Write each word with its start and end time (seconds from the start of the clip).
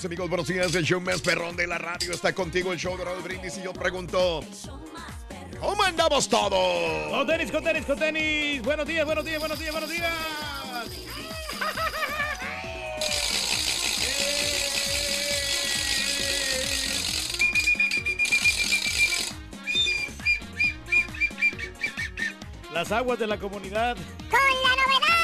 Mis 0.00 0.06
amigos. 0.06 0.30
Buenos 0.30 0.46
días. 0.46 0.74
El 0.74 0.84
show 0.84 0.98
más 0.98 1.20
perrón 1.20 1.56
de 1.56 1.66
la 1.66 1.76
radio 1.76 2.12
está 2.12 2.32
contigo. 2.32 2.72
El 2.72 2.78
show 2.78 2.96
de 2.96 3.04
Raúl 3.04 3.22
Brindis. 3.22 3.58
Y 3.58 3.62
yo 3.62 3.74
pregunto: 3.74 4.40
¿Cómo 5.60 5.82
andamos 5.82 6.26
todos? 6.26 7.10
Con 7.10 7.26
tenis, 7.26 7.50
con 7.50 7.62
tenis, 7.62 7.84
con 7.84 7.98
tenis. 7.98 8.62
Buenos 8.62 8.86
días, 8.86 9.04
buenos 9.04 9.24
días, 9.26 9.38
buenos 9.40 9.58
días, 9.58 9.72
buenos 9.72 9.90
días. 9.90 10.10
Las 22.72 22.90
aguas 22.92 23.18
de 23.18 23.26
la 23.26 23.38
comunidad. 23.38 23.96
¡Con 24.30 24.40
la 24.40 24.76
novedad! 24.76 25.19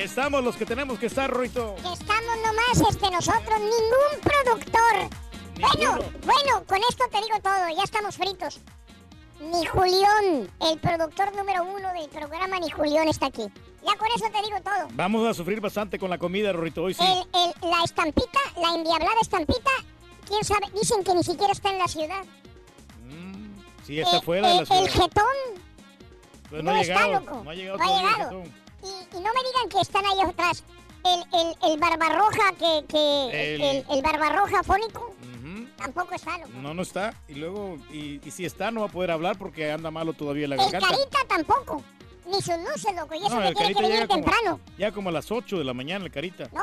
Estamos 0.00 0.42
los 0.42 0.56
que 0.56 0.64
tenemos 0.64 0.98
que 0.98 1.06
estar, 1.06 1.30
Ruito. 1.30 1.74
Que 1.76 1.92
estamos 1.92 2.36
nomás 2.44 2.90
este, 2.90 3.10
nosotros, 3.10 3.60
ningún 3.60 4.20
productor. 4.22 5.10
Bueno, 5.60 5.98
bueno, 6.24 6.64
con 6.66 6.78
esto 6.88 7.04
te 7.10 7.18
digo 7.18 7.38
todo, 7.42 7.68
ya 7.76 7.82
estamos 7.84 8.16
fritos. 8.16 8.60
Ni 9.40 9.64
Julián, 9.66 10.50
el 10.70 10.78
productor 10.80 11.34
número 11.36 11.64
uno 11.64 11.92
del 11.92 12.08
programa, 12.08 12.58
ni 12.58 12.70
Julián 12.70 13.08
está 13.08 13.26
aquí. 13.26 13.42
Ya 13.86 13.96
con 13.96 14.08
eso 14.14 14.26
te 14.32 14.42
digo 14.42 14.58
todo. 14.62 14.88
Vamos 14.92 15.26
a 15.28 15.34
sufrir 15.34 15.60
bastante 15.60 15.98
con 15.98 16.08
la 16.10 16.18
comida, 16.18 16.52
Ruito, 16.52 16.82
hoy 16.84 16.94
sí. 16.94 17.02
El, 17.02 17.18
el- 17.40 17.70
la 17.70 17.84
estampita, 17.84 18.38
la 18.58 18.74
endiablada 18.74 19.20
estampita, 19.20 19.70
quién 20.26 20.44
sabe, 20.44 20.66
dicen 20.74 21.04
que 21.04 21.14
ni 21.14 21.22
siquiera 21.24 21.52
está 21.52 21.70
en 21.70 21.78
la 21.78 21.88
ciudad. 21.88 22.24
Sí, 23.86 23.98
está 24.00 24.18
Eh, 24.18 24.22
fuera 24.22 24.48
de 24.48 24.54
la 24.60 24.66
ciudad. 24.66 24.82
El 24.82 24.88
jetón 24.90 25.24
Pues 26.48 26.62
no, 26.62 26.70
no, 26.72 26.76
ha 26.76 26.80
está, 26.82 27.08
loco. 27.08 27.42
no 27.44 27.50
ha 27.50 27.54
llegado 27.54 27.78
No 27.78 27.84
ha 27.84 27.86
todavía 27.86 28.10
el 28.10 28.16
llegado. 28.16 28.44
Y, 28.82 29.16
y 29.16 29.20
no 29.20 29.28
me 29.34 29.42
digan 29.48 29.68
que 29.70 29.80
están 29.80 30.04
ahí 30.06 30.20
atrás. 30.20 30.64
El, 31.04 31.20
el, 31.40 31.72
el 31.72 31.78
barbarroja 31.80 32.52
que, 32.58 32.84
que 32.86 33.54
El- 33.54 33.60
el, 33.62 33.84
el 33.90 34.02
barbarroja 34.02 34.62
fónico 34.62 35.14
tampoco 35.76 36.14
está, 36.14 36.36
loco. 36.36 36.50
No, 36.60 36.74
no 36.74 36.82
está. 36.82 37.14
Y 37.26 37.34
luego, 37.36 37.78
y, 37.90 38.20
y 38.22 38.30
si 38.30 38.44
está, 38.44 38.70
no 38.70 38.80
va 38.80 38.86
a 38.86 38.90
poder 38.90 39.10
hablar 39.10 39.38
porque 39.38 39.70
anda 39.72 39.90
malo 39.90 40.12
todavía 40.12 40.46
la 40.46 40.56
El 40.56 40.62
garganta. 40.70 40.88
carita 40.88 41.18
tampoco. 41.26 41.82
Ni 42.26 42.34
sus 42.34 42.58
luces, 42.58 42.94
loco. 42.94 43.14
Y 43.14 43.24
eso 43.24 43.34
No, 43.34 43.40
que 43.40 43.48
el 43.48 43.54
tiene 43.54 43.68
que 43.68 43.74
Carita 43.74 43.80
venir 43.88 44.06
como- 44.08 44.22
temprano. 44.24 44.60
Ya 44.76 44.92
como 44.92 45.08
a 45.08 45.12
las 45.12 45.30
8 45.32 45.56
de 45.58 45.64
la 45.64 45.72
mañana, 45.72 46.04
el 46.04 46.10
carita. 46.10 46.48
No, 46.52 46.62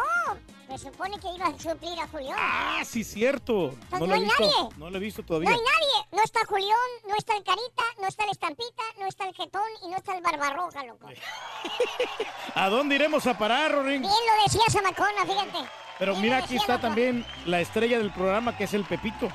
se 0.69 0.77
supone 0.77 1.17
que 1.19 1.27
iba 1.33 1.47
a 1.47 1.57
suplir 1.59 1.99
a 1.99 2.07
Julián. 2.07 2.35
Ah, 2.39 2.81
sí, 2.85 3.03
cierto. 3.03 3.73
No 3.91 3.99
no 3.99 4.05
lo 4.07 4.13
he 4.13 4.15
hay 4.17 4.23
visto. 4.23 4.39
nadie. 4.43 4.69
No 4.77 4.89
lo 4.89 4.97
he 4.97 4.99
visto 4.99 5.21
No 5.21 5.27
todavía. 5.27 5.49
hay 5.49 5.55
nadie. 5.57 6.07
No 6.11 6.23
está 6.23 6.45
Julián, 6.45 6.77
no 7.07 7.15
está 7.15 7.35
el 7.37 7.43
carita, 7.43 7.83
no 8.01 8.07
está 8.07 8.23
el 8.25 8.29
estampita, 8.31 8.83
no 8.99 9.05
está 9.07 9.27
el 9.27 9.35
jetón 9.35 9.61
y 9.85 9.89
no 9.89 9.97
está 9.97 10.15
el 10.17 10.21
barbarroja, 10.23 10.83
loco. 10.85 11.07
¿A 12.55 12.69
dónde 12.69 12.95
iremos 12.95 13.25
a 13.27 13.37
parar, 13.37 13.71
Rorín? 13.71 14.01
Bien 14.01 14.11
lo 14.13 14.43
decía 14.43 14.61
Zamacona, 14.69 15.25
fíjate. 15.25 15.69
Pero 15.99 16.11
Bien 16.13 16.21
mira, 16.23 16.37
aquí 16.37 16.55
está 16.57 16.79
también 16.79 17.25
la 17.45 17.59
estrella 17.61 17.97
del 17.97 18.11
programa, 18.11 18.55
que 18.57 18.65
es 18.65 18.73
el 18.73 18.83
Pepito. 18.85 19.27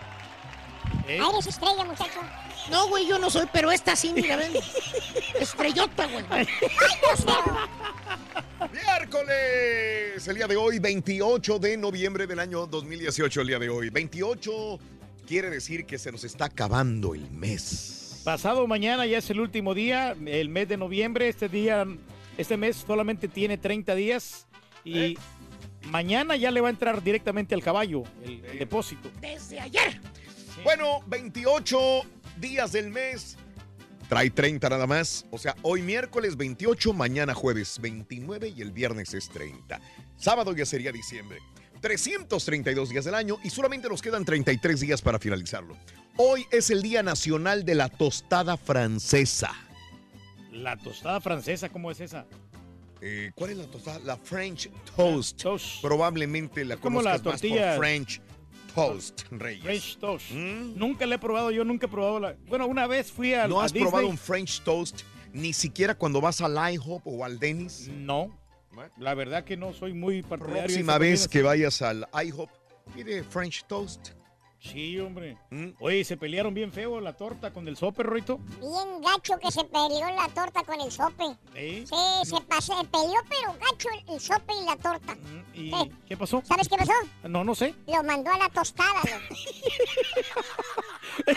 ¿Eh? 1.08 1.18
Ah, 1.20 1.28
eres 1.32 1.46
estrella, 1.46 1.84
muchacho. 1.84 2.20
No, 2.70 2.88
güey, 2.88 3.06
yo 3.06 3.18
no 3.18 3.30
soy, 3.30 3.46
pero 3.52 3.70
esta 3.72 3.96
sí, 3.96 4.12
mira, 4.14 4.36
ven. 4.36 4.52
Estrellota, 5.40 6.06
güey. 6.06 6.24
Miércoles, 8.72 10.28
el 10.28 10.36
día 10.36 10.46
de 10.46 10.56
hoy, 10.56 10.78
28 10.78 11.58
de 11.58 11.76
noviembre 11.76 12.26
del 12.26 12.38
año 12.38 12.66
2018, 12.66 13.40
el 13.40 13.46
día 13.48 13.58
de 13.58 13.68
hoy. 13.68 13.90
28 13.90 14.78
quiere 15.26 15.50
decir 15.50 15.84
que 15.84 15.98
se 15.98 16.12
nos 16.12 16.24
está 16.24 16.46
acabando 16.46 17.14
el 17.14 17.30
mes. 17.30 18.20
Pasado 18.24 18.66
mañana 18.66 19.04
ya 19.06 19.18
es 19.18 19.28
el 19.30 19.40
último 19.40 19.74
día, 19.74 20.14
el 20.26 20.48
mes 20.48 20.68
de 20.68 20.76
noviembre. 20.76 21.28
Este 21.28 21.48
día, 21.48 21.84
este 22.38 22.56
mes 22.56 22.84
solamente 22.86 23.26
tiene 23.28 23.58
30 23.58 23.94
días 23.96 24.46
y 24.84 25.18
mañana 25.86 26.36
ya 26.36 26.52
le 26.52 26.60
va 26.60 26.68
a 26.68 26.70
entrar 26.70 27.02
directamente 27.02 27.54
al 27.54 27.62
caballo 27.62 28.04
el, 28.24 28.44
el 28.44 28.58
depósito. 28.60 29.10
Desde 29.20 29.58
ayer. 29.58 30.00
Bueno, 30.62 31.00
28 31.08 32.02
días 32.40 32.72
del 32.72 32.90
mes. 32.90 33.36
Trae 34.08 34.30
30 34.30 34.68
nada 34.68 34.86
más. 34.86 35.24
O 35.30 35.38
sea, 35.38 35.56
hoy 35.62 35.82
miércoles 35.82 36.36
28, 36.36 36.92
mañana 36.92 37.34
jueves 37.34 37.78
29 37.80 38.52
y 38.56 38.60
el 38.62 38.72
viernes 38.72 39.14
es 39.14 39.28
30. 39.30 39.80
Sábado 40.16 40.54
ya 40.54 40.66
sería 40.66 40.92
diciembre. 40.92 41.38
332 41.80 42.90
días 42.90 43.04
del 43.04 43.14
año 43.14 43.38
y 43.42 43.50
solamente 43.50 43.88
nos 43.88 44.02
quedan 44.02 44.24
33 44.24 44.80
días 44.80 45.02
para 45.02 45.18
finalizarlo. 45.18 45.76
Hoy 46.16 46.46
es 46.50 46.70
el 46.70 46.82
Día 46.82 47.02
Nacional 47.02 47.64
de 47.64 47.74
la 47.74 47.88
Tostada 47.88 48.56
Francesa. 48.56 49.50
La 50.52 50.76
tostada 50.76 51.20
francesa, 51.20 51.70
¿cómo 51.70 51.90
es 51.90 52.00
esa? 52.00 52.26
Eh, 53.00 53.32
¿Cuál 53.34 53.50
es 53.50 53.56
la 53.56 53.66
tostada? 53.66 53.98
La 54.00 54.16
French 54.18 54.70
Toast. 54.94 55.42
Probablemente 55.80 56.64
la 56.64 56.76
como 56.76 57.00
la 57.00 57.12
más 57.12 57.22
por 57.22 57.38
French 57.38 58.20
Toast, 58.74 59.22
Reyes. 59.30 59.62
French 59.62 59.96
toast. 59.98 60.30
Nunca 60.30 61.06
le 61.06 61.14
he 61.16 61.18
probado, 61.18 61.50
yo 61.50 61.64
nunca 61.64 61.86
he 61.86 61.88
probado 61.88 62.20
la... 62.20 62.34
Bueno, 62.48 62.66
una 62.66 62.86
vez 62.86 63.10
fui 63.10 63.34
a 63.34 63.46
¿No 63.48 63.60
a 63.60 63.64
has 63.64 63.72
Disney. 63.72 63.88
probado 63.90 64.08
un 64.08 64.18
French 64.18 64.60
Toast 64.62 65.02
ni 65.32 65.52
siquiera 65.52 65.94
cuando 65.94 66.20
vas 66.20 66.40
al 66.40 66.56
IHOP 66.74 67.02
o 67.06 67.24
al 67.24 67.38
Dennis? 67.38 67.88
No. 67.88 68.36
La 68.98 69.14
verdad 69.14 69.44
que 69.44 69.56
no 69.56 69.72
soy 69.72 69.92
muy 69.92 70.22
partidario. 70.22 70.62
Próxima 70.64 70.96
vez 70.98 71.28
que 71.28 71.42
vayas 71.42 71.82
al 71.82 72.08
IHOP, 72.24 72.50
pide 72.94 73.22
French 73.22 73.64
Toast. 73.66 74.10
Sí, 74.62 74.98
hombre. 75.00 75.36
¿Mm? 75.50 75.70
Oye, 75.80 76.04
se 76.04 76.16
pelearon 76.16 76.54
bien 76.54 76.72
feo 76.72 77.00
la 77.00 77.14
torta 77.14 77.52
con 77.52 77.66
el 77.66 77.76
sope, 77.76 78.04
Roito. 78.04 78.38
Bien 78.60 79.00
gacho 79.02 79.36
que 79.38 79.50
se 79.50 79.64
peleó 79.64 80.06
la 80.14 80.28
torta 80.32 80.62
con 80.62 80.80
el 80.80 80.92
sope. 80.92 81.24
¿Sí? 81.52 81.84
Sí, 81.84 81.96
se 82.24 82.40
pasó, 82.42 82.80
peleó 82.84 83.20
pero 83.28 83.54
gacho 83.58 83.88
el, 84.06 84.14
el 84.14 84.20
sope 84.20 84.52
y 84.54 84.64
la 84.64 84.76
torta. 84.76 85.16
¿Y 85.52 85.72
Sí. 85.72 85.90
qué 86.06 86.16
pasó? 86.16 86.40
¿Sabes 86.44 86.68
qué 86.68 86.76
pasó? 86.76 86.92
No, 87.28 87.42
no 87.42 87.56
sé. 87.56 87.74
Lo 87.88 88.04
mandó 88.04 88.30
a 88.30 88.38
la 88.38 88.48
tostada. 88.50 89.00
loco. 89.02 89.34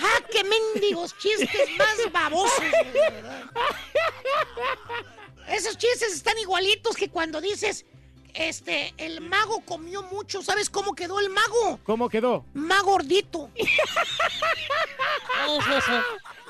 ¡Ah, 0.00 0.20
qué 0.30 0.42
mendigos 0.44 1.16
chistes 1.18 1.70
más 1.78 2.12
babosos! 2.12 2.62
Esos 5.48 5.78
chistes 5.78 6.12
están 6.14 6.36
igualitos 6.38 6.94
que 6.96 7.08
cuando 7.08 7.40
dices, 7.40 7.86
este, 8.34 8.94
el 8.96 9.20
mago 9.20 9.60
comió 9.64 10.02
mucho. 10.04 10.42
¿Sabes 10.42 10.70
cómo 10.70 10.94
quedó 10.94 11.20
el 11.20 11.30
mago? 11.30 11.78
¿Cómo 11.84 12.08
quedó? 12.08 12.44
Más 12.54 12.82
gordito. 12.82 13.50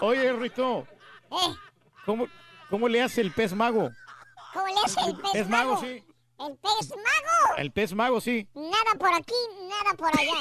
Oye, 0.01 0.33
Rito, 0.33 0.87
Eh, 1.31 1.55
¿cómo, 2.07 2.27
¿cómo 2.71 2.89
le 2.89 3.03
hace 3.03 3.21
el 3.21 3.33
pez 3.33 3.53
mago? 3.53 3.91
¿Cómo 4.53 4.67
le 4.67 4.75
hace 4.85 5.01
el 5.01 5.17
pez, 5.17 5.31
Pez 5.33 5.49
mago, 5.49 5.75
mago? 5.75 5.85
sí. 5.87 6.05
El 6.41 6.57
pez 6.57 6.89
mago. 6.91 7.57
El 7.57 7.73
pez 7.73 7.93
mago, 7.95 8.21
sí. 8.21 8.49
Nada 8.55 8.95
por 8.99 9.13
aquí, 9.13 9.35
nada 9.69 9.95
por 9.97 10.09
allá. 10.17 10.33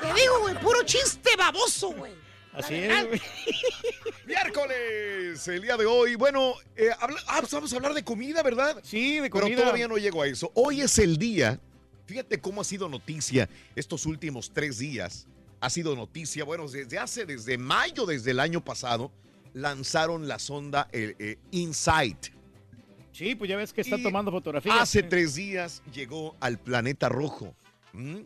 Te 0.00 0.12
digo, 0.14 0.40
güey, 0.40 0.54
puro 0.58 0.82
chiste 0.82 1.36
baboso, 1.36 1.90
güey. 1.92 2.12
Así 2.52 2.74
es. 2.74 3.06
Miércoles, 4.26 5.46
el 5.48 5.62
día 5.62 5.76
de 5.76 5.86
hoy. 5.86 6.14
Bueno, 6.16 6.54
eh, 6.76 6.90
habla- 7.00 7.20
ah, 7.28 7.38
pues 7.40 7.52
vamos 7.52 7.72
a 7.72 7.76
hablar 7.76 7.94
de 7.94 8.02
comida, 8.04 8.42
¿verdad? 8.42 8.80
Sí, 8.82 9.16
de 9.20 9.30
Pero 9.30 9.42
comida. 9.42 9.60
todavía 9.62 9.88
no 9.88 9.96
llego 9.98 10.22
a 10.22 10.26
eso. 10.26 10.50
Hoy 10.54 10.80
es 10.80 10.98
el 10.98 11.16
día. 11.16 11.60
Fíjate 12.06 12.40
cómo 12.40 12.60
ha 12.60 12.64
sido 12.64 12.88
noticia 12.88 13.48
estos 13.76 14.04
últimos 14.06 14.50
tres 14.52 14.78
días. 14.78 15.26
Ha 15.60 15.70
sido 15.70 15.94
noticia, 15.94 16.42
bueno, 16.44 16.66
desde 16.68 16.98
hace, 16.98 17.24
desde 17.26 17.56
mayo, 17.58 18.06
desde 18.06 18.32
el 18.32 18.40
año 18.40 18.64
pasado, 18.64 19.12
lanzaron 19.52 20.26
la 20.26 20.38
sonda 20.38 20.88
eh, 20.92 21.14
eh, 21.18 21.36
InSight. 21.52 22.28
Sí, 23.12 23.34
pues 23.34 23.48
ya 23.48 23.56
ves 23.56 23.72
que 23.72 23.82
está 23.82 23.96
Y 23.96 24.02
tomando 24.02 24.30
fotografías. 24.30 24.76
Hace 24.80 25.02
tres 25.02 25.34
días 25.34 25.82
llegó 25.92 26.36
al 26.40 26.58
planeta 26.58 27.08
rojo. 27.08 27.54
¿Mm? 27.92 28.18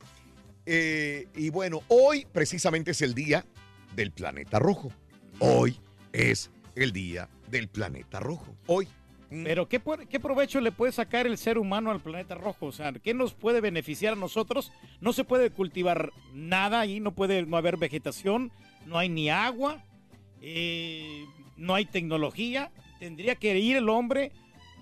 Eh, 0.67 1.27
y 1.35 1.51
bueno, 1.51 1.83
hoy 1.89 2.27
precisamente 2.33 2.93
es 2.93 3.03
el 3.03 3.15
día 3.15 3.45
del 3.95 4.11
planeta 4.11 4.59
rojo. 4.59 4.93
Hoy 5.39 5.77
es 6.13 6.51
el 6.75 6.93
día 6.93 7.29
del 7.51 7.69
planeta 7.69 8.21
rojo. 8.21 8.55
Hoy. 8.67 8.89
¿Mm? 9.31 9.45
Pero 9.45 9.69
¿qué, 9.69 9.81
¿qué 10.09 10.21
provecho 10.21 10.61
le 10.61 10.73
puede 10.73 10.93
sacar 10.93 11.27
el 11.27 11.39
ser 11.39 11.59
humano 11.59 11.91
al 11.91 12.01
planeta 12.01 12.35
rojo? 12.35 12.67
O 12.67 12.73
sea, 12.73 12.93
¿qué 12.93 13.15
nos 13.15 13.35
puede 13.35 13.61
beneficiar 13.61 14.15
a 14.15 14.17
nosotros? 14.17 14.73
No 15.01 15.13
se 15.13 15.25
puede 15.25 15.51
cultivar 15.51 16.13
nada 16.33 16.81
ahí, 16.81 17.01
no 17.01 17.13
puede 17.13 17.45
no 17.47 17.57
haber 17.57 17.77
vegetación, 17.77 18.53
no 18.87 18.99
hay 18.99 19.09
ni 19.09 19.31
agua, 19.31 19.83
eh, 20.41 21.25
no 21.57 21.75
hay 21.75 21.87
tecnología. 21.87 22.71
Tendría 23.01 23.35
que 23.37 23.59
ir 23.59 23.77
el 23.77 23.89
hombre 23.89 24.33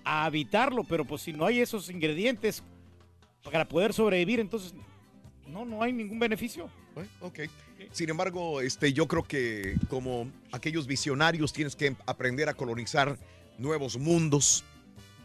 a 0.03 0.25
habitarlo, 0.25 0.83
pero 0.83 1.05
pues 1.05 1.21
si 1.21 1.33
no 1.33 1.45
hay 1.45 1.59
esos 1.59 1.89
ingredientes 1.89 2.63
para 3.43 3.67
poder 3.67 3.93
sobrevivir, 3.93 4.39
entonces 4.39 4.73
no, 5.47 5.65
no 5.65 5.81
hay 5.81 5.93
ningún 5.93 6.19
beneficio. 6.19 6.69
Bueno, 6.93 7.09
ok. 7.21 7.39
Sin 7.93 8.09
embargo, 8.09 8.59
este, 8.61 8.91
yo 8.91 9.07
creo 9.07 9.23
que 9.23 9.75
como 9.87 10.27
aquellos 10.51 10.87
visionarios 10.87 11.53
tienes 11.53 11.75
que 11.75 11.95
aprender 12.07 12.49
a 12.49 12.55
colonizar 12.55 13.17
nuevos 13.59 13.97
mundos 13.97 14.63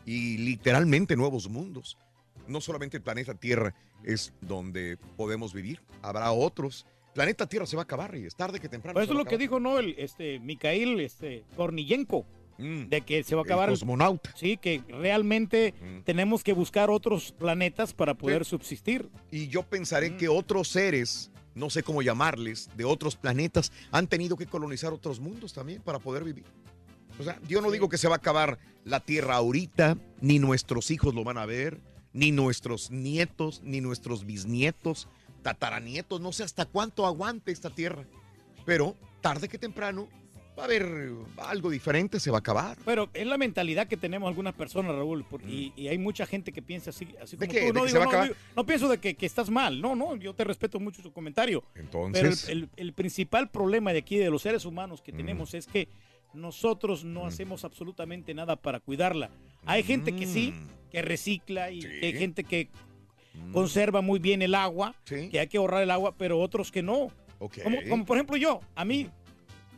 y 0.05 0.37
literalmente 0.39 1.17
nuevos 1.17 1.49
mundos. 1.49 1.97
No 2.47 2.61
solamente 2.61 2.99
el 2.99 3.03
planeta 3.03 3.35
Tierra 3.35 3.75
es 4.05 4.33
donde 4.43 4.99
podemos 5.17 5.53
vivir, 5.55 5.81
habrá 6.03 6.31
otros. 6.33 6.87
Planeta 7.15 7.47
Tierra 7.47 7.67
se 7.67 7.75
va 7.77 7.83
a 7.83 7.85
acabar 7.85 8.15
y 8.17 8.27
es 8.27 8.37
tarde 8.37 8.61
que 8.61 8.69
temprano. 8.69 8.95
Pues 8.95 9.05
eso 9.05 9.15
es 9.15 9.19
lo 9.19 9.25
que 9.25 9.39
dijo 9.39 9.59
no 9.61 9.79
el 9.79 9.95
este 9.99 10.39
Mikhail 10.39 11.01
este 11.01 11.45
Korniyenko 11.57 12.27
Mm, 12.61 12.89
de 12.89 13.03
que 13.03 13.23
se 13.23 13.37
va 13.37 13.43
a 13.43 13.45
el 13.45 13.49
acabar 13.53 13.69
cosmonauta. 13.71 14.35
Sí, 14.37 14.57
que 14.57 14.83
realmente 14.89 15.75
Mm. 15.81 16.01
tenemos 16.03 16.43
que 16.43 16.53
buscar 16.53 16.91
otros 16.91 17.31
planetas 17.31 17.95
para 17.95 18.15
poder 18.15 18.45
subsistir. 18.45 19.09
Y 19.31 19.47
yo 19.47 19.63
pensaré 19.63 20.11
Mm. 20.11 20.17
que 20.17 20.29
otros 20.29 20.67
seres, 20.69 21.31
no 21.59 21.71
sé 21.71 21.83
cómo 21.83 22.03
llamarles, 22.03 22.71
de 22.77 22.85
otros 22.85 23.17
planetas, 23.17 23.73
han 23.91 24.07
tenido 24.07 24.37
que 24.37 24.47
colonizar 24.47 24.93
otros 24.93 25.21
mundos 25.21 25.53
también 25.53 25.83
para 25.83 25.99
poder 25.99 26.25
vivir. 26.25 26.45
O 27.19 27.25
sea, 27.25 27.41
yo 27.49 27.61
no 27.61 27.71
digo 27.71 27.89
que 27.89 27.99
se 27.99 28.09
va 28.09 28.15
a 28.15 28.19
acabar 28.19 28.59
la 28.85 29.01
Tierra 29.01 29.37
ahorita, 29.37 29.99
ni 30.21 30.39
nuestros 30.39 30.91
hijos 30.91 31.15
lo 31.15 31.25
van 31.25 31.39
a 31.39 31.47
ver, 31.47 31.81
ni 32.13 32.33
nuestros 32.33 32.91
nietos, 32.91 33.61
ni 33.65 33.81
nuestros 33.81 34.25
bisnietos, 34.25 35.09
tataranietos, 35.43 36.21
no 36.21 36.33
sé 36.33 36.45
hasta 36.45 36.65
cuánto 36.65 37.07
aguante 37.07 37.53
esta 37.53 37.71
Tierra. 37.71 38.05
Pero 38.65 38.97
tarde 39.21 39.49
que 39.49 39.59
temprano 39.59 40.09
va 40.59 40.63
a 40.63 40.65
haber 40.67 41.13
algo 41.39 41.71
diferente, 41.71 42.19
se 42.21 42.31
va 42.31 42.39
a 42.39 42.41
acabar. 42.41 42.77
Pero 42.85 43.09
es 43.15 43.27
la 43.27 43.39
mentalidad 43.39 43.87
que 43.87 43.97
tenemos 43.97 44.29
algunas 44.29 44.55
personas, 44.55 44.95
Raúl, 44.95 45.25
por- 45.25 45.43
y, 45.43 45.73
y 45.77 45.89
hay 45.89 45.99
mucha 45.99 46.27
gente 46.27 46.53
que 46.53 46.61
piensa 46.63 46.91
así, 46.91 47.09
así. 47.23 47.37
¿De 47.37 47.47
como 47.47 47.59
tú. 47.61 47.65
¿De 47.67 47.73
No, 47.73 47.87
digo, 47.87 48.05
no, 48.13 48.23
digo, 48.25 48.35
no 48.57 48.67
pienso 48.67 48.89
de 48.89 48.99
que, 48.99 49.15
que 49.15 49.27
estás 49.27 49.49
mal, 49.51 49.81
no, 49.81 49.95
no, 49.95 50.17
yo 50.17 50.35
te 50.35 50.45
respeto 50.45 50.81
mucho 50.81 51.01
su 51.03 51.13
comentario. 51.13 51.63
Entonces- 51.75 52.45
Pero 52.47 52.53
el, 52.59 52.63
el- 52.65 52.71
el 52.77 52.93
principal 52.93 53.49
problema 53.51 53.93
de 53.93 54.01
aquí, 54.01 54.17
de 54.19 54.31
los 54.31 54.43
seres 54.43 54.65
humanos 54.65 55.01
Mm. 55.01 55.05
que 55.05 55.13
tenemos, 55.13 55.55
es 55.55 55.67
que 55.67 55.89
nosotros 56.35 57.05
no 57.05 57.25
hacemos 57.27 57.65
absolutamente 57.65 58.35
nada 58.35 58.57
para 58.57 58.81
cuidarla. 58.81 59.31
Hay 59.65 59.83
gente 59.83 60.15
que 60.15 60.27
sí, 60.27 60.53
que 60.91 61.03
recicla 61.03 61.71
y 61.71 61.81
hay 61.85 62.13
gente 62.15 62.45
que 62.45 62.69
conserva 63.53 64.01
muy 64.01 64.19
bien 64.19 64.43
el 64.43 64.55
agua, 64.55 64.95
que 65.31 65.39
hay 65.41 65.47
que 65.47 65.59
ahorrar 65.59 65.83
el 65.83 65.91
agua, 65.91 66.15
pero 66.17 66.39
otros 66.41 66.71
que 66.73 66.83
no. 66.83 67.11
Como 67.89 68.05
por 68.05 68.17
ejemplo 68.17 68.37
yo, 68.37 68.61
a 68.75 68.85
mí, 68.85 69.09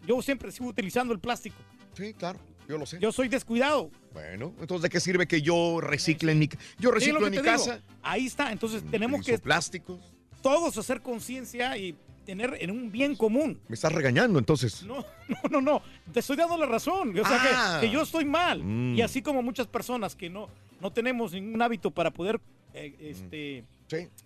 yo 0.06 0.20
siempre 0.22 0.50
sigo 0.52 0.68
utilizando 0.68 1.12
el 1.12 1.20
plástico. 1.20 1.56
Sí, 1.94 2.14
claro, 2.14 2.38
yo 2.68 2.78
lo 2.78 2.86
sé. 2.86 2.98
Yo 3.00 3.12
soy 3.12 3.28
descuidado. 3.28 3.90
Bueno, 4.12 4.54
entonces, 4.60 4.82
¿de 4.82 4.88
qué 4.90 5.00
sirve 5.00 5.26
que 5.26 5.42
yo 5.42 5.80
recicle 5.80 6.32
en 6.32 6.38
mi, 6.38 6.48
yo 6.78 6.90
reciclo 6.90 7.20
lo 7.20 7.26
en 7.26 7.32
mi 7.32 7.38
digo. 7.38 7.50
casa? 7.50 7.80
Ahí 8.02 8.26
está, 8.26 8.52
entonces 8.52 8.82
tenemos 8.90 9.20
Utilizo 9.20 9.38
que 9.38 9.42
plásticos. 9.44 10.00
todos 10.42 10.76
hacer 10.78 11.00
conciencia 11.02 11.76
y 11.76 11.94
tener 12.24 12.56
en 12.60 12.70
un 12.70 12.92
bien 12.92 13.16
común. 13.16 13.60
Me 13.68 13.74
estás 13.74 13.92
regañando, 13.92 14.38
entonces. 14.38 14.82
No, 14.84 15.04
no, 15.28 15.36
no, 15.50 15.60
no. 15.60 15.82
Te 16.12 16.20
estoy 16.20 16.36
dando 16.36 16.56
la 16.56 16.66
razón. 16.66 17.10
O 17.18 17.24
sea, 17.26 17.38
que- 17.42 17.48
Ah. 17.52 17.78
que, 17.80 17.90
yo 17.90 18.02
estoy 18.02 18.24
mal. 18.24 18.62
Mm. 18.62 18.94
Y 18.96 19.02
así 19.02 19.20
como 19.22 19.42
muchas 19.42 19.66
personas 19.66 20.14
que 20.14 20.30
no, 20.30 20.48
no 20.80 20.92
tenemos 20.92 21.32
ningún 21.32 21.60
hábito 21.60 21.90
para 21.90 22.10
poder 22.12 22.40
eh, 22.72 22.94
este, 23.00 23.64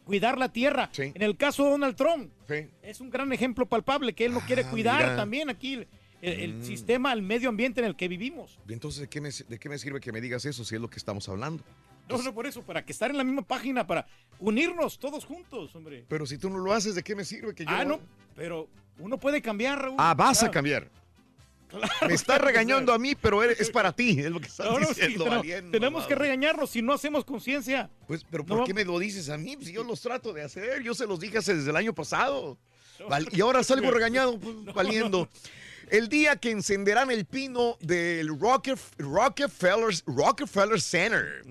cuidar 0.04 0.38
la 0.38 0.50
tierra. 0.52 0.90
En 0.98 1.22
el 1.22 1.36
caso 1.36 1.64
de 1.64 1.70
Donald 1.70 1.96
Trump, 1.96 2.30
es 2.82 3.00
un 3.00 3.10
gran 3.10 3.32
ejemplo 3.32 3.66
palpable 3.66 4.12
que 4.14 4.24
él 4.26 4.32
no 4.32 4.40
quiere 4.40 4.62
Ah, 4.62 4.70
cuidar 4.70 5.00
mira. 5.02 5.16
también 5.16 5.50
aquí 5.50 5.86
el, 6.22 6.54
Mm. 6.54 6.62
sistema, 6.62 7.12
el 7.12 7.20
medio 7.22 7.48
ambiente 7.50 7.80
en 7.80 7.86
el 7.86 7.96
que 7.96 8.08
vivimos. 8.08 8.58
Entonces, 8.68 9.02
¿de 9.02 9.08
qué, 9.08 9.20
me, 9.20 9.30
¿de 9.30 9.58
qué 9.58 9.68
me 9.68 9.78
sirve 9.78 10.00
que 10.00 10.10
me 10.12 10.20
digas 10.22 10.44
eso 10.46 10.64
si 10.64 10.74
es 10.74 10.80
lo 10.80 10.88
que 10.88 10.96
estamos 10.98 11.28
hablando? 11.28 11.62
No, 12.08 12.20
no, 12.22 12.34
por 12.34 12.46
eso, 12.46 12.62
para 12.62 12.84
que 12.84 12.92
estar 12.92 13.10
en 13.10 13.16
la 13.16 13.24
misma 13.24 13.42
página, 13.42 13.86
para 13.86 14.06
unirnos 14.38 14.98
todos 14.98 15.24
juntos, 15.24 15.74
hombre. 15.74 16.04
Pero 16.08 16.26
si 16.26 16.36
tú 16.38 16.50
no 16.50 16.58
lo 16.58 16.72
haces, 16.72 16.94
¿de 16.94 17.02
qué 17.02 17.14
me 17.14 17.24
sirve 17.24 17.54
que 17.54 17.64
yo 17.64 17.70
Ah, 17.72 17.84
no, 17.84 17.98
pero 18.34 18.68
uno 18.98 19.18
puede 19.18 19.40
cambiar, 19.40 19.80
Raúl. 19.80 19.96
Ah, 19.98 20.14
vas 20.14 20.42
a 20.42 20.50
cambiar. 20.50 20.90
Claro, 21.78 22.08
Me 22.08 22.14
que 22.16 22.38
regañando 22.38 22.92
a 22.92 22.98
mí, 22.98 23.14
pero 23.14 23.42
es 23.42 23.70
para 23.70 23.92
ti, 23.92 24.18
es 24.20 24.30
lo 24.30 24.40
que 24.40 24.46
estás 24.48 24.66
no, 24.66 24.78
sí, 24.78 24.86
diciendo, 24.88 25.24
tenemos- 25.70 26.06
que 26.06 26.14
regañarnos 26.14 26.70
si 26.70 26.82
no 26.82 26.92
hacemos 26.92 27.24
conciencia. 27.24 27.90
Pues, 28.06 28.24
pero 28.30 28.44
No. 28.46 28.56
¿por 28.56 28.66
qué 28.66 28.74
me 28.74 28.84
lo 28.84 28.98
dices 28.98 29.28
a 29.28 29.38
mí? 29.38 29.56
Si 29.62 29.72
yo 29.72 29.82
los 29.84 30.00
trato 30.00 30.32
de 30.32 30.42
hacer, 30.42 30.82
yo 30.82 30.94
se 30.94 31.06
los 31.06 31.18
dije 31.20 31.38
hace 31.38 31.54
desde 31.54 31.70
el 31.70 31.76
año 31.76 31.94
pasado. 31.94 32.58
Val- 33.08 33.28
y 33.32 33.40
ahora 33.40 33.62
salgo 33.64 33.90
regañado, 33.90 34.38
pues, 34.40 34.74
valiendo. 34.74 35.28
El 35.90 36.08
día 36.08 36.36
que 36.36 36.50
encenderán 36.50 37.10
el 37.10 37.26
pino 37.26 37.76
del 37.80 38.30
Rockef- 38.30 38.96
Rockefeller, 38.96 39.94
Rockefeller 40.06 40.80
Center. 40.80 41.42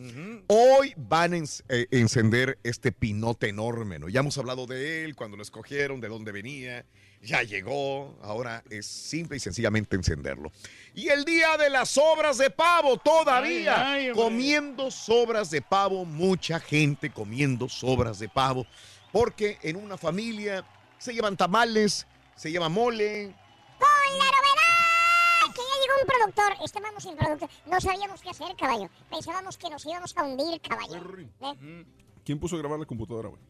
Hoy 0.48 0.94
van 0.98 1.34
a 1.36 1.38
eh, 1.70 1.88
encender 1.92 2.58
este 2.64 2.92
pinote 2.92 3.50
enorme, 3.50 4.00
¿no? 4.00 4.10
Ya 4.10 4.22
hemos 4.22 4.38
hablado 4.40 4.66
de 4.66 5.06
él, 5.06 5.16
cuando 5.16 5.38
lo 5.38 5.44
escogieron, 5.44 6.02
de 6.02 6.08
dónde 6.08 6.32
venía. 6.32 6.84
Ya 7.26 7.42
llegó, 7.42 8.18
ahora 8.22 8.64
es 8.70 8.86
simple 8.86 9.38
y 9.38 9.40
sencillamente 9.40 9.96
encenderlo. 9.96 10.52
Y 10.94 11.08
el 11.08 11.24
día 11.24 11.56
de 11.56 11.70
las 11.70 11.98
obras 11.98 12.38
de 12.38 12.50
pavo, 12.50 12.98
todavía 12.98 13.76
Ay, 13.94 14.02
ay, 14.02 14.10
hombre. 14.10 14.24
comiendo 14.26 14.92
sobras 14.92 15.50
de 15.50 15.62
pavo, 15.62 16.04
mucha 16.04 16.60
gente 16.60 17.10
comiendo 17.12 17.70
sobras 17.70 18.20
de 18.20 18.28
pavo, 18.28 18.68
porque 19.14 19.58
en 19.62 19.78
una 19.78 19.98
familia 19.98 20.66
se 20.98 21.14
llevan 21.14 21.38
tamales, 21.38 22.06
se 22.36 22.52
lleva 22.52 22.68
mole. 22.68 23.34
¡Con 23.80 24.18
la 24.20 24.26
novedad! 24.26 25.54
Que 25.56 25.62
ya 25.62 25.82
llegó 25.82 25.94
un 26.02 26.08
productor. 26.08 26.66
Estábamos 26.66 27.04
sin 27.04 27.16
productor. 27.16 27.50
No 27.68 27.80
sabíamos 27.80 28.22
qué 28.22 28.30
hacer, 28.32 28.54
caballo. 28.58 28.90
Pensábamos 29.10 29.58
que 29.58 29.70
nos 29.70 29.86
íbamos 29.86 30.14
a 30.18 30.24
hundir, 30.24 30.60
caballo. 30.60 31.02
¿Eh? 31.42 31.86
¿Quién 32.26 32.38
puso 32.38 32.58
a 32.58 32.60
grabar 32.60 32.80
la 32.80 32.86
computadora, 32.86 33.30
güey? 33.30 33.42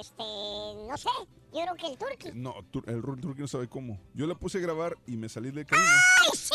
Este, 0.00 0.22
no 0.88 0.96
sé. 0.96 1.08
Yo 1.52 1.60
creo 1.62 1.74
que 1.76 1.86
el 1.86 1.98
turqui. 1.98 2.30
No, 2.34 2.54
el 2.86 3.02
Turki 3.20 3.40
no 3.40 3.48
sabe 3.48 3.68
cómo. 3.68 4.00
Yo 4.12 4.26
la 4.26 4.34
puse 4.34 4.58
a 4.58 4.60
grabar 4.60 4.98
y 5.06 5.16
me 5.16 5.28
salí 5.28 5.50
de 5.50 5.64
cabina 5.64 5.88
¡Ay, 6.22 6.30
sí! 6.36 6.54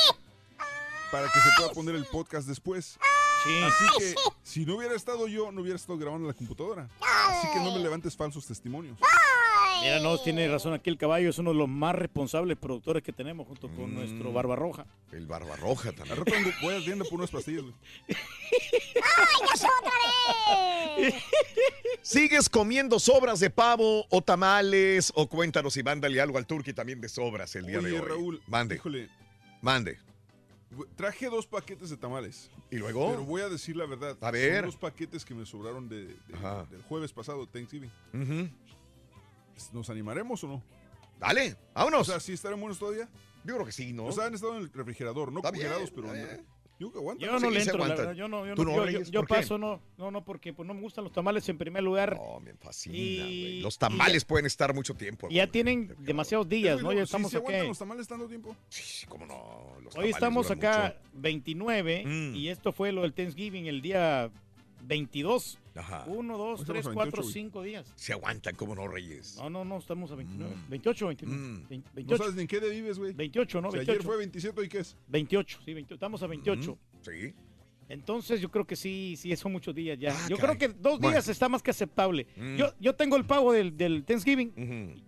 para 1.12 1.28
que 1.28 1.40
se 1.40 1.50
pueda 1.58 1.72
poner 1.72 1.96
el 1.96 2.06
podcast 2.06 2.48
después. 2.48 3.00
Así 3.66 3.86
que 3.98 4.16
si 4.44 4.66
no 4.66 4.76
hubiera 4.76 4.96
estado 4.96 5.28
yo, 5.28 5.52
no 5.52 5.62
hubiera 5.62 5.78
estado 5.78 5.98
grabando 5.98 6.26
en 6.26 6.28
la 6.28 6.38
computadora. 6.38 6.90
Así 7.02 7.48
que 7.54 7.60
no 7.60 7.72
me 7.72 7.80
levantes 7.80 8.16
falsos 8.16 8.46
testimonios. 8.46 9.00
Mira, 9.82 10.00
no, 10.02 10.18
tiene 10.18 10.48
razón 10.48 10.74
aquí 10.74 10.90
el 10.90 10.98
caballo, 10.98 11.30
es 11.30 11.38
uno 11.38 11.52
de 11.52 11.58
los 11.58 11.70
más 11.70 11.96
responsables 11.96 12.58
productores 12.58 13.02
que 13.04 13.14
tenemos 13.14 13.48
junto 13.48 13.70
Mm. 13.70 13.76
con 13.76 13.94
nuestro 13.96 14.32
Barbarroja. 14.34 14.86
El 15.12 15.26
Barbarroja 15.26 15.92
también. 15.94 16.18
rato 16.18 16.32
ando- 16.34 16.54
voy 16.62 16.76
a 16.76 16.80
tienda 16.84 17.06
por 17.06 17.14
unas 17.20 17.32
pastillas. 17.32 17.64
¡Ay, 18.08 18.16
ya 19.50 19.56
son 19.58 19.70
otra 19.80 20.96
vez! 20.98 21.14
¿Sigues 22.02 22.50
comiendo 22.50 23.00
sobras 23.00 23.40
de 23.40 23.50
pavo 23.50 24.06
o 24.10 24.22
tamales? 24.22 25.12
O 25.16 25.28
cuéntanos 25.28 25.78
y 25.78 25.84
mándale 25.84 26.20
algo 26.22 26.38
al 26.38 26.46
turqui 26.46 26.74
también 26.74 27.00
de 27.02 27.08
sobras 27.10 27.56
el 27.56 27.66
día 27.66 27.80
de 27.80 27.86
Oye, 27.92 28.00
hoy. 28.00 28.08
Raúl, 28.08 28.42
Mande, 28.48 28.76
híjole, 28.76 29.10
mande. 29.62 29.98
traje 30.96 31.30
dos 31.30 31.48
paquetes 31.48 31.90
de 31.90 31.98
tamales. 31.98 32.50
¿Y 32.72 32.78
luego? 32.78 33.10
Pero 33.12 33.24
voy 33.24 33.42
a 33.42 33.50
decir 33.50 33.76
la 33.76 33.86
verdad. 33.86 34.18
A 34.22 34.32
ver. 34.32 34.58
Son 34.62 34.66
dos 34.66 34.76
paquetes 34.78 35.24
que 35.26 35.34
me 35.34 35.46
sobraron 35.46 35.88
de, 35.90 36.06
de- 36.08 36.16
Ajá. 36.36 36.66
del 36.70 36.82
jueves 36.84 37.12
pasado, 37.14 37.48
Thanksgiving. 37.48 37.92
Ujú. 38.14 38.50
¿Nos 39.74 39.90
animaremos 39.90 40.44
o 40.44 40.48
no? 40.48 40.64
Dale, 41.20 41.54
O 41.54 41.58
vámonos. 41.76 42.08
sea, 42.08 42.20
¿sí 42.20 42.34
estarán 42.34 42.60
buenos 42.60 42.80
todavía? 42.80 43.10
Yo 43.44 43.54
creo 43.56 43.66
que 43.66 43.72
sí, 43.72 43.94
¿no? 43.94 44.06
O 44.06 44.12
sea, 44.12 44.26
han 44.26 44.34
estado 44.34 44.58
en 44.58 44.64
el 44.64 44.74
refrigerador, 44.74 45.32
no 45.32 45.42
congelados, 45.42 45.92
pero... 45.92 46.12
bien. 46.12 46.46
Yo 46.80 46.94
que 46.94 46.98
aguantan. 46.98 47.28
Yo 47.28 47.34
no 47.34 47.40
Sí, 47.42 47.54
le 47.54 47.60
entro, 47.60 47.78
la 47.78 47.84
aguantan. 47.84 48.06
verdad, 48.06 48.14
yo 48.18 48.28
no, 48.30 48.46
yo 48.48 48.56
¿Tú 48.56 48.64
no, 48.64 48.86
no, 48.86 48.90
yo, 48.90 49.24
paso, 49.26 49.58
no, 49.58 49.82
no, 49.98 50.12
no, 50.12 50.24
porque 50.24 50.54
pues 50.54 50.66
no 50.66 50.74
me 50.74 50.80
gustan 50.80 51.04
los 51.04 51.12
tamales 51.12 51.50
en 51.50 51.58
primer 51.58 51.84
lugar. 51.84 52.16
No, 52.16 52.40
me 52.40 52.54
fascina, 52.54 52.96
Y- 52.96 53.18
güey. 53.20 53.62
Los 53.62 53.78
tamales 53.78 54.24
pueden 54.24 54.46
estar 54.46 54.74
mucho 54.74 54.94
tiempo. 54.96 55.28
Y 55.30 55.36
ya 55.36 55.48
tienen 55.48 55.94
demasiados 56.00 56.48
días, 56.48 56.82
¿no? 56.82 56.94
Ya 56.94 57.00
¿sí- 57.00 57.04
estamos 57.04 57.32
sí 57.32 57.36
aguantan 57.36 57.60
aquí. 57.64 57.68
los 57.68 57.80
tamales 57.80 58.08
tanto 58.08 58.28
tiempo? 58.30 58.56
Sí, 58.70 59.06
cómo 59.08 59.26
no. 59.26 59.82
Los 59.82 59.94
Hoy 59.98 60.10
estamos 60.10 60.50
acá 60.52 60.96
29 61.12 62.04
Mm. 62.06 62.36
y 62.36 62.48
esto 62.48 62.72
fue 62.72 62.94
lo 62.94 63.02
del 63.02 63.14
Thanksgiving 63.14 63.68
el 63.68 63.82
día 63.82 64.32
22. 64.82 65.58
mucho. 65.58 65.80
Ajá. 65.80 66.04
1, 66.08 66.38
2, 66.38 66.60
Hoy 66.60 66.66
3, 66.66 66.78
estamos 66.80 66.92
a 66.92 66.94
4, 66.96 67.12
28, 67.24 67.32
5 67.34 67.64
días. 67.64 67.94
Se 67.96 68.14
aguantan, 68.14 68.56
cómo 68.56 68.76
no, 68.76 68.88
Reyes. 68.88 69.38
No, 69.38 69.50
no, 69.50 69.64
no, 69.66 69.78
estamos 69.78 70.12
a 70.12 70.16
29. 70.16 70.56
Mm. 70.56 70.70
28, 70.70 71.08
29. 71.08 71.42
Mm. 71.42 71.68
20, 71.70 71.76
No 71.90 71.96
28. 71.96 72.18
sabes 72.24 72.36
ni 72.36 72.42
en 72.42 72.48
qué 72.48 72.60
de 72.60 72.70
vives, 72.70 73.00
güey. 73.00 73.14
28, 73.14 73.62
¿no? 73.62 73.72
Si 73.72 73.78
ayer 73.78 73.88
28. 73.88 74.08
fue 74.08 74.18
27, 74.18 74.64
¿y 74.64 74.68
qué 74.68 74.80
es? 74.80 74.98
28, 75.08 75.60
sí, 75.64 75.74
28. 75.74 75.94
Estamos 75.96 76.24
a 76.24 76.28
28. 76.28 76.72
Mm, 76.76 76.98
Sí. 77.02 77.34
Entonces 77.88 78.40
yo 78.40 78.52
creo 78.52 78.68
que 78.68 78.76
sí, 78.76 79.16
sí, 79.18 79.36
son 79.36 79.52
muchos 79.52 79.74
días 79.74 79.98
ya. 79.98 80.12
Ah, 80.12 80.28
yo 80.30 80.38
caray. 80.38 80.58
creo 80.58 80.74
que 80.74 80.80
dos 80.80 81.00
Bueno. 81.00 81.10
días 81.12 81.28
está 81.28 81.50
más 81.50 81.64
que 81.64 81.72
aceptable. 81.72 82.28
Mm. 82.36 82.56
Yo, 82.56 82.74
yo 82.80 82.94
tengo 82.96 83.16
el 83.16 83.26
pavo 83.26 83.52
del, 83.52 83.76
del 83.76 84.04
Thanksgiving. 84.06 84.50
Ujú. 84.96 85.02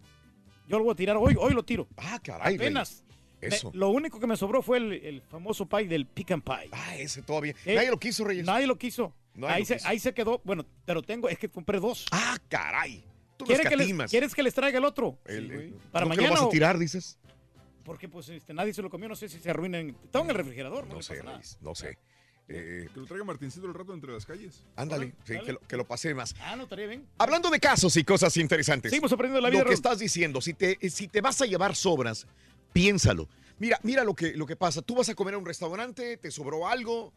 Yo 0.67 0.77
lo 0.79 0.85
voy 0.85 0.93
a 0.93 0.95
tirar 0.95 1.17
hoy, 1.17 1.35
hoy 1.37 1.53
lo 1.53 1.63
tiro. 1.63 1.87
Ah, 1.97 2.19
caray. 2.23 2.55
Apenas. 2.55 3.03
Me- 3.07 3.10
Eso. 3.41 3.71
lo 3.73 3.89
único 3.89 4.19
que 4.19 4.27
me 4.27 4.37
sobró 4.37 4.61
fue 4.61 4.77
el, 4.77 4.93
el 4.93 5.21
famoso 5.21 5.67
pie 5.67 5.87
del 5.87 6.05
pecan 6.05 6.41
pie. 6.41 6.69
Ah, 6.71 6.95
ese 6.97 7.21
todavía. 7.21 7.55
Eh, 7.65 7.75
Nadie 7.75 7.89
lo 7.89 7.99
quiso, 7.99 8.23
Reyes. 8.23 8.45
Nadie 8.45 8.67
lo 8.67 8.77
quiso. 8.77 9.13
Nadie 9.33 9.53
ahí, 9.55 9.61
lo 9.61 9.65
se, 9.65 9.75
quiso. 9.77 9.87
ahí 9.87 9.99
se 9.99 10.13
quedó. 10.13 10.41
Bueno, 10.43 10.65
pero 10.85 11.01
tengo, 11.01 11.27
es 11.29 11.37
que 11.39 11.49
compré 11.49 11.79
dos. 11.79 12.05
Ah, 12.11 12.37
caray. 12.49 13.03
Tú 13.37 13.45
no 13.45 13.47
¿Quieren 13.47 13.67
que 13.67 13.75
les. 13.77 14.09
¿Quieres 14.11 14.35
que 14.35 14.43
les 14.43 14.53
traiga 14.53 14.77
el 14.77 14.85
otro? 14.85 15.17
El- 15.25 15.47
Sí, 15.49 15.53
güey. 15.55 15.67
el- 15.69 15.73
Para 15.91 16.05
¿No 16.05 16.11
que 16.11 16.17
lo 16.17 16.21
mañana 16.23 16.31
vas 16.35 16.41
a 16.43 16.47
o- 16.47 16.49
tirar, 16.49 16.77
dices? 16.77 17.17
Porque 17.83 18.07
pues 18.07 18.29
este, 18.29 18.53
nadie 18.53 18.73
se 18.73 18.81
lo 18.83 18.89
comió, 18.91 19.09
no 19.09 19.15
sé 19.15 19.27
si 19.27 19.39
se 19.39 19.49
arruinan. 19.49 19.95
Estaba 20.03 20.23
en 20.25 20.29
el 20.31 20.35
refrigerador, 20.37 20.85
no, 20.87 20.95
No 20.95 21.01
sé, 21.01 21.13
pasa 21.15 21.23
nada. 21.23 21.37
Reyes. 21.37 21.57
No 21.61 21.73
sé. 21.73 21.97
Eh, 22.47 22.87
Que 22.93 22.99
lo 22.99 23.05
traiga 23.05 23.23
Martincito 23.23 23.65
el 23.65 23.73
rato 23.73 23.93
entre 23.93 24.11
las 24.11 24.25
calles. 24.25 24.63
ándale, 24.75 25.13
sí, 25.23 25.35
que 25.45 25.53
lo, 25.53 25.59
que 25.59 25.77
lo 25.77 25.87
pasé 25.87 26.13
más. 26.13 26.35
Ah, 26.41 26.55
no, 26.57 26.63
estaría 26.63 26.85
bien. 26.85 27.07
Hablando 27.17 27.49
de 27.49 27.59
casos 27.61 27.95
y 27.95 28.03
cosas 28.03 28.35
interesantes. 28.37 28.91
Seguimos 28.91 29.11
aprendiendo 29.13 29.37
de 29.37 29.41
la 29.43 29.49
vida. 29.49 29.63
Lo 29.63 29.67
que 29.69 29.73
estás 29.73 29.99
diciendo, 29.99 30.41
si 30.41 30.53
te, 30.53 30.77
si 30.89 31.07
te 31.07 31.21
vas 31.21 31.41
a 31.41 31.45
llevar 31.45 31.75
sobras, 31.75 32.27
piénsalo. 32.73 33.27
Mira, 33.59 33.79
mira 33.83 34.03
lo 34.03 34.15
que, 34.15 34.33
lo 34.33 34.45
que 34.45 34.55
pasa. 34.55 34.81
Tú 34.81 34.95
vas 34.95 35.09
a 35.09 35.15
comer 35.15 35.35
a 35.35 35.37
un 35.37 35.45
restaurante, 35.45 36.17
te 36.17 36.31
sobró 36.31 36.67
algo, 36.67 37.13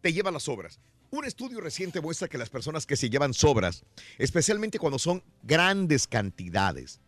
te 0.00 0.12
llevas 0.12 0.32
las 0.32 0.44
sobras. 0.44 0.80
Un 1.10 1.24
estudio 1.24 1.60
reciente 1.60 2.00
muestra 2.00 2.28
que 2.28 2.38
las 2.38 2.50
personas 2.50 2.86
que 2.86 2.96
se 2.96 3.08
llevan 3.08 3.34
sobras, 3.34 3.84
especialmente 4.18 4.78
cuando 4.78 4.98
son 4.98 5.22
grandes 5.44 6.08
cantidades, 6.08 7.00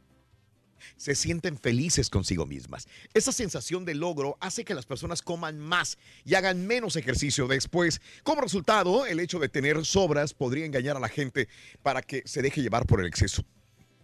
se 0.96 1.14
sienten 1.14 1.58
felices 1.58 2.10
consigo 2.10 2.46
mismas. 2.46 2.86
Esa 3.14 3.32
sensación 3.32 3.84
de 3.84 3.94
logro 3.94 4.36
hace 4.40 4.64
que 4.64 4.74
las 4.74 4.86
personas 4.86 5.22
coman 5.22 5.58
más 5.58 5.98
y 6.24 6.34
hagan 6.34 6.66
menos 6.66 6.96
ejercicio 6.96 7.48
después. 7.48 8.00
Como 8.22 8.42
resultado, 8.42 9.06
el 9.06 9.20
hecho 9.20 9.38
de 9.38 9.48
tener 9.48 9.84
sobras 9.84 10.34
podría 10.34 10.66
engañar 10.66 10.96
a 10.96 11.00
la 11.00 11.08
gente 11.08 11.48
para 11.82 12.02
que 12.02 12.22
se 12.26 12.42
deje 12.42 12.62
llevar 12.62 12.86
por 12.86 13.00
el 13.00 13.06
exceso. 13.06 13.44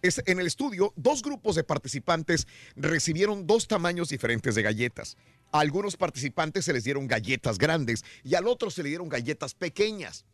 En 0.02 0.40
el 0.40 0.48
estudio, 0.48 0.92
dos 0.96 1.22
grupos 1.22 1.54
de 1.54 1.62
participantes 1.62 2.48
recibieron 2.74 3.46
dos 3.46 3.68
tamaños 3.68 4.08
diferentes 4.08 4.56
de 4.56 4.62
galletas. 4.62 5.16
A 5.52 5.60
algunos 5.60 5.96
participantes 5.96 6.64
se 6.64 6.72
les 6.72 6.82
dieron 6.82 7.06
galletas 7.06 7.56
grandes 7.56 8.04
y 8.24 8.34
al 8.34 8.48
otro 8.48 8.70
se 8.70 8.82
le 8.82 8.88
dieron 8.88 9.08
galletas 9.08 9.54
pequeñas. 9.54 10.24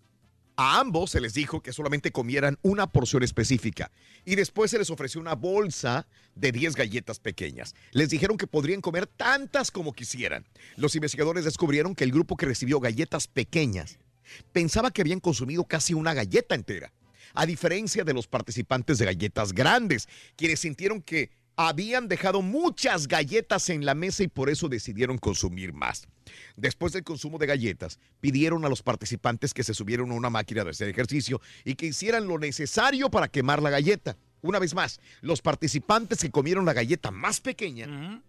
A 0.56 0.80
ambos 0.80 1.10
se 1.10 1.20
les 1.20 1.34
dijo 1.34 1.60
que 1.60 1.74
solamente 1.74 2.12
comieran 2.12 2.58
una 2.62 2.86
porción 2.86 3.22
específica 3.22 3.92
y 4.24 4.36
después 4.36 4.70
se 4.70 4.78
les 4.78 4.88
ofreció 4.88 5.20
una 5.20 5.34
bolsa 5.34 6.08
de 6.34 6.50
10 6.50 6.74
galletas 6.74 7.20
pequeñas. 7.20 7.74
Les 7.92 8.08
dijeron 8.08 8.38
que 8.38 8.46
podrían 8.46 8.80
comer 8.80 9.06
tantas 9.06 9.70
como 9.70 9.92
quisieran. 9.92 10.46
Los 10.76 10.96
investigadores 10.96 11.44
descubrieron 11.44 11.94
que 11.94 12.04
el 12.04 12.10
grupo 12.10 12.38
que 12.38 12.46
recibió 12.46 12.80
galletas 12.80 13.28
pequeñas 13.28 13.98
pensaba 14.52 14.90
que 14.90 15.02
habían 15.02 15.20
consumido 15.20 15.64
casi 15.64 15.94
una 15.94 16.14
galleta 16.14 16.54
entera, 16.54 16.92
a 17.34 17.46
diferencia 17.46 18.04
de 18.04 18.14
los 18.14 18.26
participantes 18.26 18.98
de 18.98 19.06
galletas 19.06 19.52
grandes, 19.52 20.08
quienes 20.36 20.60
sintieron 20.60 21.02
que 21.02 21.30
habían 21.56 22.06
dejado 22.06 22.40
muchas 22.40 23.08
galletas 23.08 23.68
en 23.68 23.84
la 23.84 23.94
mesa 23.94 24.22
y 24.22 24.28
por 24.28 24.48
eso 24.48 24.68
decidieron 24.68 25.18
consumir 25.18 25.72
más. 25.72 26.06
Después 26.56 26.92
del 26.92 27.02
consumo 27.02 27.36
de 27.36 27.46
galletas, 27.46 27.98
pidieron 28.20 28.64
a 28.64 28.68
los 28.68 28.82
participantes 28.82 29.52
que 29.52 29.64
se 29.64 29.74
subieran 29.74 30.12
a 30.12 30.14
una 30.14 30.30
máquina 30.30 30.62
de 30.62 30.70
hacer 30.70 30.88
ejercicio 30.88 31.40
y 31.64 31.74
que 31.74 31.86
hicieran 31.86 32.28
lo 32.28 32.38
necesario 32.38 33.10
para 33.10 33.26
quemar 33.26 33.60
la 33.60 33.70
galleta. 33.70 34.16
Una 34.40 34.60
vez 34.60 34.72
más, 34.72 35.00
los 35.20 35.42
participantes 35.42 36.20
que 36.20 36.30
comieron 36.30 36.64
la 36.64 36.74
galleta 36.74 37.10
más 37.10 37.40
pequeña 37.40 38.22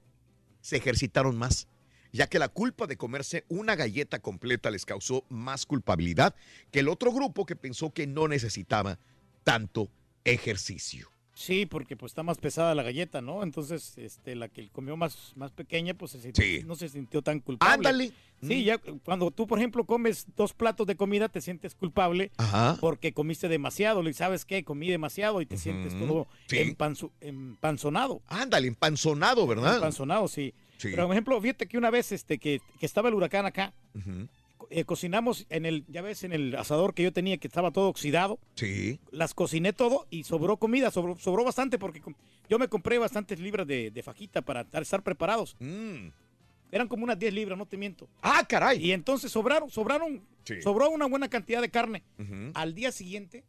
se 0.61 0.77
ejercitaron 0.77 1.37
más, 1.37 1.67
ya 2.11 2.27
que 2.27 2.39
la 2.39 2.49
culpa 2.49 2.87
de 2.87 2.97
comerse 2.97 3.45
una 3.49 3.75
galleta 3.75 4.19
completa 4.19 4.71
les 4.71 4.85
causó 4.85 5.23
más 5.29 5.65
culpabilidad 5.65 6.35
que 6.71 6.79
el 6.79 6.87
otro 6.89 7.11
grupo 7.11 7.45
que 7.45 7.55
pensó 7.55 7.91
que 7.91 8.07
no 8.07 8.27
necesitaba 8.27 8.99
tanto 9.43 9.89
ejercicio. 10.23 11.11
Sí, 11.33 11.65
porque 11.65 11.95
pues 11.95 12.11
está 12.11 12.21
más 12.21 12.37
pesada 12.37 12.75
la 12.75 12.83
galleta, 12.83 13.21
¿no? 13.21 13.43
Entonces, 13.43 13.93
este, 13.97 14.35
la 14.35 14.49
que 14.49 14.67
comió 14.71 14.97
más, 14.97 15.31
más 15.37 15.51
pequeña, 15.53 15.93
pues 15.93 16.11
se 16.11 16.19
sintió- 16.19 16.43
Sí. 16.43 16.63
no 16.65 16.75
se 16.75 16.89
sintió 16.89 17.21
tan 17.21 17.39
culpable. 17.39 17.75
Ándale. 17.75 18.11
Sí, 18.41 18.55
Mm. 18.61 18.63
ya 18.65 18.77
cuando 19.05 19.31
tú, 19.31 19.47
por 19.47 19.57
ejemplo, 19.57 19.85
comes 19.85 20.27
dos 20.35 20.53
platos 20.53 20.85
de 20.85 20.97
comida, 20.97 21.29
te 21.29 21.39
sientes 21.39 21.75
culpable 21.75 22.31
Ajá. 22.35 22.75
porque 22.81 23.13
comiste 23.13 23.47
demasiado. 23.47 24.05
Y 24.09 24.13
sabes 24.13 24.43
qué, 24.43 24.65
comí 24.65 24.89
demasiado 24.89 25.39
y 25.39 25.45
te 25.45 25.57
sientes 25.57 25.97
todo 25.97 26.27
Sí. 26.47 26.57
empanzo- 26.57 27.11
empanzonado. 27.21 28.21
Ándale, 28.27 28.67
empanzonado, 28.67 29.47
¿verdad? 29.47 29.75
Empanzonado, 29.75 30.27
sí. 30.27 30.53
Sí. 30.79 30.89
Pero, 30.91 31.05
por 31.05 31.13
ejemplo, 31.13 31.39
fíjate 31.39 31.67
que 31.67 31.77
una 31.77 31.89
vez 31.91 32.11
este, 32.11 32.39
que, 32.39 32.59
que 32.79 32.85
estaba 32.87 33.09
el 33.09 33.15
huracán 33.15 33.45
acá, 33.45 33.73
eh, 34.71 34.83
cocinamos 34.85 35.45
en 35.49 35.65
el, 35.65 35.83
ya 35.87 36.01
ves, 36.01 36.23
en 36.23 36.31
el 36.33 36.55
asador 36.55 36.93
que 36.93 37.03
yo 37.03 37.11
tenía 37.13 37.37
que 37.37 37.47
estaba 37.47 37.71
todo 37.71 37.87
oxidado. 37.89 38.39
Sí. 38.55 38.99
las 39.11 39.33
cociné 39.33 39.73
todo 39.73 40.07
y 40.09 40.23
sobró 40.23 40.57
comida, 40.57 40.89
sobró, 40.91 41.17
sobró 41.17 41.43
bastante 41.43 41.77
porque 41.77 42.01
yo 42.49 42.59
me 42.59 42.67
compré 42.67 42.97
bastantes 42.97 43.39
libras 43.39 43.67
de, 43.67 43.91
de 43.91 44.03
fajita 44.03 44.41
para 44.41 44.61
estar- 44.61 44.81
estar 44.81 45.03
preparados. 45.03 45.55
Mm. 45.59 46.07
Eran 46.71 46.87
como 46.87 47.03
unas 47.03 47.17
10 47.17 47.33
libras, 47.33 47.57
no 47.57 47.65
te 47.65 47.77
miento. 47.77 48.07
Ah, 48.21 48.45
caray. 48.47 48.85
Y 48.85 48.91
entonces 48.91 49.31
sobraron, 49.31 49.69
sobraron, 49.71 50.21
Sí. 50.43 50.61
sobró 50.61 50.89
una 50.89 51.05
buena 51.07 51.27
cantidad 51.29 51.61
de 51.61 51.69
carne. 51.69 52.03
Al 52.53 52.73
día 52.75 52.91
siguiente 52.91 53.43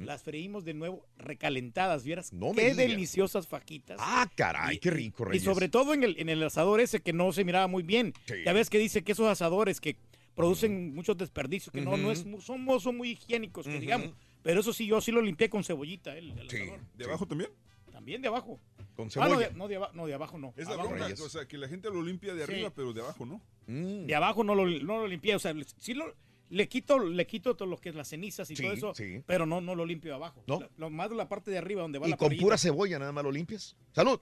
las 0.00 0.22
freímos 0.22 0.64
de 0.64 0.74
nuevo 0.74 1.06
recalentadas. 1.18 2.04
Vieras 2.04 2.32
No 2.32 2.52
qué 2.52 2.74
deliciosas 2.74 3.48
fajitas. 3.48 3.96
Ah, 4.00 4.30
caray, 4.36 4.76
Y- 4.76 4.78
qué 4.78 4.90
rico, 4.90 5.22
Y 5.24 5.26
Reyes. 5.28 5.42
sobre 5.44 5.68
todo 5.68 5.94
en 5.94 6.04
el, 6.04 6.16
en 6.18 6.28
el 6.28 6.42
asador 6.42 6.80
ese 6.80 7.00
que 7.00 7.12
no 7.12 7.32
se 7.32 7.44
miraba 7.44 7.66
muy 7.66 7.82
bien. 7.82 8.12
Sí. 8.26 8.34
Ya 8.44 8.52
ves 8.52 8.68
que 8.70 8.78
dice 8.78 9.02
que 9.04 9.12
esos 9.12 9.26
asadores 9.28 9.80
que 9.80 9.96
producen 10.34 10.94
muchos 10.94 11.16
desperdicios, 11.16 11.72
que 11.72 11.80
no, 11.80 11.96
no 11.96 12.12
es, 12.12 12.26
son, 12.40 12.66
son 12.80 12.96
muy 12.96 13.10
higiénicos, 13.12 13.66
que 13.66 13.80
digamos. 13.80 14.10
Pero 14.42 14.60
eso 14.60 14.72
sí, 14.72 14.86
yo 14.86 15.00
sí 15.00 15.10
lo 15.10 15.22
limpié 15.22 15.48
con 15.50 15.64
cebollita, 15.64 16.16
el, 16.16 16.30
el 16.38 16.48
Sí. 16.50 16.56
asador. 16.58 16.80
¿De 16.94 17.04
abajo 17.06 17.26
también? 17.26 17.50
También 17.96 18.20
de 18.20 18.28
abajo. 18.28 18.60
Con 18.94 19.06
Ah, 19.06 19.08
no, 19.08 19.10
cebolla. 19.10 19.48
de, 19.48 19.54
no, 19.54 19.68
de 19.68 19.76
aba- 19.76 19.90
no, 19.94 20.06
de 20.06 20.12
abajo 20.12 20.36
no. 20.36 20.52
Es 20.54 20.68
la 20.68 20.74
Abajo. 20.74 20.90
bronca, 20.90 21.14
o 21.24 21.28
sea, 21.30 21.48
que 21.48 21.56
la 21.56 21.66
gente 21.66 21.88
lo 21.88 22.02
limpia 22.02 22.34
de 22.34 22.44
Sí. 22.44 22.52
arriba, 22.52 22.70
pero 22.74 22.92
de 22.92 23.00
abajo 23.00 23.24
no. 23.24 23.40
Mm. 23.66 24.04
De 24.04 24.14
abajo 24.14 24.44
no 24.44 24.54
lo, 24.54 24.66
no 24.66 24.98
lo 25.00 25.06
limpié, 25.08 25.34
o 25.34 25.38
sea, 25.38 25.54
sí 25.78 25.94
lo, 25.94 26.14
le 26.50 26.68
quito, 26.68 26.98
le 26.98 27.26
quito 27.26 27.56
todo 27.56 27.66
lo 27.66 27.78
que 27.78 27.88
es 27.88 27.94
las 27.94 28.08
cenizas 28.08 28.50
y 28.50 28.56
Sí, 28.56 28.62
todo 28.62 28.72
eso, 28.74 28.94
sí. 28.94 29.22
pero 29.26 29.46
no, 29.46 29.62
no 29.62 29.74
lo 29.74 29.86
limpio 29.86 30.10
de 30.10 30.16
abajo. 30.16 30.44
¿No? 30.46 30.60
La- 30.60 30.68
lo 30.76 30.90
más 30.90 31.08
de 31.08 31.16
la 31.16 31.26
parte 31.26 31.50
de 31.50 31.56
arriba 31.56 31.80
donde 31.80 31.98
va 31.98 32.06
Y 32.06 32.10
la 32.10 32.16
con 32.18 32.36
pura 32.36 32.58
cebolla 32.58 32.98
nada 32.98 33.12
más 33.12 33.24
lo 33.24 33.32
limpias. 33.32 33.76
¡Salud! 33.92 34.20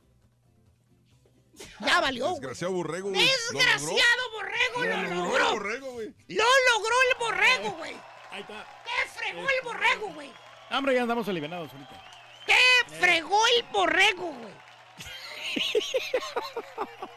Ya 1.81 2.01
valió. 2.01 2.31
Desgraciado 2.31 2.73
borrego, 2.75 3.11
güey. 3.11 3.21
¿Lo 3.21 3.59
Desgraciado 3.59 4.31
borrego, 4.33 4.85
logró? 4.85 5.03
lo 5.03 5.03
Lo 5.03 5.15
logró 5.15 5.37
el 5.37 5.43
logró. 5.43 5.51
borrego, 5.53 5.93
güey. 5.95 6.07
Lo 6.29 6.45
logró 6.45 6.97
el 7.11 7.19
borrego, 7.19 7.77
güey. 7.79 7.93
Ahí 8.31 8.41
está. 8.43 8.67
¿Qué 8.85 9.09
fregó 9.19 9.41
el 9.41 9.65
borrego, 9.65 10.15
güey? 10.15 10.31
Hombre, 10.71 10.95
ya 10.95 11.03
andamos 11.03 11.29
alivianados 11.29 11.73
ahorita. 11.73 12.11
¿Qué 12.47 12.97
fregó 12.99 13.39
el 13.59 13.65
borrego, 13.73 14.33
güey? 14.33 14.55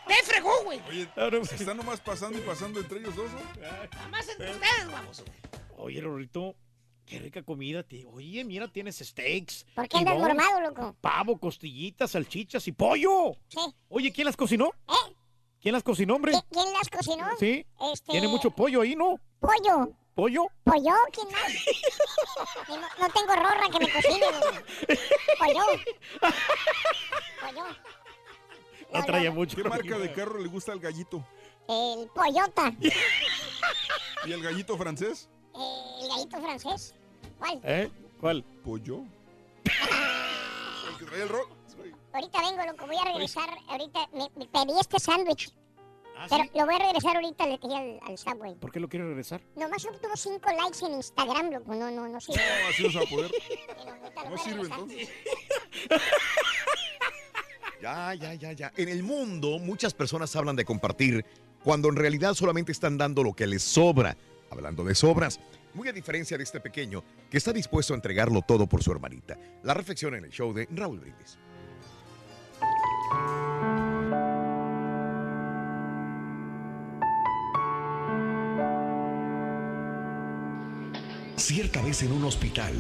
¿Qué 0.08 0.14
fregó, 0.24 0.52
güey? 0.64 0.82
Oye, 0.90 1.08
Claro, 1.14 1.44
se 1.46 1.56
están 1.56 1.78
nomás 1.78 2.00
pasando 2.02 2.38
y 2.38 2.42
pasando 2.42 2.80
entre 2.80 3.00
ellos 3.00 3.16
dos, 3.16 3.30
¿no? 3.32 3.40
Nada 3.62 3.90
más 4.10 4.28
entre 4.30 4.52
ustedes, 4.52 4.92
vamos. 4.92 5.24
Oye, 5.78 6.02
Rorrito, 6.02 6.56
qué 7.06 7.20
rica 7.20 7.44
comida. 7.44 7.84
ti- 7.84 8.06
Oye, 8.12 8.44
mira, 8.44 8.68
tienes 8.68 8.98
steaks. 9.00 9.66
¿Por 9.76 9.88
qué 9.88 9.98
andas 9.98 10.18
mormado, 10.18 10.62
loco? 10.62 10.96
Pavo, 11.02 11.38
costillitas, 11.40 12.12
salchichas 12.12 12.68
y 12.68 12.72
pollo. 12.72 13.34
Sí. 13.50 13.60
Oye, 13.90 14.12
¿quién 14.12 14.26
las 14.26 14.38
cocinó? 14.38 14.72
¿Eh? 14.88 15.14
¿Quién 15.62 15.74
las 15.74 15.84
cocinó, 15.84 16.16
hombre? 16.16 16.34
¿Qui- 16.34 16.46
¿Quién 16.52 16.74
las 16.74 16.90
cocinó? 16.90 17.26
Sí. 17.40 17.66
Este... 17.92 18.12
Tiene 18.12 18.28
mucho 18.28 18.52
pollo 18.52 18.82
ahí, 18.82 18.96
¿no? 18.96 19.20
Pollo. 19.40 19.90
¿Pollo? 20.18 20.48
¿Pollo? 20.64 20.96
¿Quién 21.14 21.28
más? 21.30 21.54
No 23.00 23.08
tengo 23.10 23.36
rorra 23.36 23.70
que 23.72 23.80
me 23.80 23.94
cocine. 23.94 24.26
Pollo. 25.38 25.62
Pollo. 27.40 27.64
No 28.92 29.06
traía 29.06 29.32
mucho. 29.32 29.56
¿Qué 29.56 29.64
marca 29.64 30.00
de 30.00 30.12
carro 30.14 30.40
le 30.40 30.48
gusta 30.48 30.72
al 30.72 30.80
gallito? 30.80 31.24
El 31.70 32.10
pollota. 32.16 32.74
¿Y 34.26 34.32
el 34.32 34.42
gallito 34.42 34.76
francés? 34.76 35.30
El 35.54 36.10
gallito 36.10 36.42
francés. 36.42 36.96
¿Cuál? 37.38 37.62
¿Eh? 37.64 37.92
¿Cuál? 38.20 38.44
¿Pollo? 38.64 39.04
¿El 39.66 40.98
que 40.98 41.06
trae 41.06 41.22
el 41.22 41.30
rock? 41.30 41.52
Ahorita 42.12 42.42
vengo, 42.42 42.66
loco. 42.66 42.88
Voy 42.88 42.98
a 42.98 43.06
regresar. 43.06 43.50
Ahorita 43.68 44.08
me, 44.14 44.28
me 44.36 44.48
pedí 44.48 44.80
este 44.80 45.00
sándwich. 45.00 45.54
¿Ah, 46.20 46.26
Pero 46.30 46.44
sí? 46.46 46.50
lo 46.56 46.66
voy 46.66 46.76
a 46.76 46.80
regresar 46.80 47.16
ahorita, 47.16 47.46
le 47.46 47.58
dije 47.58 47.76
al, 47.76 48.00
al 48.08 48.18
Subway. 48.18 48.56
¿Por 48.56 48.72
qué 48.72 48.80
lo 48.80 48.90
quiere 48.90 49.06
regresar? 49.06 49.42
Nomás 49.56 49.86
obtuvo 49.86 50.16
cinco 50.16 50.50
likes 50.50 50.86
en 50.86 50.94
Instagram, 50.94 51.52
loco. 51.52 51.76
No, 51.76 51.92
no, 51.92 52.08
no 52.08 52.20
sirve. 52.20 52.42
No, 52.42 52.68
así 52.70 52.84
no 52.84 52.92
se 52.92 52.98
va 52.98 53.04
a 53.04 53.08
poder. 53.08 53.32
No 54.30 54.38
sirve 54.38 54.64
regresar. 54.64 54.80
entonces. 54.80 55.10
Ya, 57.80 58.16
ya, 58.16 58.34
ya, 58.34 58.52
ya. 58.54 58.74
En 58.76 58.90
el 58.90 59.04
mundo, 59.04 59.60
muchas 59.60 59.94
personas 59.94 60.36
hablan 60.36 60.56
de 60.56 60.66
compartir 60.66 61.24
cuando 61.64 61.90
en 61.90 61.96
realidad 61.96 62.34
solamente 62.34 62.72
están 62.72 62.98
dando 62.98 63.24
lo 63.24 63.34
que 63.34 63.46
les 63.46 63.62
sobra. 63.62 64.18
Hablando 64.50 64.84
de 64.84 64.96
sobras, 64.96 65.40
muy 65.76 65.88
a 65.88 65.94
diferencia 65.94 66.38
de 66.38 66.44
este 66.44 66.60
pequeño 66.60 67.04
que 67.30 67.38
está 67.38 67.54
dispuesto 67.54 67.94
a 67.94 67.98
entregarlo 67.98 68.42
todo 68.42 68.66
por 68.66 68.82
su 68.82 68.92
hermanita. 68.92 69.38
La 69.62 69.76
reflexión 69.76 70.16
en 70.16 70.26
el 70.26 70.32
show 70.32 70.52
de 70.54 70.68
Raúl 70.72 71.00
Brindis. 71.00 71.38
Cierta 81.38 81.84
vez 81.84 82.02
en 82.02 82.12
un 82.14 82.24
hospital, 82.24 82.74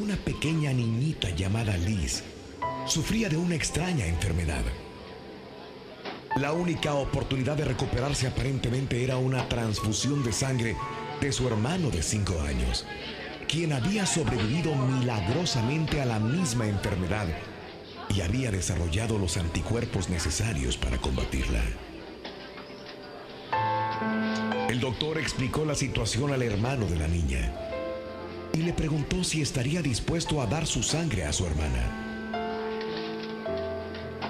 una 0.00 0.16
pequeña 0.16 0.72
niñita 0.72 1.28
llamada 1.28 1.76
Liz 1.76 2.22
sufría 2.86 3.28
de 3.28 3.36
una 3.36 3.56
extraña 3.56 4.06
enfermedad. 4.06 4.62
La 6.36 6.54
única 6.54 6.94
oportunidad 6.94 7.58
de 7.58 7.66
recuperarse 7.66 8.26
aparentemente 8.26 9.04
era 9.04 9.18
una 9.18 9.50
transfusión 9.50 10.24
de 10.24 10.32
sangre 10.32 10.76
de 11.20 11.30
su 11.30 11.46
hermano 11.46 11.90
de 11.90 12.02
5 12.02 12.40
años, 12.40 12.86
quien 13.48 13.74
había 13.74 14.06
sobrevivido 14.06 14.74
milagrosamente 14.74 16.00
a 16.00 16.06
la 16.06 16.18
misma 16.18 16.66
enfermedad 16.66 17.26
y 18.08 18.22
había 18.22 18.50
desarrollado 18.50 19.18
los 19.18 19.36
anticuerpos 19.36 20.08
necesarios 20.08 20.78
para 20.78 20.96
combatirla. 20.96 21.62
El 24.70 24.80
doctor 24.80 25.18
explicó 25.18 25.66
la 25.66 25.74
situación 25.74 26.32
al 26.32 26.42
hermano 26.42 26.86
de 26.86 26.96
la 26.96 27.06
niña 27.06 27.63
y 28.54 28.58
le 28.58 28.72
preguntó 28.72 29.24
si 29.24 29.42
estaría 29.42 29.82
dispuesto 29.82 30.40
a 30.40 30.46
dar 30.46 30.66
su 30.66 30.82
sangre 30.82 31.24
a 31.24 31.32
su 31.32 31.44
hermana. 31.44 32.70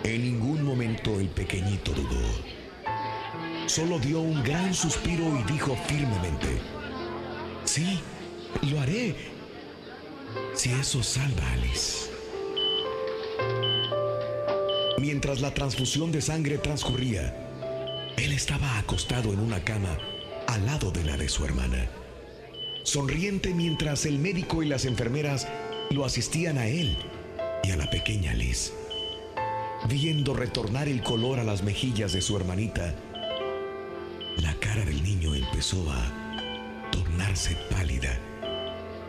En 0.03 0.23
ningún 0.23 0.63
momento 0.63 1.21
el 1.21 1.29
pequeñito 1.29 1.93
dudó. 1.93 2.55
Solo 3.67 3.99
dio 3.99 4.21
un 4.21 4.43
gran 4.43 4.75
suspiro 4.75 5.25
y 5.39 5.53
dijo 5.53 5.77
firmemente, 5.87 6.59
sí, 7.65 8.01
lo 8.63 8.81
haré, 8.81 9.15
si 10.55 10.71
eso 10.73 11.03
salva 11.03 11.43
a 11.43 11.53
Alice. 11.53 12.11
Mientras 14.99 15.41
la 15.41 15.53
transfusión 15.53 16.13
de 16.13 16.23
sangre 16.23 16.59
transcurría, 16.59 17.35
él 18.17 18.33
estaba 18.33 18.79
acostado 18.79 19.33
en 19.33 19.41
una 19.41 19.65
cama 19.65 19.99
al 20.47 20.65
lado 20.65 20.91
de 20.91 21.05
la 21.05 21.17
de 21.17 21.29
su 21.29 21.45
hermana, 21.45 21.89
sonriente 22.85 23.55
mientras 23.55 24.07
el 24.07 24.19
médico 24.19 24.63
y 24.63 24.67
las 24.67 24.85
enfermeras 24.85 25.49
lo 25.91 26.05
asistían 26.05 26.59
a 26.59 26.69
él 26.69 26.97
y 27.65 27.71
a 27.71 27.77
la 27.77 27.91
pequeña 27.91 28.35
Liz. 28.35 28.73
Viendo 29.89 30.35
retornar 30.35 30.87
el 30.89 31.03
color 31.03 31.41
a 31.41 31.45
las 31.45 31.63
mejillas 31.63 32.13
de 32.13 32.21
su 32.21 32.37
hermanita, 32.37 32.95
la 34.37 34.55
cara 34.61 34.85
del 34.85 35.03
niño 35.03 35.35
empezó 35.35 35.91
a 35.91 36.91
tornarse 36.93 37.57
pálida 37.71 38.19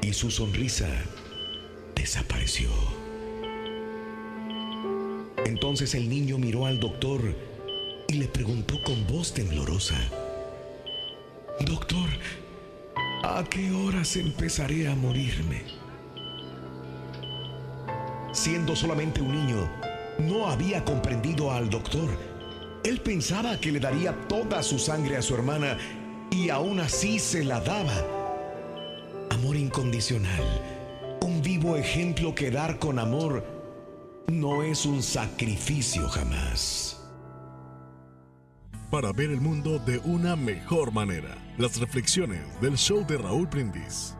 y 0.01 0.13
su 0.13 0.31
sonrisa 0.31 0.87
desapareció. 1.95 2.69
Entonces 5.45 5.95
el 5.95 6.09
niño 6.09 6.37
miró 6.37 6.65
al 6.65 6.79
doctor 6.79 7.35
y 8.07 8.13
le 8.13 8.27
preguntó 8.27 8.81
con 8.83 9.05
voz 9.07 9.33
temblorosa, 9.33 9.97
Doctor, 11.61 12.09
¿a 13.25 13.43
qué 13.43 13.71
horas 13.71 14.15
empezaré 14.17 14.87
a 14.87 14.95
morirme? 14.95 15.63
Siendo 18.31 18.75
solamente 18.75 19.21
un 19.21 19.31
niño, 19.31 19.69
no 20.19 20.47
había 20.47 20.85
comprendido 20.85 21.51
al 21.51 21.69
doctor. 21.69 22.09
Él 22.83 23.01
pensaba 23.01 23.59
que 23.59 23.71
le 23.71 23.79
daría 23.79 24.13
toda 24.27 24.61
su 24.61 24.77
sangre 24.77 25.17
a 25.17 25.23
su 25.23 25.33
hermana 25.33 25.77
y 26.29 26.49
aún 26.49 26.79
así 26.79 27.17
se 27.17 27.43
la 27.43 27.59
daba. 27.61 27.95
Amor 29.31 29.55
incondicional, 29.55 30.43
un 31.21 31.41
vivo 31.41 31.77
ejemplo 31.77 32.35
que 32.35 32.51
dar 32.51 32.77
con 32.77 32.99
amor 32.99 33.43
no 34.27 34.61
es 34.61 34.85
un 34.85 35.01
sacrificio 35.01 36.07
jamás. 36.09 37.01
Para 38.91 39.11
ver 39.11 39.31
el 39.31 39.41
mundo 39.41 39.79
de 39.79 39.97
una 39.99 40.35
mejor 40.35 40.91
manera, 40.91 41.44
las 41.57 41.79
reflexiones 41.79 42.59
del 42.59 42.77
show 42.77 43.05
de 43.05 43.17
Raúl 43.17 43.47
Brindis. 43.47 44.13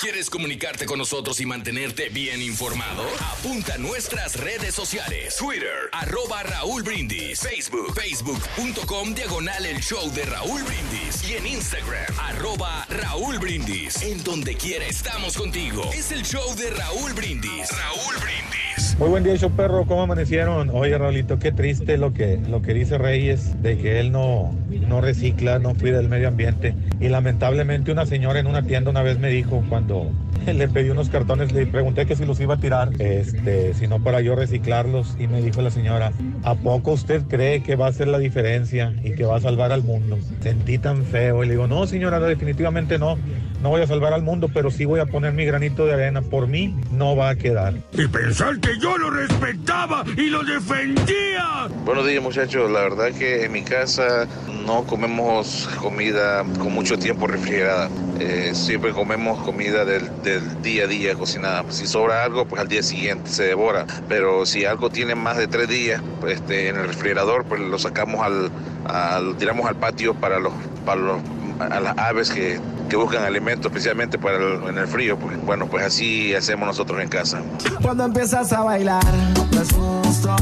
¿Quieres 0.00 0.30
comunicarte 0.30 0.86
con 0.86 0.98
nosotros 0.98 1.40
y 1.40 1.46
mantenerte 1.46 2.08
bien 2.08 2.42
informado? 2.42 3.04
Apunta 3.38 3.74
a 3.74 3.78
nuestras 3.78 4.36
redes 4.36 4.74
sociales. 4.74 5.36
Twitter, 5.36 5.90
arroba 5.92 6.42
Raúl 6.42 6.82
Brindis. 6.82 7.40
Facebook, 7.40 7.94
facebook.com, 7.94 9.14
diagonal 9.14 9.64
el 9.64 9.80
show 9.80 10.10
de 10.12 10.24
Raúl 10.24 10.62
Brindis. 10.62 11.28
Y 11.28 11.34
en 11.34 11.46
Instagram, 11.46 12.18
arroba 12.18 12.86
Raúl 12.88 13.38
Brindis. 13.38 14.02
En 14.02 14.22
donde 14.24 14.56
quiera 14.56 14.86
estamos 14.86 15.36
contigo. 15.36 15.88
Es 15.94 16.10
el 16.10 16.22
show 16.24 16.54
de 16.56 16.70
Raúl 16.70 17.12
Brindis. 17.12 17.70
Raúl 17.70 18.14
Brindis. 18.20 18.96
Muy 18.98 19.08
buen 19.08 19.24
día, 19.24 19.36
show. 19.36 19.52
¿Cómo 19.86 20.02
amanecieron? 20.02 20.70
Oye, 20.70 20.96
Raulito, 20.98 21.38
qué 21.38 21.52
triste 21.52 21.96
lo 21.96 22.12
que, 22.12 22.38
lo 22.48 22.62
que 22.62 22.74
dice 22.74 22.98
Reyes 22.98 23.62
de 23.62 23.78
que 23.78 24.00
él 24.00 24.10
no, 24.10 24.54
no 24.88 25.00
recicla, 25.00 25.58
no 25.58 25.74
cuida 25.74 26.00
el 26.00 26.08
medio 26.08 26.28
ambiente. 26.28 26.74
Y 27.00 27.08
lamentablemente 27.08 27.92
una 27.92 28.06
señora 28.06 28.40
en 28.40 28.46
una 28.46 28.62
tienda 28.62 28.90
una 28.90 29.02
vez 29.02 29.18
me 29.18 29.28
dijo 29.28 29.62
cuando 29.68 29.81
le 30.46 30.68
pedí 30.68 30.90
unos 30.90 31.08
cartones, 31.08 31.52
le 31.52 31.66
pregunté 31.66 32.06
que 32.06 32.16
si 32.16 32.24
los 32.24 32.40
iba 32.40 32.54
a 32.54 32.56
tirar, 32.58 32.90
este, 32.98 33.74
si 33.74 33.86
no 33.86 34.02
para 34.02 34.20
yo 34.20 34.34
reciclarlos. 34.34 35.16
Y 35.18 35.28
me 35.28 35.40
dijo 35.40 35.62
la 35.62 35.70
señora, 35.70 36.12
¿a 36.42 36.54
poco 36.54 36.92
usted 36.92 37.22
cree 37.28 37.62
que 37.62 37.76
va 37.76 37.86
a 37.86 37.88
hacer 37.90 38.08
la 38.08 38.18
diferencia 38.18 38.94
y 39.02 39.12
que 39.12 39.24
va 39.24 39.36
a 39.36 39.40
salvar 39.40 39.72
al 39.72 39.82
mundo? 39.82 40.18
Sentí 40.40 40.78
tan 40.78 41.04
feo. 41.04 41.44
Y 41.44 41.46
le 41.46 41.52
digo, 41.54 41.66
no, 41.66 41.86
señora, 41.86 42.18
definitivamente 42.20 42.98
no. 42.98 43.18
No 43.62 43.68
voy 43.68 43.80
a 43.80 43.86
salvar 43.86 44.12
al 44.12 44.22
mundo, 44.22 44.50
pero 44.52 44.72
sí 44.72 44.84
voy 44.84 44.98
a 44.98 45.06
poner 45.06 45.32
mi 45.32 45.44
granito 45.44 45.86
de 45.86 45.94
arena. 45.94 46.20
Por 46.20 46.48
mí 46.48 46.74
no 46.90 47.14
va 47.14 47.28
a 47.30 47.36
quedar. 47.36 47.74
Y 47.92 48.08
pensar 48.08 48.58
que 48.58 48.76
yo 48.80 48.98
lo 48.98 49.08
respetaba 49.10 50.04
y 50.16 50.22
lo 50.30 50.42
defendía. 50.42 51.68
Buenos 51.84 52.06
días 52.06 52.20
muchachos, 52.22 52.68
la 52.72 52.80
verdad 52.80 53.12
que 53.12 53.44
en 53.44 53.52
mi 53.52 53.62
casa 53.62 54.26
no 54.66 54.82
comemos 54.84 55.68
comida 55.80 56.44
con 56.58 56.72
mucho 56.72 56.98
tiempo 56.98 57.28
refrigerada. 57.28 57.88
Eh, 58.18 58.50
siempre 58.52 58.90
comemos 58.90 59.40
comida 59.44 59.84
del, 59.84 60.10
del 60.24 60.60
día 60.62 60.84
a 60.84 60.86
día 60.88 61.14
cocinada. 61.14 61.64
Si 61.68 61.86
sobra 61.86 62.24
algo, 62.24 62.44
pues 62.46 62.60
al 62.60 62.66
día 62.68 62.82
siguiente 62.82 63.30
se 63.30 63.44
devora. 63.44 63.86
Pero 64.08 64.44
si 64.44 64.64
algo 64.64 64.90
tiene 64.90 65.14
más 65.14 65.36
de 65.36 65.46
tres 65.46 65.68
días 65.68 66.02
pues, 66.20 66.34
este, 66.34 66.68
en 66.68 66.76
el 66.78 66.88
refrigerador, 66.88 67.44
pues 67.44 67.60
lo 67.60 67.78
sacamos 67.78 68.26
al, 68.26 68.50
al- 68.86 69.24
lo 69.24 69.34
tiramos 69.36 69.66
al 69.68 69.76
patio 69.76 70.14
para 70.14 70.40
los, 70.40 70.52
para 70.84 71.00
los 71.00 71.20
a 71.60 71.78
las 71.78 71.96
aves 71.96 72.30
que, 72.30 72.58
que 72.90 72.96
buscan 72.96 73.24
alimento 73.52 73.68
especialmente 73.68 74.18
para 74.18 74.36
el- 74.38 74.62
en 74.68 74.78
el 74.78 74.86
frío. 74.86 75.18
Pues, 75.18 75.40
bueno, 75.44 75.66
pues 75.66 75.84
así 75.84 76.34
hacemos 76.34 76.66
nosotros 76.66 77.00
en 77.02 77.08
casa. 77.08 77.42
Cuando 77.82 78.04
empiezas 78.04 78.52
a 78.52 78.62
bailar, 78.62 79.04
no 79.52 79.60
es 79.60 79.68
justo, 79.72 80.36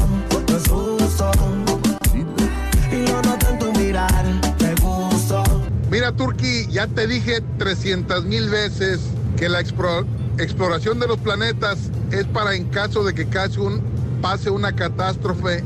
no 0.49 0.57
es 0.57 0.67
justo. 0.69 1.31
Y 2.91 3.05
yo 3.05 3.21
noto 3.21 3.47
en 3.49 3.59
tu 3.59 3.71
mirar, 3.79 4.23
te 4.57 4.73
gusto. 4.75 5.43
Mira, 5.89 6.11
Turki, 6.13 6.67
ya 6.67 6.87
te 6.87 7.05
dije 7.07 7.41
300 7.57 8.23
mil 8.25 8.49
veces 8.49 9.01
que 9.37 9.49
la 9.49 9.61
expro- 9.61 10.05
exploración 10.37 10.99
de 10.99 11.07
los 11.07 11.17
planetas 11.17 11.77
es 12.11 12.25
para 12.25 12.55
en 12.55 12.65
caso 12.69 13.03
de 13.03 13.13
que 13.13 13.27
casi 13.27 13.59
un, 13.59 13.81
pase 14.21 14.49
una 14.49 14.73
catástrofe 14.73 15.63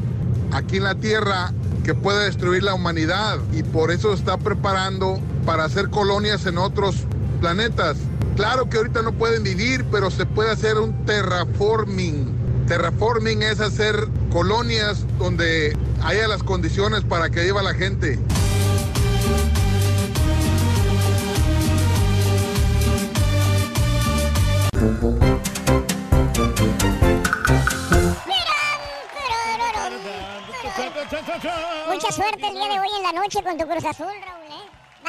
aquí 0.51 0.77
en 0.77 0.83
la 0.83 0.95
Tierra 0.95 1.51
que 1.83 1.93
pueda 1.93 2.23
destruir 2.23 2.63
la 2.63 2.73
humanidad 2.73 3.37
y 3.53 3.61
por 3.61 3.91
eso 3.91 4.09
se 4.09 4.15
está 4.15 4.37
preparando 4.37 5.19
para 5.45 5.65
hacer 5.65 5.89
colonias 5.91 6.45
en 6.47 6.57
otros 6.57 6.95
planetas. 7.45 7.97
Claro 8.35 8.67
que 8.67 8.77
ahorita 8.77 9.03
no 9.03 9.11
pueden 9.11 9.43
vivir, 9.43 9.85
pero 9.91 10.09
se 10.09 10.25
puede 10.25 10.49
hacer 10.49 10.79
un 10.79 11.05
terraforming. 11.05 12.65
Terraforming 12.67 13.43
es 13.43 13.59
hacer 13.59 14.07
colonias 14.31 15.05
donde 15.19 15.77
haya 16.03 16.27
las 16.27 16.41
condiciones 16.41 17.03
para 17.03 17.29
que 17.29 17.43
viva 17.43 17.61
la 17.61 17.75
gente. 17.75 18.17
Mucha 31.87 32.11
suerte 32.11 32.47
el 32.47 32.53
día 32.55 32.69
de 32.69 32.79
hoy 32.79 32.87
en 32.97 33.03
la 33.03 33.11
noche 33.11 33.43
con 33.43 33.55
tu 33.55 33.67
Cruz 33.67 33.85
Azul, 33.85 34.07
Raúl. 34.07 34.44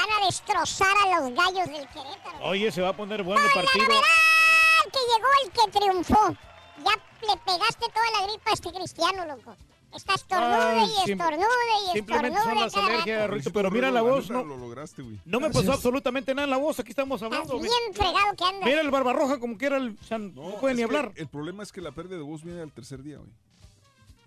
Van 0.07 0.23
a 0.23 0.27
destrozar 0.27 0.95
a 1.05 1.21
los 1.21 1.35
gallos 1.35 1.67
del 1.67 1.89
Querétaro. 1.89 2.39
Oye, 2.43 2.71
se 2.71 2.81
va 2.83 2.91
a 2.91 2.97
poner 2.97 3.23
bueno 3.23 3.45
el 3.45 3.53
partido. 3.53 3.87
¡Ah, 3.91 4.85
que 4.93 4.99
llegó 4.99 5.29
el 5.45 5.51
que 5.51 5.79
triunfó! 5.79 6.37
Ya 6.85 6.93
le 7.27 7.37
pegaste 7.39 7.87
toda 7.93 8.21
la 8.21 8.27
gripa 8.29 8.51
a 8.51 8.55
este 8.55 8.73
cristiano, 8.73 9.25
loco. 9.27 9.57
Estás 9.95 10.17
estornude 10.17 10.57
Ay, 10.57 10.91
y 11.07 11.11
estornude 11.13 11.47
y 11.89 11.93
Simplemente 11.93 12.39
son 12.39 12.59
estornude 12.59 12.65
las 12.65 12.73
cada 12.75 12.87
alergias, 12.87 13.21
rato. 13.23 13.35
Rito, 13.35 13.53
pero 13.53 13.71
mira 13.71 13.91
la 13.91 14.03
voz, 14.03 14.29
no, 14.31 14.45
Lo 14.45 14.57
lograste, 14.59 15.03
güey. 15.03 15.19
no 15.25 15.41
me 15.41 15.51
pasó 15.51 15.73
absolutamente 15.73 16.35
nada 16.35 16.45
en 16.45 16.51
la 16.51 16.59
voz, 16.59 16.79
aquí 16.81 16.91
estamos 16.91 17.23
hablando. 17.23 17.59
Bien 17.59 17.73
fregado 17.95 18.37
que 18.37 18.45
andas. 18.45 18.65
Mira 18.65 18.81
el 18.83 18.91
barbarroja 18.91 19.41
como 19.41 19.57
que 19.57 19.67
era 19.67 19.79
el... 19.79 19.97
o 19.99 20.05
sea, 20.05 20.19
no, 20.19 20.57
puede 20.61 20.73
es 20.75 20.77
ni 20.77 20.83
hablar. 20.83 21.13
El 21.17 21.29
problema 21.29 21.63
es 21.63 21.73
que 21.73 21.81
la 21.81 21.93
pérdida 21.93 22.19
de 22.19 22.25
voz 22.25 22.45
viene 22.45 22.61
al 22.61 22.73
tercer 22.73 23.03
día, 23.03 23.17
güey. 23.19 23.31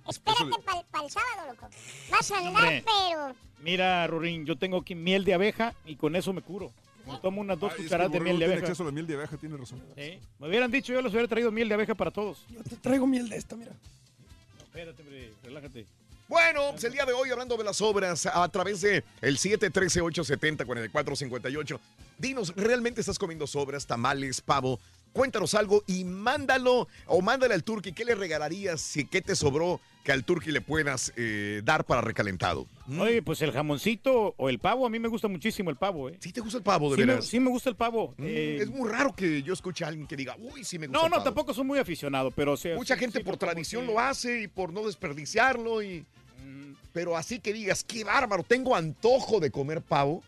Espérate 0.09 0.51
para 0.91 1.05
el 1.05 1.11
sábado, 1.11 1.53
loco. 1.53 1.69
Vas 2.11 2.31
a 2.31 2.37
andar, 2.37 2.63
Hombre. 2.63 2.83
pero... 2.85 3.35
Mira, 3.61 4.07
Rurín, 4.07 4.45
yo 4.45 4.57
tengo 4.57 4.77
aquí 4.77 4.95
miel 4.95 5.23
de 5.25 5.33
abeja 5.33 5.73
y 5.85 5.95
con 5.95 6.15
eso 6.15 6.31
me 6.33 6.41
curo. 6.41 6.71
Me 7.07 7.17
tomo 7.19 7.41
unas 7.41 7.59
dos 7.59 7.71
Ay, 7.71 7.71
es 7.71 7.77
que 7.77 7.83
cucharadas 7.83 8.11
de 8.11 8.19
miel 8.19 8.35
de 8.35 8.39
tiene 8.45 8.53
abeja. 8.53 8.67
acceso 8.67 8.83
a 8.83 8.85
la 8.85 8.91
miel 8.91 9.07
de 9.07 9.15
abeja, 9.15 9.37
tiene 9.37 9.57
razón. 9.57 9.81
Sí. 9.95 10.19
Me 10.39 10.47
hubieran 10.47 10.69
dicho, 10.71 10.93
yo 10.93 11.01
les 11.01 11.11
hubiera 11.11 11.27
traído 11.27 11.51
miel 11.51 11.67
de 11.67 11.73
abeja 11.75 11.95
para 11.95 12.11
todos. 12.11 12.45
Te 12.69 12.75
traigo 12.77 13.07
miel 13.07 13.27
de 13.29 13.37
esta, 13.37 13.55
mira. 13.55 13.71
Espérate, 14.59 15.01
hombre, 15.01 15.33
relájate. 15.43 15.85
Bueno, 16.27 16.61
pues 16.71 16.83
el 16.83 16.91
día 16.93 17.05
de 17.05 17.13
hoy 17.13 17.31
hablando 17.31 17.57
de 17.57 17.63
las 17.63 17.81
obras 17.81 18.27
a 18.27 18.47
través 18.49 18.81
de 18.81 19.03
el 19.21 19.37
713-870-4458. 19.39 21.79
Dinos, 22.19 22.53
¿realmente 22.55 23.01
estás 23.01 23.17
comiendo 23.17 23.47
sobras, 23.47 23.87
tamales, 23.87 24.39
pavo? 24.41 24.79
Cuéntanos 25.13 25.53
algo 25.55 25.83
y 25.87 26.03
mándalo 26.03 26.87
o 27.07 27.21
mándale 27.21 27.53
al 27.53 27.63
turqui. 27.63 27.91
¿Qué 27.93 28.05
le 28.05 28.15
regalarías 28.15 28.79
si 28.79 29.05
qué 29.05 29.21
te 29.21 29.35
sobró 29.35 29.81
que 30.03 30.11
al 30.11 30.23
turqui 30.23 30.51
le 30.51 30.61
puedas 30.61 31.11
eh, 31.17 31.61
dar 31.65 31.83
para 31.83 32.01
recalentado? 32.01 32.67
Oye, 32.99 33.21
pues 33.21 33.41
el 33.41 33.51
jamoncito 33.51 34.33
o 34.37 34.49
el 34.49 34.59
pavo, 34.59 34.85
a 34.85 34.89
mí 34.89 34.99
me 34.99 35.07
gusta 35.07 35.27
muchísimo 35.27 35.69
el 35.71 35.75
pavo, 35.77 36.09
¿eh? 36.09 36.17
¿Sí 36.19 36.31
te 36.31 36.41
gusta 36.41 36.57
el 36.59 36.63
pavo, 36.63 36.89
de 36.91 36.95
sí 36.97 37.01
veras? 37.07 37.25
Me, 37.25 37.29
sí 37.31 37.39
me 37.39 37.49
gusta 37.49 37.69
el 37.69 37.75
pavo. 37.75 38.13
Mm, 38.17 38.23
eh, 38.25 38.57
es 38.61 38.69
muy 38.69 38.87
raro 38.89 39.15
que 39.15 39.41
yo 39.41 39.53
escuche 39.53 39.83
a 39.83 39.87
alguien 39.87 40.07
que 40.07 40.15
diga, 40.15 40.35
uy, 40.39 40.63
sí 40.63 40.77
me 40.79 40.87
gusta 40.87 40.99
no, 40.99 41.05
el 41.05 41.09
no, 41.11 41.15
pavo". 41.17 41.23
tampoco 41.25 41.53
soy 41.53 41.65
muy 41.65 41.79
aficionado, 41.79 42.31
pero... 42.31 42.53
o 42.53 42.57
sea, 42.57 42.75
Mucha 42.75 42.93
sí- 42.95 42.99
gente 43.01 43.17
sí 43.19 43.23
por 43.23 43.37
tradición 43.37 43.87
lo 43.87 43.99
hace 43.99 44.43
y 44.43 44.47
por 44.47 44.71
no 44.71 44.85
desperdiciarlo 44.85 45.81
y... 45.81 46.05
Mm. 46.45 46.73
Pero 46.93 47.17
así 47.17 47.39
que 47.39 47.51
digas, 47.53 47.83
qué 47.83 48.03
bárbaro, 48.03 48.43
tengo 48.43 48.75
antojo 48.75 49.39
de 49.39 49.51
comer 49.51 49.81
pavo. 49.81 50.23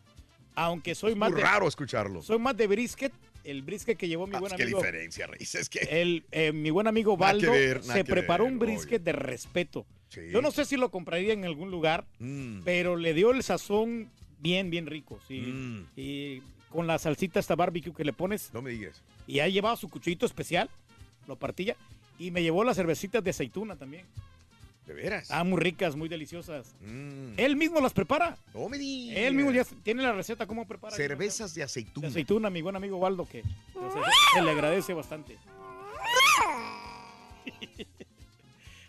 Aunque 0.53 0.95
soy 0.95 1.11
Es 1.13 1.17
más 1.17 1.31
muy 1.31 1.39
de... 1.39 1.47
raro 1.47 1.67
escucharlo. 1.67 2.21
Soy 2.21 2.37
más 2.37 2.57
de 2.57 2.67
brisket, 2.67 3.13
el 3.43 3.61
brisket 3.63 3.97
que 3.97 4.07
llevó 4.07 4.27
mi 4.27 4.35
Ah, 4.35 4.39
buen 4.39 4.49
pues, 4.51 4.57
qué 4.57 4.63
amigo... 4.63 4.79
diferencia, 4.79 5.27
Reyes, 5.27 5.55
es 5.55 5.69
que... 5.69 5.79
El, 5.79 6.23
eh, 6.31 6.51
mi 6.51 6.69
buen 6.69 6.87
amigo 6.87 7.17
Baldo 7.17 7.51
ver, 7.51 7.83
se 7.83 8.03
preparó 8.03 8.43
ver, 8.45 8.53
un 8.53 8.59
brisket 8.59 9.01
de 9.03 9.11
respeto. 9.13 9.85
Sí. 10.09 10.21
Yo 10.31 10.41
no 10.41 10.51
sé 10.51 10.65
si 10.65 10.77
lo 10.77 10.89
compraría 10.91 11.33
en 11.33 11.45
algún 11.45 11.71
lugar, 11.71 12.05
Mm. 12.19 12.61
pero 12.63 12.95
le 12.97 13.13
dio 13.13 13.31
el 13.31 13.43
sazón 13.43 14.09
bien, 14.39 14.69
bien 14.69 14.87
rico. 14.87 15.19
Sí. 15.27 15.39
Mm. 15.41 15.85
Y 15.95 16.41
con 16.69 16.87
la 16.87 16.99
salsita 16.99 17.39
esta 17.39 17.55
barbecue 17.55 17.93
que 17.93 18.03
le 18.05 18.13
pones. 18.13 18.51
No 18.53 18.61
me 18.61 18.71
digas. 18.71 19.01
Y 19.27 19.39
ahí 19.39 19.51
llevaba 19.53 19.75
su 19.77 19.89
cuchillito 19.89 20.25
especial, 20.25 20.69
lo 21.27 21.35
partilla. 21.37 21.75
Y 22.19 22.29
me 22.31 22.43
llevó 22.43 22.63
las 22.63 22.77
cervecitas 22.77 23.23
de 23.23 23.29
aceituna 23.31 23.75
también. 23.75 24.05
¿De 24.93 25.01
veras? 25.01 25.31
Ah, 25.31 25.43
muy 25.45 25.57
ricas, 25.59 25.95
muy 25.95 26.09
deliciosas. 26.09 26.75
Mm. 26.81 27.33
Él 27.37 27.55
mismo 27.55 27.79
las 27.79 27.93
prepara. 27.93 28.37
No 28.53 28.67
me 28.67 28.77
digas. 28.77 29.17
Él 29.17 29.33
mismo 29.35 29.51
ya 29.51 29.63
tiene 29.83 30.03
la 30.03 30.11
receta, 30.11 30.45
cómo 30.45 30.67
prepara. 30.67 30.93
Cervezas 30.95 31.53
de 31.53 31.59
De 31.59 31.63
aceituna. 31.63 32.07
aceituna, 32.09 32.49
mi 32.49 32.61
buen 32.61 32.75
amigo 32.75 32.97
Waldo, 32.97 33.25
que 33.25 33.41
se, 34.33 34.41
le 34.41 34.51
agradece 34.51 34.93
bastante. 34.93 35.37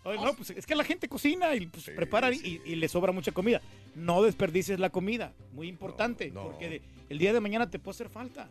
Oye, 0.04 0.18
no, 0.20 0.34
pues 0.34 0.50
es 0.50 0.66
que 0.66 0.74
la 0.74 0.82
gente 0.82 1.08
cocina 1.08 1.54
y 1.54 1.66
pues, 1.66 1.84
prepara 1.84 2.32
y, 2.32 2.60
y 2.64 2.74
le 2.74 2.88
sobra 2.88 3.12
mucha 3.12 3.30
comida. 3.30 3.60
No 3.94 4.20
desperdicies 4.22 4.80
la 4.80 4.90
comida, 4.90 5.32
muy 5.52 5.68
importante, 5.68 6.32
porque 6.34 6.68
de- 6.68 6.82
el 7.08 7.18
día 7.18 7.32
de 7.32 7.38
mañana 7.40 7.70
te 7.70 7.78
puede 7.78 7.94
hacer 7.94 8.08
falta. 8.08 8.48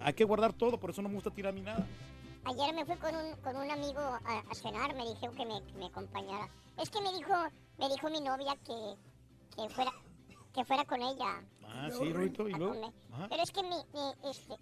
Hay 0.00 0.14
que 0.14 0.24
guardar 0.24 0.54
todo, 0.54 0.80
por 0.80 0.88
eso 0.90 1.02
no 1.02 1.10
me 1.10 1.16
gusta 1.16 1.30
tirar 1.30 1.52
ni 1.52 1.60
nada. 1.60 1.86
Ayer 2.44 2.74
me 2.74 2.86
fui 2.86 2.96
con 2.96 3.14
un, 3.14 3.36
con 3.42 3.56
un 3.56 3.70
amigo 3.70 3.98
a, 4.00 4.42
a 4.50 4.54
cenar, 4.54 4.94
me 4.96 5.02
dijo 5.02 5.30
que 5.32 5.44
me, 5.44 5.62
que 5.66 5.72
me 5.78 5.86
acompañara. 5.86 6.48
Es 6.80 6.90
que 6.90 7.00
me 7.00 7.12
dijo, 7.12 7.32
me 7.78 7.88
dijo 7.88 8.08
mi 8.10 8.20
novia 8.20 8.54
que, 8.64 8.94
que 9.56 9.68
fuera 9.70 9.92
que 10.54 10.64
fuera 10.64 10.84
con 10.84 11.00
ella. 11.02 11.42
Ah, 11.64 11.88
sí, 11.90 12.12
Ruito, 12.12 12.48
y 12.48 12.52
luego. 12.52 12.92
Pero 13.28 13.42
es 13.42 13.50
que 13.52 13.62
mi, 13.62 13.76
mi, 13.92 14.30
este, 14.30 14.54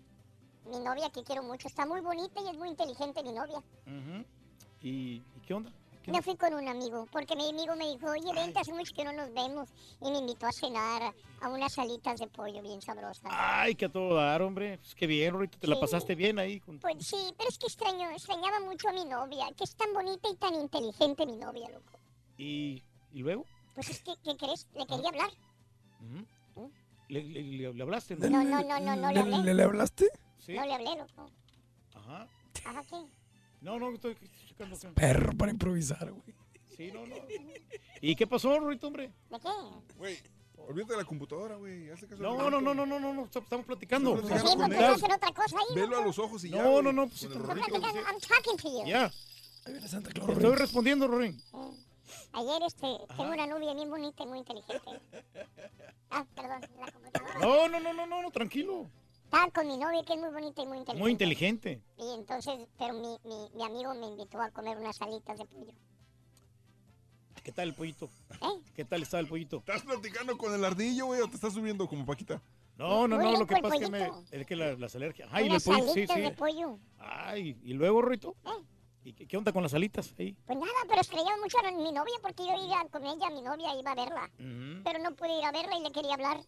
mi 0.66 0.78
novia 0.80 1.08
que 1.10 1.22
quiero 1.22 1.42
mucho, 1.42 1.68
está 1.68 1.86
muy 1.86 2.00
bonita 2.00 2.40
y 2.42 2.48
es 2.48 2.58
muy 2.58 2.68
inteligente 2.68 3.22
mi 3.22 3.32
novia. 3.32 3.62
¿Y, 4.82 4.90
y 4.90 5.40
qué 5.46 5.54
onda? 5.54 5.70
¿Qué 6.02 6.10
Me 6.10 6.18
onda? 6.18 6.22
fui 6.22 6.36
con 6.36 6.54
un 6.54 6.68
amigo, 6.68 7.06
porque 7.10 7.34
mi 7.34 7.48
amigo 7.48 7.74
me 7.76 7.88
dijo, 7.88 8.10
oye, 8.10 8.32
vente, 8.34 8.58
hace 8.60 8.72
mucho 8.72 8.94
que 8.94 9.04
no 9.04 9.12
nos 9.12 9.32
vemos. 9.32 9.68
Y 10.00 10.10
me 10.10 10.18
invitó 10.18 10.46
a 10.46 10.52
cenar 10.52 11.14
a 11.40 11.48
unas 11.48 11.72
salitas 11.72 12.18
de 12.20 12.26
pollo 12.26 12.60
bien 12.62 12.82
sabrosas. 12.82 13.30
Ay, 13.30 13.74
que 13.74 13.86
a 13.86 13.88
todo 13.88 14.14
dar, 14.16 14.42
hombre. 14.42 14.78
Pues 14.78 14.94
qué 14.94 15.06
bien, 15.06 15.34
Ruito, 15.34 15.58
te 15.58 15.66
la 15.66 15.78
pasaste 15.80 16.14
bien 16.14 16.38
ahí. 16.38 16.60
Con... 16.60 16.78
Pues 16.78 16.96
sí, 17.06 17.32
pero 17.38 17.48
es 17.48 17.58
que 17.58 17.66
extraño, 17.66 18.10
extrañaba 18.10 18.60
mucho 18.60 18.88
a 18.88 18.92
mi 18.92 19.04
novia, 19.04 19.46
que 19.56 19.64
es 19.64 19.74
tan 19.76 19.92
bonita 19.94 20.28
y 20.28 20.36
tan 20.36 20.54
inteligente 20.56 21.24
mi 21.24 21.36
novia, 21.36 21.68
loco. 21.70 21.95
¿Y, 22.38 22.82
y 23.12 23.20
luego? 23.20 23.44
Pues 23.74 23.88
es 23.90 24.00
que, 24.00 24.12
¿qué 24.24 24.36
crees? 24.36 24.66
Le 24.74 24.86
quería 24.86 25.08
hablar. 25.08 25.30
Ujú. 26.54 26.70
¿Le, 27.08 27.22
le- 27.22 27.42
le- 27.42 27.72
le 27.74 27.82
hablaste? 27.82 28.16
No, 28.16 28.28
no, 28.28 28.42
no, 28.62 28.80
no, 28.80 28.96
no 28.96 29.12
le 29.12 29.20
hablé. 29.20 29.38
¿Le, 29.38 29.54
le 29.54 29.62
hablaste? 29.62 30.06
Sí. 30.38 30.54
No 30.54 30.64
le 30.66 30.74
hablé, 30.74 30.96
loco. 30.96 31.30
Ajá. 31.94 32.28
Ajá, 32.64 32.82
¿qué? 32.84 32.96
No, 33.60 33.78
no, 33.78 33.90
estoy 33.92 34.16
checando. 34.48 34.76
Perro 34.94 35.32
para 35.36 35.52
improvisar, 35.52 36.10
güey. 36.10 36.34
Sí, 36.76 36.90
no, 36.92 37.06
no. 37.06 37.14
¿Y 38.00 38.14
qué 38.16 38.26
pasó, 38.26 38.58
Ruito, 38.58 38.88
hombre? 38.88 39.12
¿De 39.30 39.38
qué? 39.40 39.48
Güey, 39.96 40.18
olvídate 40.58 40.92
de 40.94 40.98
la 40.98 41.04
computadora, 41.04 41.56
güey. 41.56 41.86
No, 42.18 42.50
no, 42.50 42.60
no, 42.60 42.74
no, 42.74 42.86
no, 42.86 42.98
no, 43.00 43.14
no, 43.14 43.24
estamos 43.24 43.64
platicando. 43.66 44.16
Estamos 44.16 44.42
platicando 44.42 44.50
Sí, 44.50 44.56
porque 44.58 44.84
a 44.84 44.92
hacer 44.92 45.12
otra 45.12 45.32
cosa 45.32 45.56
ahí, 45.58 45.74
Velo 45.74 45.98
a 45.98 46.04
los 46.04 46.18
ojos 46.18 46.44
y 46.44 46.50
ya. 46.50 46.62
No, 46.62 46.82
no, 46.82 46.92
no, 46.92 47.08
pues, 47.08 47.22
Rorrito. 47.32 47.66
platicando, 47.68 48.00
I'm 48.00 48.20
talking 48.20 48.56
to 48.58 48.68
you. 48.82 48.86
Ya. 48.86 49.04
Ahí 49.64 49.72
viene 49.72 49.88
Santa 49.88 50.10
Claus. 50.10 50.30
Estoy 50.30 50.56
respondiendo, 50.56 51.06
Rorín. 51.08 51.40
Ayer 52.32 52.62
este, 52.64 52.86
tengo 53.16 53.32
una 53.32 53.46
novia 53.46 53.74
bien 53.74 53.90
bonita 53.90 54.22
y 54.22 54.26
muy 54.26 54.38
inteligente. 54.38 54.90
Ah, 56.08 56.24
perdón, 56.36 56.60
la 56.78 56.92
computadora. 56.92 57.38
No, 57.40 57.68
no, 57.68 57.80
no, 57.80 57.92
no, 57.92 58.06
no, 58.06 58.22
no, 58.22 58.30
tranquilo. 58.30 58.88
Estaba 59.24 59.50
con 59.50 59.66
mi 59.66 59.76
novia 59.76 60.04
que 60.04 60.14
es 60.14 60.20
muy 60.20 60.30
bonita 60.30 60.62
y 60.62 60.66
muy 60.66 60.78
inteligente. 60.78 61.02
Muy 61.02 61.10
inteligente. 61.10 61.82
Y 61.98 62.14
entonces, 62.14 62.60
pero 62.78 62.94
mi, 62.94 63.18
mi, 63.24 63.48
mi 63.54 63.64
amigo 63.64 63.92
me 63.94 64.06
invitó 64.06 64.40
a 64.40 64.50
comer 64.52 64.78
unas 64.78 65.02
alitas 65.02 65.36
de 65.36 65.44
pollo. 65.46 65.72
¿Qué 67.42 67.50
tal 67.52 67.68
el 67.68 67.74
pollito? 67.74 68.08
¿Eh? 68.40 68.60
¿Qué 68.74 68.84
tal 68.84 69.02
está 69.02 69.18
el 69.18 69.26
pollito? 69.26 69.58
¿Estás 69.58 69.82
platicando 69.82 70.38
con 70.38 70.54
el 70.54 70.64
ardillo, 70.64 71.06
güey, 71.06 71.20
o 71.20 71.28
te 71.28 71.34
estás 71.34 71.52
subiendo 71.54 71.88
como 71.88 72.06
Paquita? 72.06 72.40
No, 72.76 73.08
no, 73.08 73.18
no, 73.18 73.38
lo 73.38 73.46
que 73.46 73.56
pasa 73.56 73.74
es 73.76 73.80
que 73.82 73.90
me, 73.90 74.10
es 74.30 74.46
que 74.46 74.54
la- 74.54 74.74
las 74.74 74.94
alergias. 74.94 75.28
Ay, 75.32 75.46
el 75.46 75.50
unas 75.50 75.64
pollo, 75.64 75.92
sí, 75.92 76.06
sí. 76.06 76.20
de 76.20 76.30
pollo. 76.30 76.78
Ay, 76.98 77.58
¿y 77.64 77.72
luego, 77.74 78.00
Ruito? 78.00 78.36
¿Y 79.06 79.12
qué, 79.12 79.36
onda 79.36 79.52
con 79.52 79.62
las 79.62 79.72
alitas 79.72 80.12
ahí? 80.18 80.36
Pues 80.46 80.58
nada, 80.58 80.72
pero 80.88 81.00
estrellaba 81.00 81.36
mucho 81.36 81.58
a 81.60 81.70
mi 81.70 81.92
novia 81.92 82.14
porque 82.20 82.42
yo 82.44 82.54
iba 82.66 82.84
con 82.90 83.04
ella, 83.06 83.30
mi 83.30 83.40
novia 83.40 83.78
iba 83.78 83.92
a 83.92 83.94
verla. 83.94 84.28
Pero 84.36 84.98
no 84.98 85.14
pude 85.14 85.38
ir 85.38 85.44
a 85.44 85.52
verla 85.52 85.78
y 85.78 85.82
le 85.84 85.92
quería 85.92 86.14
hablar. 86.14 86.40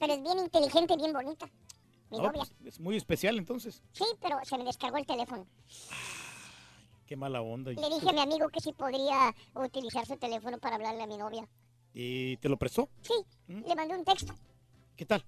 Pero 0.00 0.14
es 0.14 0.22
bien 0.22 0.38
inteligente 0.38 0.96
bien 0.96 1.12
bonita. 1.12 1.44
Mi 2.10 2.16
No, 2.16 2.24
novia. 2.24 2.44
pues, 2.46 2.74
es 2.74 2.80
muy 2.80 2.96
especial 2.96 3.36
entonces. 3.36 3.82
Sí, 3.92 4.06
pero 4.22 4.38
se 4.44 4.56
me 4.56 4.64
descargó 4.64 4.96
el 4.96 5.04
teléfono. 5.04 5.46
Qué 7.04 7.16
mala 7.16 7.42
onda. 7.42 7.72
Le 7.72 7.88
dije 7.90 8.08
a 8.08 8.12
mi 8.14 8.20
amigo 8.20 8.48
que 8.48 8.60
si 8.60 8.72
podría 8.72 9.34
utilizar 9.54 10.06
su 10.06 10.16
teléfono 10.16 10.56
para 10.58 10.76
hablarle 10.76 11.02
a 11.02 11.06
mi 11.06 11.18
novia. 11.18 11.46
¿Y 11.92 12.38
te 12.38 12.48
lo 12.48 12.56
prestó? 12.56 12.88
Sí, 13.02 13.12
le 13.46 13.74
mandé 13.74 13.94
un 13.94 14.04
texto. 14.06 14.34
¿Qué 14.96 15.04
tal? 15.04 15.22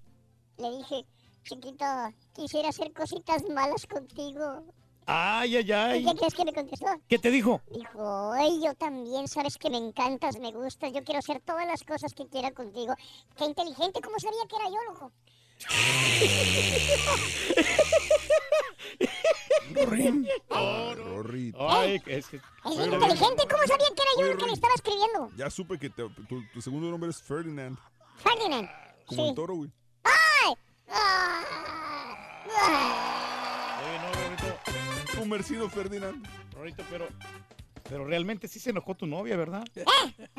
Le 0.57 0.71
dije, 0.77 1.05
chiquito, 1.43 1.85
quisiera 2.33 2.69
hacer 2.69 2.91
cositas 2.93 3.43
malas 3.47 3.85
contigo. 3.85 4.63
Ay, 5.11 5.55
ay, 5.57 5.65
¿Y 5.67 5.71
ay. 5.71 6.05
qué 6.05 6.15
crees 6.15 6.35
que 6.35 6.45
me 6.45 6.53
contestó? 6.53 6.85
¿Qué 7.07 7.17
te 7.17 7.31
dijo? 7.31 7.61
Dijo, 7.71 8.31
ay, 8.33 8.61
yo 8.63 8.75
también, 8.75 9.27
sabes 9.27 9.57
que 9.57 9.69
me 9.71 9.77
encantas, 9.77 10.37
me 10.39 10.51
gustas, 10.51 10.93
yo 10.93 11.03
quiero 11.03 11.17
hacer 11.17 11.39
todas 11.41 11.65
las 11.65 11.83
cosas 11.83 12.13
que 12.13 12.27
quiera 12.27 12.51
contigo. 12.51 12.93
Qué 13.35 13.45
inteligente, 13.45 14.01
¿cómo 14.01 14.19
sabía 14.19 14.41
que 14.47 14.55
era 14.55 14.69
yo, 14.69 14.83
loco? 14.93 15.11
Rorín. 19.73 20.27
Rorrito. 20.49 21.69
Ay, 21.69 22.01
es 22.05 22.27
que... 22.27 22.37
Es 22.37 22.77
bien 22.77 22.93
inteligente. 22.93 23.43
¿Cómo 23.49 23.63
sabía 23.67 23.87
que 23.95 24.01
era 24.01 24.11
yo 24.19 24.25
el 24.31 24.37
que 24.37 24.45
le 24.45 24.53
estaba 24.53 24.73
escribiendo? 24.75 25.29
Ya 25.37 25.49
supe 25.49 25.77
que 25.79 25.89
te- 25.89 26.07
tu, 26.27 26.43
tu 26.53 26.61
segundo 26.61 26.89
nombre 26.89 27.09
es 27.09 27.21
Ferdinand. 27.21 27.77
Ferdinand. 28.17 28.69
Como 29.05 29.23
Sí. 29.23 29.29
el 29.29 29.35
toro, 29.35 29.55
güey. 29.55 29.71
¡Ay! 30.03 30.53
Ah, 30.89 31.41
no, 32.45 33.18
Comercino 35.29 35.69
Ferdinand. 35.69 36.27
Rorrito, 36.55 36.83
pero... 36.89 37.07
Pero 37.87 38.03
realmente 38.05 38.47
sí 38.47 38.59
se 38.59 38.71
enojó 38.71 38.95
tu 38.95 39.05
novia, 39.05 39.37
¿verdad? 39.37 39.63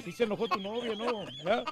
Sí 0.04 0.10
se 0.10 0.24
enojó 0.24 0.48
tu 0.48 0.58
novia, 0.58 0.94
¿no? 0.96 1.24
¿Ya? 1.44 1.64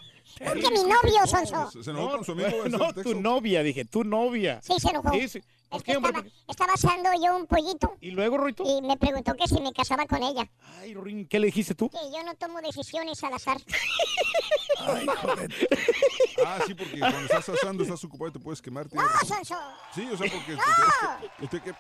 ¿Por 0.44 0.60
qué 0.60 0.70
mi 0.70 0.82
novio, 0.82 1.26
Sonso? 1.26 1.82
Se 1.82 1.90
enojó 1.90 2.10
con 2.10 2.24
su 2.24 2.32
amigo. 2.32 2.68
No, 2.68 2.92
tu 2.94 3.20
novia, 3.20 3.62
dije, 3.64 3.84
tu 3.84 4.04
novia. 4.04 4.60
Sí, 4.62 4.74
se 4.78 4.90
enojó. 4.90 5.12
Sí, 5.12 5.28
sí. 5.28 5.40
¿Por 5.68 5.78
Es 5.78 5.84
que 5.84 5.92
estaba, 5.92 6.24
estaba 6.48 6.72
asando 6.72 7.10
yo 7.24 7.36
un 7.36 7.46
pollito. 7.46 7.96
¿Y 8.00 8.12
luego, 8.12 8.38
Rorrito? 8.38 8.64
Y 8.64 8.82
me 8.86 8.96
preguntó 8.96 9.34
que 9.34 9.46
si 9.46 9.60
me 9.60 9.72
casaba 9.72 10.06
con 10.06 10.22
ella. 10.22 10.48
Ay, 10.80 10.94
Rorín, 10.94 11.26
¿qué 11.26 11.38
le 11.38 11.46
dijiste 11.46 11.74
tú? 11.74 11.90
Que 11.90 11.98
yo 12.12 12.22
no 12.24 12.34
tomo 12.36 12.60
decisiones 12.60 13.22
al 13.24 13.34
azar. 13.34 13.58
Ah, 16.46 16.60
sí, 16.66 16.72
porque 16.74 16.98
cuando 17.00 17.18
estás 17.18 17.48
asando 17.48 17.82
estás 17.82 18.02
ocupado 18.04 18.28
y 18.30 18.32
te 18.32 18.38
puedes 18.38 18.62
quemar. 18.62 18.86
¡No. 18.92 19.02
Sonso! 19.26 19.56
Sí, 19.94 20.08
o 20.12 20.16
sea, 20.16 20.30
porque... 20.30 20.52
¡No! 20.52 21.44
Usted 21.44 21.62
pe- 21.62 21.74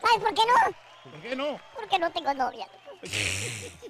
¿Sabes 0.00 0.18
por 0.20 0.34
qué 0.34 0.42
no? 0.46 1.10
¿Por 1.10 1.20
qué 1.22 1.36
no? 1.36 1.60
Porque 1.76 1.98
no 1.98 2.10
tengo 2.10 2.34
novia. 2.34 2.66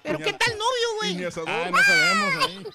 ¿Pero 0.02 0.18
qué 0.18 0.32
tal 0.32 0.52
novio, 0.52 0.88
güey? 0.98 1.14
Ni 1.16 1.24
asador. 1.24 1.48
Ah, 1.50 1.70
no 1.70 1.78
sabemos. 1.82 2.44
ahí. 2.46 2.66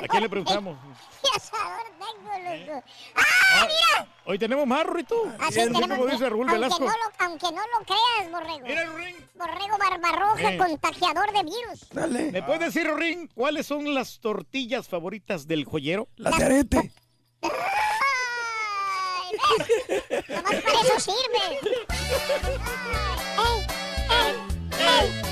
¿A 0.04 0.08
quién 0.08 0.22
le 0.22 0.28
preguntamos? 0.28 0.78
¿Qué 1.22 1.28
asador 1.36 1.86
tengo, 1.98 2.30
loco? 2.74 2.84
¡Ah, 3.14 3.66
mira! 3.66 4.08
Hoy 4.26 4.38
tenemos 4.38 4.66
más, 4.66 4.84
Rorrito. 4.86 5.32
Así 5.40 5.54
Sí, 5.54 5.60
tenemos 5.72 5.88
como 5.98 6.06
dice 6.06 6.28
Raúl 6.28 6.42
aunque 6.48 6.54
Velasco. 6.54 6.80
no, 6.84 6.86
lo, 6.90 7.24
aunque 7.26 7.46
no 7.46 7.62
lo 7.62 7.84
creas, 7.86 8.30
Borrego. 8.30 8.66
Mira, 8.66 8.84
Rorín. 8.84 9.16
Borrego 9.34 9.78
Barbarroja, 9.78 10.52
Eh. 10.52 10.58
contagiador 10.58 11.32
de 11.32 11.42
virus. 11.44 11.88
Dale. 11.90 12.30
¿Me 12.32 12.42
puedes 12.42 12.60
decir, 12.60 12.86
Rorín, 12.86 13.28
cuáles 13.34 13.66
son 13.66 13.92
las 13.94 14.20
tortillas 14.20 14.86
favoritas 14.88 15.46
del 15.48 15.64
joyero? 15.64 16.08
Las 16.16 16.36
de 16.36 16.44
arete. 16.44 16.92
Nomás 20.28 20.62
para 20.62 20.80
eso 20.82 21.00
sirve. 21.00 21.58
¡Ey! 23.38 23.66
¡Ey! 24.10 24.36
¡Ey! 24.78 25.25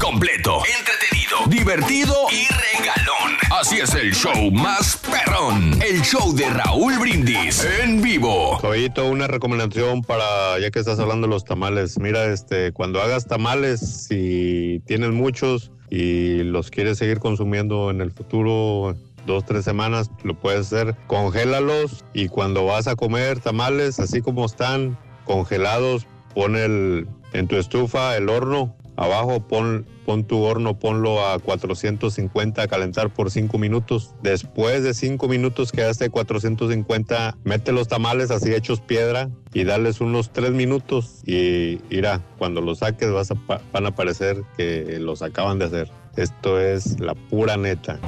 Completo, 0.00 0.62
entretenido, 0.78 1.36
divertido 1.48 2.14
y 2.32 2.46
regalón. 2.48 3.36
Así 3.50 3.80
es 3.80 3.94
el 3.94 4.14
show 4.14 4.50
más 4.50 4.96
perrón. 4.96 5.78
El 5.82 6.00
show 6.00 6.34
de 6.34 6.48
Raúl 6.48 6.98
Brindis 6.98 7.66
en 7.82 8.00
vivo. 8.00 8.58
Caballito, 8.60 9.06
una 9.06 9.26
recomendación 9.26 10.02
para, 10.02 10.58
ya 10.58 10.70
que 10.70 10.78
estás 10.78 10.98
hablando 10.98 11.26
de 11.26 11.34
los 11.34 11.44
tamales. 11.44 11.98
Mira, 11.98 12.24
este, 12.32 12.72
cuando 12.72 13.02
hagas 13.02 13.26
tamales, 13.26 14.06
si 14.08 14.82
tienes 14.86 15.10
muchos 15.10 15.70
y 15.90 16.44
los 16.44 16.70
quieres 16.70 16.96
seguir 16.96 17.18
consumiendo 17.18 17.90
en 17.90 18.00
el 18.00 18.10
futuro, 18.10 18.96
dos, 19.26 19.44
tres 19.44 19.64
semanas, 19.64 20.10
lo 20.22 20.34
puedes 20.34 20.66
hacer. 20.66 20.96
Congélalos 21.08 22.06
y 22.14 22.28
cuando 22.28 22.64
vas 22.64 22.86
a 22.86 22.96
comer 22.96 23.40
tamales, 23.40 24.00
así 24.00 24.22
como 24.22 24.46
están 24.46 24.98
congelados, 25.24 26.06
pon 26.34 26.56
el, 26.56 27.06
en 27.34 27.48
tu 27.48 27.56
estufa 27.56 28.16
el 28.16 28.30
horno. 28.30 28.74
Abajo 29.00 29.40
pon, 29.40 29.86
pon 30.04 30.24
tu 30.24 30.42
horno, 30.42 30.78
ponlo 30.78 31.26
a 31.26 31.38
450 31.38 32.60
a 32.60 32.68
calentar 32.68 33.08
por 33.08 33.30
5 33.30 33.56
minutos. 33.56 34.14
Después 34.22 34.82
de 34.82 34.92
5 34.92 35.26
minutos 35.26 35.72
que 35.72 35.88
esté 35.88 36.10
450, 36.10 37.38
mete 37.42 37.72
los 37.72 37.88
tamales 37.88 38.30
así 38.30 38.52
hechos 38.52 38.82
piedra 38.82 39.30
y 39.54 39.64
darles 39.64 40.02
unos 40.02 40.34
3 40.34 40.50
minutos 40.50 41.22
y 41.24 41.80
irá, 41.88 42.20
cuando 42.36 42.60
los 42.60 42.80
saques 42.80 43.10
vas 43.10 43.32
van 43.72 43.86
a 43.86 43.94
parecer 43.94 44.42
que 44.58 44.98
los 45.00 45.22
acaban 45.22 45.58
de 45.58 45.64
hacer. 45.64 45.90
Esto 46.16 46.60
es 46.60 47.00
la 47.00 47.14
pura 47.14 47.56
neta. 47.56 47.98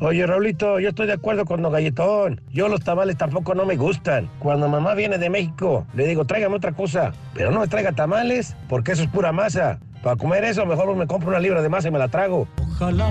Oye, 0.00 0.24
Raulito, 0.28 0.78
yo 0.78 0.90
estoy 0.90 1.08
de 1.08 1.14
acuerdo 1.14 1.44
con 1.44 1.60
Don 1.60 1.72
Galletón. 1.72 2.40
Yo 2.52 2.68
los 2.68 2.80
tamales 2.80 3.16
tampoco 3.16 3.56
no 3.56 3.66
me 3.66 3.76
gustan. 3.76 4.30
Cuando 4.38 4.68
mamá 4.68 4.94
viene 4.94 5.18
de 5.18 5.28
México, 5.28 5.86
le 5.94 6.06
digo, 6.06 6.24
tráigame 6.24 6.54
otra 6.54 6.70
cosa. 6.70 7.12
Pero 7.34 7.50
no 7.50 7.58
me 7.58 7.66
traiga 7.66 7.90
tamales, 7.90 8.54
porque 8.68 8.92
eso 8.92 9.02
es 9.02 9.08
pura 9.08 9.32
masa. 9.32 9.80
Para 10.04 10.14
comer 10.14 10.44
eso, 10.44 10.64
mejor 10.66 10.94
me 10.94 11.08
compro 11.08 11.30
una 11.30 11.40
libra 11.40 11.62
de 11.62 11.68
masa 11.68 11.88
y 11.88 11.90
me 11.90 11.98
la 11.98 12.06
trago. 12.06 12.46
Ojalá 12.62 13.08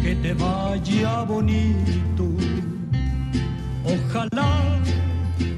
que 0.00 0.14
te 0.14 0.34
vaya 0.34 1.22
bonito. 1.22 2.28
Ojalá. 3.84 4.78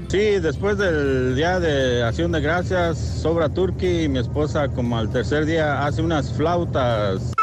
Sí, 0.09 0.41
después 0.41 0.79
del 0.79 1.37
día 1.37 1.61
de 1.61 2.03
acción 2.03 2.33
de 2.33 2.41
gracias, 2.41 2.97
sobra 2.97 3.51
turkey 3.51 4.05
y 4.05 4.09
mi 4.09 4.21
esposa 4.21 4.69
como 4.69 4.97
al 4.97 5.11
tercer 5.11 5.45
día 5.45 5.85
hace 5.85 6.01
unas 6.01 6.33
flautas. 6.33 7.35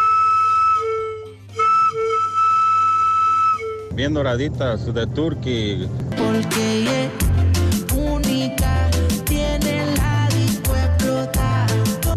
Bien 3.96 4.14
doraditas 4.14 4.94
de 4.94 5.08
turkey. 5.08 5.88
Porque 6.18 6.86
es 6.86 7.94
única, 7.94 8.90
tiene 9.26 9.86
la 9.98 10.28
disco. 10.36 10.74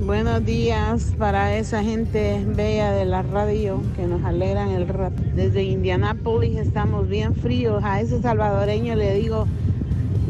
Buenos 0.00 0.44
días 0.44 1.12
para 1.18 1.56
esa 1.56 1.82
gente 1.82 2.44
bella 2.46 2.92
de 2.92 3.04
la 3.04 3.22
radio 3.22 3.80
que 3.96 4.06
nos 4.06 4.22
alegran 4.24 4.70
el 4.70 4.86
rap. 4.86 5.12
Desde 5.34 5.64
Indianápolis 5.64 6.58
estamos 6.58 7.08
bien 7.08 7.34
fríos. 7.34 7.82
A 7.84 8.00
ese 8.00 8.20
salvadoreño 8.20 8.94
le 8.94 9.14
digo, 9.14 9.46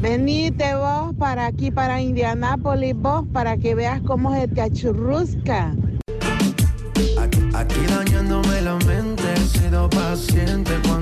venite 0.01 0.75
vos 0.75 1.15
para 1.19 1.47
aquí, 1.47 1.71
para 1.71 2.01
Indianápolis, 2.01 2.95
vos, 2.97 3.27
para 3.33 3.57
que 3.57 3.75
veas 3.75 4.01
cómo 4.03 4.35
se 4.35 4.49
te 4.49 4.61
achurrusca. 4.63 5.75
Aquí 7.55 7.81
dañándome 7.87 8.61
la 8.63 8.77
mente, 8.87 9.23
he 9.35 9.39
sido 9.39 9.89
paciente 9.91 10.73
cuando 10.87 11.02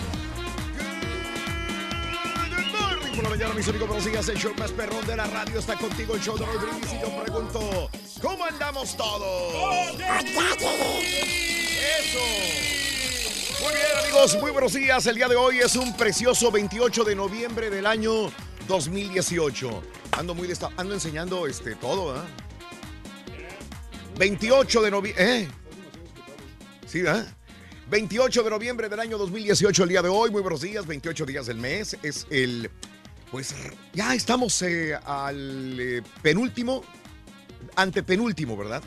Por 3.21 3.29
la 3.29 3.37
mañana, 3.37 3.53
mis 3.53 3.67
amigos, 3.67 3.87
buenos 3.87 4.05
días. 4.05 4.27
El 4.29 4.37
show 4.37 4.51
más 4.57 4.71
perrón 4.71 5.05
de 5.05 5.15
la 5.15 5.27
radio 5.27 5.59
está 5.59 5.75
contigo, 5.77 6.15
el 6.15 6.21
show 6.21 6.35
de 6.39 6.43
Raúl 6.43 6.57
Brindis. 6.57 6.91
Y 6.91 7.01
yo 7.01 7.23
pregunto, 7.23 7.89
¿cómo 8.19 8.45
andamos 8.45 8.97
todos? 8.97 9.93
¡Eso! 9.93 10.01
Muy 13.61 13.73
bien, 13.73 13.85
amigos, 14.03 14.37
muy 14.41 14.49
buenos 14.51 14.73
días. 14.73 15.05
El 15.05 15.15
día 15.17 15.27
de 15.27 15.35
hoy 15.35 15.59
es 15.59 15.75
un 15.75 15.95
precioso 15.95 16.49
28 16.51 17.03
de 17.03 17.15
noviembre 17.15 17.69
del 17.69 17.85
año 17.85 18.31
2018. 18.67 19.83
Ando 20.13 20.33
muy 20.33 20.47
desta- 20.47 20.71
ando 20.77 20.95
enseñando 20.95 21.45
este 21.45 21.75
todo, 21.75 22.15
¿ah? 22.17 22.25
28 24.17 24.81
de 24.81 24.89
noviembre, 24.91 25.41
¿eh? 25.41 25.47
Sí, 26.87 27.03
¿ah? 27.05 27.23
28 27.87 28.41
de 28.41 28.49
noviembre 28.49 28.89
del 28.89 28.99
año 28.99 29.19
2018, 29.19 29.83
el 29.83 29.89
día 29.89 30.01
de 30.01 30.09
hoy. 30.09 30.31
Muy 30.31 30.41
buenos 30.41 30.61
días, 30.61 30.87
28 30.87 31.23
días 31.27 31.45
del 31.45 31.57
mes. 31.57 31.95
Es 32.01 32.25
el. 32.31 32.71
Pues 33.31 33.55
ya 33.93 34.13
estamos 34.13 34.61
eh, 34.61 34.93
al 35.05 35.79
eh, 35.79 36.01
penúltimo, 36.21 36.83
antepenúltimo, 37.75 38.57
¿verdad? 38.57 38.83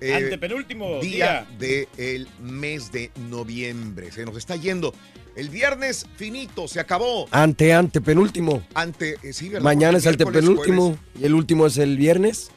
Eh, 0.00 0.12
Antepenúltimo 0.12 1.00
día 1.00 1.46
día. 1.58 1.86
del 1.96 2.28
mes 2.40 2.92
de 2.92 3.10
noviembre. 3.30 4.10
Se 4.12 4.24
nos 4.26 4.36
está 4.36 4.56
yendo. 4.56 4.92
El 5.36 5.48
viernes 5.50 6.06
finito, 6.16 6.66
se 6.66 6.80
acabó. 6.80 7.28
Ante, 7.30 7.72
ante, 7.72 8.00
penúltimo. 8.00 8.62
Ante, 8.74 9.16
eh, 9.22 9.32
sí, 9.32 9.48
¿verdad? 9.48 9.64
Mañana 9.64 9.98
es 9.98 10.04
Porque 10.04 10.22
el 10.22 10.44
miércoles, 10.44 10.64
penúltimo 10.64 10.98
y 11.20 11.24
el 11.24 11.34
último 11.34 11.66
es 11.66 11.78
el 11.78 11.96
viernes. 11.96 12.50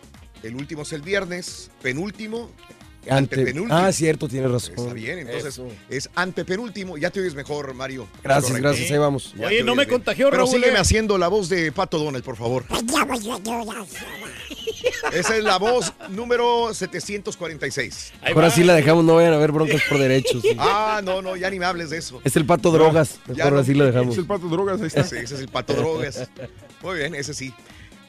El 0.44 0.56
último 0.56 0.82
es 0.82 0.94
el 0.94 1.02
viernes, 1.02 1.72
penúltimo. 1.82 2.50
Ante, 3.10 3.36
Antepenúltimo. 3.36 3.76
ah, 3.78 3.92
cierto, 3.92 4.28
tienes 4.28 4.52
razón. 4.52 4.76
Está 4.78 4.94
bien, 4.94 5.20
entonces 5.20 5.46
Eso. 5.46 5.68
es 5.90 6.10
antepenúltimo. 6.16 6.98
Ya 6.98 7.10
te 7.10 7.20
oyes 7.20 7.36
mejor, 7.36 7.74
Mario. 7.74 8.08
Gracias, 8.24 8.46
Correcto. 8.52 8.68
gracias, 8.70 8.92
ahí 8.92 8.98
vamos. 8.98 9.34
Ya 9.38 9.48
Oye, 9.48 9.64
no 9.64 9.76
me 9.76 9.86
bien. 9.86 9.96
contagió, 9.96 10.30
Pero 10.30 10.44
Raúl, 10.44 10.56
sígueme 10.56 10.78
eh. 10.78 10.82
haciendo 10.82 11.18
la 11.18 11.28
voz 11.28 11.50
de 11.50 11.72
Pato 11.72 11.98
Donald, 11.98 12.24
por 12.24 12.36
favor. 12.38 12.66
Ya, 12.70 12.82
ya. 12.82 13.86
Esa 15.14 15.36
es 15.38 15.44
la 15.44 15.58
voz 15.58 15.94
número 16.10 16.74
746. 16.74 18.14
Ahora 18.34 18.50
sí 18.50 18.64
la 18.64 18.74
dejamos, 18.76 19.04
no 19.04 19.16
vayan 19.16 19.34
a 19.34 19.38
ver 19.38 19.52
broncas 19.52 19.82
por 19.90 19.98
derechos. 20.00 20.42
sí. 20.42 20.50
Ah, 20.60 21.02
no, 21.04 21.22
no, 21.22 21.36
ya 21.36 21.50
ni 21.50 21.58
me 21.60 21.66
hables 21.66 21.90
de 21.90 21.98
eso. 21.98 22.22
Es 22.24 22.36
el 22.36 22.46
pato 22.46 22.72
drogas. 22.72 23.20
Ya 23.28 23.36
Mejor 23.46 23.54
no. 23.54 23.60
así 23.60 23.74
lo 23.74 23.86
dejamos. 23.86 24.14
Es 24.14 24.20
el 24.20 24.26
pato 24.28 24.48
drogas, 24.48 24.82
ahí 24.82 24.88
está. 24.88 25.04
Sí, 25.04 25.16
ese 25.18 25.36
es 25.36 25.42
el 25.42 25.48
pato 25.48 25.74
drogas. 25.76 26.28
Muy 26.82 26.98
bien, 26.98 27.16
ese 27.16 27.34
sí. 27.34 27.54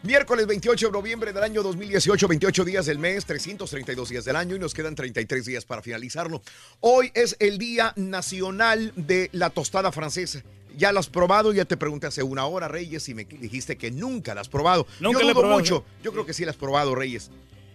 Miércoles 0.02 0.46
28 0.46 0.86
de 0.86 0.92
noviembre 0.92 1.32
del 1.32 1.42
año 1.42 1.62
2018, 1.62 2.26
28 2.26 2.64
días 2.64 2.86
del 2.86 2.98
mes, 2.98 3.26
332 3.26 4.08
días 4.08 4.24
del 4.24 4.34
año 4.36 4.56
y 4.56 4.58
nos 4.58 4.72
quedan 4.72 4.94
33 4.94 5.44
días 5.44 5.64
para 5.66 5.82
finalizarlo. 5.82 6.40
Hoy 6.80 7.10
es 7.14 7.36
el 7.38 7.58
Día 7.58 7.92
Nacional 7.96 8.94
de 8.96 9.28
la 9.32 9.50
Tostada 9.50 9.92
Francesa. 9.92 10.42
¿Ya 10.74 10.92
la 10.92 11.00
has 11.00 11.08
probado? 11.10 11.52
Ya 11.52 11.66
te 11.66 11.76
pregunté 11.76 12.06
hace 12.06 12.22
una 12.22 12.46
hora, 12.46 12.66
Reyes, 12.66 13.08
y 13.10 13.14
me 13.14 13.24
dijiste 13.26 13.76
que 13.76 13.90
nunca 13.90 14.34
la 14.34 14.40
has 14.40 14.48
probado. 14.48 14.86
Nunca 15.00 15.18
Yo 15.18 15.24
la 15.26 15.30
he 15.32 15.34
dudo 15.34 15.40
probado, 15.42 15.60
mucho. 15.60 15.84
¿eh? 15.86 16.00
Yo 16.04 16.12
creo 16.12 16.24
que 16.24 16.32
sí 16.32 16.44
la 16.46 16.52
has 16.52 16.56
probado, 16.56 16.94
Reyes. 16.94 17.30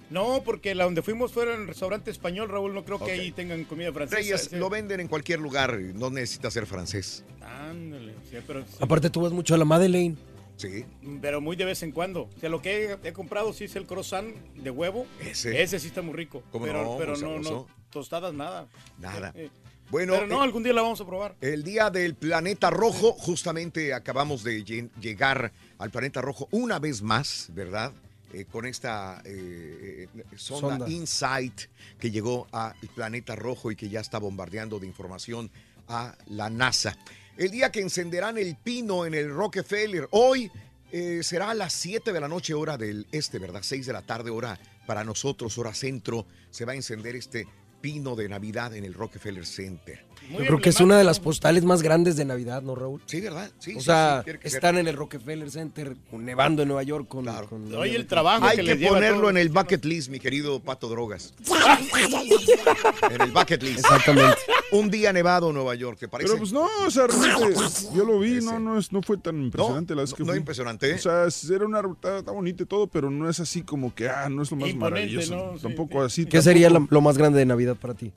No, 0.09 0.41
porque 0.43 0.73
la 0.73 0.85
donde 0.85 1.03
fuimos 1.03 1.31
fue 1.31 1.43
en 1.43 1.61
el 1.61 1.67
restaurante 1.67 2.09
español, 2.09 2.49
Raúl. 2.49 2.73
No 2.73 2.83
creo 2.85 3.03
que 3.03 3.11
ahí 3.11 3.31
tengan 3.33 3.65
comida 3.65 3.91
francesa. 3.93 4.17
Reyes, 4.19 4.47
Sí. 4.49 4.55
lo 4.55 4.69
venden 4.71 4.99
en 4.99 5.07
cualquier 5.07 5.39
lugar, 5.39 5.77
no 5.77 6.09
necesitas 6.09 6.53
ser 6.53 6.65
francés. 6.65 7.23
Ándale, 7.41 8.13
sí, 8.31 8.37
pero, 8.47 8.63
Aparte 8.79 9.11
tú 9.11 9.21
vas 9.21 9.31
mucho 9.31 9.53
a 9.53 9.57
la 9.59 9.65
Madeleine. 9.65 10.15
Sí. 10.57 10.85
pero 11.21 11.41
muy 11.41 11.55
de 11.55 11.65
vez 11.65 11.83
en 11.83 11.91
cuando. 11.91 12.29
O 12.35 12.39
sea, 12.39 12.49
lo 12.49 12.61
que 12.61 12.85
he, 13.03 13.09
he 13.09 13.13
comprado 13.13 13.51
sí 13.53 13.65
es 13.65 13.75
el 13.75 13.85
croissant 13.85 14.35
de 14.55 14.69
huevo. 14.71 15.05
Ese. 15.19 15.61
Ese 15.61 15.79
sí 15.79 15.87
está 15.87 16.01
muy 16.01 16.13
rico. 16.13 16.43
¿Cómo 16.51 16.65
pero 16.65 16.83
no? 16.83 16.97
pero 16.97 17.17
no, 17.17 17.39
no, 17.39 17.67
tostadas 17.89 18.33
nada. 18.33 18.67
Nada. 18.97 19.33
Eh, 19.35 19.49
Bueno, 19.91 20.13
pero 20.13 20.27
no, 20.27 20.39
eh, 20.41 20.43
algún 20.43 20.63
día 20.63 20.73
la 20.73 20.81
vamos 20.81 20.99
a 21.01 21.05
probar. 21.05 21.35
El 21.41 21.63
día 21.63 21.89
del 21.89 22.15
planeta 22.15 22.69
rojo, 22.69 23.11
justamente 23.13 23.93
acabamos 23.93 24.43
de 24.43 24.63
lle- 24.65 24.89
llegar 24.99 25.51
al 25.77 25.91
planeta 25.91 26.21
rojo 26.21 26.47
una 26.51 26.79
vez 26.79 27.01
más, 27.01 27.49
¿verdad? 27.53 27.91
Eh, 28.33 28.45
con 28.45 28.65
esta 28.65 29.21
eh, 29.25 30.07
sonda, 30.35 30.69
Sonda. 30.77 30.89
InSight 30.89 31.61
que 31.99 32.11
llegó 32.11 32.47
al 32.51 32.73
planeta 32.95 33.35
rojo 33.35 33.71
y 33.71 33.75
que 33.75 33.87
ya 33.89 33.99
está 33.99 34.17
bombardeando 34.19 34.79
de 34.79 34.87
información 34.87 35.51
a 35.87 36.15
la 36.27 36.49
NASA. 36.49 36.97
El 37.37 37.51
día 37.51 37.69
que 37.69 37.81
encenderán 37.81 38.37
el 38.37 38.55
pino 38.55 39.05
en 39.05 39.13
el 39.13 39.29
Rockefeller, 39.29 40.07
hoy 40.11 40.49
eh, 40.93 41.19
será 41.21 41.49
a 41.49 41.53
las 41.53 41.73
7 41.73 42.13
de 42.13 42.21
la 42.21 42.29
noche 42.29 42.53
hora 42.53 42.77
del 42.77 43.07
este, 43.11 43.39
¿verdad? 43.39 43.59
6 43.61 43.85
de 43.85 43.91
la 43.91 44.03
tarde 44.03 44.29
hora 44.29 44.57
para 44.87 45.03
nosotros, 45.03 45.57
hora 45.57 45.73
centro, 45.73 46.25
se 46.49 46.63
va 46.63 46.71
a 46.71 46.75
encender 46.75 47.13
este 47.17 47.45
pino 47.81 48.15
de 48.15 48.27
Navidad 48.29 48.75
en 48.75 48.83
el 48.85 48.93
Rockefeller 48.93 49.45
Center. 49.45 50.03
Yo 50.31 50.37
creo 50.39 50.59
que 50.59 50.69
es 50.69 50.79
una 50.81 50.97
de 50.97 51.03
las 51.03 51.19
postales 51.19 51.63
más 51.65 51.83
grandes 51.83 52.15
de 52.15 52.25
Navidad, 52.25 52.63
¿no, 52.63 52.73
Raúl? 52.73 52.99
Sí, 53.05 53.21
¿verdad? 53.21 53.51
Sí, 53.59 53.75
O 53.75 53.79
sí, 53.79 53.85
sea, 53.85 54.23
sí, 54.25 54.31
ser. 54.31 54.39
están 54.43 54.77
en 54.79 54.87
el 54.87 54.95
Rockefeller 54.95 55.51
Center, 55.51 55.95
nevando 56.13 56.63
en 56.63 56.67
Nueva 56.69 56.81
York 56.81 57.07
con... 57.07 57.25
con 57.47 57.71
la 57.71 57.77
Oye, 57.79 57.95
el 57.95 58.07
trabajo 58.07 58.43
Hay 58.43 58.55
que 58.57 58.63
que, 58.63 58.69
les 58.69 58.79
lleva 58.79 58.93
ponerlo 58.95 59.19
todo. 59.19 59.29
en 59.29 59.37
el 59.37 59.49
bucket 59.49 59.85
list, 59.85 60.09
mi 60.09 60.19
querido 60.19 60.59
Pato 60.61 60.89
Drogas. 60.89 61.35
en 63.11 63.21
el 63.21 63.31
bucket 63.31 63.61
list. 63.61 63.79
Exactamente. 63.79 64.37
Un 64.71 64.89
día 64.89 65.13
nevado 65.13 65.49
en 65.49 65.55
Nueva 65.55 65.75
York, 65.75 65.99
¿te 65.99 66.07
parece? 66.07 66.27
Pero 66.29 66.39
pues 66.39 66.51
no, 66.51 66.67
o 66.85 66.89
sea, 66.91 67.05
realmente 67.07 67.59
yo 67.95 68.03
lo 68.03 68.19
vi, 68.19 68.39
no, 68.41 68.59
no, 68.59 68.77
es, 68.79 68.91
no 68.91 69.01
fue 69.03 69.17
tan 69.17 69.39
impresionante 69.41 69.93
la 69.95 70.01
vez 70.01 70.11
no- 70.11 70.17
que 70.17 70.23
no 70.23 70.29
fui. 70.31 70.37
impresionante. 70.39 70.93
O 70.95 70.97
sea, 70.97 71.27
era 71.55 71.65
una 71.65 71.81
ruta, 71.83 72.17
está 72.19 72.31
bonito 72.31 72.63
y 72.63 72.65
todo, 72.65 72.87
pero 72.87 73.09
no 73.11 73.29
es 73.29 73.39
así 73.39 73.61
como 73.61 73.93
que, 73.93 74.09
ah, 74.09 74.27
no 74.29 74.41
es 74.41 74.49
lo 74.51 74.57
más 74.57 74.69
Imponente, 74.69 75.15
maravilloso. 75.15 75.35
¿no? 75.51 75.57
Sí, 75.57 75.63
tampoco 75.63 76.01
así. 76.01 76.25
¿Qué 76.25 76.41
sería 76.41 76.69
lo 76.69 77.01
más 77.01 77.17
grande 77.17 77.37
de 77.39 77.45
Navidad 77.45 77.74
para 77.75 77.93
ti? 77.93 78.11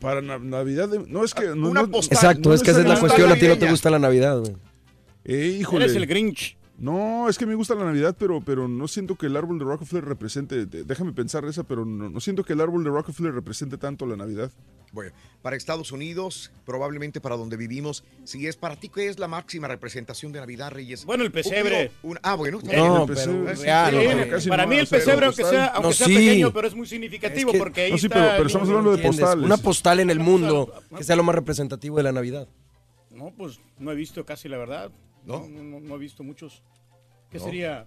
Para 0.00 0.20
na- 0.22 0.38
Navidad, 0.38 0.88
de- 0.88 1.04
no 1.08 1.24
es 1.24 1.34
que... 1.34 1.46
No, 1.54 1.68
Una 1.70 1.86
postal. 1.86 2.16
Exacto, 2.16 2.52
es 2.54 2.62
que 2.62 2.70
esa 2.70 2.80
es 2.80 2.86
la 2.86 2.98
cuestión, 3.00 3.30
a 3.30 3.34
ti 3.36 3.46
no 3.48 3.56
te 3.58 3.68
gusta 3.70 3.90
la 3.90 3.98
Navidad, 3.98 4.38
güey. 4.40 4.54
Eh, 5.24 5.56
híjole. 5.60 5.84
Eres 5.86 5.96
el 5.96 6.06
Grinch. 6.06 6.56
No, 6.76 7.28
es 7.28 7.38
que 7.38 7.46
me 7.46 7.54
gusta 7.54 7.76
la 7.76 7.84
Navidad, 7.84 8.16
pero, 8.18 8.40
pero 8.40 8.66
no 8.66 8.88
siento 8.88 9.14
que 9.14 9.26
el 9.26 9.36
árbol 9.36 9.60
de 9.60 9.64
Rockefeller 9.64 10.04
represente, 10.04 10.66
déjame 10.66 11.12
pensar 11.12 11.44
esa, 11.44 11.62
pero 11.62 11.84
no, 11.84 12.10
no 12.10 12.20
siento 12.20 12.42
que 12.44 12.52
el 12.54 12.60
árbol 12.60 12.82
de 12.82 12.90
Rockefeller 12.90 13.32
represente 13.32 13.78
tanto 13.78 14.06
la 14.06 14.16
Navidad. 14.16 14.50
Bueno, 14.92 15.12
para 15.42 15.54
Estados 15.56 15.92
Unidos, 15.92 16.50
probablemente 16.64 17.20
para 17.20 17.36
donde 17.36 17.56
vivimos, 17.56 18.04
si 18.24 18.46
es 18.48 18.56
para 18.56 18.74
ti, 18.76 18.88
¿qué 18.88 19.08
es 19.08 19.18
la 19.20 19.28
máxima 19.28 19.68
representación 19.68 20.32
de 20.32 20.40
Navidad, 20.40 20.70
Reyes? 20.72 21.04
Bueno, 21.04 21.22
el 21.24 21.30
pesebre. 21.32 21.92
Un- 22.02 22.12
un- 22.12 22.18
ah, 22.22 22.34
bueno. 22.34 22.58
No, 22.62 23.06
para 23.06 23.26
no, 23.26 24.68
mí 24.68 24.76
el 24.76 24.86
pesebre, 24.88 25.20
la 25.20 25.26
aunque 25.26 25.44
sea, 25.44 25.66
aunque 25.66 25.88
No, 25.88 25.92
sea 25.94 26.06
sí. 26.08 26.14
pequeño, 26.14 26.52
pero 26.52 26.68
es 26.68 26.74
muy 26.74 26.86
significativo 26.88 27.50
Es 27.50 27.52
que- 27.54 27.58
porque 27.58 27.80
ahí 27.82 27.90
no, 27.92 27.98
sí, 27.98 28.06
está 28.06 28.34
pero- 28.36 28.46
estamos 28.46 28.68
hablando 28.68 28.90
de 28.90 28.96
¿Entiendes? 28.96 29.20
postales. 29.20 29.44
Una 29.46 29.56
postal 29.58 30.00
en 30.00 30.10
el 30.10 30.18
mundo 30.20 30.72
que 30.96 31.04
sea 31.04 31.14
lo 31.16 31.22
más 31.24 31.34
representativo 31.36 31.96
de 31.96 32.02
la 32.02 32.12
Navidad. 32.12 32.48
No, 33.12 33.32
pues 33.36 33.60
no 33.78 33.90
he 33.92 33.94
visto 33.94 34.24
casi 34.24 34.48
la 34.48 34.58
verdad. 34.58 34.90
¿No? 35.24 35.46
No, 35.48 35.62
no, 35.62 35.80
no 35.80 35.94
he 35.94 35.98
visto 35.98 36.22
muchos. 36.22 36.62
¿Qué 37.30 37.38
No. 37.38 37.44
sería? 37.44 37.86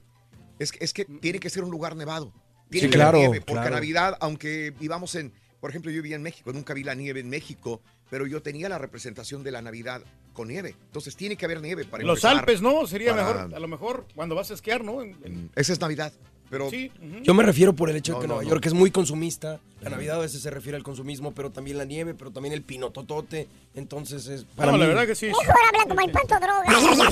Es, 0.59 0.71
que- 0.71 0.83
es 0.83 0.93
que 0.93 1.05
tiene 1.05 1.39
que 1.39 1.49
ser 1.49 1.63
un 1.63 1.71
lugar 1.71 1.95
nevado. 1.95 2.33
Tiene 2.69 2.87
Sí, 2.87 2.91
que 2.91 2.97
haber 3.01 3.05
claro, 3.13 3.17
nieve, 3.19 3.41
porque 3.41 3.53
claro. 3.61 3.75
Navidad, 3.75 4.17
aunque 4.19 4.71
vivamos 4.79 5.15
en, 5.15 5.31
por 5.59 5.69
ejemplo, 5.69 5.91
yo 5.91 6.01
vivía 6.01 6.15
en 6.17 6.23
México, 6.23 6.51
nunca 6.51 6.73
vi 6.73 6.83
la 6.83 6.95
nieve 6.95 7.19
en 7.21 7.29
México, 7.29 7.81
pero 8.09 8.25
yo 8.27 8.41
tenía 8.41 8.67
la 8.69 8.77
representación 8.77 9.43
de 9.43 9.51
la 9.51 9.61
Navidad 9.61 10.01
con 10.33 10.47
nieve. 10.49 10.75
Entonces 10.87 11.15
tiene 11.15 11.35
que 11.37 11.45
haber 11.45 11.61
nieve 11.61 11.85
para 11.85 12.03
Los 12.03 12.19
empezar. 12.19 12.39
Alpes, 12.39 12.61
¿no? 12.61 12.85
Sería 12.87 13.11
para- 13.15 13.25
mejor, 13.45 13.55
a 13.55 13.59
lo 13.59 13.67
mejor, 13.67 14.07
cuando 14.15 14.35
vas 14.35 14.51
a 14.51 14.55
esquiar, 14.55 14.83
¿no? 14.83 15.01
En- 15.01 15.15
en- 15.23 15.51
Esa 15.55 15.73
es 15.73 15.79
Navidad. 15.79 16.11
Pero 16.49 16.69
sí. 16.69 16.91
ujú. 17.01 17.23
Yo 17.23 17.33
me 17.33 17.43
refiero 17.43 17.73
por 17.73 17.89
el 17.89 17.95
hecho 17.97 18.13
No, 18.13 18.17
de 18.19 18.21
que 18.23 18.27
no, 18.27 18.33
Nueva 18.35 18.43
no. 18.43 18.49
York 18.49 18.65
es 18.65 18.73
muy 18.73 18.91
consumista. 18.91 19.59
La 19.81 19.91
Navidad 19.91 20.15
a 20.15 20.19
veces 20.19 20.41
se 20.41 20.49
refiere 20.49 20.75
al 20.75 20.81
consumismo, 20.81 21.33
pero 21.35 21.51
también 21.51 21.77
la 21.77 21.85
nieve, 21.85 22.15
pero 22.15 22.31
también 22.31 22.51
el 22.53 22.63
pinototote. 22.63 23.47
Entonces 23.75 24.25
es 24.27 24.43
para 24.55 24.71
no, 24.71 24.77
mí. 24.77 24.83
la 24.83 24.89
verdad 24.89 25.05
que 25.05 25.13
sí. 25.15 25.27
Mejor 25.27 25.45
habla 25.67 25.83
como 25.87 26.01
el 26.01 26.11
pato 26.11 26.35
droga. 26.39 27.09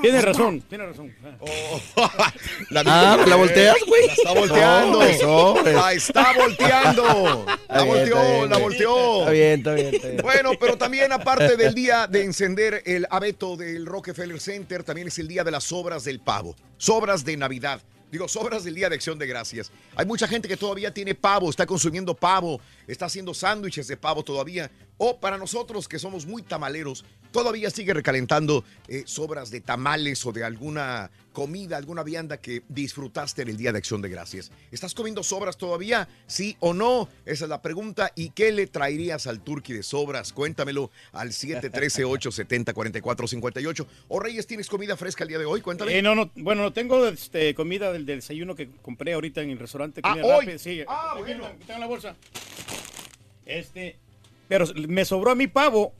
Tiene 0.00 0.20
razón, 0.22 0.62
tiene 0.62 0.86
razón. 0.86 1.14
La 2.70 2.82
Ah, 2.86 3.18
¿la 3.26 3.36
volteas, 3.36 3.76
güey? 3.86 4.06
La 4.06 4.12
está 4.14 4.32
volteando. 4.32 4.98
No, 4.98 5.02
eso, 5.02 5.66
es- 5.66 5.74
la 5.74 5.92
está 5.92 6.32
volteando. 6.32 7.46
La 7.68 7.82
volteó, 7.84 8.16
está 8.16 8.30
bien, 8.38 8.50
la 8.50 8.58
volteó. 8.58 9.18
Está 9.20 9.30
bien, 9.30 9.58
está 9.58 9.74
bien, 9.74 9.94
está 9.94 10.08
bien. 10.08 10.22
Bueno, 10.22 10.50
pero 10.58 10.78
también 10.78 11.12
aparte 11.12 11.56
del 11.56 11.74
día 11.74 12.06
de 12.06 12.24
encender 12.24 12.82
el 12.86 13.06
abeto 13.10 13.56
del 13.56 13.84
Rockefeller 13.84 14.40
Center, 14.40 14.82
también 14.84 15.08
es 15.08 15.18
el 15.18 15.28
día 15.28 15.44
de 15.44 15.50
las 15.50 15.64
sobras 15.64 16.04
del 16.04 16.20
pavo. 16.20 16.56
Sobras 16.78 17.24
de 17.26 17.36
Navidad. 17.36 17.82
Digo, 18.10 18.26
sobras 18.26 18.64
del 18.64 18.74
Día 18.74 18.88
de 18.88 18.94
Acción 18.94 19.18
de 19.18 19.26
Gracias. 19.26 19.70
Hay 19.94 20.06
mucha 20.06 20.26
gente 20.26 20.48
que 20.48 20.56
todavía 20.56 20.92
tiene 20.92 21.14
pavo, 21.14 21.50
está 21.50 21.66
consumiendo 21.66 22.14
pavo, 22.14 22.60
está 22.86 23.06
haciendo 23.06 23.34
sándwiches 23.34 23.86
de 23.86 23.96
pavo 23.96 24.22
todavía. 24.22 24.70
O 24.98 25.18
para 25.20 25.38
nosotros 25.38 25.88
que 25.88 25.98
somos 25.98 26.26
muy 26.26 26.42
tamaleros, 26.42 27.04
todavía 27.30 27.70
sigue 27.70 27.94
recalentando 27.94 28.64
eh, 28.88 29.04
sobras 29.06 29.50
de 29.50 29.60
tamales 29.60 30.24
o 30.26 30.32
de 30.32 30.44
alguna 30.44 31.10
comida, 31.32 31.76
alguna 31.76 32.02
vianda 32.02 32.38
que 32.38 32.62
disfrutaste 32.68 33.42
en 33.42 33.48
el 33.48 33.56
Día 33.56 33.70
de 33.70 33.78
Acción 33.78 34.02
de 34.02 34.08
Gracias. 34.08 34.50
¿Estás 34.72 34.92
comiendo 34.94 35.22
sobras 35.22 35.56
todavía? 35.56 36.08
¿Sí 36.26 36.56
o 36.58 36.74
no? 36.74 37.08
Esa 37.24 37.44
es 37.44 37.48
la 37.48 37.62
pregunta. 37.62 38.10
¿Y 38.16 38.30
qué 38.30 38.50
le 38.50 38.66
traerías 38.66 39.28
al 39.28 39.40
turqui 39.40 39.72
de 39.72 39.84
sobras? 39.84 40.32
Cuéntamelo 40.32 40.90
al 41.12 41.28
713-870-4458. 41.30 43.86
O 44.08 44.18
Reyes, 44.20 44.46
¿tienes 44.48 44.68
comida 44.68 44.96
fresca 44.96 45.22
el 45.24 45.28
día 45.28 45.38
de 45.38 45.44
hoy? 45.46 45.60
Cuéntame. 45.60 45.96
Eh, 45.96 46.02
no, 46.02 46.14
no, 46.16 46.30
bueno, 46.36 46.62
no 46.62 46.72
tengo 46.72 47.06
este, 47.06 47.54
comida 47.54 47.92
del, 47.92 48.04
del 48.04 48.18
desayuno 48.18 48.56
que 48.56 48.68
compré 48.82 49.12
ahorita 49.14 49.42
en 49.42 49.50
el 49.50 49.58
restaurante. 49.60 50.00
Ah, 50.02 50.16
hoy. 50.22 50.58
Sí, 50.58 50.82
Ah, 50.88 51.14
bueno. 51.18 51.48
la 51.68 51.86
bolsa. 51.86 52.16
Este, 53.46 53.96
pero 54.48 54.66
me 54.88 55.04
sobró 55.04 55.30
a 55.30 55.34
mi 55.34 55.46
pavo, 55.46 55.92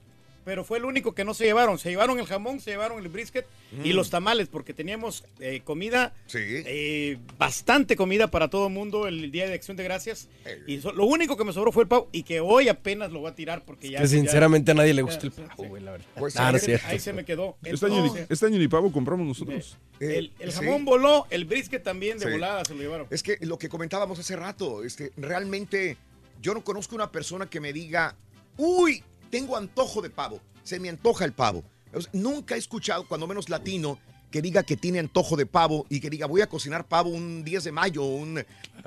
pero 0.45 0.65
fue 0.65 0.79
el 0.79 0.87
único 0.87 1.15
que 1.15 1.27
no 1.27 1.35
se 1.35 1.45
llevaron. 1.45 1.79
Se 1.79 1.91
llevaron 1.91 2.19
el 2.19 2.25
jamón, 2.25 2.59
se 2.61 2.71
llevaron 2.71 2.99
el 3.03 3.09
brisket 3.11 3.45
y 3.85 3.93
Mm. 3.93 3.97
los 3.97 4.09
tamales, 4.09 4.49
porque 4.49 4.73
teníamos 4.73 5.23
eh, 5.41 5.61
comida, 5.63 6.15
Sí. 6.27 6.39
eh, 6.41 7.19
bastante 7.37 7.97
comida 7.97 8.31
para 8.31 8.49
todo 8.49 8.69
el 8.69 8.73
mundo 8.73 9.07
el 9.09 9.31
Día 9.31 9.47
de 9.47 9.53
Acción 9.53 9.77
de 9.77 9.85
Gracias. 9.85 10.31
Eh. 10.47 10.63
Y 10.67 10.81
so- 10.81 10.93
lo 10.93 11.05
único 11.05 11.37
que 11.37 11.45
me 11.45 11.53
sobró 11.53 11.71
fue 11.71 11.83
el 11.83 11.89
pavo 11.91 12.09
y 12.13 12.23
que 12.23 12.41
hoy 12.41 12.71
apenas 12.71 13.13
lo 13.13 13.21
voy 13.21 13.31
a 13.31 13.35
tirar 13.35 13.63
porque 13.67 13.91
ya... 13.91 13.99
Que 13.99 14.05
ya- 14.05 14.09
sinceramente 14.09 14.71
a 14.71 14.75
nadie 14.75 14.95
le 14.95 15.03
gusta 15.03 15.27
el 15.27 15.33
pavo, 15.33 15.51
sí. 15.65 15.69
güey, 15.69 15.83
la 15.83 15.91
verdad. 15.93 16.07
Pues, 16.17 16.35
Ah, 16.39 16.51
no 16.51 16.57
es 16.57 16.63
ahí- 16.63 16.67
cierto. 16.67 16.87
Ahí 16.89 16.99
se 16.99 17.13
me 17.13 17.27
quedó. 17.27 17.59
Este 17.63 17.85
año, 17.85 18.15
este 18.31 18.47
año 18.47 18.59
ni 18.59 18.69
pavo 18.69 18.91
compramos 18.91 19.27
nosotros. 19.27 19.77
el, 20.01 20.33
el 20.39 20.51
sí. 20.53 20.59
jamón 20.65 20.87
voló, 20.87 21.27
el 21.29 21.45
brisket 21.45 21.83
también 21.83 22.17
de 22.19 22.25
Sí. 22.25 22.31
volada 22.33 22.65
se 22.65 22.73
lo 22.75 22.81
llevaron. 22.81 23.07
Es 23.11 23.23
que 23.23 23.37
lo 23.43 23.59
que 23.59 23.69
comentábamos 23.69 24.19
hace 24.19 24.35
rato, 24.35 24.83
este, 24.83 25.13
realmente 25.19 25.99
yo 26.41 26.55
no 26.55 26.63
conozco 26.65 26.95
una 26.95 27.11
persona 27.13 27.51
que 27.51 27.61
me 27.61 27.73
diga, 27.75 28.17
uy, 28.59 29.03
tengo 29.31 29.57
antojo 29.57 30.03
de 30.03 30.11
pavo, 30.11 30.41
se 30.63 30.79
me 30.79 30.91
antoja 30.91 31.25
el 31.25 31.33
pavo. 31.33 31.65
Nunca 32.13 32.55
he 32.55 32.59
escuchado, 32.59 33.07
cuando 33.09 33.27
menos 33.27 33.49
latino, 33.49 33.99
que 34.31 34.43
diga 34.43 34.63
que 34.63 34.77
tiene 34.77 34.99
antojo 34.99 35.37
de 35.39 35.47
pavo 35.47 35.87
y 35.89 36.01
que 36.01 36.11
diga 36.11 36.27
voy 36.27 36.43
a 36.43 36.49
cocinar 36.49 36.87
pavo 36.87 37.09
un 37.09 37.45
10 37.45 37.65
de 37.65 37.73
mayo, 37.73 38.03
un, 38.05 38.39
eh, 38.39 38.45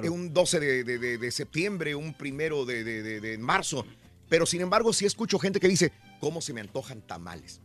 un 0.10 0.32
12 0.34 0.60
de, 0.60 0.84
de- 0.84 1.00
de- 1.00 1.18
de 1.18 1.32
septiembre, 1.32 1.96
un 1.96 2.14
primero 2.14 2.64
de 2.64 3.38
marzo. 3.40 3.84
Pero 4.30 4.46
sin 4.46 4.62
embargo 4.62 4.94
sí 4.94 5.06
escucho 5.06 5.40
gente 5.40 5.60
que 5.60 5.68
dice, 5.68 5.92
¿cómo 6.20 6.42
se 6.42 6.54
me 6.54 6.62
antojan 6.62 7.02
tamales? 7.02 7.60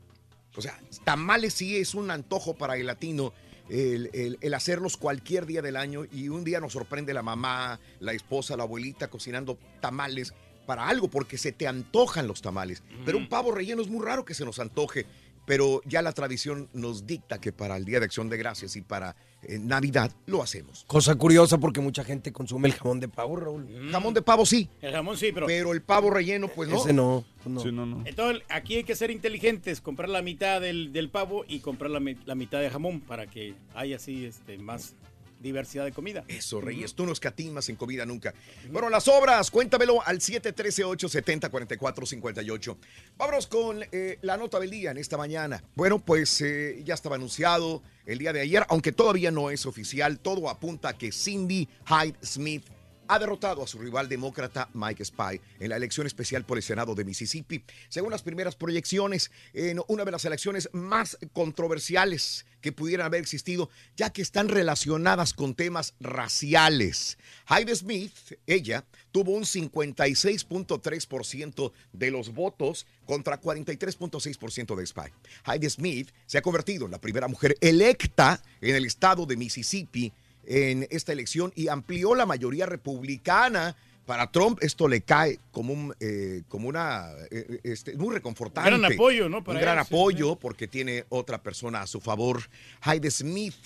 O 0.57 0.63
sea, 0.63 0.81
tamales 1.05 1.53
sí 1.53 1.77
es 1.77 1.95
un 1.95 2.11
antojo 2.11 2.55
para 2.57 2.77
el 2.79 2.87
latino. 2.87 3.35
El, 3.69 4.09
el- 4.15 4.39
el 4.41 4.55
hacerlos 4.55 4.97
cualquier 4.97 5.45
día 5.45 5.61
del 5.61 5.77
año 5.77 6.05
y 6.11 6.29
un 6.31 6.45
día 6.45 6.61
nos 6.61 6.73
sorprende 6.73 7.13
la 7.13 7.23
mamá, 7.23 7.79
la 8.01 8.13
esposa, 8.15 8.57
la 8.57 8.63
abuelita 8.63 9.09
cocinando 9.09 9.59
tamales 9.81 10.33
para 10.67 10.89
algo 10.89 11.09
porque 11.09 11.39
se 11.39 11.53
te 11.53 11.67
antojan 11.67 12.27
los 12.27 12.43
tamales. 12.43 12.83
Pero 13.05 13.17
un 13.17 13.29
pavo 13.29 13.53
relleno 13.53 13.81
es 13.81 13.89
muy 13.89 14.05
raro 14.05 14.25
que 14.25 14.35
se 14.35 14.45
nos 14.45 14.59
antoje. 14.59 15.07
pero 15.47 15.81
ya 15.85 16.03
la 16.03 16.11
tradición 16.13 16.69
nos 16.73 17.07
dicta 17.07 17.41
que 17.41 17.53
para 17.53 17.77
el 17.77 17.85
Día 17.85 18.01
de 18.01 18.07
Acción 18.07 18.29
de 18.29 18.37
Gracias 18.37 18.75
y 18.75 18.83
para 18.83 19.15
eh, 19.43 19.61
Navidad 19.61 20.11
lo 20.27 20.43
hacemos. 20.43 20.85
Cosa 20.89 21.15
curiosa 21.15 21.59
porque 21.59 21.81
mucha 21.81 22.03
gente 22.03 22.33
consume 22.33 22.67
el 22.67 22.75
jamón 22.75 22.99
de 22.99 23.07
pavo, 23.09 23.37
Raúl. 23.37 23.69
Jamón 23.93 24.13
de 24.13 24.23
pavo 24.23 24.45
sí, 24.45 24.69
El 24.83 24.93
jamón 24.93 25.17
sí, 25.17 25.31
pero... 25.33 25.47
pero 25.47 25.73
el 25.73 25.83
pavo 25.83 26.11
relleno 26.11 26.49
pues 26.49 26.69
no. 26.69 26.77
Ese 26.79 26.93
no. 26.93 27.25
no. 27.45 27.61
Sí, 27.61 27.71
no, 27.71 27.87
no. 27.87 28.03
Entonces, 28.05 28.43
aquí 28.49 28.75
hay 28.79 28.85
que 28.85 28.97
ser 28.97 29.13
inteligentes, 29.13 29.81
comprar 29.81 30.09
la 30.09 30.21
mitad 30.21 30.61
del, 30.61 30.93
del 30.93 31.11
pavo 31.11 31.45
y 31.47 31.61
comprar 31.61 31.93
la, 31.93 32.03
la 32.25 32.35
mitad 32.35 32.61
de 32.61 32.69
jamón 32.69 33.01
para 33.01 33.29
que 33.29 33.55
haya 33.77 33.97
así 33.97 34.25
este, 34.25 34.59
más 34.59 34.97
diversidad 35.41 35.85
de 35.85 35.93
comida. 35.93 36.25
Eso, 36.29 36.61
Reyes, 36.61 36.95
tú 36.95 37.05
no 37.07 37.13
escatimas 37.13 37.69
en 37.69 37.77
comida 37.77 38.05
nunca. 38.07 38.35
Bueno, 38.71 38.89
las 38.91 39.09
obras, 39.09 39.51
cuéntamelo 39.51 40.07
al 40.07 40.21
713-870-4458. 40.21 42.77
Vámonos 43.17 43.47
con 43.47 43.83
eh, 43.93 44.19
la 44.23 44.37
nota 44.37 44.59
del 44.61 44.71
día 44.71 44.91
en 44.91 44.99
esta 44.99 45.17
mañana. 45.17 45.65
Bueno, 45.75 45.99
pues 45.99 46.41
eh, 46.41 46.83
ya 46.85 46.95
estaba 46.95 47.17
anunciado 47.17 47.83
el 48.07 48.19
día 48.19 48.33
de 48.33 48.41
ayer, 48.41 48.65
aunque 48.69 48.93
todavía 48.93 49.31
no 49.31 49.51
es 49.51 49.67
oficial, 49.67 50.19
todo 50.21 50.49
apunta 50.49 50.91
a 50.91 50.99
que 50.99 51.13
Cindy 51.13 51.69
Hyde 51.87 52.17
Smith 52.25 52.65
ha 53.09 53.19
derrotado 53.19 53.63
a 53.63 53.67
su 53.67 53.79
rival 53.79 54.07
demócrata 54.09 54.69
Mike 54.75 55.05
Spy 55.05 55.41
en 55.61 55.69
la 55.71 55.77
elección 55.77 56.07
especial 56.07 56.45
por 56.45 56.59
el 56.59 56.63
Senado 56.63 56.95
de 56.95 57.05
Mississippi. 57.05 57.65
Según 57.89 58.11
las 58.11 58.23
primeras 58.23 58.55
proyecciones, 58.57 59.31
en 59.53 59.81
una 59.89 60.05
de 60.05 60.13
las 60.13 60.25
elecciones 60.25 60.71
más 60.73 61.19
controversiales 61.33 62.47
que 62.61 62.73
pudieran 62.73 63.07
haber 63.07 63.21
existido, 63.21 63.71
ya 63.97 64.11
que 64.11 64.23
están 64.23 64.49
relacionadas 64.49 65.35
con 65.35 65.55
temas 65.55 65.95
raciales. 66.01 67.17
Hyde 67.49 67.77
Smith, 67.77 68.13
ella, 68.47 68.85
tuvo 69.13 69.31
un 69.33 69.45
56.3% 69.45 71.73
de 71.93 72.11
los 72.11 72.35
votos 72.35 72.87
contra 73.05 73.41
43.6% 73.41 74.75
de 74.75 74.87
Spy. 74.87 75.13
Hyde 75.45 75.71
Smith 75.71 76.11
se 76.27 76.39
ha 76.39 76.43
convertido 76.43 76.87
en 76.87 76.91
la 76.91 77.01
primera 77.01 77.29
mujer 77.29 77.57
electa 77.61 78.43
en 78.61 78.75
el 78.75 78.85
estado 78.85 79.27
de 79.27 79.37
Mississippi 79.37 80.13
en 80.47 80.87
esta 80.91 81.13
elección 81.13 81.53
y 81.55 81.69
amplió 81.69 82.15
la 82.15 82.27
mayoría 82.27 82.67
republicana. 82.67 83.77
Para 84.07 84.31
Trump 84.31 84.59
esto 84.63 84.87
le 84.87 85.01
cae 85.01 85.41
como, 85.51 85.73
un, 85.73 85.95
eh, 85.99 86.43
como 86.49 86.69
una 86.69 87.11
eh, 87.31 87.61
este, 87.65 87.97
muy 87.97 88.15
reconfortante. 88.15 88.73
Un 88.73 88.81
gran 88.81 88.93
apoyo, 88.93 89.29
¿no? 89.29 89.43
Para 89.43 89.59
un 89.59 89.63
gran 89.63 89.79
él, 89.79 89.85
sí, 89.85 89.95
apoyo 89.95 90.37
porque 90.37 90.69
tiene 90.69 91.05
otra 91.09 91.43
persona 91.43 91.83
a 91.83 91.89
su 91.89 92.01
favor. 92.01 92.43
Hyde 92.85 93.11
Smith 93.11 93.57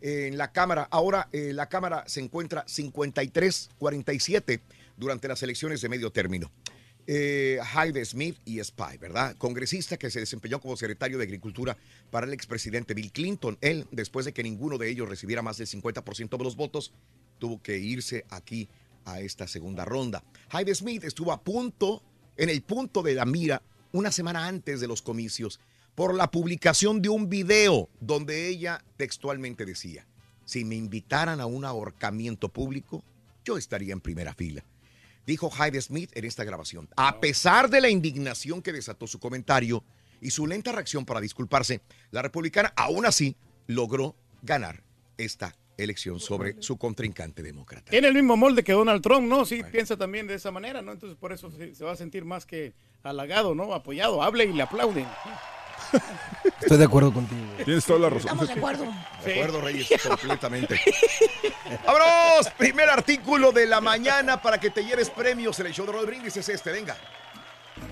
eh, 0.00 0.28
en 0.28 0.38
la 0.38 0.52
Cámara. 0.52 0.88
Ahora 0.90 1.28
eh, 1.32 1.52
la 1.52 1.68
Cámara 1.68 2.04
se 2.06 2.20
encuentra 2.20 2.64
53-47 2.66 4.60
durante 4.96 5.28
las 5.28 5.42
elecciones 5.42 5.82
de 5.82 5.88
medio 5.88 6.10
término. 6.10 6.50
Eh, 7.12 7.58
Smith 8.04 8.38
y 8.44 8.62
Spy, 8.62 8.96
¿verdad? 9.00 9.34
Congresista 9.36 9.96
que 9.96 10.12
se 10.12 10.20
desempeñó 10.20 10.60
como 10.60 10.76
secretario 10.76 11.18
de 11.18 11.24
Agricultura 11.24 11.76
para 12.08 12.24
el 12.24 12.32
expresidente 12.32 12.94
Bill 12.94 13.10
Clinton. 13.10 13.58
Él, 13.60 13.84
después 13.90 14.26
de 14.26 14.32
que 14.32 14.44
ninguno 14.44 14.78
de 14.78 14.88
ellos 14.88 15.08
recibiera 15.08 15.42
más 15.42 15.56
del 15.56 15.66
50% 15.66 16.38
de 16.38 16.44
los 16.44 16.54
votos, 16.54 16.92
tuvo 17.40 17.60
que 17.60 17.78
irse 17.78 18.24
aquí 18.30 18.68
a 19.04 19.18
esta 19.18 19.48
segunda 19.48 19.84
ronda. 19.84 20.22
Hyde 20.52 20.72
Smith 20.72 21.02
estuvo 21.02 21.32
a 21.32 21.42
punto, 21.42 22.00
en 22.36 22.48
el 22.48 22.62
punto 22.62 23.02
de 23.02 23.14
la 23.14 23.24
mira, 23.24 23.60
una 23.90 24.12
semana 24.12 24.46
antes 24.46 24.80
de 24.80 24.86
los 24.86 25.02
comicios, 25.02 25.58
por 25.96 26.14
la 26.14 26.30
publicación 26.30 27.02
de 27.02 27.08
un 27.08 27.28
video 27.28 27.88
donde 27.98 28.46
ella 28.46 28.84
textualmente 28.96 29.66
decía, 29.66 30.06
si 30.44 30.64
me 30.64 30.76
invitaran 30.76 31.40
a 31.40 31.46
un 31.46 31.64
ahorcamiento 31.64 32.50
público, 32.50 33.02
yo 33.44 33.58
estaría 33.58 33.94
en 33.94 34.00
primera 34.00 34.32
fila 34.32 34.64
dijo 35.30 35.50
Hyde 35.50 35.80
Smith 35.80 36.10
en 36.14 36.24
esta 36.24 36.44
grabación. 36.44 36.88
A 36.96 37.20
pesar 37.20 37.70
de 37.70 37.80
la 37.80 37.88
indignación 37.88 38.62
que 38.62 38.72
desató 38.72 39.06
su 39.06 39.18
comentario 39.18 39.84
y 40.20 40.30
su 40.30 40.46
lenta 40.46 40.72
reacción 40.72 41.04
para 41.06 41.20
disculparse, 41.20 41.80
la 42.10 42.22
republicana 42.22 42.72
aún 42.76 43.06
así 43.06 43.36
logró 43.66 44.16
ganar 44.42 44.82
esta 45.16 45.54
elección 45.76 46.20
sobre 46.20 46.60
su 46.60 46.76
contrincante 46.76 47.42
demócrata. 47.42 47.90
Tiene 47.90 48.08
el 48.08 48.14
mismo 48.14 48.36
molde 48.36 48.62
que 48.62 48.72
Donald 48.72 49.02
Trump, 49.02 49.26
¿no? 49.26 49.46
Sí, 49.46 49.62
piensa 49.70 49.96
también 49.96 50.26
de 50.26 50.34
esa 50.34 50.50
manera, 50.50 50.82
¿no? 50.82 50.92
Entonces 50.92 51.16
por 51.16 51.32
eso 51.32 51.50
se, 51.50 51.74
se 51.74 51.84
va 51.84 51.92
a 51.92 51.96
sentir 51.96 52.24
más 52.24 52.44
que 52.44 52.74
halagado, 53.02 53.54
¿no? 53.54 53.72
Apoyado, 53.72 54.22
hable 54.22 54.44
y 54.44 54.52
le 54.52 54.62
aplauden. 54.62 55.06
Estoy 56.60 56.78
de 56.78 56.84
acuerdo 56.84 57.12
contigo. 57.12 57.40
Tienes 57.64 57.84
toda 57.84 57.98
la 57.98 58.08
razón. 58.10 58.22
Estamos 58.22 58.46
de 58.48 58.54
acuerdo. 58.54 58.84
De 59.24 59.32
acuerdo, 59.32 59.60
Reyes, 59.60 59.88
completamente. 60.06 60.80
¡Vámonos! 61.86 62.48
Primer 62.56 62.88
artículo 62.90 63.52
de 63.52 63.66
la 63.66 63.80
mañana 63.80 64.40
para 64.40 64.58
que 64.58 64.70
te 64.70 64.84
lleves 64.84 65.10
premios 65.10 65.58
en 65.60 65.66
el 65.66 65.72
show 65.72 65.86
de 65.86 65.92
Rod 65.92 66.06
Brindis 66.06 66.36
es 66.36 66.48
este, 66.48 66.70
venga. 66.72 66.96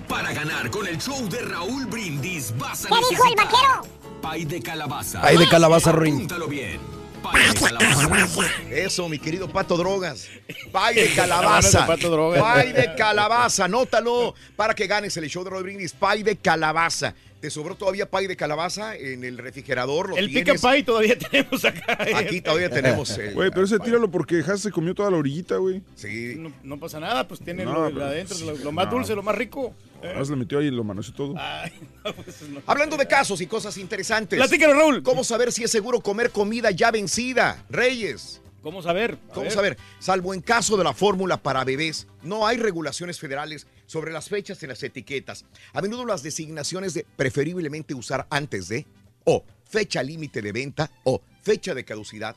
Para 0.07 0.33
ganar 0.33 0.71
con 0.71 0.87
el 0.87 0.99
show 0.99 1.29
de 1.29 1.41
Raúl 1.43 1.87
Brindis 1.87 2.57
vas 2.59 2.85
a 2.85 2.89
¿Qué 2.89 2.95
dijo 3.11 3.25
el 3.27 3.35
vaquero? 3.37 3.83
pay 4.23 4.45
de 4.45 4.61
calabaza. 4.63 5.21
Pay 5.23 5.37
de 5.39 5.49
calabaza, 5.49 5.93
Ruin. 5.93 6.15
Apúntalo 6.17 6.49
bien. 6.49 6.81
Pay 7.23 7.49
de 7.49 7.61
calabaza. 7.61 8.45
Eso, 8.71 9.09
mi 9.09 9.19
querido 9.19 9.49
Pato 9.49 9.77
Drogas. 9.77 10.29
Pay 10.73 10.95
de 11.09 11.15
calabaza. 11.15 11.87
Pato 11.87 12.11
Drogas. 12.11 12.43
Pay 12.43 12.73
de 12.73 12.95
calabaza. 12.95 13.65
Anótalo 13.65 14.35
para 14.57 14.75
que 14.75 14.87
ganes 14.87 15.17
el 15.17 15.29
show 15.29 15.45
de 15.45 15.51
Rod 15.51 15.63
Brindis. 15.63 15.93
Pay 15.93 16.23
de 16.23 16.37
calabaza. 16.37 17.15
¿Te 17.41 17.51
sobró 17.51 17.77
todavía 17.77 18.11
pay 18.11 18.27
de 18.27 18.37
calabaza 18.37 18.97
en 18.97 19.23
el 19.23 19.39
refrigerador? 19.39 20.09
¿Lo 20.11 20.17
El 20.17 20.27
pica 20.27 20.43
tienes? 20.45 20.61
pay 20.61 20.83
todavía 20.83 21.17
tenemos 21.31 21.65
acá. 21.65 21.99
¿eh? 22.05 22.13
Aquí 22.17 22.41
todavía 22.41 22.69
tenemos 22.69 23.17
el... 23.17 23.33
Güey, 23.35 23.51
pero 23.51 23.65
ese 23.65 23.79
tíralo 23.79 24.11
porque 24.11 24.43
Haas 24.45 24.61
se 24.61 24.73
comió 24.73 24.93
toda 24.93 25.09
la 25.11 25.19
orillita, 25.19 25.57
güey. 25.59 25.81
Sí. 25.95 26.35
No, 26.37 26.53
no 26.65 26.81
pasa 26.81 26.99
nada, 26.99 27.29
pues 27.29 27.39
tiene 27.41 27.65
No, 27.65 27.89
lo, 27.91 28.05
adentro, 28.05 28.37
lo, 28.45 28.57
lo 28.57 28.73
más 28.73 28.87
no. 28.87 28.93
dulce, 28.93 29.15
lo 29.15 29.23
más 29.23 29.37
rico. 29.37 29.73
Eh. 30.03 30.15
Haas 30.17 30.29
le 30.31 30.37
metió 30.37 30.59
ahí 30.59 30.67
y 30.67 30.71
lo 30.73 30.83
manoseó 30.83 31.15
todo. 31.15 31.35
Ay, 31.39 31.71
no, 32.05 32.13
pues 32.13 32.43
no. 32.49 32.61
Hablando 32.67 32.97
de 32.97 33.07
casos 33.07 33.41
y 33.41 33.47
cosas 33.47 33.77
interesantes. 33.79 34.37
Platícanos, 34.37 34.77
Raúl. 34.77 35.05
¿Cómo 35.05 35.23
saber 35.23 35.53
si 35.53 35.63
es 35.63 35.71
seguro 35.71 36.01
comer 36.01 36.31
comida 36.31 36.73
ya 36.73 36.91
vencida? 36.91 37.65
Reyes. 37.71 38.41
¿Cómo 38.69 38.83
saber? 38.83 39.19
A 39.31 39.33
¿Cómo 39.33 39.45
ver. 39.45 39.53
saber? 39.53 39.79
Salvo 39.99 40.35
en 40.35 40.43
caso 40.43 40.77
de 40.77 40.85
la 40.85 40.93
fórmula 40.93 41.39
para 41.43 41.65
bebés, 41.65 42.07
no 42.23 42.47
hay 42.47 42.59
regulaciones 42.59 43.19
federales 43.19 43.67
sobre 43.87 44.13
las 44.13 44.29
fechas 44.29 44.63
en 44.63 44.69
las 44.69 44.83
etiquetas. 44.83 45.47
A 45.73 45.81
menudo 45.81 46.05
las 46.05 46.23
designaciones 46.23 46.93
de 46.93 47.07
preferiblemente 47.17 47.95
usar 47.95 48.27
antes 48.29 48.69
de, 48.69 48.87
o 49.25 49.43
fecha 49.65 50.03
límite 50.03 50.43
de 50.43 50.53
venta, 50.53 50.91
o 51.05 51.23
fecha 51.41 51.75
de 51.75 51.87
caducidad, 51.87 52.37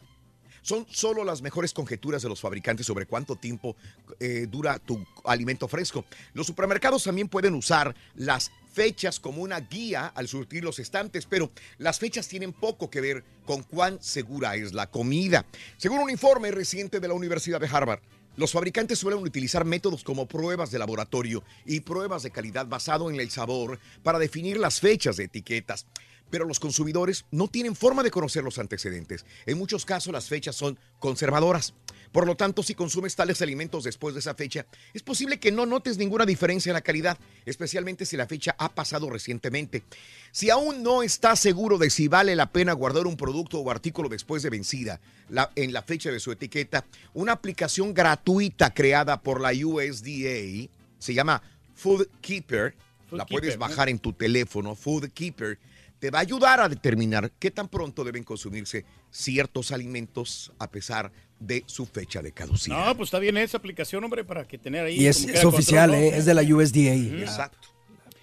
son 0.61 0.87
solo 0.89 1.25
las 1.25 1.41
mejores 1.41 1.73
conjeturas 1.73 2.21
de 2.21 2.29
los 2.29 2.39
fabricantes 2.39 2.85
sobre 2.85 3.07
cuánto 3.07 3.35
tiempo 3.35 3.75
eh, 4.17 4.47
dura 4.49 4.79
tu 4.79 5.05
alimento 5.25 5.67
fresco. 5.67 6.05
Los 6.33 6.47
supermercados 6.47 7.03
también 7.03 7.27
pueden 7.27 7.55
usar 7.55 7.93
las 8.15 8.53
fechas 8.71 9.19
como 9.19 9.41
una 9.41 9.59
guía 9.59 10.07
al 10.07 10.27
surtir 10.27 10.63
los 10.63 10.79
estantes, 10.79 11.25
pero 11.25 11.51
las 11.77 11.99
fechas 11.99 12.27
tienen 12.27 12.53
poco 12.53 12.89
que 12.89 13.01
ver 13.01 13.23
con 13.45 13.63
cuán 13.63 14.01
segura 14.01 14.55
es 14.55 14.73
la 14.73 14.87
comida. 14.87 15.45
Según 15.77 15.99
un 15.99 16.09
informe 16.09 16.51
reciente 16.51 16.99
de 16.99 17.07
la 17.07 17.13
Universidad 17.13 17.59
de 17.59 17.67
Harvard, 17.67 18.01
los 18.37 18.53
fabricantes 18.53 18.97
suelen 18.97 19.19
utilizar 19.19 19.65
métodos 19.65 20.03
como 20.03 20.25
pruebas 20.25 20.71
de 20.71 20.79
laboratorio 20.79 21.43
y 21.65 21.81
pruebas 21.81 22.23
de 22.23 22.31
calidad 22.31 22.65
basado 22.65 23.09
en 23.09 23.19
el 23.19 23.29
sabor 23.29 23.79
para 24.03 24.19
definir 24.19 24.57
las 24.57 24.79
fechas 24.79 25.17
de 25.17 25.25
etiquetas 25.25 25.85
pero 26.31 26.45
los 26.45 26.59
consumidores 26.59 27.25
no 27.29 27.47
tienen 27.49 27.75
forma 27.75 28.01
de 28.01 28.09
conocer 28.09 28.43
los 28.43 28.57
antecedentes. 28.57 29.25
En 29.45 29.57
muchos 29.57 29.85
casos 29.85 30.13
las 30.13 30.27
fechas 30.27 30.55
son 30.55 30.79
conservadoras. 30.97 31.73
Por 32.11 32.27
lo 32.27 32.35
tanto, 32.35 32.61
si 32.61 32.75
consumes 32.75 33.15
tales 33.15 33.41
alimentos 33.41 33.83
después 33.85 34.13
de 34.13 34.19
esa 34.19 34.35
fecha, 34.35 34.65
es 34.93 35.01
posible 35.01 35.39
que 35.39 35.51
no 35.51 35.65
notes 35.65 35.97
ninguna 35.97 36.25
diferencia 36.25 36.69
en 36.69 36.73
la 36.73 36.81
calidad, 36.81 37.17
especialmente 37.45 38.05
si 38.05 38.17
la 38.17 38.27
fecha 38.27 38.53
ha 38.57 38.69
pasado 38.69 39.09
recientemente. 39.09 39.83
Si 40.31 40.49
aún 40.49 40.83
no 40.83 41.03
estás 41.03 41.39
seguro 41.39 41.77
de 41.77 41.89
si 41.89 42.07
vale 42.09 42.35
la 42.35 42.51
pena 42.51 42.73
guardar 42.73 43.07
un 43.07 43.15
producto 43.15 43.59
o 43.59 43.71
artículo 43.71 44.09
después 44.09 44.43
de 44.43 44.49
vencida 44.49 44.99
la- 45.29 45.51
en 45.55 45.71
la 45.71 45.83
fecha 45.83 46.11
de 46.11 46.19
su 46.19 46.31
etiqueta, 46.33 46.85
una 47.13 47.31
aplicación 47.31 47.93
gratuita 47.93 48.73
creada 48.73 49.21
por 49.21 49.39
la 49.39 49.51
USDA 49.53 50.69
se 50.99 51.13
llama 51.13 51.41
Food 51.75 52.07
Keeper. 52.21 52.75
Food 53.09 53.17
la 53.17 53.25
puedes 53.25 53.57
bajar 53.57 53.89
en 53.89 53.99
tu 53.99 54.13
teléfono, 54.13 54.75
Food 54.75 55.09
Keeper 55.13 55.57
te 56.01 56.09
va 56.09 56.17
a 56.17 56.21
ayudar 56.21 56.59
a 56.59 56.67
determinar 56.67 57.31
qué 57.37 57.51
tan 57.51 57.69
pronto 57.69 58.03
deben 58.03 58.23
consumirse 58.23 58.85
ciertos 59.11 59.71
alimentos 59.71 60.51
a 60.57 60.71
pesar 60.71 61.11
de 61.39 61.63
su 61.67 61.85
fecha 61.85 62.23
de 62.23 62.31
caducidad. 62.31 62.87
No, 62.87 62.97
pues 62.97 63.07
está 63.07 63.19
bien 63.19 63.37
esa 63.37 63.57
aplicación, 63.57 64.03
hombre, 64.03 64.23
para 64.23 64.47
que 64.47 64.57
tener 64.57 64.83
ahí. 64.83 64.99
Y 64.99 65.05
es, 65.05 65.23
oficial, 65.45 65.91
control, 65.91 66.13
¿eh? 66.13 66.17
es 66.17 66.25
de 66.25 66.33
la 66.33 66.41
USDA. 66.41 66.95
Exacto. 67.21 67.67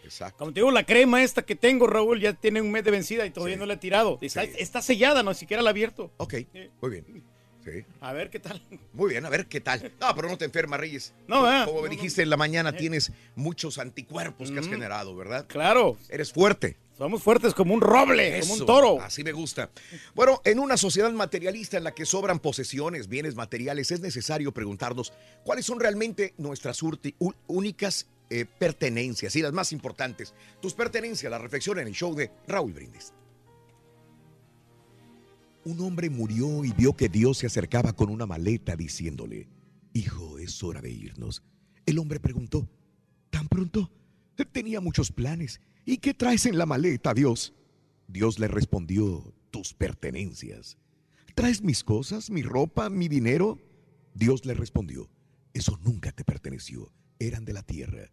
Exacto. 0.03 0.39
Como 0.39 0.53
te 0.53 0.59
digo, 0.59 0.73
la 0.73 0.85
crema 0.85 1.23
esta 1.23 1.43
que 1.43 1.55
tengo, 1.55 1.87
Raúl, 1.87 2.21
ya 2.21 2.33
tiene 2.33 2.61
un 2.61 2.73
mes 2.73 2.83
de 2.83 2.91
vencida 2.91 3.25
y 3.27 3.31
todavía 3.31 3.57
no 3.57 3.65
la 3.65 3.75
he 3.75 3.77
tirado. 3.77 4.19
Está, 4.23 4.45
Sí. 4.45 4.51
está 4.59 4.83
sellada, 4.83 5.23
no 5.23 5.33
siquiera 5.33 5.63
la 5.63 5.69
he 5.69 5.73
abierto. 5.73 6.11
Ok, 6.17 6.35
muy 6.83 6.91
bien. 6.91 7.25
A 8.01 8.13
ver 8.13 8.31
qué 8.31 8.39
tal. 8.41 8.63
Muy 8.93 9.11
bien, 9.11 9.25
a 9.27 9.29
ver 9.29 9.47
qué 9.47 9.61
tal. 9.61 9.93
No, 10.01 10.15
pero 10.15 10.29
no 10.29 10.37
te 10.39 10.45
enfermas, 10.45 10.81
Reyes. 10.81 11.13
No, 11.27 11.43
¿verdad? 11.43 11.67
Como 11.67 11.83
No, 11.83 11.89
dijiste 11.89 12.23
en 12.23 12.31
la 12.31 12.37
mañana, 12.37 12.73
tienes 12.77 13.13
muchos 13.37 13.79
anticuerpos 13.79 14.51
que 14.51 14.59
has 14.59 14.67
Mm. 14.67 14.71
generado, 14.71 15.15
¿verdad? 15.17 15.47
Claro. 15.49 15.97
Eres 16.09 16.33
fuerte. 16.33 16.77
Somos 16.97 17.23
fuertes 17.23 17.55
como 17.55 17.75
un 17.75 17.81
roble, 17.81 18.41
como 18.41 18.55
un 18.55 18.67
toro. 18.67 19.01
Así 19.01 19.23
me 19.23 19.31
gusta. 19.31 19.71
Bueno, 20.17 20.41
en 20.45 20.59
una 20.59 20.77
sociedad 20.77 21.13
materialista 21.13 21.77
en 21.77 21.85
la 21.85 21.95
que 21.95 22.05
sobran 22.05 22.41
posesiones, 22.41 23.07
bienes 23.09 23.37
materiales, 23.37 23.93
es 23.93 24.01
necesario 24.01 24.51
preguntarnos 24.53 25.13
cuáles 25.45 25.65
son 25.65 25.79
realmente 25.79 26.35
nuestras 26.39 26.81
únicas 27.47 28.07
eh, 28.31 28.45
pertenencias 28.59 29.35
y 29.37 29.43
las 29.43 29.53
más 29.53 29.73
importantes. 29.73 30.35
Tus 30.61 30.75
pertenencias, 30.75 31.31
la 31.31 31.39
reflexión 31.39 31.79
en 31.79 31.87
el 31.87 31.95
show 31.95 32.15
de 32.15 32.31
Raúl 32.47 32.73
Brindis. 32.75 33.13
Un 35.69 35.81
hombre 35.81 36.09
murió 36.09 36.65
y 36.65 36.73
vio 36.73 36.95
que 36.97 37.11
Dios 37.11 37.37
se 37.37 37.47
acercaba 37.47 37.93
con 37.93 38.09
una 38.09 38.25
maleta 38.25 38.75
diciéndole, 38.75 39.49
Hijo, 39.93 40.39
es 40.39 40.63
hora 40.63 40.81
de 40.81 40.91
irnos. 40.91 41.43
El 41.85 41.99
hombre 41.99 42.19
preguntó, 42.21 42.67
¿tan 43.29 43.49
pronto? 43.49 43.91
Tenía 44.51 44.81
muchos 44.81 45.13
planes. 45.13 45.61
¿Y 45.85 45.99
qué 45.99 46.15
traes 46.15 46.47
en 46.47 46.57
la 46.57 46.65
maleta, 46.65 47.13
Dios? 47.13 47.53
Dios 48.07 48.39
le 48.39 48.49
respondió, 48.49 49.35
tus 49.51 49.75
pertenencias. 49.75 50.79
¿Traes 51.35 51.61
mis 51.63 51.85
cosas, 51.85 52.31
mi 52.31 52.41
ropa, 52.41 52.89
mi 52.89 53.07
dinero? 53.09 53.59
Dios 54.15 54.47
le 54.47 54.55
respondió, 54.55 55.11
eso 55.53 55.79
nunca 55.85 56.13
te 56.13 56.25
perteneció, 56.25 56.91
eran 57.19 57.45
de 57.45 57.53
la 57.53 57.63
tierra. 57.63 58.11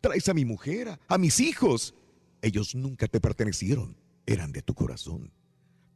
¿Traes 0.00 0.28
a 0.28 0.34
mi 0.34 0.44
mujer, 0.44 0.98
a- 1.06 1.18
mis 1.18 1.38
hijos? 1.38 1.94
Ellos 2.42 2.74
nunca 2.74 3.06
te 3.06 3.20
pertenecieron, 3.20 3.96
eran 4.26 4.50
de 4.50 4.62
tu 4.62 4.74
corazón. 4.74 5.30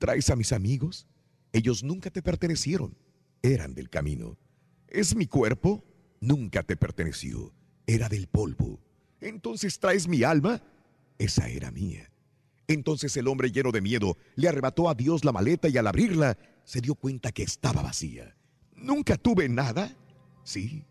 ¿Traes 0.01 0.30
a 0.30 0.36
mis 0.36 0.53
amigos? 0.55 1.07
Ellos 1.53 1.84
nunca 1.84 2.11
te 2.11 2.22
pertenecieron, 2.22 2.96
eran 3.42 3.74
del 3.74 3.90
camino. 3.90 4.38
¿Es 4.88 5.14
mi 5.14 5.26
cuerpo? 5.26 5.84
Nunca 6.20 6.62
te 6.62 6.74
perteneció, 6.74 7.53
era 7.86 8.09
del 8.09 8.26
polvo. 8.26 8.80
Entonces 9.20 9.78
traes 9.78 10.09
mi 10.09 10.22
alma, 10.22 10.62
esa 11.18 11.51
era 11.51 11.70
mía. 11.70 12.11
Entonces 12.66 13.14
el 13.18 13.28
hombre 13.28 13.53
lleno 13.53 13.72
de 13.72 13.82
miedo 13.82 14.16
le 14.36 14.48
arrebató 14.48 14.88
a 14.88 14.94
Dios 14.94 15.22
la 15.22 15.32
maleta 15.32 15.68
y 15.68 15.76
al 15.76 15.86
abrirla 15.86 16.38
se 16.64 16.80
dio 16.80 16.94
cuenta 16.94 17.30
que 17.30 17.42
estaba 17.42 17.82
vacía. 17.82 18.34
¿Nunca 18.74 19.18
tuve 19.18 19.51
nada? 19.51 19.94
Sí, 20.44 20.82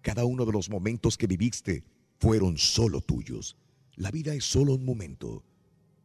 cada 0.00 0.24
uno 0.24 0.46
de 0.46 0.52
los 0.52 0.70
momentos 0.70 1.18
que 1.18 1.26
viviste 1.26 1.84
fueron 2.18 2.56
solo 2.56 3.02
tuyos. 3.02 3.58
La 3.96 4.10
vida 4.10 4.32
es 4.32 4.46
solo 4.46 4.72
un 4.72 4.86
momento. 4.86 5.44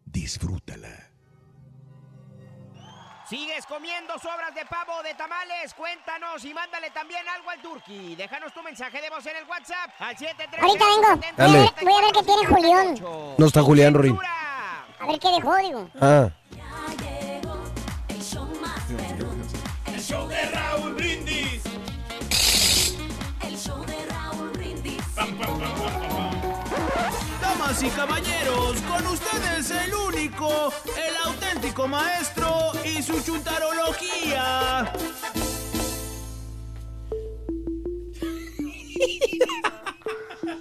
Disfrútala. 0.04 1.11
¿Sigues 3.32 3.66
comiendo 3.66 4.20
sobras 4.20 4.54
de 4.54 4.66
pavo 4.66 4.92
o 5.00 5.04
de 5.04 5.14
tamales? 5.14 5.74
Cuéntanos 5.74 6.44
y 6.44 6.54
mándale 6.54 6.90
también 6.90 7.26
algo 7.30 7.50
al 7.50 7.62
Turqui. 7.62 8.14
Déjanos 8.14 8.54
tu 8.54 8.62
mensaje 8.62 9.00
de 9.00 9.10
voz 9.10 9.26
en 9.26 9.38
el 9.38 9.46
WhatsApp 9.46 9.90
al 10.00 10.18
730 10.18 10.58
Ahorita 10.62 10.86
vengo. 10.86 11.28
Dale. 11.38 11.74
Voy 11.82 11.94
a, 11.94 12.02
ver 12.02 12.12
qué 12.12 12.24
tiene 12.24 12.46
Julián. 12.46 13.36
No 13.38 13.46
está 13.46 13.62
Julián, 13.62 13.94
Rorín. 13.94 14.20
A 15.00 15.08
ver 15.08 15.18
qué 15.18 15.30
dejó, 15.30 15.56
digo. 15.60 15.90
Ah. 16.02 16.30
El 19.86 20.02
show 20.02 20.28
de 20.28 20.46
Raúl 20.48 20.94
Brindis. 20.96 21.64
El 23.44 23.58
show 23.58 23.86
de 23.86 24.06
Raúl 24.08 24.50
Brindis. 24.50 25.16
Damas 27.42 27.82
y 27.82 27.90
caballeros, 27.92 28.82
con 28.82 29.08
ustedes 29.08 29.72
el 29.72 29.94
único, 29.94 30.74
el 30.98 31.16
auténtico 31.24 31.51
maestro 31.88 32.72
y 32.84 33.02
su 33.02 33.22
chuntarología. 33.24 34.92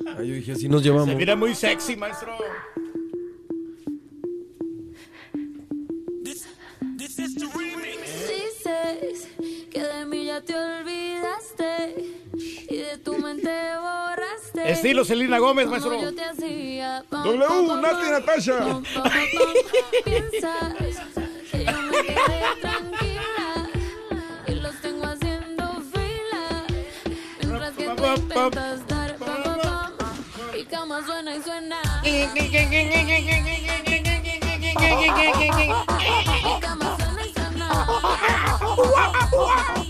Ah, 0.07 0.23
yo 0.23 0.35
dije, 0.35 0.53
así 0.53 0.69
nos 0.69 0.83
llevamos. 0.83 1.09
Se 1.09 1.15
mira 1.15 1.37
muy 1.37 1.55
sexy, 1.55 1.97
maestro. 1.97 2.37
Que 8.85 9.07
de 9.07 9.15
mí 9.15 9.30
ya 10.31 10.41
te 10.41 10.55
olvidaste 10.55 11.95
y 12.68 12.76
de 12.76 12.99
tu 12.99 13.18
mente 13.18 13.51
borraste. 13.81 14.70
Estilo 14.70 15.05
Selena 15.05 15.41
Gómez, 15.41 15.66
maestro. 15.66 16.01
yo 16.01 16.14
te 16.14 16.22
hacía. 16.24 17.05
Pam, 17.11 17.24
W, 17.24 17.47
pam, 17.49 17.66
pam, 17.66 17.81
Nati 17.83 18.11
Natasha. 18.11 18.81
Piensas 20.05 20.74
que 21.51 21.64
yo 21.64 21.83
me 21.83 22.03
quedé 22.07 22.43
tranquila 22.61 23.70
y 24.47 24.55
los 24.55 24.81
tengo 24.81 25.05
haciendo 25.05 25.83
fila 25.93 26.64
mientras 27.41 27.72
que 27.72 27.85
tú 27.87 28.07
intentas 28.07 28.87
dar 28.87 29.16
pam, 29.16 29.43
pam, 29.43 29.59
pam, 29.61 30.16
y 30.57 30.64
cama 30.64 31.05
suena 31.05 31.35
y 31.35 31.43
suena. 31.43 31.83
Y 32.05 32.26
cama 36.61 36.97
suena 36.97 37.26
y 39.85 39.89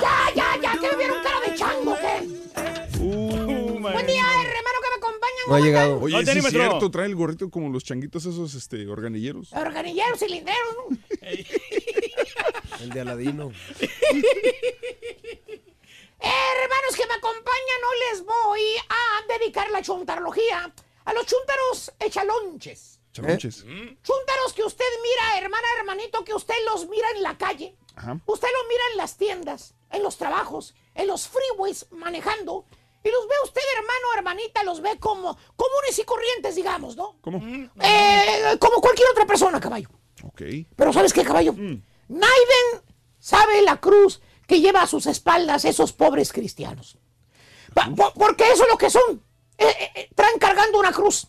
Ya, 0.00 0.32
ya, 0.34 0.58
ya, 0.60 0.72
¿qué 0.80 0.88
me 0.90 0.96
vieron 0.96 1.22
cara 1.22 1.40
de 1.40 1.54
chango, 1.54 1.94
qué? 1.96 2.28
Uh, 3.00 3.78
Buen 3.80 4.06
día, 4.06 4.24
hermano 4.24 4.78
que 4.82 4.90
me 4.90 4.96
acompañan. 4.96 5.44
No 5.48 5.54
ha 5.54 5.60
llegado. 5.60 6.00
Oye, 6.00 6.16
No, 6.16 6.32
sí 6.32 6.38
es 6.38 6.48
cierto, 6.48 6.90
trae 6.90 7.06
el 7.06 7.14
gorrito 7.14 7.48
como 7.50 7.68
los 7.68 7.84
changuitos 7.84 8.24
esos 8.26 8.54
este, 8.54 8.88
organilleros. 8.88 9.52
Organilleros, 9.52 10.18
cilinderos, 10.18 10.76
¿no? 10.90 10.96
El 12.80 12.90
de 12.90 13.00
Aladino. 13.00 13.52
Hermanos 16.20 16.96
que 16.96 17.06
me 17.06 17.14
acompañan, 17.14 17.84
hoy 17.88 17.98
les 18.10 18.24
voy 18.24 18.60
a 18.88 19.22
dedicar 19.38 19.70
la 19.70 19.80
chuntarología 19.82 20.72
a 21.04 21.12
los 21.12 21.26
chúntaros 21.26 21.92
echalonches. 22.00 22.93
Chalonches. 23.14 23.62
Chúntaros 23.62 24.52
que 24.54 24.62
usted 24.64 24.84
mira, 25.02 25.38
hermana, 25.38 25.66
hermanito, 25.78 26.24
que 26.24 26.34
usted 26.34 26.54
los 26.66 26.88
mira 26.88 27.08
en 27.14 27.22
la 27.22 27.38
calle. 27.38 27.76
Ajá. 27.96 28.18
Usted 28.26 28.48
los 28.52 28.68
mira 28.68 28.82
en 28.92 28.96
las 28.98 29.16
tiendas, 29.16 29.74
en 29.90 30.02
los 30.02 30.18
trabajos, 30.18 30.74
en 30.94 31.06
los 31.06 31.28
freeways 31.28 31.86
manejando. 31.92 32.66
Y 33.04 33.10
los 33.10 33.28
ve 33.28 33.34
usted, 33.44 33.60
hermano, 33.76 34.06
hermanita, 34.16 34.64
los 34.64 34.80
ve 34.80 34.98
como 34.98 35.38
comunes 35.56 35.98
y 35.98 36.04
corrientes, 36.04 36.56
digamos, 36.56 36.96
¿no? 36.96 37.16
¿Cómo? 37.20 37.38
Eh, 37.80 38.56
como 38.58 38.80
cualquier 38.80 39.08
otra 39.10 39.26
persona, 39.26 39.60
caballo. 39.60 39.90
Ok. 40.24 40.42
Pero 40.74 40.92
¿sabes 40.92 41.12
qué, 41.12 41.22
caballo? 41.22 41.52
Naiden 42.08 42.82
sabe 43.18 43.62
la 43.62 43.78
cruz 43.80 44.20
que 44.48 44.60
lleva 44.60 44.82
a 44.82 44.86
sus 44.86 45.06
espaldas 45.06 45.64
esos 45.64 45.92
pobres 45.92 46.32
cristianos. 46.32 46.98
Pa- 47.74 47.90
po- 47.94 48.12
porque 48.14 48.50
eso 48.50 48.64
es 48.64 48.68
lo 48.70 48.76
que 48.78 48.90
son. 48.90 49.22
Eh, 49.58 49.66
eh, 49.68 49.90
eh, 49.94 50.10
traen 50.14 50.38
cargando 50.38 50.78
una 50.80 50.90
cruz. 50.92 51.28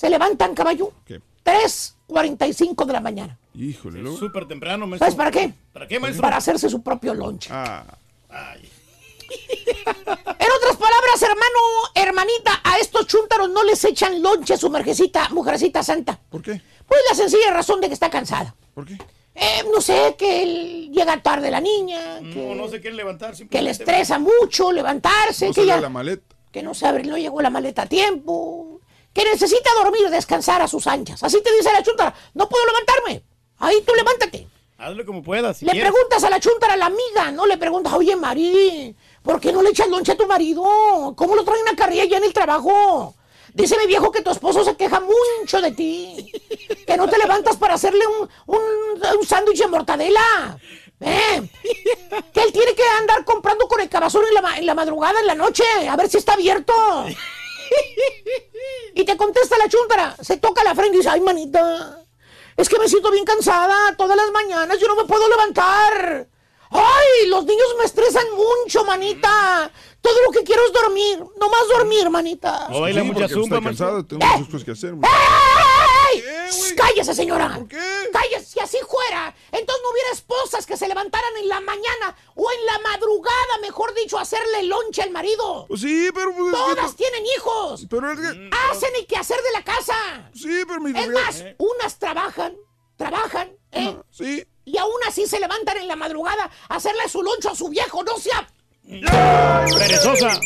Se 0.00 0.08
levantan, 0.08 0.54
caballo. 0.54 0.92
¿Qué? 1.04 1.20
3.45 1.44 2.86
de 2.86 2.92
la 2.94 3.00
mañana. 3.02 3.38
Híjole, 3.54 4.00
luego. 4.00 4.16
Súper 4.16 4.48
temprano, 4.48 4.86
maestro. 4.86 5.04
¿Sabes 5.04 5.14
para 5.14 5.30
qué? 5.30 5.52
¿Para 5.74 5.86
qué, 5.86 6.00
maestro? 6.00 6.22
Para 6.22 6.38
hacerse 6.38 6.70
su 6.70 6.80
propio 6.82 7.12
lunch. 7.12 7.48
Ah, 7.50 7.84
En 9.30 10.48
otras 10.56 10.76
palabras, 10.78 11.20
hermano, 11.22 11.60
hermanita, 11.94 12.62
a 12.64 12.78
estos 12.78 13.06
chúntaros 13.08 13.50
no 13.50 13.62
les 13.62 13.84
echan 13.84 14.22
lonche 14.22 14.54
a 14.54 14.56
su 14.56 14.70
mujercita, 14.70 15.28
mujercita 15.32 15.82
santa. 15.82 16.18
¿por 16.30 16.40
qué? 16.40 16.62
Pues 16.88 17.00
la 17.10 17.14
sencilla 17.14 17.52
razón 17.52 17.82
de 17.82 17.88
que 17.88 17.94
está 17.94 18.08
cansada. 18.08 18.54
¿Por 18.74 18.86
qué? 18.86 18.94
Eh, 19.34 19.64
no 19.70 19.82
sé, 19.82 20.14
que 20.16 20.42
el- 20.42 20.90
llega 20.92 21.22
tarde 21.22 21.50
la 21.50 21.60
niña, 21.60 22.20
que, 22.20 22.46
No, 22.48 22.54
no 22.54 22.68
se 22.68 22.80
quiere 22.80 22.96
levantar. 22.96 23.34
que 23.36 23.60
le 23.62 23.70
estresa 23.70 24.18
mucho 24.18 24.72
levantarse, 24.72 25.48
No 25.48 25.52
que, 25.52 25.66
ya- 25.66 25.78
la 25.80 25.90
maleta. 25.90 26.34
que 26.50 26.62
no 26.62 26.72
sabe, 26.72 27.02
no 27.04 27.18
llegó 27.18 27.42
la 27.42 27.50
maleta 27.50 27.82
a 27.82 27.86
tiempo, 27.86 28.79
que 29.12 29.24
necesita 29.24 29.70
dormir, 29.82 30.08
descansar 30.10 30.62
a 30.62 30.68
sus 30.68 30.86
anchas. 30.86 31.22
Así 31.22 31.42
te 31.42 31.52
dice 31.54 31.72
la 31.72 31.82
chuntara, 31.82 32.14
no 32.34 32.48
puedo 32.48 32.64
levantarme. 32.66 33.22
Ahí 33.58 33.82
tú 33.82 33.92
levántate. 33.94 34.46
Hazlo 34.78 35.04
como 35.04 35.22
puedas. 35.22 35.58
Si 35.58 35.66
le 35.66 35.72
quieres. 35.72 35.92
preguntas 35.92 36.24
a 36.24 36.30
la 36.30 36.40
chuntara, 36.40 36.72
a 36.74 36.76
la 36.76 36.86
amiga, 36.86 37.30
no 37.32 37.46
le 37.46 37.58
preguntas, 37.58 37.92
oye, 37.92 38.16
Mari, 38.16 38.96
¿por 39.22 39.38
qué 39.40 39.52
no 39.52 39.62
le 39.62 39.70
echas 39.70 39.88
lonche 39.88 40.12
a 40.12 40.16
tu 40.16 40.26
marido? 40.26 40.62
¿Cómo 41.16 41.34
lo 41.34 41.44
traen 41.44 41.62
una 41.62 41.76
carrilla 41.76 42.04
ya 42.04 42.16
en 42.16 42.24
el 42.24 42.32
trabajo? 42.32 43.14
Dice 43.52 43.76
mi 43.78 43.86
viejo 43.86 44.10
que 44.12 44.22
tu 44.22 44.30
esposo 44.30 44.64
se 44.64 44.76
queja 44.76 45.00
mucho 45.00 45.60
de 45.60 45.72
ti. 45.72 46.32
Que 46.86 46.96
no 46.96 47.08
te 47.08 47.18
levantas 47.18 47.56
para 47.56 47.74
hacerle 47.74 48.04
un, 48.06 48.28
un, 48.46 48.58
un 49.18 49.26
sándwich 49.26 49.58
de 49.58 49.66
mortadela. 49.66 50.56
¿Eh? 51.00 51.42
Que 52.32 52.42
él 52.42 52.52
tiene 52.52 52.74
que 52.74 52.84
andar 53.00 53.24
comprando 53.24 53.66
con 53.66 53.80
el 53.80 53.88
cabazón 53.88 54.22
en 54.28 54.34
la, 54.34 54.56
en 54.56 54.66
la 54.66 54.74
madrugada, 54.74 55.18
en 55.20 55.26
la 55.26 55.34
noche, 55.34 55.64
a 55.88 55.96
ver 55.96 56.08
si 56.08 56.18
está 56.18 56.34
abierto. 56.34 56.72
Y 58.94 59.04
te 59.04 59.16
contesta 59.16 59.56
la 59.56 59.68
chúntara, 59.68 60.16
se 60.20 60.36
toca 60.36 60.64
la 60.64 60.74
frente 60.74 60.96
y 60.96 60.98
dice, 60.98 61.10
ay, 61.10 61.20
manita, 61.20 62.04
es 62.56 62.68
que 62.68 62.78
me 62.78 62.88
siento 62.88 63.10
bien 63.10 63.24
cansada 63.24 63.94
todas 63.96 64.16
las 64.16 64.30
mañanas, 64.30 64.78
yo 64.78 64.88
no 64.88 64.96
me 64.96 65.04
puedo 65.04 65.28
levantar. 65.28 66.28
Ay, 66.70 67.26
los 67.28 67.44
niños 67.44 67.66
me 67.78 67.84
estresan 67.84 68.26
mucho, 68.34 68.84
manita. 68.84 69.70
Todo 70.00 70.14
lo 70.24 70.30
que 70.30 70.44
quiero 70.44 70.64
es 70.66 70.72
dormir, 70.72 71.18
no 71.38 71.48
más 71.48 71.68
dormir, 71.68 72.08
manita. 72.10 72.68
No 72.70 72.80
baila 72.82 73.02
Sí, 73.02 73.06
mucha 73.08 73.28
zumba, 73.28 73.60
cansado, 73.60 74.04
tengo 74.06 74.24
muchas 74.24 74.46
cosas 74.46 74.64
que 74.64 74.70
hacer. 74.70 74.94
¡Ey! 74.94 76.22
güey? 76.58 76.74
¡Cállese, 76.76 77.14
señora! 77.14 77.54
¿Por 77.56 77.68
qué? 77.68 77.78
¡Cállese! 78.12 78.46
Si 78.46 78.60
así 78.60 78.78
fuera, 78.88 79.34
entonces 79.52 79.82
no 79.82 79.90
hubiera 79.90 80.10
esposas 80.12 80.64
que 80.64 80.76
se 80.76 80.88
levantaran 80.88 81.36
en 81.38 81.48
la 81.48 81.60
mañana 81.60 82.16
o 82.34 82.46
en 82.50 82.66
la 82.66 82.78
madrugada, 82.78 83.58
mejor 83.60 83.92
dicho, 83.94 84.18
a 84.18 84.22
hacerle 84.22 84.62
lonche 84.64 85.02
al 85.02 85.10
marido. 85.10 85.66
Pues 85.68 85.80
sí, 85.82 86.08
pero... 86.14 86.32
pues, 86.34 86.52
Todas 86.52 86.90
que- 86.92 86.96
tienen 86.98 87.24
hijos. 87.36 87.86
Pero 87.90 88.12
es 88.12 88.18
que... 88.20 88.50
Hacen 88.70 88.90
el 88.96 89.06
quehacer 89.06 89.40
de 89.42 89.50
la 89.52 89.64
casa. 89.64 90.30
Sí, 90.34 90.62
pero 90.66 90.80
mi 90.80 90.98
Es 90.98 91.08
más, 91.08 91.44
unas 91.58 91.98
trabajan, 91.98 92.56
trabajan, 92.96 93.52
¿eh? 93.72 93.96
Sí. 94.10 94.44
Y 94.72 94.78
aún 94.78 95.00
así 95.08 95.26
se 95.26 95.40
levantan 95.40 95.78
en 95.78 95.88
la 95.88 95.96
madrugada 95.96 96.48
a 96.68 96.76
hacerle 96.76 97.08
su 97.08 97.22
loncho 97.22 97.50
a 97.50 97.54
su 97.56 97.68
viejo. 97.68 98.04
No 98.04 98.16
sea 98.18 98.46
Perezosa. 99.78 100.40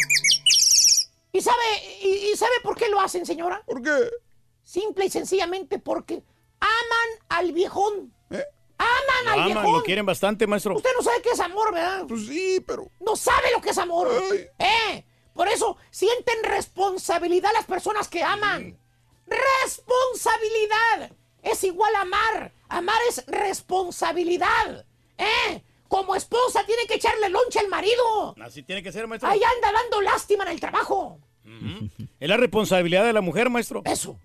¿Y 1.33 1.41
sabe, 1.41 1.65
y, 2.03 2.31
y 2.33 2.37
sabe 2.37 2.53
por 2.63 2.77
qué 2.77 2.89
lo 2.89 3.01
hacen, 3.01 3.27
señora? 3.27 3.63
¿Por 3.67 3.83
qué? 3.83 4.09
Simple 4.63 5.07
y 5.07 5.11
sencillamente 5.11 5.79
porque 5.79 6.23
aman 6.61 7.27
al 7.29 7.53
viejón. 7.53 8.15
Aman 8.79 9.25
Lo 9.25 9.31
al 9.33 9.39
aman, 9.41 9.47
viejón. 9.53 9.73
lo 9.73 9.83
quieren 9.83 10.07
bastante, 10.07 10.47
maestro. 10.47 10.77
Usted 10.77 10.91
no 10.97 11.03
sabe 11.03 11.23
qué 11.23 11.31
es 11.31 11.41
amor, 11.41 11.73
¿verdad? 11.75 12.05
Pues 12.09 12.27
sí, 12.27 12.63
pero. 12.67 12.89
No 13.01 13.15
sabe 13.17 13.51
lo 13.53 13.61
que 13.61 13.71
es 13.71 13.79
amor. 13.79 14.09
¿Eh? 14.59 15.05
Por 15.35 15.49
eso 15.49 15.77
sienten 15.91 16.43
responsabilidad 16.45 17.51
las 17.53 17.67
personas 17.67 18.09
que 18.09 18.23
aman. 18.23 18.79
Responsabilidad 19.27 21.11
es 21.43 21.65
igual 21.65 21.95
a 21.97 22.01
amar. 22.03 22.53
Amar 22.77 22.99
es 23.09 23.25
responsabilidad. 23.27 24.85
¿Eh? 25.19 25.63
Como 25.89 26.17
esposa 26.17 26.65
tiene 26.67 26.87
que 26.87 26.95
echarle 26.95 27.29
lonche 27.29 27.59
al 27.61 27.69
marido. 27.69 28.35
Así 28.43 28.63
tiene 28.63 28.83
que 28.83 28.91
ser, 28.91 29.07
maestro. 29.07 29.29
Ahí 29.31 29.41
anda 29.43 29.73
dando 29.73 30.01
lástima 30.01 30.45
en 30.45 30.51
el 30.51 30.61
trabajo. 30.61 31.21
Es 32.19 32.29
la 32.29 32.37
responsabilidad 32.37 33.05
de 33.05 33.13
la 33.13 33.21
mujer, 33.21 33.49
maestro. 33.51 33.83
Eso. 33.85 34.19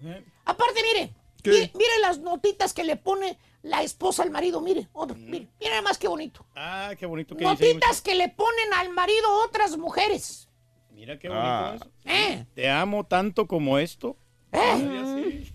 Aparte, 0.46 0.82
mire. 0.82 1.14
Mire, 1.46 1.72
mire 1.74 2.00
las 2.02 2.20
notitas 2.20 2.74
que 2.74 2.84
le 2.84 2.96
pone 2.98 3.38
la 3.62 3.82
esposa 3.84 4.24
al 4.24 4.30
marido. 4.32 4.60
Mire, 4.62 4.90
otro, 4.94 5.16
mire, 5.16 5.48
mire 5.60 5.82
más 5.82 5.98
que 5.98 6.08
bonito. 6.08 6.46
Ah, 6.56 6.92
qué 7.00 7.06
bonito 7.06 7.36
que 7.36 7.46
dice. 7.46 7.54
Notitas 7.74 8.02
que 8.02 8.16
le 8.16 8.28
ponen 8.30 8.74
al 8.74 8.90
marido 8.90 9.32
otras 9.46 9.78
mujeres. 9.78 10.50
Mira 10.92 11.18
qué 11.18 11.30
bonito 11.30 11.46
Ah. 11.48 11.74
eso. 11.76 11.92
¿Eh? 12.06 12.46
Te 12.56 12.70
amo 12.70 13.06
tanto 13.06 13.48
como 13.48 13.78
esto. 13.80 14.18
¿Eh? 14.52 15.46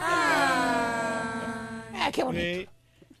Ah, 0.00 0.93
qué 2.12 2.22
bonito. 2.22 2.70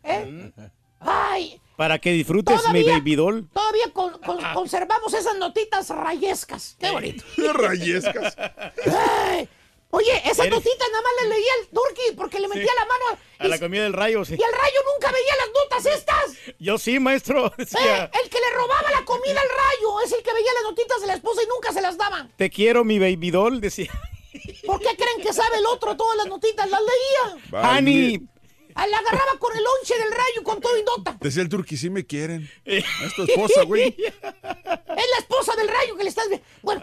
¿Eh? 0.02 0.52
Ay, 1.00 1.60
Para 1.76 1.98
que 1.98 2.12
disfrutes 2.12 2.60
mi 2.72 2.82
baby 2.82 3.14
doll. 3.16 3.48
todavía 3.52 3.90
con- 3.92 4.18
con- 4.20 4.42
conservamos 4.54 5.12
esas 5.14 5.36
notitas 5.36 5.88
rayescas. 5.90 6.76
Qué 6.78 6.90
bonito. 6.90 7.24
Rayescas. 7.52 8.36
Ay, 8.38 9.48
Oye, 9.90 10.16
esas 10.24 10.46
Eres- 10.46 10.50
notitas 10.58 10.88
nada 10.90 11.02
más 11.02 11.12
las 11.20 11.28
leía 11.30 11.52
el 11.60 11.68
turqui 11.68 12.16
porque 12.16 12.40
le 12.40 12.48
metía 12.48 12.72
la 12.80 12.84
mano 12.84 13.20
A 13.38 13.46
la 13.46 13.60
comida 13.60 13.84
del 13.84 13.92
rayo, 13.92 14.24
sí. 14.24 14.32
y 14.36 14.42
el 14.42 14.52
rayo 14.52 14.80
nunca 14.92 15.12
veía 15.12 15.32
las 15.36 15.48
notas 15.54 15.86
estas. 15.86 16.56
Yo 16.58 16.78
sí, 16.78 16.98
maestro. 16.98 17.52
Decía, 17.58 18.04
Eh, 18.06 18.10
el 18.24 18.28
que 18.28 18.38
le 18.40 18.50
robaba 18.56 18.90
la 18.90 19.04
comida 19.04 19.40
al 19.40 19.48
rayo 19.48 20.00
es 20.04 20.10
el 20.12 20.22
que 20.24 20.32
veía 20.32 20.52
las 20.54 20.64
notitas 20.64 21.00
de 21.00 21.06
la 21.06 21.14
esposa 21.14 21.42
y 21.44 21.46
nunca 21.46 21.72
se 21.72 21.80
las 21.80 21.96
daban. 21.96 22.32
te 22.36 22.50
quiero, 22.50 22.82
mi 22.82 22.98
baby 22.98 23.30
doll. 23.30 23.60
Decía, 23.60 23.92
¿Por 24.66 24.80
qué 24.80 24.96
creen 24.96 25.20
que 25.22 25.32
sabe 25.32 25.58
el 25.58 25.66
otro 25.66 25.96
todas 25.96 26.16
las 26.16 26.26
notitas? 26.26 26.68
Las 26.68 26.80
leía. 26.80 27.60
honey. 27.76 28.20
Ah, 28.74 28.86
La 28.86 28.98
agarraba 28.98 29.38
con 29.38 29.56
el 29.56 29.62
lonche 29.62 29.94
del 29.98 30.10
rayo 30.10 30.42
con 30.44 30.60
todo 30.60 30.76
y 30.78 30.82
nota. 30.82 31.16
Decía 31.20 31.42
el 31.42 31.48
turqui, 31.48 31.76
sí 31.76 31.90
me 31.90 32.04
quieren. 32.06 32.50
Es 32.64 32.84
tu 33.16 33.22
esposa, 33.24 33.62
güey. 33.64 33.96
Es 34.96 35.06
la 35.10 35.18
esposa 35.18 35.54
del 35.56 35.68
rayo 35.68 35.96
que 35.96 36.04
le 36.04 36.08
estás 36.10 36.28
viendo. 36.28 36.46
Bueno, 36.62 36.82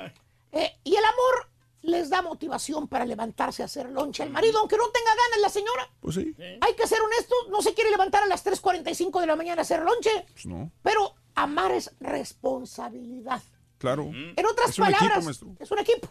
eh, 0.51 0.77
y 0.83 0.95
el 0.95 1.03
amor 1.05 1.49
les 1.83 2.09
da 2.09 2.21
motivación 2.21 2.87
para 2.87 3.05
levantarse 3.05 3.61
a 3.63 3.65
hacer 3.65 3.89
lonche 3.89 4.21
al 4.23 4.29
marido, 4.29 4.59
aunque 4.59 4.77
no 4.77 4.89
tenga 4.91 5.09
ganas 5.09 5.39
la 5.41 5.49
señora. 5.49 5.89
Pues 5.99 6.15
sí. 6.15 6.35
Hay 6.61 6.75
que 6.75 6.87
ser 6.87 6.99
honestos, 7.01 7.37
no 7.49 7.61
se 7.61 7.73
quiere 7.73 7.89
levantar 7.89 8.21
a 8.23 8.27
las 8.27 8.45
3.45 8.45 9.19
de 9.21 9.27
la 9.27 9.35
mañana 9.35 9.61
a 9.61 9.63
hacer 9.63 9.81
lonche, 9.81 10.11
Pues 10.33 10.45
no. 10.45 10.71
pero 10.83 11.15
amar 11.35 11.71
es 11.71 11.91
responsabilidad. 11.99 13.41
Claro. 13.77 14.03
En 14.13 14.45
otras 14.45 14.69
Es 14.71 14.79
un 14.79 14.85
palabras, 14.85 15.25
equipo, 15.27 15.55
es 15.59 15.71
un 15.71 15.79
equipo. 15.79 16.07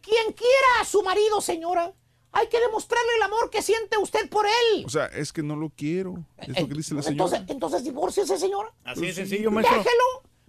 Quien 0.00 0.32
quiera 0.32 0.80
a 0.80 0.84
su 0.84 1.02
marido, 1.02 1.40
señora, 1.40 1.92
hay 2.32 2.48
que 2.48 2.60
demostrarle 2.60 3.12
el 3.16 3.22
amor 3.22 3.50
que 3.50 3.62
siente 3.62 3.96
usted 3.98 4.28
por 4.28 4.46
él. 4.46 4.84
O 4.84 4.90
sea, 4.90 5.06
es 5.06 5.32
que 5.32 5.42
no 5.42 5.56
lo 5.56 5.70
quiero. 5.74 6.14
Es 6.38 6.48
lo 6.60 6.68
que 6.68 6.74
dice 6.74 6.94
la 6.94 7.00
Entonces, 7.00 7.38
señora. 7.38 7.52
entonces 7.52 7.84
divórciese, 7.84 8.38
señora. 8.38 8.72
Así 8.84 9.00
de 9.06 9.12
sencillo, 9.12 9.50
maestro. 9.50 9.78
Déjelo. 9.78 10.04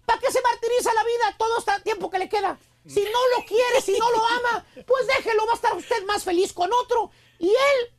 ¿Para 0.06 0.20
qué 0.20 0.32
se 0.32 0.42
martiriza 0.42 0.94
la 0.94 1.04
vida 1.04 1.36
todo 1.38 1.58
este 1.60 1.72
tiempo 1.84 2.10
que 2.10 2.20
le 2.20 2.30
queda? 2.30 2.58
Si 2.86 3.02
no 3.04 3.38
lo 3.38 3.46
quiere, 3.46 3.82
si 3.82 3.92
no 4.00 4.10
lo 4.10 4.26
ama, 4.26 4.66
pues 4.86 5.08
déjelo, 5.08 5.46
va 5.46 5.52
a 5.52 5.56
estar 5.56 5.76
usted 5.76 6.06
más 6.06 6.24
feliz 6.24 6.54
con 6.54 6.72
otro. 6.72 7.12
Y 7.40 7.50
él, 7.50 7.94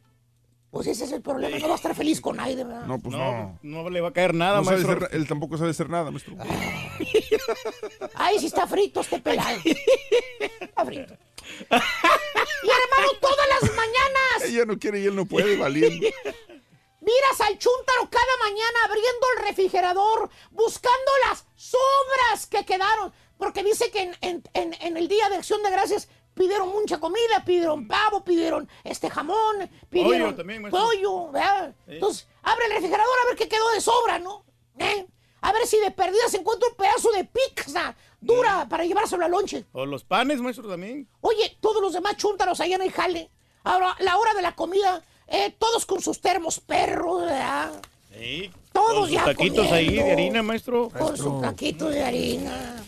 pues 0.71 0.87
ese 0.87 1.05
es 1.05 1.13
el 1.13 1.23
problema, 1.23 1.59
no 1.59 1.67
va 1.69 1.73
a 1.75 1.77
estar 1.77 1.95
feliz 1.95 2.21
con 2.21 2.37
nadie, 2.37 2.57
¿verdad? 2.57 2.85
No, 2.87 2.99
pues 2.99 3.17
No, 3.17 3.59
no. 3.63 3.83
no 3.85 3.91
le 3.91 4.01
va 4.01 4.09
a 4.09 4.13
caer 4.13 4.35
nada, 4.35 4.59
No 4.59 4.65
sabe 4.65 4.83
maestro. 4.85 5.09
ser- 5.09 5.17
él 5.17 5.27
tampoco 5.27 5.57
sabe 5.57 5.71
hacer 5.71 5.89
nada, 5.89 6.11
maestro. 6.11 6.35
Ay, 8.15 8.39
si 8.39 8.47
está 8.47 8.67
frito 8.67 9.01
este 9.01 9.19
pelado. 9.21 9.59
Está 9.65 10.85
frito. 10.85 11.15
Y 11.61 12.69
hermano, 12.71 13.13
todas 13.21 13.47
las 13.61 13.71
mañanas 13.75 14.45
Ella 14.45 14.65
no 14.67 14.79
quiere 14.79 15.01
y 15.01 15.07
él 15.07 15.17
no 15.17 15.25
puede, 15.27 15.57
valiendo. 15.57 16.07
miras 17.01 17.41
al 17.41 17.59
chúntaro 17.59 18.11
cada 18.11 18.37
mañana 18.45 18.85
abriendo 18.85 19.27
el 19.39 19.47
refrigerador, 19.47 20.29
buscando 20.51 21.11
las 21.29 21.47
sobras 21.57 22.47
que 22.47 22.65
quedaron. 22.67 23.13
Porque 23.39 23.63
dice 23.63 23.91
que 23.91 24.03
en, 24.03 24.17
en- 24.21 24.43
en- 24.55 24.75
en 24.83 24.97
el 24.97 25.09
Día 25.09 25.29
de 25.31 25.37
Acción 25.37 25.63
de 25.63 25.71
Gracias 25.71 26.09
pidieron 26.39 26.69
mucha 26.69 26.99
comida, 26.99 27.45
pidieron 27.45 27.87
pavo, 27.87 28.25
pidieron 28.25 28.69
este 28.85 29.11
jamón, 29.11 29.69
pidieron 29.91 30.35
también, 30.37 30.63
maestro. 30.63 30.83
pollo, 30.85 31.33
¿verdad? 31.33 31.75
Entonces, 31.87 32.27
abre 32.43 32.65
el 32.67 32.73
refrigerador 32.73 33.13
a 33.25 33.29
ver 33.29 33.37
qué 33.37 33.49
quedó 33.49 33.69
de 33.73 33.81
sobra, 33.81 34.19
¿no? 34.19 34.45
¿Eh? 34.79 35.07
A 35.41 35.53
ver 35.53 35.67
si 35.67 35.79
de 35.81 35.91
perdida 35.91 36.29
se 36.29 36.39
encuentra 36.39 36.69
un 36.69 36.77
pedazo 36.77 37.11
de 37.13 37.25
pizza 37.25 37.95
dura 38.21 38.67
para 38.69 38.85
llevárselo 38.85 39.25
al 39.25 39.31
lonche. 39.31 39.67
O 39.73 39.85
los 39.85 40.05
panes, 40.05 40.41
maestro, 40.41 40.69
también. 40.69 41.09
Oye, 41.21 41.57
todos 41.61 41.83
los 41.83 41.93
demás 41.93 42.17
chúntaros 42.17 42.61
allá 42.61 42.77
en 42.77 42.83
el 42.83 42.93
jale. 42.93 43.31
Ahora, 43.65 43.95
la 44.01 44.17
hora 44.17 44.35
de 44.35 44.43
la 44.43 44.55
comida, 44.55 45.03
eh, 45.27 45.55
todos 45.59 45.85
con 45.87 46.01
sus 46.01 46.21
termos 46.21 46.59
perros, 46.61 47.23
¿verdad? 47.23 47.83
Sí. 48.17 48.51
Todos 48.73 48.95
Con 48.95 49.03
sus 49.05 49.11
ya 49.11 49.25
taquitos 49.25 49.71
ahí 49.73 49.95
de 49.95 50.13
harina, 50.13 50.43
maestro. 50.43 50.89
Con 50.91 51.17
su 51.17 51.41
taquito 51.41 51.89
de 51.89 52.03
harina. 52.05 52.85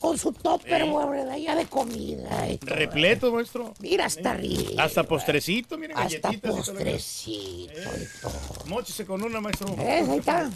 Con 0.00 0.16
su 0.16 0.32
topper, 0.32 0.84
de 0.84 1.30
allá 1.32 1.54
de 1.56 1.66
comida. 1.66 2.48
y 2.48 2.58
todo. 2.58 2.74
Repleto, 2.74 3.32
maestro. 3.32 3.74
Mira, 3.80 4.06
hasta 4.06 4.30
arriba. 4.30 4.84
Hasta 4.84 5.02
postrecito, 5.02 5.76
miren, 5.76 5.98
Hasta 5.98 6.32
y 6.32 6.36
postrecito 6.36 7.72
y 7.72 8.20
todo. 8.20 8.64
Móchese 8.66 9.04
con 9.04 9.22
una, 9.22 9.40
maestro. 9.40 9.74
¿Ves? 9.76 10.08
Ahí 10.08 10.18
está. 10.18 10.50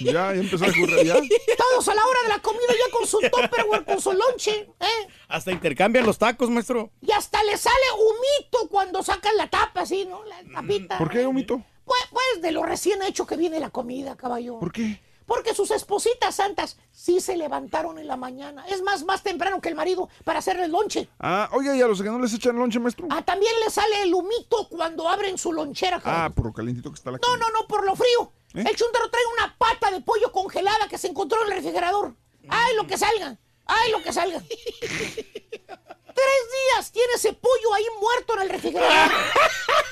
Ya, 0.00 0.12
ya 0.12 0.32
empezó 0.34 0.64
a 0.64 0.68
correr, 0.68 1.06
ya. 1.06 1.14
Todos 1.58 1.88
a 1.88 1.94
la 1.94 2.04
hora 2.04 2.18
de 2.24 2.28
la 2.28 2.38
comida 2.40 2.68
ya 2.68 2.96
con 2.96 3.06
su 3.06 3.18
topper, 3.20 3.84
con 3.84 4.00
su 4.00 4.12
lonche. 4.12 4.68
¿eh? 4.80 5.08
Hasta 5.28 5.52
intercambian 5.52 6.06
los 6.06 6.18
tacos, 6.18 6.50
maestro. 6.50 6.90
Y 7.00 7.10
hasta 7.12 7.42
le 7.44 7.56
sale 7.56 7.74
humito 7.98 8.68
cuando 8.70 9.02
sacan 9.02 9.36
la 9.36 9.48
tapa, 9.48 9.82
así, 9.82 10.04
¿no? 10.04 10.24
La 10.24 10.42
tapita. 10.52 10.98
¿Por 10.98 11.10
qué, 11.10 11.26
Humito? 11.26 11.62
Pues, 11.84 12.00
pues 12.10 12.42
de 12.42 12.52
lo 12.52 12.62
recién 12.62 13.02
hecho 13.02 13.26
que 13.26 13.36
viene 13.36 13.58
la 13.58 13.70
comida, 13.70 14.16
caballo. 14.16 14.58
¿Por 14.60 14.72
qué? 14.72 15.00
Porque 15.30 15.54
sus 15.54 15.70
espositas 15.70 16.34
santas 16.34 16.76
sí 16.90 17.20
se 17.20 17.36
levantaron 17.36 18.00
en 18.00 18.08
la 18.08 18.16
mañana. 18.16 18.66
Es 18.66 18.82
más, 18.82 19.04
más 19.04 19.22
temprano 19.22 19.60
que 19.60 19.68
el 19.68 19.76
marido 19.76 20.08
para 20.24 20.40
hacerle 20.40 20.64
el 20.64 20.72
lonche. 20.72 21.08
Ah, 21.20 21.48
oiga, 21.52 21.76
¿y 21.76 21.80
a 21.80 21.86
los 21.86 22.02
que 22.02 22.08
no 22.08 22.18
les 22.18 22.34
echan 22.34 22.56
lonche, 22.56 22.80
maestro? 22.80 23.06
Ah, 23.10 23.22
también 23.22 23.52
le 23.64 23.70
sale 23.70 24.02
el 24.02 24.12
humito 24.12 24.66
cuando 24.68 25.08
abren 25.08 25.38
su 25.38 25.52
lonchera. 25.52 26.00
caballo. 26.00 26.24
Ah, 26.24 26.30
por 26.30 26.46
lo 26.46 26.52
calientito 26.52 26.90
que 26.90 26.96
está 26.96 27.12
la 27.12 27.18
No, 27.18 27.36
no, 27.36 27.48
no, 27.50 27.68
por 27.68 27.84
lo 27.86 27.94
frío. 27.94 28.32
¿Eh? 28.54 28.64
El 28.68 28.74
chúntaro 28.74 29.08
trae 29.08 29.22
una 29.38 29.56
pata 29.56 29.92
de 29.92 30.00
pollo 30.00 30.32
congelada 30.32 30.88
que 30.88 30.98
se 30.98 31.06
encontró 31.06 31.40
en 31.42 31.52
el 31.52 31.58
refrigerador. 31.58 32.16
¡Ay, 32.48 32.74
lo 32.74 32.88
que 32.88 32.98
salga! 32.98 33.38
¡Ay, 33.66 33.92
lo 33.92 34.02
que 34.02 34.12
salga! 34.12 34.42
Tres 34.80 36.42
días 36.74 36.90
tiene 36.90 37.12
ese 37.14 37.34
pollo 37.34 37.72
ahí 37.72 37.84
muerto 38.00 38.34
en 38.34 38.40
el 38.40 38.48
refrigerador. 38.48 39.12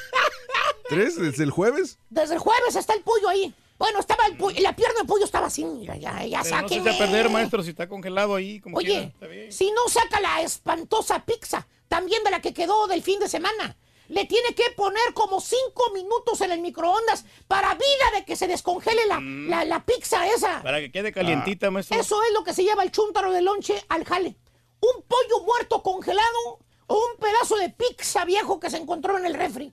¿Tres 0.89 1.15
desde 1.15 1.45
el 1.45 1.53
jueves? 1.53 1.97
Desde 2.11 2.35
el 2.35 2.41
jueves 2.41 2.75
está 2.75 2.95
el 2.95 3.03
pollo 3.03 3.29
ahí. 3.29 3.55
Bueno, 3.79 4.01
estaba 4.01 4.25
el 4.27 4.63
la 4.63 4.75
pierna 4.75 4.99
del 4.99 5.07
pollo 5.07 5.25
estaba 5.25 5.47
así, 5.47 5.65
mira, 5.65 5.97
ya, 5.97 6.25
ya 6.25 6.43
Pero 6.43 6.43
no 6.43 6.45
se 6.45 6.51
sáquenme. 6.51 6.91
a 6.91 6.99
perder, 6.99 7.31
maestro, 7.31 7.63
si 7.63 7.71
está 7.71 7.89
congelado 7.89 8.35
ahí. 8.35 8.59
Como 8.61 8.77
quiera. 8.79 9.01
Oye, 9.01 9.07
Está 9.09 9.27
bien. 9.29 9.53
si 9.53 9.71
no 9.71 9.89
saca 9.89 10.21
la 10.21 10.43
espantosa 10.43 11.25
pizza, 11.25 11.67
también 11.87 12.23
de 12.25 12.31
la 12.33 12.41
que 12.41 12.53
quedó 12.53 12.87
del 12.89 13.03
fin 13.03 13.21
de 13.21 13.29
semana, 13.29 13.77
le 14.09 14.25
tiene 14.25 14.55
que 14.55 14.71
poner 14.77 15.13
como 15.15 15.41
cinco 15.41 15.91
minutos 15.95 16.41
en 16.41 16.51
el 16.51 16.61
microondas 16.61 17.25
para 17.47 17.75
vida 17.75 18.11
de 18.17 18.25
que 18.25 18.37
se 18.37 18.49
descongele 18.49 19.07
la, 19.07 19.21
la, 19.21 19.65
la 19.65 19.85
pizza 19.85 20.27
esa. 20.27 20.63
Para 20.63 20.81
que 20.81 20.91
quede 20.91 21.13
calientita, 21.13 21.71
maestro. 21.71 22.01
Eso 22.01 22.21
es 22.25 22.33
lo 22.33 22.43
que 22.43 22.55
se 22.55 22.65
lleva 22.65 22.83
el 22.83 22.91
chúntaro 22.91 23.31
de 23.33 23.43
lonche 23.43 23.85
al 23.89 24.05
jale. 24.05 24.37
Un 24.81 25.03
pollo 25.03 25.45
muerto 25.45 25.83
congelado 25.83 26.59
o 26.87 26.95
un 26.97 27.21
pedazo 27.21 27.57
de 27.57 27.69
pizza 27.71 28.25
viejo 28.25 28.59
que 28.59 28.71
se 28.71 28.79
encontró 28.79 29.19
en 29.19 29.27
el 29.27 29.35
refri. 29.35 29.73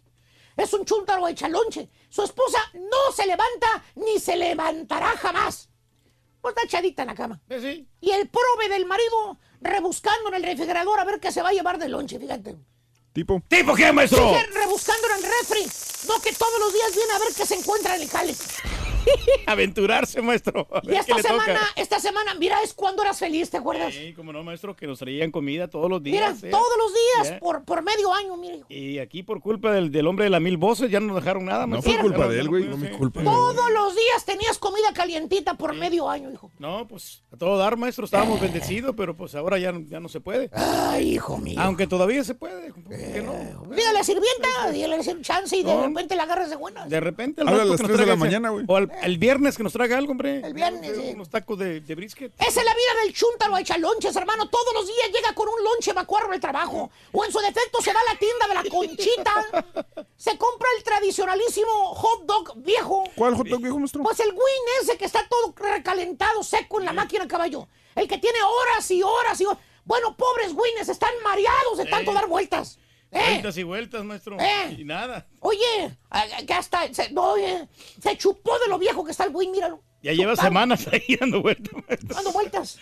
Es 0.57 0.73
un 0.73 0.85
chúntaro 0.85 1.27
hecha 1.27 1.49
lonche. 1.49 1.89
Su 2.09 2.23
esposa 2.23 2.59
no 2.73 3.11
se 3.13 3.25
levanta 3.25 3.83
ni 3.95 4.19
se 4.19 4.37
levantará 4.37 5.17
jamás. 5.17 5.69
Pues 6.41 6.55
está 6.55 6.65
echadita 6.65 7.01
en 7.01 7.07
la 7.07 7.15
cama. 7.15 7.41
Sí. 7.49 7.87
Y 7.99 8.11
el 8.11 8.29
prove 8.29 8.69
del 8.69 8.85
marido 8.85 9.39
rebuscando 9.61 10.29
en 10.29 10.35
el 10.35 10.43
refrigerador 10.43 10.99
a 10.99 11.03
ver 11.03 11.19
qué 11.19 11.31
se 11.31 11.41
va 11.41 11.49
a 11.49 11.53
llevar 11.53 11.77
de 11.77 11.89
lonche, 11.89 12.19
fíjate. 12.19 12.55
¿Tipo? 13.13 13.41
¿Tipo 13.47 13.73
qué, 13.73 13.91
maestro? 13.91 14.17
Sigue 14.17 14.43
rebuscando 14.47 15.07
en 15.07 15.15
el 15.15 15.23
refri. 15.23 15.65
No 16.07 16.21
que 16.21 16.33
todos 16.33 16.59
los 16.59 16.73
días 16.73 16.95
viene 16.95 17.13
a 17.13 17.19
ver 17.19 17.33
qué 17.35 17.45
se 17.45 17.55
encuentra 17.55 17.95
en 17.95 18.01
el 18.03 18.09
jale. 18.09 18.35
Aventurarse, 19.47 20.21
maestro. 20.21 20.67
Y 20.83 20.95
esta 20.95 21.17
semana, 21.21 21.59
esta 21.75 21.99
semana, 21.99 22.33
mira, 22.35 22.61
es 22.63 22.73
cuando 22.73 23.01
eras 23.03 23.19
feliz, 23.19 23.49
¿te 23.49 23.57
acuerdas? 23.57 23.93
Sí, 23.93 24.13
como 24.13 24.33
no, 24.33 24.43
maestro, 24.43 24.75
que 24.75 24.87
nos 24.87 24.99
traían 24.99 25.31
comida 25.31 25.67
todos 25.67 25.89
los 25.89 26.01
Mira, 26.01 26.31
días. 26.31 26.43
¿eh? 26.43 26.49
todos 26.49 26.67
los 26.77 26.91
días, 26.93 27.33
Ya. 27.35 27.39
por, 27.39 27.63
por 27.63 27.83
medio 27.83 28.13
año, 28.13 28.35
mire. 28.37 28.57
hijo. 28.57 28.65
Y 28.69 28.99
aquí 28.99 29.23
por 29.23 29.41
culpa 29.41 29.71
del, 29.71 29.91
del 29.91 30.07
hombre 30.07 30.25
de 30.25 30.29
las 30.31 30.41
mil 30.41 30.57
voces 30.57 30.89
ya 30.89 30.99
no 30.99 31.07
nos 31.07 31.17
dejaron 31.17 31.45
nada. 31.45 31.65
maestro. 31.67 31.91
fue 31.93 32.01
culpa 32.01 32.27
de 32.27 32.39
él, 32.39 32.49
güey. 32.49 32.63
sí. 32.63 32.69
No 32.69 32.77
me 32.77 32.89
culpa. 32.91 33.23
Todos 33.23 33.71
los 33.71 33.95
días 33.95 34.25
tenías 34.25 34.57
comida 34.57 34.93
calientita 34.93 35.55
por 35.55 35.73
medio 35.75 36.09
año, 36.09 36.31
hijo. 36.31 36.51
No, 36.59 36.87
pues 36.87 37.23
a 37.31 37.37
todo 37.37 37.57
dar, 37.57 37.77
maestro, 37.77 38.05
estábamos 38.05 38.39
bendecidos, 38.41 38.95
pero 38.97 39.15
pues 39.15 39.35
ahora 39.35 39.57
ya, 39.57 39.73
ya 39.87 39.99
no 39.99 40.09
se 40.09 40.19
puede. 40.19 40.49
Ay, 40.53 41.15
hijo 41.15 41.37
mío. 41.37 41.59
Aunque 41.59 41.87
todavía 41.87 42.23
se 42.23 42.35
puede. 42.35 42.73
¿por 42.73 42.83
qué 42.89 43.21
no? 43.21 43.33
Dígale 43.69 43.87
a 43.89 43.93
la 43.93 44.03
sirvienta, 44.03 44.71
dígale 44.71 44.95
a 44.95 45.21
chance 45.21 45.55
y 45.57 45.63
de 45.63 45.73
No. 45.73 45.87
repente 45.87 46.15
la 46.15 46.23
agarras 46.23 46.49
de 46.49 46.55
buenas. 46.55 46.89
De 46.89 46.99
repente 46.99 47.41
Habla 47.41 47.63
a 47.63 47.65
las 47.65 47.77
que 47.77 47.83
nos 47.83 47.91
3 47.91 47.99
de 47.99 48.05
la 48.05 48.15
mañana, 48.15 48.49
güey. 48.49 48.65
O 48.67 48.75
al- 48.75 48.91
el 49.03 49.17
viernes 49.17 49.57
que 49.57 49.63
nos 49.63 49.73
traiga 49.73 49.97
algo, 49.97 50.11
hombre. 50.11 50.41
El 50.43 50.53
viernes, 50.53 50.95
sí. 50.95 51.11
Unos 51.13 51.29
tacos 51.29 51.57
de, 51.59 51.81
de 51.81 51.95
brisket. 51.95 52.33
Esa 52.39 52.59
es 52.59 52.65
la 52.65 52.73
vida 52.73 53.03
del 53.03 53.13
chúntaro 53.13 53.57
echa 53.57 53.77
lonches, 53.77 54.15
hermano. 54.15 54.49
Todos 54.49 54.73
los 54.73 54.87
días 54.87 55.09
llega 55.13 55.33
con 55.33 55.47
un 55.47 55.63
lonche 55.63 55.93
vacuarro 55.93 56.31
al 56.31 56.39
trabajo. 56.39 56.89
O 57.11 57.25
en 57.25 57.31
su 57.31 57.39
defecto 57.39 57.81
se 57.81 57.93
va 57.93 57.99
a 57.99 58.13
la 58.13 58.19
tienda 58.19 58.47
de 58.47 58.53
la 58.53 58.63
conchita. 58.69 60.05
Se 60.17 60.37
compra 60.37 60.67
el 60.77 60.83
tradicionalísimo 60.83 61.93
hot 61.95 62.25
dog 62.25 62.53
viejo. 62.57 63.03
¿Cuál 63.15 63.35
hot 63.35 63.47
dog 63.47 63.61
viejo, 63.61 63.77
maestro? 63.79 64.01
Pues 64.03 64.19
el 64.21 64.29
win 64.31 64.63
ese 64.81 64.97
que 64.97 65.05
está 65.05 65.27
todo 65.27 65.53
recalentado, 65.57 66.41
seco 66.43 66.79
en 66.79 66.85
la 66.85 66.93
máquina 66.93 67.27
caballo. 67.27 67.67
El 67.95 68.07
que 68.07 68.17
tiene 68.17 68.39
horas 68.41 68.89
y 68.91 69.03
horas 69.03 69.39
y 69.41 69.45
horas. 69.45 69.59
Bueno, 69.83 70.15
pobres 70.17 70.51
wines, 70.53 70.89
están 70.89 71.11
mareados 71.23 71.77
de 71.77 71.85
tanto 71.85 72.11
Eh. 72.11 72.13
dar 72.13 72.27
vueltas. 72.27 72.79
¿Eh? 73.15 73.29
Vueltas 73.29 73.57
y 73.57 73.63
vueltas, 73.63 74.03
maestro. 74.03 74.37
Eh. 74.39 74.75
Y 74.79 74.83
nada. 74.83 75.25
Oye, 75.39 75.97
que 76.45 76.53
hasta 76.53 76.93
se, 76.93 77.09
no, 77.11 77.31
oye, 77.31 77.67
se 78.01 78.17
chupó 78.17 78.59
de 78.59 78.67
lo 78.67 78.77
viejo 78.77 79.03
que 79.05 79.11
está 79.11 79.23
el 79.23 79.35
win, 79.35 79.51
míralo. 79.51 79.81
Ya 80.03 80.11
lleva 80.13 80.35
semanas 80.35 80.85
ahí 80.91 81.15
dando 81.19 81.41
vueltas, 81.41 81.73
maestro. 81.87 82.13
Dando 82.15 82.31
vueltas. 82.31 82.77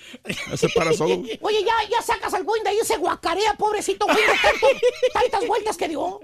Se 0.55 0.69
para 0.69 0.91
solo. 0.93 1.15
Oye, 1.41 1.63
ya, 1.63 1.73
ya 1.89 2.01
sacas 2.01 2.33
al 2.33 2.43
Boeing 2.43 2.63
de 2.63 2.71
ahí, 2.71 2.77
se 2.83 2.97
guacarea, 2.97 3.53
pobrecito 3.53 4.05
Boeing, 4.05 4.27
de 4.27 4.33
tanto- 4.41 4.67
tantas 5.13 5.47
vueltas 5.47 5.77
que 5.77 5.87
dio. 5.87 6.19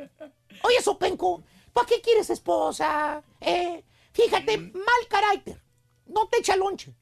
Oye, 0.64 0.82
Sopenco, 0.84 1.43
¿para 1.72 1.88
qué 1.88 2.01
quieres 2.01 2.30
esposa? 2.30 3.24
Eh, 3.39 3.82
fíjate, 4.12 4.57
mal 4.57 5.07
carácter. 5.07 5.62
No 6.07 6.28
te 6.28 6.39
echa 6.39 6.57
lonche. 6.57 6.93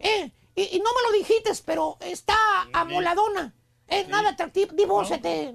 Eh, 0.00 0.30
y, 0.54 0.76
y 0.76 0.80
no 0.80 0.90
me 0.92 1.02
lo 1.10 1.12
dijiste, 1.16 1.50
pero 1.64 1.96
está 2.00 2.36
amoladona. 2.74 3.54
Eh, 3.88 4.04
nada 4.08 4.30
atractivo. 4.30 4.72
Divórciate. 4.74 5.54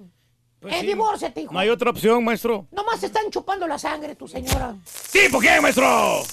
Pues 0.61 0.75
eh, 0.75 0.81
sí. 0.81 0.85
divórciate, 0.87 1.41
hijo. 1.41 1.51
No 1.53 1.59
hay 1.59 1.69
otra 1.69 1.89
opción, 1.89 2.23
maestro. 2.23 2.67
Nomás 2.71 3.01
están 3.01 3.31
chupando 3.31 3.67
la 3.67 3.79
sangre, 3.79 4.15
tu 4.15 4.27
señora. 4.27 4.75
¿Sí? 4.85 5.21
¿Por 5.31 5.41
qué, 5.41 5.59
maestro? 5.59 5.83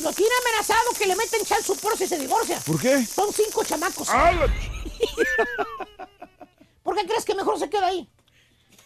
Lo 0.03 0.13
tiene 0.13 0.33
amenazado 0.47 0.91
que 0.99 1.07
le 1.07 1.17
meten 1.17 1.43
chal 1.47 1.63
support 1.63 1.97
si 1.97 2.07
se 2.07 2.19
divorcia. 2.19 2.61
¿Por 2.67 2.79
qué? 2.79 3.07
Son 3.07 3.33
cinco 3.33 3.65
chamacos. 3.65 4.07
Ah, 4.11 4.33
¿Por 6.83 6.95
qué 6.95 7.07
crees 7.07 7.25
que 7.25 7.35
mejor 7.35 7.59
se 7.59 7.71
queda 7.71 7.87
ahí? 7.87 8.07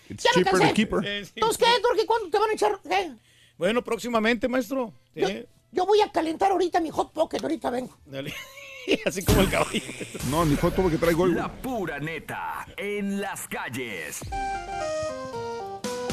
It's 0.09 0.23
Ya 0.23 0.31
me 0.37 0.45
cheaper 0.45 0.53
cansé. 0.53 0.69
to 0.69 0.75
keep 0.75 0.93
her. 0.95 1.03
Sí. 1.03 1.33
Entonces, 1.35 1.59
¿qué, 1.59 1.83
Turki? 1.83 2.07
¿Cuándo 2.07 2.31
te 2.31 2.39
van 2.39 2.51
a 2.51 2.53
echar? 2.53 2.81
qué? 2.89 3.13
Bueno, 3.59 3.83
próximamente, 3.83 4.47
maestro. 4.47 4.93
Sí. 5.13 5.21
Yo, 5.23 5.29
yo 5.73 5.87
voy 5.87 6.01
a 6.03 6.13
calentar 6.13 6.53
ahorita 6.53 6.79
mi 6.79 6.91
hot 6.91 7.13
pocket, 7.13 7.43
ahorita 7.43 7.69
vengo. 7.71 7.99
Dale. 8.07 8.33
Así 9.07 9.25
como 9.25 9.41
el 9.41 9.51
caballo. 9.51 9.81
No, 10.31 10.45
ni 10.45 10.55
hot 10.57 10.75
que 10.89 10.99
traigo 10.99 11.25
hoy. 11.25 11.35
La 11.35 11.51
pura 11.51 11.99
neta 11.99 12.65
en 12.77 13.21
las 13.21 13.49
calles. 13.49 14.21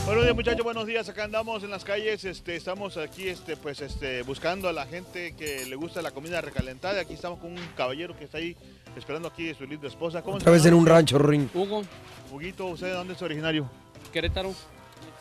Buenos 0.06 0.24
días 0.24 0.36
muchachos, 0.36 0.64
buenos 0.64 0.88
días. 0.88 1.08
Acá 1.10 1.24
andamos 1.26 1.64
en 1.64 1.70
las 1.70 1.84
calles, 1.86 2.26
este, 2.26 2.56
estamos 2.56 2.98
aquí, 2.98 3.28
este, 3.28 3.56
pues, 3.58 3.80
este, 3.82 4.24
buscando 4.24 4.68
a 4.68 4.74
la 4.74 4.86
gente 4.88 5.36
que 5.36 5.66
le 5.66 5.76
gusta 5.76 6.02
la 6.02 6.12
comida 6.12 6.42
recalentada. 6.42 7.02
Aquí 7.02 7.14
estamos 7.14 7.40
con 7.40 7.52
un 7.52 7.60
caballero 7.78 8.18
que 8.18 8.24
está 8.26 8.40
ahí 8.40 8.56
esperando 8.96 9.28
aquí 9.28 9.50
a 9.52 9.56
su 9.56 9.66
linda 9.66 9.88
esposa. 9.88 10.24
¿Cómo 10.24 10.38
Otra 10.38 10.52
vez 10.52 10.66
en 10.66 10.74
un 10.74 10.86
rancho, 10.88 11.20
Ring. 11.20 11.48
Hugo, 11.54 11.84
Huguito, 12.32 12.66
¿usted 12.68 12.88
de 12.88 12.94
dónde 12.94 13.14
es 13.14 13.22
originario? 13.22 13.70
Querétaro. 14.12 14.54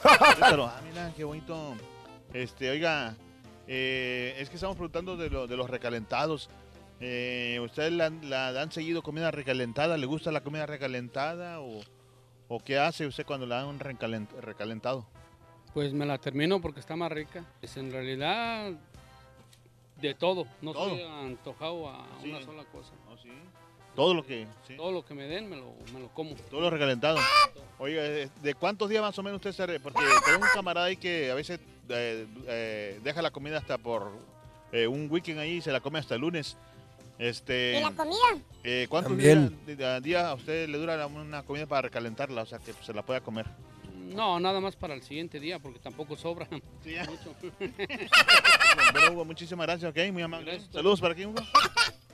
Querétaro. 0.03 0.67
Ah, 0.67 0.81
mira, 0.89 1.13
qué 1.17 1.25
bonito. 1.25 1.75
Este, 2.33 2.71
oiga, 2.71 3.15
eh, 3.67 4.37
es 4.39 4.49
que 4.49 4.55
estamos 4.57 4.77
preguntando 4.77 5.17
de, 5.19 5.29
lo- 5.29 5.47
de 5.47 5.57
los 5.57 5.69
recalentados. 5.69 6.49
Eh, 7.01 7.61
¿Ustedes 7.63 7.93
la, 7.93 8.09
la 8.11 8.49
han 8.61 8.73
seguido 8.73 9.03
comida 9.03 9.31
recalentada? 9.31 9.99
¿Le 9.99 10.07
gusta 10.07 10.33
la 10.33 10.41
comida 10.41 10.65
recalentada? 10.67 11.61
¿O, 11.61 11.81
o 12.49 12.59
qué 12.61 12.79
hace 12.79 13.07
usted 13.07 13.25
cuando 13.27 13.47
la 13.47 13.63
dan 13.63 13.79
recalent- 13.79 14.33
recalentado? 14.41 15.07
Pues 15.75 15.93
me 15.93 16.07
la 16.07 16.19
termino 16.19 16.61
porque 16.61 16.81
está 16.81 16.97
más 16.97 17.13
rica. 17.13 17.45
Es 17.63 17.77
en 17.77 17.93
realidad 17.93 18.73
de 20.01 20.15
todo. 20.15 20.47
No 20.63 20.73
Todo. 20.73 20.95
estoy 20.97 21.03
antojado 21.03 21.89
a 21.89 22.07
Sí. 22.23 22.31
una 22.31 22.41
sola 22.43 22.65
cosa. 22.65 22.93
Todo 23.95 24.15
lo 24.15 24.25
que... 24.25 24.47
sí. 24.67 24.77
Todo 24.77 24.93
lo 24.93 25.05
que 25.05 25.13
me 25.15 25.25
den 25.25 25.51
me 25.51 25.57
lo, 25.57 25.75
me 25.93 25.99
lo 26.01 26.09
como. 26.15 26.35
Todo 26.51 26.61
lo 26.61 26.71
recalentado. 26.71 27.19
Oiga, 27.81 28.03
¿de 28.03 28.31
de 28.43 28.55
cuántos 28.55 28.89
días 28.89 29.03
más 29.03 29.19
o 29.19 29.23
menos 29.25 29.39
usted 29.39 29.53
se... 29.53 29.67
re- 29.67 29.81
Porque 29.81 30.01
tengo 30.25 30.39
un 30.39 30.47
camarada 30.55 30.87
ahí 30.87 30.97
que 30.97 31.31
a 31.31 31.35
veces 31.35 31.59
eh, 31.89 32.27
eh, 32.47 33.01
deja 33.03 33.23
la 33.23 33.33
comida 33.33 33.59
hasta 33.59 33.77
por 33.77 34.13
eh, 34.71 34.87
un 34.87 35.09
weekend 35.11 35.41
ahí 35.41 35.55
y 35.57 35.61
se 35.61 35.73
la 35.73 35.81
come 35.81 35.99
hasta 35.99 36.15
el 36.15 36.21
lunes. 36.21 36.57
Este, 37.19 37.79
¿Y 37.79 37.83
la 37.83 37.91
comida? 37.93 38.17
eh, 38.63 38.87
¿Cuántos 38.89 39.11
También. 39.13 39.49
días, 39.67 39.79
de- 39.79 39.87
a 39.87 40.01
día 40.01 40.29
a 40.29 40.35
usted 40.35 40.69
le 40.69 40.79
dura 40.79 41.05
una 41.07 41.43
comida 41.43 41.67
para 41.67 41.83
recalentarla? 41.83 42.43
O 42.43 42.47
sea, 42.47 42.59
que 42.61 42.73
se 42.73 42.93
la 42.95 43.03
pueda 43.05 43.21
comer. 43.21 43.47
No, 44.15 44.39
nada 44.41 44.61
más 44.61 44.77
para 44.77 44.95
el 44.95 45.03
siguiente 45.03 45.39
día 45.41 45.59
porque 45.59 45.79
tampoco 45.81 46.17
sobra 46.17 46.49
Sí, 46.83 46.93
ya. 46.93 47.05
mucho. 47.11 47.35
Bueno, 48.93 49.13
Hugo, 49.13 49.25
muchísimas 49.25 49.67
gracias, 49.67 49.91
ok, 49.91 50.13
muy 50.13 50.23
amable. 50.23 50.51
Gracias. 50.53 50.73
Saludos 50.73 51.01
para 51.01 51.13
aquí, 51.13 51.27
Hugo. 51.27 51.43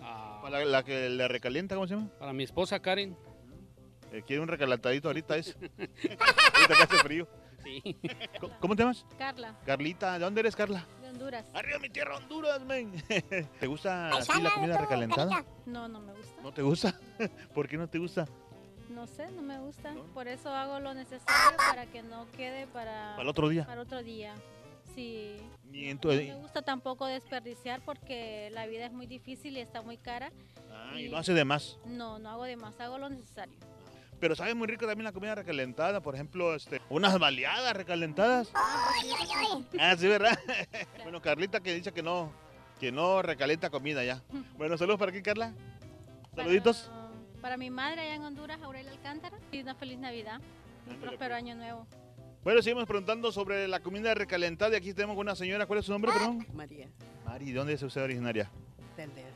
Ah, 0.02 0.40
Para 0.42 0.60
la, 0.60 0.64
la 0.64 0.82
que 0.84 1.08
le 1.08 1.28
recalienta, 1.28 1.74
¿cómo 1.74 1.86
se 1.86 1.94
llama? 1.94 2.08
para 2.18 2.32
mi 2.32 2.42
esposa 2.44 2.80
Karen. 2.80 3.16
Eh, 4.12 4.22
quiere 4.26 4.40
un 4.42 4.48
recalentadito 4.48 5.08
ahorita, 5.08 5.36
es. 5.36 5.56
ahorita 5.78 6.74
que 6.76 6.82
hace 6.82 6.98
frío. 6.98 7.28
Sí. 7.62 7.96
¿Cómo- 8.40 8.54
¿Cómo 8.60 8.76
te 8.76 8.82
llamas? 8.82 9.04
Carla, 9.18 9.54
Carlita, 9.64 10.14
¿de 10.14 10.18
dónde 10.20 10.40
eres, 10.40 10.54
Carla? 10.56 10.86
De 11.18 11.24
Honduras. 11.24 11.46
Arriba 11.54 11.78
mi 11.78 11.90
tierra, 11.90 12.16
Honduras, 12.16 12.60
men. 12.62 12.92
¿Te 13.60 13.66
gusta 13.66 14.10
así 14.10 14.40
la 14.40 14.50
comida 14.50 14.78
recalentada? 14.78 15.44
No, 15.66 15.88
no 15.88 16.00
me 16.00 16.12
gusta. 16.12 16.42
¿No 16.42 16.52
te 16.52 16.62
gusta? 16.62 17.00
¿Por 17.54 17.68
qué 17.68 17.76
no 17.76 17.88
te 17.88 17.98
gusta? 17.98 18.26
No 18.90 19.06
sé, 19.06 19.30
no 19.32 19.42
me 19.42 19.58
gusta. 19.58 19.94
Por 20.12 20.28
eso 20.28 20.50
hago 20.50 20.78
lo 20.80 20.94
necesario 20.94 21.56
para 21.56 21.86
que 21.86 22.02
no 22.02 22.26
quede 22.36 22.66
para... 22.68 23.12
Para 23.12 23.22
el 23.22 23.28
otro 23.28 23.48
día. 23.48 23.66
Para 23.66 23.80
otro 23.80 24.02
día. 24.02 24.34
Sí. 24.94 25.36
Y 25.72 25.92
No 25.92 26.00
me 26.04 26.36
gusta 26.36 26.62
tampoco 26.62 27.06
desperdiciar 27.06 27.80
porque 27.84 28.50
la 28.52 28.66
vida 28.66 28.86
es 28.86 28.92
muy 28.92 29.06
difícil 29.06 29.56
y 29.56 29.60
está 29.60 29.82
muy 29.82 29.96
cara. 29.96 30.30
Ah, 30.70 31.00
y 31.00 31.08
no 31.08 31.16
hace 31.16 31.34
de 31.34 31.44
más. 31.44 31.78
No, 31.84 32.20
no 32.20 32.30
hago 32.30 32.44
de 32.44 32.56
más, 32.56 32.78
hago 32.78 32.98
lo 32.98 33.08
necesario. 33.08 33.58
Pero 34.24 34.34
sabe 34.34 34.54
muy 34.54 34.66
rico 34.66 34.86
también 34.86 35.04
la 35.04 35.12
comida 35.12 35.34
recalentada, 35.34 36.00
por 36.00 36.14
ejemplo, 36.14 36.54
este, 36.54 36.80
unas 36.88 37.18
baleadas 37.18 37.76
recalentadas. 37.76 38.50
Ay, 38.54 39.10
ay, 39.20 39.28
ay. 39.36 39.66
Ah, 39.78 39.94
sí, 39.98 40.08
¿verdad? 40.08 40.38
bueno, 41.02 41.20
Carlita 41.20 41.60
que 41.60 41.74
dice 41.74 41.92
que 41.92 42.02
no, 42.02 42.32
que 42.80 42.90
no 42.90 43.20
recalienta 43.20 43.68
comida 43.68 44.02
ya. 44.02 44.22
Bueno, 44.56 44.78
saludos 44.78 44.98
para 44.98 45.10
aquí, 45.10 45.20
Carla. 45.20 45.52
Saluditos. 46.34 46.90
Para, 46.90 47.42
para 47.42 47.56
mi 47.58 47.68
madre 47.68 48.00
allá 48.00 48.14
en 48.14 48.22
Honduras, 48.22 48.58
Aurelia 48.62 48.92
Alcántara, 48.92 49.36
y 49.52 49.60
una 49.60 49.74
feliz 49.74 49.98
Navidad. 49.98 50.40
Un 50.86 50.96
próspero 50.96 51.34
pues. 51.34 51.42
año 51.42 51.54
nuevo. 51.56 51.86
Bueno, 52.44 52.62
seguimos 52.62 52.86
preguntando 52.86 53.30
sobre 53.30 53.68
la 53.68 53.80
comida 53.80 54.14
recalentada 54.14 54.72
y 54.72 54.76
aquí 54.76 54.94
tenemos 54.94 55.18
una 55.18 55.34
señora. 55.34 55.66
¿Cuál 55.66 55.80
es 55.80 55.84
su 55.84 55.92
nombre, 55.92 56.12
perdón? 56.12 56.46
María, 56.54 56.88
Mari, 57.26 57.52
¿de 57.52 57.58
dónde 57.58 57.74
es 57.74 57.82
usted 57.82 58.02
originaria? 58.02 58.50
del 58.96 59.10
DF. 59.10 59.33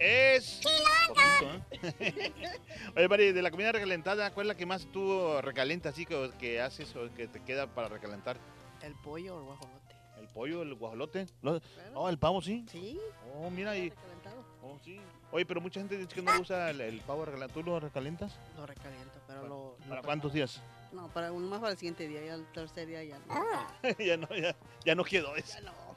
Es... 0.00 0.60
Poquito, 1.08 1.54
¿eh? 1.72 2.32
Oye, 2.96 3.08
Mari, 3.08 3.32
de 3.32 3.42
la 3.42 3.50
comida 3.50 3.70
recalentada, 3.70 4.32
¿cuál 4.32 4.46
es 4.46 4.48
la 4.48 4.54
que 4.56 4.64
más 4.66 4.86
tú 4.92 5.40
recalientas 5.42 5.92
así 5.92 6.06
que, 6.06 6.30
que 6.38 6.60
haces 6.60 6.94
o 6.96 7.12
que 7.14 7.28
te 7.28 7.40
queda 7.44 7.66
para 7.66 7.88
recalentar? 7.88 8.38
¿El 8.82 8.94
pollo 8.94 9.36
o 9.36 9.40
el 9.40 9.44
guajolote? 9.44 9.94
¿El 10.18 10.28
pollo, 10.28 10.62
el 10.62 10.74
guajolote? 10.74 11.26
Lo- 11.42 11.60
Oh, 11.94 12.08
el 12.08 12.18
pavo, 12.18 12.40
sí. 12.40 12.64
Sí. 12.70 12.98
Oh, 13.34 13.50
mira 13.50 13.72
ahí. 13.72 13.90
Recalentado. 13.90 14.44
Oh, 14.62 14.78
sí. 14.82 14.98
Oye, 15.32 15.44
pero 15.44 15.60
mucha 15.60 15.80
gente 15.80 15.96
dice 15.98 16.14
que 16.14 16.22
no 16.22 16.36
gusta 16.38 16.70
el, 16.70 16.80
el 16.80 17.00
pavo 17.00 17.24
recalentado. 17.26 17.60
¿Tú 17.60 17.66
lo 17.70 17.78
recalientas? 17.78 18.32
Lo 18.56 18.66
recaliento, 18.66 19.12
pero 19.26 19.46
lo... 19.46 19.76
¿Para 19.86 19.96
lo- 19.96 20.02
cuántos 20.06 20.32
días? 20.32 20.62
No, 20.92 21.08
para 21.08 21.30
un 21.30 21.48
más 21.48 21.60
para 21.60 21.72
el 21.72 21.78
siguiente 21.78 22.08
día, 22.08 22.24
ya 22.24 22.34
el 22.34 22.46
tercer 22.52 22.86
día 22.88 23.04
ya 23.04 23.18
no. 23.18 23.94
ya 24.04 24.16
no, 24.16 24.28
ya, 24.34 24.56
ya 24.84 24.94
no 24.94 25.04
quedó 25.04 25.36
eso. 25.36 25.54
Ya 25.58 25.60
no. 25.60 25.89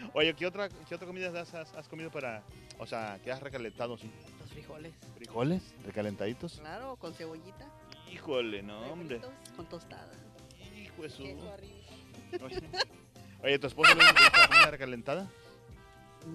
Oye, 0.14 0.34
¿qué 0.34 0.46
otra, 0.46 0.68
qué 0.68 0.94
otra 0.94 1.06
comida 1.06 1.28
has, 1.40 1.54
has- 1.54 1.74
has 1.74 1.88
comido 1.88 2.10
para, 2.10 2.42
o 2.78 2.86
sea, 2.86 3.18
que 3.24 3.30
has 3.32 3.40
recalentado, 3.42 3.96
sí? 3.98 4.10
Los 4.40 4.50
frijoles. 4.50 4.92
¿Frijoles 5.16 5.62
recalentaditos? 5.84 6.58
Claro, 6.60 6.96
con 6.96 7.14
cebollita. 7.14 7.66
Híjole, 8.12 8.62
no, 8.62 8.80
hombre. 8.92 9.20
Con 9.56 9.66
tostada. 9.68 10.12
Hijo 10.76 11.02
de 11.02 11.10
su... 11.10 11.22
Oye, 11.24 12.60
Oye, 13.42 13.58
¿tu 13.58 13.66
esposo 13.68 13.94
le 13.94 14.04
gusta 14.04 14.22
la 14.38 14.48
comida 14.48 14.70
recalentada? 14.70 15.30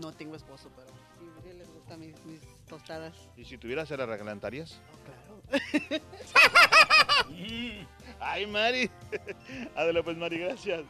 No 0.01 0.11
tengo 0.13 0.36
esposo, 0.36 0.72
pero 0.76 0.88
sí, 1.20 1.30
sí 1.43 1.57
les 1.57 1.70
gustan 1.72 1.99
mis, 1.99 2.16
mis 2.26 2.41
tostadas. 2.68 3.13
¿Y 3.38 3.45
si 3.45 3.57
tuvieras, 3.59 3.88
se 3.88 3.95
la 3.97 4.05
recalentarías? 4.07 4.80
Claro. 5.05 6.01
Ay, 8.20 8.47
Mari. 8.47 8.89
Ándale, 9.76 10.01
pues, 10.03 10.18
Mari, 10.18 10.39
gracias. 10.39 10.82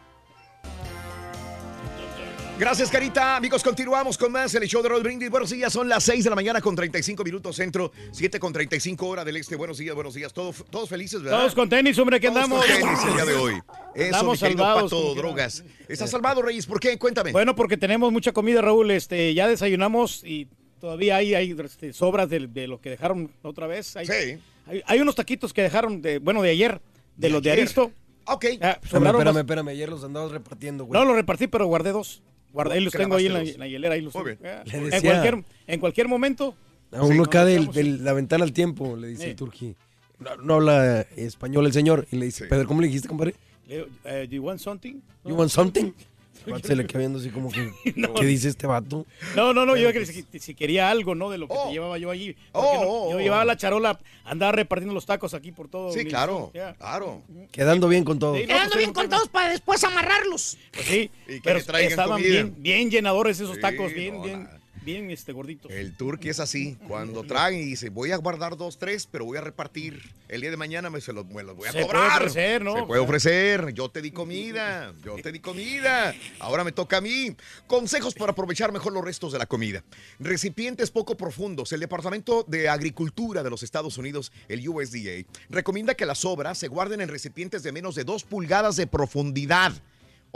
Gracias, 2.58 2.89
Carita. 2.89 3.36
Amigos, 3.36 3.62
continuamos 3.62 4.18
con 4.18 4.32
más 4.32 4.56
el 4.56 4.64
show 4.66 4.82
de 4.82 4.88
Roll 4.88 5.03
Brindis. 5.03 5.30
Buenos 5.30 5.49
días, 5.49 5.74
son 5.74 5.89
las 5.89 6.06
6 6.06 6.24
de 6.24 6.30
la 6.30 6.38
mañana 6.38 6.62
con 6.62 6.74
35 6.74 7.22
minutos 7.26 7.58
centro, 7.58 7.91
7 8.14 8.39
con 8.39 8.53
35 8.53 9.06
hora 9.08 9.26
del 9.26 9.36
este. 9.36 9.58
Buenos 9.58 9.78
días, 9.78 9.93
buenos 9.93 10.14
días. 10.14 10.32
Todos, 10.34 10.64
todos 10.70 10.88
felices, 10.88 11.22
¿verdad? 11.22 11.39
Todos 11.39 11.53
con 11.53 11.68
tenis, 11.68 11.99
hombre, 11.99 12.18
que 12.22 12.28
Todos 12.30 12.43
andamos. 12.43 12.66
con 12.66 12.76
tenis 12.78 12.99
el 13.08 13.14
día 13.14 13.26
de 13.26 13.34
hoy. 13.36 13.53
Eso, 13.95 14.06
Andamos 14.06 14.41
mi 14.41 14.47
salvados, 14.49 14.84
Pato. 14.84 15.16
Drogas. 15.16 15.66
¿Estás 15.89 16.10
salvado, 16.10 16.41
Reyes? 16.41 16.66
¿Por 16.66 16.80
qué? 16.80 16.97
Cuéntame. 16.97 17.34
Bueno, 17.34 17.56
porque 17.58 17.76
tenemos 17.76 18.10
mucha 18.14 18.32
comida, 18.32 18.62
Raúl. 18.62 18.89
Este, 18.91 19.34
ya 19.34 19.49
desayunamos 19.49 20.24
y 20.24 20.47
todavía 20.80 21.18
hay, 21.18 21.36
hay 21.36 21.51
este, 21.62 21.91
sobras 21.91 22.30
de, 22.30 22.47
de 22.47 22.68
lo 22.68 22.80
que 22.80 22.89
dejaron 22.89 23.32
otra 23.41 23.68
vez. 23.68 23.97
Hay, 23.97 24.06
Sí. 24.08 24.39
hay, 24.68 24.82
hay 24.86 24.99
unos 25.01 25.16
taquitos 25.16 25.51
que 25.53 25.62
dejaron, 25.62 26.01
de, 26.01 26.20
bueno, 26.20 26.41
de 26.41 26.51
ayer, 26.51 26.80
de, 27.18 27.28
¿De 27.28 27.30
los 27.32 27.43
de? 27.43 27.51
Aristo. 27.51 27.91
Ok. 28.28 28.45
Ah, 28.62 28.80
Espérame, 28.82 29.38
espérame. 29.39 29.68
Ayer 29.68 29.89
los 29.89 30.06
andabas 30.06 30.32
repartiendo, 30.32 30.86
güey. 30.86 30.97
No, 30.97 31.06
los 31.06 31.18
repartí, 31.18 31.47
pero 31.47 31.66
guardé 31.68 31.91
dos. 31.91 32.24
Guardé, 32.56 32.74
ahí 32.76 32.84
los 32.84 32.91
¿Qué 32.93 32.97
tengo 32.99 33.16
ahí 33.16 33.26
en 33.28 33.34
la, 33.34 33.41
en 33.41 33.60
la 33.60 33.68
hielera. 33.68 33.93
Ahí 33.95 34.01
los 34.01 34.16
Muy 34.16 34.24
tengo. 34.36 34.39
bien. 34.41 34.89
Le 34.89 34.95
en, 34.97 35.01
cualquier, 35.03 35.43
en 35.68 35.80
cualquier 35.80 36.08
momento. 36.08 36.56
A 36.91 37.03
uno 37.03 37.26
Sí, 37.26 37.30
estamos- 37.60 37.76
de 37.76 37.84
la 37.84 38.14
ventana 38.14 38.43
al 38.45 38.53
tiempo, 38.53 38.95
le 38.95 39.10
dice 39.10 39.24
Sí. 39.24 39.30
el 39.32 39.36
turqui. 39.36 39.76
No, 40.20 40.36
no 40.38 40.53
habla 40.56 41.01
español 41.18 41.66
el 41.66 41.74
señor. 41.74 42.08
Y 42.12 42.16
le 42.16 42.26
dice, 42.26 42.45
Pedro, 42.45 42.66
¿cómo 42.68 42.80
le 42.82 42.88
dijiste, 42.88 43.08
compadre? 43.10 43.36
Le 43.68 43.76
digo, 43.76 43.88
eh, 44.06 44.26
¿Do 44.30 44.36
you 44.36 44.43
want 44.43 44.60
something? 44.60 45.01
You 45.26 45.36
want 45.36 45.51
something? 45.51 45.91
Se 46.64 46.76
le 46.76 46.86
queda 46.86 47.00
viendo 47.00 47.20
así 47.20 47.30
como 47.30 47.52
que, 47.52 47.72
¿qué 48.16 48.26
dice 48.26 48.50
este 48.50 48.68
vato? 48.68 49.06
No, 49.36 49.54
no, 49.54 49.66
no, 49.66 49.76
yo 49.76 49.91
que 49.91 50.06
si, 50.06 50.26
si 50.39 50.54
quería 50.56 50.89
algo, 50.89 51.16
¿no? 51.16 51.30
De 51.30 51.38
lo 51.38 51.48
que 51.48 51.56
te 51.56 51.72
llevaba 51.72 51.98
yo 51.98 52.12
allí. 52.12 52.36
Oh, 52.52 52.62
no- 52.62 52.70
oh, 52.82 53.12
yo 53.12 53.18
oh. 53.18 53.20
llevaba 53.20 53.46
la 53.46 53.58
charola, 53.58 54.00
andaba 54.24 54.52
repartiendo 54.52 54.93
los 54.93 55.06
tacos 55.06 55.34
aquí 55.34 55.52
por 55.52 55.68
todo. 55.68 55.91
Sí, 55.91 56.06
claro, 56.06 56.52
claro. 56.78 57.22
Quedando 57.52 57.88
bien 57.88 58.04
con 58.04 58.20
todo. 58.20 58.36
Sí, 58.36 58.41
no, 58.41 58.48
Quedando 58.48 58.70
pues, 58.72 58.78
bien 58.80 58.93
con 58.93 59.10
todos 59.10 59.30
para 59.30 59.50
después 59.50 59.84
amarrarlos. 59.84 60.58
Pues 60.72 60.86
sí, 60.86 61.12
Y 61.28 61.39
pero 61.41 61.60
estaban 61.60 62.22
comida. 62.22 62.30
bien, 62.30 62.56
bien 62.58 62.89
llenadores 62.91 63.39
esos 63.39 63.56
Sí, 63.56 63.62
tacos, 63.62 63.93
bien, 63.93 64.16
no, 64.16 64.24
bien, 64.24 64.50
bien 64.86 65.11
este, 65.11 65.33
gorditos. 65.33 65.71
El 65.71 65.97
turqui 65.97 66.29
es 66.29 66.39
así. 66.39 66.77
Cuando 66.88 67.23
traen 67.23 67.59
y 67.59 67.65
dice, 67.65 67.89
voy 67.89 68.11
a 68.11 68.17
guardar 68.17 68.55
dos, 68.55 68.77
tres, 68.77 69.07
pero 69.11 69.25
voy 69.25 69.38
a 69.38 69.41
repartir. 69.41 70.01
El 70.29 70.41
día 70.41 70.51
de 70.51 70.57
mañana 70.57 70.89
me, 70.89 71.01
se 71.01 71.11
los, 71.11 71.25
me 71.25 71.43
los 71.43 71.55
voy 71.55 71.67
a 71.67 71.71
Se 71.71 71.79
puede 71.79 71.88
cobrar. 71.88 72.21
ofrecer, 72.21 72.63
¿no? 72.63 72.75
Se 72.75 72.83
puede 72.83 73.01
ofrecer. 73.01 73.73
Yo 73.73 73.89
te 73.89 74.01
di 74.01 74.11
comida. 74.11 74.93
Yo 75.03 75.15
te 75.21 75.31
di 75.31 75.39
comida. 75.39 76.13
Ahora 76.39 76.63
me 76.63 76.71
toca 76.71 76.97
a 76.97 77.01
mí. 77.01 77.36
Consejos 77.67 78.13
para 78.13 78.31
aprovechar 78.31 78.71
mejor 78.71 78.93
los 78.93 79.03
restos 79.03 79.33
de 79.33 79.39
la 79.39 79.45
comida. 79.45 79.83
Recipientes 80.19 80.91
poco 80.91 81.17
profundos. 81.17 81.73
El 81.73 81.79
Departamento 81.79 82.43
de 82.47 82.69
Agricultura 82.69 83.43
de 83.43 83.49
los 83.49 83.63
Estados 83.63 83.97
Unidos, 83.97 84.31
el 84.47 84.67
USDA, 84.67 85.25
recomienda 85.49 85.95
que 85.95 86.05
las 86.05 86.19
sobras 86.19 86.57
se 86.57 86.67
guarden 86.67 87.01
en 87.01 87.09
recipientes 87.09 87.63
de 87.63 87.71
menos 87.71 87.95
de 87.95 88.03
dos 88.03 88.23
pulgadas 88.23 88.75
de 88.75 88.88
profundidad. 88.88 89.73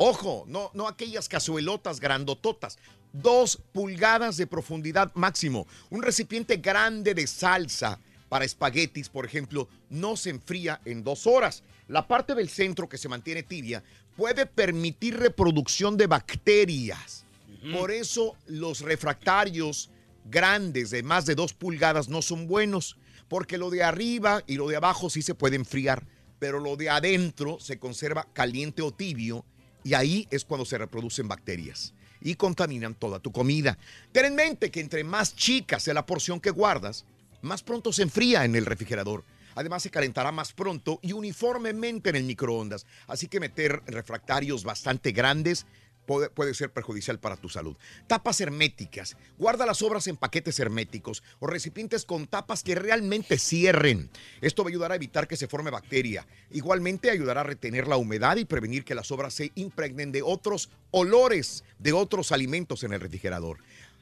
Ojo, 0.01 0.45
no, 0.47 0.71
no 0.73 0.87
aquellas 0.87 1.27
cazuelotas 1.27 1.99
grandototas. 1.99 2.79
Dos 3.11 3.59
pulgadas 3.73 4.37
de 4.37 4.45
profundidad 4.45 5.11
máximo. 5.15 5.67
Un 5.89 6.03
recipiente 6.03 6.57
grande 6.57 7.13
de 7.13 7.25
salsa 7.25 7.99
para 8.29 8.45
espaguetis, 8.45 9.09
por 9.09 9.25
ejemplo, 9.25 9.67
no 9.89 10.15
se 10.15 10.29
enfría 10.29 10.79
en 10.85 11.03
dos 11.03 11.25
horas. 11.25 11.63
La 11.87 12.07
parte 12.07 12.35
del 12.35 12.49
centro 12.49 12.87
que 12.87 12.99
se 12.99 13.09
mantiene 13.09 13.41
tibia 13.41 13.83
puede 14.15 14.45
permitir 14.45 15.17
reproducción 15.17 15.97
de 15.97 16.05
bacterias. 16.05 17.25
Por 17.73 17.91
eso 17.91 18.37
los 18.45 18.81
refractarios 18.81 19.89
grandes 20.25 20.91
de 20.91 21.03
más 21.03 21.25
de 21.25 21.35
dos 21.35 21.53
pulgadas 21.53 22.07
no 22.07 22.21
son 22.21 22.47
buenos, 22.47 22.95
porque 23.27 23.57
lo 23.57 23.69
de 23.69 23.83
arriba 23.83 24.43
y 24.45 24.55
lo 24.55 24.67
de 24.67 24.75
abajo 24.75 25.09
sí 25.09 25.21
se 25.21 25.35
puede 25.35 25.55
enfriar, 25.55 26.05
pero 26.37 26.59
lo 26.59 26.77
de 26.77 26.89
adentro 26.89 27.59
se 27.59 27.79
conserva 27.79 28.27
caliente 28.33 28.81
o 28.81 28.91
tibio 28.91 29.43
y 29.83 29.93
ahí 29.93 30.27
es 30.29 30.45
cuando 30.45 30.65
se 30.65 30.77
reproducen 30.77 31.27
bacterias 31.27 31.93
y 32.21 32.35
contaminan 32.35 32.95
toda 32.95 33.19
tu 33.19 33.31
comida. 33.31 33.77
Ten 34.11 34.25
en 34.25 34.35
mente 34.35 34.71
que 34.71 34.81
entre 34.81 35.03
más 35.03 35.35
chica 35.35 35.79
sea 35.79 35.93
la 35.93 36.05
porción 36.05 36.39
que 36.39 36.51
guardas, 36.51 37.05
más 37.41 37.63
pronto 37.63 37.93
se 37.93 38.03
enfría 38.03 38.45
en 38.45 38.55
el 38.55 38.65
refrigerador. 38.65 39.23
Además 39.55 39.83
se 39.83 39.89
calentará 39.89 40.31
más 40.31 40.53
pronto 40.53 40.99
y 41.01 41.13
uniformemente 41.13 42.09
en 42.09 42.15
el 42.15 42.23
microondas. 42.23 42.85
Así 43.07 43.27
que 43.27 43.39
meter 43.39 43.81
refractarios 43.87 44.63
bastante 44.63 45.11
grandes 45.11 45.65
puede, 46.09 46.31
puede 46.31 46.55
ser 46.55 46.71
perjudicial 46.73 47.19
para 47.19 47.37
tu 47.37 47.49
salud. 47.49 47.77
Tapas 48.07 48.41
herméticas. 48.41 49.15
Guarda 49.37 49.67
las 49.67 49.77
sobras 49.77 50.07
en 50.07 50.17
paquetes 50.17 50.59
herméticos 50.59 51.21
o 51.37 51.45
recipientes 51.45 52.03
con 52.03 52.25
tapas 52.25 52.63
que 52.63 52.73
realmente 52.73 53.37
cierren. 53.37 54.09
Esto 54.41 54.63
va 54.63 54.69
a 54.69 54.71
ayudar 54.71 54.91
a 54.91 54.95
evitar 54.95 55.27
que 55.27 55.37
se 55.37 55.47
forme 55.47 55.69
bacteria. 55.69 56.25
Igualmente 56.49 57.11
ayudará 57.11 57.41
a 57.41 57.43
retener 57.43 57.87
la 57.87 57.97
humedad 57.97 58.37
y 58.37 58.45
prevenir 58.45 58.83
que 58.83 58.95
las 58.95 59.05
sobras 59.05 59.35
se 59.35 59.51
impregnen 59.53 60.11
de 60.11 60.23
otros 60.23 60.71
olores 60.89 61.63
de 61.77 61.93
otros 61.93 62.31
alimentos 62.31 62.83
en 62.83 62.93
el 62.93 63.01
refrigerador. 63.01 63.59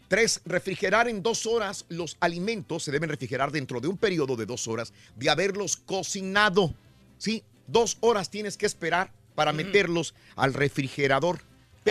Tres, 0.08 0.40
refrigerar 0.46 1.10
en 1.10 1.22
dos 1.22 1.46
horas. 1.46 1.84
Los 1.90 2.16
alimentos 2.22 2.84
se 2.84 2.92
deben 2.94 3.10
refrigerar 3.10 3.52
dentro 3.52 3.82
de 3.82 3.90
un 3.90 3.98
periodo 3.98 4.38
de 4.38 4.46
dos 4.46 4.70
horas 4.70 4.94
de 5.18 5.30
haberlos 5.30 5.76
cocinado. 5.76 6.74
Sí, 7.18 7.44
dos 7.68 7.98
horas 8.00 8.30
tienes 8.30 8.56
que 8.56 8.66
esperar 8.66 9.12
para 9.36 9.52
meterlos 9.52 10.16
al 10.38 10.54
refrigerador. 10.54 11.42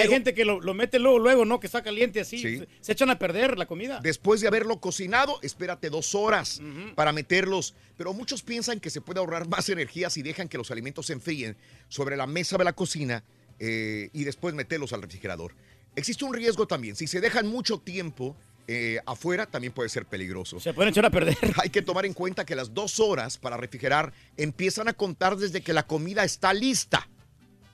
Hay 0.00 0.08
gente 0.08 0.34
que 0.34 0.44
lo, 0.44 0.60
lo 0.60 0.74
mete 0.74 0.98
luego, 0.98 1.18
luego, 1.18 1.44
¿no? 1.44 1.60
Que 1.60 1.66
está 1.66 1.82
caliente 1.82 2.20
así. 2.20 2.38
Sí. 2.38 2.58
Se, 2.58 2.68
se 2.80 2.92
echan 2.92 3.10
a 3.10 3.18
perder 3.18 3.58
la 3.58 3.66
comida. 3.66 4.00
Después 4.02 4.40
de 4.40 4.48
haberlo 4.48 4.80
cocinado, 4.80 5.38
espérate 5.42 5.90
dos 5.90 6.14
horas 6.14 6.60
para 6.94 7.12
meterlos. 7.12 7.74
Pero 7.96 8.12
muchos 8.12 8.42
piensan 8.42 8.80
que 8.80 8.90
se 8.90 9.00
puede 9.00 9.20
ahorrar 9.20 9.48
más 9.48 9.68
energía 9.68 10.10
si 10.10 10.22
dejan 10.22 10.48
que 10.48 10.58
los 10.58 10.70
alimentos 10.70 11.06
se 11.06 11.12
enfríen 11.12 11.56
sobre 11.88 12.16
la 12.16 12.26
mesa 12.26 12.58
de 12.58 12.64
la 12.64 12.72
cocina 12.72 13.24
eh, 13.58 14.10
y 14.12 14.24
después 14.24 14.54
meterlos 14.54 14.92
al 14.92 15.02
refrigerador. 15.02 15.54
Existe 15.94 16.24
un 16.24 16.34
riesgo 16.34 16.66
también. 16.66 16.94
Si 16.94 17.06
se 17.06 17.20
dejan 17.20 17.46
mucho 17.46 17.78
tiempo 17.78 18.36
eh, 18.68 19.00
afuera, 19.06 19.46
también 19.46 19.72
puede 19.72 19.88
ser 19.88 20.04
peligroso. 20.04 20.60
Se 20.60 20.74
pueden 20.74 20.90
echar 20.90 21.06
a 21.06 21.10
perder. 21.10 21.36
Hay 21.62 21.70
que 21.70 21.82
tomar 21.82 22.04
en 22.04 22.12
cuenta 22.12 22.44
que 22.44 22.54
las 22.54 22.74
dos 22.74 23.00
horas 23.00 23.38
para 23.38 23.56
refrigerar 23.56 24.12
empiezan 24.36 24.88
a 24.88 24.92
contar 24.92 25.36
desde 25.36 25.62
que 25.62 25.72
la 25.72 25.86
comida 25.86 26.24
está 26.24 26.52
lista. 26.52 27.08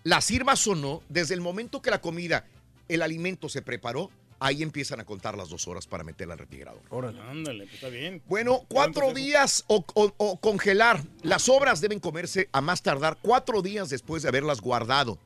La 0.05 0.21
sirvas 0.21 0.67
o 0.67 0.75
no, 0.75 1.03
desde 1.09 1.35
el 1.35 1.41
momento 1.41 1.81
que 1.83 1.91
la 1.91 2.01
comida, 2.01 2.47
el 2.89 3.03
alimento 3.03 3.49
se 3.49 3.63
preparó, 3.63 4.11
ahí 4.41 4.63
empiezan 4.65 4.99
a 4.99 5.05
contar 5.05 5.37
las 5.37 5.49
dos 5.49 5.69
horas 5.69 5.87
para 5.87 6.03
meterla 6.03 6.35
al 6.35 6.41
refrigerador. 6.41 6.83
Ándale, 7.31 7.65
pues 7.65 7.75
está 7.75 7.89
bien. 7.89 8.21
Bueno, 8.27 8.65
cuatro 8.69 9.13
días 9.15 9.65
o, 9.69 9.85
o- 9.95 10.13
o 10.17 10.37
congelar. 10.41 11.01
Las 11.23 11.43
sobras 11.43 11.81
deben 11.81 12.01
comerse 12.01 12.49
a 12.51 12.61
más 12.61 12.83
tardar 12.83 13.19
cuatro 13.23 13.63
días 13.63 13.89
después 13.91 14.23
de 14.23 14.29
haberlas 14.31 14.61
guardado 14.61 15.19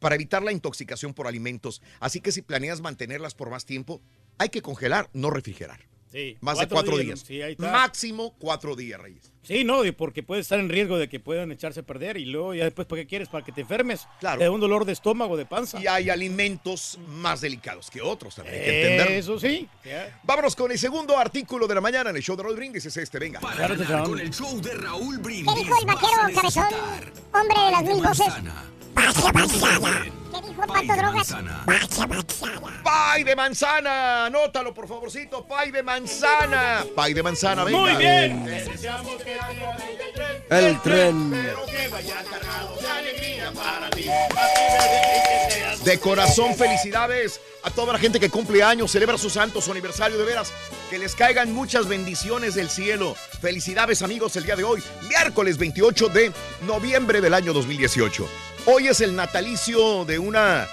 para 0.00 0.14
evitar 0.14 0.42
la 0.42 0.52
intoxicación 0.52 1.14
por 1.14 1.26
alimentos. 1.26 1.80
Así 1.98 2.20
que 2.20 2.30
si 2.30 2.42
planeas 2.42 2.82
mantenerlas 2.82 3.34
por 3.34 3.48
más 3.48 3.64
tiempo, 3.64 4.02
hay 4.36 4.50
que 4.50 4.60
congelar, 4.62 5.08
no 5.14 5.30
refrigerar. 5.30 5.80
Sí, 6.10 6.36
Más 6.40 6.58
de 6.58 6.68
cuatro 6.68 6.96
días. 6.96 7.20
Sí, 7.20 7.42
ahí 7.42 7.52
está. 7.52 7.70
Máximo 7.70 8.34
cuatro 8.38 8.74
días, 8.74 9.00
Reyes. 9.00 9.30
Sí, 9.42 9.64
no, 9.64 9.84
y 9.84 9.92
porque 9.92 10.22
puede 10.22 10.42
estar 10.42 10.58
en 10.58 10.68
riesgo 10.68 10.98
de 10.98 11.08
que 11.08 11.20
puedan 11.20 11.50
echarse 11.52 11.80
a 11.80 11.82
perder 11.82 12.18
y 12.18 12.26
luego 12.26 12.52
ya 12.54 12.64
después, 12.64 12.86
¿para 12.86 13.00
qué 13.00 13.06
quieres? 13.06 13.28
Para 13.28 13.44
que 13.44 13.52
te 13.52 13.62
enfermes. 13.62 14.06
Claro. 14.20 14.38
Te 14.38 14.44
da 14.44 14.50
un 14.50 14.60
dolor 14.60 14.84
de 14.84 14.92
estómago, 14.92 15.38
de 15.38 15.46
panza. 15.46 15.80
Y 15.80 15.86
hay 15.86 16.10
alimentos 16.10 16.98
más 17.08 17.40
delicados 17.40 17.90
que 17.90 18.02
otros, 18.02 18.34
también 18.34 18.56
hay 18.56 18.62
que 18.62 18.82
entenderlo. 18.82 19.14
Eso 19.14 19.38
sí. 19.40 19.66
Vámonos 20.24 20.54
con 20.54 20.70
el 20.70 20.78
segundo 20.78 21.16
artículo 21.16 21.66
de 21.66 21.74
la 21.74 21.80
mañana 21.80 22.10
en 22.10 22.16
el 22.16 22.22
show 22.22 22.36
de 22.36 22.42
Raúl 22.42 22.56
Brindis. 22.56 22.84
Es 22.84 22.96
este, 22.98 23.18
venga. 23.18 23.40
Para 23.40 23.68
ganar 23.68 24.04
con 24.04 24.20
el 24.20 24.30
show 24.30 24.60
de 24.60 24.74
Raúl 24.74 25.18
Brindis. 25.18 25.54
¿Qué 25.54 25.60
dijo 25.60 25.78
el 25.80 25.86
vaquero 25.86 26.34
cabezón? 26.34 26.64
Hombre 27.32 27.58
de 27.64 27.70
las 27.70 27.82
mil 27.84 28.02
voces. 28.02 28.28
manzana, 28.28 28.64
Vaya 28.98 29.32
manzana. 29.32 30.04
¿Qué 30.32 30.48
dijo 30.48 30.62
Pato 30.66 30.80
de 30.80 30.86
Drogas? 30.86 31.14
manzana, 31.14 31.62
Vaya 31.66 32.06
manzana. 32.06 32.82
Pay 32.82 33.24
de 33.24 33.36
manzana, 33.36 34.26
anótalo 34.26 34.74
por 34.74 34.88
favorcito. 34.88 35.46
Pay 35.46 35.70
de 35.70 35.82
manzana. 35.84 36.84
Pay 36.96 37.14
de 37.14 37.22
manzana, 37.22 37.64
venga. 37.64 37.78
Muy 37.78 37.94
bien. 37.96 38.48
El 40.50 40.80
tren. 40.82 41.30
De 45.84 46.00
corazón, 46.00 46.54
felicidades 46.56 47.40
a 47.62 47.70
toda 47.70 47.92
la 47.92 47.98
gente 47.98 48.18
que 48.18 48.28
cumple 48.30 48.62
años, 48.62 48.90
celebra 48.90 49.16
su 49.16 49.30
santo, 49.30 49.60
su 49.60 49.70
aniversario, 49.70 50.18
de 50.18 50.24
veras. 50.24 50.52
Que 50.90 50.98
les 50.98 51.14
caigan 51.14 51.52
muchas 51.52 51.86
bendiciones 51.86 52.54
del 52.54 52.68
cielo. 52.68 53.14
Felicidades, 53.40 54.02
amigos, 54.02 54.34
el 54.36 54.44
día 54.44 54.56
de 54.56 54.64
hoy, 54.64 54.82
miércoles 55.08 55.56
28 55.56 56.08
de 56.08 56.32
noviembre 56.66 57.20
del 57.20 57.34
año 57.34 57.52
2018. 57.52 58.26
Hoy 58.70 58.86
es 58.88 59.00
el 59.00 59.16
natalicio 59.16 60.04
de 60.04 60.18
una 60.18 60.66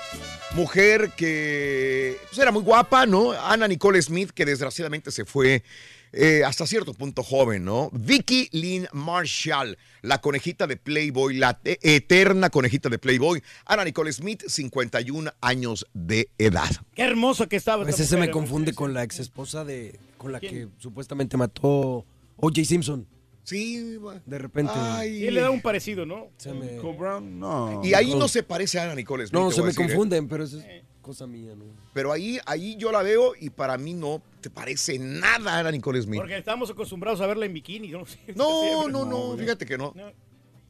mujer 0.53 1.11
que 1.15 2.17
pues, 2.29 2.37
era 2.39 2.51
muy 2.51 2.61
guapa, 2.61 3.05
¿no? 3.05 3.31
Ana 3.31 3.67
Nicole 3.69 4.01
Smith, 4.01 4.31
que 4.31 4.43
desgraciadamente 4.45 5.11
se 5.11 5.23
fue 5.23 5.63
eh, 6.11 6.43
hasta 6.45 6.67
cierto 6.67 6.93
punto 6.93 7.23
joven, 7.23 7.63
¿no? 7.63 7.89
Vicky 7.93 8.49
Lynn 8.51 8.87
Marshall, 8.91 9.77
la 10.01 10.19
conejita 10.19 10.67
de 10.67 10.75
Playboy, 10.75 11.35
la 11.37 11.53
te- 11.57 11.79
eterna 11.81 12.49
conejita 12.49 12.89
de 12.89 12.99
Playboy. 12.99 13.41
Ana 13.65 13.85
Nicole 13.85 14.11
Smith, 14.11 14.43
51 14.45 15.31
años 15.39 15.87
de 15.93 16.29
edad. 16.37 16.69
Qué 16.95 17.03
hermoso 17.03 17.47
que 17.47 17.55
estaba. 17.55 17.83
A 17.83 17.85
veces 17.85 18.09
se 18.09 18.17
me 18.17 18.29
confunde 18.29 18.73
con 18.73 18.93
la 18.93 19.03
ex 19.03 19.19
esposa 19.19 19.63
de. 19.63 19.97
con 20.17 20.33
la 20.33 20.41
que 20.41 20.67
supuestamente 20.79 21.37
mató 21.37 22.05
O.J. 22.37 22.65
Simpson. 22.65 23.07
Sí, 23.45 23.97
De 24.25 24.37
repente. 24.39 24.73
sí. 25.03 25.19
Sí, 25.19 25.31
le 25.31 25.39
da 25.41 25.49
un 25.51 25.61
parecido, 25.61 26.05
¿no? 26.05 26.29
Se 26.37 26.51
me- 26.51 26.79
Brown, 26.79 27.39
no. 27.39 27.81
Y 27.83 27.93
ahí 27.93 28.13
no 28.15 28.27
se 28.27 28.43
parece 28.43 28.79
a 28.79 28.83
Ana 28.83 28.95
Nicole 28.95 29.25
Smith. 29.27 29.39
No, 29.39 29.51
se 29.51 29.61
me 29.61 29.71
¿eh? 29.71 29.75
confunden, 29.75 30.27
pero 30.27 30.43
es 30.43 30.57
cosa 31.01 31.27
mía, 31.27 31.53
¿no? 31.55 31.65
Pero 31.93 32.11
ahí, 32.11 32.39
ahí 32.47 32.75
yo 32.77 32.91
la 32.91 33.03
veo 33.03 33.33
y 33.39 33.51
para 33.51 33.77
mí 33.77 33.93
no 33.93 34.21
te 34.41 34.49
parece 34.49 34.97
nada 34.97 35.59
a 35.59 35.71
Nicole 35.71 36.01
Smith. 36.01 36.19
Porque 36.19 36.35
estamos 36.37 36.69
acostumbrados 36.71 37.21
a 37.21 37.27
verla 37.27 37.45
en 37.45 37.53
bikini. 37.53 37.89
No, 37.89 38.03
No, 38.35 38.89
no, 38.89 39.05
no, 39.05 39.37
fíjate 39.37 39.65
que 39.65 39.77
no. 39.77 39.93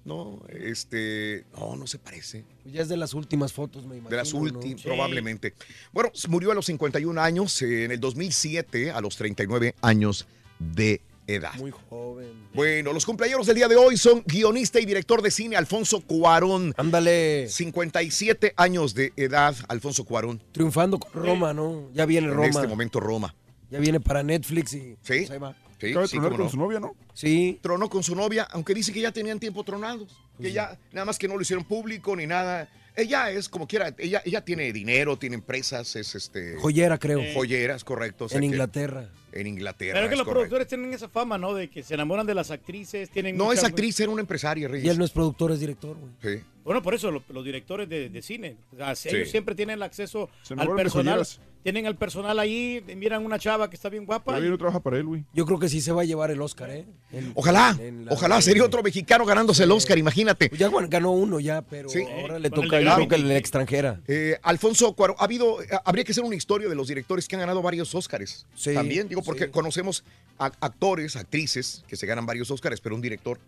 No, 0.03 0.39
este, 0.49 1.45
no, 1.57 1.75
no 1.75 1.87
se 1.87 1.97
parece. 1.97 2.43
Ya 2.65 2.81
es 2.81 2.89
de 2.89 2.97
las 2.97 3.13
últimas 3.15 3.53
fotos, 3.53 3.83
me 3.85 3.95
imagino. 3.95 4.09
De 4.11 4.17
las 4.17 4.33
¿no? 4.35 4.41
últimas, 4.41 4.81
Sí. 4.81 4.87
probablemente. 4.87 5.53
Bueno, 5.91 6.11
murió 6.29 6.51
a 6.51 6.53
los 6.53 6.65
51 6.67 7.17
años, 7.19 7.59
eh, 7.63 7.85
en 7.85 7.91
el 7.91 7.99
2007, 7.99 8.91
a 8.91 9.01
los 9.01 9.15
39 9.15 9.73
años 9.81 10.27
de 10.59 11.01
edad. 11.27 11.53
Muy 11.55 11.71
joven. 11.89 12.49
Bueno, 12.53 12.93
los 12.93 13.05
cumpleaños 13.05 13.45
del 13.47 13.55
día 13.55 13.67
de 13.67 13.75
hoy 13.75 13.97
son 13.97 14.23
guionista 14.25 14.79
y 14.79 14.85
director 14.85 15.21
de 15.21 15.31
cine 15.31 15.55
Alfonso 15.55 16.01
Cuarón. 16.01 16.73
Ándale. 16.77 17.47
57 17.49 18.53
años 18.57 18.93
de 18.93 19.13
edad, 19.15 19.55
Alfonso 19.67 20.03
Cuarón. 20.05 20.41
Triunfando 20.51 20.99
con 20.99 21.11
Roma, 21.23 21.53
¿no? 21.53 21.89
Ya 21.93 22.05
viene 22.05 22.27
En 22.27 22.33
Roma. 22.33 22.47
este 22.49 22.67
momento 22.67 22.99
Roma. 22.99 23.33
Ya 23.69 23.79
viene 23.79 23.99
para 23.99 24.23
Netflix 24.23 24.73
y 24.73 24.79
Sí. 24.79 24.97
pues 25.01 25.31
ahí 25.31 25.37
va. 25.39 25.55
Sí, 25.79 25.87
Acaba 25.89 26.01
de 26.03 26.07
sí, 26.07 26.13
tronar 26.17 26.31
cómo 26.31 26.37
con 26.37 26.45
no. 26.45 26.51
su 26.51 26.57
novia, 26.57 26.79
¿no? 26.79 26.95
Sí. 27.13 27.59
Tronó 27.61 27.89
con 27.89 28.01
su 28.01 28.15
novia, 28.15 28.47
aunque 28.51 28.73
dice 28.73 28.93
que 28.93 29.01
ya 29.01 29.11
tenían 29.11 29.39
tiempo 29.39 29.63
tronados. 29.63 30.07
Pues 30.37 30.47
Que 30.47 30.53
ya, 30.53 30.77
nada 30.93 31.05
más 31.05 31.17
que 31.19 31.27
no 31.27 31.35
lo 31.35 31.41
hicieron 31.41 31.65
público 31.65 32.15
ni 32.15 32.25
nada. 32.27 32.69
Ella 32.97 33.29
es 33.29 33.49
como 33.49 33.67
quiera, 33.67 33.93
ella, 33.97 34.21
ella 34.25 34.43
tiene 34.45 34.71
dinero, 34.71 35.17
tiene 35.17 35.35
empresas, 35.35 35.95
es 35.95 36.15
este. 36.15 36.55
Joyera, 36.57 36.97
creo. 36.97 37.21
Joyeras, 37.33 37.83
correcto. 37.83 38.25
o 38.25 38.29
sea 38.29 38.37
En 38.37 38.41
que- 38.43 38.45
Inglaterra. 38.47 39.09
En 39.33 39.47
Inglaterra. 39.47 39.93
Pero 39.95 40.05
es 40.05 40.09
que 40.09 40.15
los 40.15 40.23
correcto. 40.25 40.33
productores 40.33 40.67
tienen 40.69 40.93
esa 40.93 41.09
fama, 41.09 41.37
¿no? 41.37 41.53
De 41.53 41.69
que 41.69 41.83
se 41.83 41.93
enamoran 41.95 42.25
de 42.25 42.33
las 42.33 42.51
actrices, 42.51 43.09
tienen 43.09 43.35
No 43.35 43.45
mucha- 43.45 43.59
es 43.59 43.63
actriz, 43.65 43.99
era 43.99 44.09
una 44.09 44.21
empresaria, 44.21 44.69
Reyes. 44.69 44.85
Y 44.85 44.89
él 44.89 44.97
no 44.97 45.03
es 45.03 45.11
productor, 45.11 45.51
es 45.51 45.59
director, 45.59 45.97
güey. 45.97 46.37
Sí. 46.37 46.41
Bueno, 46.63 46.81
por 46.81 46.93
eso 46.95 47.11
lo- 47.11 47.21
los, 47.27 47.43
directores 47.43 47.89
de, 47.89 48.09
de 48.09 48.21
cine, 48.21 48.55
o 48.71 48.77
sea, 48.77 48.95
si 48.95 49.09
Sí. 49.09 49.15
ellos 49.17 49.29
siempre 49.31 49.53
tienen 49.53 49.73
el 49.75 49.83
acceso 49.83 50.29
Se 50.41 50.53
al 50.53 50.73
personal, 50.73 51.15
joyeras. 51.19 51.41
Tienen 51.65 51.87
al 51.87 51.95
personal 51.97 52.37
ahí, 52.37 52.83
miran 52.95 53.25
una 53.25 53.39
chava 53.39 53.67
que 53.71 53.75
está 53.75 53.89
bien 53.89 54.05
guapa. 54.05 54.37
Y- 54.39 54.43
no 54.49 54.55
trabaja 54.55 54.79
para 54.79 54.97
él, 54.99 55.05
güey. 55.05 55.23
Yo 55.33 55.47
creo 55.47 55.57
que 55.57 55.67
sí 55.67 55.81
se 55.81 55.91
va 55.91 56.03
a 56.03 56.05
llevar 56.05 56.29
el 56.29 56.39
Oscar, 56.39 56.69
¿eh? 56.69 56.85
En- 57.11 57.31
Ojalá, 57.33 57.75
la- 57.81 58.11
ojalá 58.11 58.39
sería 58.43 58.63
otro 58.63 58.83
mexicano 58.83 59.25
ganándose 59.25 59.63
el 59.63 59.71
Oscar, 59.71 59.97
imagínate. 59.97 60.51
Ya 60.55 60.69
bueno, 60.69 60.87
ganó 60.91 61.09
uno 61.13 61.39
ya, 61.39 61.63
pero 61.63 61.89
Sí. 61.89 62.03
ahora 62.03 62.37
le 62.37 62.49
el 62.49 62.53
toca 62.53 62.79
yo 62.79 62.93
creo 62.93 63.07
que 63.07 63.15
el 63.15 63.23
de 63.23 63.29
la 63.29 63.37
extranjera. 63.39 63.99
Eh, 64.07 64.37
Alfonso 64.43 64.93
Cuarón, 64.93 65.15
ha 65.17 65.23
habido, 65.23 65.59
eh, 65.63 65.67
habría 65.85 66.03
que 66.03 66.11
hacer 66.11 66.23
una 66.23 66.35
historia 66.35 66.69
de 66.69 66.75
los 66.75 66.87
directores 66.87 67.27
que 67.27 67.35
han 67.35 67.39
ganado 67.39 67.63
varios 67.63 67.95
Óscares. 67.95 68.45
Sí, 68.53 68.75
También, 68.75 69.07
digo, 69.07 69.23
porque 69.23 69.45
sí. 69.45 69.49
conocemos 69.49 70.03
a- 70.37 70.51
actores, 70.59 71.15
actrices 71.15 71.83
que 71.87 71.95
se 71.95 72.05
ganan 72.05 72.27
varios 72.27 72.51
Óscares, 72.51 72.79
pero 72.79 72.93
un 72.93 73.01
director 73.01 73.39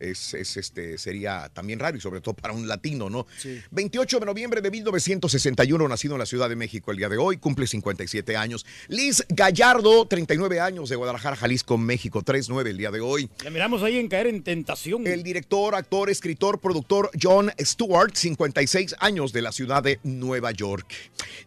es, 0.00 0.34
es, 0.34 0.56
este, 0.56 0.98
sería 0.98 1.48
también 1.52 1.78
raro 1.78 1.96
y 1.96 2.00
sobre 2.00 2.20
todo 2.20 2.34
para 2.34 2.54
un 2.54 2.68
latino, 2.68 3.10
¿no? 3.10 3.26
Sí. 3.38 3.60
28 3.70 4.20
de 4.20 4.26
noviembre 4.26 4.60
de 4.60 4.70
1961, 4.70 5.88
nacido 5.88 6.14
en 6.14 6.20
la 6.20 6.26
Ciudad 6.26 6.48
de 6.48 6.56
México 6.56 6.90
el 6.90 6.98
día 6.98 7.08
de 7.08 7.16
hoy, 7.16 7.36
cumple 7.38 7.66
57 7.66 8.36
años. 8.36 8.66
Liz 8.88 9.24
Gallardo, 9.28 10.06
39 10.06 10.60
años, 10.60 10.88
de 10.88 10.96
Guadalajara, 10.96 11.36
Jalisco, 11.36 11.78
México, 11.78 12.22
39 12.22 12.70
el 12.70 12.76
día 12.76 12.90
de 12.90 13.00
hoy. 13.00 13.30
La 13.42 13.50
miramos 13.50 13.82
ahí 13.82 13.98
en 13.98 14.08
caer 14.08 14.26
en 14.26 14.42
tentación. 14.42 15.06
El 15.06 15.22
director, 15.22 15.74
actor, 15.74 16.10
escritor, 16.10 16.60
productor 16.60 17.10
John 17.20 17.52
Stewart, 17.60 18.14
56 18.14 18.96
años 19.00 19.32
de 19.32 19.42
la 19.42 19.52
ciudad 19.52 19.82
de 19.82 20.00
Nueva 20.02 20.50
York. 20.52 20.86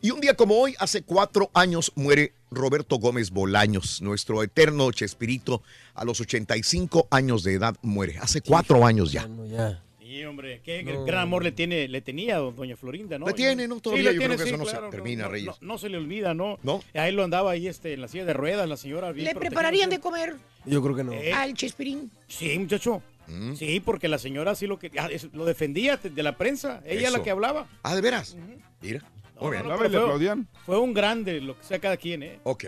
Y 0.02 0.12
un 0.12 0.22
día 0.22 0.36
como 0.36 0.56
hoy, 0.56 0.76
hace 0.80 1.02
cuatro 1.02 1.52
años, 1.54 1.92
muere 1.96 2.34
Roberto 2.52 2.98
Gómez 2.98 3.32
Bolaños, 3.32 4.02
nuestro 4.02 4.44
eterno 4.44 4.92
Chespirito, 4.92 5.62
a 5.94 6.06
los 6.06 6.20
85 6.22 7.08
años 7.12 7.44
de 7.44 7.54
edad 7.54 7.76
muere. 7.82 8.18
Hace 8.20 8.42
cuatro 8.42 8.86
años 8.86 9.12
ya. 9.12 9.28
Ya. 9.50 9.84
Sí, 10.00 10.24
hombre, 10.26 10.60
qué 10.64 10.82
No. 10.82 11.06
gran 11.06 11.22
amor 11.22 11.44
le 11.44 11.52
tiene, 11.52 11.88
le 11.88 12.02
tenía 12.02 12.38
a 12.38 12.40
doña 12.40 12.76
Florinda, 12.76 13.20
¿no? 13.20 13.28
Le 13.28 13.34
tiene, 13.34 13.68
¿no? 13.68 13.80
Todavía 13.80 14.12
yo 14.12 14.18
creo 14.18 14.38
que 14.38 14.44
sí, 14.44 14.50
eso 14.50 14.58
no 14.58 14.66
se 14.66 14.78
termina, 14.90 15.26
no, 15.26 15.30
Reyes. 15.30 15.48
No, 15.62 15.68
no 15.74 15.78
se 15.78 15.88
le 15.88 15.98
olvida, 15.98 16.34
¿no? 16.34 16.58
¿No? 16.64 16.82
A 16.96 17.08
él 17.08 17.16
lo 17.16 17.24
andaba 17.24 17.52
ahí 17.52 17.68
este, 17.68 17.94
en 17.94 18.02
la 18.02 18.08
silla 18.08 18.26
de 18.26 18.34
ruedas, 18.34 18.68
la 18.68 18.76
señora. 18.76 19.12
bien 19.12 19.26
¿Le 19.26 19.32
protegida, 19.34 19.50
prepararían 19.52 19.90
de 19.92 20.00
comer 20.00 20.36
Yo 20.66 20.82
creo 20.82 20.96
que 20.96 21.04
no. 21.04 21.14
Eh, 21.14 21.32
al 21.32 21.54
Chespirito? 21.54 22.08
Sí, 22.28 22.58
muchacho. 22.58 23.04
Mm. 23.28 23.54
Sí, 23.54 23.80
porque 23.80 24.08
la 24.08 24.18
señora 24.18 24.56
sí 24.56 24.66
lo 24.66 24.80
que 24.80 24.90
ah, 24.98 25.10
lo 25.34 25.46
defendía 25.46 25.98
de 25.98 26.24
la 26.24 26.38
prensa. 26.38 26.82
Ella 26.88 27.08
es 27.08 27.14
la 27.14 27.22
que 27.22 27.30
hablaba. 27.30 27.68
Ah, 27.84 27.94
¿de 27.94 28.02
veras? 28.02 28.36
Mira. 28.82 29.04
Muy 29.42 29.52
bien. 29.52 29.68
le 29.70 29.76
fue- 29.78 29.88
aplaudían. 29.88 30.48
Fue 30.66 30.78
un 30.80 30.94
grande, 30.94 31.40
lo 31.42 31.58
que 31.58 31.64
sea 31.64 31.80
cada 31.80 31.98
quien, 31.98 32.24
¿eh? 32.24 32.40
Ok, 32.44 32.64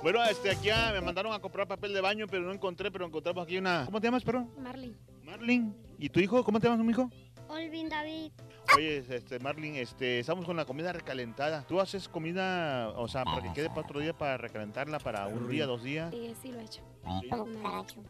Bueno, 0.02 0.24
este, 0.26 0.52
aquí 0.52 0.70
ah, 0.70 0.92
me 0.94 1.02
mandaron 1.02 1.34
a 1.34 1.40
comprar 1.40 1.68
papel 1.68 1.94
de 1.94 2.02
baño, 2.02 2.28
pero 2.28 2.44
no 2.44 2.54
encontré, 2.54 2.92
pero 2.92 3.06
encontramos 3.06 3.44
aquí 3.44 3.58
una... 3.58 3.86
¿Cómo 3.86 4.00
te 4.00 4.08
llamas, 4.08 4.24
perro? 4.24 4.48
Marlin. 4.58 4.96
Marlin. 5.24 5.76
¿Y 5.98 6.10
tu 6.10 6.20
hijo? 6.20 6.44
¿Cómo 6.44 6.60
te 6.60 6.68
llamas, 6.68 6.86
mi 6.86 6.92
hijo? 6.92 7.10
Olvin 7.50 7.90
David. 7.90 8.32
Oye, 8.76 9.04
este, 9.10 9.40
Marlin, 9.40 9.76
este, 9.76 10.20
estamos 10.20 10.46
con 10.46 10.56
la 10.56 10.66
comida 10.66 10.92
recalentada. 10.94 11.66
¿Tú 11.66 11.80
haces 11.80 12.08
comida, 12.10 12.90
o 12.90 13.08
sea, 13.08 13.24
para 13.24 13.42
que 13.42 13.54
quede 13.54 13.70
para 13.70 13.82
otro 13.82 14.00
día, 14.00 14.14
para 14.14 14.38
recalentarla 14.38 15.00
para 15.00 15.28
un 15.28 15.48
día, 15.50 15.66
dos 15.66 15.84
días? 15.84 16.12
Sí, 16.14 16.34
sí 16.42 16.52
lo 16.52 16.60
he 16.60 16.66
hecho. 16.66 16.82
Sí. 17.22 17.30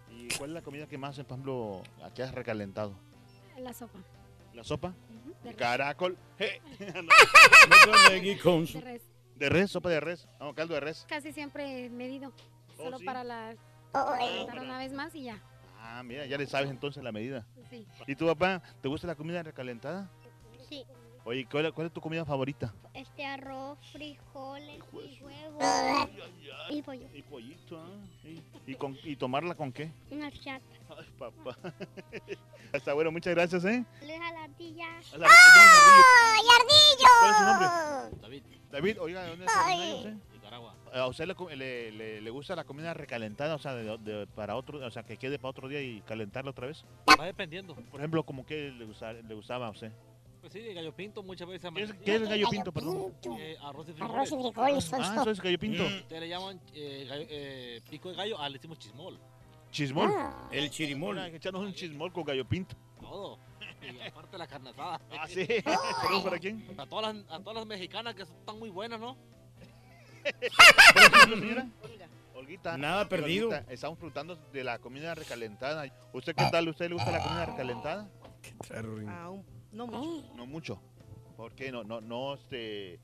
¿Y 0.10 0.28
cuál 0.38 0.50
es 0.50 0.54
la 0.56 0.62
comida 0.62 0.88
que 0.88 0.98
más, 0.98 1.16
por 1.18 1.26
ejemplo, 1.26 1.84
que 2.16 2.24
has 2.24 2.34
recalentado? 2.34 2.96
La 3.60 3.74
sopa. 3.74 4.00
¿La 4.54 4.64
sopa? 4.64 4.94
Caracol. 5.56 6.18
Je. 6.38 6.62
con 8.44 8.66
De 8.66 8.82
res. 8.82 9.02
¿De 9.38 9.50
res? 9.50 9.70
¿Sopa 9.72 9.90
de 9.90 10.00
res? 10.00 10.28
No, 10.40 10.54
caldo 10.56 10.74
de 10.74 10.80
res. 10.80 11.06
Casi 11.08 11.32
siempre 11.32 11.90
medido. 11.90 12.32
Oh, 12.78 12.84
Solo 12.86 12.98
sí. 12.98 13.06
para 13.06 13.24
la... 13.24 13.56
Oh, 13.94 14.16
Para 14.48 14.62
una 14.62 14.80
vez 14.80 14.94
más 14.94 15.14
y 15.16 15.24
ya. 15.24 15.40
Ah, 15.80 16.02
mira, 16.04 16.26
ya 16.26 16.38
le 16.38 16.48
sabes 16.48 16.70
entonces 16.70 17.04
la 17.04 17.12
medida. 17.12 17.46
Sí. 17.70 17.86
¿Y 18.08 18.16
tu 18.16 18.26
papá, 18.26 18.62
te 18.82 18.88
gusta 18.88 19.08
la 19.08 19.16
comida 19.16 19.44
recalentada? 19.44 20.10
Sí. 20.68 20.84
Oye, 21.24 21.48
¿cuál, 21.50 21.74
cuál 21.74 21.88
es 21.88 21.94
tu 21.94 22.02
comida 22.02 22.26
favorita? 22.26 22.74
Este 22.94 23.26
arroz, 23.26 23.78
frijoles 23.92 24.80
y 24.94 25.24
huevos. 25.24 25.64
Y 26.70 26.82
pollo. 26.82 27.08
Y 27.14 27.22
pollito, 27.22 27.80
¿ah? 27.80 27.90
¿Y, 28.24 28.72
y 28.72 28.76
con, 28.76 28.98
¿Y 29.04 29.16
tomarla 29.16 29.54
con 29.56 29.72
qué? 29.72 29.92
Una 30.10 30.32
chata. 30.32 30.64
Ay, 30.98 31.08
papá. 31.18 31.58
Hasta 32.74 32.94
bueno, 32.94 33.12
muchas 33.12 33.36
gracias, 33.36 33.64
¿eh? 33.66 33.86
Luis 34.02 34.14
Alarde. 34.14 34.38
Ardilla. 34.40 34.88
Hola, 35.14 35.28
¡Ay, 35.30 36.46
¿Cuál 37.20 37.32
es 37.32 37.38
su 37.38 37.44
nombre? 37.44 37.68
Ardillo! 37.68 38.22
David. 38.22 38.44
David, 38.72 39.00
oiga, 39.00 39.24
¿de 39.24 39.30
dónde 39.30 39.46
está 39.46 39.66
Ay. 39.66 39.80
originario 39.80 39.98
usted? 39.98 40.28
¿A 40.94 41.08
usted 41.08 41.28
le, 41.28 41.56
le- 41.56 41.92
le- 41.92 42.22
le 42.22 42.30
gusta 42.30 42.56
la 42.56 42.64
comida 42.64 42.94
recalentada? 42.94 43.56
O 43.56 43.60
sea, 43.60 43.76
de- 43.76 43.98
de- 43.98 44.28
para 44.28 44.56
otro, 44.56 44.86
o 44.86 44.92
sea, 44.92 45.04
que 45.04 45.18
quede 45.18 45.38
para 45.38 45.50
otro 45.50 45.68
día 45.68 45.82
y 45.82 46.02
calentarla 46.02 46.52
otra 46.52 46.68
vez. 46.68 46.84
Va 47.20 47.26
dependiendo. 47.26 47.76
Por 47.76 48.00
ejemplo, 48.00 48.24
¿como 48.24 48.46
que 48.46 48.72
le, 48.72 48.86
gusta- 48.86 49.14
le 49.14 49.34
gustaba 49.36 49.68
a 49.68 49.72
usted? 49.72 49.92
Pues 50.40 50.54
sí, 50.54 50.62
gallo 50.74 50.94
pinto 50.96 51.22
muchas 51.24 51.48
veces. 51.48 51.70
¿Qué 51.74 51.84
es, 51.84 51.94
qué 51.94 52.16
es 52.16 52.30
gallo 52.30 52.48
pinto, 52.50 52.72
perdón? 52.72 53.14
Eh, 53.38 53.58
arroz 53.62 53.90
y 53.90 53.94
frijoles. 53.94 54.16
Arroz 54.16 54.32
y 54.32 54.36
frijoles, 54.52 54.94
Ah, 54.94 55.16
eso 55.22 55.32
es 55.32 55.42
gallo 55.42 55.60
pinto. 55.60 55.84
Ustedes 55.84 56.22
le 56.22 56.30
llaman 56.30 56.62
eh, 56.74 57.06
gallo- 57.10 57.28
eh, 57.30 57.82
pico 57.90 58.10
de 58.10 58.16
gallo, 58.16 58.40
ah, 58.40 58.48
le 58.48 58.54
decimos 58.58 58.80
chismol. 58.80 59.20
¿Chismol? 59.72 60.10
El 60.52 60.70
chirimol. 60.70 61.16
Que 61.30 61.36
echarnos 61.38 61.64
un 61.64 61.74
chismol 61.74 62.14
con 62.14 62.24
gallo 62.24 62.46
pinto. 62.48 62.76
Todo. 63.02 63.38
Y 63.82 64.08
aparte 64.08 64.38
la 64.38 64.48
carne 64.48 64.70
asada. 64.72 65.00
Ah, 65.12 65.28
sí. 65.28 65.46
¿Saludos 66.02 66.24
para 66.24 66.40
quién? 66.40 66.66
A 66.78 66.86
todas, 66.86 67.16
las, 67.16 67.26
a 67.32 67.40
todas 67.40 67.56
las 67.58 67.66
mexicanas 67.66 68.16
que 68.16 68.24
están 68.24 68.60
muy 68.60 68.70
buenas, 68.70 69.00
¿no? 69.00 69.16
Olguita. 72.36 72.78
Nada 72.78 73.08
perdido. 73.08 73.50
Olguita, 73.50 73.72
estamos 73.72 73.98
preguntando 73.98 74.36
de 74.52 74.64
la 74.64 74.80
comida 74.80 75.16
recalentada. 75.16 75.86
¿Usted 76.14 76.36
qué 76.36 76.46
tal? 76.52 76.68
¿Usted 76.70 76.90
le 76.90 76.96
gusta 76.96 77.12
la 77.12 77.24
comida 77.24 77.46
recalentada? 77.46 78.10
Ah, 79.08 79.30
un- 79.30 79.46
no 79.72 79.88
mucho. 79.88 80.36
No 80.36 80.46
mucho. 80.46 80.82
¿Por 81.36 81.54
qué? 81.54 81.72
No, 81.72 81.84
no, 81.84 82.02
no, 82.02 82.34
este... 82.36 83.00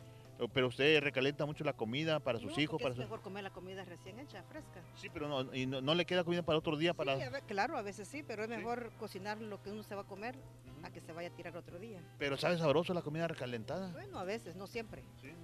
Pero 0.54 0.68
usted 0.68 1.00
recalienta 1.02 1.46
mucho 1.46 1.64
la 1.64 1.74
comida 1.74 2.20
para 2.20 2.40
sus 2.40 2.52
No, 2.56 2.62
hijos, 2.62 2.82
para 2.82 2.92
es 2.92 2.98
sus... 2.98 3.06
mejor 3.06 3.22
comer 3.22 3.44
la 3.44 3.50
comida 3.52 3.86
recién 3.86 4.20
hecha, 4.20 4.44
fresca. 4.44 4.82
Sí, 4.96 5.10
pero 5.14 5.28
no, 5.28 5.54
y 5.56 5.66
no, 5.66 5.80
no 5.82 5.96
le 5.96 6.06
queda 6.06 6.24
comida 6.24 6.42
para 6.42 6.58
otro 6.58 6.76
día, 6.76 6.94
para... 6.94 7.16
Sí, 7.16 7.24
a 7.24 7.30
ver, 7.30 7.44
claro, 7.44 7.78
a 7.78 7.82
veces 7.82 8.08
sí, 8.08 8.24
pero 8.24 8.44
es 8.44 8.50
mejor 8.50 8.92
cocinar 9.00 9.40
lo 9.40 9.62
que 9.62 9.72
uno 9.72 9.84
se 9.84 9.96
va 9.96 10.02
a 10.02 10.06
comer 10.06 10.36
a 10.84 10.90
que 10.90 11.00
se 11.00 11.14
vaya 11.14 11.30
a 11.30 11.32
tirar 11.32 11.56
otro 11.56 11.80
día. 11.80 12.02
Pero 12.18 12.36
sabe 12.36 12.58
sabroso 12.58 12.94
la 12.94 13.02
comida 13.02 13.28
recalentada. 13.28 13.90
Bueno, 13.94 14.20
a 14.20 14.26
veces, 14.26 14.56
no 14.56 14.68
siempre. 14.68 15.04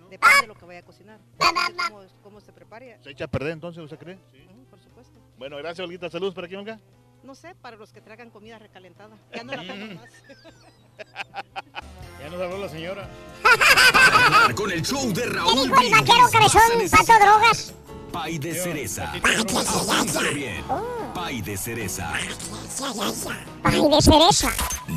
Depende 0.09 0.41
de 0.41 0.47
lo 0.47 0.55
que 0.55 0.65
vaya 0.65 0.79
a 0.79 0.83
cocinar. 0.83 1.19
Depende 1.39 1.81
cómo, 1.87 2.03
cómo 2.23 2.41
se 2.41 2.51
prepare. 2.51 2.97
¿Se 3.01 3.11
echa 3.11 3.25
a 3.25 3.27
perder 3.29 3.53
entonces, 3.53 3.81
usted 3.81 3.97
cree? 3.97 4.15
Ujú, 4.15 4.65
por 4.69 4.79
supuesto. 4.79 5.17
Bueno, 5.37 5.55
gracias, 5.57 5.85
Olguita. 5.85 6.09
Saludos 6.09 6.33
para 6.35 6.47
quién, 6.47 6.59
Olga. 6.59 6.79
No 7.23 7.35
sé, 7.35 7.55
para 7.55 7.77
los 7.77 7.93
que 7.93 8.01
tragan 8.01 8.31
comida 8.31 8.59
recalentada. 8.59 9.17
Ya 9.33 9.43
no 9.43 9.53
la 9.55 9.67
como 9.67 9.85
más. 9.95 10.09
Ya 12.19 12.29
nos 12.29 12.41
habló 12.41 12.57
la 12.57 12.69
señora. 12.69 13.09
Con 14.55 14.71
el 14.71 14.81
show 14.81 15.11
de 15.13 15.25
Raúl 15.25 15.63
dijo 15.63 15.81
el 15.81 15.91
vaquero 15.91 16.29
cabezón, 16.31 16.61
pato 16.91 17.13
drogas? 17.21 17.73
Pay 18.11 18.37
de 18.39 18.53
cereza. 18.55 19.13
Escúchalo 19.15 20.33
bien. 20.33 20.63
Pay 21.13 21.41
de 21.41 21.57
cereza. 21.57 22.11
Ay, 22.13 22.27
de 22.27 24.01
cereza. 24.01 24.53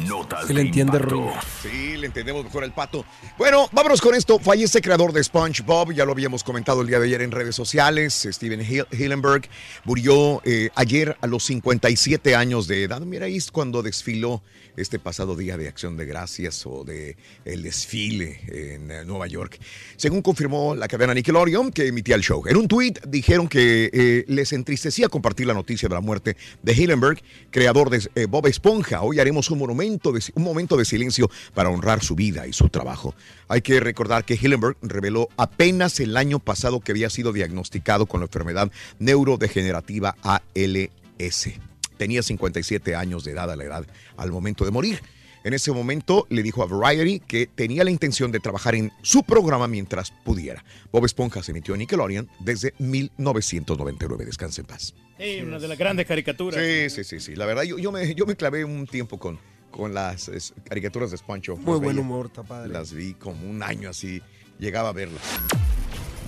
Notas 0.06 0.42
Se 0.42 0.48
de 0.48 0.54
le 0.54 0.60
entiende. 0.62 0.98
Ruin. 0.98 1.30
Sí, 1.62 1.96
le 1.96 2.06
entendemos 2.06 2.44
mejor 2.44 2.64
al 2.64 2.72
pato. 2.74 3.04
Bueno, 3.38 3.68
vámonos 3.72 4.00
con 4.00 4.14
esto. 4.14 4.38
Fallece 4.38 4.80
creador 4.80 5.12
de 5.12 5.22
SpongeBob, 5.22 5.92
ya 5.92 6.04
lo 6.04 6.12
habíamos 6.12 6.42
comentado 6.44 6.80
el 6.82 6.86
día 6.88 6.98
de 6.98 7.06
ayer 7.06 7.22
en 7.22 7.30
redes 7.30 7.54
sociales. 7.54 8.26
Steven 8.30 8.60
Hill- 8.60 8.86
Hillenberg 8.90 9.48
murió 9.84 10.40
eh, 10.44 10.70
ayer 10.74 11.16
a 11.20 11.26
los 11.26 11.44
57 11.44 12.34
años 12.34 12.66
de 12.66 12.84
edad. 12.84 13.00
Mira, 13.02 13.26
ahí 13.26 13.36
es 13.36 13.50
cuando 13.50 13.82
desfiló 13.82 14.42
este 14.76 14.98
pasado 14.98 15.36
día 15.36 15.58
de 15.58 15.68
Acción 15.68 15.98
de 15.98 16.06
Gracias 16.06 16.64
o 16.64 16.82
de 16.84 17.16
el 17.44 17.62
desfile 17.62 18.40
en 18.48 18.90
eh, 18.90 19.04
Nueva 19.04 19.26
York. 19.26 19.58
Según 19.96 20.22
confirmó 20.22 20.74
la 20.74 20.88
cadena 20.88 21.12
Nickelodeon 21.12 21.70
que 21.72 21.88
emitía 21.88 22.14
el 22.14 22.22
show. 22.22 22.42
En 22.46 22.56
un 22.56 22.68
tuit 22.68 22.98
dijeron 23.06 23.48
que 23.48 23.90
eh, 23.92 24.24
les 24.28 24.52
entristecía 24.54 25.08
compartir 25.08 25.46
la 25.46 25.52
noticia 25.54 25.88
de 25.90 25.94
la 25.94 26.00
muerte 26.02 26.36
de 26.62 26.72
Hillenberg, 26.72 27.22
creador 27.50 27.90
de 27.90 28.08
eh, 28.14 28.26
Bob 28.26 28.46
Esponja. 28.46 29.02
Hoy 29.02 29.20
haremos 29.20 29.50
un 29.50 29.58
monumento 29.58 30.12
de, 30.12 30.22
un 30.34 30.42
momento 30.42 30.76
de 30.76 30.84
silencio 30.84 31.30
para 31.54 31.70
honrar 31.70 32.02
su 32.02 32.14
vida 32.14 32.46
y 32.46 32.52
su 32.52 32.68
trabajo. 32.68 33.14
Hay 33.48 33.62
que 33.62 33.80
recordar 33.80 34.24
que 34.24 34.34
Hillenberg 34.34 34.76
reveló 34.82 35.28
apenas 35.36 36.00
el 36.00 36.16
año 36.16 36.38
pasado 36.38 36.80
que 36.80 36.92
había 36.92 37.10
sido 37.10 37.32
diagnosticado 37.32 38.06
con 38.06 38.20
la 38.20 38.26
enfermedad 38.26 38.70
neurodegenerativa 38.98 40.16
ALS. 40.22 41.50
Tenía 41.96 42.22
57 42.22 42.94
años 42.94 43.24
de 43.24 43.32
edad 43.32 43.50
a 43.50 43.56
la 43.56 43.64
edad 43.64 43.86
al 44.16 44.32
momento 44.32 44.64
de 44.64 44.70
morir. 44.70 45.00
En 45.44 45.54
ese 45.54 45.72
momento 45.72 46.26
le 46.30 46.42
dijo 46.42 46.62
a 46.62 46.66
Variety 46.66 47.20
que 47.20 47.46
tenía 47.46 47.84
la 47.84 47.90
intención 47.90 48.30
de 48.30 48.40
trabajar 48.40 48.74
en 48.74 48.92
su 49.02 49.24
programa 49.24 49.66
mientras 49.66 50.12
pudiera. 50.24 50.64
Bob 50.92 51.04
Esponja 51.04 51.42
se 51.42 51.50
emitió 51.50 51.74
en 51.74 51.80
Nickelodeon 51.80 52.28
desde 52.40 52.74
1999. 52.78 54.24
Descanse 54.24 54.60
en 54.60 54.66
paz. 54.68 54.94
Sí, 55.18 55.40
una 55.40 55.58
de 55.58 55.68
las 55.68 55.78
grandes 55.78 56.06
caricaturas. 56.06 56.60
Sí, 56.60 56.90
sí, 56.90 57.04
sí, 57.04 57.20
sí. 57.20 57.36
La 57.36 57.46
verdad, 57.46 57.62
yo, 57.62 57.78
yo, 57.78 57.92
me, 57.92 58.14
yo 58.14 58.26
me 58.26 58.36
clavé 58.36 58.64
un 58.64 58.86
tiempo 58.86 59.18
con, 59.18 59.38
con 59.70 59.94
las 59.94 60.28
es, 60.28 60.52
caricaturas 60.68 61.10
de 61.10 61.16
SpongeBob. 61.16 61.60
Muy 61.60 61.78
buen 61.78 61.96
veía. 61.96 62.00
humor, 62.00 62.26
está 62.26 62.42
padre. 62.42 62.72
Las 62.72 62.92
vi 62.92 63.14
como 63.14 63.48
un 63.48 63.62
año 63.62 63.90
así. 63.90 64.22
Llegaba 64.58 64.90
a 64.90 64.92
verlas. 64.92 65.22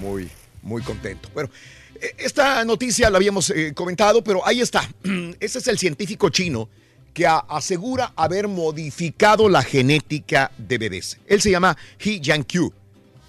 Muy, 0.00 0.28
muy 0.62 0.82
contento. 0.82 1.28
Bueno, 1.34 1.50
eh, 2.00 2.14
esta 2.18 2.64
noticia 2.64 3.10
la 3.10 3.18
habíamos 3.18 3.50
eh, 3.50 3.72
comentado, 3.74 4.22
pero 4.22 4.46
ahí 4.46 4.60
está. 4.60 4.88
Ese 5.40 5.58
es 5.58 5.66
el 5.68 5.78
científico 5.78 6.30
chino 6.30 6.68
que 7.12 7.26
asegura 7.26 8.12
haber 8.16 8.48
modificado 8.48 9.48
la 9.48 9.62
genética 9.62 10.50
de 10.58 10.78
bebés. 10.78 11.18
Él 11.26 11.40
se 11.40 11.50
llama 11.50 11.76
He 12.00 12.20
Jiankyu, 12.20 12.72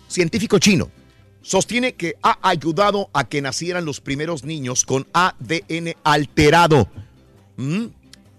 científico 0.08 0.58
chino. 0.58 0.90
Sostiene 1.46 1.94
que 1.94 2.16
ha 2.24 2.40
ayudado 2.42 3.12
a 3.14 3.30
que 3.30 3.40
nacieran 3.40 3.86
los 3.86 4.02
primeros 4.02 4.44
niños 4.44 4.84
con 4.84 5.06
ADN 5.14 5.94
alterado. 6.04 6.90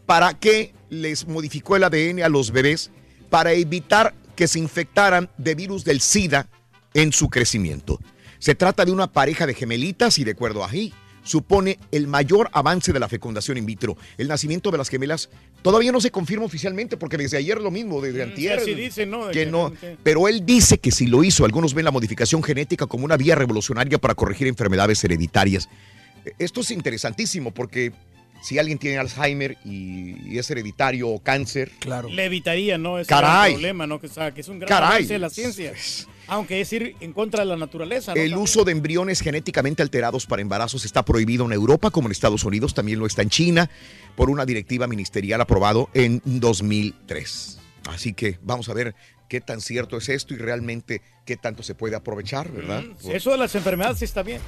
¿Para 0.06 0.34
qué 0.34 0.74
les 0.90 1.28
modificó 1.28 1.76
el 1.76 1.84
ADN 1.84 2.24
a 2.24 2.28
los 2.28 2.50
bebés? 2.50 2.90
Para 3.30 3.52
evitar 3.52 4.12
que 4.34 4.48
se 4.48 4.58
infectaran 4.58 5.30
de 5.38 5.54
virus 5.54 5.84
del 5.84 6.00
SIDA 6.00 6.48
en 6.94 7.12
su 7.12 7.30
crecimiento. 7.30 8.00
Se 8.40 8.56
trata 8.56 8.84
de 8.84 8.90
una 8.90 9.12
pareja 9.12 9.46
de 9.46 9.54
gemelitas 9.54 10.18
y 10.18 10.24
de 10.24 10.32
acuerdo 10.32 10.64
a 10.64 10.74
He, 10.74 10.90
supone 11.26 11.78
el 11.90 12.06
mayor 12.06 12.48
avance 12.52 12.92
de 12.92 13.00
la 13.00 13.08
fecundación 13.08 13.58
in 13.58 13.66
vitro. 13.66 13.96
El 14.16 14.28
nacimiento 14.28 14.70
de 14.70 14.78
las 14.78 14.88
gemelas 14.88 15.28
todavía 15.60 15.90
no 15.90 16.00
se 16.00 16.10
confirma 16.10 16.44
oficialmente 16.46 16.96
porque 16.96 17.16
desde 17.16 17.36
ayer 17.36 17.60
lo 17.60 17.70
mismo, 17.70 18.00
desde 18.00 18.24
Mm, 18.24 18.28
antier. 18.30 18.60
sí, 18.60 18.74
dicen, 18.74 19.10
¿no? 19.10 19.30
Que 19.30 19.50
pero 20.02 20.28
él 20.28 20.46
dice 20.46 20.78
que 20.78 20.92
si 20.92 21.06
lo 21.06 21.24
hizo, 21.24 21.44
algunos 21.44 21.74
ven 21.74 21.84
la 21.84 21.90
modificación 21.90 22.42
genética 22.42 22.86
como 22.86 23.04
una 23.04 23.16
vía 23.16 23.34
revolucionaria 23.34 23.98
para 23.98 24.14
corregir 24.14 24.46
enfermedades 24.46 25.02
hereditarias. 25.02 25.68
Esto 26.38 26.60
es 26.60 26.70
interesantísimo 26.70 27.52
porque 27.52 27.92
si 28.46 28.60
alguien 28.60 28.78
tiene 28.78 28.98
Alzheimer 28.98 29.58
y, 29.64 30.32
y 30.32 30.38
es 30.38 30.48
hereditario 30.48 31.08
o 31.08 31.18
cáncer, 31.18 31.72
claro. 31.80 32.08
Le 32.08 32.26
evitaría, 32.26 32.78
¿no? 32.78 33.00
Ese 33.00 33.08
Caray. 33.08 33.50
gran 33.50 33.52
problema, 33.54 33.86
¿no? 33.88 34.00
Que, 34.00 34.06
o 34.06 34.10
sea, 34.12 34.32
que 34.32 34.40
es 34.42 34.46
un 34.48 34.60
gran 34.60 34.68
Caray. 34.68 34.88
avance 34.88 35.12
de 35.14 35.18
la 35.18 35.30
ciencia. 35.30 35.72
Aunque 36.28 36.60
es 36.60 36.72
ir 36.72 36.94
en 37.00 37.12
contra 37.12 37.40
de 37.40 37.46
la 37.46 37.56
naturaleza, 37.56 38.14
¿no? 38.14 38.20
El 38.20 38.36
uso 38.36 38.64
de 38.64 38.70
embriones 38.70 39.20
genéticamente 39.20 39.82
alterados 39.82 40.26
para 40.26 40.42
embarazos 40.42 40.84
está 40.84 41.04
prohibido 41.04 41.44
en 41.44 41.50
Europa, 41.52 41.90
como 41.90 42.06
en 42.06 42.12
Estados 42.12 42.44
Unidos, 42.44 42.72
también 42.72 43.00
lo 43.00 43.06
está 43.06 43.22
en 43.22 43.30
China, 43.30 43.68
por 44.14 44.30
una 44.30 44.46
directiva 44.46 44.86
ministerial 44.86 45.40
aprobado 45.40 45.90
en 45.92 46.22
2003. 46.24 47.58
Así 47.88 48.12
que 48.12 48.38
vamos 48.42 48.68
a 48.68 48.74
ver 48.74 48.94
qué 49.28 49.40
tan 49.40 49.60
cierto 49.60 49.96
es 49.96 50.08
esto 50.08 50.34
y 50.34 50.36
realmente 50.36 51.02
qué 51.24 51.36
tanto 51.36 51.64
se 51.64 51.74
puede 51.74 51.96
aprovechar, 51.96 52.50
¿verdad? 52.52 52.84
Mm, 53.02 53.10
Eso 53.10 53.32
de 53.32 53.38
las 53.38 53.54
enfermedades 53.56 53.98
sí 53.98 54.04
está 54.04 54.22
bien. 54.22 54.40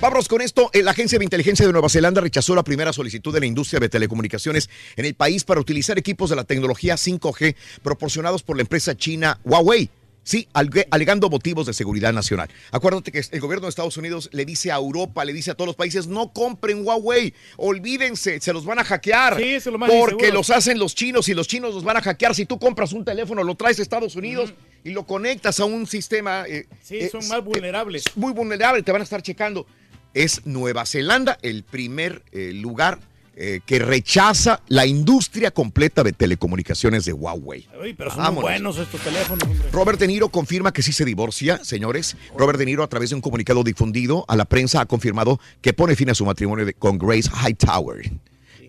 Vámonos 0.00 0.28
con 0.28 0.40
esto. 0.40 0.70
Eh, 0.72 0.82
La 0.82 0.92
Agencia 0.92 1.18
de 1.18 1.24
Inteligencia 1.24 1.66
de 1.66 1.72
Nueva 1.72 1.88
Zelanda 1.88 2.20
rechazó 2.20 2.54
la 2.54 2.64
primera 2.64 2.92
solicitud 2.92 3.32
de 3.32 3.40
la 3.40 3.46
industria 3.46 3.80
de 3.80 3.88
telecomunicaciones 3.88 4.68
en 4.96 5.04
el 5.04 5.14
país 5.14 5.44
para 5.44 5.60
utilizar 5.60 5.98
equipos 5.98 6.30
de 6.30 6.36
la 6.36 6.44
tecnología 6.44 6.94
5G 6.94 7.54
proporcionados 7.82 8.42
por 8.42 8.56
la 8.56 8.62
empresa 8.62 8.96
china 8.96 9.40
Huawei. 9.44 9.90
Sí, 10.24 10.46
alegando 10.52 11.28
motivos 11.30 11.66
de 11.66 11.72
seguridad 11.72 12.12
nacional. 12.12 12.48
Acuérdate 12.70 13.10
que 13.10 13.22
el 13.30 13.40
gobierno 13.40 13.66
de 13.66 13.70
Estados 13.70 13.96
Unidos 13.96 14.28
le 14.32 14.44
dice 14.44 14.70
a 14.70 14.76
Europa, 14.76 15.24
le 15.24 15.32
dice 15.32 15.50
a 15.50 15.54
todos 15.54 15.66
los 15.66 15.74
países, 15.76 16.06
no 16.06 16.32
compren 16.32 16.86
Huawei, 16.86 17.34
olvídense, 17.56 18.40
se 18.40 18.52
los 18.52 18.64
van 18.64 18.78
a 18.78 18.84
hackear. 18.84 19.36
Sí, 19.36 19.54
es 19.54 19.66
lo 19.66 19.78
más 19.78 19.90
Porque 19.90 20.12
inseguro. 20.26 20.34
los 20.34 20.50
hacen 20.50 20.78
los 20.78 20.94
chinos 20.94 21.28
y 21.28 21.34
los 21.34 21.48
chinos 21.48 21.74
los 21.74 21.82
van 21.82 21.96
a 21.96 22.02
hackear. 22.02 22.34
Si 22.34 22.46
tú 22.46 22.58
compras 22.58 22.92
un 22.92 23.04
teléfono, 23.04 23.42
lo 23.42 23.54
traes 23.56 23.78
a 23.78 23.82
Estados 23.82 24.14
Unidos 24.14 24.54
y 24.84 24.90
lo 24.90 25.06
conectas 25.06 25.58
a 25.58 25.64
un 25.64 25.86
sistema. 25.86 26.44
eh, 26.46 26.66
Sí, 26.82 26.98
eh, 26.98 27.08
son 27.10 27.26
más 27.28 27.42
vulnerables. 27.44 28.04
es 28.06 28.16
muy 28.16 28.32
vulnerable, 28.32 28.82
te 28.82 28.92
van 28.92 29.00
a 29.00 29.04
estar 29.04 29.22
checando. 29.22 29.66
Es 30.14 30.44
Nueva 30.46 30.84
Zelanda 30.86 31.38
el 31.42 31.64
primer 31.64 32.22
eh, 32.32 32.52
lugar 32.52 33.00
eh, 33.34 33.60
que 33.64 33.78
rechaza 33.78 34.60
la 34.68 34.84
industria 34.86 35.50
completa 35.50 36.02
de 36.02 36.12
telecomunicaciones 36.12 37.04
de 37.04 37.12
Huawei. 37.12 37.66
Uy, 37.82 37.94
pero 37.94 38.10
son 38.10 38.34
muy 38.34 38.42
buenos 38.42 38.76
estos 38.78 39.00
teléfonos, 39.00 39.42
hombre. 39.48 39.68
Robert 39.72 39.98
De 39.98 40.06
Niro 40.06 40.28
confirma 40.28 40.72
que 40.72 40.82
sí 40.82 40.92
se 40.92 41.04
divorcia, 41.04 41.64
señores. 41.64 42.16
Robert 42.36 42.58
De 42.58 42.66
Niro, 42.66 42.82
a 42.82 42.88
través 42.88 43.10
de 43.10 43.16
un 43.16 43.22
comunicado 43.22 43.64
difundido 43.64 44.24
a 44.28 44.36
la 44.36 44.44
prensa, 44.44 44.80
ha 44.82 44.86
confirmado 44.86 45.40
que 45.60 45.72
pone 45.72 45.96
fin 45.96 46.10
a 46.10 46.14
su 46.14 46.24
matrimonio 46.26 46.66
de- 46.66 46.74
con 46.74 46.98
Grace 46.98 47.30
Hightower. 47.30 48.10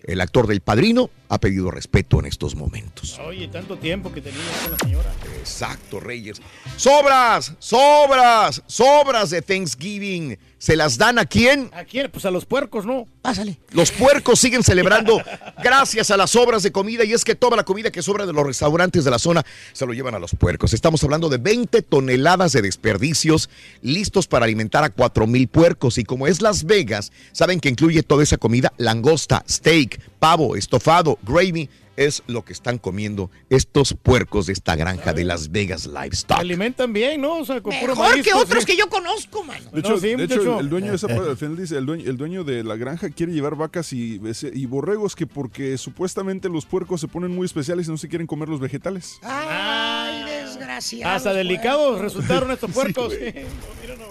El 0.06 0.20
actor 0.20 0.46
del 0.46 0.60
padrino 0.60 1.08
ha 1.30 1.38
pedido 1.40 1.70
respeto 1.70 2.18
en 2.20 2.26
estos 2.26 2.54
momentos. 2.56 3.18
Oye, 3.26 3.48
tanto 3.48 3.78
tiempo 3.78 4.12
que 4.12 4.20
tenía 4.20 4.38
con 4.62 4.72
la 4.72 4.78
señora. 4.78 5.10
Exacto, 5.40 5.98
Reyes. 5.98 6.42
Sobras, 6.76 7.54
sobras, 7.58 8.62
sobras 8.66 9.30
de 9.30 9.40
Thanksgiving. 9.40 10.36
¿Se 10.64 10.76
las 10.76 10.96
dan 10.96 11.18
a 11.18 11.26
quién? 11.26 11.68
¿A 11.74 11.84
quién? 11.84 12.10
Pues 12.10 12.24
a 12.24 12.30
los 12.30 12.46
puercos, 12.46 12.86
¿no? 12.86 13.06
Pásale. 13.20 13.58
Los 13.72 13.90
puercos 13.90 14.40
siguen 14.40 14.62
celebrando 14.62 15.20
gracias 15.62 16.10
a 16.10 16.16
las 16.16 16.30
sobras 16.30 16.62
de 16.62 16.72
comida 16.72 17.04
y 17.04 17.12
es 17.12 17.22
que 17.22 17.34
toda 17.34 17.54
la 17.54 17.64
comida 17.64 17.90
que 17.90 18.00
sobra 18.00 18.24
de 18.24 18.32
los 18.32 18.46
restaurantes 18.46 19.04
de 19.04 19.10
la 19.10 19.18
zona 19.18 19.44
se 19.74 19.84
lo 19.84 19.92
llevan 19.92 20.14
a 20.14 20.18
los 20.18 20.34
puercos. 20.34 20.72
Estamos 20.72 21.04
hablando 21.04 21.28
de 21.28 21.36
20 21.36 21.82
toneladas 21.82 22.52
de 22.52 22.62
desperdicios 22.62 23.50
listos 23.82 24.26
para 24.26 24.46
alimentar 24.46 24.84
a 24.84 24.88
4 24.88 25.26
mil 25.26 25.48
puercos 25.48 25.98
y 25.98 26.04
como 26.04 26.26
es 26.26 26.40
Las 26.40 26.64
Vegas, 26.64 27.12
saben 27.32 27.60
que 27.60 27.68
incluye 27.68 28.02
toda 28.02 28.22
esa 28.22 28.38
comida, 28.38 28.72
langosta, 28.78 29.44
steak, 29.46 30.00
pavo, 30.18 30.56
estofado, 30.56 31.18
gravy, 31.24 31.68
es 31.96 32.22
lo 32.26 32.44
que 32.44 32.52
están 32.52 32.78
comiendo 32.78 33.30
estos 33.50 33.94
puercos 33.94 34.46
de 34.46 34.52
esta 34.52 34.76
granja 34.76 35.12
de 35.12 35.24
Las 35.24 35.50
Vegas 35.52 35.82
Se 35.82 35.88
Livestock. 35.88 36.38
alimentan 36.38 36.92
bien, 36.92 37.20
¿no? 37.20 37.38
O 37.38 37.44
sea, 37.44 37.60
con 37.60 37.72
puro 37.78 37.94
Mejor 37.94 38.06
que 38.14 38.18
marisco, 38.20 38.38
otros 38.38 38.64
sí. 38.64 38.72
que 38.72 38.76
yo 38.76 38.88
conozco, 38.88 39.42
mano. 39.44 39.70
De 39.70 39.80
hecho, 39.80 39.90
No, 39.90 39.98
sí, 39.98 40.14
de 40.14 40.24
hecho, 40.24 40.34
muchacho. 40.36 40.54
el, 40.54 40.64
el 40.64 40.70
dueño 40.70 40.90
de 40.90 40.96
esa 40.96 41.08
parte, 41.08 41.30
al 41.30 41.36
final 41.36 41.56
dice, 41.56 41.76
el 41.78 41.86
dueño, 41.86 42.10
el 42.10 42.16
dueño 42.16 42.44
de 42.44 42.64
la 42.64 42.76
granja 42.76 43.10
quiere 43.10 43.32
llevar 43.32 43.54
vacas 43.56 43.92
y, 43.92 44.20
y 44.52 44.66
borregos 44.66 45.14
que 45.16 45.26
porque 45.26 45.78
supuestamente 45.78 46.48
los 46.48 46.66
puercos 46.66 47.00
se 47.00 47.08
ponen 47.08 47.30
muy 47.34 47.46
especiales 47.46 47.86
y 47.88 47.90
no 47.90 47.96
se 47.98 48.08
quieren 48.08 48.26
comer 48.26 48.48
los 48.48 48.60
vegetales. 48.60 49.18
Ay, 49.22 50.24
desgraciados. 50.44 51.16
Hasta 51.16 51.32
delicados 51.32 52.00
resultaron 52.00 52.50
estos 52.50 52.70
puercos. 52.74 53.12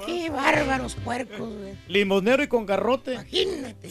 Qué 0.06 0.30
bárbaros 0.30 0.96
puercos, 0.96 1.54
güey. 1.54 1.74
Limonero 1.88 2.44
y 2.44 2.48
con 2.48 2.66
garrote. 2.66 3.14
Imagínate. 3.14 3.90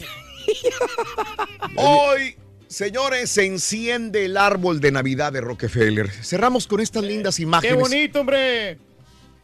Hoy, 1.75 2.35
señores, 2.73 3.29
se 3.29 3.45
enciende 3.45 4.25
el 4.25 4.35
árbol 4.35 4.81
de 4.81 4.91
Navidad 4.91 5.31
de 5.31 5.41
Rockefeller. 5.41 6.09
Cerramos 6.09 6.67
con 6.67 6.81
estas 6.81 7.03
lindas 7.03 7.37
¡Qué 7.37 7.43
imágenes. 7.43 7.79
bonito, 7.79 8.21
hombre! 8.21 8.77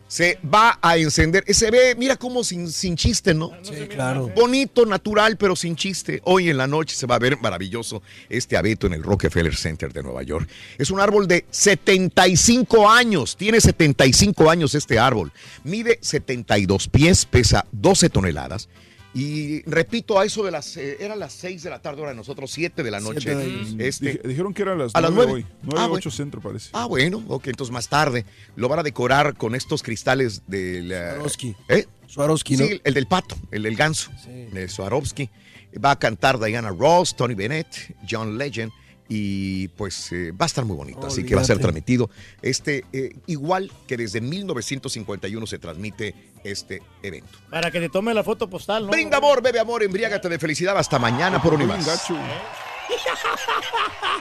Se 0.07 0.39
va 0.43 0.79
a 0.81 0.97
encender. 0.97 1.43
Se 1.53 1.69
ve, 1.69 1.93
mira 1.95 2.15
cómo 2.15 2.43
sin, 2.43 2.71
sin 2.71 2.97
chiste, 2.97 3.35
¿no? 3.35 3.51
Sí, 3.61 3.87
claro. 3.87 4.31
Bonito, 4.35 4.83
natural, 4.87 5.37
pero 5.37 5.55
sin 5.55 5.75
chiste. 5.75 6.19
Hoy 6.23 6.49
en 6.49 6.57
la 6.57 6.65
noche 6.65 6.95
se 6.95 7.05
va 7.05 7.15
a 7.15 7.19
ver 7.19 7.37
maravilloso 7.37 8.01
este 8.27 8.57
abeto 8.57 8.87
en 8.87 8.93
el 8.93 9.03
Rockefeller 9.03 9.55
Center 9.55 9.93
de 9.93 10.01
Nueva 10.01 10.23
York. 10.23 10.49
Es 10.79 10.89
un 10.89 10.99
árbol 10.99 11.27
de 11.27 11.45
75 11.51 12.89
años. 12.89 13.37
Tiene 13.37 13.61
75 13.61 14.49
años 14.49 14.73
este 14.73 14.97
árbol. 14.97 15.31
Mide 15.63 15.99
72 16.01 16.87
pies, 16.87 17.27
pesa 17.27 17.67
12 17.71 18.09
toneladas. 18.09 18.67
Y 19.13 19.63
repito, 19.63 20.19
a 20.19 20.25
eso 20.25 20.43
de 20.43 20.51
las. 20.51 20.77
eh, 20.77 20.97
era 20.99 21.15
las 21.15 21.33
6 21.33 21.63
de 21.63 21.69
la 21.71 21.81
tarde, 21.81 21.99
ahora 22.01 22.13
nosotros 22.13 22.51
7 22.51 22.83
de 22.83 22.91
la 22.91 22.99
noche. 22.99 23.33
De. 23.35 23.87
Este, 23.87 24.05
Dije- 24.13 24.27
dijeron 24.27 24.53
que 24.53 24.61
era 24.61 24.73
a 24.73 24.75
las 24.75 24.93
a 24.93 25.01
las 25.01 25.11
9 25.11 25.31
nueve. 25.31 25.45
hoy. 25.49 25.55
9 25.63 25.79
Ah, 25.79 25.85
8 25.85 25.89
bueno. 25.89 26.11
centro 26.11 26.41
parece. 26.41 26.69
Ah, 26.73 26.85
bueno, 26.85 27.23
ok, 27.27 27.47
entonces 27.47 27.73
más 27.73 27.89
tarde. 27.89 28.25
Lo 28.55 28.69
van 28.69 28.79
a 28.79 28.83
decorar 28.83 29.35
con 29.35 29.55
estos 29.55 29.81
cristales 29.81 30.43
de 30.45 30.83
la. 30.83 31.13
Swarovski. 31.15 31.55
¿Eh? 31.69 31.87
Swarovski, 32.07 32.57
¿no? 32.57 32.65
Sí, 32.67 32.81
el 32.83 32.93
del 32.93 33.07
pato, 33.07 33.35
el 33.51 33.63
del 33.63 33.75
ganso, 33.75 34.11
de 34.27 34.67
Swarovski. 34.69 35.29
Va 35.83 35.91
a 35.91 35.99
cantar 35.99 36.39
Diana 36.39 36.69
Ross, 36.69 37.15
Tony 37.15 37.33
Bennett, 37.35 37.95
John 38.09 38.37
Legend. 38.37 38.71
Y 39.11 39.69
pues 39.69 40.11
eh, 40.11 40.31
va 40.31 40.45
a 40.45 40.47
estar 40.47 40.65
muy 40.65 40.77
bonito, 40.77 41.07
así 41.07 41.23
que 41.25 41.33
va 41.33 41.41
a 41.41 41.45
ser 41.45 41.57
transmitido. 41.57 42.11
Este, 42.43 42.85
eh, 42.93 43.15
igual 43.25 43.71
que 43.87 43.97
desde 43.97 44.21
1951 44.21 45.47
se 45.47 45.57
transmite 45.57 46.13
este 46.43 46.83
evento. 47.01 47.39
Para 47.49 47.71
que 47.71 47.79
te 47.79 47.89
tome 47.89 48.13
la 48.13 48.23
foto 48.23 48.47
postal, 48.47 48.85
¿no? 48.85 48.91
Brinda 48.91 49.17
amor, 49.17 49.41
bebe 49.41 49.59
amor, 49.59 49.81
embriágate 49.81 50.29
de 50.29 50.37
felicidad. 50.37 50.77
Hasta 50.77 50.99
mañana 50.99 51.41
por 51.41 51.55
un 51.55 51.63
y 51.63 51.65
Buen 51.65 51.79
más. 51.79 51.87
gacho. 51.87 52.15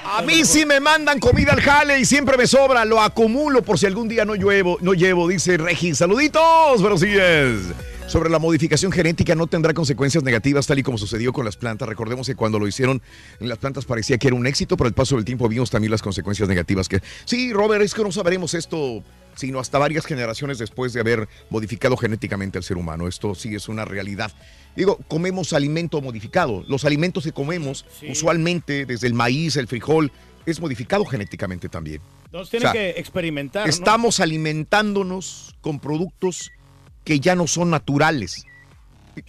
A 0.05 0.23
mí 0.23 0.45
sí 0.45 0.65
me 0.65 0.81
mandan 0.81 1.21
comida 1.21 1.53
al 1.53 1.61
jale 1.61 2.01
y 2.01 2.05
siempre 2.07 2.37
me 2.39 2.47
sobra, 2.47 2.85
lo 2.85 3.01
acumulo 3.01 3.63
por 3.63 3.79
si 3.79 3.87
algún 3.87 4.09
día 4.09 4.25
no 4.25 4.35
llevo, 4.37 4.79
no 4.81 4.95
llevo, 4.95 5.29
dice 5.29 5.59
Regi. 5.59 5.95
Saluditos, 5.95 6.81
buenos 6.81 7.01
días. 7.01 7.59
Sobre 8.09 8.31
la 8.31 8.39
modificación 8.39 8.91
genética 8.91 9.35
no 9.35 9.47
tendrá 9.49 9.75
consecuencias 9.75 10.25
negativas 10.25 10.67
tal 10.67 10.79
y 10.79 10.83
como 10.83 10.97
sucedió 10.97 11.31
con 11.35 11.45
las 11.45 11.59
plantas. 11.59 11.87
Recordemos 11.87 12.27
que 12.27 12.35
cuando 12.35 12.59
lo 12.59 12.67
hicieron 12.67 13.03
en 13.39 13.51
las 13.51 13.59
plantas 13.59 13.85
parecía 13.85 14.17
que 14.17 14.29
era 14.29 14.35
un 14.37 14.47
éxito, 14.47 14.79
pero 14.79 14.89
al 14.89 14.95
paso 14.95 15.17
del 15.17 15.27
tiempo 15.27 15.47
vimos 15.47 15.69
también 15.71 15.91
las 15.91 16.01
consecuencias 16.01 16.49
negativas 16.49 16.89
que... 16.89 17.03
Sí, 17.27 17.53
Robert, 17.53 17.83
es 17.85 17.93
que 17.93 18.03
no 18.03 18.11
sabremos 18.11 18.55
esto 18.55 19.03
sino 19.37 19.61
hasta 19.61 19.79
varias 19.79 20.05
generaciones 20.07 20.59
después 20.59 20.95
de 20.95 21.01
haber 21.01 21.29
modificado 21.51 21.97
genéticamente 21.97 22.59
al 22.59 22.65
ser 22.65 22.77
humano. 22.77 23.07
Esto 23.07 23.37
sí 23.37 23.55
es 23.55 23.69
una 23.69 23.85
realidad. 23.85 24.33
Digo, 24.75 24.99
comemos 25.07 25.53
alimento 25.53 26.01
modificado. 26.01 26.65
Los 26.67 26.85
alimentos 26.85 27.23
que 27.25 27.31
comemos, 27.33 27.85
Sí. 28.01 28.09
usualmente 28.11 28.85
desde 28.85 29.07
el 29.07 29.15
maíz, 29.15 29.55
el 29.57 29.69
frijol, 29.69 30.11
es 30.45 30.61
modificado 30.61 31.05
genéticamente 31.05 31.69
también. 31.69 32.01
Entonces 32.25 32.51
tienen 32.51 32.69
O 32.69 32.73
sea, 32.73 32.81
que 32.81 32.99
experimentar, 32.99 33.67
¿no? 33.67 33.71
Estamos 33.71 34.19
alimentándonos 34.19 35.55
con 35.61 35.79
productos 35.79 36.51
que 37.09 37.21
ya 37.21 37.35
no 37.35 37.47
son 37.47 37.71
naturales. 37.71 38.45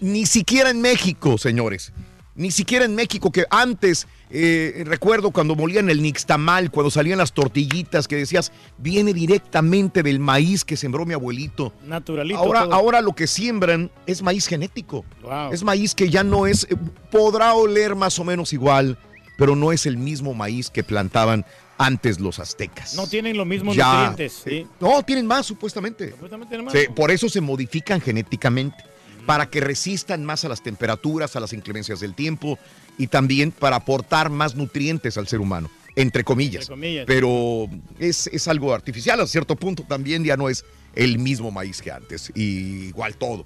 Ni 0.01 0.25
siquiera 0.25 0.69
en 0.69 0.81
México, 0.81 1.37
señores. 1.37 1.93
Ni 2.35 2.51
siquiera 2.51 2.83
en 2.83 2.93
México, 2.93 3.31
que 3.31 3.45
antes, 3.49 4.05
eh, 4.29 4.83
recuerdo 4.85 5.31
cuando 5.31 5.55
molían 5.55 5.89
el 5.89 6.01
nixtamal, 6.01 6.71
cuando 6.71 6.91
salían 6.91 7.19
las 7.19 7.31
tortillitas, 7.31 8.09
que 8.09 8.17
decías, 8.17 8.51
viene 8.79 9.13
directamente 9.13 10.03
del 10.03 10.19
maíz 10.19 10.65
que 10.65 10.75
sembró 10.75 11.05
mi 11.05 11.13
abuelito. 11.13 11.71
Naturalito. 11.85 12.37
Ahora, 12.37 12.63
todo. 12.65 12.73
ahora 12.73 12.99
lo 12.99 13.13
que 13.13 13.27
siembran 13.27 13.89
es 14.05 14.21
maíz 14.23 14.47
genético. 14.47 15.05
Wow. 15.21 15.53
Es 15.53 15.63
maíz 15.63 15.95
que 15.95 16.09
ya 16.09 16.21
no 16.21 16.47
es, 16.47 16.67
eh, 16.69 16.75
podrá 17.09 17.53
oler 17.53 17.95
más 17.95 18.19
o 18.19 18.25
menos 18.25 18.51
igual, 18.51 18.97
pero 19.37 19.55
no 19.55 19.71
es 19.71 19.85
el 19.85 19.95
mismo 19.95 20.33
maíz 20.33 20.69
que 20.69 20.83
plantaban 20.83 21.45
antes 21.79 22.19
los 22.19 22.37
aztecas. 22.39 22.93
No 22.93 23.07
tienen 23.07 23.35
los 23.37 23.47
mismos 23.47 23.75
Ya, 23.75 24.09
nutrientes. 24.09 24.43
eh. 24.45 24.67
No, 24.79 25.01
tienen 25.01 25.25
más 25.25 25.45
supuestamente. 25.47 26.11
Supuestamente 26.11 26.49
tienen 26.49 26.65
más. 26.65 26.73
Sí, 26.73 26.81
por 26.95 27.09
eso 27.09 27.29
se 27.29 27.41
modifican 27.41 28.01
genéticamente, 28.01 28.77
para 29.25 29.49
que 29.49 29.61
resistan 29.61 30.25
más 30.25 30.43
a 30.45 30.49
las 30.49 30.61
temperaturas, 30.61 31.35
a 31.35 31.39
las 31.39 31.53
inclemencias 31.53 32.01
del 32.01 32.13
tiempo 32.15 32.59
y 32.97 33.07
también 33.07 33.51
para 33.51 33.77
aportar 33.77 34.29
más 34.29 34.55
nutrientes 34.55 35.17
al 35.17 35.27
ser 35.27 35.39
humano, 35.39 35.69
entre 35.95 36.23
comillas. 36.25 36.63
Entre 36.63 36.73
comillas. 36.75 37.05
Pero 37.07 37.67
es, 37.97 38.27
es 38.27 38.47
algo 38.49 38.73
artificial, 38.73 39.21
a 39.21 39.25
cierto 39.27 39.55
punto 39.55 39.83
también 39.87 40.23
ya 40.25 40.35
no 40.35 40.49
es 40.49 40.65
el 40.95 41.17
mismo 41.17 41.49
maíz 41.49 41.81
que 41.81 41.91
antes, 41.91 42.29
y 42.35 42.87
igual 42.89 43.15
todo. 43.15 43.45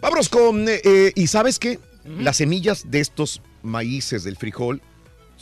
Vámonos 0.00 0.28
con, 0.28 0.68
eh, 0.68 0.80
eh, 0.84 1.12
¿y 1.16 1.26
sabes 1.26 1.58
qué? 1.58 1.80
Las 2.04 2.36
semillas 2.36 2.90
de 2.90 3.00
estos 3.00 3.42
maíces 3.62 4.22
del 4.22 4.36
frijol, 4.36 4.80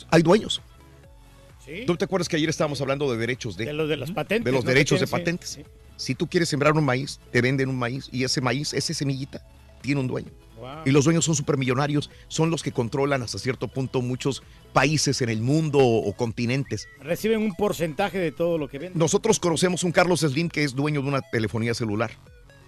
hay 0.09 0.23
dueños. 0.23 0.61
Sí. 1.67 1.83
¿Tú 1.85 1.97
te 1.97 2.05
acuerdas 2.05 2.29
que 2.29 2.37
ayer 2.37 2.49
estábamos 2.49 2.79
hablando 2.79 3.11
de 3.11 3.17
derechos 3.17 3.57
de? 3.57 3.65
De 3.65 3.73
los 3.73 3.89
de 3.89 3.97
las 3.97 4.11
patentes. 4.11 4.45
de 4.45 4.51
los 4.51 4.63
¿no? 4.63 4.69
Derechos 4.69 4.99
de 5.01 5.05
tienen, 5.05 5.19
sí. 5.41 5.57
patentes. 5.59 5.59
Si 5.97 6.15
tú 6.15 6.27
quieres 6.27 6.47
sembrar 6.47 6.73
un 6.73 6.85
maíz, 6.85 7.19
te 7.31 7.41
venden 7.41 7.69
un 7.69 7.77
maíz 7.77 8.07
y 8.11 8.23
ese 8.23 8.39
maíz, 8.39 8.73
esa 8.73 8.93
semillita, 8.93 9.45
tiene 9.81 9.99
un 9.99 10.07
dueño. 10.07 10.31
Wow. 10.57 10.83
Y 10.85 10.91
los 10.91 11.05
dueños 11.05 11.25
son 11.25 11.35
supermillonarios, 11.35 12.09
son 12.29 12.49
los 12.49 12.63
que 12.63 12.71
controlan 12.71 13.21
hasta 13.21 13.37
cierto 13.37 13.67
punto 13.67 14.01
muchos 14.01 14.41
países 14.73 15.21
en 15.21 15.29
el 15.29 15.41
mundo 15.41 15.79
o, 15.79 16.07
o 16.07 16.13
continentes. 16.15 16.87
Reciben 17.01 17.41
un 17.41 17.53
porcentaje 17.53 18.17
de 18.17 18.31
todo 18.31 18.57
lo 18.57 18.67
que 18.67 18.79
venden. 18.79 18.97
Nosotros 18.97 19.39
conocemos 19.39 19.83
un 19.83 19.91
Carlos 19.91 20.21
Slim 20.21 20.49
que 20.49 20.63
es 20.63 20.73
dueño 20.73 21.01
de 21.01 21.09
una 21.09 21.21
telefonía 21.21 21.73
celular, 21.73 22.11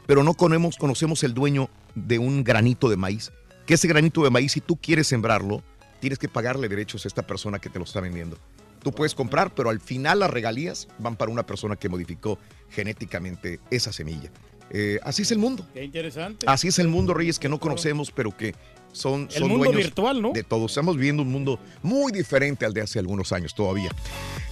pero 0.06 0.24
no 0.24 0.34
conocemos, 0.34 0.76
conocemos 0.78 1.24
el 1.24 1.34
dueño 1.34 1.70
de 1.96 2.20
un 2.20 2.44
granito 2.44 2.90
de 2.90 2.98
maíz. 2.98 3.32
Que 3.66 3.76
ese 3.76 3.88
granito 3.88 4.24
de 4.24 4.32
maíz, 4.32 4.52
si 4.52 4.62
tú 4.62 4.76
quieres 4.76 5.08
sembrarlo, 5.08 5.64
tienes 6.00 6.18
que 6.18 6.28
pagarle 6.28 6.68
derechos 6.68 7.06
a 7.06 7.08
esta 7.08 7.28
persona 7.28 7.60
que 7.60 7.70
te 7.70 7.78
lo 7.78 7.86
está 7.86 8.02
vendiendo. 8.02 8.38
Tú 8.82 8.92
puedes 8.92 9.14
comprar, 9.16 9.54
pero 9.54 9.70
al 9.70 9.80
final 9.80 10.20
las 10.20 10.30
regalías 10.30 10.88
van 10.98 11.16
para 11.16 11.32
una 11.32 11.46
persona 11.46 11.76
que 11.76 11.90
modificó 11.90 12.40
genéticamente 12.70 13.60
esa 13.72 13.92
semilla. 13.92 14.30
Eh, 14.72 15.00
así 15.04 15.24
es 15.24 15.32
el 15.32 15.40
mundo. 15.40 15.66
Qué 15.74 15.84
interesante. 15.84 16.46
Así 16.48 16.68
es 16.68 16.80
el 16.80 16.88
mundo, 16.88 17.14
Reyes, 17.14 17.40
que 17.40 17.50
no 17.50 17.60
conocemos, 17.60 18.12
pero 18.12 18.36
que 18.36 18.54
son, 18.92 19.24
El 19.24 19.40
son 19.40 19.50
mundo 19.50 19.66
dueños 19.66 19.84
virtual, 19.84 20.22
¿no? 20.22 20.32
de 20.32 20.44
todo. 20.44 20.68
Estamos 20.68 20.96
viviendo 20.96 21.24
un 21.24 21.32
mundo 21.32 21.60
muy 21.82 22.12
diferente 22.12 22.66
al 22.66 22.74
de 22.74 22.82
hace 22.82 23.00
algunos 23.00 23.32
años 23.32 23.54
todavía. 23.54 23.92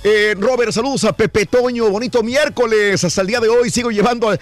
Eh, 0.03 0.35
Robert, 0.39 0.71
saludos 0.71 1.03
a 1.05 1.13
Pepe 1.13 1.45
Toño. 1.45 1.89
Bonito 1.89 2.23
miércoles. 2.23 3.03
Hasta 3.03 3.21
el 3.21 3.27
día 3.27 3.39
de 3.39 3.49
hoy 3.49 3.69
sigo 3.69 3.91
llevando 3.91 4.35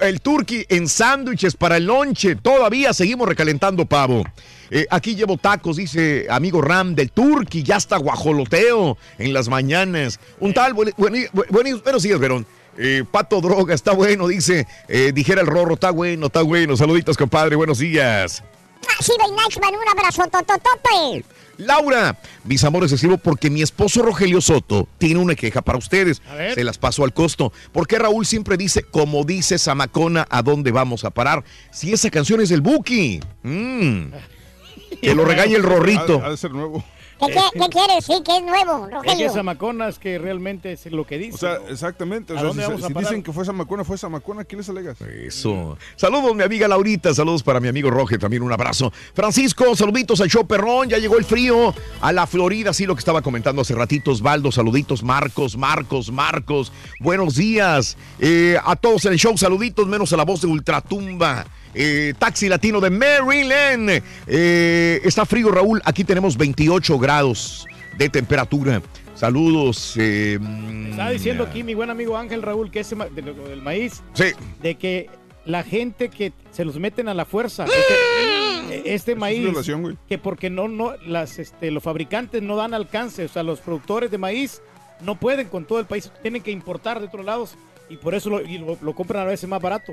el 0.00 0.20
turkey 0.20 0.66
en 0.68 0.88
sándwiches 0.88 1.54
para 1.56 1.76
el 1.76 1.86
lonche. 1.86 2.36
Todavía 2.36 2.92
seguimos 2.92 3.28
recalentando 3.28 3.86
pavo. 3.86 4.24
Eh, 4.74 4.86
aquí 4.90 5.14
llevo 5.14 5.36
tacos, 5.36 5.76
dice 5.76 6.26
amigo 6.30 6.62
Ram 6.62 6.94
del 6.94 7.10
turkey. 7.12 7.62
Ya 7.62 7.76
está 7.76 7.98
guajoloteo 7.98 8.96
en 9.18 9.34
las 9.34 9.48
mañanas. 9.48 10.18
Un 10.40 10.54
tal, 10.54 10.72
buen- 10.72 10.94
buen- 10.96 11.28
buen- 11.32 11.82
buenos 11.82 12.02
días, 12.02 12.18
Verón. 12.18 12.46
Eh, 12.78 13.04
Pato 13.10 13.42
Droga, 13.42 13.74
está 13.74 13.92
bueno, 13.92 14.26
dice. 14.28 14.66
Eh, 14.88 15.12
dijera 15.14 15.42
el 15.42 15.46
Rorro, 15.46 15.74
está 15.74 15.90
bueno, 15.90 16.26
está 16.28 16.40
bueno. 16.40 16.74
Saluditos, 16.78 17.18
compadre, 17.18 17.54
buenos 17.54 17.80
días. 17.80 18.42
Así 18.98 19.12
de 19.12 19.34
Nachman, 19.36 19.74
un 19.74 19.88
abrazo 19.90 20.22
tototote. 20.24 21.22
Laura, 21.58 22.18
mis 22.44 22.64
amores, 22.64 22.90
escribo 22.92 23.18
porque 23.18 23.50
mi 23.50 23.60
esposo 23.60 24.02
Rogelio 24.02 24.40
Soto 24.40 24.88
tiene 24.96 25.20
una 25.20 25.34
queja 25.34 25.60
para 25.60 25.76
ustedes. 25.76 26.22
A 26.30 26.34
ver. 26.34 26.54
Se 26.54 26.64
las 26.64 26.78
paso 26.78 27.04
al 27.04 27.12
costo. 27.12 27.52
Porque 27.72 27.98
Raúl 27.98 28.24
siempre 28.24 28.56
dice, 28.56 28.82
como 28.84 29.22
dice 29.24 29.58
Zamacona, 29.58 30.26
¿a 30.30 30.40
dónde 30.42 30.72
vamos 30.72 31.04
a 31.04 31.10
parar? 31.10 31.44
Si 31.70 31.92
esa 31.92 32.08
canción 32.10 32.40
es 32.40 32.48
del 32.48 32.62
Buki. 32.62 33.20
Mm. 33.42 34.06
Que 35.02 35.14
lo 35.14 35.24
regañe 35.24 35.56
el 35.56 35.62
Rorrito. 35.62 36.20
Ha, 36.22 36.26
ha 36.26 36.30
de 36.30 36.36
ser 36.36 36.52
nuevo. 36.52 36.82
¿Qué, 37.26 37.32
qué, 37.32 37.40
qué 37.52 37.68
quieres? 37.68 38.04
Sí, 38.04 38.14
que 38.24 38.36
es 38.36 38.42
nuevo, 38.42 38.84
Es 38.84 38.88
que 38.88 38.94
Rogelio. 38.94 39.88
Es 39.88 39.98
que 39.98 40.18
realmente 40.18 40.72
es 40.72 40.86
lo 40.86 41.06
que 41.06 41.18
dice. 41.18 41.34
O 41.34 41.38
sea, 41.38 41.58
exactamente. 41.68 42.32
O 42.32 42.36
¿A 42.36 42.52
sea, 42.52 42.76
si, 42.76 42.82
si 42.82 42.94
dicen 42.94 43.22
que 43.22 43.32
fue 43.32 43.44
Samacona, 43.44 43.84
fue 43.84 43.96
Samacona, 43.98 44.44
¿qué 44.44 44.56
les 44.56 44.68
alegas? 44.68 45.00
Eso. 45.02 45.76
Saludos, 45.96 46.34
mi 46.34 46.42
amiga 46.42 46.66
Laurita. 46.66 47.14
Saludos 47.14 47.42
para 47.42 47.60
mi 47.60 47.68
amigo 47.68 47.90
Roge. 47.90 48.18
También 48.18 48.42
un 48.42 48.52
abrazo. 48.52 48.92
Francisco, 49.14 49.76
saluditos 49.76 50.20
al 50.20 50.30
show 50.30 50.46
perrón. 50.46 50.88
Ya 50.88 50.98
llegó 50.98 51.16
el 51.18 51.24
frío 51.24 51.74
a 52.00 52.12
la 52.12 52.26
Florida. 52.26 52.72
Sí, 52.72 52.86
lo 52.86 52.94
que 52.94 53.00
estaba 53.00 53.22
comentando 53.22 53.62
hace 53.62 53.74
ratitos. 53.74 54.18
Osvaldo, 54.18 54.50
saluditos. 54.50 55.02
Marcos, 55.02 55.56
Marcos, 55.56 56.10
Marcos. 56.10 56.72
Buenos 57.00 57.36
días. 57.36 57.96
Eh, 58.18 58.56
a 58.64 58.74
todos 58.76 59.04
en 59.04 59.12
el 59.12 59.18
show, 59.18 59.36
saluditos, 59.38 59.86
menos 59.86 60.12
a 60.12 60.16
la 60.16 60.24
voz 60.24 60.40
de 60.40 60.48
Ultratumba. 60.48 61.46
Eh, 61.74 62.12
taxi 62.18 62.48
Latino 62.48 62.80
de 62.80 62.90
Maryland. 62.90 64.02
Eh, 64.26 65.00
está 65.04 65.24
frío, 65.24 65.50
Raúl. 65.50 65.80
Aquí 65.84 66.04
tenemos 66.04 66.36
28 66.36 66.98
grados 66.98 67.66
de 67.96 68.08
temperatura. 68.08 68.82
Saludos. 69.14 69.94
eh, 69.98 70.38
Estaba 70.90 71.10
diciendo 71.10 71.44
aquí 71.44 71.62
mi 71.62 71.74
buen 71.74 71.90
amigo 71.90 72.16
Ángel 72.16 72.42
Raúl 72.42 72.70
que 72.70 72.80
ese 72.80 72.96
ma- 72.96 73.06
de 73.06 73.22
lo- 73.22 73.34
del 73.34 73.62
maíz, 73.62 74.02
Sí. 74.14 74.24
de 74.60 74.74
que 74.74 75.08
la 75.44 75.62
gente 75.62 76.08
que 76.08 76.32
se 76.50 76.64
los 76.64 76.78
meten 76.78 77.08
a 77.08 77.14
la 77.14 77.24
fuerza, 77.24 77.64
este, 77.66 78.94
este 78.94 79.14
maíz, 79.14 79.40
violación, 79.40 79.82
güey. 79.82 79.96
que 80.08 80.18
porque 80.18 80.50
no, 80.50 80.68
no, 80.68 80.94
las, 81.06 81.38
este, 81.38 81.70
los 81.70 81.82
fabricantes 81.82 82.42
no 82.42 82.56
dan 82.56 82.74
alcance, 82.74 83.24
o 83.24 83.28
sea, 83.28 83.42
los 83.42 83.60
productores 83.60 84.10
de 84.10 84.18
maíz 84.18 84.60
no 85.00 85.18
pueden 85.18 85.48
con 85.48 85.64
todo 85.64 85.78
el 85.80 85.86
país, 85.86 86.10
tienen 86.22 86.42
que 86.42 86.50
importar 86.50 87.00
de 87.00 87.06
otros 87.06 87.24
lados 87.24 87.54
y 87.92 87.96
por 87.98 88.14
eso 88.14 88.30
lo, 88.30 88.40
y 88.42 88.58
lo- 88.58 88.78
lo 88.80 88.94
compran 88.94 89.22
a 89.22 89.26
veces 89.30 89.48
más 89.48 89.60
barato. 89.60 89.92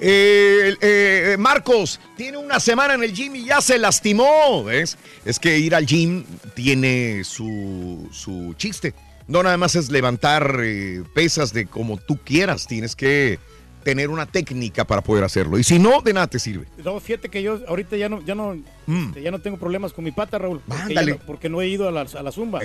Eh, 0.00 0.74
eh, 0.80 1.36
Marcos, 1.38 2.00
tiene 2.16 2.36
una 2.36 2.60
semana 2.60 2.94
en 2.94 3.02
el 3.04 3.12
gym 3.12 3.36
y 3.36 3.44
ya 3.46 3.60
se 3.60 3.78
lastimó. 3.78 4.64
¿ves? 4.64 4.96
Es 5.24 5.38
que 5.38 5.58
ir 5.58 5.74
al 5.74 5.86
gym 5.86 6.24
tiene 6.54 7.22
su, 7.24 8.08
su 8.12 8.54
chiste. 8.56 8.94
No 9.26 9.42
nada 9.42 9.56
más 9.56 9.74
es 9.74 9.90
levantar 9.90 10.60
eh, 10.62 11.02
pesas 11.14 11.52
de 11.52 11.66
como 11.66 11.96
tú 11.98 12.18
quieras. 12.22 12.66
Tienes 12.66 12.94
que 12.94 13.38
tener 13.82 14.10
una 14.10 14.26
técnica 14.26 14.84
para 14.84 15.00
poder 15.00 15.24
hacerlo. 15.24 15.58
Y 15.58 15.64
si 15.64 15.78
no, 15.78 16.00
de 16.02 16.12
nada 16.12 16.26
te 16.26 16.38
sirve. 16.40 16.66
No, 16.84 16.98
fíjate 17.00 17.28
que 17.28 17.42
yo 17.42 17.60
ahorita 17.68 17.96
ya 17.96 18.08
no, 18.08 18.20
ya 18.24 18.34
no, 18.34 18.56
Mm. 18.86 19.08
este, 19.08 19.22
ya 19.22 19.30
no 19.32 19.40
tengo 19.40 19.56
problemas 19.58 19.92
con 19.92 20.04
mi 20.04 20.12
pata, 20.12 20.38
Raúl, 20.38 20.60
porque, 20.66 20.94
no, 20.94 21.16
porque 21.26 21.48
no 21.48 21.60
he 21.60 21.68
ido 21.68 21.88
a 21.88 21.90
la, 21.92 22.00
a 22.02 22.22
la 22.22 22.30
zumba. 22.32 22.60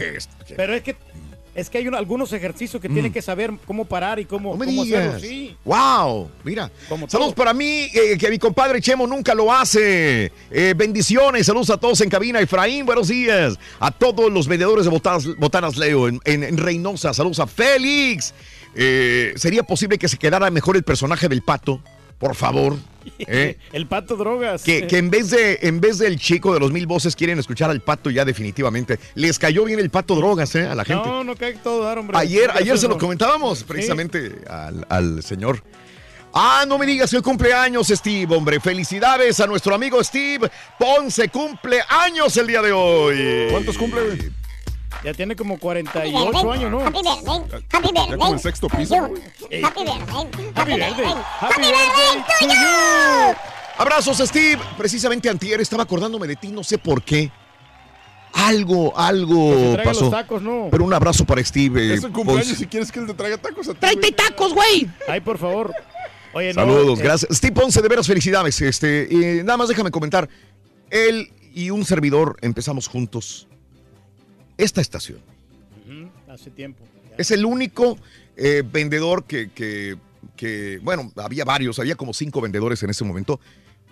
Pero 0.55 0.73
es 0.75 0.83
que 0.83 0.95
es 1.53 1.69
que 1.69 1.77
hay 1.79 1.87
un- 1.87 1.95
algunos 1.95 2.31
ejercicios 2.33 2.81
que 2.81 2.87
Mm. 2.89 2.93
tienen 2.93 3.13
que 3.13 3.21
saber 3.21 3.51
cómo 3.67 3.85
parar 3.85 4.19
y 4.19 4.25
cómo, 4.25 4.55
No 4.55 4.63
cómo 4.65 4.83
hacerlo. 4.83 5.19
Sí. 5.19 5.55
¡Wow! 5.65 6.29
Mira. 6.43 6.71
Saludos 7.07 7.33
para 7.33 7.53
mí, 7.53 7.87
eh, 7.93 8.17
que 8.17 8.29
mi 8.29 8.39
compadre 8.39 8.79
Chemo 8.81 9.05
nunca 9.05 9.33
lo 9.35 9.51
hace. 9.53 10.31
Eh, 10.49 10.73
bendiciones, 10.77 11.45
saludos 11.45 11.69
a 11.69 11.77
todos 11.77 11.99
en 12.01 12.09
cabina. 12.09 12.39
Efraín, 12.39 12.85
buenos 12.85 13.09
días. 13.09 13.57
A 13.79 13.91
todos 13.91 14.31
los 14.31 14.47
vendedores 14.47 14.85
de 14.85 14.91
botanas, 14.91 15.25
botanas 15.37 15.77
Leo 15.77 16.07
en, 16.07 16.19
en- 16.25 16.43
en 16.43 16.57
Reynosa. 16.57 17.13
Saludos 17.13 17.39
a 17.39 17.47
Félix. 17.47 18.33
Eh, 18.75 19.33
¿Sería 19.35 19.63
posible 19.63 19.97
que 19.97 20.07
se 20.07 20.17
quedara 20.17 20.49
mejor 20.49 20.77
el 20.77 20.83
personaje 20.83 21.27
del 21.27 21.41
pato? 21.41 21.81
Por 22.21 22.35
favor. 22.35 22.77
¿Eh? 23.19 23.57
El 23.73 23.87
pato 23.87 24.15
drogas. 24.15 24.61
Que, 24.63 24.85
que 24.87 24.97
en 24.99 25.09
vez 25.09 25.31
de 25.31 25.57
en 25.63 25.81
vez 25.81 25.97
del 25.97 26.17
chico 26.19 26.53
de 26.53 26.59
los 26.59 26.71
mil 26.71 26.85
voces 26.87 27.15
quieren 27.15 27.39
escuchar 27.39 27.69
al 27.71 27.81
pato 27.81 28.09
ya 28.11 28.23
definitivamente. 28.23 28.99
Les 29.15 29.37
cayó 29.39 29.65
bien 29.65 29.79
el 29.79 29.89
pato 29.89 30.15
drogas, 30.15 30.53
¿eh? 30.55 30.67
A 30.67 30.75
la 30.75 30.85
gente. 30.85 31.05
No, 31.05 31.23
no 31.23 31.35
cae 31.35 31.55
todo 31.55 31.83
dar, 31.83 31.97
hombre. 31.97 32.15
Ayer, 32.17 32.49
ayer 32.51 32.77
se 32.77 32.87
lo 32.87 32.97
comentábamos 32.97 33.59
Sí. 33.59 33.65
precisamente 33.67 34.35
al, 34.47 34.85
al 34.87 35.23
señor. 35.23 35.63
Ah, 36.33 36.63
no 36.65 36.77
me 36.77 36.85
digas 36.85 37.11
el 37.13 37.21
cumpleaños, 37.21 37.87
Steve, 37.89 38.33
hombre. 38.33 38.59
Felicidades 38.61 39.39
a 39.41 39.47
nuestro 39.47 39.75
amigo 39.75 40.01
Steve 40.03 40.49
Ponce. 40.79 41.27
Cumple 41.27 41.81
años 41.89 42.37
el 42.37 42.47
día 42.47 42.61
de 42.61 42.71
hoy. 42.71 43.47
¿Cuántos 43.51 43.77
cumple? 43.77 44.31
Ya 45.03 45.13
tiene 45.13 45.35
como 45.35 45.55
Happy 45.55 45.61
48 45.61 46.25
birthday, 46.31 46.51
años, 46.51 46.71
¿no? 46.71 46.79
Happy 46.81 46.99
birthday, 47.01 47.61
happy 47.71 47.87
birthday. 47.91 48.17
como 48.17 48.33
el 48.33 48.39
sexto 48.39 48.67
piso, 48.69 48.95
You. 48.95 49.07
güey. 49.07 49.63
Happy 49.63 49.83
birthday, 49.83 50.51
Happy 50.55 50.71
birthday. 50.73 51.13
Happy 51.39 51.61
birthday 51.61 52.23
to 52.39 52.45
you. 52.53 53.35
Abrazos, 53.77 54.17
Steve. 54.19 54.61
Precisamente 54.77 55.27
antier 55.29 55.59
estaba 55.61 55.83
acordándome 55.83 56.27
de 56.27 56.35
ti, 56.35 56.49
no 56.49 56.63
sé 56.63 56.77
por 56.77 57.01
qué. 57.03 57.31
Algo, 58.33 58.97
algo 58.97 59.75
Que 59.77 59.83
pasó. 59.83 60.01
los 60.01 60.11
tacos, 60.11 60.41
¿no? 60.41 60.67
Pero 60.71 60.85
un 60.85 60.93
abrazo 60.93 61.25
para 61.25 61.43
Steve. 61.43 61.81
eh, 61.91 61.93
Es 61.95 62.03
el 62.03 62.11
cumpleaños 62.11 62.57
si 62.57 62.65
quieres 62.65 62.91
que 62.91 62.99
él 62.99 63.07
te 63.07 63.13
traiga 63.13 63.37
tacos 63.37 63.67
a 63.67 63.73
ti. 63.73 63.79
¡Tráete 63.79 63.99
güey. 63.99 64.11
tacos, 64.13 64.53
güey! 64.53 64.89
Ay, 65.07 65.19
por 65.19 65.37
favor. 65.37 65.73
Oye, 66.33 66.53
no, 66.53 66.61
Saludos, 66.61 66.99
eh, 66.99 67.03
gracias. 67.03 67.37
Steve 67.37 67.53
Ponce, 67.53 67.81
de 67.81 67.89
veras 67.89 68.07
felicidades. 68.07 68.61
Este, 68.61 69.39
eh, 69.39 69.43
nada 69.43 69.57
más 69.57 69.67
déjame 69.67 69.91
comentar. 69.91 70.29
Él 70.89 71.29
y 71.53 71.71
un 71.71 71.83
servidor 71.83 72.37
empezamos 72.41 72.87
juntos 72.87 73.47
esta 74.63 74.81
estación. 74.81 75.19
Hace 76.29 76.49
tiempo. 76.51 76.83
Es 77.17 77.31
el 77.31 77.45
único 77.45 77.97
eh, 78.37 78.63
vendedor 78.69 79.25
que, 79.25 79.49
que- 79.51 79.97
que, 80.35 80.79
bueno, 80.81 81.11
había 81.17 81.43
varios, 81.45 81.77
había 81.79 81.95
como 81.95 82.13
cinco 82.13 82.41
vendedores 82.41 82.81
en 82.83 82.89
ese 82.91 83.03
momento. 83.03 83.39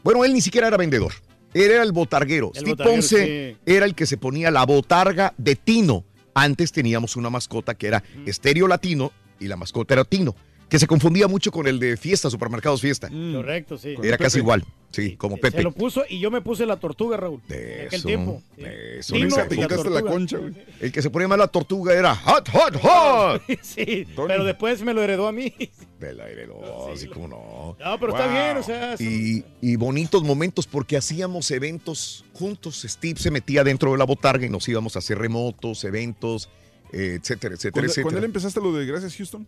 Bueno, 0.03 0.23
él 0.23 0.33
ni 0.33 0.41
siquiera 0.41 0.67
era 0.67 0.77
vendedor. 0.77 1.11
Él 1.53 1.71
era 1.71 1.83
el 1.83 1.91
botarguero. 1.91 2.47
El 2.53 2.61
Steve 2.61 2.71
botarguero, 2.71 2.95
Ponce 2.95 3.55
sí. 3.55 3.57
era 3.65 3.85
el 3.85 3.93
que 3.95 4.05
se 4.05 4.17
ponía 4.17 4.49
la 4.51 4.65
botarga 4.65 5.33
de 5.37 5.55
Tino. 5.55 6.05
Antes 6.33 6.71
teníamos 6.71 7.15
una 7.15 7.29
mascota 7.29 7.73
que 7.75 7.87
era 7.87 8.03
estéreo 8.25 8.67
latino 8.67 9.11
y 9.39 9.47
la 9.47 9.57
mascota 9.57 9.93
era 9.95 10.03
Tino, 10.05 10.35
que 10.69 10.77
se 10.79 10.85
confundía 10.87 11.27
mucho 11.27 11.51
con 11.51 11.67
el 11.67 11.79
de 11.79 11.97
Fiesta, 11.97 12.29
Supermercados 12.29 12.79
Fiesta. 12.81 13.09
Correcto, 13.09 13.77
sí. 13.77 13.95
Era 14.03 14.17
casi 14.19 14.37
igual, 14.37 14.63
sí, 14.91 15.15
como 15.15 15.35
Se 15.37 15.41
Pepe. 15.41 15.63
lo 15.63 15.71
puso 15.71 16.03
y 16.07 16.19
yo 16.19 16.29
me 16.29 16.41
puse 16.41 16.65
la 16.67 16.77
tortuga, 16.79 17.17
Raúl. 17.17 17.41
En 17.49 17.87
aquel 17.87 17.99
Eso, 17.99 18.07
tiempo. 18.07 18.43
eso, 18.55 19.13
Tino 19.15 19.27
esa- 19.27 19.47
y 19.49 19.55
la 19.57 19.67
la 19.89 20.01
concha, 20.03 20.37
güey. 20.37 20.53
El 20.79 20.91
que 20.91 21.01
se 21.01 21.09
ponía 21.09 21.27
mal 21.27 21.39
la 21.39 21.47
tortuga 21.47 21.93
era 21.95 22.15
hot, 22.15 22.47
hot, 22.49 22.75
hot. 22.81 23.41
Sí, 23.63 24.05
pero 24.15 24.43
después 24.43 24.81
me 24.83 24.93
lo 24.93 25.01
heredó 25.01 25.27
a 25.27 25.31
mí. 25.31 25.53
Me 25.99 26.13
la 26.13 26.29
heredó, 26.29 26.91
así 26.93 27.07
como 27.07 27.27
no. 27.27 27.75
No, 27.83 27.99
pero 27.99 28.13
está 28.13 28.27
bien, 28.27 28.57
o 28.57 28.63
sea, 28.63 28.95
Y, 28.99 29.43
y 29.61 29.75
bonitos 29.75 30.23
momentos 30.23 30.67
porque 30.67 30.95
hacíamos 30.97 31.49
eventos 31.51 32.23
juntos. 32.33 32.85
Steve 32.87 33.19
se 33.19 33.31
metía 33.31 33.63
dentro 33.63 33.91
de 33.91 33.97
la 33.97 34.05
botarga 34.05 34.45
y 34.45 34.49
nos 34.49 34.67
íbamos 34.69 34.95
a 34.95 34.99
hacer 34.99 35.17
remotos, 35.17 35.83
eventos, 35.83 36.47
eh, 36.93 37.17
etcétera, 37.19 37.55
etcétera, 37.55 37.71
¿Cuándo, 37.73 37.87
etcétera. 37.87 38.03
cuándo 38.03 38.19
él 38.19 38.25
empezaste 38.25 38.61
lo 38.61 38.71
de 38.71 38.85
Gracias 38.85 39.15
Houston? 39.17 39.47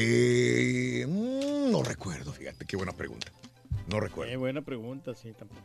Eh, 0.00 1.06
mm, 1.06 1.70
no 1.72 1.82
recuerdo, 1.82 2.32
fíjate, 2.32 2.64
qué 2.64 2.76
buena 2.76 2.92
pregunta. 2.92 3.28
No 3.90 4.00
recuerdo. 4.00 4.30
Qué 4.30 4.36
buena 4.36 4.62
pregunta, 4.62 5.14
sí, 5.14 5.32
tampoco. 5.38 5.60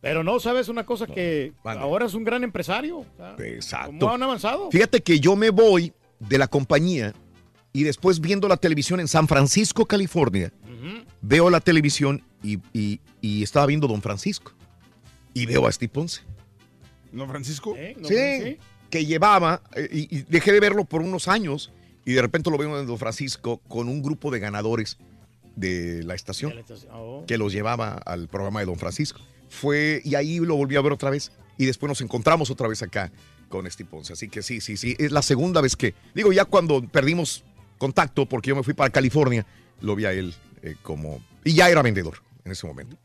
Pero 0.00 0.24
no, 0.24 0.40
¿sabes 0.40 0.68
una 0.68 0.84
cosa? 0.84 1.06
Que 1.06 1.52
ahora 1.64 2.06
es 2.06 2.14
un 2.14 2.24
gran 2.24 2.42
empresario. 2.42 2.98
o 2.98 3.06
sea, 3.16 3.36
Exacto. 3.46 3.96
¿Cómo 4.00 4.12
han 4.14 4.22
avanzado? 4.22 4.70
Fíjate 4.70 5.00
que 5.00 5.20
yo 5.20 5.36
me 5.36 5.50
voy 5.50 5.92
de 6.18 6.38
la 6.38 6.48
compañía 6.48 7.12
y 7.72 7.84
después 7.84 8.20
viendo 8.20 8.48
la 8.48 8.56
televisión 8.56 8.98
en 9.00 9.06
San 9.08 9.28
Francisco, 9.28 9.86
California, 9.86 10.52
veo 11.20 11.48
la 11.50 11.60
televisión 11.60 12.22
y, 12.42 12.58
y- 12.72 13.00
y 13.20 13.42
estaba 13.44 13.66
viendo 13.66 13.86
Don 13.86 14.02
Francisco. 14.02 14.52
Y 15.34 15.46
veo 15.46 15.66
a 15.68 15.72
Steve 15.72 15.92
Ponce. 15.92 16.22
¿No, 17.12 17.26
Francisco? 17.28 17.74
¿Eh? 17.76 17.94
¿No 17.98 18.08
sí, 18.08 18.58
que 18.90 19.06
llevaba, 19.06 19.62
eh, 19.76 19.88
y, 19.92 20.18
y 20.18 20.22
dejé 20.22 20.50
de 20.52 20.60
verlo 20.60 20.84
por 20.84 21.00
unos 21.00 21.28
años, 21.28 21.70
y 22.04 22.12
de 22.12 22.22
repente 22.22 22.50
lo 22.50 22.58
veo 22.58 22.78
en 22.78 22.86
Don 22.86 22.98
Francisco 22.98 23.58
con 23.68 23.88
un 23.88 24.02
grupo 24.02 24.30
de 24.30 24.40
ganadores 24.40 24.98
de 25.56 26.02
la 26.02 26.14
estación 26.14 26.54
oh. 26.92 27.24
que 27.26 27.38
los 27.38 27.52
llevaba 27.52 27.94
al 27.94 28.28
programa 28.28 28.60
de 28.60 28.66
Don 28.66 28.78
Francisco. 28.78 29.20
Fue, 29.48 30.00
y 30.04 30.14
ahí 30.14 30.38
lo 30.38 30.56
volví 30.56 30.76
a 30.76 30.80
ver 30.80 30.92
otra 30.92 31.10
vez, 31.10 31.30
y 31.58 31.66
después 31.66 31.88
nos 31.88 32.00
encontramos 32.00 32.50
otra 32.50 32.68
vez 32.68 32.82
acá 32.82 33.12
con 33.48 33.70
Steve 33.70 33.88
Ponce. 33.90 34.14
Así 34.14 34.28
que 34.28 34.42
sí, 34.42 34.60
sí, 34.60 34.76
sí, 34.76 34.96
es 34.98 35.12
la 35.12 35.22
segunda 35.22 35.60
vez 35.60 35.76
que, 35.76 35.94
digo, 36.14 36.32
ya 36.32 36.46
cuando 36.46 36.82
perdimos 36.88 37.44
contacto, 37.78 38.26
porque 38.26 38.48
yo 38.48 38.56
me 38.56 38.62
fui 38.62 38.74
para 38.74 38.90
California, 38.90 39.46
lo 39.80 39.94
vi 39.94 40.06
a 40.06 40.12
él 40.12 40.34
eh, 40.62 40.76
como, 40.82 41.22
y 41.44 41.54
ya 41.54 41.68
era 41.68 41.82
vendedor 41.82 42.22
en 42.44 42.52
ese 42.52 42.66
momento. 42.66 42.96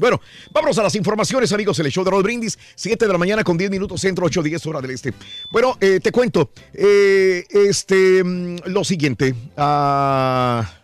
Bueno, 0.00 0.18
vámonos 0.50 0.78
a 0.78 0.82
las 0.82 0.94
informaciones, 0.94 1.52
amigos. 1.52 1.78
El 1.78 1.90
show 1.92 2.02
de 2.02 2.10
Rod 2.10 2.22
Brindis, 2.22 2.58
7 2.74 3.06
de 3.06 3.12
la 3.12 3.18
mañana 3.18 3.44
con 3.44 3.58
10 3.58 3.70
minutos, 3.70 4.00
centro 4.00 4.24
8, 4.24 4.42
10 4.42 4.66
hora 4.66 4.80
del 4.80 4.92
este. 4.92 5.12
Bueno, 5.50 5.76
eh, 5.78 6.00
te 6.02 6.10
cuento, 6.10 6.52
eh, 6.72 7.44
este, 7.50 8.24
mm, 8.24 8.56
lo 8.64 8.82
siguiente. 8.82 9.34
ah, 9.58 10.79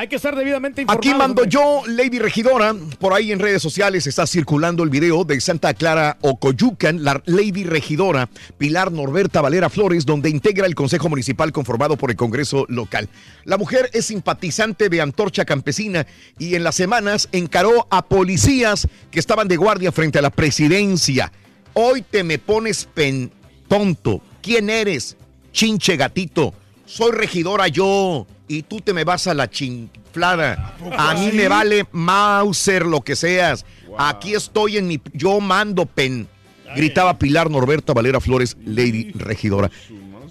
Hay 0.00 0.08
que 0.08 0.16
estar 0.16 0.34
debidamente 0.34 0.80
informado. 0.80 0.98
Aquí 0.98 1.14
mando 1.14 1.44
yo, 1.44 1.82
Lady 1.86 2.18
Regidora. 2.18 2.74
Por 2.98 3.12
ahí 3.12 3.32
en 3.32 3.38
redes 3.38 3.60
sociales 3.60 4.06
está 4.06 4.26
circulando 4.26 4.82
el 4.82 4.88
video 4.88 5.24
de 5.24 5.38
Santa 5.42 5.74
Clara 5.74 6.16
Ocoyucan, 6.22 7.04
la 7.04 7.22
Lady 7.26 7.64
Regidora 7.64 8.30
Pilar 8.56 8.92
Norberta 8.92 9.42
Valera 9.42 9.68
Flores, 9.68 10.06
donde 10.06 10.30
integra 10.30 10.66
el 10.66 10.74
Consejo 10.74 11.10
Municipal 11.10 11.52
conformado 11.52 11.98
por 11.98 12.10
el 12.10 12.16
Congreso 12.16 12.64
local. 12.70 13.10
La 13.44 13.58
mujer 13.58 13.90
es 13.92 14.06
simpatizante 14.06 14.88
de 14.88 15.02
Antorcha 15.02 15.44
Campesina 15.44 16.06
y 16.38 16.54
en 16.54 16.64
las 16.64 16.76
semanas 16.76 17.28
encaró 17.32 17.86
a 17.90 18.00
policías 18.00 18.88
que 19.10 19.20
estaban 19.20 19.48
de 19.48 19.58
guardia 19.58 19.92
frente 19.92 20.18
a 20.18 20.22
la 20.22 20.30
presidencia. 20.30 21.30
Hoy 21.74 22.00
te 22.00 22.24
me 22.24 22.38
pones 22.38 22.86
pen 22.86 23.30
tonto. 23.68 24.22
¿Quién 24.40 24.70
eres? 24.70 25.18
Chinche 25.52 25.98
gatito. 25.98 26.54
Soy 26.90 27.12
regidora 27.12 27.68
yo 27.68 28.26
y 28.48 28.62
tú 28.62 28.80
te 28.80 28.92
me 28.92 29.04
vas 29.04 29.28
a 29.28 29.34
la 29.34 29.48
chinflada. 29.48 30.74
A 30.98 31.14
mí 31.14 31.30
me 31.32 31.46
vale 31.46 31.86
Mauser 31.92 32.84
lo 32.84 33.02
que 33.02 33.14
seas. 33.14 33.64
Aquí 33.96 34.34
estoy 34.34 34.76
en 34.76 34.88
mi 34.88 35.00
yo 35.12 35.38
mando 35.38 35.86
pen. 35.86 36.26
Gritaba 36.74 37.16
Pilar 37.16 37.48
Norberta 37.48 37.92
Valera 37.92 38.20
Flores, 38.20 38.56
Lady 38.64 39.12
Regidora. 39.12 39.70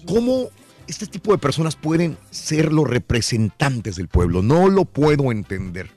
¿Cómo 0.06 0.50
este 0.86 1.06
tipo 1.06 1.32
de 1.32 1.38
personas 1.38 1.76
pueden 1.76 2.18
ser 2.30 2.74
los 2.74 2.86
representantes 2.86 3.96
del 3.96 4.08
pueblo? 4.08 4.42
No 4.42 4.68
lo 4.68 4.84
puedo 4.84 5.32
entender. 5.32 5.88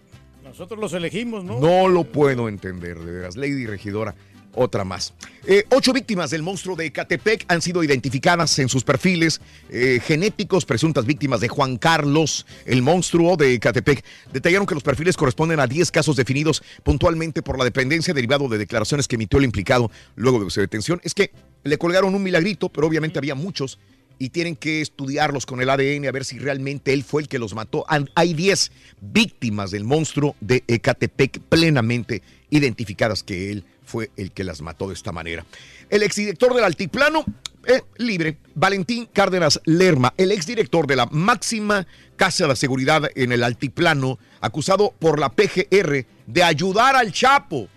Nosotros 0.46 0.80
los 0.80 0.94
elegimos, 0.94 1.44
¿no? 1.44 1.60
No 1.60 1.90
lo 1.90 2.06
puedo 2.06 2.48
entender, 2.48 3.00
de 3.00 3.12
veras. 3.12 3.36
Lady 3.36 3.66
Regidora, 3.66 4.16
otra 4.54 4.84
más. 4.84 5.14
Eh, 5.46 5.66
ocho 5.72 5.94
víctimas 5.94 6.30
del 6.30 6.42
monstruo 6.42 6.76
de 6.76 6.86
Ecatepec 6.86 7.46
han 7.48 7.62
sido 7.62 7.84
identificadas 7.84 8.58
en 8.60 8.70
sus 8.70 8.84
perfiles 8.84 9.42
eh, 9.70 10.00
genéticos, 10.04 10.66
presuntas 10.66 11.06
víctimas 11.06 11.42
de 11.42 11.50
Juan 11.50 11.78
Carlos, 11.78 12.46
el 12.66 12.82
monstruo 12.82 13.36
de 13.36 13.54
Ecatepec. 13.56 14.04
Detallaron 14.32 14.66
que 14.66 14.76
los 14.76 14.84
perfiles 14.84 15.18
corresponden 15.18 15.60
a 15.60 15.68
10 15.68 15.92
casos 15.92 16.16
definidos 16.16 16.64
puntualmente 16.84 17.42
por 17.42 17.58
la 17.58 17.66
dependencia 17.66 18.14
derivado 18.14 18.48
de 18.48 18.58
declaraciones 18.58 19.08
que 19.08 19.16
emitió 19.16 19.40
el 19.40 19.46
implicado 19.46 19.92
luego 20.16 20.44
de 20.44 20.50
su 20.50 20.62
detención. 20.62 21.02
Es 21.04 21.14
que 21.14 21.32
le 21.64 21.78
colgaron 21.78 22.16
un 22.16 22.24
milagrito, 22.24 22.70
pero 22.70 22.88
obviamente 22.88 23.20
había 23.20 23.36
muchos 23.36 23.80
y 24.20 24.30
tienen 24.30 24.56
que 24.56 24.82
estudiarlos 24.82 25.46
con 25.46 25.62
el 25.62 25.70
ADN 25.70 26.08
a 26.08 26.12
ver 26.12 26.24
si 26.24 26.40
realmente 26.40 26.94
él 26.94 27.04
fue 27.04 27.24
el 27.24 27.28
que 27.28 27.40
los 27.40 27.54
mató. 27.54 27.86
Hay 28.16 28.34
10 28.34 28.72
víctimas 29.02 29.72
del 29.72 29.84
monstruo 29.84 30.36
de 30.40 30.64
Ecatepec 30.68 31.40
plenamente 31.42 32.22
identificadas 32.50 33.24
que 33.24 33.52
él 33.52 33.66
fue 33.86 34.12
el 34.18 34.32
que 34.32 34.44
las 34.44 34.62
mató 34.62 34.88
de 34.88 34.94
esta 34.94 35.12
manera. 35.12 35.46
El 35.90 36.04
exdirector 36.04 36.54
del 36.56 36.64
Altiplano, 36.64 37.24
eh, 37.66 37.82
libre, 37.98 38.38
Valentín 38.56 39.08
Cárdenas 39.12 39.60
Lerma, 39.66 40.14
el 40.18 40.32
exdirector 40.32 40.88
de 40.88 40.96
la 40.96 41.06
máxima 41.08 41.86
casa 42.16 42.48
de 42.48 42.56
seguridad 42.56 43.04
en 43.16 43.32
el 43.32 43.44
Altiplano, 43.44 44.18
acusado 44.42 44.94
por 45.00 45.20
la 45.20 45.30
PGR 45.30 46.06
de 46.28 46.44
ayudar 46.44 46.96
al 46.96 47.12
Chapo 47.12 47.68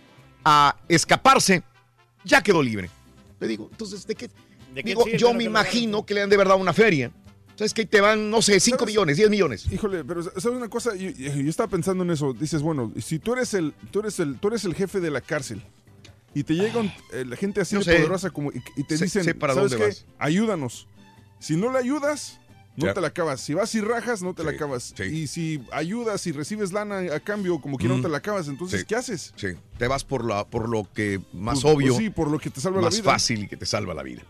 a 0.44 0.76
escaparse, 0.88 1.62
ya 2.24 2.42
quedó 2.42 2.62
libre. 2.62 2.88
Le 3.40 3.48
digo, 3.48 3.68
entonces, 3.70 4.06
¿de 4.06 4.14
qué? 4.14 4.28
¿De 4.74 4.82
qué 4.82 4.90
Digo, 4.90 5.06
yo 5.08 5.32
me 5.32 5.38
que 5.40 5.44
imagino 5.44 6.04
que 6.06 6.14
le 6.14 6.20
dan 6.20 6.30
de 6.30 6.36
verdad 6.36 6.56
una 6.56 6.72
feria. 6.72 7.10
¿Sabes 7.56 7.72
que 7.72 7.86
Te 7.86 8.00
van, 8.02 8.30
no 8.30 8.42
sé, 8.42 8.60
5 8.60 8.84
millones, 8.84 9.16
10 9.16 9.30
millones. 9.30 9.66
Híjole, 9.72 10.04
pero 10.04 10.22
¿sabes 10.22 10.46
una 10.46 10.68
cosa? 10.68 10.94
Yo, 10.94 11.08
yo- 11.10 11.32
yo 11.32 11.48
estaba 11.50 11.68
pensando 11.70 12.04
en 12.04 12.10
eso. 12.10 12.34
Dices, 12.34 12.60
bueno, 12.60 12.92
si 13.02 13.18
tú 13.18 13.32
eres 13.32 13.54
el, 13.54 13.72
tú 13.90 14.00
eres 14.00 14.20
el, 14.20 14.38
tú 14.38 14.48
eres 14.48 14.64
el 14.66 14.74
jefe 14.74 15.00
de 15.00 15.10
la 15.10 15.20
cárcel 15.22 15.62
y 16.38 16.44
te 16.44 16.54
llega 16.54 16.80
un- 16.80 16.92
eh, 17.12 17.24
la 17.26 17.34
gente 17.36 17.60
así 17.62 17.74
No 17.74 17.80
de 17.80 17.84
sé. 17.86 17.96
poderosa 17.96 18.30
como 18.30 18.50
y, 18.52 18.62
y 18.76 18.84
te 18.84 18.96
Sé- 18.98 19.04
dicen, 19.04 19.24
sé 19.24 19.34
para 19.34 19.54
¿sabes 19.54 19.70
dónde 19.70 19.84
qué? 19.86 19.90
vas. 19.90 20.06
Ayúdanos. 20.18 20.86
Si 21.38 21.56
no 21.56 21.72
le 21.72 21.78
ayudas, 21.78 22.38
no 22.76 22.86
Ya. 22.86 22.94
te 22.94 23.00
la 23.00 23.06
acabas. 23.08 23.40
Si 23.40 23.54
vas 23.54 23.74
y 23.74 23.80
rajas, 23.80 24.22
no 24.22 24.34
te 24.34 24.44
la 24.44 24.50
acabas. 24.50 24.94
Y 25.00 25.26
si 25.28 25.62
ayudas 25.72 26.26
y 26.26 26.32
recibes 26.32 26.72
lana 26.72 26.98
a 27.14 27.20
cambio, 27.20 27.58
como 27.60 27.78
Mm. 27.78 27.88
no 27.88 28.00
te 28.02 28.08
la 28.10 28.18
acabas. 28.18 28.48
Entonces, 28.48 28.80
Sí. 28.80 28.86
¿qué 28.86 28.96
haces? 28.96 29.32
Sí, 29.36 29.48
te 29.78 29.88
vas 29.88 30.04
por, 30.04 30.24
la, 30.26 30.46
por 30.46 30.68
lo 30.68 30.86
que 30.92 31.20
más 31.32 31.62
Pues- 31.62 31.74
obvio. 31.74 31.94
pues 31.94 32.04
sí, 32.04 32.10
por 32.10 32.30
lo 32.30 32.38
que 32.38 32.50
te 32.50 32.60
salva 32.60 32.80
la 32.80 32.88
más 32.88 32.96
vida. 33.00 33.12
fácil 33.12 33.44
y 33.44 33.48
que 33.48 33.56
te 33.56 33.64
salva 33.66 33.94
la 33.94 34.02
vida. 34.02 34.22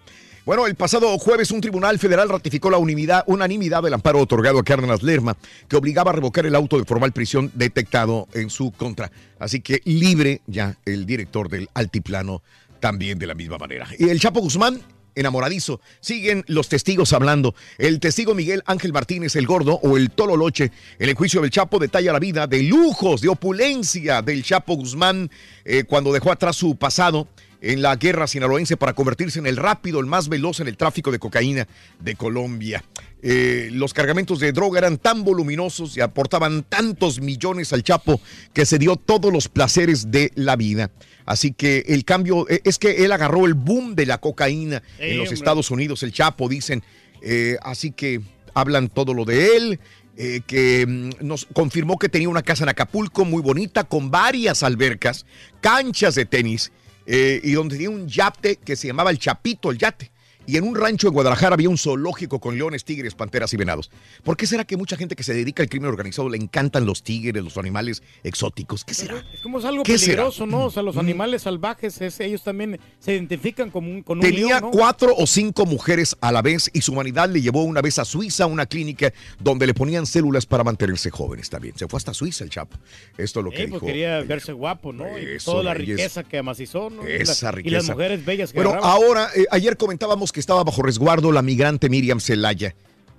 Bueno, 0.46 0.68
el 0.68 0.76
pasado 0.76 1.18
jueves 1.18 1.50
un 1.50 1.60
tribunal 1.60 1.98
federal 1.98 2.28
ratificó 2.28 2.70
la 2.70 2.78
unanimidad, 2.78 3.24
unanimidad 3.26 3.82
del 3.82 3.94
amparo 3.94 4.20
otorgado 4.20 4.60
a 4.60 4.62
Cárdenas 4.62 5.02
Lerma, 5.02 5.36
que 5.66 5.74
obligaba 5.74 6.12
a 6.12 6.14
revocar 6.14 6.46
el 6.46 6.54
auto 6.54 6.78
de 6.78 6.84
formal 6.84 7.10
prisión 7.10 7.50
detectado 7.52 8.28
en 8.32 8.48
su 8.48 8.70
contra. 8.70 9.10
Así 9.40 9.60
que 9.60 9.82
libre 9.84 10.42
ya 10.46 10.76
el 10.84 11.04
director 11.04 11.48
del 11.48 11.68
Altiplano 11.74 12.44
también 12.78 13.18
de 13.18 13.26
la 13.26 13.34
misma 13.34 13.58
manera. 13.58 13.88
Y 13.98 14.08
el 14.08 14.20
Chapo 14.20 14.38
Guzmán, 14.38 14.80
enamoradizo, 15.16 15.80
siguen 15.98 16.44
los 16.46 16.68
testigos 16.68 17.12
hablando. 17.12 17.56
El 17.76 17.98
testigo 17.98 18.32
Miguel 18.32 18.62
Ángel 18.66 18.92
Martínez, 18.92 19.34
el 19.34 19.48
gordo, 19.48 19.80
o 19.82 19.96
el 19.96 20.12
Tololoche, 20.12 20.70
en 21.00 21.08
el 21.08 21.16
juicio 21.16 21.40
del 21.40 21.50
Chapo 21.50 21.80
detalla 21.80 22.12
la 22.12 22.20
vida 22.20 22.46
de 22.46 22.62
lujos, 22.62 23.20
de 23.20 23.30
opulencia 23.30 24.22
del 24.22 24.44
Chapo 24.44 24.76
Guzmán 24.76 25.28
eh, 25.64 25.82
cuando 25.82 26.12
dejó 26.12 26.30
atrás 26.30 26.54
su 26.54 26.76
pasado 26.76 27.26
en 27.72 27.82
la 27.82 27.96
guerra 27.96 28.26
sinaloense 28.26 28.76
para 28.76 28.92
convertirse 28.94 29.38
en 29.38 29.46
el 29.46 29.56
rápido, 29.56 30.00
el 30.00 30.06
más 30.06 30.28
veloz 30.28 30.60
en 30.60 30.68
el 30.68 30.76
tráfico 30.76 31.10
de 31.10 31.18
cocaína 31.18 31.66
de 32.00 32.14
Colombia. 32.14 32.84
Eh, 33.22 33.70
los 33.72 33.92
cargamentos 33.92 34.38
de 34.38 34.52
droga 34.52 34.78
eran 34.78 34.98
tan 34.98 35.24
voluminosos 35.24 35.96
y 35.96 36.00
aportaban 36.00 36.62
tantos 36.62 37.20
millones 37.20 37.72
al 37.72 37.82
Chapo 37.82 38.20
que 38.52 38.66
se 38.66 38.78
dio 38.78 38.96
todos 38.96 39.32
los 39.32 39.48
placeres 39.48 40.10
de 40.10 40.30
la 40.34 40.54
vida. 40.56 40.90
Así 41.24 41.52
que 41.52 41.84
el 41.88 42.04
cambio 42.04 42.48
eh, 42.48 42.60
es 42.64 42.78
que 42.78 43.04
él 43.04 43.10
agarró 43.12 43.46
el 43.46 43.54
boom 43.54 43.96
de 43.96 44.06
la 44.06 44.18
cocaína 44.18 44.82
en 44.98 45.18
los 45.18 45.26
hombre. 45.26 45.34
Estados 45.34 45.70
Unidos, 45.70 46.02
el 46.02 46.12
Chapo, 46.12 46.48
dicen. 46.48 46.82
Eh, 47.22 47.56
así 47.62 47.90
que 47.90 48.20
hablan 48.54 48.88
todo 48.88 49.12
lo 49.12 49.24
de 49.24 49.56
él. 49.56 49.80
eh, 50.16 50.40
que 50.46 50.86
mm, 50.86 51.26
nos 51.26 51.46
confirmó 51.52 51.98
que 51.98 52.08
tenía 52.08 52.28
una 52.28 52.42
casa 52.42 52.64
en 52.64 52.70
Acapulco 52.70 53.24
muy 53.24 53.42
bonita, 53.42 53.84
con 53.84 54.10
varias 54.10 54.62
albercas, 54.62 55.26
canchas 55.60 56.14
de 56.14 56.24
tenis, 56.24 56.72
eh, 57.06 57.40
y 57.42 57.52
donde 57.52 57.76
tenía 57.76 57.90
un 57.90 58.08
yate 58.08 58.56
que 58.56 58.76
se 58.76 58.88
llamaba 58.88 59.10
el 59.10 59.18
Chapito, 59.18 59.70
el 59.70 59.78
yate. 59.78 60.10
Y 60.46 60.56
en 60.56 60.64
un 60.64 60.74
rancho 60.76 61.08
en 61.08 61.14
Guadalajara 61.14 61.54
había 61.54 61.68
un 61.68 61.76
zoológico 61.78 62.38
con 62.40 62.56
leones, 62.56 62.84
tigres, 62.84 63.14
panteras 63.14 63.52
y 63.52 63.56
venados. 63.56 63.90
¿Por 64.22 64.36
qué 64.36 64.46
será 64.46 64.64
que 64.64 64.76
mucha 64.76 64.96
gente 64.96 65.16
que 65.16 65.22
se 65.24 65.34
dedica 65.34 65.62
al 65.62 65.68
crimen 65.68 65.88
organizado 65.90 66.28
le 66.28 66.36
encantan 66.38 66.86
los 66.86 67.02
tigres, 67.02 67.42
los 67.42 67.56
animales 67.58 68.02
exóticos? 68.22 68.84
¿Qué 68.84 68.94
será? 68.94 69.24
Es 69.34 69.40
como 69.40 69.58
es 69.58 69.64
algo 69.64 69.82
peligroso, 69.82 70.46
¿no? 70.46 70.66
O 70.66 70.70
sea, 70.70 70.82
los 70.82 70.96
Mm. 70.96 71.00
animales 71.00 71.42
salvajes, 71.42 72.00
es- 72.00 72.20
ellos 72.20 72.42
también 72.42 72.78
se 72.98 73.12
identifican 73.12 73.70
como 73.70 73.90
un, 73.90 74.02
con 74.02 74.18
un 74.18 74.22
Tenía 74.22 74.46
león, 74.60 74.60
¿no? 74.62 74.70
cuatro 74.70 75.14
o 75.16 75.26
cinco 75.26 75.66
mujeres 75.66 76.16
a 76.20 76.30
la 76.32 76.42
vez 76.42 76.70
y 76.72 76.80
su 76.80 76.92
humanidad 76.92 77.28
le 77.28 77.42
llevó 77.42 77.64
una 77.64 77.80
vez 77.82 77.98
a 77.98 78.04
Suiza 78.04 78.44
a 78.44 78.46
una 78.46 78.66
clínica 78.66 79.12
donde 79.40 79.66
le 79.66 79.74
ponían 79.74 80.06
células 80.06 80.46
para 80.46 80.62
mantenerse 80.64 81.10
jóvenes 81.10 81.50
también. 81.50 81.76
Se 81.76 81.88
fue 81.88 81.98
hasta 81.98 82.14
Suiza 82.14 82.44
el 82.44 82.50
Chapo. 82.50 82.76
Esto 83.18 83.40
es 83.40 83.44
lo 83.44 83.50
que 83.50 83.62
Eh, 83.64 83.68
pues 83.68 83.80
dijo. 83.82 83.86
quería 83.86 84.20
verse 84.22 84.52
guapo, 84.52 84.92
¿no? 84.92 85.06
Y 85.18 85.38
toda 85.44 85.62
la 85.62 85.74
riqueza 85.74 86.22
que 86.24 86.38
amacizó, 86.38 86.90
¿no? 86.90 87.02
Y 87.08 87.12
Esa 87.12 87.50
Y 87.50 87.52
riqueza. 87.56 87.76
las 87.78 87.88
mujeres 87.90 88.24
bellas 88.24 88.52
que 88.52 88.62
Bueno, 88.62 88.78
ahora, 88.82 89.28
eh, 89.34 89.44
ayer 89.50 89.76
comentábamos 89.76 90.32
que 90.36 90.40
estaba 90.40 90.62
bajo 90.64 90.82
resguardo 90.82 91.32
la 91.32 91.40
migrante 91.40 91.88
Miriam 91.88 92.20
Celaya. 92.20 92.74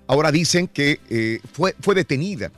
Ahora 0.05 0.31
dicen 0.31 0.67
que 0.67 0.99
eh, 1.09 1.39
fue, 1.51 1.75
fue 1.81 1.95
detenida. 1.95 2.51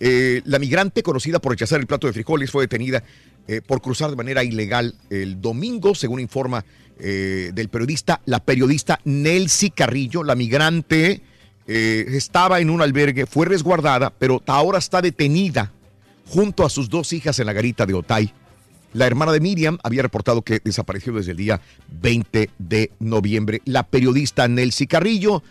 Eh, 0.00 0.42
la 0.44 0.58
migrante, 0.58 1.02
conocida 1.02 1.38
por 1.38 1.52
rechazar 1.52 1.80
el 1.80 1.86
plato 1.86 2.08
de 2.08 2.12
frijoles, 2.12 2.50
fue 2.50 2.64
detenida 2.64 3.02
eh, 3.48 3.62
por 3.66 3.80
cruzar 3.80 4.10
de 4.10 4.16
manera 4.16 4.44
ilegal 4.44 4.96
el 5.08 5.40
domingo, 5.40 5.94
según 5.94 6.20
informa 6.20 6.62
del 6.98 7.70
periodista, 7.70 8.20
la 8.26 8.44
periodista 8.44 9.00
Nelcy 9.04 9.70
Carrillo. 9.70 10.22
La 10.22 10.34
migrante 10.34 11.22
estaba 11.66 12.60
en 12.60 12.68
un 12.68 12.82
albergue, 12.82 13.24
fue 13.24 13.46
resguardada, 13.46 14.10
pero 14.10 14.42
ahora 14.46 14.78
está 14.78 15.00
detenida 15.00 15.72
junto 16.26 16.66
a 16.66 16.70
sus 16.70 16.90
dos 16.90 17.14
hijas 17.14 17.38
en 17.38 17.46
la 17.46 17.54
garita 17.54 17.86
de 17.86 17.94
Otay. 17.94 18.34
La 18.92 19.06
hermana 19.06 19.32
de 19.32 19.40
Miriam 19.40 19.78
había 19.82 20.02
reportado 20.02 20.42
que 20.42 20.60
desapareció 20.62 21.12
desde 21.14 21.30
el 21.32 21.36
día 21.38 21.60
20 22.00 22.50
de 22.58 22.92
noviembre. 22.98 23.62
La 23.64 23.84
periodista 23.84 24.46
Nelcy 24.48 24.86
Carrillo 24.86 25.42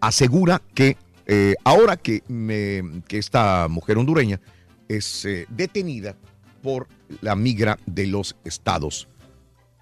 asegura 0.00 0.60
que 0.74 0.96
eh, 1.26 1.54
ahora 1.64 1.96
que, 1.96 2.22
me- 2.28 3.02
que 3.06 3.18
esta 3.18 3.68
mujer 3.68 3.98
hondureña 3.98 4.40
es 4.88 5.24
eh, 5.26 5.46
detenida 5.50 6.16
por 6.62 6.88
la 7.20 7.36
migra 7.36 7.78
de 7.86 8.06
los 8.06 8.34
Estados 8.44 9.08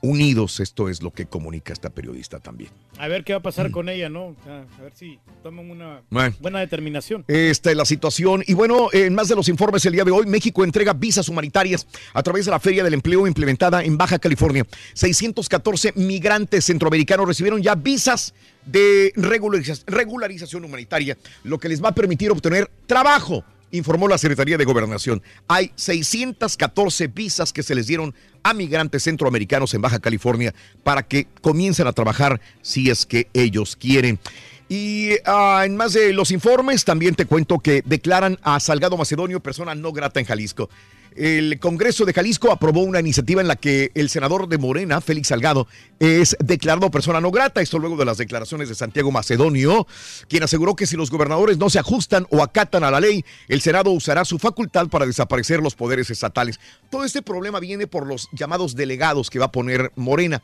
Unidos. 0.03 0.61
Esto 0.61 0.89
es 0.89 1.03
lo 1.03 1.11
que 1.13 1.27
comunica 1.27 1.73
esta 1.73 1.91
periodista 1.91 2.39
también. 2.41 2.71
A 2.99 3.09
ver 3.09 3.25
qué 3.25 3.35
va 3.35 3.41
a 3.41 3.43
pasar 3.43 3.71
con 3.71 3.89
ella, 3.91 4.09
¿no? 4.09 4.35
A 4.49 4.83
ver 4.83 4.93
si 4.95 5.19
toman 5.43 5.71
una 5.71 6.01
Bueno. 6.09 6.35
buena 6.41 6.61
determinación. 6.61 7.25
Esta 7.29 7.71
es 7.71 7.77
la 7.77 7.85
situación. 7.85 8.43
Y 8.47 8.55
bueno, 8.55 8.89
en 8.93 9.15
más 9.15 9.29
de 9.29 9.37
los 9.37 9.49
informes 9.49 9.85
el 9.85 9.93
día 9.93 10.05
de 10.05 10.11
hoy, 10.11 10.25
México 10.27 10.65
entrega 10.65 10.95
visas 10.95 11.29
humanitarias 11.29 11.87
a 12.15 12.23
través 12.23 12.47
de 12.47 12.51
la 12.53 12.59
Feria 12.61 12.83
del 12.83 12.95
Empleo 12.95 13.27
implementada 13.27 13.85
en 13.85 13.99
Baja 13.99 14.19
California. 14.19 14.67
614 14.95 15.93
migrantes 15.97 16.65
centroamericanos 16.65 17.27
recibieron 17.29 17.63
ya 17.63 17.75
visas 17.75 18.33
de 18.65 19.13
regulariza- 19.17 19.85
regularización 19.87 20.65
humanitaria, 20.65 21.19
lo 21.45 21.59
que 21.59 21.69
les 21.69 21.83
va 21.85 21.91
a 21.91 21.95
permitir 21.95 22.31
obtener 22.31 22.71
trabajo. 22.87 23.45
Informó 23.73 24.07
la 24.09 24.17
Secretaría 24.17 24.57
de 24.57 24.65
Gobernación. 24.65 25.21
Hay 25.49 25.73
614 25.75 27.09
visas 27.09 27.53
que 27.53 27.63
se 27.65 27.75
les 27.75 27.89
dieron 27.89 28.15
a 28.49 28.55
migrantes 28.55 29.03
centroamericanos 29.03 29.75
en 29.75 29.83
Baja 29.83 29.99
California 29.99 30.55
para 30.85 31.03
que 31.03 31.27
comiencen 31.41 31.89
a 31.89 31.93
trabajar 31.93 32.41
si 32.63 32.91
es 32.91 33.05
que 33.05 33.29
ellos 33.35 33.75
quieren. 33.75 34.21
Y 34.69 35.11
ah, 35.25 35.63
en 35.65 35.77
más 35.77 35.93
de 35.95 36.13
los 36.13 36.31
informes, 36.31 36.85
también 36.85 37.17
te 37.17 37.27
cuento 37.27 37.59
que 37.59 37.83
declaran 37.85 38.39
a 38.43 38.61
Salgado 38.61 38.97
Macedonio 38.97 39.41
persona 39.41 39.75
no 39.75 39.93
grata 39.93 40.21
en 40.21 40.27
Jalisco. 40.27 40.71
El 41.17 41.59
Congreso 41.61 42.05
de 42.05 42.13
Jalisco 42.13 42.53
aprobó 42.53 42.83
una 42.83 43.01
iniciativa 43.01 43.41
en 43.41 43.49
la 43.49 43.57
que 43.57 43.91
el 43.95 44.11
senador 44.11 44.49
de 44.49 44.59
Morena, 44.59 45.01
Félix 45.01 45.29
Salgado, 45.29 45.67
es 45.99 46.37
declarado 46.45 46.91
persona 46.91 47.21
no 47.21 47.31
grata. 47.31 47.63
Esto 47.63 47.79
luego 47.79 47.97
de 47.97 48.05
las 48.05 48.19
declaraciones 48.19 48.69
de 48.69 48.75
Santiago 48.75 49.11
Macedonio, 49.11 49.87
quien 50.29 50.43
aseguró 50.43 50.77
que 50.77 50.87
si 50.87 50.97
los 50.97 51.11
gobernadores 51.11 51.57
no 51.57 51.71
se 51.71 51.79
ajustan 51.79 52.27
o 52.31 52.43
acatan 52.43 52.85
a 52.85 52.91
la 52.91 53.01
ley, 53.01 53.25
el 53.49 53.63
Senado 53.63 53.91
usará 53.93 54.25
su 54.27 54.39
facultad 54.39 54.89
para 54.89 55.07
desaparecer 55.07 55.61
los 55.61 55.75
poderes 55.75 56.11
estatales. 56.11 56.61
Todo 56.91 57.05
este 57.05 57.23
problema 57.23 57.61
viene 57.61 57.87
por 57.87 58.07
los 58.07 58.29
llamados 58.33 58.77
delegados 58.77 59.31
que 59.31 59.39
va 59.39 59.47
a 59.47 59.53
poner 59.53 59.93
Morena. 59.97 60.43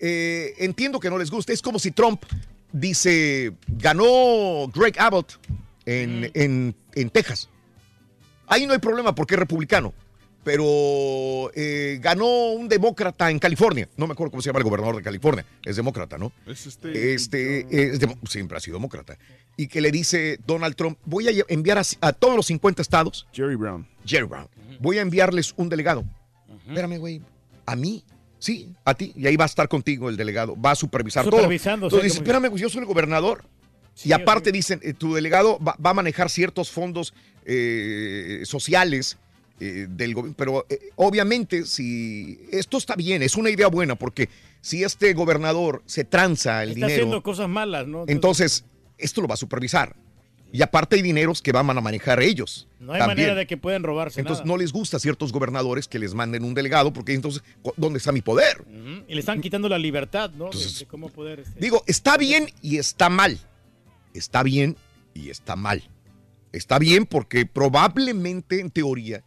Eh, 0.00 0.54
entiendo 0.58 1.00
que 1.00 1.08
no 1.08 1.16
les 1.16 1.30
guste. 1.30 1.54
Es 1.54 1.62
como 1.62 1.78
si 1.78 1.90
Trump 1.90 2.22
dice, 2.72 3.54
ganó 3.66 4.68
Greg 4.74 4.94
Abbott 5.00 5.38
en, 5.86 6.30
en- 6.34 6.74
en 6.94 7.10
Texas. 7.10 7.48
Ahí 8.46 8.66
no 8.66 8.72
hay 8.72 8.78
problema 8.78 9.14
porque 9.14 9.34
es 9.34 9.40
republicano. 9.40 9.92
pero 10.44 11.50
eh, 11.56 11.98
ganó 12.00 12.52
un 12.52 12.68
demócrata 12.68 13.30
en 13.32 13.38
California. 13.40 13.88
No 13.96 14.06
me 14.06 14.12
acuerdo 14.12 14.30
cómo 14.30 14.42
se 14.42 14.48
llama 14.48 14.60
el 14.60 14.64
gobernador 14.64 14.94
de 14.96 15.02
California. 15.02 15.44
Es 15.64 15.74
demócrata, 15.74 16.18
¿no? 16.18 16.30
Es 16.46 16.66
este. 16.68 17.14
Este 17.14 17.66
es 17.94 18.00
siempre 18.28 18.56
ha 18.56 18.60
sido 18.60 18.76
demócrata. 18.76 19.18
Y 19.56 19.66
que 19.66 19.80
le 19.80 19.90
dice 19.90 20.38
Donald 20.46 20.76
Trump, 20.76 20.98
voy 21.04 21.26
a 21.28 21.32
enviar 21.48 21.78
a, 21.78 21.82
a 22.00 22.12
todos 22.12 22.36
los 22.36 22.46
50 22.46 22.80
estados. 22.80 23.26
Jerry 23.32 23.56
Brown. 23.56 23.88
Jerry 24.04 24.26
Brown. 24.26 24.46
Voy 24.78 24.98
a 24.98 25.02
enviarles 25.02 25.52
un 25.56 25.68
delegado. 25.68 26.04
Espérame, 26.68 26.98
güey. 26.98 27.22
¿A 27.64 27.74
mí? 27.74 28.04
Sí, 28.38 28.72
a 28.84 28.94
ti. 28.94 29.12
Y 29.16 29.26
ahí 29.26 29.36
va 29.36 29.44
a 29.44 29.46
estar 29.46 29.66
contigo 29.66 30.08
el 30.10 30.16
delegado. 30.16 30.54
Va 30.60 30.70
a 30.72 30.74
supervisar 30.76 31.24
Supervisando, 31.24 31.88
todo. 31.88 31.98
Entonces 31.98 32.12
sí, 32.12 32.18
dice, 32.20 32.22
espérame, 32.30 32.50
pues 32.50 32.62
yo 32.62 32.68
soy 32.68 32.82
el 32.82 32.86
gobernador. 32.86 33.42
Y 34.04 34.12
aparte 34.12 34.52
dicen, 34.52 34.80
eh, 34.82 34.92
tu 34.92 35.14
delegado 35.14 35.58
va, 35.58 35.76
va 35.84 35.90
a 35.90 35.94
manejar 35.94 36.28
ciertos 36.30 36.70
fondos 36.70 37.14
eh, 37.44 38.42
sociales 38.44 39.16
eh, 39.60 39.86
del 39.88 40.14
gobierno. 40.14 40.34
Pero 40.36 40.66
obviamente, 40.96 41.64
si 41.64 42.38
esto 42.52 42.76
está 42.78 42.94
bien, 42.96 43.22
es 43.22 43.36
una 43.36 43.50
idea 43.50 43.68
buena, 43.68 43.94
porque 43.94 44.28
si 44.60 44.82
este 44.84 45.12
gobernador 45.14 45.82
se 45.86 46.04
tranza 46.04 46.62
el 46.62 46.70
Está 46.70 46.86
dinero, 46.86 46.94
haciendo 46.94 47.22
cosas 47.22 47.48
malas, 47.48 47.86
¿no? 47.86 48.04
entonces 48.08 48.64
esto 48.98 49.20
lo 49.20 49.28
va 49.28 49.34
a 49.34 49.38
supervisar. 49.38 49.94
Y 50.52 50.62
aparte 50.62 50.96
hay 50.96 51.02
dineros 51.02 51.42
que 51.42 51.50
van 51.52 51.68
a 51.70 51.80
manejar 51.80 52.22
ellos. 52.22 52.68
no 52.78 52.92
hay 52.92 53.00
también. 53.00 53.18
manera 53.18 53.34
de 53.34 53.46
que 53.46 53.56
puedan 53.56 53.82
robarse 53.82 54.20
Entonces 54.20 54.44
nada. 54.44 54.54
no 54.54 54.58
les 54.62 54.72
gusta 54.72 54.96
a 54.96 55.00
ciertos 55.00 55.32
gobernadores 55.32 55.88
que 55.88 55.98
les 55.98 56.14
manden 56.14 56.44
un 56.44 56.54
delegado, 56.54 56.92
porque 56.92 57.14
entonces, 57.14 57.42
¿cu- 57.62 57.74
¿dónde 57.76 57.98
está 57.98 58.12
mi 58.12 58.22
poder? 58.22 58.64
Y 59.08 59.14
le 59.14 59.20
están 59.20 59.40
quitando 59.40 59.68
la 59.68 59.76
libertad, 59.78 60.30
¿no? 60.30 60.50
De- 60.50 60.58
de 60.78 60.86
cómo 60.86 61.08
poder... 61.08 61.40
este, 61.40 61.58
Digo, 61.60 61.82
está 61.86 62.16
bien 62.16 62.48
y 62.62 62.78
está 62.78 63.08
mal. 63.10 63.38
Está 64.16 64.42
bien 64.42 64.76
y 65.14 65.30
está 65.30 65.56
mal. 65.56 65.82
Está 66.52 66.78
bien 66.78 67.06
porque 67.06 67.46
probablemente, 67.46 68.60
en 68.60 68.70
teoría, 68.70 69.22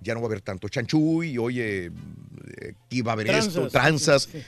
ya 0.00 0.14
no 0.14 0.20
va 0.20 0.26
a 0.26 0.28
haber 0.28 0.40
tanto 0.42 0.68
chanchuy 0.68 1.30
y 1.30 1.38
oye, 1.38 1.86
eh, 1.86 2.74
aquí 2.86 3.00
va 3.02 3.12
a 3.12 3.14
haber 3.14 3.30
esto, 3.30 3.68
Tranzas, 3.68 3.72
tranzas. 3.72 4.22
sí, 4.24 4.38
sí. 4.40 4.44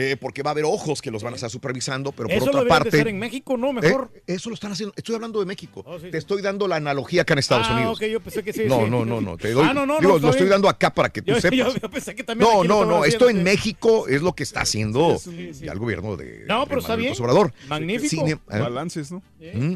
Eh, 0.00 0.16
porque 0.16 0.44
va 0.44 0.50
a 0.50 0.52
haber 0.52 0.64
ojos 0.64 1.02
que 1.02 1.10
los 1.10 1.24
van 1.24 1.32
a 1.32 1.36
estar 1.36 1.50
supervisando, 1.50 2.12
pero 2.12 2.28
por 2.28 2.36
Eso 2.36 2.44
otra 2.44 2.52
lo 2.52 2.58
deberían 2.60 2.78
de 2.78 2.84
parte... 2.84 2.96
hacer 2.98 3.08
en 3.08 3.18
México, 3.18 3.56
¿no? 3.56 3.72
Mejor. 3.72 4.12
Eh, 4.14 4.22
eso 4.28 4.48
lo 4.48 4.54
están 4.54 4.70
haciendo. 4.70 4.94
Estoy 4.96 5.16
hablando 5.16 5.40
de 5.40 5.46
México. 5.46 5.82
Oh, 5.84 5.98
sí, 5.98 6.08
Te 6.12 6.18
estoy 6.18 6.40
dando 6.40 6.68
la 6.68 6.76
analogía 6.76 7.22
acá 7.22 7.32
en 7.32 7.40
Estados 7.40 7.66
ah, 7.68 7.74
Unidos. 7.74 7.96
ok, 7.98 8.04
yo 8.06 8.20
pensé 8.20 8.44
que 8.44 8.52
sí. 8.52 8.62
no, 8.68 8.84
sí. 8.84 8.90
no, 8.90 9.04
no, 9.04 9.20
no. 9.20 9.36
Te 9.36 9.50
doy, 9.50 9.66
Ah, 9.68 9.74
no, 9.74 9.86
no, 9.86 9.98
digo, 9.98 10.12
no, 10.12 10.18
lo 10.20 10.28
estoy 10.30 10.42
bien. 10.44 10.50
dando 10.50 10.68
acá 10.68 10.94
para 10.94 11.08
que 11.08 11.20
tú 11.20 11.32
Yo- 11.32 11.40
sepas. 11.40 11.58
yo- 11.58 11.74
yo 11.74 11.90
pensé 11.90 12.14
que 12.14 12.22
también 12.22 12.48
no, 12.48 12.62
no, 12.62 12.84
no. 12.84 13.04
Esto 13.04 13.28
en. 13.28 13.42
México 13.42 14.06
es 14.06 14.22
lo 14.22 14.34
que 14.34 14.44
está 14.44 14.60
haciendo 14.60 15.18
Sí, 15.18 15.52
sí. 15.52 15.64
ya 15.64 15.72
el 15.72 15.78
gobierno 15.80 16.16
de, 16.16 16.44
No, 16.46 16.60
de 16.60 16.66
pero 16.68 16.80
está 16.80 16.94
bien. 16.94 17.14
Obrador. 17.18 17.52
Magnífico. 17.66 18.08
Sin 18.08 18.28
em- 18.28 18.38
¿eh? 18.52 18.58
Balances, 18.60 19.10
¿no? 19.10 19.22
Mm. 19.40 19.74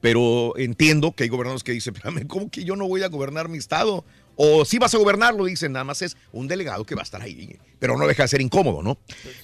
Pero 0.00 0.56
entiendo 0.56 1.12
que 1.12 1.24
hay 1.24 1.28
gobernadores 1.28 1.64
que 1.64 1.72
dicen, 1.72 1.94
espérame, 1.96 2.26
¿cómo 2.26 2.50
que 2.50 2.64
yo 2.64 2.76
no 2.76 2.86
voy 2.88 3.02
a 3.02 3.08
gobernar 3.08 3.48
mi 3.48 3.58
estado? 3.58 4.04
O 4.40 4.64
si 4.64 4.78
vas 4.78 4.94
a 4.94 4.98
gobernarlo, 4.98 5.44
dicen, 5.46 5.72
nada 5.72 5.84
más 5.84 6.00
es 6.00 6.16
un 6.30 6.46
delegado 6.46 6.84
que 6.84 6.94
va 6.94 7.02
a 7.02 7.04
estar 7.04 7.20
ahí. 7.20 7.58
Pero 7.80 7.96
no 7.98 8.06
deja 8.06 8.22
de 8.22 8.28
ser 8.28 8.40
incómodo, 8.40 8.84
¿no? 8.84 8.96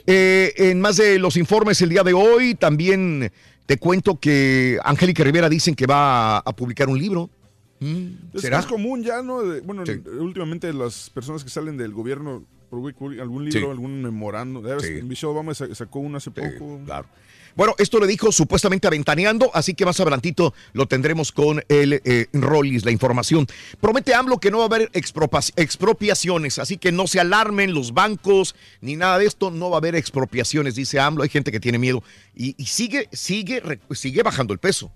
Eh, 0.07 0.53
en 0.57 0.81
más 0.81 0.97
de 0.99 1.19
los 1.19 1.37
informes 1.37 1.83
el 1.83 1.89
día 1.89 2.05
de 2.05 2.13
hoy, 2.13 2.55
también 2.55 3.33
te 3.67 3.77
cuento 3.77 4.21
que 4.21 4.79
Angélica 4.85 5.25
Rivera 5.25 5.49
dicen 5.49 5.75
que 5.75 5.87
va 5.87 6.39
a, 6.39 6.53
publicar 6.55 6.89
un 6.89 6.97
libro. 6.99 7.29
Mm, 7.81 8.07
Es 8.35 8.43
¿Será? 8.43 8.59
más 8.59 8.67
común 8.67 9.03
ya, 9.03 9.21
¿no? 9.21 9.43
Bueno, 9.65 9.85
Sí. 9.85 10.01
últimamente 10.21 10.73
las 10.73 11.11
personas 11.11 11.43
que 11.43 11.51
salen 11.51 11.77
del 11.77 11.93
gobierno 11.93 12.45
algún 12.71 13.45
libro, 13.45 13.61
Sí. 13.61 13.71
algún 13.71 14.03
memorando. 14.03 14.63
Sí. 14.81 15.03
Michelle 15.03 15.33
Obama 15.33 15.55
sa- 15.55 15.73
sacó 15.75 15.99
uno 16.01 16.19
hace 16.19 16.31
poco. 16.31 16.81
Claro. 16.85 17.07
Bueno, 17.57 17.75
esto 17.79 18.01
le 18.01 18.07
dijo 18.09 18.33
supuestamente 18.33 18.89
aventaneando, 18.89 19.51
así 19.55 19.75
que 19.75 19.85
más 19.85 20.01
adelantito 20.01 20.55
lo 20.73 20.87
tendremos 20.87 21.31
con 21.31 21.63
el 21.69 22.01
eh, 22.05 22.27
Rollis, 22.33 22.85
la 22.85 22.91
información. 22.91 23.47
Promete 23.81 24.13
AMLO 24.13 24.39
que 24.39 24.51
no 24.51 24.59
va 24.59 24.65
a 24.65 24.67
haber 24.67 24.91
expropiaciones, 24.93 26.59
así 26.59 26.79
que 26.79 26.91
no 26.91 27.07
se 27.07 27.21
alarmen 27.21 27.73
los 27.73 27.95
bancos 27.95 28.57
ni 28.81 28.97
nada 28.97 29.19
de 29.19 29.27
esto, 29.27 29.53
no 29.53 29.71
va 29.71 29.77
a 29.77 29.79
haber 29.79 29.95
expropiaciones, 29.95 30.75
dice 30.75 30.99
AMLO. 30.99 31.23
Hay 31.23 31.29
gente 31.29 31.53
que 31.53 31.61
tiene 31.61 31.79
miedo 31.79 32.03
y, 32.35 32.57
y 32.61 32.67
sigue, 32.67 33.09
sigue, 33.13 33.63
sigue 33.93 34.23
bajando 34.25 34.53
el 34.53 34.59
peso, 34.59 34.91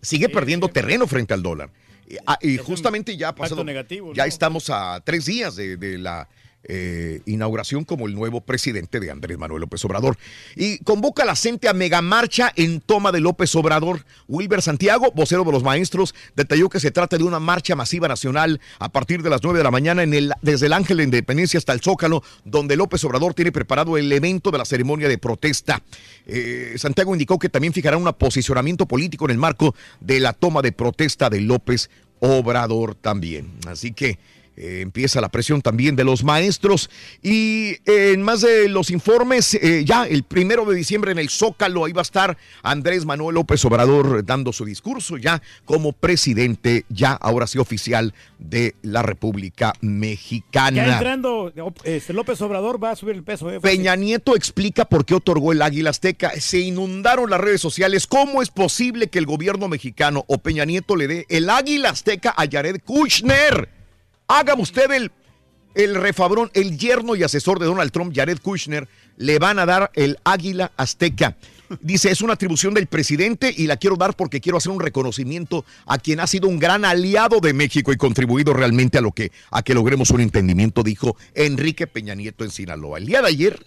sigue 0.00 0.30
perdiendo 0.30 0.68
terreno 0.68 1.06
frente 1.06 1.34
al 1.34 1.42
dólar. 1.42 1.70
Y, 2.08 2.16
ah, 2.26 2.38
y 2.40 2.56
justamente 2.56 3.18
ya 3.18 3.28
ha 3.28 3.34
pasado, 3.34 3.62
negativo, 3.64 4.14
ya 4.14 4.24
estamos 4.24 4.70
a 4.70 5.02
tres 5.04 5.26
días 5.26 5.56
de, 5.56 5.76
de 5.76 5.98
la 5.98 6.26
eh, 6.68 7.22
inauguración 7.26 7.84
como 7.84 8.06
el 8.06 8.14
nuevo 8.14 8.42
presidente 8.42 9.00
de 9.00 9.10
Andrés 9.10 9.38
Manuel 9.38 9.62
López 9.62 9.84
Obrador. 9.84 10.18
Y 10.54 10.78
convoca 10.78 11.22
a 11.22 11.26
la 11.26 11.34
gente 11.34 11.68
a 11.68 11.72
megamarcha 11.72 12.52
en 12.56 12.80
toma 12.80 13.10
de 13.10 13.20
López 13.20 13.54
Obrador. 13.56 14.04
Wilber 14.28 14.60
Santiago, 14.60 15.10
vocero 15.14 15.44
de 15.44 15.52
los 15.52 15.62
maestros, 15.62 16.14
detalló 16.36 16.68
que 16.68 16.78
se 16.78 16.90
trata 16.90 17.16
de 17.16 17.24
una 17.24 17.40
marcha 17.40 17.74
masiva 17.74 18.06
nacional 18.06 18.60
a 18.78 18.90
partir 18.90 19.22
de 19.22 19.30
las 19.30 19.42
9 19.42 19.58
de 19.58 19.64
la 19.64 19.70
mañana 19.70 20.02
en 20.02 20.12
el, 20.12 20.32
desde 20.42 20.66
el 20.66 20.74
Ángel 20.74 20.98
de 20.98 21.04
Independencia 21.04 21.58
hasta 21.58 21.72
el 21.72 21.80
Zócalo, 21.80 22.22
donde 22.44 22.76
López 22.76 23.02
Obrador 23.04 23.34
tiene 23.34 23.50
preparado 23.50 23.96
el 23.96 24.12
evento 24.12 24.50
de 24.50 24.58
la 24.58 24.64
ceremonia 24.64 25.08
de 25.08 25.18
protesta. 25.18 25.82
Eh, 26.26 26.74
Santiago 26.76 27.14
indicó 27.14 27.38
que 27.38 27.48
también 27.48 27.72
fijará 27.72 27.96
un 27.96 28.12
posicionamiento 28.12 28.86
político 28.86 29.24
en 29.24 29.30
el 29.32 29.38
marco 29.38 29.74
de 30.00 30.20
la 30.20 30.32
toma 30.32 30.62
de 30.62 30.72
protesta 30.72 31.30
de 31.30 31.40
López 31.40 31.88
Obrador 32.20 32.94
también. 32.94 33.52
Así 33.66 33.92
que 33.92 34.18
eh, 34.58 34.80
empieza 34.80 35.20
la 35.20 35.28
presión 35.28 35.62
también 35.62 35.94
de 35.94 36.04
los 36.04 36.24
maestros. 36.24 36.90
Y 37.22 37.76
eh, 37.86 38.12
en 38.12 38.22
más 38.22 38.40
de 38.40 38.68
los 38.68 38.90
informes, 38.90 39.54
eh, 39.54 39.84
ya 39.84 40.04
el 40.04 40.24
primero 40.24 40.64
de 40.64 40.74
diciembre 40.74 41.12
en 41.12 41.18
el 41.18 41.30
Zócalo, 41.30 41.84
ahí 41.84 41.92
va 41.92 42.00
a 42.00 42.02
estar 42.02 42.36
Andrés 42.62 43.04
Manuel 43.04 43.36
López 43.36 43.64
Obrador 43.64 44.24
dando 44.24 44.52
su 44.52 44.64
discurso 44.64 45.16
ya 45.16 45.40
como 45.64 45.92
presidente, 45.92 46.84
ya 46.88 47.12
ahora 47.12 47.46
sí 47.46 47.58
oficial 47.58 48.14
de 48.38 48.74
la 48.82 49.02
República 49.02 49.72
Mexicana. 49.80 50.86
Ya 50.86 50.92
entrando, 50.94 51.52
este, 51.84 52.12
López 52.12 52.40
Obrador 52.42 52.82
va 52.82 52.90
a 52.90 52.96
subir 52.96 53.14
el 53.14 53.22
peso. 53.22 53.50
¿eh? 53.50 53.60
Peña 53.60 53.94
Nieto 53.94 54.34
explica 54.34 54.84
por 54.84 55.04
qué 55.04 55.14
otorgó 55.14 55.52
el 55.52 55.62
Águila 55.62 55.90
Azteca. 55.90 56.32
Se 56.38 56.58
inundaron 56.58 57.30
las 57.30 57.40
redes 57.40 57.60
sociales. 57.60 58.06
¿Cómo 58.06 58.42
es 58.42 58.50
posible 58.50 59.06
que 59.06 59.18
el 59.20 59.26
gobierno 59.26 59.68
mexicano 59.68 60.24
o 60.26 60.38
Peña 60.38 60.64
Nieto 60.64 60.96
le 60.96 61.06
dé 61.06 61.26
el 61.28 61.48
Águila 61.48 61.90
Azteca 61.90 62.34
a 62.36 62.46
Jared 62.50 62.80
Kushner? 62.84 63.77
Haga 64.30 64.54
usted 64.54 64.90
el, 64.90 65.10
el 65.74 65.94
refabrón, 65.94 66.50
el 66.52 66.76
yerno 66.76 67.16
y 67.16 67.22
asesor 67.22 67.58
de 67.58 67.64
Donald 67.64 67.90
Trump, 67.90 68.14
Jared 68.14 68.38
Kushner, 68.42 68.86
le 69.16 69.38
van 69.38 69.58
a 69.58 69.64
dar 69.64 69.90
el 69.94 70.18
Águila 70.22 70.70
Azteca. 70.76 71.38
Dice, 71.80 72.10
es 72.10 72.20
una 72.20 72.34
atribución 72.34 72.74
del 72.74 72.88
presidente 72.88 73.54
y 73.56 73.66
la 73.66 73.78
quiero 73.78 73.96
dar 73.96 74.14
porque 74.14 74.42
quiero 74.42 74.58
hacer 74.58 74.70
un 74.70 74.80
reconocimiento 74.80 75.64
a 75.86 75.96
quien 75.96 76.20
ha 76.20 76.26
sido 76.26 76.46
un 76.46 76.58
gran 76.58 76.84
aliado 76.84 77.40
de 77.40 77.54
México 77.54 77.90
y 77.90 77.96
contribuido 77.96 78.52
realmente 78.52 78.98
a 78.98 79.00
lo 79.00 79.12
que 79.12 79.32
a 79.50 79.62
que 79.62 79.72
logremos 79.72 80.10
un 80.10 80.20
entendimiento, 80.20 80.82
dijo 80.82 81.16
Enrique 81.34 81.86
Peña 81.86 82.14
Nieto 82.14 82.44
en 82.44 82.50
Sinaloa. 82.50 82.98
El 82.98 83.06
día 83.06 83.22
de 83.22 83.28
ayer 83.28 83.66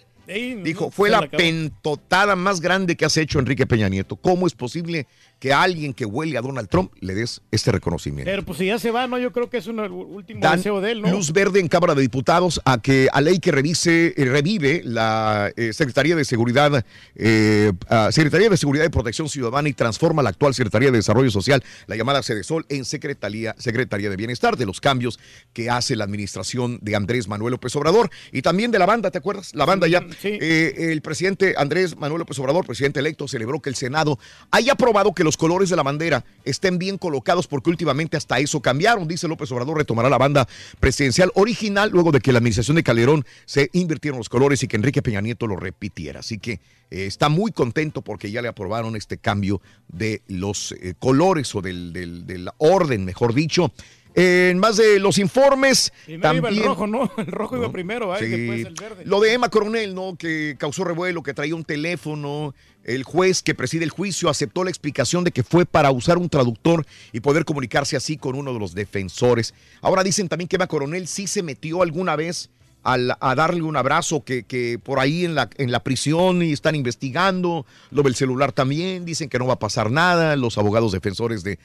dijo, 0.62 0.90
fue 0.90 1.10
la 1.10 1.22
la 1.22 1.28
pentotada 1.28 2.36
más 2.36 2.60
grande 2.60 2.96
que 2.96 3.04
has 3.04 3.16
hecho 3.16 3.38
Enrique 3.38 3.66
Peña 3.66 3.88
Nieto. 3.88 4.16
¿Cómo 4.16 4.46
es 4.46 4.54
posible 4.54 5.06
que 5.42 5.52
a 5.52 5.60
alguien 5.60 5.92
que 5.92 6.04
huele 6.04 6.38
a 6.38 6.40
Donald 6.40 6.68
Trump 6.68 6.92
le 7.00 7.16
des 7.16 7.42
este 7.50 7.72
reconocimiento? 7.72 8.30
Pero 8.30 8.44
pues 8.44 8.58
si 8.58 8.66
ya 8.66 8.78
se 8.78 8.92
va, 8.92 9.08
¿no? 9.08 9.18
Yo 9.18 9.32
creo 9.32 9.50
que 9.50 9.56
es 9.56 9.66
un 9.66 9.80
último 9.80 10.40
Dan 10.40 10.58
deseo 10.58 10.80
de 10.80 10.92
él, 10.92 11.02
¿no? 11.02 11.10
luz 11.10 11.32
verde 11.32 11.58
en 11.58 11.66
Cámara 11.66 11.96
de 11.96 12.02
Diputados 12.02 12.60
a 12.64 12.80
que 12.80 13.08
a 13.12 13.20
ley 13.20 13.40
que 13.40 13.50
revise, 13.50 14.14
eh, 14.16 14.24
revive 14.24 14.82
la 14.84 15.50
eh, 15.56 15.72
Secretaría 15.72 16.14
de 16.14 16.24
Seguridad, 16.24 16.86
eh, 17.16 17.72
Secretaría 18.12 18.50
de 18.50 18.56
Seguridad 18.56 18.84
y 18.84 18.88
Protección 18.90 19.28
Ciudadana 19.28 19.68
y 19.68 19.72
transforma 19.72 20.22
la 20.22 20.28
actual 20.28 20.54
Secretaría 20.54 20.92
de 20.92 20.98
Desarrollo 20.98 21.32
Social, 21.32 21.60
la 21.88 21.96
llamada 21.96 22.22
Sol, 22.22 22.64
en 22.68 22.84
Secretaría, 22.84 23.56
Secretaría 23.58 24.10
de 24.10 24.16
Bienestar, 24.16 24.56
de 24.56 24.64
los 24.64 24.80
cambios 24.80 25.18
que 25.52 25.68
hace 25.70 25.96
la 25.96 26.04
administración 26.04 26.78
de 26.82 26.94
Andrés 26.94 27.26
Manuel 27.26 27.50
López 27.50 27.74
Obrador 27.74 28.10
y 28.30 28.42
también 28.42 28.70
de 28.70 28.78
la 28.78 28.86
banda, 28.86 29.10
¿te 29.10 29.18
acuerdas? 29.18 29.56
La 29.56 29.64
banda 29.64 29.88
ya. 29.88 30.06
Eh, 30.22 30.92
el 30.92 31.02
presidente 31.02 31.54
Andrés 31.56 31.96
Manuel 31.96 32.20
López 32.20 32.38
Obrador, 32.38 32.64
presidente 32.64 33.00
electo, 33.00 33.26
celebró 33.26 33.60
que 33.60 33.70
el 33.70 33.74
Senado 33.74 34.20
haya 34.52 34.74
aprobado 34.74 35.12
que 35.12 35.24
los 35.24 35.31
colores 35.36 35.70
de 35.70 35.76
la 35.76 35.82
bandera 35.82 36.24
estén 36.44 36.78
bien 36.78 36.98
colocados 36.98 37.46
porque 37.46 37.70
últimamente 37.70 38.16
hasta 38.16 38.38
eso 38.38 38.60
cambiaron. 38.60 39.08
Dice 39.08 39.28
López 39.28 39.50
Obrador 39.52 39.78
retomará 39.78 40.08
la 40.08 40.18
banda 40.18 40.48
presidencial 40.80 41.30
original 41.34 41.90
luego 41.90 42.12
de 42.12 42.20
que 42.20 42.32
la 42.32 42.38
administración 42.38 42.76
de 42.76 42.82
Calderón 42.82 43.24
se 43.44 43.70
invirtieron 43.72 44.18
los 44.18 44.28
colores 44.28 44.62
y 44.62 44.68
que 44.68 44.76
Enrique 44.76 45.02
Peña 45.02 45.20
Nieto 45.20 45.46
lo 45.46 45.56
repitiera. 45.56 46.20
Así 46.20 46.38
que 46.38 46.52
eh, 46.90 47.06
está 47.06 47.28
muy 47.28 47.52
contento 47.52 48.02
porque 48.02 48.30
ya 48.30 48.42
le 48.42 48.48
aprobaron 48.48 48.96
este 48.96 49.18
cambio 49.18 49.60
de 49.88 50.22
los 50.28 50.72
eh, 50.72 50.94
colores 50.98 51.54
o 51.54 51.62
del, 51.62 51.92
del, 51.92 52.26
del 52.26 52.48
orden, 52.58 53.04
mejor 53.04 53.34
dicho. 53.34 53.72
En 54.14 54.58
más 54.58 54.76
de 54.76 54.98
los 54.98 55.16
informes, 55.18 55.92
Primero 56.04 56.18
iba 56.18 56.28
también 56.28 56.62
el 56.62 56.68
rojo, 56.68 56.86
¿no? 56.86 57.10
El 57.16 57.26
rojo 57.26 57.56
iba 57.56 57.72
primero, 57.72 58.14
¿eh? 58.14 58.18
Sí. 58.18 58.26
después 58.26 58.66
el 58.66 58.74
verde. 58.74 59.04
Lo 59.06 59.20
de 59.20 59.32
Emma 59.32 59.48
Coronel, 59.48 59.94
¿no? 59.94 60.16
Que 60.16 60.56
causó 60.58 60.84
revuelo, 60.84 61.22
que 61.22 61.32
traía 61.32 61.54
un 61.54 61.64
teléfono. 61.64 62.54
El 62.84 63.04
juez 63.04 63.42
que 63.42 63.54
preside 63.54 63.84
el 63.84 63.90
juicio 63.90 64.28
aceptó 64.28 64.64
la 64.64 64.70
explicación 64.70 65.22
de 65.22 65.30
que 65.30 65.44
fue 65.44 65.66
para 65.66 65.92
usar 65.92 66.18
un 66.18 66.28
traductor 66.28 66.84
y 67.12 67.20
poder 67.20 67.44
comunicarse 67.44 67.96
así 67.96 68.16
con 68.16 68.34
uno 68.34 68.52
de 68.52 68.58
los 68.58 68.74
defensores. 68.74 69.54
Ahora 69.80 70.02
dicen 70.02 70.28
también 70.28 70.48
que 70.48 70.56
Emma 70.56 70.66
Coronel 70.66 71.06
sí 71.06 71.26
se 71.26 71.42
metió 71.42 71.82
alguna 71.82 72.16
vez 72.16 72.50
a 72.84 73.34
darle 73.34 73.62
un 73.62 73.76
abrazo 73.76 74.24
que, 74.24 74.80
por 74.82 74.98
ahí 74.98 75.24
en 75.24 75.34
la, 75.34 75.80
prisión 75.82 76.42
y 76.42 76.52
están 76.52 76.74
investigando, 76.74 77.66
lo 77.90 78.02
del 78.02 78.14
celular 78.14 78.52
también, 78.52 79.04
dicen 79.04 79.28
que 79.28 79.38
no 79.38 79.46
va 79.46 79.54
a 79.54 79.58
pasar 79.58 79.90
nada, 79.90 80.36
los 80.36 80.58
abogados 80.58 80.92
defensores 80.92 81.44
de, 81.44 81.58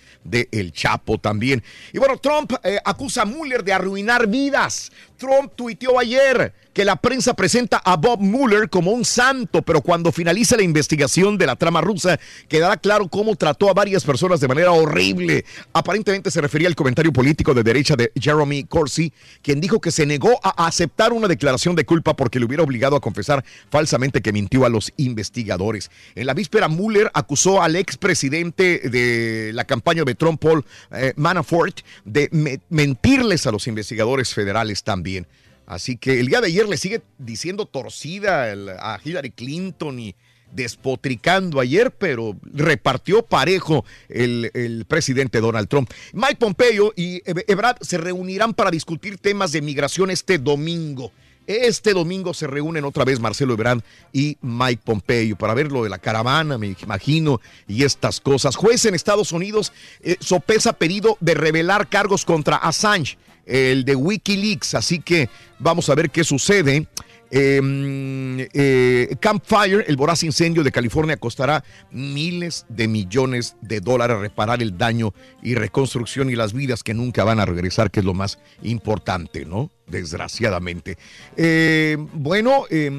El 0.51 0.71
Chapo 0.71 1.17
también. 1.17 1.63
Y 1.93 1.99
bueno, 1.99 2.17
Trump 2.17 2.53
eh, 2.63 2.79
acusa 2.85 3.23
a 3.23 3.25
Mueller 3.25 3.63
de 3.63 3.73
arruinar 3.73 4.27
vidas. 4.27 4.91
Trump 5.17 5.53
tuiteó 5.55 5.99
ayer 5.99 6.53
que 6.73 6.85
la 6.85 6.95
prensa 6.95 7.33
presenta 7.33 7.77
a 7.77 7.95
Bob 7.95 8.19
Mueller 8.19 8.69
como 8.69 8.91
un 8.91 9.03
santo, 9.03 9.63
pero 9.63 9.81
cuando 9.81 10.11
finalice 10.11 10.55
la 10.55 10.61
investigación 10.61 11.35
de 11.35 11.47
la 11.47 11.55
trama 11.55 11.81
rusa, 11.81 12.19
quedará 12.47 12.77
claro 12.77 13.07
cómo 13.07 13.35
trató 13.35 13.71
a 13.71 13.73
varias 13.73 14.03
personas 14.03 14.39
de 14.39 14.47
manera 14.47 14.71
horrible. 14.71 15.43
Aparentemente 15.73 16.29
se 16.29 16.39
refería 16.39 16.67
al 16.67 16.75
comentario 16.75 17.11
político 17.11 17.55
de 17.55 17.63
derecha 17.63 17.95
de 17.95 18.11
Jeremy 18.19 18.65
Corsi, 18.65 19.11
quien 19.41 19.59
dijo 19.59 19.81
que 19.81 19.89
se 19.89 20.05
negó 20.05 20.39
a 20.43 20.67
aceptar 20.67 21.06
una 21.13 21.27
declaración 21.27 21.75
de 21.75 21.85
culpa 21.85 22.15
porque 22.15 22.39
le 22.39 22.45
hubiera 22.45 22.63
obligado 22.63 22.95
a 22.95 23.01
confesar 23.01 23.43
falsamente 23.69 24.21
que 24.21 24.31
mintió 24.33 24.65
a 24.65 24.69
los 24.69 24.91
investigadores. 24.97 25.89
En 26.15 26.27
la 26.27 26.33
víspera, 26.33 26.67
Mueller 26.67 27.09
acusó 27.13 27.61
al 27.61 27.75
expresidente 27.75 28.79
de 28.89 29.51
la 29.53 29.65
campaña 29.65 30.03
de 30.03 30.15
Trump, 30.15 30.41
Paul 30.41 30.65
eh, 30.91 31.13
Manafort, 31.15 31.81
de 32.05 32.29
me- 32.31 32.59
mentirles 32.69 33.45
a 33.47 33.51
los 33.51 33.67
investigadores 33.67 34.33
federales 34.33 34.83
también. 34.83 35.27
Así 35.65 35.97
que 35.97 36.19
el 36.19 36.27
día 36.27 36.39
de 36.39 36.47
ayer 36.47 36.67
le 36.67 36.77
sigue 36.77 37.01
diciendo 37.17 37.65
torcida 37.65 38.49
el- 38.51 38.69
a 38.69 38.99
Hillary 39.03 39.31
Clinton 39.31 39.99
y 39.99 40.15
despotricando 40.57 41.61
ayer, 41.61 41.91
pero 41.91 42.35
repartió 42.43 43.21
parejo 43.23 43.85
el, 44.09 44.51
el 44.53 44.83
presidente 44.85 45.39
Donald 45.39 45.69
Trump. 45.69 45.89
Mike 46.11 46.35
Pompeo 46.35 46.91
y 46.97 47.21
Eb- 47.21 47.45
Ebrard 47.47 47.77
se 47.79 47.97
reunirán 47.97 48.53
para 48.53 48.71
discutir 48.71 49.17
temas 49.17 49.53
de 49.53 49.61
migración 49.61 50.11
este 50.11 50.37
domingo. 50.37 51.13
Este 51.45 51.93
domingo 51.93 52.33
se 52.33 52.45
reúnen 52.45 52.83
otra 52.83 53.05
vez 53.05 53.21
Marcelo 53.21 53.53
Ebrard 53.53 53.81
y 54.11 54.37
Mike 54.41 54.81
Pompeo 54.83 55.37
para 55.37 55.53
ver 55.53 55.71
lo 55.71 55.81
de 55.81 55.89
la 55.89 55.97
caravana, 55.99 56.57
me 56.57 56.75
imagino, 56.83 57.39
y 57.69 57.83
estas 57.85 58.19
cosas. 58.19 58.57
Juez 58.57 58.83
en 58.83 58.95
Estados 58.95 59.31
Unidos 59.31 59.71
eh, 60.01 60.17
sopesa 60.19 60.73
pedido 60.73 61.17
de 61.21 61.35
revelar 61.35 61.87
cargos 61.87 62.25
contra 62.25 62.57
Assange, 62.57 63.17
el 63.45 63.85
de 63.85 63.95
Wikileaks, 63.95 64.73
así 64.73 64.99
que 64.99 65.29
vamos 65.57 65.87
a 65.89 65.95
ver 65.95 66.09
qué 66.09 66.25
sucede. 66.25 66.85
Eh, 67.31 68.47
eh, 68.53 69.15
Campfire, 69.19 69.85
el 69.87 69.97
voraz 69.97 70.23
incendio 70.23 70.63
de 70.63 70.71
California, 70.71 71.17
costará 71.17 71.63
miles 71.91 72.65
de 72.69 72.87
millones 72.87 73.55
de 73.61 73.79
dólares 73.79 74.19
reparar 74.19 74.61
el 74.61 74.77
daño 74.77 75.13
y 75.41 75.55
reconstrucción 75.55 76.29
y 76.29 76.35
las 76.35 76.53
vidas 76.53 76.83
que 76.83 76.93
nunca 76.93 77.23
van 77.23 77.39
a 77.39 77.45
regresar, 77.45 77.91
que 77.91 77.99
es 77.99 78.05
lo 78.05 78.13
más 78.13 78.39
importante, 78.63 79.45
¿no? 79.45 79.71
Desgraciadamente. 79.87 80.97
Eh, 81.37 81.95
bueno, 82.11 82.65
eh, 82.69 82.91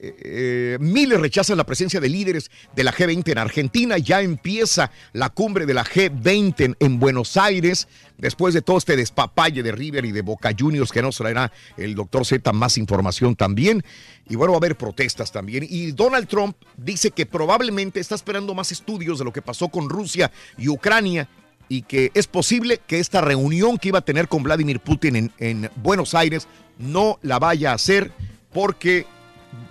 eh, 0.00 0.78
Miller 0.80 1.20
rechaza 1.20 1.54
la 1.54 1.64
presencia 1.64 2.00
de 2.00 2.08
líderes 2.08 2.50
de 2.74 2.82
la 2.82 2.92
G20 2.92 3.30
en 3.30 3.38
Argentina. 3.38 3.96
Ya 3.96 4.20
empieza 4.20 4.90
la 5.12 5.28
cumbre 5.28 5.66
de 5.66 5.74
la 5.74 5.84
G20 5.84 6.64
en, 6.64 6.76
en 6.80 6.98
Buenos 6.98 7.36
Aires. 7.36 7.86
Después 8.20 8.54
de 8.54 8.62
todo 8.62 8.78
este 8.78 8.96
despapalle 8.96 9.62
de 9.62 9.72
River 9.72 10.04
y 10.04 10.12
de 10.12 10.22
Boca 10.22 10.50
Juniors 10.58 10.92
que 10.92 11.02
nos 11.02 11.16
traerá 11.16 11.50
el 11.76 11.94
doctor 11.94 12.24
Z 12.26 12.52
más 12.52 12.78
información 12.78 13.34
también. 13.34 13.82
Y 14.28 14.36
bueno, 14.36 14.52
va 14.52 14.56
a 14.56 14.60
haber 14.60 14.76
protestas 14.76 15.32
también. 15.32 15.66
Y 15.68 15.92
Donald 15.92 16.28
Trump 16.28 16.56
dice 16.76 17.10
que 17.10 17.26
probablemente 17.26 17.98
está 18.00 18.14
esperando 18.14 18.54
más 18.54 18.72
estudios 18.72 19.18
de 19.18 19.24
lo 19.24 19.32
que 19.32 19.42
pasó 19.42 19.68
con 19.68 19.88
Rusia 19.88 20.30
y 20.58 20.68
Ucrania 20.68 21.28
y 21.68 21.82
que 21.82 22.10
es 22.14 22.26
posible 22.26 22.80
que 22.86 22.98
esta 22.98 23.20
reunión 23.20 23.78
que 23.78 23.88
iba 23.88 23.98
a 24.00 24.04
tener 24.04 24.28
con 24.28 24.42
Vladimir 24.42 24.80
Putin 24.80 25.16
en, 25.16 25.32
en 25.38 25.70
Buenos 25.76 26.14
Aires 26.14 26.48
no 26.78 27.18
la 27.22 27.38
vaya 27.38 27.70
a 27.70 27.74
hacer 27.74 28.10
porque 28.52 29.06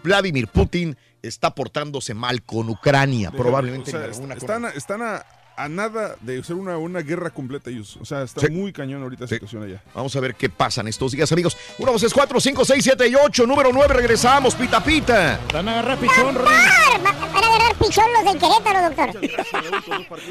Vladimir 0.03 0.47
Putin 0.47 0.95
está 1.21 1.53
portándose 1.53 2.13
mal 2.13 2.41
con 2.43 2.69
Ucrania, 2.69 3.31
probablemente 3.31 3.89
O 3.89 3.91
sea, 3.91 4.05
en 4.05 4.11
alguna 4.11 4.33
est- 4.35 4.43
están, 4.43 4.65
están 4.65 5.01
a, 5.01 5.25
a 5.63 5.67
nada 5.67 6.15
de 6.21 6.41
ser 6.43 6.55
una, 6.55 6.77
una 6.77 7.01
guerra 7.01 7.29
completa 7.31 7.69
ellos. 7.69 7.97
O 8.01 8.05
sea, 8.05 8.23
está 8.23 8.41
Sí. 8.41 8.49
muy 8.49 8.71
cañón 8.71 9.03
ahorita 9.03 9.23
la 9.23 9.27
Sí. 9.27 9.35
situación 9.35 9.63
allá. 9.63 9.81
Vamos 9.93 10.15
a 10.15 10.19
ver 10.21 10.35
qué 10.35 10.49
pasa 10.49 10.79
en 10.81 10.87
estos 10.87 11.11
días, 11.11 11.29
amigos. 11.31 11.57
1, 11.77 11.91
2, 11.91 11.99
3, 12.01 12.13
4, 12.13 12.39
5, 12.39 12.63
6, 12.65 12.83
7 12.83 13.07
y 13.07 13.15
8. 13.15 13.45
Número 13.45 13.71
9, 13.73 13.93
regresamos. 13.93 14.55
Pita, 14.55 14.81
pita. 14.83 15.39
Van 15.53 15.67
a 15.67 15.71
agarrar 15.79 15.97
pichón, 15.97 16.35
Van 16.35 16.47
a 16.47 17.47
agarrar 17.47 17.75
pichón 17.75 18.05
los 18.13 18.23
del 18.33 18.41
Querétaro, 18.41 18.81
doctor. 18.89 20.29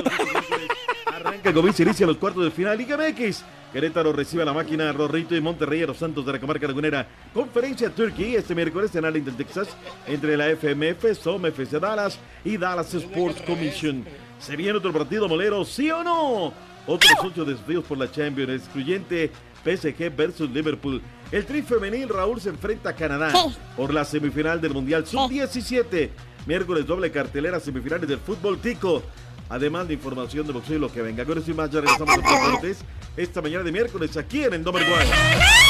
Arranca 1.14 1.52
comienza 1.52 1.82
inicia 1.82 2.06
los 2.06 2.16
cuartos 2.16 2.44
de 2.44 2.50
final 2.50 2.78
Liga 2.78 2.96
MX. 2.96 3.42
Querétaro 3.72 4.12
recibe 4.14 4.42
a 4.42 4.46
la 4.46 4.52
máquina 4.55 4.90
Rorrito 4.92 5.36
y 5.36 5.40
Monterrey 5.42 5.82
a 5.82 5.86
los 5.88 5.98
Santos 5.98 6.24
de 6.24 6.32
la 6.32 6.40
comarca 6.40 6.66
lagunera. 6.66 7.06
Conferencia 7.34 7.90
Turkey 7.90 8.34
este 8.36 8.55
miércoles 8.55 8.94
en 8.94 9.05
Arlington, 9.05 9.36
Texas, 9.36 9.68
entre 10.06 10.36
la 10.38 10.48
FMF, 10.48 11.14
SOM 11.14 11.44
FC 11.46 11.78
Dallas 11.78 12.18
y 12.44 12.56
Dallas 12.56 12.94
Sports 12.94 13.42
Commission. 13.42 14.06
¿Se 14.39 14.56
viene 14.56 14.78
otro 14.78 14.93
partido 14.93 15.28
molero, 15.28 15.65
sí 15.65 15.90
o 15.90 16.02
no? 16.02 16.52
Otros 16.86 17.12
ocho 17.23 17.44
desafíos 17.44 17.85
por 17.85 17.98
la 17.98 18.10
Champions, 18.10 18.51
excluyente 18.51 19.31
PSG 19.65 20.15
versus 20.16 20.48
Liverpool. 20.51 21.02
El 21.31 21.44
tri 21.44 21.60
femenil 21.60 22.09
Raúl 22.09 22.40
se 22.40 22.48
enfrenta 22.48 22.90
a 22.90 22.94
Canadá 22.94 23.32
por 23.77 23.93
la 23.93 24.05
semifinal 24.05 24.60
del 24.60 24.73
Mundial 24.73 25.06
Sub-17. 25.06 26.10
Miércoles 26.47 26.86
doble 26.86 27.10
cartelera 27.10 27.60
semifinales 27.60 28.09
del 28.09 28.19
fútbol 28.19 28.59
tico. 28.59 29.02
Además 29.51 29.89
de 29.89 29.94
información 29.94 30.47
de 30.47 30.52
boxeo 30.52 30.77
y 30.77 30.78
lo 30.78 30.93
que 30.93 31.02
venga. 31.02 31.24
Con 31.24 31.39
eso 31.39 31.51
y 31.51 31.55
más 31.55 31.70
ya 31.70 31.81
regresamos 31.81 32.15
a 32.15 32.16
los 32.19 32.44
deportes 32.44 32.78
esta 33.16 33.43
mañana 33.43 33.65
de 33.65 33.73
miércoles 33.73 34.16
aquí 34.16 34.44
en 34.44 34.55
el 34.55 34.62
Number 34.62 34.82
One. 34.82 35.68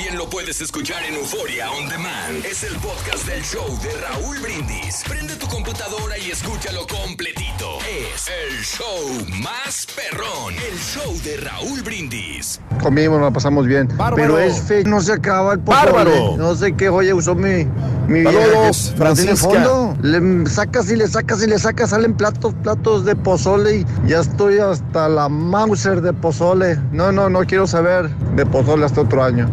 También 0.00 0.16
lo 0.16 0.30
puedes 0.30 0.58
escuchar 0.62 1.02
en 1.04 1.14
Euforia 1.14 1.70
On 1.72 1.86
Demand. 1.86 2.42
Es 2.46 2.64
el 2.64 2.74
podcast 2.76 3.26
del 3.26 3.42
show 3.42 3.66
de 3.82 3.90
Raúl 4.00 4.38
Brindis. 4.38 5.02
Prende 5.06 5.36
tu 5.36 5.46
computadora 5.46 6.16
y 6.16 6.30
escúchalo 6.30 6.86
completito. 6.86 7.78
Es 8.14 8.28
el 8.28 8.62
show 8.62 9.42
más 9.42 9.86
perrón. 9.94 10.54
El 10.54 10.78
show 10.78 11.14
de 11.22 11.36
Raúl 11.36 11.82
Brindis. 11.82 12.62
Comimos, 12.82 13.18
nos 13.18 13.28
la 13.28 13.34
pasamos 13.34 13.66
bien. 13.66 13.88
Bárbaro. 13.88 14.16
Pero 14.16 14.38
es 14.38 14.62
fe, 14.62 14.84
no 14.84 15.02
se 15.02 15.12
acaba 15.12 15.52
el 15.52 15.60
pozole. 15.60 15.92
Bárbaro. 15.92 16.36
No 16.38 16.54
sé 16.54 16.72
qué 16.72 16.88
joya 16.88 17.14
usó 17.14 17.34
mi, 17.34 17.66
mi 18.08 18.20
vieja 18.20 18.40
Saludos, 18.40 18.94
que 18.96 19.04
no 19.04 19.14
tiene 19.14 19.36
Francisca. 19.36 19.48
fondo. 19.64 19.96
Le 20.00 20.46
sacas 20.48 20.90
y 20.90 20.96
le 20.96 21.08
sacas 21.08 21.42
y 21.42 21.46
le 21.46 21.58
sacas, 21.58 21.90
salen 21.90 22.14
platos, 22.14 22.54
platos 22.62 23.04
de 23.04 23.16
pozole 23.16 23.76
y 23.78 23.86
ya 24.06 24.20
estoy 24.20 24.60
hasta 24.60 25.10
la 25.10 25.28
Mauser 25.28 26.00
de 26.00 26.14
pozole. 26.14 26.78
No, 26.90 27.12
no, 27.12 27.28
no 27.28 27.40
quiero 27.40 27.66
saber 27.66 28.08
de 28.08 28.46
pozole 28.46 28.86
hasta 28.86 29.02
otro 29.02 29.22
año. 29.22 29.50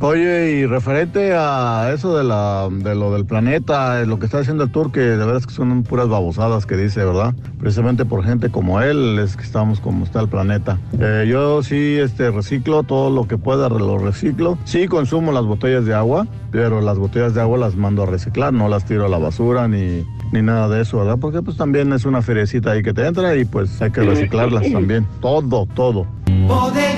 Oye, 0.00 0.52
y 0.52 0.66
referente 0.66 1.34
a 1.34 1.90
eso 1.92 2.16
de, 2.16 2.22
la, 2.22 2.68
de 2.70 2.94
lo 2.94 3.12
del 3.12 3.26
planeta, 3.26 4.04
lo 4.04 4.20
que 4.20 4.26
está 4.26 4.38
haciendo 4.38 4.62
el 4.62 4.70
tour, 4.70 4.92
que 4.92 5.00
de 5.00 5.16
verdad 5.16 5.38
es 5.38 5.46
que 5.46 5.52
son 5.52 5.82
puras 5.82 6.08
babosadas 6.08 6.66
que 6.66 6.76
dice, 6.76 7.04
¿verdad? 7.04 7.34
Precisamente 7.58 8.04
por 8.04 8.24
gente 8.24 8.48
como 8.48 8.80
él 8.80 9.18
es 9.18 9.36
que 9.36 9.42
estamos 9.42 9.80
como 9.80 10.04
está 10.04 10.20
el 10.20 10.28
planeta. 10.28 10.78
Eh, 11.00 11.26
yo 11.28 11.64
sí 11.64 11.96
este, 11.98 12.30
reciclo 12.30 12.84
todo 12.84 13.10
lo 13.10 13.26
que 13.26 13.38
pueda, 13.38 13.68
lo 13.68 13.98
reciclo. 13.98 14.56
Sí 14.64 14.86
consumo 14.86 15.32
las 15.32 15.44
botellas 15.44 15.84
de 15.84 15.94
agua, 15.94 16.28
pero 16.52 16.80
las 16.80 16.96
botellas 16.96 17.34
de 17.34 17.40
agua 17.40 17.58
las 17.58 17.74
mando 17.74 18.04
a 18.04 18.06
reciclar, 18.06 18.52
no 18.52 18.68
las 18.68 18.84
tiro 18.84 19.04
a 19.04 19.08
la 19.08 19.18
basura 19.18 19.66
ni, 19.66 20.06
ni 20.32 20.42
nada 20.42 20.68
de 20.68 20.82
eso, 20.82 20.98
¿verdad? 20.98 21.18
Porque 21.20 21.42
pues 21.42 21.56
también 21.56 21.92
es 21.92 22.04
una 22.04 22.22
feriecita 22.22 22.70
ahí 22.70 22.84
que 22.84 22.94
te 22.94 23.04
entra 23.04 23.34
y 23.34 23.44
pues 23.44 23.82
hay 23.82 23.90
que 23.90 24.02
reciclarlas 24.02 24.70
también. 24.70 25.08
Todo, 25.20 25.66
todo. 25.74 26.06
Bodeguero, 26.46 26.97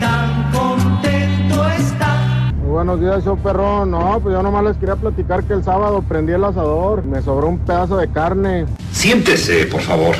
tan 0.00 0.50
contento 0.50 1.68
está? 1.68 2.52
Muy 2.60 2.70
buenos 2.70 3.00
días, 3.00 3.24
show 3.24 3.38
perrón. 3.38 3.92
No, 3.92 4.18
pues 4.20 4.34
yo 4.34 4.42
nomás 4.42 4.64
les 4.64 4.76
quería 4.78 4.96
platicar 4.96 5.44
que 5.44 5.52
el 5.52 5.62
sábado 5.62 6.02
prendí 6.02 6.32
el 6.32 6.44
asador. 6.44 7.04
Me 7.04 7.22
sobró 7.22 7.48
un 7.48 7.58
pedazo 7.58 7.96
de 7.98 8.08
carne. 8.08 8.66
Siéntese, 8.90 9.66
por 9.66 9.80
favor. 9.82 10.16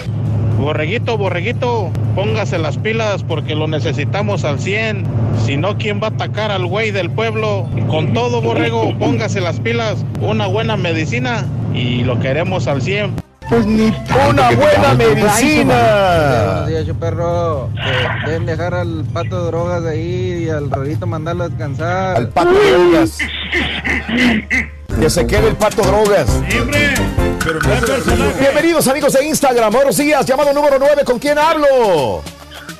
Borreguito, 0.58 1.16
borreguito, 1.16 1.90
póngase 2.14 2.58
las 2.58 2.76
pilas 2.76 3.22
porque 3.22 3.54
lo 3.54 3.66
necesitamos 3.66 4.44
al 4.44 4.60
100. 4.60 5.04
Si 5.46 5.56
no, 5.56 5.78
¿quién 5.78 6.02
va 6.02 6.08
a 6.08 6.10
atacar 6.10 6.50
al 6.50 6.66
güey 6.66 6.90
del 6.90 7.10
pueblo? 7.10 7.66
Con 7.88 8.12
todo, 8.12 8.42
borrego, 8.42 8.94
póngase 8.98 9.40
las 9.40 9.58
pilas. 9.58 10.04
Una 10.20 10.46
buena 10.46 10.76
medicina 10.76 11.46
y 11.72 12.04
lo 12.04 12.20
queremos 12.20 12.68
al 12.68 12.82
100. 12.82 13.29
Pues 13.50 13.66
ni 13.66 13.92
Una 14.28 14.52
buena 14.52 14.94
medicina. 14.94 15.74
Buenos 16.44 16.68
días, 16.68 16.86
show 16.86 16.94
perro. 16.94 17.70
Deben 18.24 18.46
dejar 18.46 18.74
al 18.74 19.04
pato 19.12 19.40
de 19.40 19.46
drogas 19.50 19.82
de 19.82 19.90
ahí 19.90 20.44
y 20.44 20.48
al 20.50 20.70
rorito 20.70 21.04
mandarlo 21.04 21.44
a 21.44 21.48
descansar. 21.48 22.16
Al 22.16 22.28
pato 22.28 22.52
drogas. 22.52 23.18
Que 25.00 25.10
se 25.10 25.26
quede 25.26 25.48
el 25.48 25.56
pato 25.56 25.82
drogas. 25.82 26.28
Bienvenidos 28.38 28.86
amigos 28.86 29.14
de 29.14 29.24
Instagram. 29.24 29.72
Buenos 29.72 29.96
días. 29.96 30.24
Llamado 30.24 30.52
número 30.52 30.76
9. 30.78 31.02
¿Con 31.04 31.18
quién 31.18 31.36
hablo? 31.36 32.22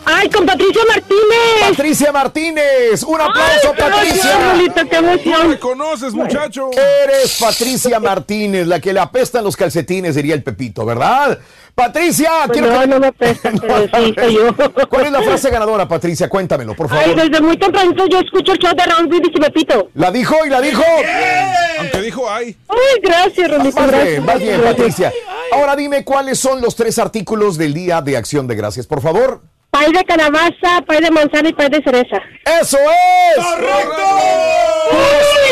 Ay, 0.04 0.28
con 0.30 0.44
Patricia 0.46 0.82
Martínez. 0.88 1.68
Patricia 1.70 2.12
Martínez. 2.12 3.02
Un 3.04 3.20
aplauso, 3.20 3.68
Ay, 3.70 3.74
qué 3.76 3.82
Patricia. 3.82 4.32
emoción, 4.32 4.50
Rolito, 4.50 4.88
qué 4.90 4.96
emoción. 4.96 5.42
¿Tú 5.42 5.48
me 5.48 5.58
conoces, 5.58 6.14
muchacho? 6.14 6.70
Eres 6.72 7.38
Patricia 7.40 8.00
Martínez, 8.00 8.66
la 8.66 8.80
que 8.80 8.92
le 8.92 9.00
apestan 9.00 9.44
los 9.44 9.56
calcetines, 9.56 10.14
diría 10.16 10.34
el 10.34 10.42
Pepito, 10.42 10.84
¿verdad? 10.84 11.38
Patricia, 11.74 12.30
Pues 12.46 12.58
quiero 12.58 12.74
no, 12.74 12.80
que- 12.80 12.86
no 12.88 13.00
me 13.00 13.06
apestan, 13.06 13.58
pero 13.60 13.82
sí, 13.82 14.14
soy 14.18 14.34
yo. 14.34 14.54
¿Cuál 14.88 15.06
es 15.06 15.12
la 15.12 15.22
frase 15.22 15.50
ganadora, 15.50 15.86
Patricia? 15.86 16.28
Cuéntamelo, 16.28 16.74
por 16.74 16.88
Ay, 16.92 17.10
favor. 17.12 17.22
desde 17.30 17.40
muy 17.42 17.56
tempranito 17.56 18.06
yo 18.06 18.18
escucho 18.18 18.52
el 18.52 18.58
show 18.58 18.74
de 18.74 18.84
Raúl 18.84 19.06
Brindis 19.06 19.30
y 19.34 19.40
Pepito. 19.40 19.88
¿La 19.94 20.10
dijo 20.10 20.34
y 20.44 20.50
la 20.50 20.60
dijo? 20.60 20.82
Aunque 21.78 22.00
dijo 22.02 22.28
ay. 22.30 22.56
Ay, 22.68 23.00
gracias, 23.02 23.50
Rolito, 23.50 23.80
Más 23.80 23.92
bien, 23.92 24.24
más 24.26 24.38
bien. 24.38 24.60
Patricia. 24.62 25.12
Ahora 25.52 25.76
dime 25.76 26.04
cuáles 26.04 26.38
son 26.38 26.60
los 26.60 26.74
tres 26.76 26.98
artículos 26.98 27.56
del 27.56 27.72
Día 27.72 28.02
de 28.02 28.16
Acción 28.16 28.46
de 28.46 28.56
Gracias, 28.56 28.86
por 28.86 29.00
favor. 29.00 29.40
Pay 29.70 29.92
de 29.92 30.04
calabaza, 30.04 30.82
pay 30.86 31.00
de 31.00 31.10
manzana 31.10 31.48
y 31.48 31.52
pay 31.52 31.68
de 31.68 31.82
cereza. 31.82 32.16
¡Eso 32.60 32.76
es! 32.76 33.44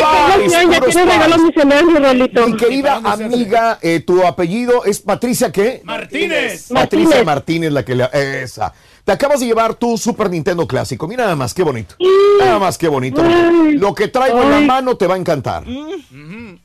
Ay, 0.05 0.39
qué 0.39 0.45
emoción, 0.45 0.71
ya 0.73 0.81
tienes 0.81 1.07
regalos 1.07 1.37
pies. 1.37 1.47
misionarios, 1.47 2.03
Rolito. 2.03 2.47
Mi 2.49 2.57
querida 2.57 3.01
amiga, 3.05 3.79
eh, 3.81 4.01
tu 4.01 4.27
apellido 4.27 4.85
es 4.85 5.01
Patricia 5.01 5.53
¿qué? 5.53 5.83
Martínez. 5.85 6.69
Patricia 6.73 7.25
Martínez. 7.25 7.27
Martínez, 7.27 7.73
la 7.73 7.85
que 7.85 7.95
le... 7.95 8.09
Esa. 8.43 8.73
Te 9.05 9.13
acabas 9.13 9.41
de 9.41 9.47
llevar 9.47 9.75
tu 9.75 9.97
Super 9.97 10.29
Nintendo 10.29 10.67
clásico. 10.67 11.07
Mira 11.07 11.25
nada 11.25 11.37
más, 11.37 11.55
qué 11.55 11.63
bonito. 11.63 11.95
Nada 12.41 12.59
más, 12.59 12.77
qué 12.77 12.89
bonito. 12.89 13.23
Lo 13.23 13.95
que 13.95 14.09
traigo 14.09 14.43
en 14.43 14.51
la 14.51 14.61
mano 14.61 14.97
te 14.97 15.07
va 15.07 15.15
a 15.15 15.19
encantar. 15.19 15.65
Mm. 15.67 16.59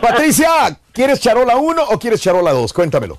Patricia, 0.00 0.78
¿quieres 0.92 1.20
charola 1.20 1.56
1 1.56 1.82
o 1.90 1.98
quieres 1.98 2.20
charola 2.20 2.52
2? 2.52 2.72
Cuéntamelo. 2.72 3.16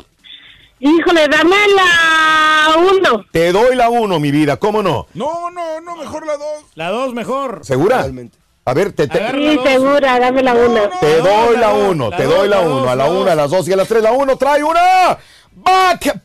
Híjole, 0.84 1.28
dame 1.28 1.56
la 1.76 2.76
uno. 2.78 3.24
Te 3.32 3.52
doy 3.52 3.76
la 3.76 3.90
1, 3.90 4.20
mi 4.20 4.32
vida, 4.32 4.58
¿cómo 4.58 4.82
no? 4.82 5.06
No, 5.14 5.52
no, 5.52 5.80
no, 5.80 5.96
mejor 5.96 6.26
la 6.26 6.38
dos. 6.38 6.64
La 6.76 6.90
dos 6.90 7.14
mejor. 7.14 7.60
¿Segura? 7.64 8.06
A 8.66 8.74
ver, 8.74 8.92
te, 8.94 9.08
te- 9.08 9.32
Sí, 9.32 9.60
segura, 9.64 10.20
dame 10.20 10.42
la 10.42 10.54
una. 10.56 10.90
te 11.00 11.18
doy 11.18 11.58
la 11.58 11.74
1, 11.74 12.10
te 12.12 12.24
doy 12.24 12.48
la 12.50 12.62
1, 12.62 12.90
a 12.90 12.96
la 12.96 13.06
1, 13.06 13.32
a 13.32 13.36
las 13.36 13.52
2 13.52 13.68
y 13.68 13.74
a 13.74 13.76
las 13.78 13.88
3. 13.88 14.02
La 14.04 14.12
1 14.12 14.36
trae 14.38 14.64
una 14.64 15.18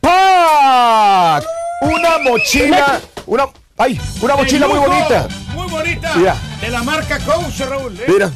backpack. 0.07 1.45
Una 1.81 2.17
mochila, 2.19 2.99
una... 3.27 3.47
¡Ay! 3.77 3.99
Una 4.21 4.35
mochila 4.35 4.67
muy 4.67 4.79
bonita. 4.79 5.27
Muy 5.53 5.67
bonita. 5.67 6.13
Mira. 6.15 6.35
De 6.61 6.69
la 6.69 6.81
marca 6.81 7.19
Coach, 7.19 7.59
Raúl. 7.59 7.95
¿eh? 7.99 8.05
Mira, 8.07 8.31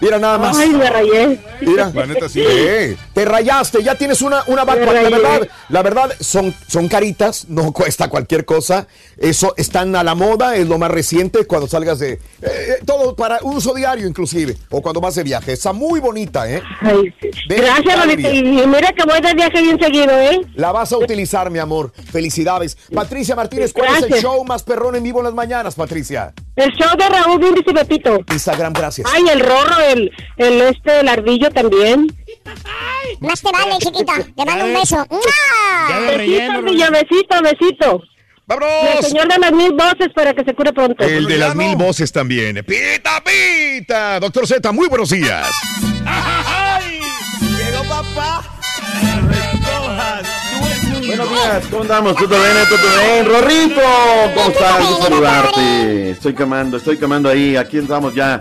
mira 0.00 0.18
nada 0.18 0.38
más. 0.38 0.56
Ay, 0.56 0.70
me 0.70 0.88
rayé. 0.88 1.38
Mira, 1.60 1.90
La 1.94 2.06
neta 2.06 2.28
sí. 2.28 2.42
Eh, 2.44 2.96
te 3.12 3.24
rayaste, 3.24 3.82
ya 3.82 3.94
tienes 3.94 4.22
una, 4.22 4.42
una 4.46 4.64
backpack. 4.64 4.94
La 4.94 5.10
verdad, 5.10 5.48
la 5.68 5.82
verdad, 5.82 6.12
son, 6.20 6.54
son 6.66 6.88
caritas, 6.88 7.46
no 7.48 7.72
cuesta 7.72 8.08
cualquier 8.08 8.44
cosa. 8.44 8.86
Eso 9.18 9.54
están 9.56 9.94
a 9.96 10.02
la 10.02 10.14
moda, 10.14 10.56
es 10.56 10.66
lo 10.66 10.78
más 10.78 10.90
reciente 10.90 11.44
cuando 11.46 11.66
salgas 11.68 11.98
de. 11.98 12.12
eh, 12.12 12.18
eh, 12.42 12.74
todo 12.86 13.14
para 13.14 13.38
uso 13.42 13.74
diario, 13.74 14.06
inclusive. 14.06 14.56
O 14.70 14.80
cuando 14.80 15.00
vas 15.00 15.14
de 15.14 15.22
viaje. 15.22 15.52
Está 15.52 15.72
muy 15.72 16.00
bonita, 16.00 16.50
¿eh? 16.50 16.62
Ay, 16.80 17.14
gracias. 17.48 18.00
Rolito. 18.00 18.30
Y 18.32 18.42
mira 18.66 18.92
que 18.92 19.04
voy 19.04 19.20
de 19.20 19.34
viaje 19.34 19.60
bien 19.62 19.78
seguido, 19.78 20.12
¿eh? 20.18 20.40
La 20.54 20.72
vas 20.72 20.92
a 20.92 20.96
utilizar, 20.98 21.50
mi 21.50 21.58
amor. 21.58 21.92
Felicidades. 22.10 22.76
Patricia 22.94 23.36
Martínez, 23.36 23.72
¿cuál 23.72 23.96
es 23.96 24.02
el 24.10 24.22
show 24.22 24.42
más 24.44 24.62
perrón 24.62 24.96
en 24.96 25.02
vivo 25.02 25.20
en 25.20 25.26
las 25.26 25.34
mañanas, 25.34 25.74
Patricia? 25.74 26.32
El 26.56 26.70
show 26.72 26.96
de 26.96 27.08
Raúl 27.08 27.38
Brindis 27.38 27.64
y 27.66 27.72
Pepito. 27.72 28.18
Instagram, 28.32 28.72
gracias. 28.72 29.08
Ay, 29.12 29.22
el 29.32 29.40
rorro, 29.40 29.78
el, 29.92 30.12
el 30.36 30.60
este, 30.62 31.00
el 31.00 31.08
ardillo 31.08 31.50
también. 31.50 32.06
Más 33.20 33.40
te 33.40 33.50
vale, 33.52 33.78
chiquita. 33.78 34.14
Te 34.36 34.44
mando 34.44 34.64
un 34.64 34.74
beso. 34.74 35.06
Besito, 36.16 36.52
ardillo, 36.52 36.90
besito, 36.90 37.42
besito. 37.42 38.02
Y 38.50 38.52
el 38.52 38.58
¡Vámonos! 38.58 39.06
señor 39.06 39.28
de 39.28 39.38
las 39.38 39.52
mil 39.52 39.72
voces 39.72 40.08
para 40.12 40.34
que 40.34 40.42
se 40.42 40.54
cure 40.54 40.72
pronto. 40.72 41.04
El 41.04 41.26
de 41.26 41.36
las 41.36 41.54
mil 41.54 41.76
voces 41.76 42.10
también. 42.10 42.64
¡Pita, 42.64 43.22
pita! 43.22 44.18
Doctor 44.18 44.46
Z, 44.46 44.72
muy 44.72 44.88
buenos 44.88 45.10
días. 45.10 45.48
Llegó 47.40 47.84
papá. 47.84 48.42
Buenos 51.06 51.30
días, 51.30 51.66
¿cómo 51.70 51.82
andamos? 51.82 52.16
¿Todo 52.16 52.28
bien? 52.28 52.40
¿Todo 52.68 52.78
bien? 53.00 53.26
Rorrito, 53.26 53.80
¿cómo 54.34 54.50
estás? 54.50 54.98
Saludarte. 55.00 56.10
Estoy 56.10 56.34
quemando, 56.34 56.76
estoy 56.76 56.96
quemando 56.98 57.28
ahí. 57.28 57.56
Aquí 57.56 57.78
estamos 57.78 58.14
ya. 58.14 58.40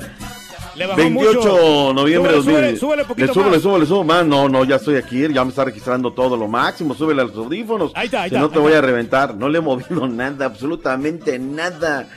Le 0.79 0.85
bajó 0.87 0.97
28 0.97 1.39
mucho. 1.41 1.93
noviembre 1.93 2.31
de 2.31 2.41
Súbele, 2.41 2.57
2000. 2.71 2.77
súbele, 2.77 2.77
súbele 2.79 3.03
poquito 3.05 3.27
le 3.27 3.33
subo, 3.33 3.43
más. 3.43 3.51
le 3.51 3.59
subo, 3.59 3.77
le 3.79 3.85
subo 3.85 4.03
más. 4.05 4.25
No, 4.25 4.47
no, 4.47 4.63
ya 4.63 4.77
estoy 4.77 4.95
aquí. 4.95 5.27
Ya 5.33 5.43
me 5.43 5.49
está 5.49 5.65
registrando 5.65 6.13
todo 6.13 6.37
lo 6.37 6.47
máximo. 6.47 6.95
Súbele 6.95 7.21
a 7.21 7.25
los 7.25 7.35
audífonos. 7.35 7.91
Ahí 7.95 8.05
está, 8.05 8.21
ahí 8.23 8.29
si 8.29 8.35
está, 8.35 8.47
no 8.47 8.49
te 8.49 8.59
voy 8.59 8.67
está. 8.71 8.79
a 8.79 8.81
reventar. 8.81 9.35
No 9.35 9.49
le 9.49 9.57
he 9.57 9.61
movido 9.61 10.07
nada, 10.07 10.45
absolutamente 10.45 11.37
nada. 11.37 12.07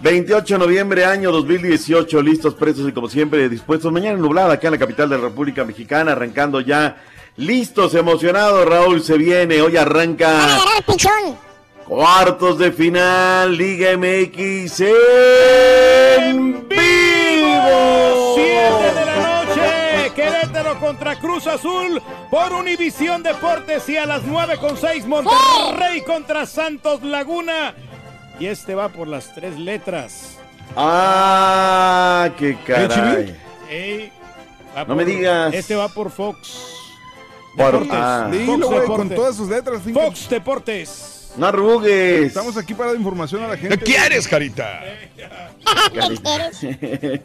28 0.00 0.54
de 0.54 0.58
noviembre, 0.58 1.04
año 1.04 1.30
2018. 1.30 2.22
Listos, 2.22 2.54
presos 2.54 2.88
y 2.88 2.92
como 2.92 3.10
siempre 3.10 3.46
dispuestos. 3.50 3.92
Mañana 3.92 4.16
nublada 4.16 4.54
acá 4.54 4.68
en 4.68 4.72
la 4.72 4.78
capital 4.78 5.10
de 5.10 5.18
la 5.18 5.24
República 5.24 5.62
Mexicana. 5.66 6.12
Arrancando 6.12 6.60
ya. 6.62 6.96
Listos, 7.36 7.94
emocionados. 7.94 8.64
Raúl 8.66 9.02
se 9.02 9.18
viene. 9.18 9.60
Hoy 9.60 9.76
arranca. 9.76 10.58
Cuartos 11.88 12.58
de 12.58 12.72
final, 12.72 13.56
Liga 13.56 13.96
MX 13.96 14.80
en 14.80 16.68
vivo. 16.68 18.34
7 18.34 18.94
de 18.94 19.04
la 19.04 19.44
noche, 19.46 20.12
Querétaro 20.16 20.80
contra 20.80 21.16
Cruz 21.20 21.46
Azul 21.46 22.02
por 22.28 22.52
Univisión 22.52 23.22
Deportes 23.22 23.88
y 23.88 23.96
a 23.96 24.04
las 24.04 24.24
9 24.24 24.56
con 24.58 24.76
6 24.76 25.06
Monterrey 25.06 26.02
contra 26.04 26.44
Santos 26.44 27.02
Laguna. 27.02 27.74
Y 28.40 28.46
este 28.46 28.74
va 28.74 28.88
por 28.88 29.06
las 29.06 29.32
tres 29.34 29.56
letras. 29.56 30.38
Ah, 30.76 32.28
qué 32.36 32.58
caray. 32.66 33.36
Ey, 33.70 34.12
No 34.88 34.96
me 34.96 35.04
digas. 35.04 35.54
Este 35.54 35.76
va 35.76 35.88
por 35.88 36.10
Fox. 36.10 36.72
Por- 37.56 37.66
Deportes. 37.72 37.90
ah. 37.92 38.28
Dilo, 38.30 38.46
Fox 38.46 38.66
güey, 38.66 38.78
con 38.80 39.08
Deportes. 39.08 39.16
todas 39.16 39.36
sus 39.36 39.48
letras. 39.48 39.80
Fox 39.94 40.28
Deportes. 40.28 41.12
No 41.36 41.46
arrugues. 41.46 42.26
Estamos 42.26 42.56
aquí 42.56 42.74
para 42.74 42.90
dar 42.90 42.98
información 42.98 43.42
a 43.44 43.48
la 43.48 43.56
gente. 43.56 43.76
¿Qué 43.78 43.84
quieres, 43.84 44.26
Carita? 44.28 44.80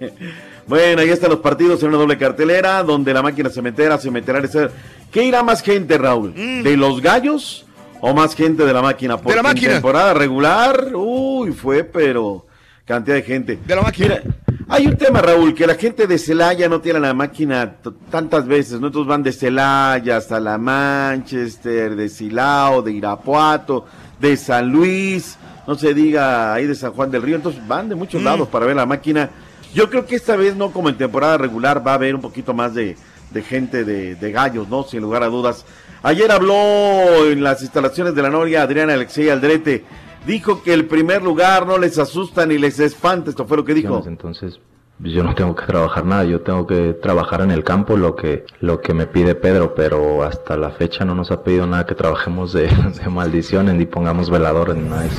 Bueno, 0.68 1.02
ahí 1.02 1.10
están 1.10 1.32
los 1.32 1.40
partidos 1.40 1.82
en 1.82 1.90
una 1.90 1.98
doble 1.98 2.18
cartelera 2.18 2.82
donde 2.84 3.14
la 3.14 3.22
máquina 3.22 3.50
cementera 3.50 3.98
se 3.98 4.10
meterá 4.12 4.40
a 4.40 4.48
ser. 4.48 4.72
¿Qué 5.12 5.24
irá 5.24 5.44
más 5.44 5.62
gente, 5.62 5.98
Raúl? 5.98 6.34
¿De 6.34 6.78
los 6.78 7.02
gallos 7.02 7.66
o 8.00 8.14
más 8.14 8.36
gente 8.36 8.64
de 8.64 8.72
la 8.72 8.82
máquina? 8.82 9.18
Porque 9.18 9.34
la 9.34 9.42
en 9.42 9.48
máquina. 9.48 9.74
temporada 9.74 10.14
regular, 10.14 10.92
uy, 10.94 11.52
fue, 11.52 11.84
pero 11.84 12.46
cantidad 12.86 13.16
de 13.16 13.24
gente. 13.24 13.60
De 13.66 13.76
la 13.76 13.82
máquina. 13.82 14.22
Mira, 14.24 14.36
hay 14.74 14.88
un 14.88 14.96
tema, 14.96 15.22
Raúl, 15.22 15.54
que 15.54 15.68
la 15.68 15.76
gente 15.76 16.08
de 16.08 16.18
Celaya 16.18 16.70
no 16.70 16.80
tiene 16.80 17.02
la 17.02 17.14
máquina 17.14 17.76
tantas 18.10 18.48
veces. 18.48 18.80
¿no? 18.80 18.88
Entonces 18.88 19.10
van 19.10 19.22
de 19.22 19.34
Celaya 19.34 20.16
hasta 20.16 20.40
la 20.40 20.58
Manchester, 20.58 21.94
de 21.98 22.08
Silao, 22.08 22.82
de 22.82 22.94
Irapuato, 22.94 23.86
de 24.18 24.38
San 24.38 24.72
Luis, 24.72 25.38
no 25.68 25.76
se 25.76 25.94
diga 25.94 26.54
ahí 26.54 26.68
de 26.68 26.76
San 26.76 26.94
Juan 26.94 27.12
del 27.12 27.22
Río. 27.22 27.36
Entonces 27.36 27.62
van 27.68 27.90
de 27.90 27.96
muchos 27.96 28.24
lados 28.24 28.48
para 28.48 28.66
ver 28.66 28.78
la 28.78 28.86
máquina. 28.86 29.30
Yo 29.74 29.90
creo 29.90 30.06
que 30.06 30.16
esta 30.16 30.38
vez, 30.38 30.56
no 30.56 30.72
como 30.72 30.88
en 30.88 30.98
temporada 30.98 31.38
regular, 31.38 31.86
va 31.86 31.92
a 31.92 31.96
haber 31.96 32.16
un 32.16 32.22
poquito 32.22 32.54
más 32.54 32.74
de, 32.74 32.96
de 33.30 33.42
gente 33.42 33.84
de, 33.84 34.16
de 34.16 34.32
gallos, 34.32 34.70
¿no? 34.70 34.84
Sin 34.84 35.02
lugar 35.02 35.22
a 35.24 35.28
dudas. 35.28 35.66
Ayer 36.02 36.32
habló 36.32 37.26
en 37.30 37.44
las 37.44 37.62
instalaciones 37.62 38.16
de 38.16 38.22
la 38.22 38.30
Noria 38.30 38.62
Adriana 38.62 38.94
Alexei 38.94 39.30
Aldrete. 39.30 39.84
Dijo 40.26 40.62
que 40.62 40.74
el 40.74 40.86
primer 40.86 41.24
lugar 41.24 41.66
no 41.66 41.78
les 41.78 41.98
asusta 41.98 42.46
ni 42.46 42.58
les 42.58 42.80
espanta. 42.80 43.30
Esto 43.30 43.46
fue 43.46 43.58
lo 43.58 43.66
que 43.66 43.74
dijo. 43.74 44.04
Entonces, 44.06 44.60
yo 45.00 45.24
no 45.24 45.34
tengo 45.34 45.56
que 45.56 45.66
trabajar 45.66 46.06
nada, 46.06 46.24
yo 46.26 46.42
tengo 46.42 46.68
que 46.68 46.94
trabajar 46.94 47.42
en 47.42 47.50
el 47.50 47.64
campo 47.64 47.98
lo 47.98 48.16
que 48.16 48.46
lo 48.60 48.82
que 48.82 48.94
me 48.94 49.08
pide 49.08 49.34
Pedro, 49.34 49.74
pero 49.74 50.24
hasta 50.24 50.58
la 50.58 50.70
fecha 50.70 51.06
no 51.06 51.16
nos 51.16 51.32
ha 51.32 51.44
pedido 51.44 51.66
nada 51.66 51.88
que 51.88 51.96
trabajemos 51.96 52.54
de, 52.54 52.68
de 53.04 53.10
maldiciones 53.10 53.76
ni 53.76 53.86
pongamos 53.86 54.30
velador 54.30 54.70
en 54.70 54.90
nada. 54.90 55.10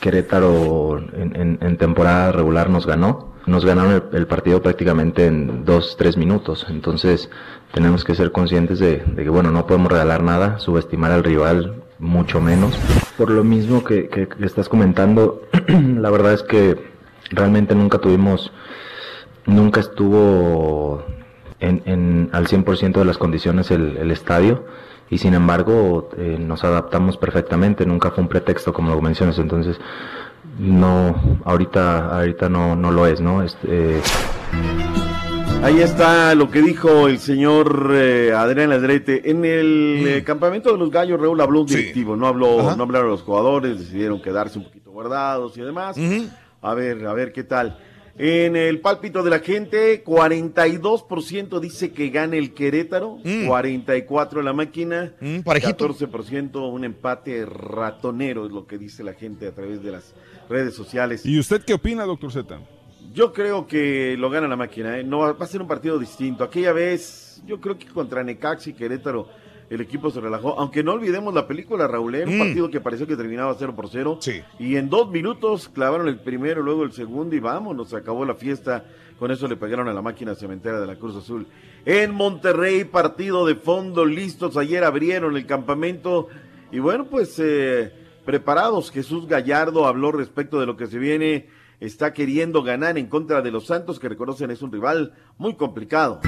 Querétaro 0.00 0.98
en 0.98 1.76
temporada 1.76 2.30
regular 2.32 2.70
nos 2.70 2.86
ganó, 2.86 3.32
nos 3.46 3.64
ganaron 3.64 3.92
el, 3.92 4.02
el 4.12 4.26
partido 4.26 4.62
prácticamente 4.62 5.26
en 5.26 5.64
dos, 5.64 5.96
tres 5.96 6.16
minutos, 6.16 6.66
entonces 6.68 7.28
tenemos 7.72 8.04
que 8.04 8.14
ser 8.14 8.30
conscientes 8.30 8.78
de, 8.78 8.98
de 8.98 9.24
que 9.24 9.30
bueno, 9.30 9.50
no 9.50 9.66
podemos 9.66 9.90
regalar 9.90 10.22
nada, 10.22 10.58
subestimar 10.58 11.10
al 11.10 11.24
rival 11.24 11.82
mucho 12.02 12.40
menos. 12.40 12.76
Por 13.16 13.30
lo 13.30 13.44
mismo 13.44 13.84
que, 13.84 14.08
que- 14.08 14.28
estás 14.44 14.68
comentando, 14.68 15.42
la 15.68 16.10
verdad 16.10 16.34
es 16.34 16.42
que 16.42 16.76
realmente 17.30 17.74
nunca 17.74 17.98
tuvimos 17.98 18.52
nunca 19.46 19.80
estuvo 19.80 21.04
en, 21.60 21.82
en- 21.86 22.28
al 22.32 22.46
100% 22.48 22.92
de 22.98 23.04
las 23.04 23.18
condiciones 23.18 23.70
el, 23.70 24.10
estadio 24.10 24.64
y 25.10 25.18
sin 25.18 25.34
embargo 25.34 26.10
eh, 26.18 26.36
nos 26.40 26.64
adaptamos 26.64 27.16
perfectamente, 27.16 27.86
nunca 27.86 28.10
fue 28.10 28.22
un 28.22 28.28
pretexto 28.28 28.72
como 28.72 28.90
lo 28.94 29.00
mencionas, 29.00 29.38
entonces 29.38 29.80
no, 30.58 31.14
ahorita, 31.44 32.16
ahorita 32.18 32.48
no, 32.48 32.76
no 32.76 32.90
lo 32.90 33.06
es, 33.06 33.20
¿no? 33.20 33.42
Este, 33.42 34.00
Ahí 35.62 35.80
está 35.80 36.34
lo 36.34 36.50
que 36.50 36.60
dijo 36.60 37.06
el 37.06 37.20
señor 37.20 37.92
eh, 37.94 38.32
Adrián 38.32 38.70
Ladrete. 38.70 39.30
En 39.30 39.44
el 39.44 40.04
eh, 40.08 40.24
campamento 40.24 40.72
de 40.72 40.78
los 40.78 40.90
gallos, 40.90 41.20
Raúl 41.20 41.40
habló 41.40 41.60
un 41.60 41.66
directivo, 41.66 42.16
no 42.16 42.26
habló, 42.26 42.58
Ajá. 42.60 42.76
no 42.76 42.82
hablaron 42.82 43.10
los 43.10 43.22
jugadores, 43.22 43.78
decidieron 43.78 44.20
quedarse 44.20 44.58
un 44.58 44.64
poquito 44.64 44.90
guardados 44.90 45.56
y 45.56 45.60
demás. 45.62 45.96
A 46.60 46.74
ver, 46.74 47.06
a 47.06 47.14
ver 47.14 47.32
qué 47.32 47.44
tal. 47.44 47.78
En 48.18 48.56
el 48.56 48.80
pálpito 48.80 49.22
de 49.22 49.30
la 49.30 49.38
gente, 49.38 50.02
42% 50.04 51.60
dice 51.60 51.92
que 51.92 52.10
gane 52.10 52.38
el 52.38 52.54
Querétaro, 52.54 53.18
44% 53.22 54.42
la 54.42 54.52
máquina, 54.52 55.12
parejito. 55.44 55.88
14% 55.88 56.72
un 56.72 56.84
empate 56.84 57.46
ratonero, 57.46 58.46
es 58.46 58.52
lo 58.52 58.66
que 58.66 58.78
dice 58.78 59.04
la 59.04 59.14
gente 59.14 59.46
a 59.46 59.52
través 59.52 59.80
de 59.80 59.92
las 59.92 60.12
redes 60.50 60.74
sociales. 60.74 61.24
¿Y 61.24 61.38
usted 61.38 61.62
qué 61.62 61.72
opina, 61.72 62.04
doctor 62.04 62.32
Z? 62.32 62.58
Yo 63.12 63.32
creo 63.32 63.66
que 63.66 64.16
lo 64.18 64.30
gana 64.30 64.48
la 64.48 64.56
máquina, 64.56 64.98
¿eh? 64.98 65.04
no 65.04 65.18
va, 65.18 65.36
a 65.38 65.46
ser 65.46 65.60
un 65.60 65.68
partido 65.68 65.98
distinto. 65.98 66.44
Aquella 66.44 66.72
vez, 66.72 67.42
yo 67.46 67.60
creo 67.60 67.78
que 67.78 67.86
contra 67.86 68.22
Necaxi 68.22 68.70
y 68.70 68.72
Querétaro 68.74 69.28
el 69.68 69.80
equipo 69.80 70.10
se 70.10 70.20
relajó, 70.20 70.58
aunque 70.58 70.82
no 70.82 70.92
olvidemos 70.92 71.32
la 71.32 71.46
película 71.46 71.86
Raúl, 71.88 72.14
era 72.14 72.28
un 72.28 72.36
Mm. 72.36 72.40
partido 72.40 72.70
que 72.70 72.80
pareció 72.80 73.06
que 73.06 73.16
terminaba 73.16 73.54
0 73.58 73.74
por 73.74 73.88
0 73.88 74.18
y 74.58 74.76
en 74.76 74.90
dos 74.90 75.10
minutos 75.10 75.68
clavaron 75.70 76.08
el 76.08 76.18
primero, 76.18 76.62
luego 76.62 76.84
el 76.84 76.92
segundo 76.92 77.34
y 77.34 77.40
vámonos, 77.40 77.88
se 77.90 77.96
acabó 77.96 78.24
la 78.24 78.34
fiesta. 78.34 78.84
Con 79.18 79.30
eso 79.30 79.46
le 79.46 79.56
pegaron 79.56 79.88
a 79.88 79.92
la 79.92 80.02
máquina 80.02 80.34
cementera 80.34 80.80
de 80.80 80.86
la 80.86 80.96
Cruz 80.96 81.14
Azul. 81.16 81.46
En 81.86 82.12
Monterrey, 82.12 82.84
partido 82.84 83.46
de 83.46 83.54
fondo, 83.54 84.04
listos. 84.04 84.56
Ayer 84.56 84.82
abrieron 84.82 85.36
el 85.36 85.46
campamento 85.46 86.26
y 86.72 86.80
bueno, 86.80 87.04
pues 87.06 87.38
eh, 87.38 87.92
preparados. 88.24 88.90
Jesús 88.90 89.28
Gallardo 89.28 89.86
habló 89.86 90.10
respecto 90.12 90.58
de 90.58 90.66
lo 90.66 90.76
que 90.76 90.88
se 90.88 90.98
viene. 90.98 91.46
Está 91.82 92.12
queriendo 92.12 92.62
ganar 92.62 92.96
en 92.96 93.08
contra 93.08 93.42
de 93.42 93.50
los 93.50 93.66
Santos, 93.66 93.98
que 93.98 94.08
reconocen 94.08 94.52
es 94.52 94.62
un 94.62 94.70
rival 94.70 95.14
muy 95.36 95.56
complicado. 95.56 96.20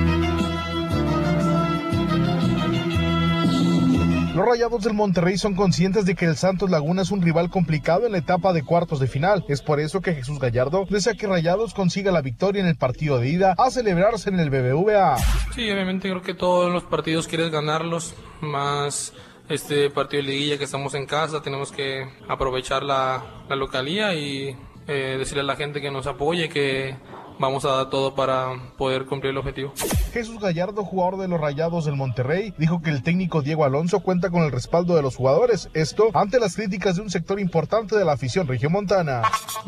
Los 4.34 4.44
Rayados 4.44 4.82
del 4.82 4.94
Monterrey 4.94 5.38
son 5.38 5.54
conscientes 5.54 6.06
de 6.06 6.16
que 6.16 6.24
el 6.24 6.34
Santos 6.34 6.70
Laguna 6.70 7.02
es 7.02 7.12
un 7.12 7.22
rival 7.22 7.50
complicado 7.50 8.04
en 8.04 8.10
la 8.10 8.18
etapa 8.18 8.52
de 8.52 8.64
cuartos 8.64 8.98
de 8.98 9.06
final. 9.06 9.44
Es 9.46 9.62
por 9.62 9.78
eso 9.78 10.00
que 10.00 10.14
Jesús 10.14 10.40
Gallardo 10.40 10.86
desea 10.90 11.14
que 11.14 11.28
Rayados 11.28 11.72
consiga 11.72 12.10
la 12.10 12.20
victoria 12.20 12.60
en 12.60 12.66
el 12.66 12.74
partido 12.74 13.20
de 13.20 13.28
ida 13.28 13.54
a 13.56 13.70
celebrarse 13.70 14.30
en 14.30 14.40
el 14.40 14.50
BBVA. 14.50 15.18
Sí, 15.54 15.70
obviamente 15.70 16.08
creo 16.08 16.22
que 16.22 16.34
todos 16.34 16.72
los 16.72 16.82
partidos 16.82 17.28
quieres 17.28 17.52
ganarlos, 17.52 18.16
más 18.40 19.12
este 19.48 19.88
partido 19.90 20.24
de 20.24 20.30
liguilla 20.30 20.58
que 20.58 20.64
estamos 20.64 20.94
en 20.94 21.06
casa, 21.06 21.42
tenemos 21.42 21.70
que 21.70 22.08
aprovechar 22.28 22.82
la, 22.82 23.44
la 23.48 23.54
localía 23.54 24.16
y 24.16 24.56
eh, 24.86 25.16
decirle 25.18 25.42
a 25.42 25.44
la 25.46 25.56
gente 25.56 25.80
que 25.80 25.90
nos 25.90 26.06
apoye, 26.06 26.48
que 26.48 26.96
vamos 27.38 27.64
a 27.64 27.70
dar 27.70 27.90
todo 27.90 28.14
para 28.14 28.72
poder 28.76 29.06
cumplir 29.06 29.30
el 29.30 29.38
objetivo. 29.38 29.72
Jesús 30.12 30.38
Gallardo, 30.40 30.84
jugador 30.84 31.18
de 31.18 31.28
los 31.28 31.40
Rayados 31.40 31.84
del 31.84 31.96
Monterrey, 31.96 32.54
dijo 32.58 32.82
que 32.82 32.90
el 32.90 33.02
técnico 33.02 33.42
Diego 33.42 33.64
Alonso 33.64 34.00
cuenta 34.00 34.30
con 34.30 34.42
el 34.42 34.52
respaldo 34.52 34.94
de 34.94 35.02
los 35.02 35.16
jugadores. 35.16 35.68
Esto 35.74 36.10
ante 36.14 36.38
las 36.38 36.56
críticas 36.56 36.96
de 36.96 37.02
un 37.02 37.10
sector 37.10 37.40
importante 37.40 37.96
de 37.96 38.04
la 38.04 38.12
afición 38.12 38.46
regiomontana. 38.46 39.22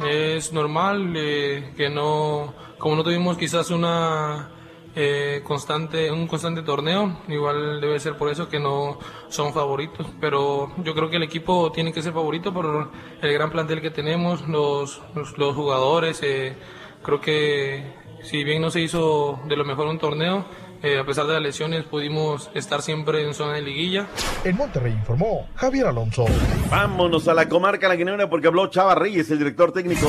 Es 0.09 0.53
normal 0.53 1.15
eh, 1.17 1.73
que 1.77 1.91
no, 1.91 2.55
como 2.79 2.97
no 2.97 3.05
tuvimos 3.05 3.37
quizás 3.37 3.71
una 3.71 4.51
eh, 4.97 5.43
constante, 5.45 6.11
un 6.11 6.27
constante 6.27 6.63
torneo, 6.63 7.21
igual 7.29 7.81
debe 7.81 8.01
ser 8.01 8.17
por 8.17 8.31
eso 8.31 8.49
que 8.49 8.59
no 8.59 8.99
son 9.29 9.53
favoritos. 9.53 10.07
Pero 10.21 10.73
yo 10.79 10.95
creo 10.95 11.11
que 11.11 11.17
el 11.17 11.23
equipo 11.23 11.71
tiene 11.71 11.93
que 11.93 12.03
ser 12.03 12.13
favorito 12.13 12.53
por 12.53 12.91
el 13.23 13.33
gran 13.33 13.51
plantel 13.51 13.81
que 13.81 13.91
tenemos, 13.91 14.49
los, 14.49 15.01
los, 15.15 15.37
los 15.39 15.55
jugadores. 15.55 16.21
eh, 16.25 16.57
creo 17.03 17.21
que 17.21 17.85
si 18.23 18.43
bien 18.43 18.63
no 18.63 18.71
se 18.71 18.81
hizo 18.81 19.39
de 19.47 19.55
lo 19.57 19.65
mejor 19.65 19.87
un 19.87 19.99
torneo, 19.99 20.45
eh, 20.83 20.99
a 20.99 21.05
pesar 21.05 21.27
de 21.27 21.35
las 21.35 21.43
lesiones 21.43 21.85
pudimos 21.85 22.51
estar 22.55 22.83
siempre 22.83 23.23
en 23.23 23.35
zona 23.35 23.55
de 23.55 23.63
liguilla. 23.63 24.09
En 24.45 24.57
Monterrey 24.57 24.93
informó 24.93 25.49
Javier 25.55 25.87
Alonso. 25.87 26.25
Vámonos 26.71 27.29
a 27.29 27.35
la 27.35 27.49
comarca 27.49 27.89
lagunera 27.89 28.29
porque 28.29 28.49
habló 28.49 28.67
Chava 28.69 28.95
Reyes, 28.95 29.31
el 29.31 29.39
director 29.39 29.73
técnico. 29.73 30.09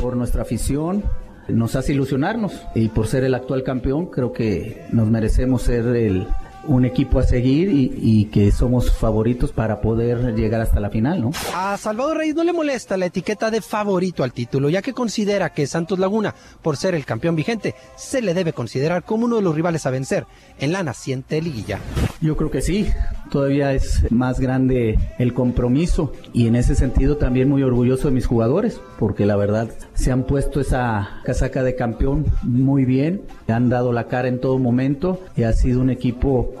por 0.00 0.16
nuestra 0.16 0.42
afición, 0.42 1.04
nos 1.52 1.76
hace 1.76 1.92
ilusionarnos 1.92 2.52
y 2.74 2.88
por 2.88 3.06
ser 3.06 3.24
el 3.24 3.34
actual 3.34 3.62
campeón 3.62 4.06
creo 4.06 4.32
que 4.32 4.86
nos 4.92 5.08
merecemos 5.08 5.62
ser 5.62 5.86
el, 5.96 6.26
un 6.64 6.84
equipo 6.84 7.18
a 7.18 7.22
seguir 7.22 7.70
y, 7.70 7.92
y 8.00 8.24
que 8.26 8.52
somos 8.52 8.92
favoritos 8.92 9.52
para 9.52 9.80
poder 9.80 10.34
llegar 10.34 10.60
hasta 10.60 10.80
la 10.80 10.90
final, 10.90 11.20
¿no? 11.20 11.30
A 11.54 11.76
Salvador 11.76 12.18
Reyes 12.18 12.34
no 12.34 12.44
le 12.44 12.52
molesta 12.52 12.96
la 12.96 13.06
etiqueta 13.06 13.50
de 13.50 13.60
favorito 13.60 14.22
al 14.24 14.32
título, 14.32 14.68
ya 14.68 14.82
que 14.82 14.92
considera 14.92 15.52
que 15.52 15.66
Santos 15.66 15.98
Laguna, 15.98 16.34
por 16.62 16.76
ser 16.76 16.94
el 16.94 17.04
campeón 17.04 17.36
vigente, 17.36 17.74
se 17.96 18.22
le 18.22 18.34
debe 18.34 18.52
considerar 18.52 19.04
como 19.04 19.26
uno 19.26 19.36
de 19.36 19.42
los 19.42 19.54
rivales 19.54 19.86
a 19.86 19.90
vencer 19.90 20.26
en 20.58 20.72
la 20.72 20.82
naciente 20.82 21.40
liguilla. 21.40 21.80
Yo 22.20 22.36
creo 22.36 22.50
que 22.50 22.60
sí, 22.60 22.88
todavía 23.30 23.72
es 23.72 24.10
más 24.10 24.40
grande 24.40 24.98
el 25.18 25.32
compromiso 25.32 26.12
y 26.32 26.46
en 26.46 26.56
ese 26.56 26.74
sentido 26.74 27.16
también 27.16 27.48
muy 27.48 27.62
orgulloso 27.62 28.08
de 28.08 28.14
mis 28.14 28.26
jugadores, 28.26 28.80
porque 28.98 29.26
la 29.26 29.36
verdad 29.36 29.70
se 29.94 30.12
han 30.12 30.24
puesto 30.24 30.60
esa 30.60 31.20
casaca 31.24 31.62
de 31.62 31.76
campeón 31.76 32.26
muy 32.42 32.84
bien, 32.84 33.22
han 33.48 33.68
dado 33.68 33.92
la 33.92 34.08
cara 34.08 34.28
en 34.28 34.40
todo 34.40 34.58
momento 34.58 35.20
y 35.36 35.44
ha 35.44 35.52
sido 35.52 35.80
un 35.80 35.90
equipo 35.90 36.54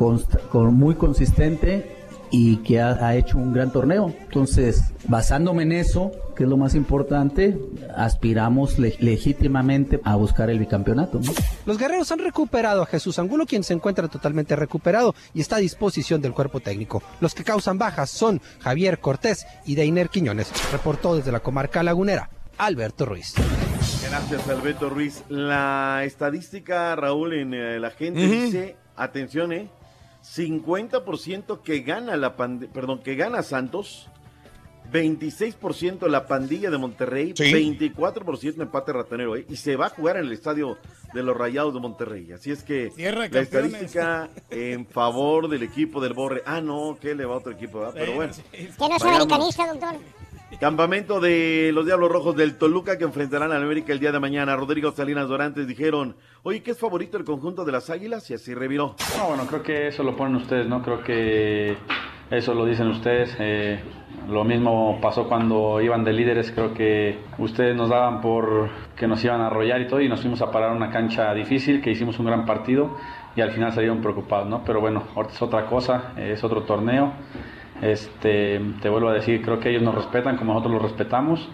muy 0.52 0.94
consistente 0.94 1.96
y 2.30 2.58
que 2.58 2.80
ha 2.80 3.16
hecho 3.16 3.38
un 3.38 3.52
gran 3.52 3.72
torneo. 3.72 4.12
Entonces, 4.22 4.92
basándome 5.08 5.64
en 5.64 5.72
eso, 5.72 6.12
que 6.40 6.44
es 6.44 6.48
lo 6.48 6.56
más 6.56 6.74
importante, 6.74 7.54
aspiramos 7.94 8.78
le- 8.78 8.96
legítimamente 8.98 10.00
a 10.04 10.16
buscar 10.16 10.48
el 10.48 10.58
bicampeonato. 10.58 11.20
¿no? 11.22 11.30
Los 11.66 11.76
guerreros 11.76 12.10
han 12.12 12.18
recuperado 12.20 12.80
a 12.80 12.86
Jesús 12.86 13.18
Angulo, 13.18 13.44
quien 13.44 13.62
se 13.62 13.74
encuentra 13.74 14.08
totalmente 14.08 14.56
recuperado 14.56 15.14
y 15.34 15.42
está 15.42 15.56
a 15.56 15.58
disposición 15.58 16.22
del 16.22 16.32
cuerpo 16.32 16.60
técnico. 16.60 17.02
Los 17.20 17.34
que 17.34 17.44
causan 17.44 17.76
bajas 17.76 18.08
son 18.08 18.40
Javier 18.60 19.00
Cortés 19.00 19.44
y 19.66 19.74
Deiner 19.74 20.08
Quiñones. 20.08 20.50
Reportó 20.72 21.14
desde 21.14 21.30
la 21.30 21.40
comarca 21.40 21.82
lagunera, 21.82 22.30
Alberto 22.56 23.04
Ruiz. 23.04 23.34
Gracias, 24.08 24.48
Alberto 24.48 24.88
Ruiz. 24.88 25.22
La 25.28 26.04
estadística, 26.04 26.96
Raúl, 26.96 27.34
en 27.34 27.52
eh, 27.52 27.78
la 27.78 27.90
gente 27.90 28.26
dice, 28.26 28.76
atención, 28.96 29.52
eh, 29.52 29.68
50% 30.24 31.60
que 31.62 31.80
gana 31.80 32.16
la 32.16 32.34
pand- 32.36 32.68
perdón, 32.72 33.00
que 33.02 33.14
gana 33.14 33.42
Santos, 33.42 34.08
26% 34.92 36.08
la 36.08 36.26
pandilla 36.26 36.70
de 36.70 36.78
Monterrey, 36.78 37.32
Sí. 37.36 37.52
24% 37.52 38.62
empate 38.62 38.92
ratonero, 38.92 39.36
eh, 39.36 39.46
y 39.48 39.56
se 39.56 39.76
va 39.76 39.86
a 39.86 39.90
jugar 39.90 40.16
en 40.16 40.26
el 40.26 40.32
estadio 40.32 40.78
de 41.14 41.22
los 41.22 41.36
Rayados 41.36 41.74
de 41.74 41.80
Monterrey. 41.80 42.32
Así 42.32 42.50
es 42.50 42.62
que 42.62 42.90
la 42.96 43.12
campeones. 43.28 43.42
estadística 43.42 44.28
en 44.50 44.86
favor 44.86 45.48
del 45.48 45.62
equipo 45.62 46.00
del 46.00 46.12
Borre. 46.12 46.42
Ah, 46.46 46.60
no, 46.60 46.98
que 47.00 47.14
le 47.14 47.24
va 47.24 47.34
a 47.34 47.38
otro 47.38 47.52
equipo, 47.52 47.78
¿verdad? 47.80 47.94
Pero 47.94 48.12
bueno. 48.14 48.32
Que 48.52 48.68
no 48.88 48.96
es 48.96 49.02
americanista, 49.02 49.66
doctor. 49.66 49.94
Campamento 50.58 51.20
de 51.20 51.70
los 51.72 51.86
Diablos 51.86 52.10
Rojos 52.10 52.34
del 52.34 52.56
Toluca 52.58 52.98
que 52.98 53.04
enfrentarán 53.04 53.52
al 53.52 53.62
América 53.62 53.92
el 53.92 54.00
día 54.00 54.10
de 54.10 54.18
mañana. 54.18 54.56
Rodrigo 54.56 54.90
Salinas 54.90 55.28
Dorantes 55.28 55.64
dijeron, 55.68 56.16
oye, 56.42 56.60
¿qué 56.60 56.72
es 56.72 56.78
favorito 56.78 57.16
el 57.16 57.24
conjunto 57.24 57.64
de 57.64 57.70
las 57.70 57.88
Águilas? 57.88 58.28
Y 58.30 58.34
así 58.34 58.52
reviró. 58.52 58.96
No, 59.16 59.28
bueno, 59.28 59.46
creo 59.46 59.62
que 59.62 59.86
eso 59.88 60.02
lo 60.02 60.16
ponen 60.16 60.34
ustedes, 60.36 60.66
¿no? 60.66 60.82
Creo 60.82 61.04
que 61.04 61.76
eso 62.30 62.54
lo 62.54 62.64
dicen 62.64 62.88
ustedes. 62.88 63.36
eh, 63.38 63.80
lo 64.28 64.44
mismo 64.44 64.98
pasó 65.00 65.28
cuando 65.28 65.80
iban 65.80 66.04
de 66.04 66.12
líderes, 66.12 66.52
creo 66.52 66.72
que 66.74 67.18
ustedes 67.38 67.74
nos 67.74 67.88
daban 67.88 68.20
por 68.20 68.68
que 68.96 69.08
nos 69.08 69.24
iban 69.24 69.40
a 69.40 69.48
arrollar 69.48 69.80
y 69.80 69.88
todo 69.88 70.00
y 70.00 70.08
nos 70.08 70.20
fuimos 70.20 70.40
a 70.42 70.50
parar 70.50 70.70
una 70.76 70.90
cancha 70.90 71.32
difícil, 71.34 71.80
que 71.80 71.90
hicimos 71.90 72.18
un 72.18 72.26
gran 72.26 72.44
partido 72.44 72.96
y 73.34 73.40
al 73.40 73.50
final 73.50 73.72
salieron 73.72 74.00
preocupados, 74.00 74.46
¿no? 74.48 74.62
Pero 74.64 74.80
bueno, 74.80 75.02
ahorita 75.16 75.34
es 75.34 75.42
otra 75.42 75.66
cosa, 75.66 76.12
es 76.16 76.44
otro 76.44 76.62
torneo. 76.62 77.12
Este, 77.82 78.60
te 78.80 78.88
vuelvo 78.88 79.08
a 79.08 79.14
decir, 79.14 79.40
creo 79.42 79.58
que 79.58 79.70
ellos 79.70 79.82
nos 79.82 79.94
respetan 79.94 80.36
como 80.36 80.52
nosotros 80.52 80.74
los 80.74 80.82
respetamos 80.82 81.48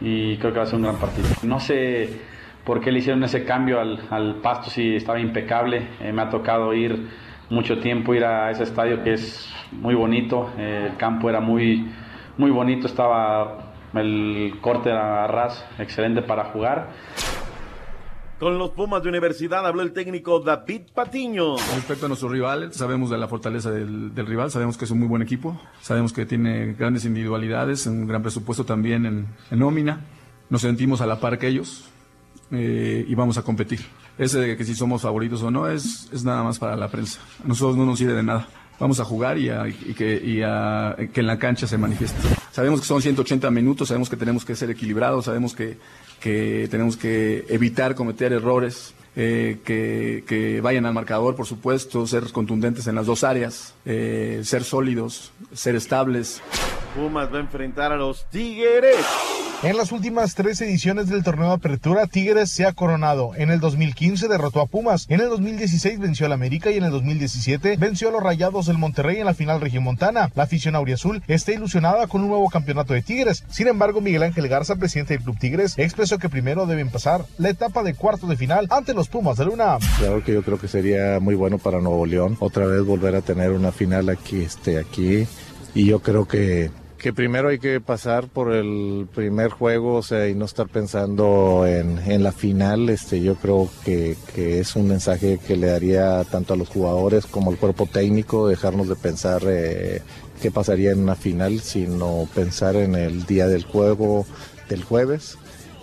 y 0.00 0.36
creo 0.36 0.52
que 0.52 0.58
va 0.58 0.64
a 0.64 0.66
ser 0.66 0.76
un 0.76 0.82
gran 0.82 0.96
partido. 0.96 1.26
No 1.42 1.58
sé 1.58 2.20
por 2.64 2.80
qué 2.80 2.92
le 2.92 3.00
hicieron 3.00 3.22
ese 3.24 3.44
cambio 3.44 3.80
al, 3.80 4.00
al 4.10 4.36
pasto 4.36 4.70
si 4.70 4.94
estaba 4.96 5.18
impecable. 5.18 5.88
Eh, 6.00 6.12
me 6.12 6.22
ha 6.22 6.30
tocado 6.30 6.72
ir 6.72 7.08
mucho 7.50 7.78
tiempo, 7.78 8.14
ir 8.14 8.24
a 8.24 8.50
ese 8.50 8.64
estadio 8.64 9.02
que 9.02 9.14
es 9.14 9.48
muy 9.72 9.94
bonito. 9.94 10.50
Eh, 10.58 10.88
el 10.90 10.96
campo 10.96 11.28
era 11.28 11.40
muy, 11.40 11.90
muy 12.38 12.50
bonito, 12.50 12.86
estaba 12.86 13.72
el 13.94 14.54
corte 14.60 14.90
era 14.90 15.24
a 15.24 15.26
ras, 15.26 15.64
excelente 15.78 16.22
para 16.22 16.46
jugar. 16.46 16.90
Con 18.38 18.58
los 18.58 18.70
Pumas 18.70 19.02
de 19.02 19.08
Universidad 19.08 19.66
habló 19.66 19.80
el 19.80 19.92
técnico 19.92 20.40
David 20.40 20.82
Patiño. 20.94 21.56
Respecto 21.56 22.04
a 22.04 22.08
nuestros 22.08 22.30
rivales, 22.30 22.76
sabemos 22.76 23.08
de 23.08 23.16
la 23.16 23.28
fortaleza 23.28 23.70
del, 23.70 24.14
del 24.14 24.26
rival, 24.26 24.50
sabemos 24.50 24.76
que 24.76 24.84
es 24.84 24.90
un 24.90 24.98
muy 24.98 25.08
buen 25.08 25.22
equipo, 25.22 25.58
sabemos 25.80 26.12
que 26.12 26.26
tiene 26.26 26.74
grandes 26.74 27.06
individualidades, 27.06 27.86
un 27.86 28.06
gran 28.06 28.20
presupuesto 28.20 28.64
también 28.64 29.06
en, 29.06 29.26
en 29.50 29.58
nómina. 29.58 30.00
Nos 30.50 30.60
sentimos 30.60 31.00
a 31.00 31.06
la 31.06 31.18
par 31.18 31.38
que 31.38 31.48
ellos 31.48 31.88
eh, 32.50 33.06
y 33.08 33.14
vamos 33.14 33.38
a 33.38 33.42
competir. 33.42 33.80
Ese 34.18 34.38
de 34.38 34.56
que 34.56 34.64
si 34.64 34.74
somos 34.74 35.02
favoritos 35.02 35.42
o 35.42 35.50
no 35.50 35.68
es, 35.68 36.08
es 36.12 36.24
nada 36.24 36.42
más 36.42 36.58
para 36.58 36.74
la 36.76 36.88
prensa. 36.88 37.20
A 37.44 37.48
nosotros 37.48 37.76
no 37.76 37.84
nos 37.84 37.98
sirve 37.98 38.14
de 38.14 38.22
nada. 38.22 38.48
Vamos 38.78 39.00
a 39.00 39.04
jugar 39.04 39.38
y, 39.38 39.48
a- 39.50 39.64
que 39.96 41.20
en 41.20 41.26
la 41.26 41.38
cancha 41.38 41.66
se 41.66 41.78
manifieste. 41.78 42.18
Sabemos 42.52 42.80
que 42.80 42.86
son 42.86 43.00
180 43.02 43.50
minutos, 43.50 43.88
sabemos 43.88 44.08
que 44.10 44.16
tenemos 44.16 44.44
que 44.44 44.54
ser 44.56 44.70
equilibrados, 44.70 45.24
sabemos 45.26 45.54
que, 45.54 45.78
que 46.20 46.68
tenemos 46.70 46.96
que 46.96 47.44
evitar 47.48 47.94
cometer 47.94 48.32
errores, 48.32 48.94
eh, 49.16 49.58
que, 49.64 50.24
que 50.26 50.60
vayan 50.60 50.84
al 50.84 50.92
marcador, 50.92 51.36
por 51.36 51.46
supuesto, 51.46 52.06
ser 52.06 52.24
contundentes 52.32 52.86
en 52.86 52.94
las 52.96 53.06
dos 53.06 53.24
áreas, 53.24 53.74
eh, 53.86 54.40
ser 54.44 54.62
sólidos, 54.64 55.32
ser 55.54 55.74
estables. 55.74 56.42
Pumas 56.96 57.30
va 57.30 57.36
a 57.36 57.40
enfrentar 57.40 57.92
a 57.92 57.96
los 57.96 58.26
Tigres. 58.30 58.96
En 59.62 59.76
las 59.76 59.92
últimas 59.92 60.34
tres 60.34 60.60
ediciones 60.62 61.08
del 61.08 61.22
torneo 61.22 61.48
de 61.48 61.54
apertura, 61.54 62.06
Tigres 62.06 62.50
se 62.50 62.64
ha 62.64 62.72
coronado. 62.72 63.32
En 63.36 63.50
el 63.50 63.60
2015 63.60 64.28
derrotó 64.28 64.62
a 64.62 64.66
Pumas, 64.66 65.04
en 65.10 65.20
el 65.20 65.28
2016 65.28 65.98
venció 65.98 66.24
al 66.24 66.32
América 66.32 66.70
y 66.70 66.78
en 66.78 66.84
el 66.84 66.90
2017 66.90 67.76
venció 67.76 68.08
a 68.08 68.12
los 68.12 68.22
Rayados 68.22 68.66
del 68.66 68.78
Monterrey 68.78 69.18
en 69.18 69.26
la 69.26 69.34
final 69.34 69.60
regiomontana. 69.60 70.30
La 70.34 70.44
afición 70.44 70.74
auriazul 70.74 71.22
está 71.28 71.52
ilusionada 71.52 72.06
con 72.06 72.22
un 72.22 72.28
nuevo 72.28 72.48
campeonato 72.48 72.94
de 72.94 73.02
Tigres. 73.02 73.44
Sin 73.50 73.68
embargo, 73.68 74.00
Miguel 74.00 74.22
Ángel 74.22 74.48
Garza, 74.48 74.76
presidente 74.76 75.14
del 75.14 75.22
Club 75.22 75.38
Tigres, 75.38 75.74
expresó 75.76 76.18
que 76.18 76.30
primero 76.30 76.64
deben 76.64 76.88
pasar 76.88 77.26
la 77.36 77.50
etapa 77.50 77.82
de 77.82 77.92
cuartos 77.92 78.30
de 78.30 78.36
final 78.36 78.68
ante 78.70 78.94
los 78.94 79.08
Pumas 79.08 79.36
de 79.36 79.44
Luna. 79.44 79.76
Claro 79.98 80.24
que 80.24 80.32
yo 80.32 80.42
creo 80.42 80.58
que 80.58 80.68
sería 80.68 81.18
muy 81.20 81.34
bueno 81.34 81.58
para 81.58 81.82
Nuevo 81.82 82.06
León 82.06 82.38
otra 82.40 82.64
vez 82.64 82.82
volver 82.82 83.14
a 83.16 83.20
tener 83.20 83.52
una 83.52 83.70
final 83.70 84.08
aquí, 84.08 84.40
este, 84.42 84.78
aquí. 84.78 85.26
Y 85.74 85.84
yo 85.84 86.00
creo 86.00 86.26
que 86.26 86.70
que 87.06 87.12
primero 87.12 87.50
hay 87.50 87.60
que 87.60 87.80
pasar 87.80 88.26
por 88.26 88.52
el 88.52 89.06
primer 89.14 89.52
juego, 89.52 89.94
o 89.94 90.02
sea, 90.02 90.26
y 90.26 90.34
no 90.34 90.44
estar 90.44 90.66
pensando 90.66 91.64
en, 91.64 92.24
la 92.24 92.32
final. 92.32 92.88
Este, 92.88 93.22
yo 93.22 93.36
creo 93.36 93.70
que, 93.84 94.16
que, 94.34 94.58
es 94.58 94.74
un 94.74 94.88
mensaje 94.88 95.38
que 95.38 95.56
le 95.56 95.68
daría 95.68 96.24
tanto 96.24 96.54
a 96.54 96.56
los 96.56 96.68
jugadores 96.68 97.26
como 97.26 97.52
al 97.52 97.58
cuerpo 97.58 97.86
técnico, 97.86 98.48
dejarnos 98.48 98.88
de 98.88 98.96
pensar 98.96 99.42
eh, 99.46 100.02
qué 100.42 100.50
pasaría 100.50 100.90
en 100.90 100.98
una 100.98 101.14
final, 101.14 101.60
sino 101.60 102.28
pensar 102.34 102.74
en 102.74 102.96
el 102.96 103.24
día 103.24 103.46
del 103.46 103.62
juego 103.62 104.26
del 104.68 104.82
jueves 104.82 105.38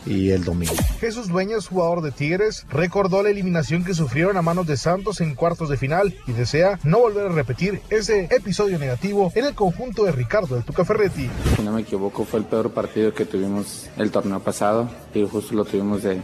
y 0.05 0.31
el 0.31 0.43
domingo. 0.43 0.73
Jesús 0.99 1.27
Dueñas, 1.27 1.67
jugador 1.67 2.01
de 2.01 2.11
Tigres, 2.11 2.65
recordó 2.69 3.23
la 3.23 3.29
eliminación 3.29 3.83
que 3.83 3.93
sufrieron 3.93 4.37
a 4.37 4.41
manos 4.41 4.67
de 4.67 4.77
Santos 4.77 5.21
en 5.21 5.35
cuartos 5.35 5.69
de 5.69 5.77
final 5.77 6.15
y 6.27 6.33
desea 6.33 6.79
no 6.83 6.99
volver 6.99 7.27
a 7.27 7.29
repetir 7.29 7.81
ese 7.89 8.27
episodio 8.31 8.79
negativo 8.79 9.31
en 9.35 9.45
el 9.45 9.55
conjunto 9.55 10.03
de 10.03 10.11
Ricardo 10.11 10.55
del 10.55 10.63
Tuca 10.63 10.85
Ferretti. 10.85 11.29
Si 11.55 11.61
no 11.61 11.71
me 11.71 11.81
equivoco, 11.81 12.25
fue 12.25 12.39
el 12.39 12.45
peor 12.45 12.71
partido 12.71 13.13
que 13.13 13.25
tuvimos 13.25 13.89
el 13.97 14.11
torneo 14.11 14.39
pasado 14.39 14.89
y 15.13 15.27
justo 15.27 15.53
lo 15.55 15.65
tuvimos 15.65 16.03
de, 16.03 16.21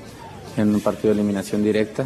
en 0.57 0.73
un 0.73 0.81
partido 0.81 1.13
de 1.13 1.21
eliminación 1.21 1.63
directa. 1.63 2.05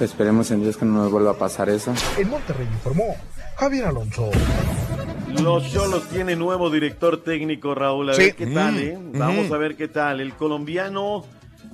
Esperemos 0.00 0.50
en 0.50 0.62
Dios 0.62 0.76
que 0.76 0.84
no 0.84 0.94
nos 0.94 1.12
vuelva 1.12 1.32
a 1.32 1.38
pasar 1.38 1.68
eso. 1.68 1.92
En 2.18 2.28
Monterrey 2.28 2.66
informó 2.66 3.14
Javier 3.56 3.84
Alonso. 3.86 4.30
Los 5.42 5.72
Cholos 5.72 6.08
tiene 6.08 6.36
nuevo 6.36 6.68
director 6.70 7.22
técnico, 7.22 7.74
Raúl. 7.74 8.10
A 8.10 8.14
Sí. 8.14 8.22
ver 8.22 8.34
qué 8.36 8.46
tal, 8.48 8.78
¿eh? 8.78 8.98
Mm, 8.98 9.18
Vamos 9.18 9.50
a 9.50 9.56
ver 9.56 9.76
qué 9.76 9.88
tal. 9.88 10.20
El 10.20 10.34
colombiano 10.34 11.24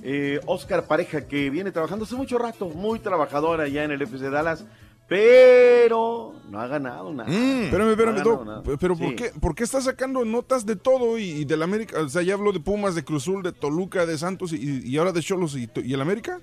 eh, 0.03 0.39
Oscar 0.47 0.87
Pareja, 0.87 1.27
que 1.27 1.51
viene 1.51 1.73
trabajando 1.73 2.05
hace 2.05 2.15
mucho 2.15 2.39
rato, 2.39 2.69
muy 2.69 3.01
trabajador 3.01 3.61
allá 3.61 3.83
en 3.85 3.91
el 3.91 4.01
FC 4.03 4.31
Dallas, 4.31 4.65
pero 5.09 6.35
no 6.51 6.61
ha 6.61 6.69
ganado 6.69 7.13
nada. 7.13 7.29
Espérame, 7.31 7.71
No 7.73 7.89
ha 7.89 7.91
espérame, 7.93 8.23
Doc, 8.23 8.47
nada. 8.47 8.63
pero 8.79 8.97
¿por 8.97 9.15
qué, 9.17 9.33
¿por 9.41 9.55
qué 9.57 9.65
está 9.65 9.81
sacando 9.81 10.25
notas 10.25 10.67
de 10.67 10.77
todo 10.77 11.19
y, 11.19 11.31
y 11.31 11.45
del 11.45 11.63
América? 11.63 12.01
O 12.01 12.09
sea, 12.09 12.23
ya 12.23 12.35
habló 12.35 12.53
de 12.53 12.61
Pumas, 12.61 12.95
de 12.95 13.03
Cruzul, 13.05 13.43
de 13.43 13.51
Toluca, 13.53 14.07
de 14.07 14.19
Santos 14.19 14.53
y, 14.53 14.83
y 14.87 14.97
ahora 14.99 15.11
de 15.13 15.21
Cholos 15.21 15.57
y, 15.57 15.69
y 15.83 15.95
el 15.95 16.01
América. 16.01 16.39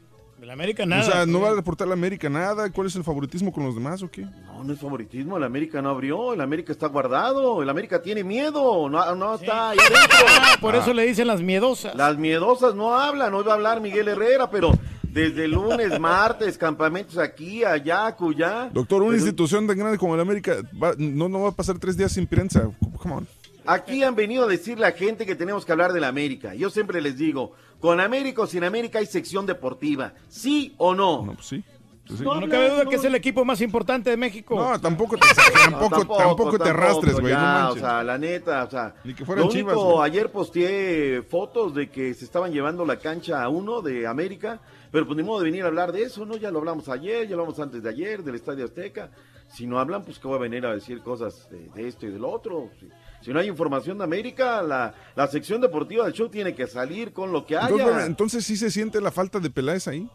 El 0.45 0.51
América 0.51 0.85
nada. 0.85 1.01
o 1.01 1.05
sea, 1.05 1.25
¿no 1.25 1.39
pues. 1.39 1.43
va 1.49 1.53
a 1.53 1.55
reportar 1.55 1.87
la 1.87 1.95
América 1.95 2.29
nada? 2.29 2.69
¿Cuál 2.69 2.85
es 2.85 2.95
el 2.95 3.03
favoritismo 3.03 3.51
con 3.51 3.63
los 3.63 3.73
demás 3.73 4.03
o 4.03 4.11
qué? 4.11 4.21
No, 4.45 4.63
no 4.63 4.73
es 4.73 4.79
favoritismo. 4.79 5.37
El 5.37 5.43
América 5.43 5.81
no 5.81 5.89
abrió. 5.89 6.33
El 6.33 6.41
América 6.41 6.71
está 6.71 6.85
guardado. 6.85 7.63
El 7.63 7.69
América 7.69 7.99
tiene 7.99 8.23
miedo. 8.23 8.87
No, 8.87 9.15
no 9.15 9.33
está 9.33 9.71
ahí 9.71 9.77
dentro. 9.79 10.27
Ah, 10.29 10.55
por 10.61 10.75
eso 10.75 10.93
le 10.93 11.03
dicen 11.07 11.25
las 11.25 11.41
miedosas. 11.41 11.95
Las 11.95 12.19
miedosas 12.19 12.75
no 12.75 12.93
hablan. 12.93 13.33
Hoy 13.33 13.43
va 13.43 13.53
a 13.53 13.55
hablar 13.55 13.81
Miguel 13.81 14.07
Herrera, 14.07 14.51
pero 14.51 14.71
desde 15.01 15.47
lunes, 15.47 15.99
martes, 15.99 16.59
campamentos 16.59 17.17
aquí, 17.17 17.63
allá, 17.63 18.05
acullá. 18.05 18.69
Doctor, 18.71 19.01
una 19.01 19.13
Pero 19.13 19.17
institución 19.23 19.65
tan 19.65 19.79
grande 19.79 19.97
como 19.97 20.13
el 20.13 20.21
América 20.21 20.57
va- 20.79 20.93
no, 20.99 21.27
no 21.27 21.41
va 21.41 21.49
a 21.49 21.53
pasar 21.53 21.79
tres 21.79 21.97
días 21.97 22.11
sin 22.11 22.27
prensa. 22.27 22.69
Come 22.99 23.15
on. 23.15 23.27
Aquí 23.65 24.03
han 24.03 24.15
venido 24.15 24.45
a 24.45 24.47
decir 24.47 24.79
la 24.79 24.91
gente 24.91 25.25
que 25.25 25.35
tenemos 25.35 25.65
que 25.65 25.71
hablar 25.71 25.93
de 25.93 25.99
la 25.99 26.07
América. 26.07 26.53
Yo 26.53 26.69
siempre 26.69 27.01
les 27.01 27.17
digo, 27.17 27.53
con 27.79 27.99
América 27.99 28.43
o 28.43 28.47
sin 28.47 28.63
América 28.63 28.99
hay 28.99 29.05
sección 29.05 29.45
deportiva. 29.45 30.13
¿Sí 30.27 30.73
o 30.77 30.93
no? 30.93 31.23
No, 31.25 31.33
pues 31.33 31.47
sí. 31.47 31.63
Pues 32.07 32.19
sí. 32.19 32.25
No, 32.25 32.39
No 32.39 32.47
cabe 32.47 32.69
duda 32.69 32.85
que 32.85 32.95
es 32.95 33.03
el 33.03 33.15
equipo 33.15 33.43
más 33.43 33.61
importante 33.61 34.11
de 34.11 34.17
México. 34.17 34.55
No, 34.55 34.79
tampoco 34.79 35.17
te, 35.17 35.25
No, 35.71 35.89
tampoco, 35.89 36.17
tampoco, 36.17 36.59
te 36.59 36.69
arrastres, 36.69 37.19
güey. 37.19 37.33
No 37.33 37.69
o 37.69 37.75
sea, 37.75 38.03
la 38.03 38.17
neta, 38.17 38.63
o 38.63 38.69
sea, 38.69 38.95
Ni 39.03 39.13
que 39.13 39.25
fueran 39.25 39.45
lo 39.45 39.51
único, 39.51 39.71
Chivas, 39.71 40.05
ayer 40.05 40.31
posteé 40.31 41.23
fotos 41.23 41.73
de 41.73 41.89
que 41.89 42.13
se 42.13 42.25
estaban 42.25 42.51
llevando 42.51 42.85
la 42.85 42.97
cancha 42.97 43.41
a 43.41 43.49
uno 43.49 43.81
de 43.81 44.05
América, 44.05 44.59
pero 44.91 45.05
pues 45.05 45.17
ni 45.17 45.23
modo 45.23 45.39
de 45.39 45.45
venir 45.45 45.63
a 45.63 45.67
hablar 45.67 45.91
de 45.91 46.03
eso, 46.03 46.25
¿no? 46.25 46.37
Ya 46.37 46.51
lo 46.51 46.59
hablamos 46.59 46.89
ayer, 46.89 47.23
ya 47.27 47.35
lo 47.35 47.41
hablamos 47.41 47.59
antes 47.59 47.81
de 47.81 47.89
ayer, 47.89 48.23
del 48.23 48.35
Estadio 48.35 48.65
Azteca. 48.65 49.09
Si 49.47 49.65
no 49.65 49.79
hablan, 49.79 50.03
pues 50.03 50.19
que 50.19 50.27
voy 50.27 50.37
a 50.37 50.41
venir 50.41 50.65
a 50.65 50.73
decir 50.73 51.01
cosas 51.01 51.49
de, 51.49 51.69
de 51.69 51.87
esto 51.87 52.05
y 52.05 52.11
del 52.11 52.25
otro. 52.25 52.69
Si, 52.79 52.87
si 53.25 53.33
no 53.33 53.39
hay 53.39 53.47
información 53.47 53.97
de 53.97 54.03
América, 54.03 54.61
la, 54.61 54.93
la 55.15 55.27
sección 55.27 55.59
deportiva 55.59 56.05
del 56.05 56.13
show 56.13 56.29
tiene 56.29 56.53
que 56.53 56.67
salir 56.67 57.11
con 57.11 57.31
lo 57.31 57.43
que 57.45 57.57
haya. 57.57 57.69
Entonces, 57.69 58.05
entonces 58.05 58.45
sí 58.45 58.55
se 58.55 58.69
siente 58.69 59.01
la 59.01 59.09
falta 59.11 59.39
de 59.39 59.49
Peláez 59.49 59.87
ahí. 59.87 60.07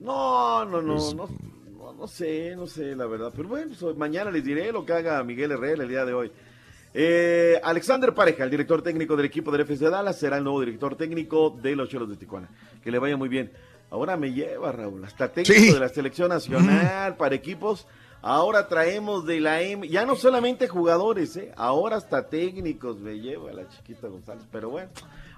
No, 0.00 0.64
no, 0.64 0.80
no, 0.82 0.94
Pues- 0.94 1.14
no, 1.14 1.28
no, 1.78 1.92
no 1.92 2.06
sé, 2.08 2.54
no 2.56 2.66
sé, 2.66 2.96
la 2.96 3.06
verdad. 3.06 3.32
Pero 3.36 3.48
bueno, 3.48 3.72
pues, 3.78 3.96
mañana 3.96 4.30
les 4.30 4.44
diré 4.44 4.72
lo 4.72 4.84
que 4.84 4.92
haga 4.92 5.22
Miguel 5.22 5.52
Herrera 5.52 5.82
el 5.82 5.88
día 5.88 6.04
de 6.04 6.14
hoy. 6.14 6.32
Eh, 6.94 7.60
Alexander 7.62 8.12
Pareja, 8.14 8.44
el 8.44 8.50
director 8.50 8.82
técnico 8.82 9.16
del 9.16 9.26
equipo 9.26 9.50
del 9.50 9.62
FC 9.62 9.88
Dallas, 9.88 10.18
será 10.18 10.38
el 10.38 10.44
nuevo 10.44 10.60
director 10.60 10.96
técnico 10.96 11.56
de 11.62 11.76
los 11.76 11.88
Cholos 11.88 12.08
de 12.08 12.16
Tijuana. 12.16 12.48
Que 12.82 12.90
le 12.90 12.98
vaya 12.98 13.16
muy 13.16 13.28
bien. 13.28 13.52
Ahora 13.90 14.16
me 14.16 14.32
lleva, 14.32 14.72
Raúl, 14.72 15.04
hasta 15.04 15.28
técnico 15.30 15.60
Sí. 15.60 15.72
de 15.72 15.80
la 15.80 15.88
selección 15.88 16.28
nacional 16.30 17.16
para 17.16 17.34
equipos. 17.34 17.86
Ahora 18.24 18.68
traemos 18.68 19.26
de 19.26 19.40
la 19.40 19.62
M, 19.62 19.88
ya 19.88 20.06
no 20.06 20.14
solamente 20.14 20.68
jugadores, 20.68 21.36
¿eh? 21.36 21.52
ahora 21.56 21.96
hasta 21.96 22.28
técnicos 22.28 23.00
me 23.00 23.18
lleva 23.18 23.52
la 23.52 23.68
chiquita 23.68 24.06
González. 24.06 24.44
Pero 24.52 24.70
bueno, 24.70 24.90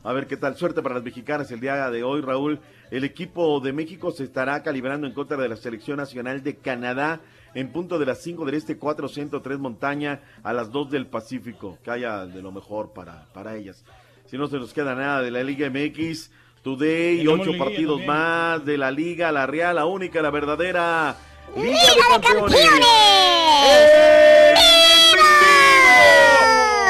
a 0.03 0.13
ver 0.13 0.27
qué 0.27 0.37
tal. 0.37 0.55
Suerte 0.55 0.83
para 0.83 0.97
las 0.97 1.05
mexicanas 1.05 1.51
el 1.51 1.61
día 1.61 1.91
de 1.91 2.03
hoy, 2.03 2.21
Raúl. 2.21 2.61
El 2.91 3.05
equipo 3.05 3.59
de 3.61 3.73
México 3.73 4.11
se 4.11 4.25
estará 4.25 4.63
calibrando 4.63 5.07
en 5.07 5.15
contra 5.15 5.39
de 5.39 5.49
la 5.49 5.57
selección 5.57 5.97
nacional 5.97 6.43
de 6.43 6.57
Canadá 6.57 7.23
en 7.55 7.73
punto 7.73 7.99
de 7.99 8.05
las 8.05 8.19
5 8.19 8.45
del 8.45 8.57
este, 8.57 8.77
4 8.77 9.09
centro, 9.09 9.41
3 9.41 9.59
montaña, 9.59 10.21
a 10.43 10.53
las 10.53 10.71
2 10.71 10.91
del 10.91 11.07
Pacífico. 11.07 11.79
Que 11.83 11.91
haya 11.91 12.27
de 12.27 12.43
lo 12.43 12.53
mejor 12.53 12.93
para, 12.93 13.25
para 13.33 13.57
ellas. 13.57 13.83
Si 14.27 14.37
no 14.37 14.47
se 14.47 14.59
nos 14.59 14.75
queda 14.75 14.95
nada 14.95 15.23
de 15.23 15.31
la 15.31 15.43
Liga 15.43 15.71
MX, 15.71 16.31
Today, 16.63 17.27
ocho 17.29 17.57
partidos 17.59 17.99
también. 17.99 18.07
más 18.07 18.65
de 18.65 18.79
la 18.79 18.91
Liga, 18.91 19.33
la 19.33 19.47
Real, 19.47 19.77
la 19.77 19.85
única, 19.85 20.23
la 20.23 20.31
verdadera 20.31 21.17
Liga, 21.57 21.63
¡Liga 21.63 21.83
de 21.85 21.95
de 21.95 22.01
Campeones. 22.11 22.57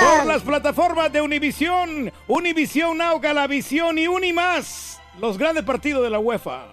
Por 0.01 0.27
las 0.27 0.43
plataformas 0.43 1.13
de 1.13 1.21
Univisión, 1.21 2.13
Univisión 2.27 2.99
Now, 2.99 3.21
Galavisión 3.21 3.99
y 3.99 4.07
Unimás. 4.09 5.01
Los 5.21 5.39
grandes 5.39 5.65
partidos 5.65 6.03
de 6.03 6.11
la 6.11 6.19
UEFA. 6.19 6.67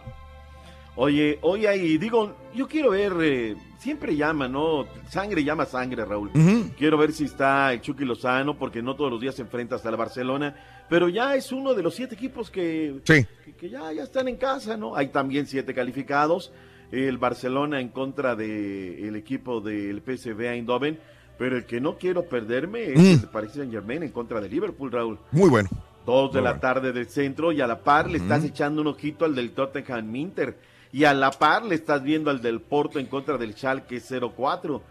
Oye, 0.95 1.39
hoy 1.41 1.65
hay, 1.67 1.97
digo, 1.97 2.35
yo 2.53 2.67
quiero 2.67 2.89
ver, 2.91 3.13
eh, 3.21 3.55
siempre 3.79 4.15
llama, 4.15 4.47
¿no? 4.47 4.85
Sangre 5.09 5.43
llama 5.43 5.65
sangre, 5.65 6.03
Raúl. 6.05 6.31
Quiero 6.77 6.97
ver 6.97 7.13
si 7.13 7.25
está 7.25 7.71
el 7.73 7.81
Chucky 7.81 8.03
Lozano, 8.03 8.57
porque 8.57 8.81
no 8.81 8.95
todos 8.95 9.09
los 9.11 9.21
días 9.21 9.35
se 9.35 9.41
enfrenta 9.41 9.75
hasta 9.75 9.89
el 9.89 9.95
Barcelona, 9.95 10.55
pero 10.89 11.07
ya 11.07 11.35
es 11.35 11.51
uno 11.51 11.73
de 11.73 11.81
los 11.83 11.95
siete 11.95 12.15
equipos 12.15 12.49
que, 12.51 12.99
Sí. 13.05 13.25
que, 13.45 13.53
que 13.55 13.69
ya, 13.69 13.91
ya 13.93 14.03
están 14.03 14.27
en 14.27 14.35
casa, 14.37 14.75
¿no? 14.75 14.95
Hay 14.95 15.07
también 15.09 15.47
siete 15.47 15.73
calificados, 15.73 16.51
el 16.91 17.17
Barcelona 17.17 17.79
en 17.79 17.89
contra 17.89 18.35
del 18.35 19.15
equipo 19.15 19.61
del 19.61 20.01
PSV 20.01 20.39
Eindhoven, 20.41 20.99
pero 21.37 21.57
el 21.57 21.65
que 21.65 21.79
no 21.81 21.97
quiero 21.97 22.23
perderme 22.23 22.91
es 22.93 22.99
Mm. 22.99 23.23
el 23.23 23.29
Paris 23.29 23.51
Saint 23.53 23.71
Germain 23.71 24.03
en 24.03 24.11
contra 24.11 24.39
de 24.41 24.49
Liverpool, 24.49 24.91
Raúl. 24.91 25.17
Muy 25.31 25.49
bueno. 25.49 25.69
Dos 26.05 26.31
de 26.33 26.39
Muy 26.39 26.43
la 26.45 26.51
bueno. 26.51 26.61
tarde 26.61 26.91
del 26.93 27.07
centro 27.07 27.51
y 27.51 27.61
a 27.61 27.67
la 27.67 27.79
par 27.79 28.09
le 28.09 28.17
estás 28.17 28.43
echando 28.43 28.81
un 28.81 28.87
ojito 28.87 29.23
al 29.25 29.35
del 29.35 29.51
Tottenham 29.51 30.15
Inter 30.15 30.57
y 30.91 31.03
a 31.05 31.13
la 31.13 31.31
par 31.31 31.63
le 31.63 31.75
estás 31.75 32.03
viendo 32.03 32.29
al 32.31 32.41
del 32.41 32.59
Porto 32.59 32.99
en 32.99 33.05
contra 33.05 33.37
del 33.37 33.53
Schalke 33.53 33.99
04. 33.99 34.75
O 34.75 34.81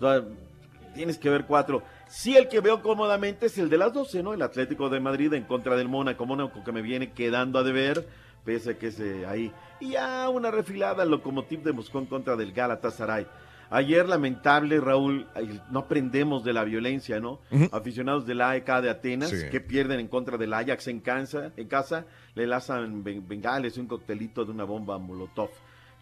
sea, 0.00 0.22
tienes 0.94 1.18
que 1.18 1.28
ver 1.30 1.44
cuatro. 1.46 1.82
Sí, 2.08 2.36
el 2.36 2.48
que 2.48 2.60
veo 2.60 2.80
cómodamente 2.82 3.46
es 3.46 3.58
el 3.58 3.68
de 3.70 3.78
las 3.78 3.92
12, 3.92 4.22
¿no? 4.22 4.34
El 4.34 4.42
Atlético 4.42 4.88
de 4.88 5.00
Madrid 5.00 5.32
en 5.34 5.44
contra 5.44 5.76
del 5.76 5.88
Mónaco. 5.88 6.26
Mónaco 6.26 6.62
que 6.64 6.72
me 6.72 6.82
viene 6.82 7.10
quedando 7.12 7.58
a 7.58 7.62
deber, 7.64 8.06
pese 8.44 8.70
a 8.70 8.78
que 8.78 8.88
es 8.88 9.00
eh, 9.00 9.24
ahí. 9.26 9.52
Y 9.80 9.90
ya 9.90 10.28
una 10.28 10.50
refilada 10.50 11.02
al 11.02 11.10
Lokomotiv 11.10 11.62
de 11.62 11.72
Moscú 11.72 11.98
en 11.98 12.06
contra 12.06 12.36
del 12.36 12.52
Galatasaray. 12.52 13.26
Ayer, 13.70 14.06
lamentable, 14.06 14.78
Raúl, 14.80 15.26
no 15.70 15.78
aprendemos 15.80 16.44
de 16.44 16.52
la 16.52 16.62
violencia, 16.62 17.20
¿no? 17.20 17.40
Ujú. 17.50 17.68
Aficionados 17.72 18.26
del 18.26 18.42
AEK 18.42 18.66
de 18.82 18.90
Atenas 18.90 19.30
Sí. 19.30 19.48
que 19.50 19.60
pierden 19.62 19.98
en 19.98 20.08
contra 20.08 20.36
del 20.36 20.52
Ajax 20.52 20.88
en 20.88 21.00
casa, 21.00 21.52
en 21.56 21.68
casa 21.68 22.04
le 22.34 22.46
lanzan 22.46 23.02
ben- 23.02 23.26
bengales 23.26 23.76
y 23.78 23.80
un 23.80 23.86
coctelito 23.86 24.44
de 24.44 24.50
una 24.50 24.64
bomba 24.64 24.98
Molotov. 24.98 25.48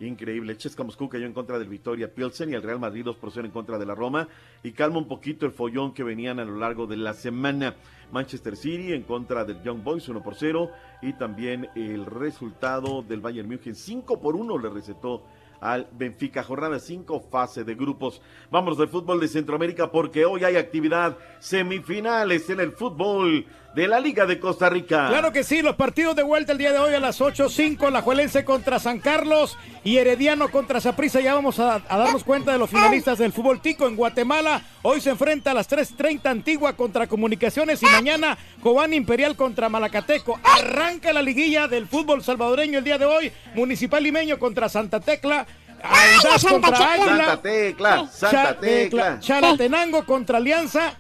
Increíble. 0.01 0.57
Chesca 0.57 0.83
Moscú 0.83 1.09
cayó 1.11 1.27
en 1.27 1.35
contra 1.35 1.59
del 1.59 1.69
Victoria 1.69 2.13
Pilsen 2.13 2.51
y 2.51 2.55
el 2.55 2.63
Real 2.63 2.81
Madrid 2.81 3.05
2 3.05 3.17
por 3.17 3.31
0 3.31 3.45
en 3.47 3.53
contra 3.53 3.79
de 3.79 3.85
la 3.85 3.95
Roma. 3.95 4.27
Y 4.63 4.73
calma 4.73 4.97
un 4.99 5.07
poquito 5.07 5.45
el 5.45 5.53
follón 5.53 5.93
que 5.93 6.03
venían 6.03 6.41
a 6.41 6.45
lo 6.45 6.57
largo 6.57 6.87
de 6.87 6.97
la 6.97 7.13
semana. 7.13 7.75
Manchester 8.13 8.57
City 8.57 8.93
en 8.93 9.03
contra 9.03 9.45
del 9.45 9.63
Young 9.63 9.83
Boys 9.83 10.09
1 10.09 10.23
por 10.23 10.35
0. 10.35 10.71
Y 11.03 11.13
también 11.15 11.69
el 11.75 12.07
resultado 12.07 13.03
del 13.03 13.21
Bayern 13.21 13.49
München 13.49 13.75
5 13.75 14.21
por 14.21 14.37
1 14.37 14.59
le 14.59 14.69
recetó 14.69 15.23
al 15.61 15.89
Benfica. 15.93 16.43
Jornada 16.43 16.79
5, 16.79 17.21
fase 17.31 17.65
de 17.65 17.75
grupos. 17.75 18.21
Vámonos 18.51 18.79
del 18.79 18.89
fútbol 18.89 19.21
de 19.21 19.29
Centroamérica 19.29 19.91
porque 19.91 20.25
hoy 20.25 20.45
hay 20.45 20.57
actividad 20.57 21.17
semifinales 21.39 22.49
en 22.51 22.61
el 22.61 22.73
fútbol 22.73 23.47
de 23.75 23.87
la 23.87 24.01
Liga 24.01 24.27
de 24.27 24.41
Costa 24.41 24.69
Rica. 24.69 25.09
Claro 25.09 25.33
que 25.33 25.45
sí, 25.45 25.63
los 25.63 25.77
partidos 25.77 26.17
de 26.17 26.23
vuelta 26.23 26.53
el 26.53 26.59
día 26.59 26.73
de 26.73 26.79
hoy 26.79 26.95
a 26.95 27.01
las 27.01 27.21
8.05, 27.21 27.91
la 27.91 28.03
Juelense 28.03 28.45
contra 28.45 28.79
San 28.79 28.99
Carlos 28.99 29.57
y 29.85 29.97
Herediano 29.97 30.51
contra 30.51 30.81
Saprissa. 30.81 31.21
Ya 31.21 31.35
vamos 31.35 31.61
a, 31.61 31.77
a 31.89 31.99
darnos 31.99 32.25
cuenta 32.25 32.53
de 32.53 32.59
los 32.59 32.71
finalistas 32.71 33.19
del 33.19 33.33
fútbol 33.33 33.61
tico 33.61 33.87
en 33.87 33.97
Guatemala. 33.97 34.63
Hoy 34.83 35.01
se 35.01 35.11
enfrenta 35.11 35.53
a 35.53 35.55
las 35.55 35.71
3.30 35.71 36.27
Antigua 36.29 36.73
contra 36.75 37.07
Comunicaciones 37.07 37.83
y 37.83 37.87
mañana 37.87 38.37
Cobán 38.63 38.93
Imperial 38.93 39.37
contra 39.37 39.69
Malacateco. 39.69 40.41
Arranca 40.43 41.13
la 41.13 41.23
liguilla 41.23 41.69
del 41.69 41.87
fútbol 41.87 42.25
salvadoreño 42.25 42.79
el 42.79 42.85
día 42.85 42.99
de 42.99 43.05
hoy. 43.07 43.33
Municipal 43.55 44.03
Limeño 44.03 44.39
contra 44.39 44.69
Santa 44.69 45.01
Tecla. 45.01 45.47
Audaz 45.83 46.45
contra 46.45 46.93
Águila. 46.93 47.07
Santa 47.17 47.43
Tecla, 47.43 48.09
Santa 48.09 48.61
Tecla. 48.61 49.21
Chalatenango 49.21 50.05
contra 50.05 50.37
Alianza 50.37 50.95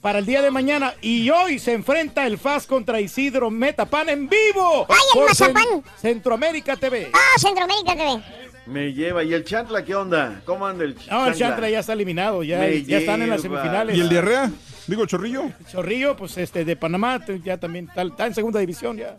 para 0.00 0.18
el 0.18 0.26
día 0.26 0.42
de 0.42 0.50
mañana. 0.50 0.94
Y 1.00 1.28
hoy 1.30 1.58
se 1.58 1.72
enfrenta 1.72 2.26
el 2.26 2.38
FAS 2.38 2.66
contra 2.66 3.00
Isidro 3.00 3.50
Metapan 3.50 4.08
en 4.08 4.28
vivo. 4.28 4.86
¡Ay, 4.88 4.96
el 5.14 5.26
Mazapán! 5.26 5.84
Centroamérica 5.96 6.76
TV. 6.76 7.10
Ah, 7.12 7.38
Centroamérica 7.38 7.94
TV. 7.94 8.22
Me 8.66 8.92
lleva. 8.92 9.24
¿Y 9.24 9.32
el 9.32 9.44
Chantla 9.44 9.84
qué 9.84 9.94
onda? 9.94 10.42
¿Cómo 10.44 10.66
anda 10.66 10.84
el 10.84 10.94
Chantla? 10.94 11.18
No, 11.18 11.26
el 11.26 11.34
Chantra 11.34 11.70
ya 11.70 11.80
está 11.80 11.94
eliminado, 11.94 12.42
ya, 12.42 12.58
Me 12.58 12.82
ya 12.82 12.98
están 12.98 13.22
en 13.22 13.30
las 13.30 13.40
semifinales. 13.40 13.96
¿Y 13.96 14.00
el 14.00 14.08
diarrea? 14.08 14.50
Digo, 14.86 15.06
Chorrillo. 15.06 15.50
Chorrillo, 15.70 16.16
pues 16.16 16.36
este 16.38 16.64
de 16.64 16.76
Panamá 16.76 17.24
ya 17.42 17.58
también 17.58 17.88
está, 17.88 18.02
está 18.02 18.26
en 18.26 18.34
segunda 18.34 18.60
división 18.60 18.96
ya. 18.96 19.16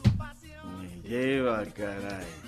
Me 0.80 1.10
lleva, 1.10 1.64
caray. 1.66 2.39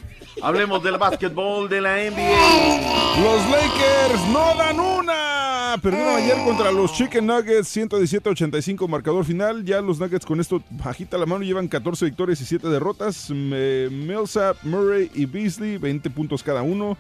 Hablemos 0.44 0.82
del 0.84 0.98
básquetbol 0.98 1.70
de 1.70 1.82
la 1.82 1.98
NBA. 1.98 3.22
Los 3.24 3.50
Lakers 3.52 4.28
no 4.32 4.56
dan 4.58 4.80
una. 4.80 5.78
Perdieron 5.82 6.16
ayer 6.16 6.38
contra 6.44 6.72
los 6.72 6.94
Chicken 6.94 7.28
Nuggets 7.28 7.76
117-85 7.78 8.88
marcador 8.88 9.24
final. 9.24 9.64
Ya 9.64 9.82
los 9.82 10.00
Nuggets 10.00 10.26
con 10.26 10.40
esto 10.40 10.64
bajita 10.72 11.18
la 11.20 11.28
mano 11.28 11.44
llevan 11.44 11.68
14 11.68 12.06
victorias 12.06 12.42
y 12.42 12.46
7 12.46 12.68
derrotas. 12.70 13.30
Me- 13.30 13.90
Millsap, 13.90 14.58
Murray 14.64 15.12
y 15.14 15.26
Beasley 15.26 15.78
20 15.78 16.10
puntos 16.10 16.42
cada 16.42 16.64
uno. 16.64 16.98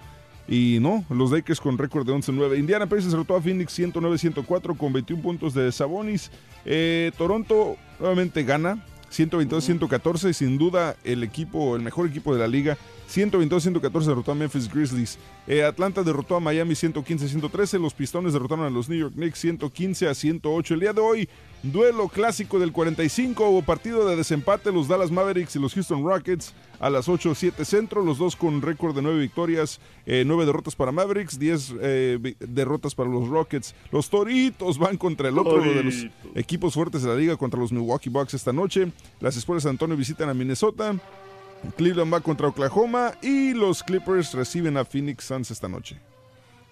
Y 0.48 0.78
no, 0.80 1.04
los 1.10 1.32
Lakers 1.32 1.60
con 1.60 1.78
récord 1.80 2.06
de 2.06 2.14
11-9. 2.14 2.60
Indiana 2.60 2.86
Pacers 2.86 3.12
derrotó 3.12 3.36
a 3.36 3.42
Phoenix 3.42 3.78
109-104 3.80 4.78
con 4.78 4.94
21 4.94 5.22
puntos 5.24 5.54
de 5.56 5.72
Sabonis. 5.72 6.30
Eh, 6.66 7.12
Toronto 7.18 7.76
nuevamente 8.00 8.44
gana 8.44 8.84
122-114 9.12 10.30
y 10.30 10.34
sin 10.34 10.58
duda 10.58 10.96
el 11.04 11.24
equipo, 11.24 11.76
el 11.76 11.82
mejor 11.82 12.08
equipo 12.08 12.34
de 12.34 12.40
la 12.40 12.48
liga. 12.48 12.78
122-114 13.12 14.06
derrotó 14.06 14.32
a 14.32 14.36
Memphis 14.36 14.72
Grizzlies. 14.72 15.18
Eh, 15.46 15.64
Atlanta 15.64 16.02
derrotó 16.04 16.36
a 16.36 16.40
Miami 16.40 16.74
115-113. 16.74 17.80
Los 17.80 17.94
Pistones 17.94 18.34
derrotaron 18.34 18.66
a 18.66 18.70
los 18.70 18.88
New 18.88 18.98
York 18.98 19.14
Knicks 19.14 19.40
115 19.40 20.08
a 20.08 20.14
108. 20.14 20.74
El 20.74 20.80
día 20.80 20.94
de 20.94 21.02
hoy, 21.02 21.30
duelo 21.62 22.08
clásico 22.08 22.60
del 22.60 22.72
45. 22.72 23.50
Hubo 23.50 23.62
partido 23.64 24.08
de 24.08 24.16
desempate. 24.16 24.72
Los 24.72 24.88
Dallas 24.88 25.12
Mavericks 25.12 25.56
y 25.56 25.60
los 25.60 25.74
Houston 25.74 26.06
Rockets 26.06 26.54
a 26.80 26.90
las 26.90 27.08
8-7 27.08 27.64
centro. 27.66 28.04
Los 28.04 28.18
dos 28.18 28.36
con 28.36 28.62
récord 28.62 28.96
de 28.96 29.02
9 29.02 29.20
victorias, 29.20 29.80
9 30.06 30.46
derrotas 30.46 30.76
para 30.76 30.92
Mavericks, 30.92 31.38
10 31.38 31.76
eh, 31.82 32.36
derrotas 32.40 32.96
para 32.96 33.10
los 33.10 33.28
Rockets. 33.28 33.76
Los 33.92 34.10
Toritos 34.10 34.78
van 34.78 34.98
contra 34.98 35.30
el 35.30 35.38
otro 35.38 35.62
de 35.62 35.84
los 35.84 36.08
equipos 36.36 36.74
fuertes 36.74 37.04
de 37.04 37.10
la 37.10 37.16
liga, 37.16 37.38
contra 37.38 37.60
los 37.60 37.72
Milwaukee 37.72 38.10
Bucks 38.10 38.34
esta 38.34 38.54
noche. 38.54 38.92
Las 39.20 39.38
Espuelas 39.38 39.64
de 39.64 39.70
Antonio 39.70 39.96
visitan 39.96 40.30
a 40.30 40.34
Minnesota. 40.34 40.96
Cleveland 41.78 42.14
va 42.14 42.22
contra 42.22 42.48
Oklahoma 42.48 43.14
y 43.22 43.54
los 43.54 43.84
Clippers 43.84 44.34
reciben 44.34 44.78
a 44.78 44.86
Phoenix 44.86 45.26
Suns 45.26 45.52
esta 45.52 45.68
noche. 45.68 45.98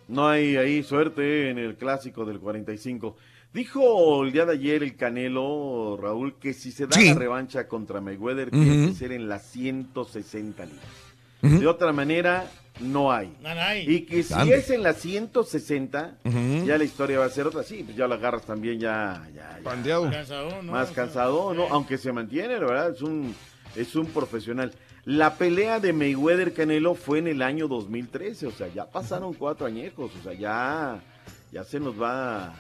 No 0.08 0.28
hay 0.28 0.56
ahí 0.58 0.82
suerte 0.84 1.50
en 1.50 1.60
el 1.60 1.76
clásico 1.76 2.26
del 2.26 2.40
45. 2.40 3.16
Dijo 3.54 4.24
el 4.24 4.32
día 4.32 4.46
de 4.46 4.54
ayer 4.54 4.84
el 4.84 4.96
Canelo, 4.96 5.98
Raúl, 6.02 6.36
que 6.40 6.54
si 6.54 6.72
se 6.72 6.88
da 6.88 6.96
Sí. 6.98 7.10
la 7.10 7.16
revancha 7.16 7.68
contra 7.68 8.02
Mayweather, 8.02 8.48
Ujú. 8.50 8.62
tiene 8.64 8.88
que 8.88 8.94
ser 8.94 9.12
en 9.12 9.28
las 9.30 9.44
160 9.52 10.66
libras. 10.66 10.86
Ujú. 11.42 11.60
De 11.60 11.68
otra 11.68 11.92
manera, 11.94 12.50
no 12.80 13.12
hay. 13.12 13.34
No, 13.42 13.54
no 13.56 13.62
hay. 13.62 13.90
Y 13.90 14.02
que 14.02 14.24
si 14.24 14.34
es 14.52 14.70
en 14.72 14.84
las 14.84 14.98
160, 14.98 16.18
Ujú. 16.26 16.66
ya 16.66 16.78
la 16.78 16.84
historia 16.84 17.20
va 17.20 17.26
a 17.26 17.30
ser 17.30 17.48
otra. 17.48 17.64
Sí, 17.64 17.84
pues 17.84 17.96
ya 17.96 18.08
la 18.08 18.16
agarras 18.16 18.44
también 18.46 18.80
ya, 18.80 19.28
ya, 19.34 19.58
ya. 19.58 19.64
Pandeado. 19.64 20.10
Cansado, 20.12 20.62
¿no? 20.64 20.72
más 20.72 20.90
cansado, 20.92 21.54
¿no? 21.54 21.68
Aunque 21.70 21.98
se 21.98 22.12
mantiene, 22.12 22.56
la 22.60 22.66
verdad, 22.66 22.92
es 22.92 23.02
un, 23.02 23.34
es 23.76 23.96
un 23.96 24.06
profesional. 24.08 24.74
La 25.06 25.36
pelea 25.36 25.80
de 25.80 25.94
Mayweather 25.94 26.54
Canelo 26.54 26.94
fue 26.96 27.20
en 27.20 27.28
el 27.28 27.42
año 27.42 27.68
2013, 27.68 28.48
o 28.48 28.52
sea, 28.52 28.68
ya 28.74 28.86
pasaron 28.86 29.34
cuatro 29.34 29.66
añejos, 29.66 30.12
o 30.20 30.24
sea, 30.24 30.34
ya, 30.34 31.02
ya 31.52 31.64
se 31.64 31.80
nos 31.80 32.00
va, 32.00 32.54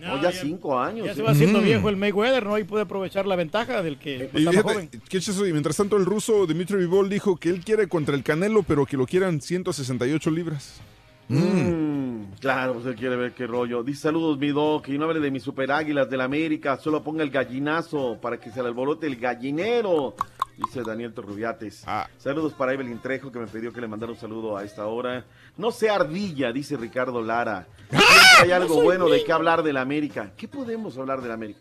no, 0.00 0.16
No, 0.16 0.22
ya, 0.22 0.30
ya- 0.32 0.40
cinco 0.40 0.78
años. 0.80 1.06
Ya 1.06 1.14
se 1.14 1.20
¿eh? 1.20 1.24
va 1.24 1.30
haciendo 1.30 1.60
Mm. 1.60 1.64
viejo 1.64 1.88
el 1.88 1.96
Mayweather, 1.96 2.44
¿no? 2.46 2.58
Y 2.58 2.64
puede 2.64 2.82
aprovechar 2.82 3.26
la 3.26 3.36
ventaja 3.36 3.82
del 3.82 3.98
que 3.98 4.16
Y 4.16 4.22
está 4.22 4.38
más 4.40 4.54
fíjate, 4.54 4.72
joven. 4.74 4.88
qué 4.90 5.18
chistoso, 5.20 5.46
y 5.46 5.52
mientras 5.52 5.76
tanto 5.76 5.96
el 5.96 6.04
ruso 6.04 6.46
Dimitri 6.46 6.78
Vivol 6.78 7.08
dijo 7.08 7.36
que 7.36 7.50
él 7.50 7.60
quiere 7.64 7.86
contra 7.86 8.16
el 8.16 8.22
Canelo, 8.24 8.62
pero 8.64 8.86
que 8.86 8.96
lo 8.96 9.06
quieran 9.06 9.40
168 9.40 10.30
libras. 10.30 10.80
Mm, 11.28 12.34
claro, 12.40 12.74
pues 12.74 12.86
él 12.86 12.96
quiere 12.96 13.16
ver 13.16 13.32
qué 13.32 13.46
rollo. 13.46 13.82
Dice 13.82 14.02
saludos, 14.02 14.38
mi 14.38 14.48
doc, 14.48 14.88
y 14.88 14.98
no 14.98 15.06
hable 15.06 15.20
de 15.20 15.30
mis 15.30 15.42
super 15.42 15.70
águilas 15.72 16.10
del 16.10 16.20
América, 16.20 16.76
solo 16.78 17.02
ponga 17.02 17.22
el 17.22 17.30
gallinazo 17.30 18.18
para 18.20 18.38
que 18.38 18.50
se 18.50 18.60
le 18.62 18.68
alborote 18.68 19.06
el 19.06 19.16
gallinero. 19.16 20.14
Dice 20.56 20.82
Daniel 20.82 21.12
Torrubiates. 21.12 21.82
Ah. 21.86 22.08
Saludos 22.18 22.52
para 22.52 22.72
Evelyn 22.72 23.00
Trejo, 23.00 23.32
que 23.32 23.38
me 23.40 23.46
pidió 23.46 23.72
que 23.72 23.80
le 23.80 23.88
mandara 23.88 24.12
un 24.12 24.18
saludo 24.18 24.56
a 24.56 24.62
esta 24.64 24.86
hora. 24.86 25.24
No 25.56 25.72
sea 25.72 25.96
ardilla, 25.96 26.52
dice 26.52 26.76
Ricardo 26.76 27.22
Lara. 27.22 27.66
Siempre 27.90 28.06
hay 28.42 28.50
algo 28.52 28.82
bueno 28.82 29.08
de 29.08 29.24
qué 29.24 29.32
hablar 29.32 29.62
del 29.62 29.76
América. 29.76 30.32
¿Qué 30.36 30.46
podemos 30.46 30.96
hablar 30.96 31.20
del 31.22 31.32
América? 31.32 31.58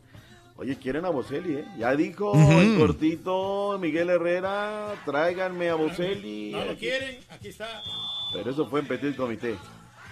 Oye, 0.56 0.78
quieren 0.78 1.03
a 1.06 1.10
Boselli, 1.10 1.56
¿eh? 1.56 1.65
Ya 1.80 1.95
dijo 1.95 2.34
el 2.36 2.78
cortito 2.78 3.80
Miguel 3.82 4.11
Herrera, 4.11 4.94
tráiganme 5.03 5.70
a 5.70 5.76
Boselli. 5.76 6.52
No 6.52 6.64
lo 6.65 6.76
quieren, 6.78 7.18
aquí 7.32 7.48
está. 7.48 7.82
Pero 8.32 8.52
eso 8.52 8.68
fue 8.68 8.82
en 8.82 8.88
Petit 8.88 9.15
Comité. 9.15 9.56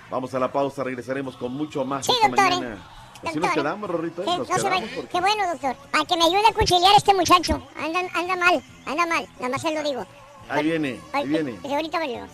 Vamos 0.10 0.34
a 0.34 0.40
la 0.40 0.52
pausa, 0.52 0.84
regresaremos 0.84 1.38
con 1.38 1.54
mucho 1.54 1.86
más 1.86 2.08
Sí, 2.08 2.12
esta 2.14 2.28
doctor, 2.28 2.46
¿eh? 2.46 2.50
mañana. 2.56 2.78
Así 3.24 3.36
nos 3.40 3.48
Doctor, 3.48 3.54
quedamos, 3.64 3.90
Rorrito. 3.90 4.22
¿eh? 4.24 4.26
Nos 4.26 4.38
no 4.40 4.46
se 4.46 4.52
va- 4.64 4.70
quedamos 4.70 4.90
porque... 4.96 5.10
Qué 5.12 5.20
bueno, 5.22 5.48
doctor. 5.52 5.76
Para 5.92 6.06
que 6.06 6.18
me 6.18 6.24
ayude 6.26 6.48
a 6.50 6.54
conciliar 6.54 6.94
a 6.94 6.98
este 6.98 7.14
muchacho. 7.14 7.62
Anda, 7.78 8.00
anda 8.14 8.36
mal, 8.36 8.64
anda 8.86 9.06
mal. 9.06 9.28
Nada 9.40 9.50
más 9.50 9.62
se 9.62 9.72
lo 9.74 9.84
digo. 9.84 10.06
Ahí 10.50 10.64
viene, 10.66 11.00
ahí 11.14 11.28
viene. 11.28 11.56
que 11.62 11.74
ahorita 11.76 12.00
venimos. 12.00 12.30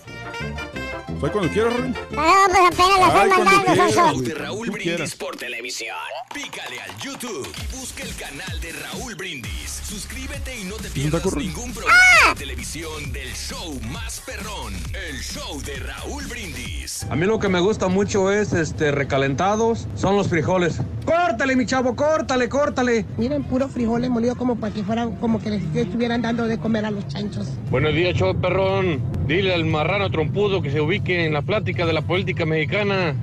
Fue 1.20 1.32
cuando 1.32 1.50
quieras, 1.52 1.74
Raúl. 1.76 1.96
Ah, 2.16 2.46
pues 2.48 2.60
apenas 2.68 3.00
la 3.00 3.10
cuando 3.10 3.44
mandando, 3.44 4.22
de 4.22 4.34
Raúl 4.36 4.70
Brindis 4.70 4.84
quieras. 4.84 5.16
por 5.16 5.36
televisión. 5.36 5.96
Pícale 6.32 6.80
al 6.80 6.96
YouTube 7.02 7.48
y 7.48 7.76
busca 7.76 8.04
el 8.04 8.14
canal 8.16 8.60
de 8.62 8.72
Raúl 8.74 9.16
Brindis. 9.16 9.82
Suscríbete 9.88 10.60
y 10.60 10.66
no 10.66 10.76
te 10.76 10.90
pierdas 10.90 11.26
ningún 11.36 11.74
programa 11.74 11.98
de 12.34 12.40
televisión 12.40 13.12
del 13.14 13.34
show 13.34 13.80
más 13.90 14.22
perrón. 14.26 14.74
El 15.10 15.20
show 15.24 15.60
de 15.64 15.78
Raúl 15.78 16.26
Brindis. 16.28 17.08
A 17.10 17.16
mí 17.16 17.26
lo 17.26 17.40
que 17.40 17.48
me 17.50 17.62
gusta 17.62 17.88
mucho 17.88 18.32
es 18.32 18.54
este 18.54 18.92
recalentados, 18.92 19.88
son 19.96 20.18
los 20.18 20.28
frijoles. 20.28 20.82
Córtale, 21.06 21.56
mi 21.56 21.66
chavo, 21.66 21.96
córtale, 21.96 22.48
córtale. 22.50 23.06
Miren, 23.18 23.44
puro 23.44 23.68
frijoles 23.70 24.10
molidos 24.10 24.38
como 24.38 24.58
para 24.58 24.74
que 24.74 24.84
fueran, 24.84 25.16
como 25.16 25.42
que 25.42 25.50
les 25.50 25.64
estuvieran 25.76 26.22
dando 26.22 26.46
de 26.46 26.60
comer 26.60 26.86
a 26.86 26.92
los 26.92 27.08
chanchos. 27.08 27.48
Buenos 27.72 27.94
días, 27.96 28.14
show 28.16 28.40
perrón. 28.40 29.02
Dile 29.26 29.54
al 29.54 29.66
marrano 29.66 30.10
trompudo 30.10 30.62
que 30.62 30.72
se 30.72 30.80
ubique 30.80 30.97
en 31.06 31.34
la 31.34 31.42
plática 31.42 31.86
de 31.86 31.94
la 31.94 32.02
política 32.02 32.46
mexicana. 32.46 33.16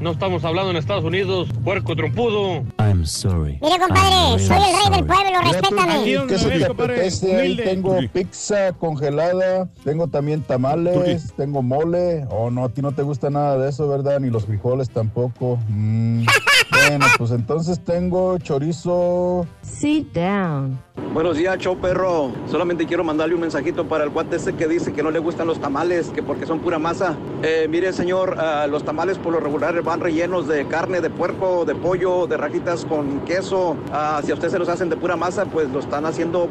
No 0.00 0.12
estamos 0.12 0.44
hablando 0.44 0.70
en 0.70 0.78
Estados 0.78 1.04
Unidos, 1.04 1.48
puerco 1.62 1.94
trompudo. 1.94 2.64
I'm 2.78 3.04
sorry. 3.04 3.58
Mire, 3.60 3.78
compadre, 3.78 4.42
soy 4.42 4.56
el 4.56 4.62
rey 4.62 4.98
del 4.98 5.06
pueblo, 5.06 5.40
respétame. 5.42 6.04
¿Qué 6.04 6.18
me 6.26 6.38
se 6.38 6.48
te 6.48 6.66
compadre, 6.66 6.94
apetece? 6.94 7.36
Ahí 7.36 7.56
tengo 7.56 7.98
pizza 8.12 8.72
congelada, 8.72 9.68
tengo 9.84 10.08
también 10.08 10.42
tamales, 10.42 11.34
tengo 11.36 11.62
mole. 11.62 12.26
Oh, 12.30 12.50
no, 12.50 12.64
a 12.64 12.68
ti 12.70 12.80
no 12.80 12.92
te 12.92 13.02
gusta 13.02 13.28
nada 13.28 13.58
de 13.58 13.68
eso, 13.68 13.88
¿verdad? 13.88 14.20
Ni 14.20 14.30
los 14.30 14.46
frijoles 14.46 14.88
tampoco. 14.88 15.58
Mm. 15.68 16.24
Bueno, 16.70 17.06
pues 17.18 17.30
entonces 17.30 17.80
tengo 17.80 18.38
chorizo. 18.38 19.46
Sit 19.62 20.12
down. 20.12 20.78
Buenos 21.12 21.36
días, 21.36 21.58
show 21.58 21.76
perro. 21.76 22.32
Solamente 22.46 22.86
quiero 22.86 23.02
mandarle 23.02 23.34
un 23.34 23.40
mensajito 23.40 23.88
para 23.88 24.04
el 24.04 24.10
cuate 24.10 24.36
ese 24.36 24.54
que 24.54 24.68
dice 24.68 24.92
que 24.92 25.02
no 25.02 25.10
le 25.10 25.18
gustan 25.18 25.46
los 25.46 25.60
tamales, 25.60 26.10
que 26.10 26.22
porque 26.22 26.46
son 26.46 26.60
pura 26.60 26.78
masa. 26.78 27.16
Eh, 27.42 27.66
mire, 27.68 27.92
señor, 27.92 28.36
ah, 28.38 28.66
los 28.68 28.84
tamales 28.84 29.18
por 29.18 29.32
lo 29.32 29.40
regular 29.40 29.82
van 29.82 30.00
rellenos 30.00 30.46
de 30.46 30.66
carne, 30.68 31.00
de 31.00 31.10
puerco, 31.10 31.64
de 31.64 31.74
pollo, 31.74 32.26
de 32.26 32.36
rajitas 32.36 32.84
con 32.84 33.20
queso. 33.20 33.76
Ah, 33.92 34.20
si 34.24 34.30
a 34.30 34.34
usted 34.34 34.50
se 34.50 34.58
los 34.58 34.68
hacen 34.68 34.88
de 34.88 34.96
pura 34.96 35.16
masa, 35.16 35.46
pues 35.46 35.68
lo 35.70 35.80
están 35.80 36.06
haciendo 36.06 36.48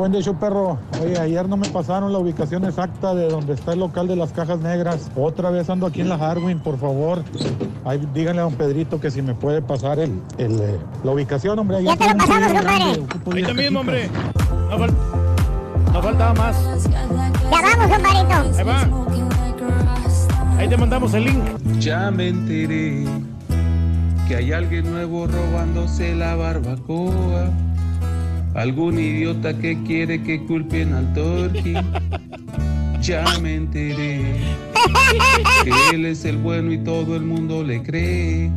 buen 0.00 0.12
día, 0.12 0.32
perro. 0.32 0.78
Oye, 1.02 1.18
ayer 1.18 1.46
no 1.48 1.56
me 1.58 1.68
pasaron 1.68 2.10
la 2.12 2.18
ubicación 2.18 2.64
exacta 2.64 3.14
de 3.14 3.28
donde 3.28 3.52
está 3.52 3.74
el 3.74 3.80
local 3.80 4.08
de 4.08 4.16
las 4.16 4.32
cajas 4.32 4.58
negras. 4.60 5.10
Otra 5.14 5.50
vez 5.50 5.68
ando 5.68 5.86
aquí 5.86 6.00
en 6.00 6.08
la 6.08 6.14
Harwin, 6.14 6.58
por 6.58 6.78
favor. 6.78 7.22
Ahí, 7.84 8.00
díganle 8.14 8.40
a 8.40 8.44
don 8.44 8.54
Pedrito 8.54 8.98
que 8.98 9.10
si 9.10 9.20
me 9.20 9.34
puede 9.34 9.60
pasar 9.60 9.98
el, 9.98 10.18
el, 10.38 10.58
eh, 10.58 10.78
la 11.04 11.12
ubicación, 11.12 11.58
hombre. 11.58 11.76
Ahí 11.78 11.84
Ya 11.84 11.96
te 11.96 12.08
lo 12.08 12.16
pasamos, 12.16 12.52
compadre. 12.52 13.02
Ahí 13.36 13.42
también, 13.42 13.76
hombre. 13.76 14.10
No, 14.70 14.78
fal- 14.78 14.94
no 15.92 16.02
faltaba 16.02 16.34
más. 16.34 16.56
Ya 16.90 17.60
vamos, 17.62 17.96
compadrito. 17.96 18.58
Ahí 18.58 18.64
va. 18.64 18.88
Ahí 20.58 20.68
te 20.68 20.76
mandamos 20.78 21.12
el 21.14 21.24
link. 21.24 21.44
Ya 21.78 22.10
me 22.10 22.28
enteré 22.28 23.04
que 24.28 24.36
hay 24.36 24.52
alguien 24.52 24.90
nuevo 24.90 25.26
robándose 25.26 26.14
la 26.14 26.36
barbacoa. 26.36 27.50
Algún 28.54 28.98
idiota 28.98 29.56
que 29.56 29.80
quiere 29.84 30.22
que 30.22 30.44
culpen 30.44 30.92
al 30.92 31.12
turkey. 31.14 31.74
Ya 33.00 33.24
me 33.40 33.54
enteré 33.54 34.36
que 35.64 35.94
él 35.94 36.04
es 36.04 36.24
el 36.24 36.36
bueno 36.36 36.72
y 36.72 36.78
todo 36.78 37.16
el 37.16 37.22
mundo 37.22 37.62
le 37.62 37.82
cree. 37.82 38.50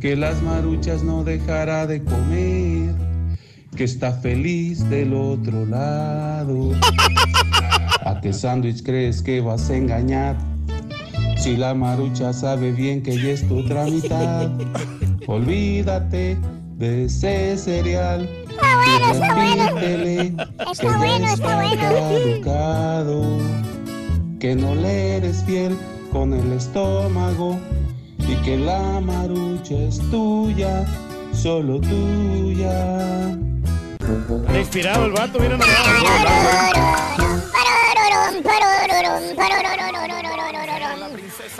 Que 0.00 0.16
las 0.16 0.42
maruchas 0.42 1.02
no 1.02 1.24
dejará 1.24 1.86
de 1.86 2.02
comer. 2.02 2.94
Que 3.76 3.84
está 3.84 4.12
feliz 4.12 4.88
del 4.90 5.14
otro 5.14 5.64
lado. 5.66 6.72
¿A 8.04 8.20
qué 8.20 8.32
sándwich 8.32 8.82
crees 8.82 9.22
que 9.22 9.40
vas 9.40 9.70
a 9.70 9.76
engañar? 9.76 10.36
Si 11.36 11.56
la 11.56 11.74
marucha 11.74 12.32
sabe 12.32 12.72
bien 12.72 13.02
que 13.02 13.12
ella 13.12 13.30
es 13.30 13.48
tu 13.48 13.60
otra 13.60 13.84
mitad, 13.84 14.50
olvídate 15.26 16.36
de 16.76 17.04
ese 17.04 17.56
cereal. 17.56 18.28
Y 18.50 18.98
repítele 18.98 20.34
que 20.78 21.20
ya 21.20 21.32
está 21.32 21.62
caducado, 21.76 23.38
que 24.38 24.54
no 24.54 24.74
le 24.74 25.16
eres 25.16 25.44
fiel 25.44 25.76
con 26.12 26.34
el 26.34 26.52
estómago 26.52 27.58
y 28.18 28.34
que 28.44 28.56
la 28.56 29.00
marucha 29.00 29.74
es 29.74 29.98
tuya, 30.10 30.84
solo 31.32 31.80
tuya. 31.80 33.36
Está 34.46 34.58
inspirado 34.58 35.06
el 35.06 35.12
vato, 35.12 35.38
mira. 35.38 35.58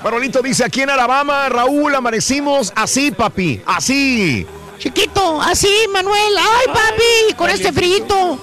Manolito 0.02 0.40
dice, 0.42 0.64
aquí 0.64 0.80
en 0.82 0.90
Alabama, 0.90 1.48
Raúl, 1.48 1.94
amanecimos 1.94 2.72
así, 2.74 3.10
papi, 3.10 3.60
así. 3.66 4.46
Chiquito, 4.80 5.40
así, 5.42 5.68
Manuel. 5.92 6.34
Ay, 6.38 6.66
papi, 6.66 7.34
con 7.36 7.48
este 7.50 7.72
frito. 7.72 8.38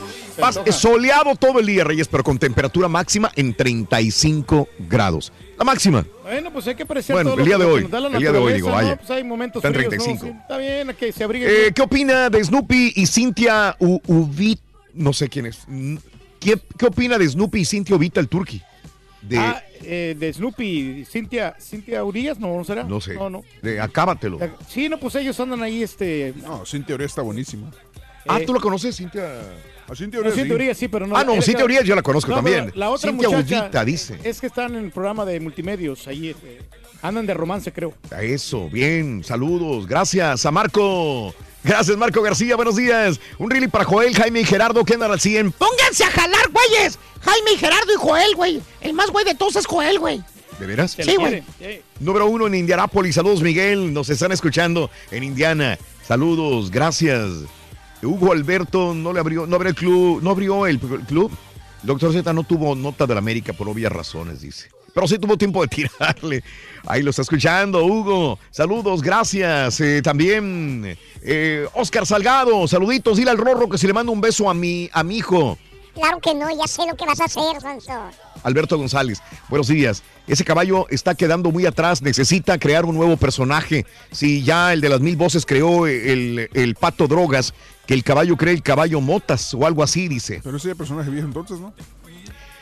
Soleado 0.72 1.36
todo 1.36 1.60
el 1.60 1.66
día, 1.66 1.84
Reyes, 1.84 2.08
pero 2.08 2.24
con 2.24 2.38
temperatura 2.38 2.88
máxima 2.88 3.32
en 3.36 3.56
35 3.56 4.68
grados. 4.88 5.34
La 5.58 5.64
máxima. 5.66 6.06
Bueno, 6.22 6.54
pues 6.54 6.68
hay 6.68 6.76
que 6.76 6.84
apreciar 6.84 7.16
Bueno, 7.16 7.32
todo 7.32 7.40
el 7.40 7.46
día 7.48 7.58
de 7.58 7.66
hoy, 7.66 7.84
el 7.92 8.20
día 8.20 8.32
de 8.32 8.38
hoy, 8.38 8.54
digo, 8.54 8.70
¿no? 8.70 8.76
vaya. 8.76 8.96
Pues 8.98 9.10
hay 9.10 9.24
momentos 9.24 9.60
Está 9.66 9.70
en 9.70 9.74
fríos, 9.74 9.94
¿no? 9.94 10.04
35. 10.04 10.26
Sí, 10.26 10.40
está 10.42 10.58
bien, 10.58 10.96
que 11.00 11.12
se 11.12 11.24
abriguen. 11.24 11.50
Eh, 11.52 11.72
¿Qué 11.74 11.82
opina 11.82 12.30
de 12.30 12.44
Snoopy 12.44 12.94
y 12.96 13.08
Cintia 13.08 13.76
U- 13.80 14.00
Uvit? 14.06 14.60
No 14.94 15.14
sé 15.14 15.28
quién 15.30 15.48
es. 15.48 15.58
¿Qué, 16.40 16.60
qué 16.78 16.86
opina 16.86 17.18
de 17.18 17.28
Snoopy 17.28 17.62
y 17.62 17.66
Cintia 17.66 17.96
Uvita 17.96 18.20
el 18.20 18.28
Turqui? 18.28 18.62
De, 19.28 19.38
Ah, 19.38 19.62
eh, 19.84 20.16
de 20.18 20.34
Snoopy, 20.34 21.06
Cintia, 21.06 21.56
Cintia 21.60 22.04
Urias, 22.04 22.40
¿no, 22.40 22.56
¿no 22.56 22.64
será? 22.64 22.84
no 22.84 23.02
sé. 23.02 23.16
No, 23.16 23.30
no. 23.30 23.44
De 23.62 23.80
Acábatelo. 23.82 24.40
Sí, 24.70 24.88
no, 24.90 24.98
pues 25.00 25.16
ellos 25.16 25.40
andan 25.40 25.62
ahí, 25.64 25.84
este... 25.84 26.34
No, 26.44 26.66
Cintia 26.66 26.96
Urias 26.96 27.12
está 27.12 27.22
buenísima. 27.22 27.72
Ah, 28.28 28.40
Eh, 28.40 28.46
¿tú 28.46 28.54
la 28.54 28.60
conoces, 28.60 28.96
Cintia? 28.96 29.24
A 29.88 29.96
Cintia 29.96 30.20
No, 30.20 30.22
Urias, 30.22 30.36
Cintia 30.36 30.46
sí. 30.50 30.54
Urias 30.54 30.78
sí, 30.78 30.88
pero 30.88 31.08
no. 31.08 31.16
Ah, 31.16 31.24
no, 31.24 31.42
Cintia 31.42 31.64
Urias 31.66 31.84
yo 31.86 31.96
la 31.96 32.02
conozco 32.02 32.30
No, 32.32 32.38
también. 32.38 32.72
La 32.76 32.90
otra 32.90 33.12
Cintia 33.12 33.84
dice. 33.86 34.18
Es 34.24 34.40
que 34.42 34.48
están 34.48 34.76
en 34.76 34.86
el 34.86 34.92
programa 34.92 35.26
de 35.26 35.40
multimedios, 35.40 36.08
ahí 36.08 36.30
este, 36.30 36.60
andan 37.02 37.26
de 37.26 37.34
romance, 37.34 37.72
creo. 37.72 37.94
A 38.12 38.22
Eso, 38.24 38.70
bien, 38.70 39.24
saludos, 39.24 39.88
gracias 39.88 40.46
a 40.46 40.52
Marco. 40.52 41.34
Gracias, 41.68 41.98
Marco 41.98 42.22
García, 42.22 42.56
buenos 42.56 42.78
días. 42.78 43.20
Un 43.38 43.52
really 43.52 43.68
para 43.68 43.84
Joel, 43.84 44.16
Jaime 44.16 44.40
y 44.40 44.46
Gerardo 44.46 44.86
que 44.86 44.94
andan 44.94 45.12
al 45.12 45.20
100. 45.20 45.52
Pónganse 45.52 46.06
a 46.06 46.12
jalar, 46.12 46.50
güeyes. 46.50 46.98
Jaime 47.20 47.52
y 47.52 47.58
Gerardo 47.58 47.92
y 47.94 47.98
Joel, 47.98 48.36
güey. 48.38 48.62
El 48.80 48.94
más 48.94 49.12
güey 49.12 49.26
de 49.26 49.36
todos 49.36 49.58
es 49.58 49.66
Joel, 49.66 50.00
güey. 50.00 50.24
¿De 50.62 50.66
veras? 50.66 50.96
Sí, 50.98 51.18
güey. 51.18 51.44
Número 52.00 52.26
uno 52.28 52.48
en 52.48 52.56
Indianápolis. 52.56 53.16
Saludos, 53.16 53.42
Miguel. 53.42 53.94
Nos 53.94 54.10
están 54.10 54.32
escuchando 54.32 54.90
en 55.12 55.24
Indiana. 55.24 55.78
Saludos, 56.08 56.72
gracias. 56.72 57.28
Hugo 58.02 58.32
Alberto 58.32 58.94
no 58.94 59.12
le 59.12 59.20
abrió, 59.20 59.46
no 59.46 59.58
abrió 59.58 59.70
el 59.70 59.76
club, 59.76 60.24
no 60.24 60.30
abrió 60.30 60.68
el, 60.68 60.80
el 60.82 61.02
club. 61.02 61.32
Doctor 61.84 62.14
Z 62.14 62.32
no 62.32 62.44
tuvo 62.44 62.76
nota 62.76 63.06
de 63.06 63.14
la 63.14 63.20
América 63.20 63.52
por 63.52 63.68
obvias 63.68 63.92
razones, 63.92 64.40
dice. 64.40 64.70
Pero 64.98 65.08
sí 65.08 65.20
tuvo 65.20 65.38
tiempo 65.38 65.62
de 65.62 65.68
tirarle. 65.68 66.44
Ahí 66.88 67.04
lo 67.04 67.12
está 67.12 67.22
escuchando, 67.22 67.86
Hugo. 67.86 68.40
Saludos, 68.50 69.04
gracias. 69.04 69.80
Eh, 69.80 70.02
también 70.02 70.98
eh, 71.22 71.68
Oscar 71.76 72.08
Salgado, 72.08 72.68
saluditos. 72.68 73.16
Dile 73.16 73.30
al 73.30 73.38
Rorro 73.38 73.70
que 73.70 73.78
se 73.78 73.86
le 73.86 73.94
manda 73.94 74.12
un 74.12 74.22
beso 74.22 74.50
a 74.50 74.56
mi, 74.56 74.90
a 74.92 75.04
mi 75.04 75.18
hijo. 75.18 75.56
Claro 75.94 76.20
que 76.20 76.34
no, 76.34 76.50
ya 76.50 76.66
sé 76.66 76.82
lo 76.88 76.96
que 76.96 77.06
vas 77.06 77.20
a 77.22 77.26
hacer, 77.26 77.62
Sonso. 77.62 77.92
Alberto 78.42 78.76
González, 78.76 79.22
buenos 79.50 79.68
días. 79.68 80.02
Ese 80.28 80.44
caballo 80.44 80.88
está 80.90 81.14
quedando 81.14 81.52
muy 81.52 81.68
atrás, 81.68 82.02
necesita 82.02 82.58
crear 82.58 82.86
un 82.86 82.96
nuevo 82.96 83.18
personaje. 83.18 83.86
Si 84.12 84.44
ya 84.44 84.74
el 84.74 84.82
de 84.82 84.90
las 84.90 85.02
mil 85.02 85.16
voces 85.16 85.46
creó 85.46 85.86
el, 85.86 86.50
el 86.54 86.76
pato 86.76 87.08
drogas, 87.08 87.54
que 87.86 87.94
el 87.94 88.04
caballo 88.04 88.36
cree 88.36 88.54
el 88.54 88.64
caballo 88.64 89.00
motas 89.00 89.54
o 89.54 89.66
algo 89.66 89.84
así, 89.84 90.08
dice. 90.08 90.42
Pero 90.44 90.58
ese 90.58 90.76
personaje 90.76 91.10
viejo 91.10 91.28
entonces, 91.28 91.60
¿no? 91.60 91.74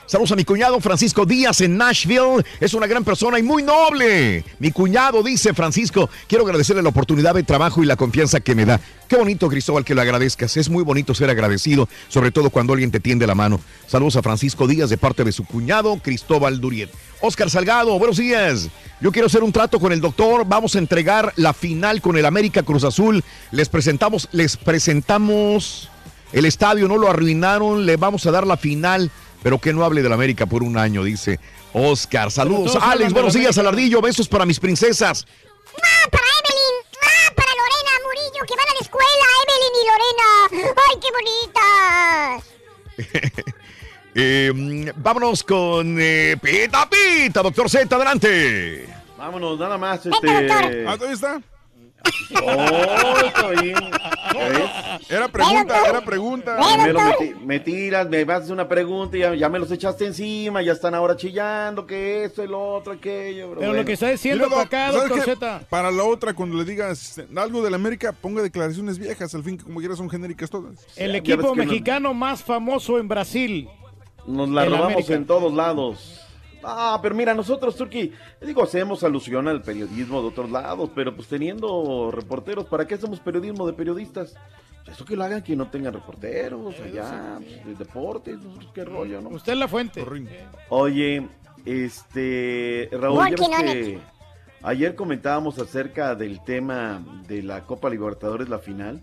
Saludos 0.07 0.33
a 0.33 0.35
mi 0.35 0.45
cuñado 0.45 0.79
Francisco 0.81 1.25
Díaz 1.25 1.61
en 1.61 1.77
Nashville. 1.77 2.45
Es 2.59 2.75
una 2.75 2.85
gran 2.85 3.03
persona 3.03 3.39
y 3.39 3.43
muy 3.43 3.63
noble. 3.63 4.45
Mi 4.59 4.69
cuñado 4.69 5.23
dice 5.23 5.55
Francisco, 5.55 6.11
quiero 6.27 6.45
agradecerle 6.45 6.83
la 6.83 6.89
oportunidad 6.89 7.33
de 7.33 7.41
trabajo 7.41 7.81
y 7.81 7.87
la 7.87 7.95
confianza 7.95 8.39
que 8.39 8.53
me 8.53 8.65
da. 8.65 8.79
Qué 9.07 9.15
bonito, 9.15 9.49
Cristóbal, 9.49 9.83
que 9.83 9.95
lo 9.95 10.01
agradezcas. 10.01 10.57
Es 10.57 10.69
muy 10.69 10.83
bonito 10.83 11.15
ser 11.15 11.31
agradecido, 11.31 11.89
sobre 12.07 12.29
todo 12.29 12.51
cuando 12.51 12.73
alguien 12.73 12.91
te 12.91 12.99
tiende 12.99 13.25
la 13.25 13.33
mano. 13.33 13.59
Saludos 13.87 14.15
a 14.17 14.21
Francisco 14.21 14.67
Díaz 14.67 14.91
de 14.91 14.99
parte 14.99 15.23
de 15.23 15.31
su 15.31 15.43
cuñado 15.43 15.97
Cristóbal 15.97 16.61
Duriet. 16.61 16.91
Oscar 17.21 17.49
Salgado, 17.49 17.97
buenos 17.97 18.17
días. 18.17 18.69
Yo 19.01 19.11
quiero 19.11 19.25
hacer 19.25 19.41
un 19.41 19.51
trato 19.51 19.79
con 19.79 19.91
el 19.91 20.01
doctor. 20.01 20.45
Vamos 20.45 20.75
a 20.75 20.79
entregar 20.79 21.33
la 21.35 21.53
final 21.53 21.99
con 22.01 22.15
el 22.15 22.27
América 22.27 22.61
Cruz 22.61 22.83
Azul. 22.83 23.23
Les 23.49 23.69
presentamos, 23.69 24.29
les 24.31 24.55
presentamos 24.55 25.89
el 26.31 26.45
estadio, 26.45 26.87
no 26.87 26.97
lo 26.97 27.09
arruinaron. 27.09 27.87
Le 27.87 27.97
vamos 27.97 28.27
a 28.27 28.31
dar 28.31 28.45
la 28.45 28.57
final 28.57 29.09
pero 29.43 29.59
que 29.59 29.73
no 29.73 29.83
hable 29.83 30.01
del 30.01 30.13
América 30.13 30.45
por 30.45 30.63
un 30.63 30.77
año, 30.77 31.03
dice 31.03 31.39
Oscar. 31.73 32.31
Saludos, 32.31 32.77
Alex, 32.81 33.13
buenos 33.13 33.33
días. 33.33 33.57
Alardillo, 33.57 34.01
besos 34.01 34.27
para 34.27 34.45
mis 34.45 34.59
princesas. 34.59 35.25
¡Ah, 35.77 36.09
para 36.09 36.23
Evelyn! 36.23 36.75
¡Ah, 37.01 37.33
para 37.35 37.51
Lorena 37.51 37.91
Murillo, 38.05 38.45
que 38.47 38.55
van 38.55 38.69
a 38.69 38.73
la 38.73 38.79
escuela! 38.81 39.25
¡Evelyn 39.43 39.75
y 39.81 39.85
Lorena! 39.89 40.73
¡Ay, 40.89 40.95
qué 41.01 41.09
bonitas! 41.11 42.43
Eh, 44.17 44.93
vámonos 44.95 45.43
con 45.43 45.97
eh, 45.99 46.37
Pita 46.41 46.89
Pita, 46.89 47.41
doctor 47.43 47.69
Z, 47.69 47.93
adelante. 47.93 48.87
Vámonos, 49.17 49.59
nada 49.59 49.77
más. 49.77 50.05
Vente, 50.05 50.17
Este... 50.25 50.47
doctor. 50.47 50.73
Ah, 50.87 50.95
¿dónde 50.95 51.15
está? 51.15 51.41
Oh, 52.43 53.15
está 53.25 53.49
bien. 53.61 53.75
¿Ves? 53.75 55.09
Era 55.09 55.27
pregunta, 55.27 55.75
era 55.89 56.01
pregunta. 56.01 56.57
Me, 56.83 56.93
lo 56.93 56.99
me 57.45 57.59
tiras, 57.59 58.07
me 58.09 58.23
vas 58.25 58.35
a 58.35 58.39
hacer 58.43 58.53
una 58.53 58.67
pregunta 58.67 59.17
y 59.17 59.21
ya, 59.21 59.33
ya 59.35 59.49
me 59.49 59.59
los 59.59 59.71
echaste 59.71 60.05
encima, 60.05 60.61
ya 60.61 60.73
están 60.73 60.93
ahora 60.95 61.15
chillando 61.15 61.85
que 61.85 62.25
esto, 62.25 62.43
el 62.43 62.53
otro, 62.53 62.93
aquello. 62.93 63.53
Pero 63.57 63.73
lo 63.73 63.85
que 63.85 63.93
está 63.93 64.09
diciendo 64.09 64.47
Doc, 64.49 64.59
acá, 64.59 64.91
¿sabes 64.91 65.09
doctor. 65.25 65.61
Para 65.69 65.91
la 65.91 66.03
otra, 66.03 66.33
cuando 66.33 66.57
le 66.57 66.65
digas 66.65 67.21
algo 67.35 67.63
de 67.63 67.69
la 67.69 67.75
América, 67.77 68.11
ponga 68.13 68.41
declaraciones 68.41 68.97
viejas. 68.97 69.33
Al 69.35 69.43
fin, 69.43 69.57
que 69.57 69.63
como 69.63 69.79
quieras, 69.79 69.97
son 69.97 70.09
genéricas 70.09 70.49
todas. 70.49 70.85
El 70.95 71.11
Ya 71.11 71.17
equipo 71.17 71.47
no- 71.47 71.55
mexicano 71.55 72.13
más 72.13 72.43
famoso 72.43 72.99
en 72.99 73.07
Brasil. 73.07 73.69
Nos 74.27 74.49
la 74.49 74.65
robamos 74.65 74.85
América. 74.93 75.13
en 75.13 75.25
todos 75.25 75.53
lados. 75.53 76.21
Ah, 76.67 76.99
pero 77.01 77.13
mira, 77.15 77.33
nosotros, 77.33 77.75
Turki, 77.75 78.11
digo, 78.41 78.63
hacemos 78.63 79.03
alusión 79.03 79.47
al 79.47 79.61
periodismo 79.61 80.21
de 80.21 80.27
otros 80.29 80.49
lados, 80.49 80.89
pero 80.95 81.15
pues 81.15 81.27
teniendo 81.27 82.09
reporteros, 82.11 82.65
¿para 82.65 82.87
qué 82.87 82.95
hacemos 82.95 83.19
periodismo 83.19 83.67
de 83.67 83.73
periodistas? 83.73 84.33
Eso 84.87 85.05
que 85.05 85.15
lo 85.15 85.23
hagan 85.23 85.41
que 85.43 85.55
no 85.55 85.67
tengan 85.69 85.93
reporteros, 85.93 86.75
allá, 86.79 87.37
pues, 87.39 87.65
de 87.65 87.75
deportes, 87.85 88.37
nosotros 88.39 88.71
qué 88.73 88.85
rollo, 88.85 89.21
¿no? 89.21 89.29
Usted 89.29 89.53
es 89.53 89.59
la 89.59 89.67
fuente. 89.67 90.03
Oye, 90.69 91.27
este, 91.65 92.89
Raúl, 92.91 93.17
ya 93.17 93.61
ves 93.61 93.87
que 93.87 93.99
ayer 94.63 94.95
comentábamos 94.95 95.59
acerca 95.59 96.15
del 96.15 96.43
tema 96.43 97.03
de 97.27 97.43
la 97.43 97.63
Copa 97.65 97.89
Libertadores, 97.89 98.49
la 98.49 98.59
final, 98.59 99.01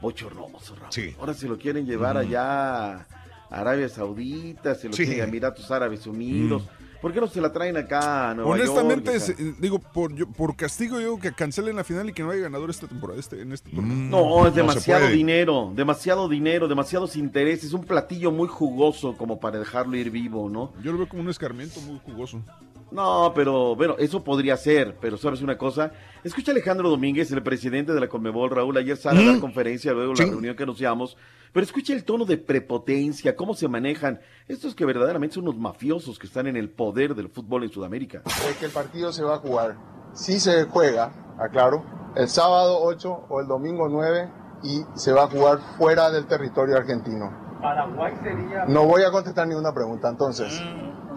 bochornoso, 0.00 0.76
Raúl. 0.76 0.92
Sí. 0.92 1.14
Ahora 1.18 1.34
se 1.34 1.48
lo 1.48 1.58
quieren 1.58 1.86
llevar 1.86 2.16
allá 2.16 2.96
a 2.98 3.06
Arabia 3.50 3.88
Saudita, 3.88 4.74
se 4.74 4.88
lo 4.88 4.94
Sí. 4.94 5.04
quieren 5.04 5.24
a 5.24 5.28
Emiratos 5.28 5.70
Árabes 5.70 6.06
Unidos. 6.06 6.62
¿Por 7.02 7.12
qué 7.12 7.20
no 7.20 7.26
se 7.26 7.40
la 7.40 7.52
traen 7.52 7.76
acá 7.76 8.30
a 8.30 8.34
Nueva 8.34 8.52
Honestamente, 8.52 9.12
York? 9.18 9.36
es- 9.38 9.60
digo, 9.60 9.80
por, 9.80 10.14
yo- 10.14 10.28
por 10.30 10.54
castigo, 10.56 10.94
yo 10.94 11.00
digo 11.00 11.18
que 11.18 11.32
cancelen 11.32 11.74
la 11.74 11.82
final 11.84 12.08
y 12.08 12.12
que 12.12 12.22
no 12.22 12.30
haya 12.30 12.42
ganador 12.42 12.70
esta 12.70 12.86
temporada, 12.86 13.18
este, 13.18 13.42
en 13.42 13.52
este 13.52 13.70
torneo. 13.70 13.92
No, 13.96 14.46
es 14.46 14.54
demasiado 14.54 15.08
dinero, 15.08 15.72
demasiado 15.74 16.28
dinero, 16.28 16.68
demasiados 16.68 17.16
intereses, 17.16 17.72
un 17.72 17.82
platillo 17.84 18.30
muy 18.30 18.46
jugoso 18.46 19.16
como 19.16 19.40
para 19.40 19.58
dejarlo 19.58 19.96
ir 19.96 20.10
vivo, 20.10 20.48
¿no? 20.48 20.72
Yo 20.82 20.92
lo 20.92 20.98
veo 20.98 21.08
como 21.08 21.22
un 21.22 21.28
escarmiento 21.28 21.80
muy 21.80 21.98
jugoso. 22.04 22.40
No, 22.92 23.32
pero 23.34 23.74
bueno, 23.74 23.94
eso 23.98 24.22
podría 24.22 24.56
ser, 24.56 24.96
pero 25.00 25.16
¿sabes 25.16 25.40
una 25.40 25.56
cosa? 25.56 25.92
Escucha 26.24 26.50
a 26.50 26.54
Alejandro 26.54 26.90
Domínguez, 26.90 27.32
el 27.32 27.42
presidente 27.42 27.92
de 27.92 28.00
la 28.00 28.08
Conmebol, 28.08 28.50
Raúl, 28.50 28.76
ayer 28.76 28.96
sale 28.96 29.22
a 29.22 29.26
dar 29.26 29.36
Mm. 29.36 29.40
conferencia 29.40 29.92
luego 29.92 30.10
de 30.10 30.16
Sí. 30.18 30.24
la 30.24 30.30
reunión 30.30 30.54
que 30.56 30.62
anunciamos, 30.64 31.16
pero 31.52 31.64
escucha 31.64 31.94
el 31.94 32.04
tono 32.04 32.26
de 32.26 32.36
prepotencia, 32.36 33.34
cómo 33.34 33.54
se 33.54 33.66
manejan 33.66 34.20
estos 34.46 34.74
que 34.74 34.84
verdaderamente 34.84 35.34
son 35.36 35.44
unos 35.44 35.56
mafiosos 35.58 36.18
que 36.18 36.26
están 36.26 36.46
en 36.48 36.56
el 36.56 36.68
poder 36.70 37.14
del 37.14 37.28
fútbol 37.30 37.62
en 37.64 37.70
Sudamérica. 37.70 38.18
de 38.24 38.54
que 38.58 38.66
el 38.66 38.70
partido 38.72 39.10
se 39.12 39.22
va 39.24 39.36
a 39.36 39.38
jugar. 39.38 39.76
Si 40.12 40.38
se 40.38 40.64
juega, 40.64 41.34
aclaro, 41.38 41.82
el 42.16 42.28
sábado 42.28 42.78
8 42.82 43.24
o 43.30 43.40
el 43.40 43.46
domingo 43.46 43.88
9 43.88 44.30
y 44.64 44.82
se 44.96 45.12
va 45.12 45.24
a 45.24 45.28
jugar 45.28 45.58
fuera 45.78 46.10
del 46.10 46.26
territorio 46.26 46.76
argentino. 46.76 47.30
Paraguay 47.62 48.12
sería. 48.22 48.66
No 48.66 48.84
voy 48.84 49.02
a 49.02 49.10
contestar 49.10 49.46
ninguna 49.48 49.72
pregunta. 49.72 50.08
Entonces, 50.10 50.60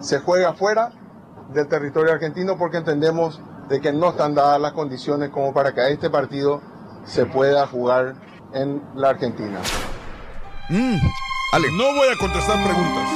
se 0.00 0.20
juega 0.20 0.54
fuera 0.54 0.90
del 1.52 1.68
territorio 1.68 2.12
argentino 2.12 2.56
porque 2.58 2.78
entendemos 2.78 3.40
de 3.68 3.80
que 3.80 3.92
no 3.92 4.10
están 4.10 4.34
dadas 4.34 4.60
las 4.60 4.72
condiciones 4.72 5.30
como 5.30 5.52
para 5.52 5.74
que 5.74 5.90
este 5.92 6.10
partido 6.10 6.60
se 7.04 7.26
pueda 7.26 7.66
jugar 7.66 8.14
en 8.54 8.82
la 8.94 9.10
Argentina. 9.10 9.58
No 10.70 11.84
voy 11.94 12.08
a 12.14 12.18
contestar 12.18 12.62
preguntas. 12.64 13.08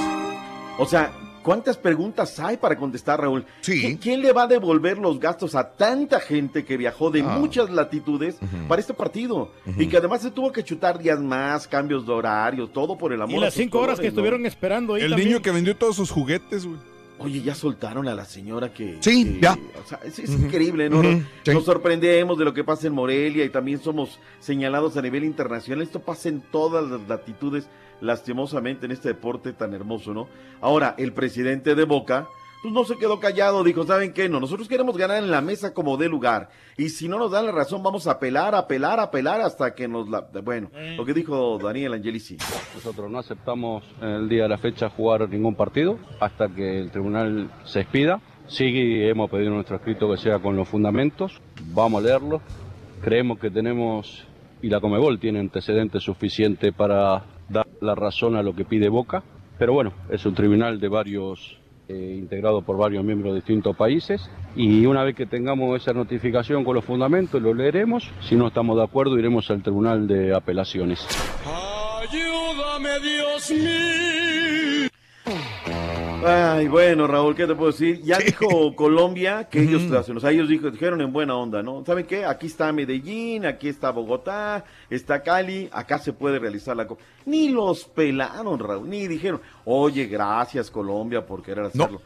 O 0.78 0.86
sea, 0.86 1.12
¿cuántas 1.43 1.77
preguntas 1.77 2.39
hay 2.40 2.57
para 2.57 2.77
contestar, 2.77 3.20
Raúl? 3.20 3.44
Sí. 3.61 3.98
¿Quién 4.01 4.23
le 4.23 4.32
va 4.32 4.44
a 4.44 4.47
devolver 4.47 4.98
los 4.98 5.19
gastos 5.20 5.55
a 5.55 5.73
tanta 5.73 6.20
gente 6.20 6.65
que 6.65 6.77
viajó 6.77 7.11
de 7.11 7.20
Ah. 7.23 7.36
muchas 7.39 7.70
latitudes 7.70 8.39
para 8.69 8.81
este 8.81 8.94
partido? 8.94 9.51
Y 9.77 9.86
que 9.89 9.97
además 9.98 10.23
se 10.23 10.31
tuvo 10.31 10.52
que 10.52 10.62
chutar 10.65 10.98
días 10.98 11.19
más, 11.20 11.66
cambios 11.69 12.07
de 12.07 12.12
horarios, 12.12 12.73
todo 12.73 12.97
por 12.97 13.12
el 13.12 13.20
amor 13.23 13.35
Y 13.35 13.39
a 13.39 13.40
las 13.43 13.55
sus 13.55 13.62
cinco 13.62 13.81
horas 13.81 13.98
que 14.01 14.09
estuvieron 14.09 14.47
esperando 14.47 14.94
ahí 14.94 15.02
El 15.02 15.11
también. 15.11 15.28
niño 15.28 15.43
que 15.43 15.51
vendió 15.51 15.77
todos 15.77 15.97
sus 15.97 16.11
juguetes, 16.11 16.65
güey. 16.66 16.78
Oye, 17.21 17.43
ya 17.43 17.55
soltaron 17.55 18.09
a 18.09 18.15
la 18.15 18.25
señora 18.25 18.73
que... 18.73 18.97
Sí, 19.01 19.35
que- 19.35 19.41
ya. 19.41 19.53
o 19.53 19.87
sea, 19.87 20.01
es, 20.05 20.19
increíble, 20.19 20.89
¿no? 20.89 21.03
sí. 21.03 21.23
Nos 21.53 21.65
sorprendemos 21.65 22.39
de 22.39 22.45
lo 22.45 22.55
que 22.55 22.65
pasa 22.65 22.87
en 22.87 22.95
Morelia 22.95 23.45
y 23.45 23.51
también 23.51 23.79
somos 23.79 24.19
señalados 24.41 24.97
a 24.97 25.03
nivel 25.03 25.25
internacional. 25.25 25.83
Esto 25.83 26.01
pasa 26.01 26.31
en 26.31 26.41
todas 26.41 26.89
las 26.89 27.07
latitudes, 27.09 27.69
lastimosamente, 28.01 28.87
en 28.87 28.93
este 28.93 29.09
deporte 29.09 29.53
tan 29.53 29.75
hermoso, 29.75 30.15
¿no? 30.15 30.29
Ahora, 30.61 30.95
el 30.97 31.13
presidente 31.13 31.75
de 31.75 31.85
Boca, 31.85 32.27
pues 32.62 32.74
no 32.74 32.85
se 32.85 32.97
quedó 32.97 33.20
callado, 33.20 33.65
dijo, 33.65 33.85
¿saben 33.85 34.12
qué? 34.12 34.28
No, 34.28 34.41
nosotros 34.41 34.69
queremos 34.69 34.97
ganar 34.97 35.23
en 35.23 35.31
la 35.31 35.41
mesa 35.41 35.73
como 35.73 35.97
de 35.97 36.09
lugar. 36.09 36.51
Y 36.77 36.89
si 36.91 37.09
no 37.09 37.19
nos 37.19 37.31
dan 37.31 37.47
la 37.47 37.53
razón, 37.53 37.82
vamos 37.82 38.07
a 38.07 38.12
apelar, 38.12 38.55
apelar, 38.55 39.01
apelar 39.01 39.41
hasta 39.41 39.74
que 39.74 39.89
nos 39.89 40.09
la... 40.09 40.28
Bueno, 40.43 40.70
lo 40.97 41.05
que 41.05 41.15
dijo 41.15 41.59
Daniel 41.59 41.95
Angelici. 41.95 42.37
Nosotros 42.74 43.11
no 43.11 43.19
aceptamos 43.19 43.85
en 44.01 44.09
el 44.09 44.28
día 44.28 44.45
de 44.45 44.49
la 44.49 44.59
fecha 44.59 44.91
jugar 44.91 45.28
ningún 45.28 45.55
partido 45.55 45.99
hasta 46.20 46.49
que 46.49 46.81
el 46.81 46.91
tribunal 46.91 47.51
se 47.65 47.81
expida. 47.81 48.20
Sí, 48.47 48.65
hemos 48.74 49.31
pedido 49.31 49.53
nuestro 49.53 49.77
escrito 49.77 50.11
que 50.11 50.16
sea 50.16 50.41
con 50.41 50.57
los 50.57 50.69
fundamentos. 50.69 51.41
Vamos 51.73 52.03
a 52.03 52.07
leerlo. 52.07 52.41
Creemos 53.01 53.39
que 53.39 53.49
tenemos, 53.51 54.27
y 54.61 54.69
la 54.69 54.81
Comebol 54.81 55.20
tiene 55.20 55.39
antecedentes 55.39 56.03
suficientes 56.03 56.74
para 56.74 57.24
dar 57.49 57.66
la 57.81 57.95
razón 57.95 58.35
a 58.35 58.43
lo 58.43 58.55
que 58.55 58.65
pide 58.65 58.89
Boca. 58.89 59.23
Pero 59.57 59.73
bueno, 59.73 59.93
es 60.11 60.27
un 60.27 60.35
tribunal 60.35 60.81
de 60.81 60.89
varios, 60.89 61.60
eh, 61.91 62.17
integrado 62.17 62.62
por 62.62 62.77
varios 62.77 63.05
miembros 63.05 63.33
de 63.33 63.41
distintos 63.41 63.75
países. 63.77 64.31
Y 64.55 64.87
una 64.87 65.03
vez 65.03 65.17
que 65.17 65.27
tengamos 65.27 65.83
esa 65.83 65.93
notificación 65.93 66.62
con 66.62 66.77
los 66.77 66.85
fundamentos, 66.85 67.43
lo 67.43 67.53
leeremos. 67.53 68.09
Si 68.21 68.37
no 68.37 68.47
estamos 68.47 68.77
de 68.77 68.85
acuerdo, 68.85 69.19
iremos 69.19 69.51
al 69.51 69.61
tribunal 69.61 70.07
de 70.07 70.33
apelaciones. 70.33 71.05
Ayúdame, 72.01 72.91
Dios 73.01 73.51
mío. 73.51 74.91
Ay, 76.23 76.69
bueno, 76.69 77.07
Raúl, 77.07 77.35
¿qué 77.35 77.47
te 77.47 77.55
puedo 77.55 77.71
decir? 77.73 78.03
Ya 78.03 78.19
dijo 78.19 78.75
Colombia 78.77 79.49
que 79.49 79.63
ellos 79.63 79.91
hacen, 79.93 80.17
o 80.17 80.21
sea, 80.21 80.31
ellos 80.31 80.49
dijo- 80.49 80.71
dijeron 80.71 81.01
en 81.01 81.13
buena 81.13 81.35
onda, 81.35 81.63
¿no? 81.63 81.83
¿Saben 81.87 82.05
qué? 82.07 82.27
Aquí 82.27 82.47
está 82.49 82.71
Medellín, 82.73 83.47
aquí 83.47 83.69
está 83.69 83.91
Bogotá, 83.91 84.65
está 84.91 85.23
Cali, 85.23 85.69
acá 85.73 85.99
se 85.99 86.13
puede 86.13 86.39
realizar 86.39 86.77
la 86.77 86.87
Copa. 86.87 87.03
Ni 87.25 87.49
los 87.49 87.85
pelaron, 87.85 88.59
Raúl, 88.59 88.89
ni 88.91 89.07
dijeron, 89.09 89.41
oye, 89.65 90.07
gracias 90.07 90.71
Colombia 90.71 91.25
por 91.25 91.43
querer 91.43 91.65
hacerlo. 91.67 92.03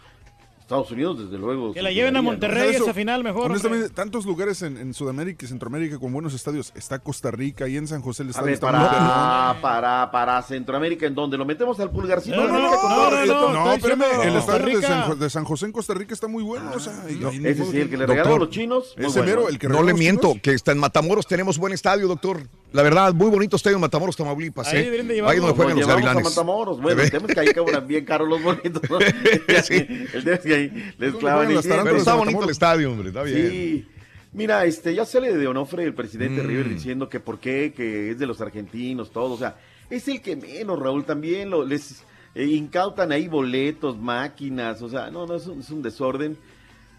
Estados 0.64 0.90
Unidos, 0.92 1.18
desde 1.22 1.36
luego. 1.36 1.74
Que 1.74 1.82
la 1.82 1.90
lleven 1.90 2.16
a 2.16 2.20
quedaría, 2.20 2.22
¿no? 2.22 2.30
Monterrey 2.30 2.70
Eso, 2.74 2.84
esa 2.84 2.94
final 2.94 3.22
mejor. 3.22 3.50
Honestamente, 3.50 3.90
tantos 3.90 4.24
lugares 4.24 4.62
en, 4.62 4.78
en 4.78 4.94
Sudamérica 4.94 5.44
y 5.44 5.48
Centroamérica 5.48 5.98
con 5.98 6.10
buenos 6.10 6.32
estadios. 6.32 6.72
Está 6.74 6.98
Costa 7.00 7.30
Rica 7.30 7.68
y 7.68 7.76
en 7.76 7.86
San 7.86 8.00
José 8.00 8.22
el 8.22 8.28
A 8.28 8.30
estadio 8.30 8.46
ver, 8.46 8.54
está 8.54 8.72
muy 8.72 8.80
perrón. 8.80 8.96
para, 8.98 9.58
para, 9.60 10.10
para 10.10 10.42
Centroamérica, 10.42 11.04
¿en 11.06 11.14
donde 11.14 11.36
lo 11.36 11.44
metemos 11.44 11.78
al 11.80 11.90
pulgarcito. 11.90 12.36
No, 12.36 12.48
no, 12.48 12.54
América 12.56 12.78
con 12.80 12.90
no, 12.90 13.52
no, 13.52 13.64
no, 13.66 13.72
espérame, 13.74 14.04
el 14.24 14.36
estadio 14.36 14.80
de. 14.80 14.86
San, 14.86 15.18
de 15.18 15.30
San 15.30 15.44
José 15.44 15.66
en 15.66 15.72
Costa 15.72 15.92
Rica 15.92 16.14
está 16.14 16.28
muy 16.28 16.42
bueno. 16.42 16.70
o 16.74 16.80
sea, 16.80 16.94
y- 17.10 17.12
y- 17.12 17.46
ese 17.46 17.66
sí, 17.66 17.80
el 17.80 17.90
que 17.90 17.96
le 17.98 18.06
Doctor. 18.06 18.08
regalaron 18.08 18.38
los 18.38 18.48
chinos. 18.50 18.94
Ese 18.96 19.06
bueno. 19.18 19.24
mero, 19.24 19.48
el 19.50 19.58
que 19.58 19.68
No 19.68 19.82
le 19.82 19.92
miento, 19.92 20.28
chinos. 20.28 20.42
que 20.42 20.52
está 20.54 20.72
en 20.72 20.78
Matamoros 20.78 21.26
tenemos 21.26 21.58
buen 21.58 21.74
estadio, 21.74 22.08
doctor. 22.08 22.40
La 22.74 22.82
verdad, 22.82 23.14
muy 23.14 23.30
bonito 23.30 23.54
estadio 23.54 23.76
en 23.76 23.82
Matamoros, 23.82 24.16
Tamaulipas. 24.16 24.66
Ahí 24.66 24.78
¿eh? 24.78 24.90
de 25.04 25.22
Ahí 25.22 25.36
donde 25.38 25.54
juegan 25.54 25.76
Nos 25.76 25.86
los 25.86 25.88
a 25.88 25.92
gavilanes. 25.92 26.24
Matamoros. 26.24 26.82
Bueno, 26.82 27.02
el 27.02 27.10
tema 27.12 27.26
es 27.28 27.34
que 27.34 27.40
ahí 27.40 27.54
cobran 27.54 27.86
bien 27.86 28.04
caros 28.04 28.28
los 28.28 28.42
boletos. 28.42 28.82
¿no? 28.90 28.98
El 28.98 30.24
tema 30.24 30.34
es 30.34 30.40
que 30.40 30.54
ahí 30.54 30.92
les 30.98 31.14
clavan 31.14 31.52
y- 31.52 31.54
Pero 31.62 31.96
está 31.96 32.14
bonito 32.16 32.42
el 32.42 32.50
estadio, 32.50 32.90
hombre, 32.90 33.08
está 33.10 33.22
bien. 33.22 33.48
Sí. 33.48 33.86
Mira, 34.32 34.64
este, 34.64 34.92
ya 34.92 35.04
sale 35.04 35.32
de 35.32 35.46
Onofre 35.46 35.84
el 35.84 35.94
presidente 35.94 36.42
Mm. 36.42 36.46
River 36.48 36.68
diciendo 36.70 37.08
que 37.08 37.20
por 37.20 37.38
qué, 37.38 37.72
que 37.76 38.10
es 38.10 38.18
de 38.18 38.26
los 38.26 38.40
argentinos, 38.40 39.12
todo. 39.12 39.34
O 39.34 39.38
sea, 39.38 39.54
es 39.88 40.08
el 40.08 40.20
que 40.20 40.34
menos, 40.34 40.76
Raúl, 40.80 41.04
también 41.04 41.50
lo, 41.50 41.64
les 41.64 42.02
eh, 42.34 42.44
incautan 42.44 43.12
ahí 43.12 43.28
boletos, 43.28 43.96
máquinas. 43.96 44.82
O 44.82 44.88
sea, 44.88 45.12
no, 45.12 45.26
no, 45.28 45.36
es 45.36 45.46
un, 45.46 45.60
es 45.60 45.70
un 45.70 45.80
desorden. 45.80 46.36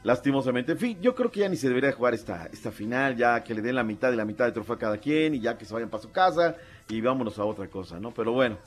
Lastimosamente. 0.06 0.74
En 0.74 0.78
fin, 0.78 0.98
yo 1.02 1.16
creo 1.16 1.32
que 1.32 1.40
ya 1.40 1.50
ni 1.50 1.56
se 1.56 1.68
debería 1.68 1.92
jugar 1.92 2.14
esta, 2.14 2.48
esta 2.54 2.72
final, 2.72 3.18
ya 3.18 3.44
que 3.44 3.56
le 3.56 3.64
den 3.64 3.74
la 3.74 3.84
mitad 3.84 4.12
de 4.12 4.16
la 4.16 4.24
mitad 4.24 4.46
de 4.46 4.52
trofeo 4.52 4.76
a 4.76 4.78
cada 4.78 4.98
quien 5.00 5.34
y 5.34 5.40
ya 5.40 5.58
que 5.58 5.66
se 5.66 5.74
vayan 5.74 5.90
para 5.90 6.04
su 6.04 6.12
casa 6.12 6.56
y 6.88 7.02
vámonos 7.02 7.40
a 7.40 7.44
otra 7.44 7.68
cosa, 7.68 8.00
¿no? 8.00 8.12
Pero 8.12 8.32
bueno, 8.32 8.60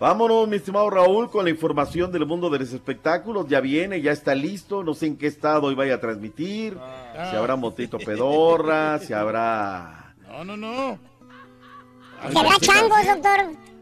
vámonos, 0.00 0.48
mi 0.48 0.56
estimado 0.56 0.90
Raúl, 0.90 1.30
con 1.30 1.44
la 1.44 1.50
información 1.52 2.10
del 2.10 2.26
mundo 2.26 2.50
de 2.50 2.58
los 2.58 2.72
espectáculos. 2.72 3.46
Ya 3.46 3.60
viene, 3.60 4.00
ya 4.00 4.10
está 4.10 4.34
listo, 4.34 4.82
no 4.82 4.94
sé 4.94 5.06
en 5.06 5.16
qué 5.16 5.28
estado 5.28 5.68
hoy 5.68 5.76
vaya 5.76 5.94
a 5.94 6.00
transmitir, 6.00 6.76
si 7.12 7.36
habrá 7.36 7.54
motito 7.54 7.96
pedorra, 7.96 8.98
si 8.98 9.12
habrá... 9.12 10.16
No, 10.26 10.44
no, 10.44 10.56
no. 10.56 10.98
¿Se 12.32 12.36
habrá 12.36 12.58
changos, 12.58 13.06
doctor? 13.06 13.73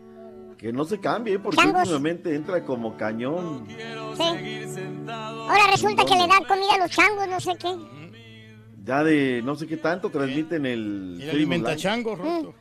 Que 0.62 0.72
no 0.72 0.84
se 0.84 1.00
cambie, 1.00 1.38
porque 1.40 1.56
Changos. 1.58 1.80
últimamente 1.80 2.34
entra 2.34 2.64
como 2.64 2.96
cañón. 2.96 3.66
Sí. 3.68 3.74
Ahora 5.08 5.66
resulta 5.70 6.04
que 6.04 6.14
le 6.14 6.26
dan 6.28 6.44
comida 6.44 6.74
a 6.76 6.78
los 6.78 6.90
changos, 6.90 7.28
no 7.28 7.40
sé 7.40 7.50
qué. 7.60 7.76
Ya 8.84 9.02
de 9.04 9.42
no 9.42 9.54
sé 9.56 9.66
qué 9.66 9.76
tanto 9.76 10.08
transmiten 10.10 10.64
el... 10.64 11.14
Y 11.16 11.18
Facebook 11.18 11.34
alimenta 11.34 11.76
changos, 11.76 12.18
Roto. 12.18 12.54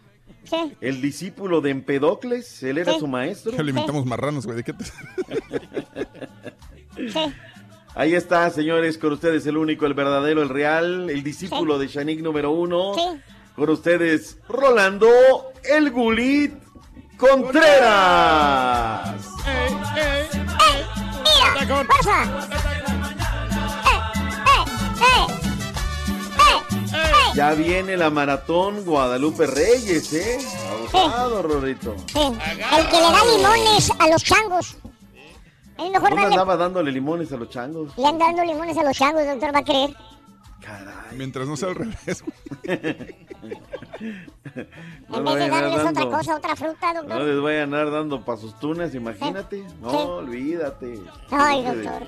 Sí. 0.44 0.74
El 0.82 1.02
discípulo 1.02 1.62
de 1.62 1.70
Empedocles, 1.70 2.64
él 2.64 2.80
era 2.80 2.94
Sí. 2.94 3.00
su 3.00 3.08
maestro. 3.08 3.52
Que 3.52 3.62
alimentamos 3.62 4.06
marranos, 4.08 4.46
güey. 4.48 4.58
¿De 4.58 4.64
qué 4.64 4.74
te... 4.74 4.86
Ahí 7.94 8.16
está, 8.16 8.50
señores, 8.50 8.98
con 8.98 9.14
ustedes 9.14 9.46
el 9.46 9.58
único, 9.58 9.86
el 9.86 9.94
verdadero, 9.94 10.42
el 10.42 10.50
real, 10.50 11.10
el 11.10 11.24
discípulo 11.24 11.78
de 11.78 11.88
Shanik 11.88 12.22
número 12.22 12.52
uno. 12.52 12.94
Con 13.56 13.70
ustedes, 13.70 14.40
Rolando 14.48 15.10
el 15.70 15.92
Gulit 15.92 16.54
Contreras. 17.22 19.16
¡Mira! 21.24 21.86
¡Pasa! 21.88 22.26
Ya 27.36 27.54
viene 27.54 27.96
la 27.96 28.10
maratón 28.10 28.84
Guadalupe 28.84 29.46
Reyes, 29.46 30.12
¿eh? 30.14 30.40
Abusado, 30.70 31.44
Rorito. 31.44 31.96
Sí. 32.08 32.20
El 32.20 32.90
que 32.90 32.98
le 32.98 33.04
da 33.04 33.24
limones 33.38 33.92
a 34.00 34.08
los 34.10 34.24
changos. 34.24 34.76
Es 35.78 35.90
mejor 35.92 36.10
¿Dónde 36.10 36.16
darle... 36.16 36.34
andaba 36.34 36.58
dándole 36.58 36.92
limones 36.92 37.32
a 37.32 37.38
los 37.38 37.50
changos? 37.50 37.96
Le 37.98 38.08
andan 38.08 38.36
dando 38.36 38.52
limones 38.52 38.78
a 38.78 38.84
los 38.84 38.98
changos, 38.98 39.26
doctor, 39.26 39.56
va 39.56 39.60
a 39.60 39.64
creer. 39.64 39.96
Mientras 41.16 41.48
no 41.48 41.58
sea 41.58 41.70
al 41.70 41.76
revés. 41.76 42.24
No 45.08 45.18
En 45.18 45.24
vez 45.26 45.36
de 45.36 45.50
vayan 45.50 45.50
darles 45.52 45.80
otra 45.80 45.92
dando- 45.92 46.12
cosa, 46.12 46.36
otra 46.36 46.56
fruta, 46.56 46.94
No 46.94 47.02
doctor. 47.04 47.22
les 47.22 47.40
voy 47.40 47.56
a 47.56 47.64
andar 47.64 47.92
dando 47.92 48.24
pa' 48.26 48.38
sus 48.38 48.58
tunas, 48.60 48.94
imagínate. 48.96 49.64
No, 49.80 49.90
Sí. 49.92 49.98
olvídate. 49.98 51.00
Ay, 51.30 51.64
doctor. 51.64 52.08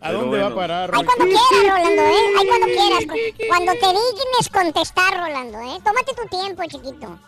¿A 0.00 0.12
dónde 0.12 0.38
va 0.38 0.46
a 0.48 0.54
parar? 0.54 0.90
Ay, 0.94 1.04
cuando 1.04 1.24
quieras, 1.24 1.78
Rolando, 1.78 2.02
¿eh? 2.02 2.16
Ay, 2.38 2.46
cuando 2.48 2.66
quieras. 2.66 3.04
Cuando 3.48 3.72
te 3.72 3.86
dignes 3.86 4.48
contestar, 4.52 5.16
Rolando, 5.18 5.58
¿eh? 5.60 5.78
Tómate 5.84 6.14
tu 6.14 6.28
tiempo, 6.28 6.62
chiquito. 6.68 7.18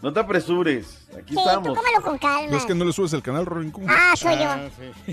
No 0.00 0.12
te 0.12 0.20
apresures. 0.20 0.86
Aquí 1.12 1.30
Sí, 1.30 1.34
tú 1.34 1.40
estamos. 1.40 1.76
cómelo 1.76 2.02
con 2.02 2.18
calma. 2.18 2.56
Es 2.56 2.64
que 2.64 2.74
no 2.74 2.84
le 2.84 2.92
subes 2.92 3.12
el 3.14 3.22
canal, 3.22 3.44
Rorín. 3.46 3.72
Ah, 3.88 4.14
soy 4.16 4.36
yo. 4.38 4.48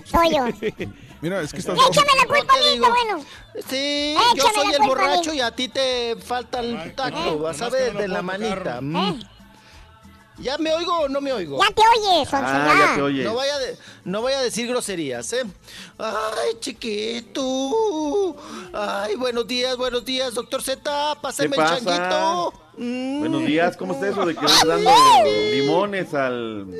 Soy 0.05 0.35
yo. 0.35 0.45
Mira, 1.21 1.41
es 1.41 1.51
que 1.51 1.57
estás... 1.57 1.75
Échame 1.89 2.07
la 2.19 2.25
culpa 2.27 2.53
a 2.53 2.57
mí, 2.57 2.65
está 2.75 2.89
bueno. 2.89 3.25
Sí, 3.67 4.15
Échame 4.15 4.35
yo 4.35 4.45
soy 4.53 4.73
el 4.73 4.81
borracho 4.87 5.33
y 5.33 5.41
a 5.41 5.49
ti 5.55 5.69
te 5.69 6.15
falta 6.17 6.59
el 6.59 6.93
tacto, 6.93 7.39
vas 7.39 7.61
a 7.61 7.69
ver, 7.69 7.93
de 7.97 8.07
la 8.07 8.21
manita. 8.21 8.79
Mm. 8.81 9.19
¿Ya 10.37 10.57
me 10.57 10.71
oigo 10.73 10.91
o 10.99 11.07
no 11.07 11.21
me 11.21 11.31
oigo? 11.31 11.57
Ya 11.63 11.71
te 11.73 11.81
oyes, 11.81 12.27
Sonso, 12.29 12.45
Ah, 12.45 12.75
ya. 12.77 12.95
te 12.95 13.01
oyes. 13.01 13.25
No 13.25 13.35
vaya, 13.35 13.57
de- 13.57 13.77
no 14.03 14.21
vaya 14.21 14.39
a 14.39 14.41
decir 14.43 14.67
groserías, 14.67 15.31
¿eh? 15.31 15.45
Ay, 15.97 16.59
chiquito. 16.59 18.35
Ay, 18.73 19.15
buenos 19.15 19.47
días, 19.47 19.77
buenos 19.77 20.03
días, 20.03 20.33
doctor 20.33 20.61
Z. 20.61 21.15
Pásame 21.21 21.55
el 21.55 21.63
changuito. 21.63 22.53
Mm. 22.77 23.19
Buenos 23.19 23.45
días, 23.45 23.77
¿cómo 23.77 23.93
está 23.93 24.09
eso 24.09 24.25
de 24.25 24.35
que 24.35 24.45
vas 24.45 24.65
dando 24.65 24.91
limones 25.51 26.13
al... 26.13 26.67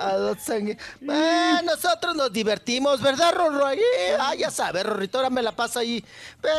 A 0.00 0.16
los 0.16 0.38
Ah, 1.10 1.60
nosotros 1.62 2.16
nos 2.16 2.32
divertimos, 2.32 3.02
¿verdad, 3.02 3.34
Rorro? 3.34 3.66
Ahí, 3.66 3.78
Ah, 4.18 4.34
ya 4.34 4.50
sabes, 4.50 4.82
Rorrito, 4.82 5.18
ahora 5.18 5.28
me 5.28 5.42
la 5.42 5.52
pasa 5.52 5.80
ahí 5.80 6.02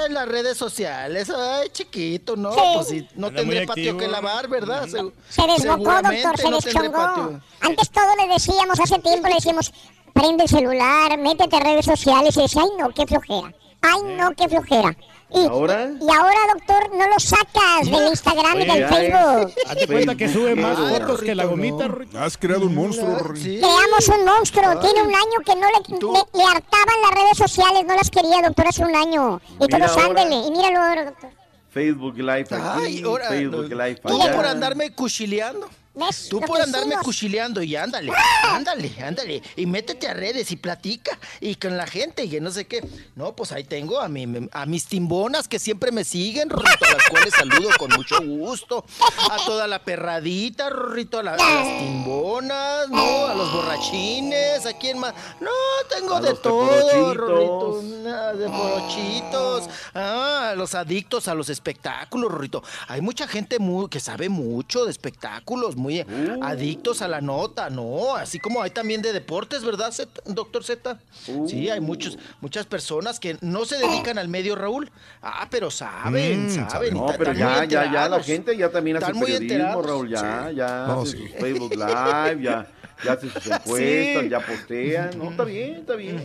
en 0.05 0.13
las 0.13 0.27
redes 0.27 0.57
sociales. 0.57 1.27
Ay, 1.31 1.69
chiquito, 1.69 2.35
¿no? 2.35 2.53
Sí. 2.53 2.59
Pues 2.75 2.87
sí, 2.87 3.07
no 3.15 3.31
muy 3.31 3.35
tendré 3.35 3.65
patio 3.65 3.93
activo. 3.93 3.97
que 3.97 4.07
lavar, 4.07 4.47
¿verdad? 4.47 4.83
Se, 4.87 5.01
Se 5.29 5.47
desbocó, 5.47 5.91
doctor, 5.91 6.37
se 6.37 6.49
no 6.51 6.59
deschongó. 6.59 7.39
Antes 7.61 7.89
todo 7.89 8.15
le 8.15 8.31
decíamos, 8.31 8.79
hace 8.79 8.99
tiempo 8.99 9.27
le 9.27 9.33
decíamos, 9.35 9.73
prende 10.13 10.43
el 10.43 10.49
celular, 10.49 11.17
métete 11.17 11.55
a 11.55 11.59
redes 11.61 11.85
sociales, 11.85 12.37
y 12.37 12.41
decía, 12.43 12.61
ay 12.61 12.69
no, 12.77 12.89
qué 12.93 13.07
flojera. 13.07 13.53
Ay 13.81 14.01
no, 14.17 14.31
qué 14.35 14.47
flojera. 14.49 14.95
Y 15.33 15.45
¿Ahora? 15.45 15.91
Y 15.99 16.09
ahora, 16.11 16.39
doctor, 16.53 16.93
no 16.95 17.07
lo 17.07 17.19
sacas 17.19 17.85
del 17.85 18.07
Instagram 18.07 18.59
y 18.59 18.65
del 18.65 18.87
Facebook. 18.87 19.53
Hazte 19.67 19.87
cuenta 19.87 20.15
que 20.15 20.27
sube 20.27 20.55
más 20.55 20.77
fotos 20.77 21.21
que 21.21 21.33
la 21.35 21.45
gomita. 21.45 21.89
Has 22.19 22.37
creado 22.37 22.65
un 22.65 22.75
monstruo. 22.75 23.17
Creamos 23.17 24.07
un 24.09 24.25
monstruo, 24.25 24.79
tiene 24.79 25.03
un 25.03 25.15
año 25.15 25.39
que 25.45 25.55
no 25.55 25.67
le, 25.67 25.97
le, 25.97 26.19
le 26.37 26.43
hartaban 26.43 27.01
las 27.01 27.11
redes 27.11 27.37
sociales, 27.37 27.85
no 27.85 27.95
las 27.95 28.09
quería, 28.09 28.41
doctor, 28.43 28.67
hace 28.67 28.83
un 28.83 28.95
año. 28.95 29.39
Y 29.59 29.65
Mira 29.65 29.87
todos 29.87 29.97
ándele, 30.03 30.35
y 30.47 30.51
míralo 30.51 30.79
ahora, 30.81 31.05
doctor. 31.05 31.29
Facebook 31.69 32.17
Live 32.17 32.47
aquí, 32.51 32.57
Ay, 32.83 33.03
ahora, 33.03 33.27
Facebook 33.29 33.69
Live 33.69 34.01
allá. 34.03 34.35
por 34.35 34.45
andarme 34.45 34.93
cuchileando. 34.93 35.69
¿Ves? 35.93 36.29
Tú 36.29 36.39
por 36.39 36.61
andarme 36.61 36.87
hicimos? 36.89 37.03
cuchileando 37.05 37.61
y 37.61 37.75
ándale, 37.75 38.13
ándale, 38.43 38.95
ándale. 39.03 39.41
Y 39.57 39.65
métete 39.65 40.07
a 40.07 40.13
redes 40.13 40.49
y 40.51 40.55
platica 40.55 41.19
y 41.41 41.55
con 41.55 41.75
la 41.75 41.85
gente 41.85 42.23
y 42.23 42.29
que 42.29 42.39
no 42.39 42.49
sé 42.49 42.65
qué. 42.65 42.81
No, 43.15 43.35
pues 43.35 43.51
ahí 43.51 43.65
tengo 43.65 43.99
a, 43.99 44.07
mi, 44.07 44.25
a 44.53 44.65
mis 44.65 44.85
timbonas 44.85 45.49
que 45.49 45.59
siempre 45.59 45.91
me 45.91 46.05
siguen, 46.05 46.49
Rorrito, 46.49 46.85
a 46.85 46.93
las 46.93 47.09
cuales 47.09 47.33
saludo 47.33 47.69
con 47.77 47.89
mucho 47.91 48.21
gusto. 48.25 48.85
A 49.29 49.37
toda 49.45 49.67
la 49.67 49.83
perradita, 49.83 50.69
Rorrito, 50.69 51.19
a, 51.19 51.23
la- 51.23 51.33
a 51.33 51.37
las 51.37 51.79
timbonas, 51.79 52.89
no, 52.89 53.25
a 53.27 53.35
los 53.35 53.51
borrachines, 53.51 54.65
a 54.65 54.73
quién 54.77 54.97
más. 54.97 55.13
No, 55.41 55.49
tengo 55.89 56.15
A 56.15 56.21
de 56.21 56.33
todo. 56.35 57.13
Rorrito. 57.13 57.81
nada 58.03 58.33
de 58.33 58.47
porochitos. 58.47 59.69
Ah, 59.93 60.53
los 60.55 60.73
adictos 60.73 61.27
a 61.27 61.35
los 61.35 61.49
espectáculos, 61.49 62.31
Rorrito. 62.31 62.63
Hay 62.87 63.01
mucha 63.01 63.27
gente 63.27 63.59
muy, 63.59 63.89
que 63.89 63.99
sabe 63.99 64.29
mucho 64.29 64.85
de 64.85 64.91
espectáculos, 64.91 65.75
muy 65.81 66.01
Uh. 66.01 66.39
adictos 66.43 67.01
a 67.01 67.07
la 67.07 67.19
nota, 67.19 67.69
¿no? 67.69 68.15
Así 68.15 68.39
como 68.39 68.61
hay 68.61 68.69
también 68.71 69.01
de 69.01 69.11
deportes, 69.11 69.63
¿verdad, 69.65 69.93
doctor 70.25 70.63
Z? 70.63 70.99
Sí, 71.47 71.69
hay 71.69 71.79
muchos, 71.81 72.17
muchas 72.39 72.65
personas 72.65 73.19
que 73.19 73.37
no 73.41 73.65
se 73.65 73.77
dedican 73.77 74.17
al 74.17 74.27
medio, 74.29 74.55
Raúl. 74.55 74.89
Ah, 75.21 75.47
pero 75.51 75.69
saben, 75.71 76.47
Mm, 76.47 76.69
saben. 76.69 76.93
No, 76.93 77.07
pero 77.17 77.33
ya, 77.33 77.65
ya, 77.65 77.91
ya, 77.91 78.07
la 78.07 78.21
gente 78.23 78.55
ya 78.55 78.69
también 78.71 78.97
hace 78.97 79.07
periodismo, 79.13 79.35
enterados. 79.41 79.85
Raúl, 79.85 80.09
ya, 80.09 80.47
Sí. 80.49 80.55
ya 80.55 80.85
No, 80.87 81.01
hace 81.01 81.11
sí. 81.11 81.17
sus 81.17 81.31
Facebook 81.39 81.71
Live, 81.75 82.43
ya, 82.43 82.67
ya 83.03 83.11
hace 83.13 83.29
sus 83.29 83.45
encuestas, 83.47 84.23
Sí. 84.23 84.29
ya 84.29 84.39
postean, 84.45 85.17
no, 85.17 85.31
está 85.31 85.43
bien, 85.43 85.75
está 85.77 85.95
bien. 85.95 86.17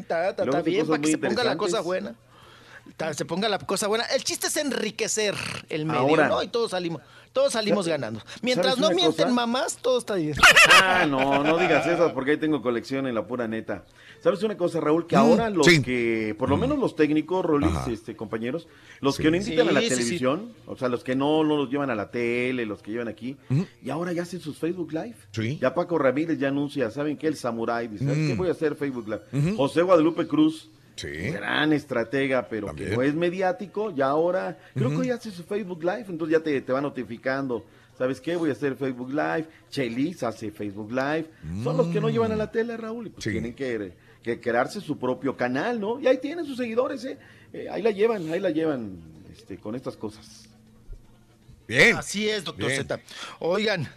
Está, 0.00 0.32
bien, 0.62 0.86
para 0.86 1.00
que 1.00 1.10
se 1.10 1.18
ponga 1.18 1.44
la 1.44 1.56
cosa 1.56 1.80
buena. 1.80 2.14
Se 3.14 3.24
ponga 3.26 3.48
la 3.48 3.58
cosa 3.58 3.86
buena. 3.86 4.04
El 4.06 4.24
chiste 4.24 4.46
es 4.46 4.56
enriquecer 4.56 5.34
el 5.68 5.84
medio, 5.84 6.00
Ahora. 6.00 6.28
¿no? 6.28 6.42
Y 6.42 6.48
todos 6.48 6.70
salimos, 6.72 7.02
todos 7.32 7.52
salimos 7.52 7.86
¿Sabes- 7.86 8.00
ganando. 8.00 8.20
Mientras 8.42 8.78
no 8.78 8.90
mienten 8.90 9.12
cosa? 9.26 9.28
mamás, 9.34 9.76
todo 9.76 9.98
está 9.98 10.14
bien. 10.16 10.34
Ah, 10.82 11.06
no, 11.08 11.42
no 11.44 11.58
digas 11.58 11.86
esas 11.86 12.12
porque 12.12 12.32
ahí 12.32 12.36
tengo 12.36 12.62
colección 12.62 13.06
en 13.06 13.14
la 13.14 13.26
pura 13.26 13.46
neta. 13.48 13.84
¿Sabes 14.20 14.42
una 14.42 14.56
cosa, 14.56 14.80
Raúl? 14.80 15.06
Que 15.06 15.14
ahora 15.16 15.48
los 15.50 15.66
sí. 15.66 15.80
que, 15.82 16.34
por 16.38 16.48
lo 16.50 16.56
menos 16.56 16.78
los 16.78 16.96
técnicos, 16.96 17.44
Rolis, 17.44 17.70
Ajá. 17.70 17.90
este, 17.90 18.16
compañeros, 18.16 18.66
los 19.00 19.14
Sí. 19.16 19.22
que 19.22 19.30
no 19.30 19.36
invitan 19.36 19.68
a 19.68 19.72
la 19.72 19.80
Sí, 19.80 19.86
sí, 19.86 19.92
sí. 19.94 20.00
televisión, 20.00 20.52
o 20.66 20.76
sea, 20.76 20.88
los 20.88 21.04
que 21.04 21.14
no, 21.14 21.44
no 21.44 21.56
los 21.56 21.70
llevan 21.70 21.90
a 21.90 21.94
la 21.94 22.10
tele, 22.10 22.66
los 22.66 22.82
que 22.82 22.90
llevan 22.90 23.08
aquí, 23.08 23.36
y 23.82 23.90
ahora 23.90 24.12
ya 24.12 24.22
hacen 24.22 24.40
sus 24.40 24.58
Facebook 24.58 24.92
Live. 24.92 25.14
Sí. 25.32 25.58
Ya 25.60 25.72
Paco 25.74 25.98
Ramírez 25.98 26.38
ya 26.38 26.48
anuncia, 26.48 26.90
¿saben 26.90 27.16
qué? 27.16 27.28
El 27.28 27.36
Samurai 27.36 27.86
dice, 27.88 28.04
¿sabes 28.04 28.18
Mm. 28.18 28.26
qué 28.28 28.34
voy 28.34 28.48
a 28.48 28.52
hacer 28.52 28.74
Facebook 28.74 29.06
Live? 29.08 29.54
José 29.56 29.82
Guadalupe 29.82 30.26
Cruz, 30.26 30.68
Sí. 30.98 31.30
gran 31.30 31.72
estratega, 31.72 32.48
pero 32.48 32.66
También. 32.68 32.90
que 32.90 32.96
no 32.96 33.02
es 33.02 33.14
mediático, 33.14 33.90
ya 33.94 34.06
ahora, 34.06 34.58
creo 34.74 35.00
que 35.00 35.06
ya 35.06 35.14
hace 35.14 35.30
su 35.30 35.44
Facebook 35.44 35.82
Live, 35.82 36.06
entonces 36.08 36.36
ya 36.38 36.42
te, 36.44 36.60
te 36.60 36.72
va 36.72 36.80
notificando. 36.80 37.64
¿Sabes 37.96 38.20
qué? 38.20 38.36
Voy 38.36 38.50
a 38.50 38.52
hacer 38.52 38.76
Facebook 38.76 39.10
Live. 39.10 39.46
Chelis 39.70 40.22
hace 40.22 40.50
Facebook 40.52 40.90
Live. 40.92 41.26
Son 41.64 41.76
los 41.76 41.88
que 41.88 42.00
no 42.00 42.08
llevan 42.10 42.30
a 42.32 42.36
la 42.36 42.50
tele, 42.50 42.76
Raúl, 42.76 43.06
y 43.06 43.10
pues 43.10 43.24
Sí. 43.24 43.30
tienen 43.30 43.54
que, 43.54 43.92
que 44.22 44.40
crearse 44.40 44.80
su 44.80 44.98
propio 44.98 45.36
canal, 45.36 45.80
¿no? 45.80 45.98
Y 46.00 46.06
ahí 46.06 46.18
tienen 46.18 46.44
sus 46.44 46.56
seguidores, 46.56 47.04
¿eh? 47.04 47.18
Eh, 47.52 47.66
ahí 47.70 47.82
la 47.82 47.90
llevan, 47.90 48.30
ahí 48.32 48.38
la 48.40 48.50
llevan 48.50 48.98
este, 49.32 49.56
con 49.58 49.74
estas 49.74 49.96
cosas. 49.96 50.48
Bien. 51.66 51.96
Así 51.96 52.28
es, 52.28 52.44
doctor 52.44 52.66
Bien. 52.68 52.80
Z. 52.82 53.00
Oigan, 53.40 53.88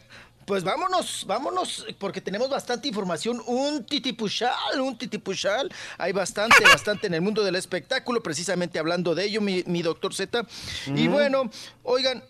pues 0.45 0.63
vámonos, 0.63 1.25
vámonos, 1.27 1.85
porque 1.97 2.21
tenemos 2.21 2.49
bastante 2.49 2.87
información, 2.87 3.41
un 3.45 3.85
titipuchal, 3.85 4.81
un 4.81 4.97
titipuchal. 4.97 5.71
Hay 5.97 6.11
bastante, 6.11 6.63
bastante 6.63 7.07
en 7.07 7.13
el 7.13 7.21
mundo 7.21 7.43
del 7.43 7.55
espectáculo, 7.55 8.21
precisamente 8.23 8.79
hablando 8.79 9.15
de 9.15 9.25
ello, 9.25 9.41
mi, 9.41 9.63
mi 9.67 9.81
doctor 9.81 10.13
Z. 10.13 10.45
Y 10.95 11.07
bueno, 11.07 11.49
oigan. 11.83 12.23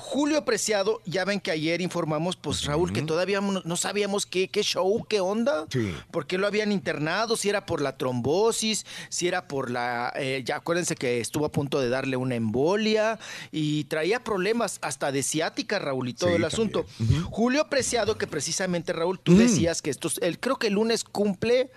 Julio 0.00 0.44
Preciado, 0.44 1.00
ya 1.04 1.24
ven 1.24 1.40
que 1.40 1.50
ayer 1.50 1.80
informamos, 1.80 2.36
pues 2.36 2.64
Raúl, 2.64 2.92
que 2.92 3.02
todavía 3.02 3.40
no, 3.40 3.60
no 3.64 3.76
sabíamos 3.76 4.26
qué, 4.26 4.48
qué 4.48 4.62
show, 4.62 5.04
qué 5.08 5.20
onda. 5.20 5.66
Sí. 5.70 5.92
¿Por 6.10 6.26
qué 6.26 6.38
lo 6.38 6.46
habían 6.46 6.72
internado? 6.72 7.36
Si 7.36 7.48
era 7.48 7.66
por 7.66 7.80
la 7.80 7.96
trombosis, 7.96 8.86
si 9.08 9.28
era 9.28 9.48
por 9.48 9.70
la... 9.70 10.12
eh, 10.16 10.42
ya 10.44 10.56
acuérdense 10.56 10.94
que 10.94 11.20
estuvo 11.20 11.44
a 11.46 11.52
punto 11.52 11.80
de 11.80 11.88
darle 11.88 12.16
una 12.16 12.36
embolia 12.36 13.18
y 13.50 13.84
traía 13.84 14.22
problemas 14.22 14.78
hasta 14.82 15.10
de 15.12 15.22
ciática, 15.22 15.78
Raúl, 15.78 16.08
y 16.08 16.14
todo 16.14 16.30
Sí, 16.30 16.36
el 16.36 16.44
asunto. 16.44 16.86
Julio 17.30 17.68
Preciado, 17.68 18.16
que 18.18 18.26
precisamente, 18.26 18.92
Raúl, 18.92 19.18
tú 19.20 19.36
decías 19.36 19.82
que 19.82 19.90
estos... 19.90 20.18
Él 20.22 20.38
creo 20.38 20.56
que 20.56 20.68
el 20.68 20.74
lunes 20.74 21.04
cumple 21.04 21.70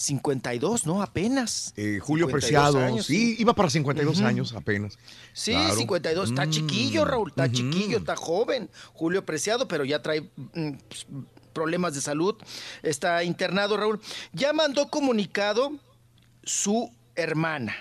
52, 0.00 0.86
¿no? 0.86 1.02
Apenas. 1.02 1.72
Eh, 1.76 1.98
Julio 2.00 2.26
52 2.26 2.30
Preciado, 2.32 2.78
años, 2.78 3.06
sí, 3.06 3.36
iba 3.38 3.54
para 3.54 3.68
52 3.68 4.20
años 4.22 4.54
apenas. 4.54 4.98
Sí, 5.32 5.52
Claro. 5.52 5.76
52. 5.76 6.30
Está 6.30 6.46
Mm, 6.46 6.50
chiquillo, 6.50 7.04
Raúl. 7.04 7.28
Está 7.30 7.50
chiquillo, 7.50 7.98
está 7.98 8.16
joven. 8.16 8.70
Julio 8.94 9.24
Preciado, 9.26 9.68
pero 9.68 9.84
ya 9.84 10.00
trae 10.02 10.22
mm, 10.22 10.70
pues, 10.88 11.06
problemas 11.52 11.94
de 11.94 12.00
salud. 12.00 12.34
Está 12.82 13.22
internado, 13.24 13.76
Raúl. 13.76 14.00
Ya 14.32 14.52
mandó 14.52 14.88
comunicado 14.88 15.72
su 16.42 16.90
hermana. 17.14 17.74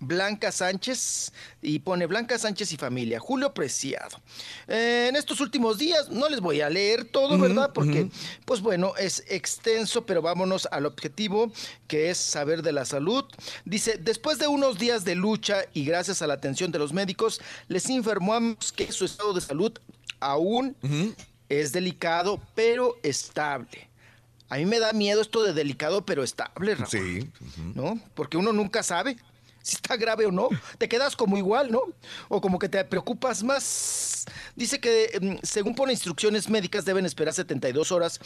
Blanca 0.00 0.50
Sánchez 0.50 1.32
y 1.60 1.78
pone 1.80 2.06
Blanca 2.06 2.38
Sánchez 2.38 2.72
y 2.72 2.76
familia, 2.76 3.20
Julio 3.20 3.52
Preciado. 3.52 4.20
Eh, 4.66 5.06
en 5.10 5.16
estos 5.16 5.40
últimos 5.40 5.78
días, 5.78 6.08
no 6.08 6.28
les 6.28 6.40
voy 6.40 6.62
a 6.62 6.70
leer 6.70 7.04
todo, 7.04 7.38
¿verdad? 7.38 7.72
Porque, 7.72 8.08
pues 8.46 8.62
bueno, 8.62 8.94
es 8.96 9.22
extenso, 9.28 10.06
pero 10.06 10.22
vámonos 10.22 10.66
al 10.72 10.86
objetivo, 10.86 11.52
que 11.86 12.10
es 12.10 12.16
saber 12.18 12.62
de 12.62 12.72
la 12.72 12.86
salud. 12.86 13.24
Dice, 13.66 13.98
después 14.00 14.38
de 14.38 14.48
unos 14.48 14.78
días 14.78 15.04
de 15.04 15.14
lucha 15.14 15.64
y 15.74 15.84
gracias 15.84 16.22
a 16.22 16.26
la 16.26 16.34
atención 16.34 16.72
de 16.72 16.78
los 16.78 16.94
médicos, 16.94 17.40
les 17.68 17.88
informamos 17.90 18.72
que 18.72 18.90
su 18.92 19.04
estado 19.04 19.34
de 19.34 19.42
salud 19.42 19.78
aún 20.18 20.76
es 21.50 21.72
delicado, 21.72 22.40
pero 22.54 22.96
estable. 23.02 23.90
A 24.48 24.56
mí 24.56 24.66
me 24.66 24.80
da 24.80 24.92
miedo 24.92 25.20
esto 25.20 25.44
de 25.44 25.52
delicado, 25.52 26.04
pero 26.04 26.24
estable, 26.24 26.74
Raúl. 26.74 26.90
Sí. 26.90 27.30
¿no? 27.74 28.00
Porque 28.14 28.36
uno 28.36 28.52
nunca 28.52 28.82
sabe 28.82 29.16
si 29.62 29.76
está 29.76 29.96
grave 29.96 30.26
o 30.26 30.32
no. 30.32 30.48
Te 30.78 30.88
quedas 30.88 31.14
como 31.16 31.36
igual, 31.36 31.70
¿no? 31.70 31.82
O 32.28 32.40
como 32.40 32.58
que 32.58 32.68
te 32.68 32.84
preocupas 32.84 33.42
más. 33.42 34.24
Dice 34.56 34.80
que, 34.80 35.18
mm, 35.20 35.36
según 35.42 35.74
pone 35.74 35.92
instrucciones 35.92 36.48
médicas, 36.48 36.84
deben 36.84 37.06
esperar 37.06 37.34
72 37.34 37.92
horas 37.92 38.20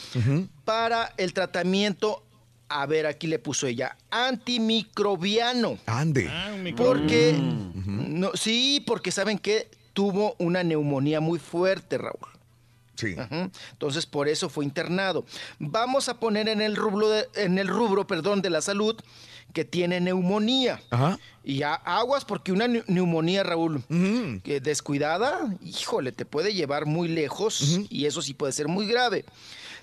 para 0.65 1.13
el 1.17 1.33
tratamiento. 1.33 2.23
A 2.69 2.87
ver, 2.87 3.07
aquí 3.07 3.27
le 3.27 3.39
puso 3.39 3.67
ella, 3.67 3.97
antimicrobiano. 4.11 5.79
Ande. 5.87 6.31
Porque, 6.77 7.35
no, 7.39 8.31
sí, 8.35 8.83
porque 8.87 9.11
saben 9.13 9.39
que 9.39 9.71
tuvo 9.93 10.35
una 10.39 10.63
neumonía 10.63 11.21
muy 11.21 11.39
fuerte, 11.39 11.99
Raúl. 11.99 12.19
Sí. 12.97 13.15
Ajá. 13.19 13.51
Entonces, 13.73 14.07
por 14.07 14.29
eso 14.29 14.49
fue 14.49 14.65
internado. 14.65 15.25
Vamos 15.59 16.09
a 16.09 16.19
poner 16.21 16.49
en 16.49 16.61
el 16.61 16.77
rubro, 16.77 17.09
de- 17.11 17.29
en 17.35 17.59
el 17.59 17.69
rubro 17.69 18.07
perdón, 18.07 18.41
de 18.41 18.51
la 18.51 18.63
salud 18.63 18.97
que 19.55 19.65
tiene 19.65 20.01
neumonía. 20.01 20.83
Ajá. 20.91 21.19
Y 21.43 21.63
a- 21.63 21.75
aguas 21.75 22.25
porque 22.27 22.53
una 22.53 22.67
neu- 22.67 22.85
neumonía, 22.87 23.43
Raúl, 23.43 23.83
que 24.43 24.61
descuidada, 24.61 25.57
híjole, 25.65 26.13
te 26.13 26.27
puede 26.27 26.53
llevar 26.53 26.85
muy 26.85 27.09
lejos 27.09 27.79
y 27.89 28.05
eso 28.05 28.21
sí 28.21 28.35
puede 28.35 28.53
ser 28.53 28.69
muy 28.69 28.87
grave. 28.87 29.25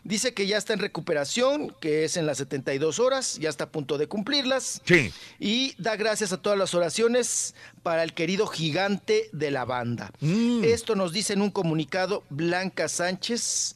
Dice 0.03 0.33
que 0.33 0.47
ya 0.47 0.57
está 0.57 0.73
en 0.73 0.79
recuperación, 0.79 1.75
que 1.79 2.03
es 2.05 2.17
en 2.17 2.25
las 2.25 2.39
72 2.39 2.97
horas, 2.97 3.37
ya 3.39 3.49
está 3.49 3.65
a 3.65 3.69
punto 3.69 3.99
de 3.99 4.07
cumplirlas. 4.07 4.81
Sí. 4.83 5.13
Y 5.39 5.75
da 5.77 5.95
gracias 5.95 6.33
a 6.33 6.37
todas 6.41 6.57
las 6.57 6.73
oraciones 6.73 7.53
para 7.83 8.03
el 8.03 8.13
querido 8.15 8.47
gigante 8.47 9.29
de 9.31 9.51
la 9.51 9.63
banda. 9.63 10.11
Mm. 10.19 10.63
Esto 10.63 10.95
nos 10.95 11.13
dice 11.13 11.33
en 11.33 11.43
un 11.43 11.51
comunicado 11.51 12.23
Blanca 12.31 12.87
Sánchez, 12.89 13.75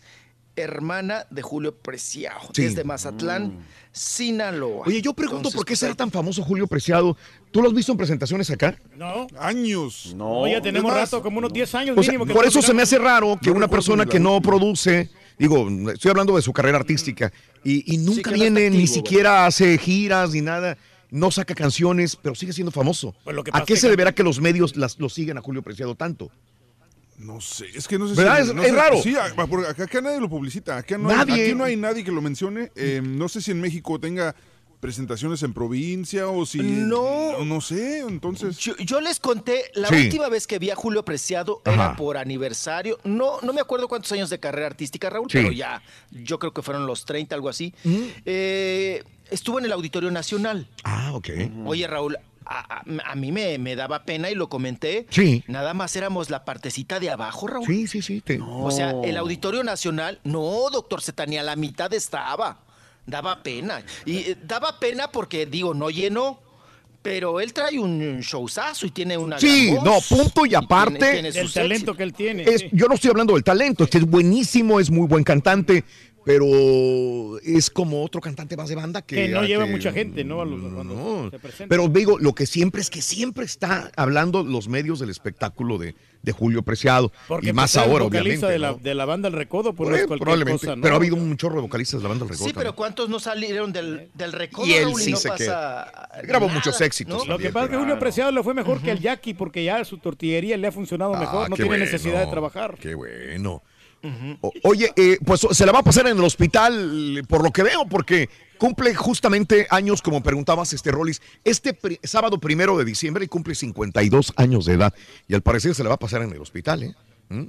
hermana 0.56 1.26
de 1.30 1.42
Julio 1.42 1.76
Preciado, 1.76 2.40
Sí. 2.54 2.64
desde 2.64 2.84
Mazatlán, 2.84 3.66
Sinaloa. 3.92 4.84
Oye, 4.86 5.02
yo 5.02 5.14
pregunto 5.14 5.38
Entonces, 5.40 5.58
por 5.58 5.66
qué 5.66 5.76
será 5.76 5.96
tan 5.96 6.12
famoso 6.12 6.44
Julio 6.44 6.68
Preciado. 6.68 7.18
¿Tú 7.52 7.62
lo 7.62 7.70
has 7.70 7.74
visto 7.74 7.92
en 7.92 7.98
presentaciones 7.98 8.50
acá? 8.52 8.78
No. 8.96 9.28
Años. 9.40 10.14
No, 10.16 10.48
ya 10.48 10.62
tenemos 10.62 10.94
rato, 10.94 11.22
como 11.22 11.38
unos 11.40 11.52
10 11.54 11.74
años 11.76 11.98
O 11.98 12.04
sea, 12.04 12.12
mínimo. 12.12 12.26
que 12.26 12.34
por 12.34 12.46
eso 12.46 12.62
se 12.62 12.74
me 12.74 12.82
hace 12.84 12.98
raro 12.98 13.38
que 13.42 13.50
No 13.50 13.56
una 13.58 13.68
persona 13.68 14.06
que 14.06 14.20
no 14.20 14.42
produce, 14.42 15.10
digo, 15.40 15.68
estoy 15.92 16.12
hablando 16.12 16.36
de 16.36 16.42
su 16.42 16.52
carrera 16.54 16.78
artística, 16.78 17.32
y, 17.64 17.94
y 17.94 17.98
nunca 17.98 18.32
viene, 18.32 18.70
ni 18.70 18.88
siquiera 18.88 19.46
hace 19.46 19.78
giras 19.78 20.32
ni 20.32 20.42
nada, 20.42 20.78
no 21.12 21.32
saca 21.32 21.56
canciones, 21.56 22.16
pero 22.16 22.36
sigue 22.36 22.52
siendo 22.52 22.72
famoso. 22.72 23.16
Pues 23.24 23.36
lo 23.36 23.44
que 23.44 23.52
¿A 23.54 23.64
qué 23.64 23.78
se 23.78 23.90
deberá 23.90 24.14
que 24.14 24.24
los 24.24 24.42
medios 24.42 24.76
las- 24.76 25.00
lo 25.00 25.08
siguen 25.08 25.38
a 25.38 25.42
Julio 25.42 25.62
Preciado 25.62 25.96
tanto? 25.96 26.30
No 27.18 27.40
sé, 27.40 27.66
es 27.74 27.88
que 27.88 27.98
no 27.98 28.08
sé 28.08 28.16
¿Verdad? 28.16 28.36
si... 28.38 28.42
Es- 28.50 28.54
no 28.54 28.62
es 28.64 28.70
sé- 28.70 28.76
raro. 28.76 29.02
Sí, 29.02 29.16
a- 29.16 29.34
porque 29.48 29.68
acá, 29.68 29.84
acá 29.86 30.02
nadie 30.02 30.20
lo 30.20 30.30
publicita. 30.30 30.78
Acá 30.78 30.98
no, 30.98 31.10
hay- 31.10 31.16
Nadie. 31.18 31.44
aquí 31.46 31.56
no 31.56 31.64
hay 31.64 31.76
nadie 31.78 32.04
que 32.04 32.12
lo 32.12 32.22
mencione. 32.22 32.72
Eh, 32.76 33.02
no 33.04 33.30
sé 33.30 33.42
si 33.42 33.52
en 33.52 33.62
México 33.62 34.00
tenga 34.00 34.36
presentaciones 34.82 35.42
en 35.42 35.54
provincia 35.54 36.28
o 36.28 36.46
si... 36.46 36.60
No. 36.60 37.32
No, 37.40 37.46
no 37.46 37.62
sé, 37.62 38.00
entonces... 38.02 38.58
Yo, 38.58 38.76
yo 38.78 39.02
les 39.02 39.20
conté, 39.20 39.72
la 39.74 39.88
Sí. 39.88 39.96
última 39.96 40.30
vez 40.30 40.46
que 40.46 40.60
vi 40.60 40.70
a 40.70 40.76
Julio 40.76 41.04
Preciado 41.04 41.62
era 41.66 41.96
por 41.96 42.18
aniversario. 42.18 43.00
No, 43.04 43.40
no 43.42 43.52
me 43.54 43.62
acuerdo 43.62 43.88
cuántos 43.88 44.12
años 44.12 44.30
de 44.30 44.40
carrera 44.40 44.68
artística, 44.68 45.10
Raúl, 45.10 45.28
Sí. 45.32 45.38
pero 45.40 45.52
ya, 45.52 45.82
yo 46.12 46.38
creo 46.38 46.54
que 46.54 46.62
fueron 46.62 46.86
los 46.86 47.04
30, 47.06 47.34
algo 47.34 47.50
así. 47.50 47.74
Eh, 48.26 49.04
estuvo 49.32 49.58
en 49.58 49.66
el 49.66 49.72
Auditorio 49.72 50.12
Nacional. 50.12 50.68
Ah, 50.84 51.14
ok. 51.14 51.30
Oye, 51.66 51.88
Raúl, 51.88 52.18
a, 52.46 52.78
a- 52.80 53.12
a 53.12 53.16
mí 53.16 53.32
me, 53.32 53.58
me 53.58 53.76
daba 53.76 54.04
pena 54.06 54.30
y 54.30 54.36
lo 54.36 54.50
comenté. 54.50 55.06
Sí. 55.10 55.44
Nada 55.48 55.74
más 55.74 55.96
éramos 55.96 56.30
la 56.30 56.46
partecita 56.46 57.00
de 57.00 57.10
abajo, 57.10 57.48
Raúl. 57.48 57.66
Sí, 57.66 57.88
sí, 57.88 58.02
sí. 58.02 58.22
te- 58.22 58.40
O 58.42 58.72
sea, 58.72 58.94
el 59.04 59.18
Auditorio 59.18 59.64
Nacional, 59.64 60.20
no, 60.24 60.70
doctor 60.72 61.02
Z, 61.02 61.26
ni 61.26 61.38
a 61.38 61.44
la 61.44 61.56
mitad 61.56 61.94
estaba. 61.94 62.60
Daba 63.08 63.44
pena. 63.44 63.84
Y 64.06 64.18
eh, 64.18 64.38
daba 64.44 64.80
pena 64.80 65.12
porque, 65.12 65.46
digo, 65.46 65.74
no 65.74 65.90
llenó. 65.90 66.40
Pero 67.02 67.40
él 67.40 67.54
trae 67.54 67.78
un 67.78 68.20
showzazo 68.22 68.88
y 68.88 68.90
tiene 68.90 69.16
una. 69.16 69.38
Sí, 69.40 69.70
gran 69.74 69.84
no, 69.84 70.00
punto 70.10 70.44
y 70.48 70.56
aparte. 70.56 70.98
tiene 71.12 71.32
Del 71.32 71.44
sus 71.44 71.54
talento 71.54 71.94
que 71.96 72.02
él 72.02 72.14
tiene. 72.14 72.42
Es- 72.44 72.62
sí. 72.62 72.70
yo 72.72 72.88
no 72.88 72.96
estoy 72.96 73.12
hablando 73.12 73.34
del 73.36 73.44
talento, 73.44 73.84
es 73.84 73.92
que 73.92 74.00
es 74.00 74.06
buenísimo, 74.06 74.80
es 74.80 74.90
muy 74.90 75.06
buen 75.08 75.24
cantante, 75.24 75.84
pero 76.26 77.40
es 77.44 77.70
como 77.70 78.04
otro 78.04 78.20
cantante 78.20 78.58
más 78.58 78.68
de 78.68 78.76
banda 78.76 79.02
que... 79.02 79.16
Que 79.16 79.28
no 79.30 79.44
lleva 79.44 79.66
que- 79.66 79.72
mucha 79.72 79.92
gente, 79.92 80.24
¿no? 80.24 80.42
A 80.42 80.46
los- 80.46 80.60
cuando 80.74 80.94
No. 80.96 81.30
se 81.32 81.40
presenta. 81.40 81.68
Pero 81.70 81.88
digo, 81.88 82.18
lo 82.20 82.34
que 82.34 82.46
siempre 82.46 82.82
es 82.82 82.90
que 82.90 83.02
siempre 83.02 83.46
está 83.46 83.92
hablando 83.96 84.44
los 84.44 84.68
medios 84.68 85.00
del 85.00 85.10
espectáculo 85.12 85.78
de, 85.78 85.96
de 86.24 86.32
Julio 86.32 86.64
Preciado. 86.64 87.12
Porque 87.28 87.50
y 87.50 87.54
más 87.54 87.74
pues, 87.74 87.86
el 87.86 87.92
ahora, 87.92 88.04
vocalista 88.06 88.48
obviamente. 88.48 88.54
de 88.54 88.60
la, 88.60 88.72
¿no? 88.72 88.78
de 88.78 88.96
la 88.96 89.06
banda 89.06 89.28
El 89.28 89.34
Recodo, 89.36 89.74
pues 89.74 89.90
cualquier 89.90 90.20
probablemente, 90.20 90.66
cosa, 90.66 90.76
¿no? 90.76 90.82
pero 90.82 90.96
ha 90.96 90.98
habido 90.98 91.16
un 91.16 91.38
chorro 91.38 91.56
de 91.56 91.62
vocalistas 91.62 92.00
de 92.00 92.04
la 92.04 92.10
banda 92.10 92.26
del 92.26 92.30
Recodo 92.34 92.48
Sí, 92.50 92.54
pero. 92.56 92.76
¿cuántos 92.76 93.08
no 93.10 93.20
salieron 93.20 93.72
del, 93.72 94.10
del 94.16 94.32
recodo? 94.34 94.66
Y 94.66 94.74
él 94.74 94.86
Raúl, 94.86 95.02
sí 95.02 95.12
no 95.12 95.18
se 95.18 95.30
pasa 95.30 95.38
queda. 95.44 96.10
Grabó 96.24 96.48
nada, 96.48 96.58
muchos 96.58 96.82
éxitos 96.82 97.26
¿no? 97.28 97.34
Lo 97.34 97.38
que 97.38 97.50
pasa 97.52 97.66
es 97.66 97.72
que 97.72 97.78
Julio 97.78 98.00
Preciado 98.00 98.32
le 98.32 98.42
fue 98.42 98.54
mejor 98.54 98.82
que 98.82 98.92
el 98.92 99.00
Jackie 99.00 99.34
porque 99.36 99.64
ya 99.64 99.86
su 99.86 100.00
tortillería 100.00 100.58
le 100.58 100.68
ha 100.68 100.72
funcionado 100.72 101.14
mejor, 101.14 101.46
Ah, 101.46 101.50
no 101.50 101.56
tiene 101.56 101.70
bueno, 101.70 101.86
necesidad 101.86 102.26
de 102.26 102.32
trabajar. 102.32 102.76
Qué 102.80 102.96
bueno. 102.96 103.62
Oye, 104.64 104.92
eh, 104.96 105.18
pues 105.26 105.48
se 105.52 105.66
la 105.66 105.72
va 105.72 105.80
a 105.80 105.84
pasar 105.84 106.08
en 106.08 106.18
el 106.18 106.24
hospital, 106.24 107.24
por 107.28 107.44
lo 107.44 107.52
que 107.52 107.64
veo, 107.64 107.86
porque 107.88 108.30
cumple 108.58 108.94
justamente 108.96 109.68
años, 109.70 110.02
como 110.02 110.22
preguntabas, 110.22 110.74
este 110.74 110.92
Rollis, 110.92 111.22
este 111.44 111.74
pri- 111.74 112.00
sábado 112.04 112.40
primero 112.40 112.78
de 112.78 112.86
diciembre 112.86 113.26
y 113.26 113.28
cumple 113.28 113.56
52 113.56 114.34
años 114.38 114.66
de 114.66 114.74
edad. 114.74 114.94
Y 115.28 115.34
al 115.34 115.42
parecer 115.42 115.74
se 115.76 115.84
la 115.84 115.90
va 115.90 115.96
a 115.96 116.00
pasar 116.00 116.22
en 116.22 116.32
el 116.32 116.40
hospital, 116.40 116.84
¿eh? 116.84 116.96
¿Mm? 117.30 117.44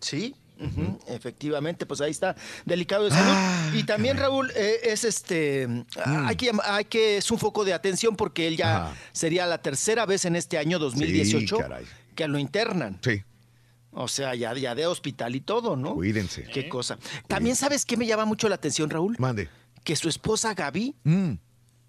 Sí, 0.00 0.34
efectivamente, 1.06 1.86
pues 1.86 2.00
ahí 2.00 2.10
está, 2.10 2.34
delicado 2.64 3.04
de 3.04 3.10
salud. 3.10 3.30
Ah, 3.32 3.70
y 3.74 3.84
también, 3.84 4.16
Raúl, 4.16 4.50
eh, 4.56 4.80
es 4.84 5.04
este, 5.04 5.68
hay, 6.04 6.34
que, 6.36 6.50
llam- 6.52 6.60
hay 6.64 6.84
que, 6.84 7.18
es 7.18 7.30
un 7.30 7.38
foco 7.38 7.64
de 7.64 7.72
atención 7.72 8.16
porque 8.16 8.48
él 8.48 8.56
ya 8.56 8.66
Mm. 8.66 8.82
Ajá. 8.82 8.94
sería 9.12 9.46
la 9.46 9.58
tercera 9.58 10.04
vez 10.04 10.24
en 10.24 10.34
este 10.36 10.58
año 10.58 10.78
2018 10.80 11.58
caray. 11.58 11.84
que 12.16 12.26
lo 12.28 12.38
internan. 12.38 12.98
Sí, 13.02 13.22
O 14.00 14.06
sea, 14.06 14.34
ya, 14.36 14.54
ya 14.54 14.76
de 14.76 14.86
hospital 14.86 15.34
y 15.34 15.40
todo, 15.40 15.74
¿no? 15.76 15.94
cuídense. 15.94 16.44
Qué 16.44 16.68
cosa. 16.68 16.98
También, 17.26 17.56
¿sabes 17.56 17.84
qué 17.84 17.96
me 17.96 18.06
llama 18.06 18.24
mucho 18.26 18.48
la 18.48 18.54
atención, 18.54 18.88
Raúl? 18.90 19.16
Mande. 19.18 19.48
Que 19.82 19.96
su 19.96 20.08
esposa 20.08 20.54
Gaby 20.54 20.94
Mm. 21.02 21.32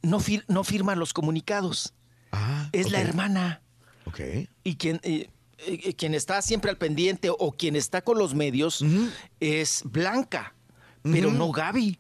no, 0.01 0.19
fir- 0.19 0.43
no 0.47 0.63
firma 0.63 0.95
los 0.95 1.13
comunicados. 1.13 1.93
Ah, 2.31 2.67
Es 2.71 2.91
la 2.91 2.99
hermana. 3.01 3.61
Ok. 4.05 4.21
Y 4.63 4.75
quien, 4.77 4.99
eh, 5.03 5.29
eh, 5.59 5.93
quien 5.93 6.15
está 6.15 6.41
siempre 6.41 6.71
al 6.71 6.77
pendiente 6.77 7.29
o 7.29 7.51
quien 7.51 7.75
está 7.75 8.01
con 8.01 8.17
los 8.17 8.33
medios 8.33 8.83
es 9.39 9.81
Blanca, 9.85 10.55
pero 11.03 11.31
no 11.31 11.51
Gaby. 11.51 11.99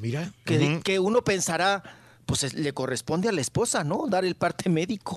Mira. 0.00 0.32
Que, 0.44 0.80
que 0.84 0.98
uno 0.98 1.22
pensará, 1.24 1.82
pues 2.26 2.42
es- 2.42 2.54
le 2.54 2.74
corresponde 2.74 3.28
a 3.28 3.32
la 3.32 3.40
esposa, 3.40 3.84
¿no? 3.84 4.06
Dar 4.08 4.24
el 4.24 4.34
parte 4.34 4.68
médico. 4.68 5.16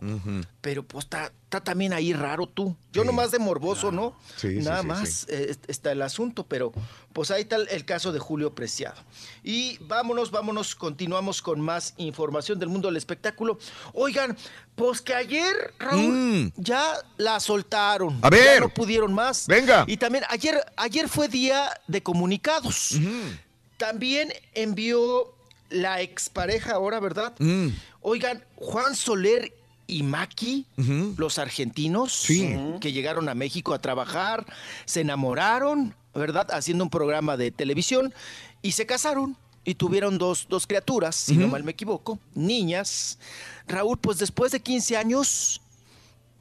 Pero 0.61 0.83
pues 0.83 1.05
está, 1.05 1.31
está 1.45 1.59
también 1.63 1.91
ahí 1.91 2.13
raro 2.13 2.47
tú. 2.47 2.75
Yo 2.93 3.03
nomás 3.03 3.31
de 3.31 3.39
morboso, 3.39 3.91
¿no? 3.91 4.15
Sí, 4.37 4.59
sí, 4.59 4.63
Nada 4.63 4.81
sí, 4.81 4.87
más 4.87 5.09
sí. 5.09 5.25
eh, 5.29 5.47
est- 5.49 5.69
está 5.69 5.91
el 5.91 6.01
asunto, 6.03 6.45
pero 6.45 6.71
pues 7.11 7.31
ahí 7.31 7.41
está 7.41 7.55
el- 7.55 7.67
el 7.69 7.83
caso 7.83 8.11
de 8.11 8.19
Julio 8.19 8.53
Preciado. 8.53 9.01
Y 9.43 9.77
vámonos, 9.79 10.29
vámonos, 10.29 10.75
continuamos 10.75 11.41
con 11.41 11.59
más 11.59 11.95
información 11.97 12.59
del 12.59 12.69
mundo 12.69 12.87
del 12.89 12.97
espectáculo. 12.97 13.57
Oigan, 13.93 14.37
pues 14.75 15.01
que 15.01 15.15
ayer, 15.15 15.73
Raúl, 15.79 16.13
Mm. 16.13 16.51
ya 16.57 16.93
la 17.17 17.39
soltaron. 17.39 18.19
A 18.21 18.29
ver. 18.29 18.55
Ya 18.55 18.59
no 18.59 18.69
pudieron 18.69 19.13
más. 19.15 19.47
Venga. 19.47 19.83
Y 19.87 19.97
también 19.97 20.25
ayer, 20.29 20.61
ayer 20.77 21.09
fue 21.09 21.27
día 21.27 21.69
de 21.87 22.03
comunicados. 22.03 22.93
También 23.77 24.31
envió 24.53 25.33
la 25.69 26.01
expareja 26.01 26.73
ahora, 26.73 26.99
¿verdad? 26.99 27.33
Mm. 27.39 27.67
Oigan, 28.01 28.43
Juan 28.55 28.95
Soler 28.95 29.53
y 29.87 30.03
Maki, 30.03 30.65
los 31.17 31.39
argentinos 31.39 32.13
Sí. 32.13 32.55
que 32.79 32.91
llegaron 32.91 33.27
a 33.29 33.33
México 33.35 33.73
a 33.73 33.79
trabajar, 33.81 34.45
se 34.85 35.01
enamoraron, 35.01 35.95
¿verdad? 36.13 36.47
Haciendo 36.51 36.83
un 36.83 36.89
programa 36.89 37.37
de 37.37 37.49
televisión 37.51 38.13
y 38.61 38.73
se 38.73 38.85
casaron 38.85 39.35
y 39.65 39.75
tuvieron 39.75 40.17
dos, 40.17 40.45
dos 40.49 40.67
criaturas, 40.67 41.15
si 41.15 41.35
no 41.37 41.47
mal 41.47 41.63
me 41.63 41.71
equivoco, 41.71 42.19
niñas. 42.35 43.17
Raúl, 43.67 43.97
pues 43.97 44.17
después 44.19 44.51
de 44.51 44.59
15 44.59 44.95
años, 44.97 45.61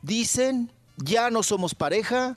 dicen, 0.02 0.70
ya 0.96 1.30
no 1.30 1.42
somos 1.42 1.74
pareja, 1.74 2.34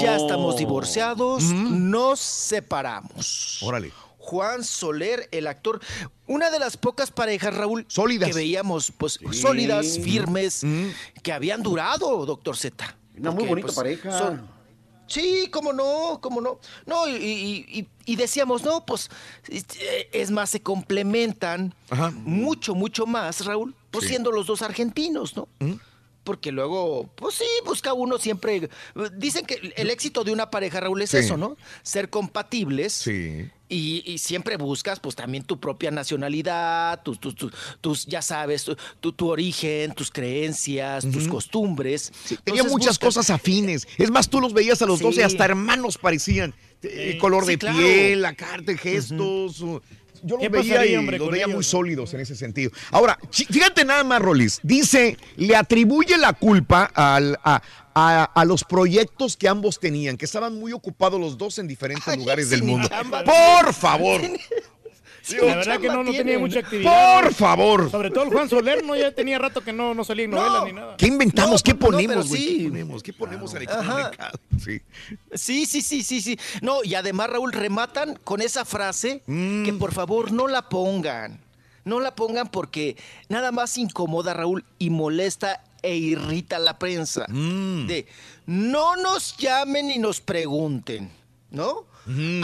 ya 0.00 0.16
estamos 0.16 0.56
divorciados, 0.56 1.42
nos 1.44 2.20
separamos. 2.20 3.58
Órale. 3.62 3.92
Juan 4.28 4.62
Soler, 4.62 5.26
el 5.32 5.46
actor, 5.46 5.80
una 6.26 6.50
de 6.50 6.58
las 6.58 6.76
pocas 6.76 7.10
parejas, 7.10 7.54
Raúl, 7.54 7.86
Sólidas. 7.88 8.28
que 8.28 8.34
veíamos, 8.34 8.92
pues, 8.98 9.18
sólidas, 9.32 9.98
firmes, 10.02 10.64
Mm. 10.64 10.88
que 11.22 11.32
habían 11.32 11.62
durado, 11.62 12.26
doctor 12.26 12.54
Z. 12.54 12.94
Una 13.18 13.30
muy 13.30 13.44
bonita 13.46 13.66
pues, 13.68 13.76
pareja. 13.76 14.18
son- 14.18 14.58
Sí, 15.06 15.48
cómo 15.50 15.72
no, 15.72 16.18
cómo 16.20 16.42
no. 16.42 16.60
No, 16.84 17.08
y, 17.08 17.12
y- 17.14 17.78
y- 17.80 17.88
y 18.04 18.16
decíamos, 18.16 18.62
no, 18.62 18.84
pues, 18.84 19.08
eh, 19.48 20.10
es 20.12 20.30
más, 20.30 20.50
se 20.50 20.60
complementan 20.60 21.74
Ajá. 21.88 22.10
mucho, 22.10 22.74
mucho 22.74 23.06
más, 23.06 23.46
Raúl, 23.46 23.74
pues 23.90 24.04
Sí. 24.04 24.10
siendo 24.10 24.30
los 24.30 24.46
dos 24.46 24.60
argentinos, 24.60 25.34
¿no? 25.34 25.48
¿Mm? 25.60 25.72
Porque 26.28 26.52
luego, 26.52 27.08
pues 27.14 27.36
sí, 27.36 27.46
busca 27.64 27.94
uno 27.94 28.18
siempre. 28.18 28.68
Dicen 29.16 29.46
que 29.46 29.72
el 29.76 29.88
éxito 29.88 30.24
de 30.24 30.30
una 30.30 30.50
pareja, 30.50 30.78
Raúl, 30.78 31.00
es 31.00 31.08
Sí. 31.08 31.16
eso, 31.16 31.38
¿no? 31.38 31.56
Ser 31.82 32.10
compatibles. 32.10 32.92
Sí. 32.92 33.48
Y, 33.70 34.02
y 34.04 34.18
siempre 34.18 34.58
buscas, 34.58 35.00
pues 35.00 35.16
también 35.16 35.42
tu 35.44 35.58
propia 35.58 35.90
nacionalidad, 35.90 37.02
tus, 37.02 37.18
tus, 37.18 37.34
tus, 37.34 37.52
tus, 37.80 38.04
ya 38.06 38.20
sabes, 38.20 38.64
tu, 39.00 39.12
tu- 39.12 39.28
origen, 39.28 39.92
tus 39.94 40.10
creencias, 40.10 41.10
tus 41.10 41.26
costumbres. 41.28 42.12
Tenía 42.44 42.60
Entonces 42.60 42.72
muchas 42.72 42.98
buscas- 42.98 43.06
cosas 43.06 43.30
afines. 43.30 43.88
Es 43.96 44.10
más, 44.10 44.28
tú 44.28 44.40
los 44.42 44.52
veías 44.52 44.82
a 44.82 44.86
los 44.86 44.98
Sí. 44.98 45.04
dos 45.04 45.16
y 45.16 45.22
hasta 45.22 45.46
hermanos 45.46 45.96
parecían. 45.96 46.54
Eh, 46.82 47.12
Sí. 47.14 47.18
color 47.18 47.44
Sí, 47.44 47.50
de 47.52 47.58
claro. 47.58 47.78
piel, 47.78 48.22
la 48.22 48.34
carta, 48.34 48.76
gestos. 48.76 49.60
uh, 49.62 49.80
Yo 50.22 50.36
los 50.36 50.42
¿Qué 50.42 50.48
veía 50.48 50.84
y 50.86 50.96
hombre, 50.96 51.18
los 51.18 51.30
veía 51.30 51.44
ellos, 51.44 51.54
muy 51.56 51.64
no? 51.64 51.68
sólidos 51.68 52.14
en 52.14 52.20
ese 52.20 52.34
sentido. 52.36 52.70
Ahora, 52.90 53.18
fíjate 53.30 53.84
nada 53.84 54.04
más, 54.04 54.20
Rolis. 54.20 54.60
Dice, 54.62 55.16
le 55.36 55.56
atribuye 55.56 56.16
la 56.18 56.32
culpa 56.32 56.90
al- 56.94 57.38
a, 57.44 57.62
a- 57.94 58.24
a 58.24 58.44
los 58.44 58.64
proyectos 58.64 59.36
que 59.36 59.48
ambos 59.48 59.80
tenían, 59.80 60.16
que 60.16 60.24
estaban 60.24 60.58
muy 60.58 60.72
ocupados 60.72 61.20
los 61.20 61.36
dos 61.38 61.58
en 61.58 61.66
diferentes 61.68 62.16
lugares 62.16 62.50
del 62.50 62.62
mundo. 62.62 62.88
chamba. 62.88 63.24
Por 63.24 63.72
favor. 63.74 64.20
La 65.36 65.56
verdad 65.56 65.80
que 65.80 65.88
no, 65.88 66.02
no 66.02 66.12
tenía 66.12 66.38
mucha 66.38 66.60
actividad. 66.60 67.22
Por 67.22 67.34
favor. 67.34 67.90
Sobre 67.90 68.10
todo 68.10 68.24
el 68.24 68.30
Juan 68.30 68.48
Soler, 68.48 68.84
no 68.84 68.96
ya 68.96 69.12
tenía 69.12 69.38
rato 69.38 69.62
que 69.62 69.72
no, 69.72 69.94
no 69.94 70.04
salía 70.04 70.24
en 70.24 70.30
novelas 70.32 70.64
ni 70.64 70.72
nada. 70.72 70.96
¿Qué 70.96 71.06
inventamos? 71.06 71.60
No, 71.60 71.64
¿Qué 71.64 71.74
pero 71.74 71.92
ponemos, 71.92 72.28
güey? 72.28 72.40
sí. 72.40 72.58
¿Qué 72.58 72.68
ponemos? 72.68 73.02
¿Qué 73.02 73.12
ponemos? 73.12 73.54
Sí. 74.58 74.80
Sí, 75.34 75.66
sí, 75.66 75.82
sí, 75.82 76.02
sí, 76.02 76.20
sí. 76.20 76.38
No, 76.62 76.82
y 76.84 76.94
además, 76.94 77.30
Raúl, 77.30 77.52
rematan 77.52 78.16
con 78.24 78.40
esa 78.40 78.64
frase 78.64 79.22
que 79.26 79.74
por 79.78 79.92
favor 79.92 80.32
no 80.32 80.48
la 80.48 80.68
pongan. 80.68 81.40
No 81.84 82.00
la 82.00 82.14
pongan 82.14 82.48
porque 82.48 82.96
nada 83.28 83.50
más 83.50 83.78
incomoda, 83.78 84.34
Raúl, 84.34 84.64
y 84.78 84.90
molesta 84.90 85.64
e 85.82 85.96
irrita 85.96 86.56
a 86.56 86.60
la 86.60 86.78
prensa. 86.78 87.24
De 87.28 88.06
no 88.46 88.96
nos 88.96 89.36
llamen 89.36 89.90
y 89.90 89.98
nos 89.98 90.20
pregunten, 90.20 91.10
¿no? 91.50 91.86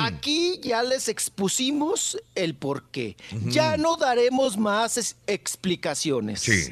Aquí 0.00 0.60
ya 0.62 0.82
les 0.82 1.08
expusimos 1.08 2.18
el 2.34 2.54
por 2.54 2.84
qué. 2.90 3.16
Ya 3.46 3.76
no 3.76 3.96
daremos 3.96 4.56
más 4.58 4.96
es- 4.98 5.16
explicaciones. 5.26 6.40
Sí. 6.40 6.70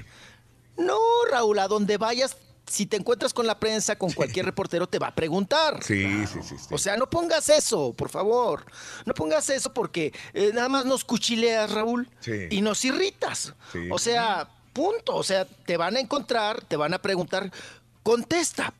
No, 0.77 0.99
Raúl, 1.31 1.59
a 1.59 1.69
donde 1.69 1.97
vayas, 1.97 2.37
si 2.67 2.87
te 2.87 2.97
encuentras 2.97 3.35
con 3.35 3.47
la 3.47 3.59
prensa, 3.59 3.97
con 3.97 4.13
cualquier 4.13 4.47
reportero, 4.47 4.87
te 4.89 4.99
va 4.99 5.09
a 5.09 5.15
preguntar. 5.15 5.83
Sí, 5.83 6.27
sí, 6.27 6.39
sí. 6.43 6.57
sí. 6.59 6.67
O 6.71 6.79
sea, 6.79 6.97
no 6.97 7.09
pongas 7.11 7.49
eso, 7.49 7.93
por 7.93 8.09
favor. 8.09 8.65
No 9.05 9.15
pongas 9.15 9.49
eso 9.51 9.73
porque 9.73 10.13
eh, 10.33 10.51
nada 10.55 10.69
más 10.69 10.85
nos 10.85 11.05
cuchileas, 11.05 11.71
Raúl, 11.71 12.09
Sí. 12.21 12.33
y 12.51 12.61
nos 12.63 12.85
irritas. 12.85 13.55
Sí. 13.73 13.89
O 13.91 13.99
sea, 13.99 14.49
punto. 14.73 15.15
O 15.17 15.23
sea, 15.23 15.45
te 15.45 15.77
van 15.77 15.97
a 15.97 16.01
encontrar, 16.01 16.63
te 16.65 16.77
van 16.77 16.95
a 16.95 17.01
preguntar, 17.03 17.51
contesta. 18.03 18.73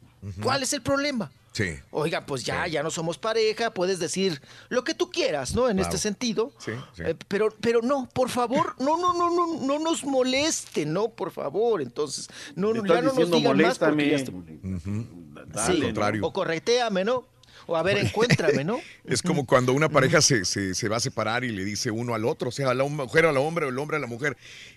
¿Cuál 0.43 0.63
es 0.63 0.73
el 0.73 0.83
problema? 0.83 1.31
Sí. 1.53 1.75
Oiga, 1.91 2.25
pues 2.25 2.45
ya, 2.45 2.67
ya 2.67 2.83
no 2.83 2.91
somos 2.91 3.19
pareja, 3.19 3.73
puedes 3.75 3.99
decir 3.99 4.41
lo 4.71 4.85
que 4.85 4.95
tú 4.95 5.11
quieras, 5.11 5.55
¿no? 5.55 5.69
En 5.69 5.79
este 5.79 5.99
sentido. 5.99 6.53
Sí, 6.59 6.73
sí. 6.97 7.03
Eh, 7.05 7.15
pero, 7.29 7.55
pero 7.61 7.83
no, 7.83 8.09
por 8.15 8.31
favor, 8.31 8.75
no, 8.81 8.97
no, 8.99 9.13
no, 9.13 9.31
no, 9.31 9.61
no 9.61 9.79
nos 9.79 10.03
moleste, 10.05 10.87
no, 10.87 11.09
por 11.11 11.31
favor. 11.31 11.83
Entonces, 11.83 12.29
no, 12.57 12.75
ya 12.87 13.03
no 13.03 13.13
nos 13.13 13.31
digan 13.31 13.59
más 13.61 13.79
porque 13.79 14.11
ya 14.11 14.17
está- 14.17 14.33
Al 14.33 15.75
Sí, 15.77 15.81
contrario. 15.83 16.25
o 16.27 16.33
correteame, 16.33 17.05
¿no? 17.05 17.27
O 17.67 17.77
a 17.77 17.83
ver, 17.83 17.99
encuéntrame, 17.99 18.65
¿no? 18.65 18.81
Es 19.05 19.23
como 19.23 19.47
cuando 19.47 19.73
una 19.73 19.89
pareja 19.89 20.21
se, 20.21 20.45
se- 20.45 20.75
se 20.75 20.89
va 20.89 20.97
a 20.97 21.01
separar 21.01 21.45
y 21.45 21.51
le 21.51 21.65
dice 21.65 21.91
uno 21.91 22.15
al 22.15 22.25
otro, 22.25 22.49
o 22.49 22.53
sea, 22.53 22.71
a 22.71 22.75
la 22.75 22.85
mujer 22.85 23.27
al 23.27 23.37
hombre 23.37 23.67
o 23.67 23.69
el 23.69 23.79
hombre 23.79 23.99
a 23.99 24.01
la 24.01 24.07
mujer, 24.09 24.37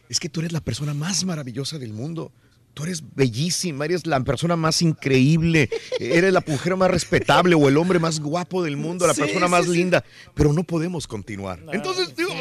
es 0.09 0.19
que 0.19 0.29
tú 0.29 0.41
eres 0.41 0.51
la 0.51 0.61
persona 0.61 0.93
más 0.93 1.23
maravillosa 1.23 1.79
del 1.79 1.93
mundo. 1.93 2.31
Tú 2.75 2.83
eres 2.83 3.01
bellísima, 3.15 3.85
eres 3.85 4.05
la 4.05 4.19
persona 4.19 4.55
más 4.55 4.81
increíble, 4.83 5.69
eres 5.99 6.31
la 6.33 6.43
mujer 6.45 6.75
más 6.75 6.91
respetable 6.91 7.55
o 7.55 7.67
el 7.69 7.77
hombre 7.77 7.99
más 7.99 8.19
guapo 8.19 8.61
del 8.63 8.75
mundo, 8.77 9.07
la 9.07 9.13
Sí, 9.13 9.21
persona 9.21 9.45
sí, 9.47 9.51
más 9.51 9.65
sí. 9.65 9.71
linda, 9.71 10.03
pero 10.33 10.51
no 10.53 10.63
podemos 10.63 11.07
continuar. 11.07 11.59
Entonces, 11.71 12.13
digo, 12.17 12.31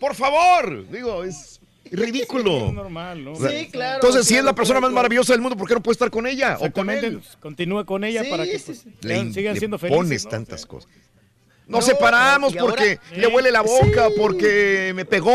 por 0.00 0.14
favor, 0.14 0.88
digo, 0.90 1.22
es 1.24 1.60
ridículo. 1.90 2.68
Es 2.68 2.72
normal, 2.72 3.22
¿no? 3.22 3.36
Sí, 3.36 3.68
claro, 3.70 3.96
Entonces, 3.96 4.26
si 4.26 4.34
es 4.36 4.42
la 4.42 4.54
persona 4.54 4.78
claro, 4.80 4.90
más 4.92 4.94
maravillosa 4.96 5.34
del 5.34 5.42
mundo, 5.42 5.58
¿por 5.58 5.68
qué 5.68 5.74
no 5.74 5.82
puede 5.82 5.92
estar 5.92 6.10
con 6.10 6.26
ella 6.26 6.56
o 6.58 6.72
con 6.72 6.88
él? 6.88 7.20
continúe 7.40 7.84
con 7.84 8.02
ella 8.02 8.24
Sí, 8.24 8.30
para 8.30 8.44
que 8.44 8.58
pues, 8.58 8.78
sí. 8.78 8.94
Le, 9.02 9.30
sigan 9.34 9.52
le 9.54 9.58
siendo 9.60 9.78
felices. 9.78 9.96
pones 10.02 10.24
¿no? 10.24 10.30
tantas 10.30 10.64
cosas. 10.64 10.90
No, 11.72 11.78
Nos 11.78 11.86
separamos 11.86 12.54
no, 12.54 12.60
ahora- 12.60 12.74
porque 12.74 13.00
Sí. 13.08 13.16
le 13.20 13.26
huele 13.28 13.50
la 13.50 13.62
boca, 13.62 14.08
porque 14.16 14.92
me 14.94 15.04
pegó, 15.06 15.32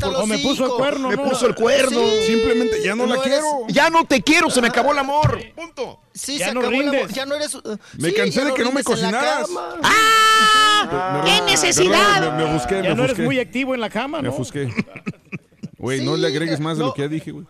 por- 0.00 0.14
O 0.16 0.26
me 0.26 0.38
puso 0.38 0.64
el 0.66 0.70
cuerno, 0.72 1.08
me 1.08 1.16
¿no? 1.16 1.24
puso 1.24 1.46
el 1.48 1.54
cuerno. 1.56 2.00
Sí. 2.00 2.26
Simplemente 2.28 2.80
ya 2.82 2.94
no, 2.94 3.06
No 3.06 3.14
la 3.16 3.20
eres- 3.20 3.26
quiero. 3.40 3.66
Ya 3.68 3.90
no 3.90 4.04
te 4.04 4.22
quiero, 4.22 4.48
se 4.50 4.60
me 4.62 4.68
acabó 4.68 4.92
el 4.92 4.98
amor. 4.98 5.38
Punto. 5.56 6.00
Sí, 6.14 6.38
Ya 6.38 6.48
se 6.48 6.54
no 6.54 6.60
acabó 6.60 6.74
el 6.76 6.80
amor, 6.88 6.94
rindes. 7.00 7.14
ya 7.16 7.26
no 7.26 7.34
eres. 7.34 7.54
uh, 7.56 7.76
Me 7.98 8.10
sí, 8.10 8.14
cansé 8.14 8.40
de 8.44 8.48
no 8.50 8.54
que 8.54 8.62
no 8.64 8.70
me 8.72 8.80
la 8.80 8.84
cocinaras. 8.84 9.48
¡Ah! 9.82 11.22
Me- 11.24 11.30
¡Qué 11.30 11.40
me- 11.42 11.50
necesidad! 11.50 12.32
Me, 12.36 12.44
me 12.44 12.52
busqué, 12.52 12.74
Ya 12.82 12.90
me 12.90 12.94
no 12.94 13.04
eres 13.04 13.18
muy 13.18 13.38
activo 13.38 13.74
en 13.74 13.80
la 13.80 13.90
cama, 13.90 14.18
Me 14.22 14.28
¿no? 14.28 14.34
ofusqué. 14.34 14.72
Güey, 15.78 16.04
no 16.04 16.16
le 16.16 16.26
agregues 16.28 16.60
más 16.60 16.78
de 16.78 16.84
lo 16.84 16.94
que 16.94 17.02
ya 17.02 17.08
dije, 17.08 17.32
güey. 17.32 17.46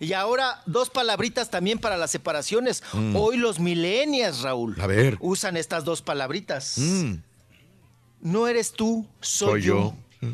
Y 0.00 0.12
ahora, 0.12 0.60
dos 0.66 0.90
palabritas 0.90 1.50
también 1.50 1.78
para 1.78 1.96
las 1.96 2.10
separaciones. 2.10 2.82
Hoy 3.14 3.36
los 3.38 3.58
millennials, 3.58 4.42
Raúl. 4.42 4.76
A 4.80 4.86
ver. 4.86 5.16
Usan 5.20 5.56
estas 5.56 5.84
dos 5.84 6.02
palabritas. 6.02 6.74
Mm, 6.76 7.14
No 8.20 8.46
eres 8.48 8.72
tú, 8.72 9.06
soy, 9.20 9.62
soy 9.62 9.62
yo. 9.62 9.94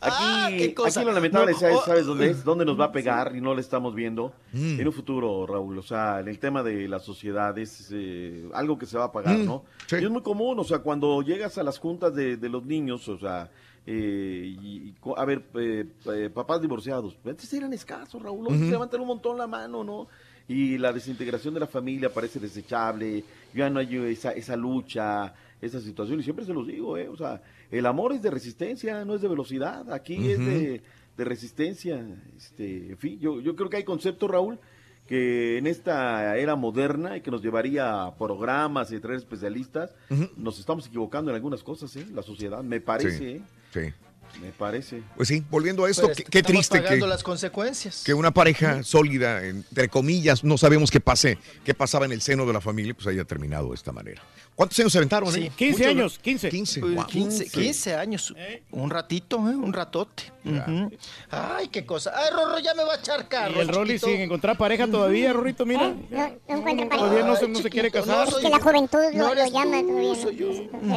Ah, 0.00 0.46
Aquí, 0.46 0.58
qué 0.58 0.74
cosa. 0.74 1.00
aquí 1.00 1.06
lo 1.06 1.12
lamentable, 1.14 1.52
No, 1.52 1.58
¿sabes, 1.58 1.76
oh. 1.80 1.84
sabes 1.84 2.06
dónde 2.06 2.30
es? 2.30 2.44
¿Dónde 2.44 2.64
nos 2.64 2.78
va 2.78 2.86
a 2.86 2.92
pegar 2.92 3.34
y 3.34 3.40
no 3.40 3.54
lo 3.54 3.60
estamos 3.60 3.94
viendo? 3.94 4.32
Mm. 4.52 4.80
En 4.80 4.86
un 4.86 4.92
futuro, 4.92 5.46
Raúl. 5.46 5.78
O 5.78 5.82
sea, 5.82 6.20
en 6.20 6.28
el 6.28 6.38
tema 6.38 6.62
de 6.62 6.88
la 6.88 6.98
sociedad 6.98 7.56
es 7.58 7.88
eh, 7.92 8.48
algo 8.54 8.78
que 8.78 8.86
se 8.86 8.98
va 8.98 9.04
a 9.04 9.12
pagar, 9.12 9.38
Mm, 9.38 9.44
¿no? 9.46 9.64
sí. 9.86 9.96
Y 10.00 10.04
es 10.04 10.10
muy 10.10 10.22
común, 10.22 10.58
o 10.58 10.64
sea, 10.64 10.80
cuando 10.80 11.22
llegas 11.22 11.56
a 11.58 11.62
las 11.62 11.78
juntas 11.78 12.14
de, 12.14 12.36
de 12.36 12.48
los 12.48 12.64
niños, 12.64 13.08
o 13.08 13.18
sea, 13.18 13.50
eh, 13.86 14.56
y, 14.60 14.94
a 15.16 15.24
ver, 15.24 15.42
eh, 15.54 15.84
eh, 16.12 16.30
papás 16.32 16.60
divorciados, 16.60 17.16
antes 17.24 17.52
eran 17.52 17.72
escasos, 17.72 18.20
Raúl, 18.22 18.46
hoy 18.48 18.58
se 18.58 18.64
levantan 18.66 19.00
un 19.00 19.08
montón 19.08 19.38
la 19.38 19.46
mano, 19.46 19.82
¿no? 19.84 20.06
Y 20.48 20.76
la 20.76 20.92
desintegración 20.92 21.54
de 21.54 21.60
la 21.60 21.66
familia 21.66 22.12
parece 22.12 22.38
desechable, 22.40 23.24
ya 23.54 23.70
no 23.70 23.80
hay 23.80 23.96
esa, 24.12 24.32
esa 24.32 24.56
lucha, 24.56 25.34
esa 25.60 25.80
situación, 25.80 26.20
y 26.20 26.22
siempre 26.22 26.44
se 26.44 26.52
los 26.52 26.66
digo, 26.66 26.96
¿eh? 26.98 27.08
O 27.08 27.16
sea, 27.16 27.40
el 27.70 27.86
amor 27.86 28.12
es 28.12 28.22
de 28.22 28.30
resistencia, 28.30 29.04
no 29.04 29.14
es 29.14 29.22
de 29.22 29.28
velocidad, 29.28 29.92
aquí 29.92 30.30
es 30.30 30.38
de, 30.38 30.82
de 31.16 31.24
resistencia, 31.24 32.04
este, 32.36 32.90
en 32.90 32.98
fin, 32.98 33.18
yo, 33.20 33.40
yo 33.40 33.54
creo 33.56 33.68
que 33.70 33.76
hay 33.78 33.84
conceptos, 33.84 34.30
Raúl, 34.30 34.58
que 35.06 35.58
en 35.58 35.66
esta 35.66 36.36
era 36.36 36.54
moderna 36.56 37.16
y 37.16 37.20
que 37.20 37.30
nos 37.30 37.42
llevaría 37.42 38.04
a 38.04 38.14
programas 38.16 38.92
y 38.92 39.00
traer 39.00 39.18
especialistas, 39.18 39.94
nos 40.36 40.58
estamos 40.58 40.86
equivocando 40.86 41.30
en 41.30 41.34
algunas 41.36 41.62
cosas, 41.62 41.94
¿eh? 41.96 42.06
La 42.14 42.22
sociedad, 42.22 42.62
me 42.62 42.80
parece, 42.80 43.18
Sí. 43.18 43.24
¿eh? 43.26 43.42
Sí. 43.72 43.94
Me 44.40 44.50
parece. 44.50 45.02
Pues 45.16 45.28
sí, 45.28 45.44
volviendo 45.50 45.84
a 45.84 45.90
esto, 45.90 46.08
qué, 46.16 46.24
qué 46.24 46.42
triste 46.42 46.82
que, 46.82 46.96
las 46.98 47.22
consecuencias. 47.22 48.02
que 48.04 48.14
una 48.14 48.30
pareja 48.32 48.82
sólida, 48.82 49.44
entre 49.44 49.88
comillas, 49.88 50.42
no 50.42 50.58
sabemos 50.58 50.90
qué 50.90 51.00
pase, 51.00 51.38
qué 51.64 51.74
pasaba 51.74 52.06
en 52.06 52.12
el 52.12 52.22
seno 52.22 52.44
de 52.46 52.52
la 52.52 52.60
familia, 52.60 52.94
pues 52.94 53.06
haya 53.06 53.24
terminado 53.24 53.68
de 53.68 53.74
esta 53.74 53.92
manera. 53.92 54.22
¿Cuántos 54.54 54.78
años 54.80 54.92
se 54.92 54.98
aventaron? 54.98 55.32
Sí. 55.32 55.44
eh? 55.44 55.52
15 55.56 55.78
Muchos, 55.78 55.86
años, 55.90 56.18
15. 56.18 56.48
15. 56.50 56.80
Pues, 56.80 56.94
wow. 56.94 57.06
15, 57.06 57.50
15 57.50 57.94
años. 57.94 58.34
Un 58.70 58.90
ratito, 58.90 59.36
¿eh? 59.38 59.54
Un 59.56 59.72
ratote. 59.72 60.24
Ujú. 60.44 60.90
Ay, 61.30 61.68
qué 61.68 61.86
cosa. 61.86 62.12
Ay, 62.14 62.30
Rorro, 62.32 62.58
ya 62.58 62.74
me 62.74 62.84
va 62.84 62.94
a 62.94 62.96
echar 62.98 63.28
carro. 63.28 63.54
Y 63.56 63.60
el 63.60 63.68
Rolly 63.68 63.98
sin 63.98 64.20
encontrar 64.20 64.58
pareja 64.58 64.86
todavía, 64.88 65.32
Rorrito, 65.32 65.64
mira. 65.64 65.88
No, 65.88 65.96
no 66.10 66.54
encuentro 66.58 66.88
pareja. 66.88 66.96
Todavía 66.98 67.24
no 67.24 67.36
se, 67.36 67.44
Ay, 67.46 67.50
no 67.52 67.58
se 67.60 67.70
quiere 67.70 67.90
casar. 67.90 68.28
no 68.28 68.36
Es 68.38 68.42
que 68.44 68.50
la 68.50 68.58
juventud 68.60 68.98
No 69.14 69.34
lo, 69.34 69.46
llama 69.46 69.80
tú, 69.80 69.86
todavía. 69.88 70.14
soy 70.16 70.36
yo. 70.36 70.48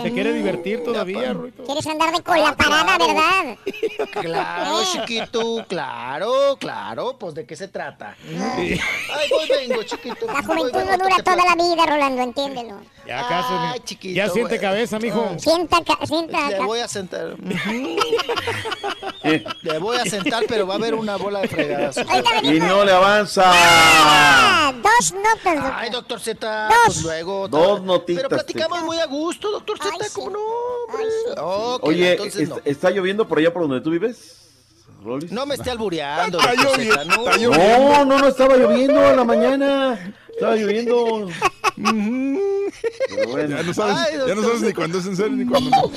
Se 0.03 0.11
quiere 0.11 0.33
divertir 0.33 0.83
todavía, 0.83 1.33
Rorrito. 1.33 1.63
Quieres 1.63 1.87
andar 1.87 2.13
de 2.15 2.23
con 2.23 2.37
la 2.39 2.49
Ah, 2.49 2.55
parada, 2.57 2.97
claro. 2.97 3.13
¿Verdad? 3.25 3.57
Claro, 4.21 4.81
Eh. 4.81 4.85
chiquito, 4.91 5.65
claro, 5.67 6.57
claro. 6.59 7.17
Pues, 7.17 7.33
¿de 7.35 7.45
qué 7.45 7.55
se 7.55 7.67
trata? 7.67 8.15
Ay, 8.27 8.79
voy, 9.29 9.47
vengo, 9.67 9.83
chiquito. 9.83 10.25
La 10.27 10.33
Voy, 10.41 10.43
juventud 10.43 10.79
vengo, 10.79 10.91
no 10.97 11.03
dura 11.03 11.23
toda 11.23 11.35
la 11.37 11.55
vida, 11.55 11.85
Rolando, 11.85 12.21
entiéndelo. 12.21 12.81
Ya 13.07 13.27
casi. 13.27 13.53
Ay, 13.53 13.79
chiquito, 13.83 14.15
ya 14.15 14.29
siente 14.29 14.55
bueno. 14.57 14.61
cabeza, 14.61 14.99
mijo. 14.99 15.35
Sienta, 15.37 15.77
ca- 15.83 16.05
sienta. 16.05 16.49
Le 16.49 16.59
voy 16.59 16.79
a 16.79 16.87
sentar. 16.87 17.35
Le 19.61 19.79
voy 19.79 19.97
a 19.97 20.05
sentar, 20.05 20.43
pero 20.47 20.67
va 20.67 20.75
a 20.75 20.77
haber 20.77 20.93
una 20.95 21.15
bola 21.17 21.41
de 21.41 21.47
fregadas. 21.47 21.97
Y 22.43 22.59
no 22.59 22.83
le 22.85 22.91
avanza. 22.91 23.43
Ah, 23.47 24.71
Dos 24.75 25.13
notas, 25.13 25.55
doctor. 25.55 25.73
Ay, 25.75 25.89
doctor 25.89 26.19
Z, 26.19 26.67
Dos. 26.67 26.77
pues 26.85 27.01
luego. 27.03 27.47
Dos 27.47 27.81
notitas, 27.81 28.23
Pero 28.23 28.29
platicamos 28.29 28.81
muy 28.83 28.97
a 28.99 29.05
gusto, 29.05 29.51
doctor 29.51 29.77
Z. 29.77 29.89
¿cómo 30.13 30.29
no? 30.31 30.39
hombre? 30.39 31.05
Oye, 31.81 32.11
entonces 32.13 32.41
¿est- 32.41 32.49
no. 32.49 32.59
¿está 32.65 32.89
lloviendo 32.91 33.14
por 33.23 33.39
allá 33.39 33.53
por 33.53 33.61
donde 33.61 33.79
tú 33.79 33.91
vives, 33.91 34.49
Rolis? 35.03 35.31
No 35.31 35.45
me 35.45 35.55
esté 35.55 35.71
albureando. 35.71 36.39
Está 36.39 36.53
lloviendo, 36.55 37.05
no. 37.05 37.13
está 37.29 37.37
lloviendo. 37.37 37.79
No, 37.79 38.05
no, 38.05 38.19
no, 38.19 38.27
estaba 38.27 38.57
lloviendo 38.57 38.99
a 38.99 39.13
la 39.13 39.23
mañana. 39.23 40.15
Estaba 40.29 40.55
lloviendo. 40.57 41.29
Bueno. 41.77 43.57
Ya 43.57 43.63
no 43.63 43.73
sabes, 43.73 43.95
Ay, 43.97 44.13
ya 44.13 44.19
no 44.19 44.25
doctor 44.27 44.45
sabes 44.45 44.61
ni 44.61 44.73
cuándo 44.73 44.97
es 44.99 45.05
en 45.05 45.15
serio 45.15 45.37
ni 45.37 45.45
cuándo 45.45 45.69
no. 45.69 45.91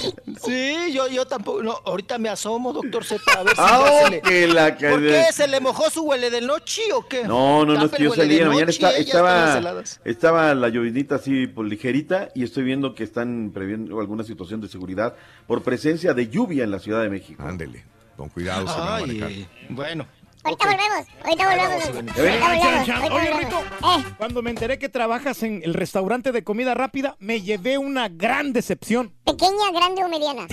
Sí, 0.45 0.93
yo, 0.93 1.09
yo 1.09 1.27
tampoco. 1.27 1.63
No, 1.63 1.81
ahorita 1.85 2.19
me 2.19 2.29
asomo, 2.29 2.73
doctor 2.73 3.05
Z, 3.05 3.23
a 3.37 3.43
ver 3.43 3.55
si 3.55 3.63
Ah, 3.63 3.85
ya 3.85 4.05
se 4.05 4.11
le. 4.11 4.21
que 4.23 4.47
la 4.49 4.77
que- 4.77 4.89
¿Por 4.91 5.01
qué? 5.03 5.25
¿Se 5.33 5.47
le 5.49 5.61
mojó 5.61 5.91
su 5.91 6.03
huele 6.05 6.31
de 6.31 6.41
noche 6.41 6.83
o 6.93 7.07
qué? 7.07 7.25
No, 7.25 7.65
no, 7.65 7.75
no, 7.75 7.85
es 7.87 7.93
que 7.93 8.05
yo 8.05 8.15
salí 8.15 8.37
de 8.37 8.43
la 8.45 8.49
mañana, 8.51 8.71
está- 8.71 8.97
estaba, 8.97 9.61
estaba 10.05 10.55
la 10.55 10.69
llovidita 10.69 11.17
así 11.17 11.47
por 11.47 11.67
ligerita 11.67 12.31
y 12.35 12.45
estoy 12.45 12.65
viendo 12.65 12.95
que 12.95 13.05
están 13.05 13.51
previendo 13.55 14.01
alguna 14.01 14.25
situación 14.25 14.61
de 14.61 14.69
seguridad 14.69 15.15
por 15.47 15.63
presencia 15.63 16.15
de 16.15 16.29
lluvia 16.29 16.65
en 16.65 16.71
la 16.71 16.79
Ciudad 16.79 17.03
de 17.03 17.11
México. 17.11 17.43
Ándele, 17.43 17.85
con 18.17 18.29
cuidado 18.29 18.67
se 18.69 18.79
va 18.79 18.97
a 18.97 19.01
manejar. 19.01 19.29
Ay, 19.29 19.49
bueno. 19.71 20.07
Ahorita 20.49 20.65
ok. 20.65 20.71
volvemos. 20.71 21.07
Ahorita 21.25 21.49
volvemos. 21.49 21.85
Ahorita 21.85 22.99
volvemos. 22.99 23.13
Oye. 23.13 23.31
Rito, 23.39 23.61
Eh, 23.61 24.05
cuando 24.17 24.43
me 24.43 24.51
enteré 24.51 24.79
que 24.79 24.89
trabajas 24.89 25.43
en 25.43 25.61
el 25.65 25.75
restaurante 25.75 26.33
de 26.33 26.43
comida 26.45 26.75
rápida, 26.75 27.17
me 27.19 27.43
llevé 27.43 27.77
una 27.79 28.09
gran 28.09 28.53
decepción. 28.53 29.13
pequeña, 29.25 29.71
grande 29.73 30.05
o 30.05 30.09
mediana. 30.09 30.47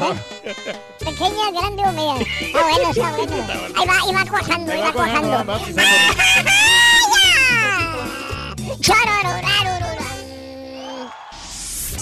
Ah. 0.00 0.14
¿Eh? 0.42 0.54
Pequeña, 1.00 1.50
grande 1.52 1.82
o 1.82 1.92
mediana. 1.92 2.20
Está 2.40 2.62
bueno, 2.62 2.90
está 2.90 3.10
bueno. 3.12 3.34
Ahí 3.76 3.86
va, 3.86 3.94
ahí 4.02 4.12
va 4.14 4.30
cuajando, 4.30 4.72
ahí 4.72 4.80
va 4.80 4.92
cuajando. 4.92 5.44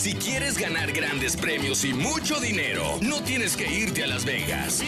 Si 0.02 0.14
quieres 0.14 0.58
ganar 0.58 0.90
grandes 0.90 1.36
premios 1.36 1.84
y 1.84 1.94
mucho 1.94 2.40
dinero, 2.40 2.98
no 3.02 3.22
tienes 3.22 3.56
que 3.56 3.72
irte 3.72 4.02
a 4.02 4.08
Las 4.08 4.24
Vegas. 4.24 4.82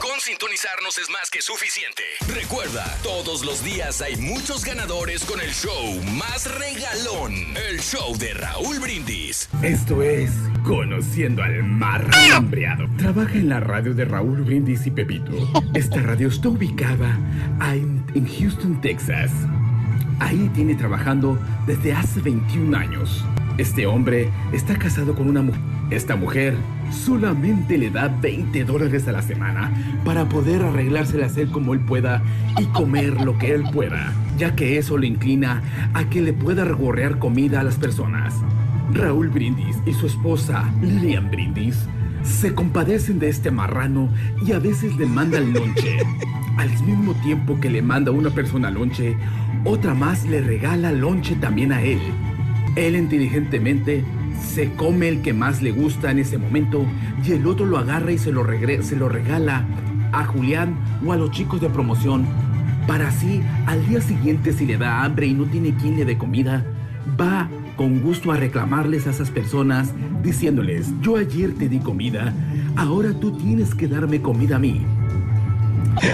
Con 0.00 0.20
sintonizarnos 0.20 0.98
es 0.98 1.10
más 1.10 1.28
que 1.28 1.42
suficiente. 1.42 2.04
Recuerda, 2.32 2.96
todos 3.02 3.44
los 3.44 3.64
días 3.64 4.00
hay 4.02 4.14
muchos 4.14 4.64
ganadores 4.64 5.24
con 5.24 5.40
el 5.40 5.50
show 5.50 6.00
más 6.12 6.46
regalón, 6.60 7.34
el 7.68 7.80
show 7.80 8.16
de 8.16 8.34
Raúl 8.34 8.78
Brindis. 8.78 9.48
Esto 9.62 10.00
es 10.00 10.30
Conociendo 10.62 11.42
al 11.42 11.60
Marrano 11.64 12.36
Hambreado. 12.36 12.88
Trabaja 12.98 13.34
en 13.34 13.48
la 13.48 13.58
radio 13.58 13.94
de 13.94 14.04
Raúl 14.04 14.42
Brindis 14.42 14.86
y 14.86 14.92
Pepito. 14.92 15.32
Esta 15.74 16.00
radio 16.02 16.28
está 16.28 16.50
ubicada 16.50 17.18
en 18.14 18.28
Houston, 18.38 18.80
Texas. 18.80 19.32
Ahí 20.22 20.48
tiene 20.54 20.76
trabajando 20.76 21.36
desde 21.66 21.92
hace 21.92 22.20
21 22.20 22.76
años. 22.76 23.24
Este 23.58 23.88
hombre 23.88 24.30
está 24.52 24.78
casado 24.78 25.16
con 25.16 25.28
una 25.28 25.42
mujer. 25.42 25.60
Esta 25.90 26.14
mujer 26.14 26.54
solamente 26.92 27.76
le 27.76 27.90
da 27.90 28.06
20 28.06 28.64
dólares 28.64 29.08
a 29.08 29.12
la 29.12 29.20
semana 29.20 29.72
para 30.04 30.28
poder 30.28 30.62
arreglársela 30.62 31.26
hacer 31.26 31.48
como 31.48 31.74
él 31.74 31.80
pueda 31.80 32.22
y 32.56 32.66
comer 32.66 33.20
lo 33.20 33.36
que 33.36 33.52
él 33.52 33.64
pueda, 33.72 34.12
ya 34.38 34.54
que 34.54 34.78
eso 34.78 34.96
le 34.96 35.08
inclina 35.08 35.60
a 35.92 36.04
que 36.04 36.22
le 36.22 36.32
pueda 36.32 36.64
regorrear 36.64 37.18
comida 37.18 37.58
a 37.58 37.64
las 37.64 37.74
personas. 37.74 38.36
Raúl 38.92 39.28
Brindis 39.28 39.78
y 39.86 39.92
su 39.92 40.06
esposa 40.06 40.72
Lilian 40.80 41.32
Brindis 41.32 41.88
se 42.22 42.54
compadecen 42.54 43.18
de 43.18 43.28
este 43.28 43.50
marrano 43.50 44.08
y 44.44 44.52
a 44.52 44.58
veces 44.58 44.96
le 44.96 45.06
mandan 45.06 45.52
lonche. 45.52 45.98
Al 46.56 46.70
mismo 46.84 47.14
tiempo 47.22 47.58
que 47.60 47.70
le 47.70 47.82
manda 47.82 48.10
una 48.10 48.30
persona 48.30 48.70
lonche, 48.70 49.16
otra 49.64 49.94
más 49.94 50.24
le 50.24 50.40
regala 50.40 50.92
lonche 50.92 51.34
también 51.36 51.72
a 51.72 51.82
él. 51.82 52.00
Él 52.76 52.96
inteligentemente 52.96 54.04
se 54.40 54.72
come 54.74 55.08
el 55.08 55.22
que 55.22 55.32
más 55.32 55.62
le 55.62 55.72
gusta 55.72 56.10
en 56.10 56.18
ese 56.18 56.38
momento 56.38 56.84
y 57.24 57.32
el 57.32 57.46
otro 57.46 57.66
lo 57.66 57.78
agarra 57.78 58.12
y 58.12 58.18
se 58.18 58.32
lo, 58.32 58.44
se 58.82 58.96
lo 58.96 59.08
regala 59.08 59.64
a 60.12 60.24
Julián 60.24 60.76
o 61.04 61.12
a 61.12 61.16
los 61.16 61.30
chicos 61.30 61.60
de 61.60 61.70
promoción 61.70 62.26
para 62.86 63.08
así 63.08 63.42
al 63.66 63.86
día 63.86 64.00
siguiente 64.00 64.52
si 64.52 64.66
le 64.66 64.76
da 64.76 65.04
hambre 65.04 65.26
y 65.26 65.34
no 65.34 65.44
tiene 65.44 65.74
quien 65.74 65.96
le 65.96 66.04
dé 66.04 66.18
comida, 66.18 66.64
va 67.20 67.48
con 67.82 68.00
gusto 68.00 68.30
a 68.30 68.36
reclamarles 68.36 69.08
a 69.08 69.10
esas 69.10 69.30
personas 69.30 69.88
diciéndoles, 70.22 70.86
yo 71.00 71.16
ayer 71.16 71.52
te 71.58 71.68
di 71.68 71.80
comida, 71.80 72.32
ahora 72.76 73.10
tú 73.12 73.32
tienes 73.36 73.74
que 73.74 73.88
darme 73.88 74.22
comida 74.22 74.54
a 74.54 74.58
mí. 74.60 74.86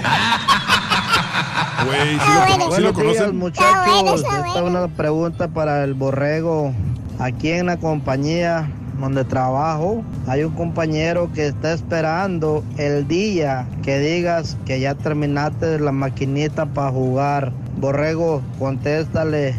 Güey, 1.85 2.19
Ah, 2.21 2.47
¿sí 2.49 2.59
lo, 2.59 2.67
Buenos 2.69 2.75
sí 2.75 2.81
lo 2.81 2.93
días, 2.93 3.19
conocen? 3.19 3.37
muchachos. 3.39 4.21
Esta 4.23 4.57
es 4.57 4.63
una 4.63 4.89
pregunta 4.89 5.49
para 5.49 5.85
el 5.85 5.93
borrego. 5.93 6.73
Aquí 7.19 7.51
en 7.51 7.67
la 7.67 7.77
compañía 7.77 8.69
donde 8.99 9.25
trabajo, 9.25 10.03
hay 10.27 10.45
un 10.45 10.55
compañero 10.55 11.31
que 11.35 11.47
está 11.49 11.75
esperando 11.75 12.65
el 12.79 13.07
día 13.07 13.67
que 13.83 13.99
digas 14.01 14.57
que 14.65 14.81
ya 14.81 14.95
terminaste 14.95 15.79
la 15.79 15.93
maquinita 15.93 16.65
para 16.67 16.91
jugar. 16.91 17.53
Borrego, 17.79 18.43
contéstale. 18.59 19.55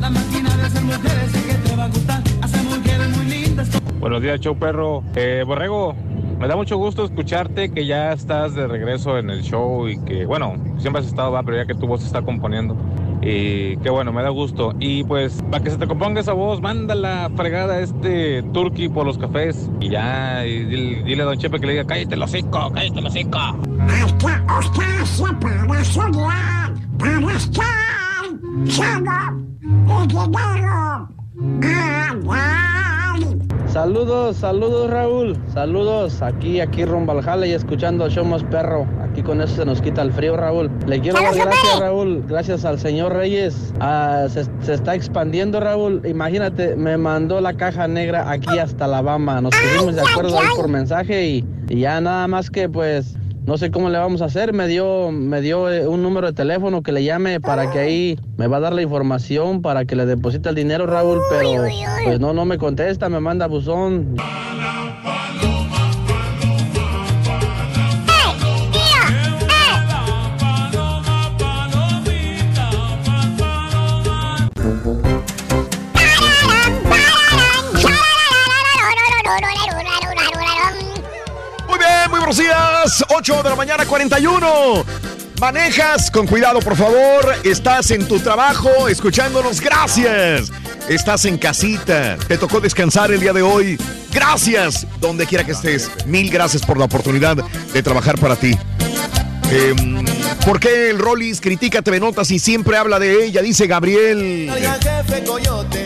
La 0.00 0.10
máquina 0.10 0.56
de 0.56 0.62
hacer 0.64 0.82
mujeres 0.82 1.30
sé 1.30 1.46
que 1.46 1.54
te 1.54 1.76
va 1.76 1.84
a 1.84 1.88
gustar. 1.88 2.20
Mujeres 2.64 3.16
muy 3.16 3.26
lindas. 3.26 3.68
Buenos 4.00 4.20
días, 4.20 4.40
show 4.40 4.56
perro. 4.58 5.04
Eh, 5.14 5.44
Borrego, 5.46 5.94
me 6.40 6.48
da 6.48 6.56
mucho 6.56 6.76
gusto 6.76 7.04
escucharte 7.04 7.70
que 7.70 7.86
ya 7.86 8.12
estás 8.12 8.54
de 8.54 8.66
regreso 8.66 9.16
en 9.16 9.30
el 9.30 9.42
show 9.42 9.88
y 9.88 9.98
que, 10.04 10.26
bueno, 10.26 10.56
siempre 10.78 11.00
has 11.00 11.06
estado, 11.06 11.30
va, 11.30 11.42
pero 11.44 11.56
ya 11.58 11.66
que 11.66 11.74
tu 11.74 11.86
voz 11.86 12.00
se 12.00 12.08
está 12.08 12.22
componiendo. 12.22 12.76
Y 13.22 13.76
qué 13.78 13.90
bueno, 13.90 14.12
me 14.12 14.22
da 14.22 14.28
gusto. 14.30 14.74
Y 14.80 15.04
pues, 15.04 15.40
para 15.50 15.62
que 15.62 15.70
se 15.70 15.78
te 15.78 15.86
componga 15.86 16.20
esa 16.20 16.32
voz, 16.32 16.60
manda 16.60 16.94
la 16.94 17.30
fregada 17.36 17.74
a 17.74 17.80
este 17.80 18.42
turkey 18.52 18.88
por 18.88 19.06
los 19.06 19.16
cafés. 19.18 19.70
Y 19.80 19.90
ya, 19.90 20.44
y 20.44 20.64
dile, 20.64 21.02
dile 21.04 21.22
a 21.22 21.26
Don 21.26 21.38
Chepe 21.38 21.60
que 21.60 21.66
le 21.66 21.72
diga, 21.74 21.86
cállate 21.86 22.16
el 22.16 22.22
hocico, 22.22 22.72
cállate 22.74 22.98
el 22.98 23.06
hocico. 23.06 23.38
espacio 24.60 25.38
para 25.40 25.84
soñar, 25.84 26.74
para 26.98 27.32
estar 27.32 27.93
Saludos, 33.66 34.36
saludos 34.36 34.88
Raúl, 34.88 35.36
saludos 35.52 36.22
aquí, 36.22 36.60
aquí 36.60 36.84
rumbo 36.84 37.10
al 37.10 37.22
jale 37.22 37.48
y 37.48 37.52
escuchando 37.52 38.08
Show 38.08 38.24
Más 38.24 38.44
Perro. 38.44 38.86
Aquí 39.02 39.22
con 39.22 39.40
eso 39.40 39.56
se 39.56 39.64
nos 39.64 39.82
quita 39.82 40.02
el 40.02 40.12
frío, 40.12 40.36
Raúl. 40.36 40.70
Le 40.86 41.00
quiero 41.00 41.20
dar 41.20 41.34
gracias, 41.34 41.80
Raúl, 41.80 42.24
gracias 42.28 42.64
al 42.64 42.78
señor 42.78 43.12
Reyes. 43.14 43.74
Ah, 43.80 44.26
se, 44.28 44.44
se 44.60 44.74
está 44.74 44.94
expandiendo, 44.94 45.58
Raúl. 45.58 46.00
Imagínate, 46.06 46.76
me 46.76 46.96
mandó 46.96 47.40
la 47.40 47.54
caja 47.54 47.88
negra 47.88 48.30
aquí 48.30 48.56
hasta 48.58 48.84
Alabama. 48.84 49.40
Nos 49.40 49.52
pusimos 49.56 49.96
de 49.96 50.02
acuerdo 50.02 50.38
ahí 50.38 50.46
por 50.54 50.68
mensaje 50.68 51.26
y, 51.26 51.44
y 51.68 51.80
ya 51.80 52.00
nada 52.00 52.28
más 52.28 52.50
que 52.50 52.68
pues 52.68 53.16
no 53.44 53.58
sé 53.58 53.70
cómo 53.70 53.90
le 53.90 53.98
vamos 53.98 54.22
a 54.22 54.26
hacer. 54.26 54.52
Me 54.52 54.66
dio, 54.66 55.10
me 55.12 55.40
dio 55.40 55.70
eh, 55.70 55.86
un 55.86 56.02
número 56.02 56.28
de 56.28 56.32
teléfono 56.32 56.82
que 56.82 56.92
le 56.92 57.04
llame 57.04 57.40
para 57.40 57.70
que 57.70 57.78
ahí 57.78 58.18
me 58.36 58.46
va 58.46 58.56
a 58.56 58.60
dar 58.60 58.72
la 58.72 58.82
información 58.82 59.60
para 59.60 59.84
que 59.84 59.96
le 59.96 60.06
deposite 60.06 60.48
el 60.48 60.54
dinero, 60.54 60.86
Raúl. 60.86 61.20
Pero 61.30 61.64
pues 62.04 62.20
no, 62.20 62.32
no 62.32 62.44
me 62.44 62.56
contesta, 62.56 63.08
me 63.08 63.20
manda 63.20 63.46
buzón. 63.46 64.16
Buenos 82.24 82.38
días. 82.38 83.04
8 83.10 83.42
de 83.42 83.50
la 83.50 83.54
mañana, 83.54 83.84
41. 83.84 84.82
Manejas 85.42 86.10
con 86.10 86.26
cuidado, 86.26 86.60
por 86.60 86.74
favor. 86.74 87.34
Estás 87.44 87.90
en 87.90 88.08
tu 88.08 88.18
trabajo 88.18 88.88
escuchándonos. 88.88 89.60
Gracias. 89.60 90.50
Estás 90.88 91.26
en 91.26 91.36
casita. 91.36 92.16
Te 92.26 92.38
tocó 92.38 92.60
descansar 92.60 93.12
el 93.12 93.20
día 93.20 93.34
de 93.34 93.42
hoy. 93.42 93.78
Gracias. 94.10 94.86
Donde 95.00 95.26
quiera 95.26 95.44
que 95.44 95.52
estés. 95.52 95.90
Mil 96.06 96.30
gracias 96.30 96.64
por 96.64 96.78
la 96.78 96.86
oportunidad 96.86 97.36
de 97.36 97.82
trabajar 97.82 98.18
para 98.18 98.36
ti. 98.36 98.56
Em, 99.50 100.03
¿Por 100.44 100.60
qué 100.60 100.90
el 100.90 100.98
Rollis 100.98 101.40
critica 101.40 101.80
TV 101.82 102.00
Notas 102.00 102.30
y 102.30 102.38
siempre 102.38 102.76
habla 102.76 102.98
de 102.98 103.24
ella? 103.24 103.40
Dice 103.42 103.66
Gabriel. 103.66 104.50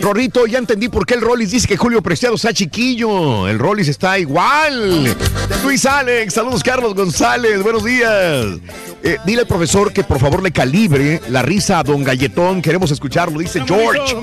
Rorrito, 0.01 0.45
ya 0.47 0.57
entendí 0.59 0.89
por 0.89 1.05
qué 1.05 1.13
el 1.13 1.21
Rollis 1.21 1.51
dice 1.51 1.67
que 1.67 1.77
Julio 1.77 2.01
Preciado 2.01 2.35
está 2.35 2.53
chiquillo. 2.53 3.47
El 3.47 3.57
Rollis 3.59 3.87
está 3.87 4.19
igual. 4.19 5.15
Luis 5.63 5.85
Alex, 5.85 6.33
saludos 6.33 6.63
Carlos 6.63 6.93
González, 6.93 7.61
buenos 7.63 7.83
días. 7.83 8.59
Eh, 9.01 9.17
dile 9.25 9.41
al 9.41 9.47
profesor 9.47 9.93
que 9.93 10.03
por 10.03 10.19
favor 10.19 10.43
le 10.43 10.51
calibre 10.51 11.21
la 11.29 11.41
risa 11.41 11.79
a 11.79 11.83
Don 11.83 12.03
Galletón. 12.03 12.61
Queremos 12.61 12.91
escucharlo, 12.91 13.39
dice 13.39 13.63
George. 13.65 14.15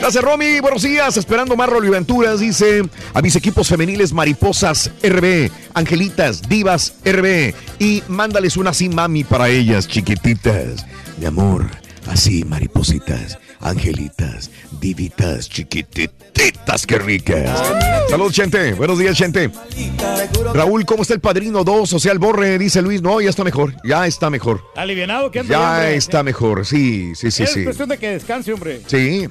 Gracias, 0.00 0.22
Romy. 0.24 0.60
Buenos 0.60 0.82
días. 0.82 1.16
Esperando 1.16 1.56
más 1.56 1.68
Aventuras. 1.68 2.40
Dice 2.40 2.82
a 3.12 3.20
mis 3.20 3.34
equipos 3.36 3.68
femeniles 3.68 4.12
Mariposas 4.12 4.90
RB, 5.02 5.50
Angelitas, 5.74 6.42
Divas 6.48 6.94
RB. 7.04 7.52
Y 7.78 8.02
mándales 8.08 8.56
una 8.56 8.70
así, 8.70 8.88
mami, 8.88 9.24
para 9.24 9.48
ellas, 9.48 9.88
chiquititas. 9.88 10.86
Mi 11.18 11.26
amor, 11.26 11.66
así, 12.06 12.44
maripositas, 12.44 13.38
angelitas, 13.60 14.50
divitas, 14.80 15.48
chiquititas, 15.48 16.86
qué 16.86 16.98
ricas. 16.98 17.60
Saludos, 18.08 18.34
gente. 18.34 18.74
Buenos 18.74 18.98
días, 19.00 19.18
gente. 19.18 19.50
Raúl, 20.54 20.86
¿cómo 20.86 21.02
está 21.02 21.14
el 21.14 21.20
padrino 21.20 21.64
2? 21.64 21.92
O 21.92 21.98
sea, 21.98 22.12
el 22.12 22.20
borre, 22.20 22.56
dice 22.58 22.80
Luis. 22.82 23.02
No, 23.02 23.20
ya 23.20 23.30
está 23.30 23.42
mejor. 23.42 23.74
Ya 23.84 24.06
está 24.06 24.30
mejor. 24.30 24.62
Alivianado 24.76 25.30
anda 25.40 25.42
Ya 25.42 25.70
hombre. 25.72 25.96
está 25.96 26.22
mejor. 26.22 26.64
Sí, 26.64 27.14
sí, 27.16 27.32
sí, 27.32 27.42
es 27.42 27.52
sí. 27.52 27.64
cuestión 27.64 27.88
de 27.88 27.98
que 27.98 28.10
descanse, 28.10 28.52
hombre. 28.52 28.80
Sí. 28.86 29.28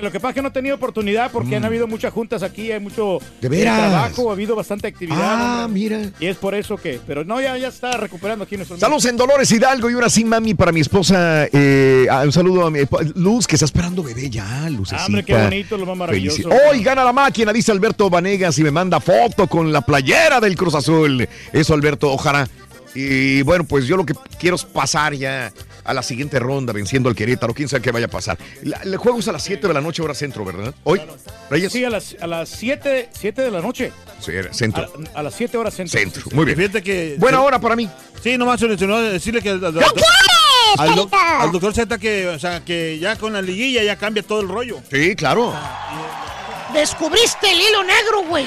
Lo 0.00 0.10
que 0.10 0.18
pasa 0.20 0.30
es 0.30 0.34
que 0.34 0.42
no 0.42 0.48
he 0.48 0.52
tenido 0.52 0.76
oportunidad 0.76 1.30
porque 1.30 1.56
han 1.56 1.64
habido 1.64 1.86
muchas 1.86 2.12
juntas 2.12 2.42
aquí, 2.42 2.70
hay 2.72 2.80
mucho 2.80 3.18
Mm. 3.20 3.40
¿De 3.40 3.48
veras? 3.48 3.78
trabajo, 3.78 4.30
ha 4.30 4.32
habido 4.32 4.54
bastante 4.56 4.88
actividad. 4.88 5.16
Ah, 5.20 5.62
hombre. 5.66 5.80
mira. 5.80 6.10
Y 6.20 6.26
es 6.26 6.36
por 6.36 6.54
eso 6.54 6.76
que, 6.76 7.00
pero 7.06 7.24
no, 7.24 7.40
ya, 7.40 7.56
ya 7.56 7.68
está 7.68 7.92
recuperando 7.96 8.44
aquí 8.44 8.56
nuestro 8.56 8.76
Saludos 8.78 9.04
en 9.06 9.16
Dolores 9.16 9.50
Hidalgo 9.50 9.88
y 9.90 9.94
una 9.94 10.08
sí, 10.10 10.24
mami, 10.24 10.54
para 10.54 10.72
mi 10.72 10.80
esposa. 10.80 11.46
eh, 11.52 12.06
ah, 12.10 12.22
un 12.24 12.32
saludo 12.32 12.66
a 12.66 12.70
mi 12.70 12.80
Luz, 13.14 13.46
que 13.46 13.56
está 13.56 13.64
esperando 13.66 14.02
bebé 14.02 14.28
ya, 14.30 14.68
Lucecita. 14.70 15.06
Hombre, 15.06 15.24
qué 15.24 15.34
bonito, 15.34 15.76
lo 15.78 15.86
más 15.86 15.96
maravilloso. 15.96 16.48
Felici- 16.48 16.60
Hoy 16.70 16.82
gana 16.82 17.04
la 17.04 17.12
máquina, 17.12 17.52
dice 17.52 17.72
Alberto 17.72 18.10
Vanegas, 18.10 18.58
y 18.58 18.62
me 18.64 18.70
manda 18.70 19.00
foto 19.00 19.46
con 19.46 19.72
la 19.72 19.80
playera 19.82 20.40
del 20.40 20.56
Cruz 20.56 20.74
Azul. 20.74 21.26
Eso, 21.52 21.74
Alberto, 21.74 22.10
ojalá. 22.12 22.48
Y 22.94 23.42
bueno, 23.42 23.64
pues 23.64 23.86
yo 23.86 23.96
lo 23.96 24.04
que 24.06 24.14
quiero 24.38 24.56
es 24.56 24.64
pasar 24.64 25.14
ya 25.14 25.52
a 25.84 25.94
la 25.94 26.02
siguiente 26.02 26.38
ronda 26.38 26.72
venciendo 26.72 27.08
al 27.08 27.14
Querétaro. 27.14 27.54
Quién 27.54 27.68
sabe 27.68 27.82
qué 27.82 27.92
vaya 27.92 28.06
a 28.06 28.10
pasar. 28.10 28.38
La- 28.62 28.78
el 28.78 28.96
juego 28.96 29.18
es 29.20 29.28
a 29.28 29.32
las 29.32 29.42
7 29.42 29.68
de 29.68 29.74
la 29.74 29.80
noche, 29.80 30.02
hora 30.02 30.14
centro, 30.14 30.44
¿verdad? 30.44 30.74
Hoy, 30.84 31.00
Reyes. 31.50 31.72
Sí, 31.72 31.84
a 31.84 31.90
las, 31.90 32.16
a 32.20 32.26
las 32.26 32.48
7, 32.48 33.10
7 33.12 33.42
de 33.42 33.50
la 33.50 33.60
noche. 33.60 33.92
Sí, 34.20 34.32
centro. 34.52 34.90
A, 35.14 35.20
a 35.20 35.22
las 35.22 35.34
7 35.34 35.56
horas 35.56 35.74
centro. 35.74 35.98
Centro, 36.00 36.22
muy 36.32 36.44
bien. 36.46 36.56
Fíjate 36.56 36.82
que. 36.82 37.16
Buena 37.18 37.40
hora 37.42 37.58
para 37.60 37.76
mí. 37.76 37.88
Sí, 38.22 38.36
nomás 38.38 38.58
solucionó 38.60 39.00
decirle 39.00 39.40
que. 39.42 39.50
¿Qué 39.52 39.58
quieres? 39.70 40.04
al, 40.78 41.08
al 41.40 41.52
doctor 41.52 41.72
Z 41.74 41.98
que, 41.98 42.26
o 42.28 42.38
sea, 42.38 42.64
que 42.64 42.98
ya 42.98 43.14
con 43.16 43.32
la 43.32 43.40
liguilla 43.42 43.82
ya 43.84 43.96
cambia 43.96 44.22
todo 44.22 44.40
el 44.40 44.48
rollo. 44.48 44.80
Sí, 44.90 45.14
claro. 45.14 45.54
Descubriste 46.72 47.50
el 47.50 47.60
hilo 47.60 47.82
negro, 47.84 48.22
güey. 48.28 48.46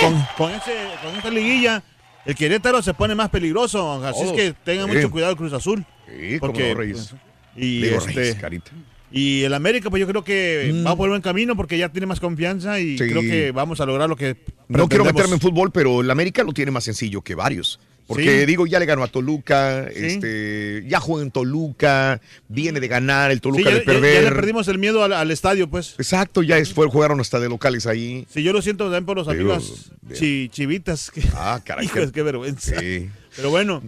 Con, 0.00 0.26
con 0.36 0.50
ese, 0.52 0.72
con 1.02 1.16
esta 1.16 1.30
liguilla, 1.30 1.82
el 2.30 2.36
Querétaro 2.36 2.80
se 2.82 2.94
pone 2.94 3.14
más 3.14 3.28
peligroso. 3.30 4.04
Así 4.04 4.22
es 4.22 4.32
que 4.32 4.54
tengan 4.64 4.88
sí. 4.88 4.96
mucho 4.96 5.10
cuidado 5.10 5.32
el 5.32 5.36
Cruz 5.38 5.52
Azul. 5.52 5.84
Sí, 6.08 6.38
cómo 6.38 6.52
no, 6.58 6.74
Reyes. 6.74 7.14
Y, 7.56 7.82
Digo, 7.82 7.98
este, 7.98 8.12
Reyes, 8.12 8.34
carita. 8.36 8.70
y 9.12 9.42
el 9.42 9.52
América, 9.54 9.90
pues 9.90 10.00
yo 10.00 10.06
creo 10.06 10.22
que 10.24 10.82
va 10.86 10.96
por 10.96 11.08
buen 11.08 11.20
camino 11.22 11.56
porque 11.56 11.76
ya 11.76 11.88
tiene 11.90 12.06
más 12.06 12.20
confianza 12.20 12.78
y 12.80 12.94
Mm. 12.94 12.98
Sí. 12.98 13.08
creo 13.08 13.22
que 13.22 13.50
vamos 13.52 13.80
a 13.80 13.86
lograr 13.86 14.08
lo 14.08 14.16
que 14.16 14.36
No 14.68 14.88
quiero 14.88 15.04
meterme 15.04 15.34
en 15.34 15.40
fútbol, 15.40 15.70
pero 15.72 16.00
el 16.00 16.10
América 16.10 16.42
lo 16.44 16.52
tiene 16.52 16.70
más 16.70 16.84
sencillo 16.84 17.22
que 17.22 17.34
varios. 17.34 17.80
Porque 18.10 18.40
Sí. 18.40 18.46
digo, 18.46 18.66
ya 18.66 18.80
le 18.80 18.86
ganó 18.86 19.04
a 19.04 19.06
Toluca, 19.08 19.86
Sí. 19.94 20.04
este, 20.04 20.84
ya 20.88 20.98
juega 20.98 21.22
en 21.22 21.30
Toluca, 21.30 22.20
viene 22.48 22.80
de 22.80 22.88
ganar, 22.88 23.30
el 23.30 23.36
Sí, 23.36 23.40
Toluca 23.42 23.62
ya, 23.62 23.70
de 23.70 23.74
ya- 23.76 23.78
ya 23.80 23.86
perder. 23.86 24.24
le 24.24 24.30
perdimos 24.32 24.66
el 24.66 24.78
miedo 24.78 25.04
al, 25.04 25.12
al 25.12 25.30
estadio, 25.30 25.70
pues. 25.70 25.94
Exacto, 25.96 26.42
ya 26.42 26.58
es, 26.58 26.74
fue, 26.74 26.88
jugaron 26.88 27.20
hasta 27.20 27.38
de 27.38 27.48
locales 27.48 27.86
ahí. 27.86 28.26
Sí, 28.28 28.42
yo 28.42 28.52
lo 28.52 28.62
siento 28.62 28.84
también 28.86 29.06
por 29.06 29.16
los 29.16 29.28
Pero, 29.28 29.40
amigos 29.54 29.92
chi- 30.12 30.48
chivitas. 30.48 31.12
Que, 31.12 31.22
ah, 31.36 31.60
caray. 31.64 31.86
Hijos, 32.08 32.10
qué 32.10 32.22
vergüenza. 32.24 32.80
Sí. 32.80 33.08
Pero 33.36 33.50
bueno, 33.50 33.80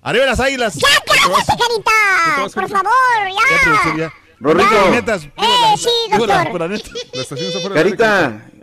arriba 0.00 0.24
las 0.24 0.40
águilas. 0.40 0.74
¡Ya 0.76 0.88
cállate, 1.06 1.52
carita! 1.52 2.50
Por 2.54 2.68
favor, 2.70 3.98
ya. 3.98 4.12
Rorrito. 4.40 4.90
Netas, 4.90 5.24
Eh, 5.24 5.28
sí, 5.76 5.88
la- 6.10 6.18
doctor. 6.44 6.60
la 6.60 6.68
neta. 6.68 6.90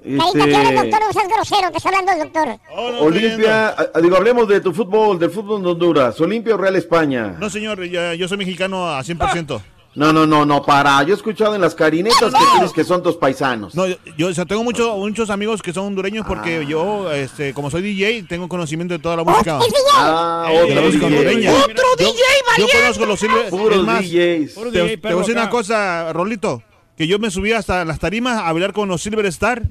Carita, 0.04 0.24
Carita, 0.34 0.44
que 0.44 0.44
el 0.44 0.62
este, 0.64 0.76
doctor 0.76 1.00
no 1.08 1.14
seas 1.14 1.28
grosero, 1.30 1.72
que 1.72 1.78
está 1.78 1.90
hablando 1.90 2.12
el 2.12 2.20
doctor. 2.20 2.60
Olimpia, 3.00 3.70
ah, 3.70 4.00
digo, 4.02 4.16
hablemos 4.18 4.48
de 4.48 4.62
tu 4.62 4.74
fútbol, 4.74 5.18
del 5.20 5.30
fútbol 5.32 5.64
de 5.64 5.70
Honduras, 5.70 6.20
Olimpia 6.22 6.56
o 6.56 6.58
Real 6.58 6.76
España. 6.76 7.36
No, 7.40 7.50
señor, 7.50 7.84
ya- 7.90 8.14
yo 8.14 8.28
soy 8.28 8.38
mexicano 8.38 8.88
a 8.90 9.02
100%. 9.04 9.62
No, 9.96 10.12
no, 10.12 10.26
no, 10.26 10.44
no, 10.44 10.64
para, 10.64 11.04
yo 11.04 11.14
he 11.14 11.18
escuchado 11.18 11.54
en 11.54 11.62
las 11.62 11.76
carinetas 11.76 12.34
que 12.34 12.46
tienes 12.54 12.74
que 12.74 12.84
son 12.84 13.04
tus 13.04 13.16
paisanos. 13.16 13.76
No, 13.76 13.86
yo, 13.86 13.96
yo, 14.18 14.28
o 14.30 14.34
sea, 14.34 14.44
tengo 14.46 14.64
mucho- 14.64 14.98
muchos 14.98 15.30
amigos 15.30 15.62
que 15.62 15.72
son 15.72 15.86
hondureños 15.86 16.24
Ah. 16.26 16.30
porque 16.30 16.66
yo, 16.68 17.12
este, 17.12 17.54
como 17.54 17.70
soy 17.70 17.84
DJ, 17.84 18.24
tengo 18.28 18.50
conocimiento 18.50 18.96
de 18.96 19.00
toda 19.00 19.18
la 19.18 19.24
música. 19.24 19.60
Ah, 19.94 20.48
Eh, 20.52 20.62
otro 20.64 20.76
la 20.76 20.82
música 20.82 21.06
DJ. 21.08 21.20
hondureña. 21.20 21.52
Otro 21.54 21.84
Yo- 22.00 22.14
Yo 22.58 22.66
conozco 22.82 23.06
los 23.06 23.20
silver. 23.20 23.50
Puros 23.52 23.86
más, 23.86 24.02
DJs. 24.02 24.48
te, 24.50 24.60
Puro 24.60 24.72
te 24.72 24.82
DJ, 24.84 24.96
voy 25.04 25.12
a 25.14 25.16
decir 25.18 25.36
una 25.38 25.50
cosa, 25.52 26.12
Rolito, 26.12 26.64
que 26.98 27.06
yo 27.08 27.20
me 27.20 27.30
subí 27.30 27.52
hasta 27.54 27.86
las 27.86 28.00
tarimas 28.00 28.40
a 28.40 28.52
bailar 28.52 28.74
con 28.74 28.88
los 28.90 29.02
Silver 29.02 29.26
Star, 29.28 29.62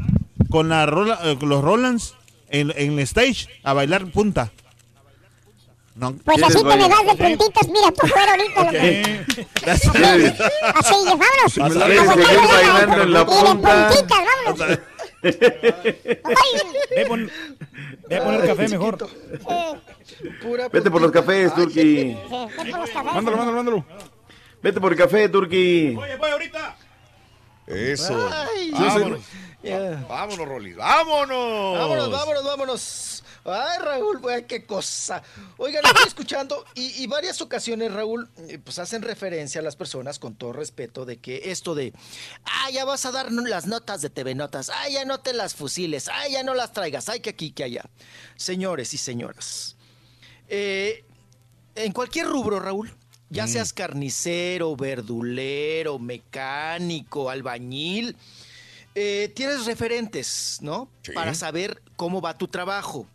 con, 0.52 0.68
la 0.68 0.86
Rola- 0.86 1.18
eh, 1.24 1.36
con 1.38 1.48
los 1.48 1.62
Rolands 1.64 2.14
en, 2.50 2.72
en 2.76 2.92
el 2.92 2.98
stage, 3.00 3.48
a 3.64 3.72
bailar 3.72 4.06
punta. 4.12 4.52
No, 5.94 6.14
Pues 6.24 6.42
así 6.42 6.56
te 6.56 6.64
me 6.64 6.88
das 6.88 7.04
de 7.06 7.14
puntitas, 7.16 7.68
mira, 7.68 7.92
tú 7.92 8.06
fuera 8.06 8.30
ahorita. 8.32 8.60
Ok. 8.62 8.72
loco. 8.72 9.48
Gracias. 9.62 10.40
Así, 10.74 10.94
vámonos. 11.04 11.54
¿Quieres 11.54 11.76
Aguanta, 11.76 12.14
seguir 12.14 12.38
aguanta, 12.38 12.54
bailando 12.54 13.02
en 13.02 13.12
la 13.12 13.20
Y 13.20 13.24
de 13.24 13.28
puntitas, 13.54 14.18
vámonos. 14.46 14.78
Ve, 16.96 17.06
pon- 17.06 17.30
ve 18.08 18.16
a 18.16 18.24
poner 18.24 18.46
café 18.46 18.68
mejor. 18.68 19.08
Vete 20.72 20.90
por 20.90 21.02
los 21.02 21.12
cafés, 21.12 21.54
Turki. 21.54 22.16
Mándalo, 23.04 23.36
mándalo, 23.36 23.52
mándalo. 23.52 23.84
Vete 24.62 24.80
por 24.80 24.92
el 24.92 24.98
café, 24.98 25.28
Turki. 25.28 25.96
Eso. 27.66 28.30
Ay, 28.32 28.72
vámonos. 29.62 30.00
Ya. 30.00 30.06
Vámonos, 30.08 30.48
Rolly. 30.48 30.72
Vámonos. 30.74 31.78
Vámonos, 31.78 32.10
vámonos, 32.10 32.44
vámonos. 32.44 33.22
Ay, 33.44 33.78
Raúl, 33.80 34.20
güey, 34.20 34.46
qué 34.46 34.64
cosa. 34.64 35.22
Oigan, 35.56 35.84
estoy 35.84 36.06
escuchando 36.06 36.64
y, 36.74 37.02
y 37.02 37.06
varias 37.08 37.40
ocasiones, 37.40 37.92
Raúl, 37.92 38.30
eh, 38.48 38.58
pues 38.62 38.78
hacen 38.78 39.02
referencia 39.02 39.60
a 39.60 39.64
las 39.64 39.74
personas 39.74 40.20
con 40.20 40.36
todo 40.36 40.52
respeto 40.52 41.04
de 41.04 41.16
que 41.16 41.50
esto 41.50 41.74
de, 41.74 41.92
ah, 42.44 42.70
ya 42.70 42.84
vas 42.84 43.04
a 43.04 43.10
dar 43.10 43.32
las 43.32 43.66
notas 43.66 44.00
de 44.00 44.10
TV 44.10 44.36
Notas, 44.36 44.70
ah, 44.72 44.88
ya 44.88 45.04
no 45.04 45.18
te 45.20 45.32
las 45.32 45.54
fusiles, 45.54 46.08
ah, 46.08 46.28
ya 46.28 46.44
no 46.44 46.54
las 46.54 46.72
traigas, 46.72 47.08
ay, 47.08 47.18
que 47.18 47.30
aquí, 47.30 47.50
que 47.50 47.64
allá. 47.64 47.84
Señores 48.36 48.94
y 48.94 48.98
señoras, 48.98 49.76
eh, 50.48 51.04
en 51.74 51.90
cualquier 51.90 52.28
rubro, 52.28 52.60
Raúl, 52.60 52.94
ya 53.28 53.48
seas 53.48 53.72
carnicero, 53.72 54.76
verdulero, 54.76 55.98
mecánico, 55.98 57.30
albañil, 57.30 58.14
eh, 58.94 59.32
tienes 59.34 59.64
referentes, 59.64 60.58
¿no? 60.60 60.90
Sí. 61.02 61.12
Para 61.12 61.34
saber 61.34 61.82
cómo 61.96 62.20
va 62.20 62.36
tu 62.36 62.48
trabajo. 62.48 63.06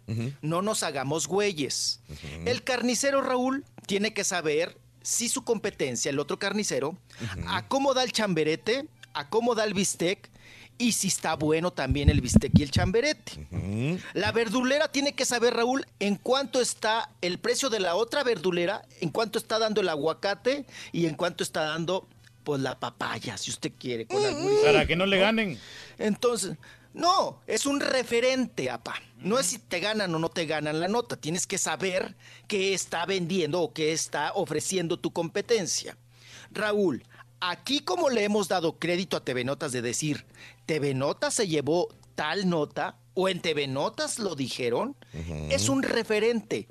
No 0.42 0.62
nos 0.62 0.84
hagamos 0.84 1.28
güeyes. 1.28 2.00
El 2.46 2.64
carnicero 2.64 3.22
Raúl 3.22 3.66
tiene 3.86 4.14
que 4.14 4.24
saber 4.24 4.78
si 5.02 5.30
su 5.30 5.44
competencia, 5.44 6.10
el 6.10 6.20
otro 6.20 6.40
carnicero, 6.40 6.98
a 7.48 7.68
cómo 7.68 7.94
da 7.94 8.04
el 8.04 8.12
chamberete, 8.12 8.88
a 9.14 9.30
cómo 9.30 9.56
da 9.56 9.64
el 9.64 9.74
bistec 9.74 10.30
y 10.78 10.92
si 10.92 11.08
está 11.08 11.36
bueno 11.36 11.72
también 11.72 12.10
el 12.10 12.22
bistec 12.22 12.52
y 12.58 12.64
el 12.64 12.72
chamberete. 12.72 13.48
La 14.14 14.32
verdulera 14.32 14.92
tiene 14.92 15.14
que 15.14 15.26
saber, 15.26 15.54
Raúl, 15.54 15.86
en 16.00 16.16
cuánto 16.16 16.62
está 16.62 17.10
el 17.22 17.40
precio 17.40 17.70
de 17.70 17.80
la 17.80 17.96
otra 17.96 18.24
verdulera, 18.24 18.84
en 19.02 19.10
cuánto 19.10 19.40
está 19.40 19.60
dando 19.60 19.82
el 19.82 19.90
aguacate 19.90 20.66
y 20.92 21.06
en 21.06 21.16
cuánto 21.16 21.44
está 21.44 21.62
dando 21.62 22.08
pues 22.48 22.62
la 22.62 22.80
papaya, 22.80 23.38
si 23.38 23.52
usted 23.52 23.74
quiere, 23.78 24.08
con 24.08 24.24
algún 24.24 24.54
Para 24.64 24.88
que 24.88 24.96
no 24.96 25.06
le 25.06 25.20
ganen. 25.20 25.60
Entonces, 25.98 26.56
no, 26.94 27.42
es 27.46 27.66
un 27.66 27.82
referente, 27.82 28.70
apa. 28.70 28.96
No 29.18 29.38
es 29.38 29.48
si 29.48 29.60
te 29.60 29.82
ganan 29.82 30.16
o 30.16 30.18
no 30.18 30.30
te 30.30 30.46
ganan 30.46 30.80
la 30.80 30.88
nota. 30.88 31.18
Tienes 31.18 31.46
que 31.46 31.58
saber 31.58 32.16
qué 32.48 32.74
está 32.74 33.06
vendiendo 33.06 33.60
o 33.60 33.74
qué 33.74 33.92
está 33.92 34.32
ofreciendo 34.34 34.98
tu 34.98 35.12
competencia. 35.12 35.98
Raúl, 36.50 37.04
aquí 37.42 37.82
como 37.82 38.10
le 38.10 38.24
hemos 38.24 38.48
dado 38.48 38.80
crédito 38.80 39.18
a 39.18 39.26
TV 39.26 39.44
Notas 39.44 39.74
de 39.74 39.82
decir, 39.82 40.26
TV 40.66 40.94
Notas 40.94 41.34
se 41.34 41.50
llevó 41.50 41.90
tal 42.16 42.48
nota 42.48 42.96
o 43.14 43.28
en 43.28 43.42
TV 43.42 43.68
Notas 43.68 44.20
lo 44.20 44.36
dijeron, 44.36 44.96
es 45.50 45.68
un 45.68 45.84
referente. 45.84 46.70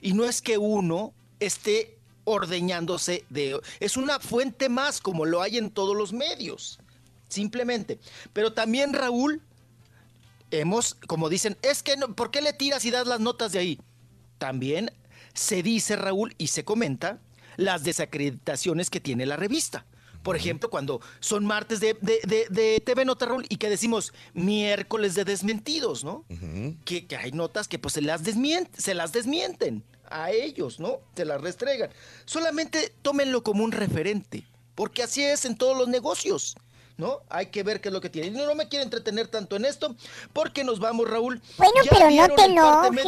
Y 0.00 0.14
no 0.14 0.24
es 0.24 0.40
que 0.40 0.56
uno 0.56 1.12
esté 1.40 1.99
ordeñándose 2.30 3.24
de... 3.30 3.60
Es 3.80 3.96
una 3.96 4.18
fuente 4.20 4.68
más 4.68 5.00
como 5.00 5.24
lo 5.26 5.42
hay 5.42 5.58
en 5.58 5.70
todos 5.70 5.96
los 5.96 6.12
medios. 6.12 6.78
Simplemente. 7.28 7.98
Pero 8.32 8.52
también, 8.52 8.92
Raúl, 8.92 9.40
hemos, 10.50 10.94
como 11.06 11.28
dicen, 11.28 11.56
es 11.62 11.82
que, 11.82 11.96
no, 11.96 12.14
¿por 12.14 12.30
qué 12.30 12.40
le 12.40 12.52
tiras 12.52 12.84
y 12.84 12.90
das 12.90 13.06
las 13.06 13.20
notas 13.20 13.52
de 13.52 13.58
ahí? 13.60 13.78
También 14.38 14.90
se 15.34 15.62
dice, 15.62 15.96
Raúl, 15.96 16.34
y 16.38 16.48
se 16.48 16.64
comenta 16.64 17.20
las 17.56 17.84
desacreditaciones 17.84 18.90
que 18.90 19.00
tiene 19.00 19.26
la 19.26 19.36
revista. 19.36 19.86
Por 20.22 20.36
ejemplo, 20.36 20.68
cuando 20.68 21.00
son 21.20 21.46
martes 21.46 21.80
de, 21.80 21.94
de- 22.02 22.20
de- 22.26 22.46
de 22.50 22.80
TV 22.84 23.04
Nota, 23.06 23.26
Raúl, 23.26 23.46
y 23.48 23.56
que 23.56 23.70
decimos 23.70 24.12
miércoles 24.34 25.14
de 25.14 25.24
desmentidos, 25.24 26.04
¿no? 26.04 26.24
que, 26.84 27.06
que 27.06 27.16
hay 27.16 27.32
notas 27.32 27.68
que 27.68 27.78
pues 27.78 27.94
se 27.94 28.02
las, 28.02 28.22
desmient- 28.24 28.68
se 28.76 28.92
las 28.94 29.12
desmienten 29.12 29.82
a 30.10 30.30
ellos, 30.30 30.80
¿no? 30.80 31.00
Se 31.16 31.24
las 31.24 31.40
restregan. 31.40 31.90
Solamente 32.24 32.92
tómenlo 33.02 33.42
como 33.42 33.64
un 33.64 33.72
referente, 33.72 34.46
porque 34.74 35.02
así 35.02 35.22
es 35.22 35.44
en 35.44 35.56
todos 35.56 35.76
los 35.76 35.88
negocios, 35.88 36.56
¿no? 36.96 37.20
Hay 37.28 37.46
que 37.46 37.62
ver 37.62 37.80
qué 37.80 37.88
es 37.88 37.92
lo 37.92 38.00
que 38.00 38.10
tienen. 38.10 38.34
No, 38.34 38.46
no 38.46 38.54
me 38.54 38.68
quiero 38.68 38.84
entretener 38.84 39.28
tanto 39.28 39.56
en 39.56 39.64
esto, 39.64 39.94
porque 40.32 40.64
nos 40.64 40.80
vamos, 40.80 41.08
Raúl. 41.08 41.40
Bueno, 41.56 41.72
Ya 41.84 41.90
pero 41.90 42.10
no 42.10 42.34
te 42.34 42.44
enojes. 42.44 43.04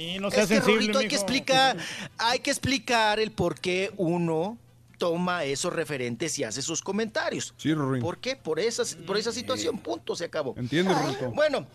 Y 0.00 0.18
no 0.18 0.28
Es 0.28 0.34
seas 0.34 0.48
que, 0.48 0.54
sensible, 0.60 0.98
hay 0.98 1.08
que 1.08 1.16
explicar, 1.16 1.76
hay 2.18 2.38
que 2.38 2.50
explicar 2.50 3.20
el 3.20 3.32
por 3.32 3.60
qué 3.60 3.92
uno 3.96 4.56
toma 4.98 5.44
esos 5.44 5.72
referentes 5.72 6.38
y 6.38 6.44
hace 6.44 6.60
sus 6.60 6.82
comentarios. 6.82 7.54
Sí, 7.56 7.72
Rorín. 7.72 8.02
¿Por 8.02 8.18
qué? 8.18 8.36
Por 8.36 8.60
esa, 8.60 8.82
por 9.06 9.16
esa 9.16 9.32
situación, 9.32 9.78
punto, 9.78 10.14
se 10.14 10.26
acabó. 10.26 10.54
Entiende, 10.58 10.92
Rorrito. 10.92 11.30
Bueno, 11.30 11.66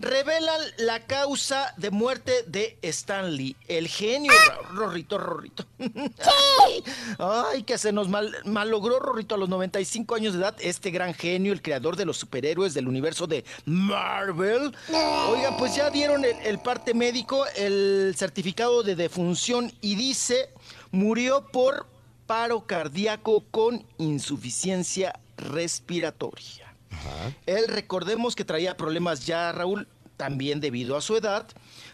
revelan 0.00 0.60
la 0.78 1.00
causa 1.06 1.74
de 1.76 1.90
muerte 1.90 2.32
de 2.46 2.78
Stanley, 2.82 3.54
el 3.68 3.86
genio, 3.86 4.32
Ra- 4.48 4.58
Rorrito, 4.72 5.18
Rorrito. 5.18 5.66
Ay, 7.18 7.62
que 7.64 7.76
se 7.78 7.92
nos 7.92 8.08
mal, 8.08 8.34
malogró, 8.44 8.98
Rorrito, 8.98 9.34
a 9.34 9.38
los 9.38 9.48
95 9.48 10.14
años 10.14 10.32
de 10.34 10.40
edad, 10.40 10.56
este 10.60 10.90
gran 10.90 11.12
genio, 11.14 11.52
el 11.52 11.60
creador 11.62 11.96
de 11.96 12.06
los 12.06 12.16
superhéroes 12.16 12.72
del 12.74 12.88
universo 12.88 13.26
de 13.26 13.44
Marvel. 13.66 14.74
Oigan, 15.28 15.56
pues 15.58 15.74
ya 15.76 15.90
dieron 15.90 16.24
el, 16.24 16.36
el 16.44 16.58
parte 16.60 16.94
médico, 16.94 17.44
el 17.56 18.14
certificado 18.16 18.82
de 18.82 18.96
defunción 18.96 19.72
y 19.80 19.96
dice, 19.96 20.50
murió 20.90 21.46
por 21.46 21.86
paro 22.26 22.66
cardíaco 22.66 23.44
con 23.50 23.84
insuficiencia 23.98 25.18
respiratoria. 25.36 26.69
Él, 27.46 27.68
recordemos 27.68 28.34
que 28.34 28.44
traía 28.44 28.76
problemas 28.76 29.26
ya, 29.26 29.52
Raúl, 29.52 29.88
también 30.16 30.60
debido 30.60 30.96
a 30.96 31.00
su 31.00 31.16
edad, 31.16 31.46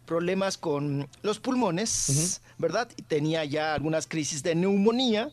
problemas 0.04 0.58
con 0.58 1.08
los 1.22 1.38
pulmones, 1.38 2.40
¿verdad? 2.58 2.88
Y 2.96 3.02
tenía 3.02 3.44
ya 3.44 3.74
algunas 3.74 4.08
crisis 4.08 4.42
de 4.42 4.56
neumonía 4.56 5.30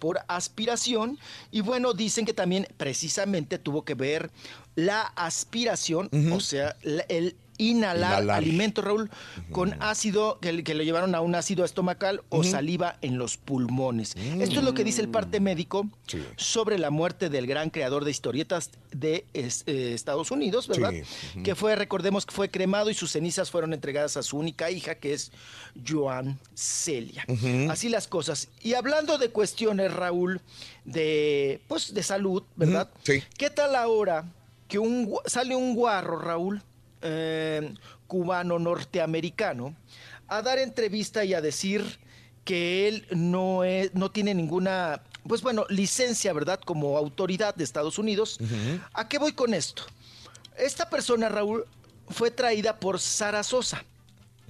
por 0.00 0.18
aspiración. 0.26 1.20
Y 1.52 1.60
bueno, 1.60 1.92
dicen 1.92 2.26
que 2.26 2.34
también 2.34 2.66
precisamente 2.76 3.58
tuvo 3.58 3.84
que 3.84 3.94
ver 3.94 4.32
la 4.74 5.02
aspiración, 5.02 6.10
o 6.32 6.40
sea, 6.40 6.76
el 6.82 7.36
inhalar, 7.70 8.22
Inhalar. 8.22 8.36
alimentos, 8.38 8.84
Raúl, 8.84 9.10
con 9.50 9.74
ácido, 9.80 10.38
que, 10.40 10.52
lo 10.74 10.82
llevaron 10.82 11.14
a 11.14 11.20
un 11.20 11.34
ácido 11.34 11.64
estomacal 11.64 12.22
o 12.28 12.42
saliva 12.44 12.96
en 13.02 13.18
los 13.18 13.36
pulmones. 13.36 14.14
Esto 14.16 14.58
es 14.60 14.64
lo 14.64 14.74
que 14.74 14.84
dice 14.84 15.00
el 15.00 15.08
parte 15.08 15.40
médico 15.40 15.88
sobre 16.36 16.78
la 16.78 16.90
muerte 16.90 17.28
del 17.28 17.46
gran 17.46 17.70
creador 17.70 18.04
de 18.04 18.10
historietas 18.10 18.70
de 18.90 19.24
es- 19.32 19.64
eh, 19.66 19.92
Estados 19.94 20.30
Unidos, 20.30 20.68
¿verdad? 20.68 20.92
Sí. 21.34 21.42
Que 21.42 21.54
fue, 21.54 21.76
recordemos 21.76 22.26
que 22.26 22.34
fue 22.34 22.50
cremado 22.50 22.90
y 22.90 22.94
sus 22.94 23.12
cenizas 23.12 23.50
fueron 23.50 23.72
entregadas 23.72 24.16
a 24.16 24.22
su 24.22 24.36
única 24.38 24.70
hija, 24.70 24.94
que 24.96 25.12
es 25.14 25.32
Joan 25.86 26.38
Celia. 26.54 27.24
Así 27.70 27.88
las 27.88 28.08
cosas. 28.08 28.48
Y 28.62 28.74
hablando 28.74 29.18
de 29.18 29.30
cuestiones, 29.30 29.92
Raúl, 29.92 30.40
de, 30.84 31.60
pues, 31.68 31.94
de 31.94 32.02
salud, 32.02 32.42
¿verdad? 32.56 32.90
Sí. 33.04 33.22
¿Qué 33.38 33.50
tal 33.50 33.76
ahora 33.76 34.24
que 34.68 34.78
un, 34.78 35.14
sale 35.26 35.54
un 35.54 35.74
guarro, 35.74 36.18
Raúl, 36.18 36.62
eh, 37.02 37.74
cubano 38.06 38.58
norteamericano, 38.58 39.74
a 40.28 40.42
dar 40.42 40.58
entrevista 40.58 41.24
y 41.24 41.34
a 41.34 41.40
decir 41.40 41.98
que 42.44 42.88
él 42.88 43.06
no, 43.10 43.64
es, 43.64 43.94
no 43.94 44.10
tiene 44.10 44.34
ninguna, 44.34 45.02
pues 45.28 45.42
bueno, 45.42 45.64
licencia, 45.68 46.32
¿verdad? 46.32 46.60
Como 46.64 46.96
autoridad 46.98 47.54
de 47.54 47.64
Estados 47.64 47.98
Unidos. 47.98 48.38
¿A 48.94 49.08
qué 49.08 49.18
voy 49.18 49.32
con 49.32 49.54
esto? 49.54 49.84
Esta 50.56 50.88
persona, 50.90 51.28
Raúl, 51.28 51.64
fue 52.08 52.30
traída 52.30 52.78
por 52.80 52.98
Sara 53.00 53.42
Sosa. 53.42 53.84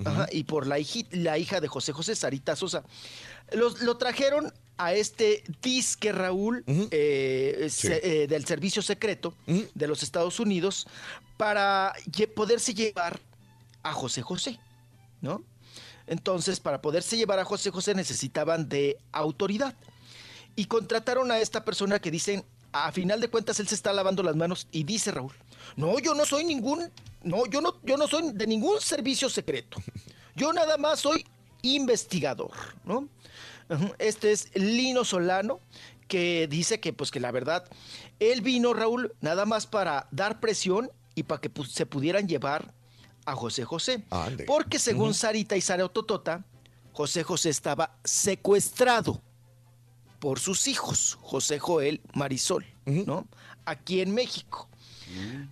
Ajá, 0.05 0.27
y 0.33 0.45
por 0.45 0.67
la, 0.67 0.79
hiji- 0.79 1.07
la 1.13 1.37
hija 1.39 1.61
de 1.61 1.69
José 1.69 1.93
José, 1.93 2.17
Sarita 2.17 2.57
Sosa. 2.57 2.83
Los- 3.53 3.83
lo 3.83 3.99
trajeron 3.99 4.53
a 4.79 4.95
este 4.95 5.45
disque 5.63 6.13
Raúl 6.13 6.65
eh, 6.91 7.69
se- 7.71 8.23
eh, 8.23 8.27
del 8.27 8.45
servicio 8.47 8.83
secreto 8.83 9.35
de 9.47 9.87
los 9.87 10.03
Estados 10.03 10.41
Unidos 10.41 10.87
para 11.37 11.93
poderse 12.35 12.75
llevar 12.75 13.21
a 13.83 13.93
José 13.93 14.23
José, 14.23 14.59
¿no? 15.21 15.43
Entonces, 16.07 16.59
para 16.61 16.81
poderse 16.83 17.17
llevar 17.17 17.39
a 17.39 17.45
José 17.45 17.71
José 17.71 17.95
necesitaban 17.95 18.69
de 18.69 18.99
autoridad. 19.13 19.75
Y 20.57 20.67
contrataron 20.67 21.31
a 21.31 21.39
esta 21.39 21.65
persona 21.65 21.99
que 22.01 22.11
dicen, 22.11 22.45
a 22.73 22.91
final 22.93 23.21
de 23.21 23.29
cuentas, 23.29 23.61
él 23.61 23.69
se 23.69 23.75
está 23.75 23.93
lavando 23.93 24.23
las 24.23 24.35
manos 24.37 24.67
y 24.73 24.85
dice 24.85 25.11
Raúl, 25.13 25.33
no, 25.77 25.99
yo 26.01 26.15
no 26.15 26.25
soy 26.27 26.45
ningún, 26.45 26.91
no, 27.23 27.47
yo 27.47 27.61
no, 27.61 27.77
yo 27.85 27.97
no 27.97 28.07
soy 28.09 28.33
de 28.33 28.47
ningún 28.47 28.81
servicio 28.81 29.29
secreto. 29.31 29.81
Yo 30.35 30.53
nada 30.53 30.77
más 30.77 31.01
soy 31.01 31.25
investigador, 31.63 32.51
¿no? 32.85 33.09
Este 33.99 34.33
es 34.33 34.55
Lino 34.55 35.05
Solano, 35.05 35.61
que 36.09 36.47
dice 36.49 36.81
que, 36.81 36.93
pues, 36.93 37.11
que 37.11 37.21
la 37.21 37.31
verdad, 37.31 37.65
él 38.21 38.41
vino, 38.43 38.75
Raúl, 38.75 39.15
nada 39.21 39.47
más 39.47 39.67
para 39.67 40.09
dar 40.11 40.41
presión 40.41 40.91
y 41.15 41.23
para 41.23 41.41
que 41.41 41.51
pues, 41.51 41.71
se 41.73 41.87
pudieran 41.87 42.29
llevar 42.29 42.75
a 43.25 43.35
José 43.35 43.65
José. 43.65 44.05
Ande. 44.11 44.45
Porque 44.45 44.79
según. 44.79 45.15
Sarita 45.15 45.57
y 45.57 45.61
Sara 45.61 45.85
Ototota, 45.85 46.45
José 46.93 47.23
José 47.23 47.51
estaba 47.51 47.97
secuestrado 48.05 49.23
por 50.19 50.39
sus 50.39 50.69
hijos, 50.69 51.19
José 51.21 51.59
Joel 51.59 52.01
Marisol, 52.15 52.65
¿no? 52.85 53.27
Aquí 53.65 54.01
en 54.01 54.15
México. 54.15 54.69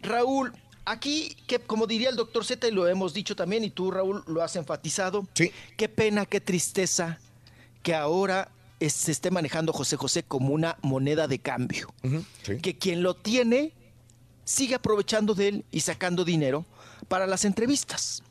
Raúl, 0.01 0.53
aquí, 0.85 1.37
que 1.47 1.59
como 1.59 1.87
diría 1.87 2.09
el 2.09 2.17
doctor 2.17 2.45
Z, 2.45 2.69
y 2.69 2.71
lo 2.71 2.87
hemos 2.87 3.13
dicho 3.13 3.35
también, 3.35 3.65
y 3.65 3.71
tú, 3.71 3.91
Raúl, 3.91 4.23
lo 4.27 4.43
has 4.43 4.55
enfatizado, 4.57 5.27
qué 5.35 5.89
pena, 5.89 6.25
qué 6.27 6.41
tristeza 6.41 7.19
que 7.83 7.95
ahora 7.95 8.51
es- 8.79 8.93
se 8.95 9.13
esté 9.13 9.31
manejando 9.31 9.73
José 9.73 9.97
José 9.97 10.23
como 10.23 10.53
una 10.55 10.77
moneda 10.83 11.29
de 11.29 11.39
cambio. 11.39 11.93
Que 12.63 12.77
quien 12.79 13.03
lo 13.03 13.15
tiene 13.15 13.73
sigue 14.45 14.75
aprovechando 14.75 15.35
de 15.35 15.49
él 15.49 15.65
y 15.71 15.81
sacando 15.81 16.25
dinero 16.25 16.65
para 17.09 17.27
las 17.27 17.45
entrevistas. 17.45 18.23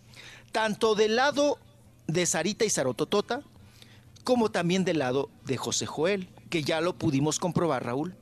Tanto 0.52 0.96
del 0.96 1.16
lado 1.16 1.60
de 2.08 2.26
Sarita 2.26 2.66
y 2.66 2.70
Sarototota, 2.70 3.42
como 4.24 4.50
también 4.52 4.84
del 4.84 5.00
lado 5.00 5.30
de 5.46 5.58
José 5.58 5.86
Joel, 5.86 6.28
que 6.50 6.64
ya 6.64 6.82
lo 6.82 6.98
pudimos 6.98 7.40
comprobar, 7.40 7.86
Raúl, 7.86 8.16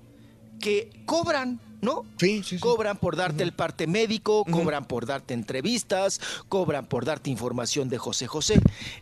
que 0.60 0.90
cobran, 1.06 1.60
¿no? 1.82 2.06
Sí, 2.20 2.44
sí, 2.44 2.60
Cobran 2.60 2.98
por 2.98 3.16
darte 3.16 3.44
el 3.44 3.54
parte 3.54 3.88
médico, 3.88 4.44
cobran 4.46 4.86
por 4.86 5.06
darte 5.06 5.34
entrevistas, 5.34 6.20
cobran 6.50 6.88
por 6.88 7.06
darte 7.06 7.30
información 7.30 7.90
de 7.90 7.98
José 7.98 8.28
José. 8.28 8.60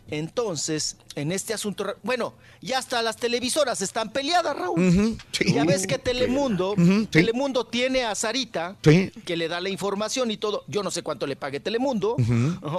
Entonces, 0.08 0.96
en 1.14 1.32
este 1.32 1.54
asunto, 1.54 1.96
bueno, 2.02 2.34
ya 2.60 2.78
hasta 2.78 3.00
las 3.02 3.16
televisoras 3.16 3.80
están 3.80 4.10
peleadas, 4.12 4.56
Raúl. 4.56 5.18
Sí. 5.32 5.52
Ya 5.54 5.64
ves 5.64 5.86
que 5.86 5.98
Telemundo. 5.98 6.74
Telemundo 7.10 7.66
tiene 7.66 8.04
a 8.04 8.14
Sarita, 8.14 8.76
que 8.82 9.36
le 9.36 9.48
da 9.48 9.60
la 9.60 9.70
información 9.70 10.30
y 10.30 10.36
todo. 10.36 10.64
Yo 10.68 10.82
no 10.82 10.90
sé 10.90 11.02
cuánto 11.02 11.26
le 11.26 11.36
pague 11.36 11.60
Telemundo, 11.60 12.16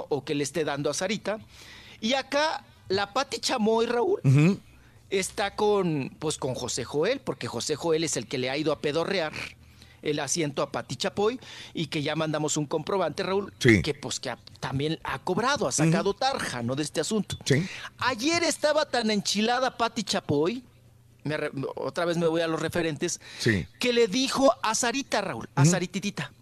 o 0.08 0.24
que 0.24 0.34
le 0.34 0.44
esté 0.44 0.64
dando 0.64 0.90
a 0.90 0.94
Sarita. 0.94 1.38
Y 2.00 2.14
acá, 2.14 2.64
la 2.88 3.12
Pati 3.12 3.38
Chamoy, 3.38 3.86
Raúl, 3.86 4.20
está 5.10 5.56
con, 5.56 6.14
pues, 6.18 6.38
con 6.38 6.54
José 6.54 6.84
Joel, 6.84 7.20
porque 7.20 7.48
José 7.48 7.74
Joel 7.74 8.04
es 8.04 8.16
el 8.16 8.26
que 8.26 8.38
le 8.38 8.50
ha 8.50 8.56
ido 8.56 8.72
a 8.72 8.80
pedorrear 8.80 9.32
el 10.08 10.20
asiento 10.20 10.62
a 10.62 10.72
Pati 10.72 10.96
Chapoy 10.96 11.38
y 11.74 11.86
que 11.86 12.02
ya 12.02 12.16
mandamos 12.16 12.56
un 12.56 12.66
comprobante, 12.66 13.22
Raúl, 13.22 13.52
Sí. 13.58 13.82
que 13.82 13.94
pues 13.94 14.18
que 14.20 14.30
ha- 14.30 14.38
también 14.60 14.98
ha 15.04 15.18
cobrado, 15.20 15.68
ha 15.68 15.72
sacado 15.72 16.14
tarja, 16.14 16.62
¿no? 16.62 16.74
De 16.74 16.82
este 16.82 17.00
asunto. 17.00 17.36
Sí. 17.44 17.66
Ayer 17.98 18.42
estaba 18.42 18.86
tan 18.86 19.10
enchilada 19.10 19.76
Pati 19.76 20.02
Chapoy, 20.04 20.62
me 21.24 21.36
re- 21.36 21.50
otra 21.76 22.04
vez 22.04 22.16
me 22.16 22.26
voy 22.26 22.40
a 22.40 22.46
los 22.46 22.60
referentes, 22.60 23.20
Sí. 23.38 23.66
que 23.78 23.92
le 23.92 24.06
dijo 24.08 24.52
a 24.62 24.74
Sarita, 24.74 25.20
Raúl, 25.20 25.48
a 25.54 25.64
Sarititita, 25.64 26.32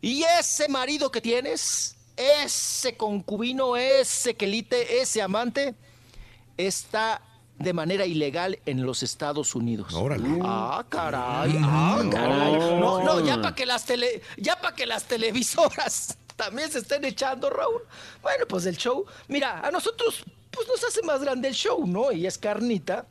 y 0.00 0.22
ese 0.38 0.68
marido 0.68 1.10
que 1.10 1.20
tienes, 1.20 1.96
ese 2.16 2.96
concubino, 2.96 3.76
ese 3.76 4.34
quelite, 4.34 5.00
ese 5.00 5.20
amante, 5.22 5.74
está 6.56 7.22
de 7.60 7.72
manera 7.72 8.06
ilegal 8.06 8.58
en 8.66 8.82
los 8.84 9.02
Estados 9.02 9.54
Unidos. 9.54 9.92
Órale. 9.94 10.26
Ah, 10.42 10.84
caray, 10.88 11.56
ah, 11.62 12.02
caray. 12.10 12.52
No, 12.80 13.02
no, 13.04 13.24
ya 13.24 13.40
para 13.40 13.54
que 13.54 13.66
las 13.66 13.84
tele, 13.84 14.22
ya 14.38 14.58
para 14.60 14.74
que 14.74 14.86
las 14.86 15.04
televisoras 15.04 16.16
también 16.36 16.70
se 16.72 16.78
estén 16.78 17.04
echando, 17.04 17.50
Raúl. 17.50 17.82
Bueno, 18.22 18.46
pues 18.48 18.64
el 18.66 18.76
show, 18.76 19.04
mira, 19.28 19.60
a 19.60 19.70
nosotros 19.70 20.24
pues 20.50 20.66
nos 20.66 20.82
hace 20.82 21.02
más 21.02 21.20
grande 21.20 21.48
el 21.48 21.54
show, 21.54 21.86
¿no? 21.86 22.10
Y 22.10 22.26
es 22.26 22.38
carnita, 22.38 23.06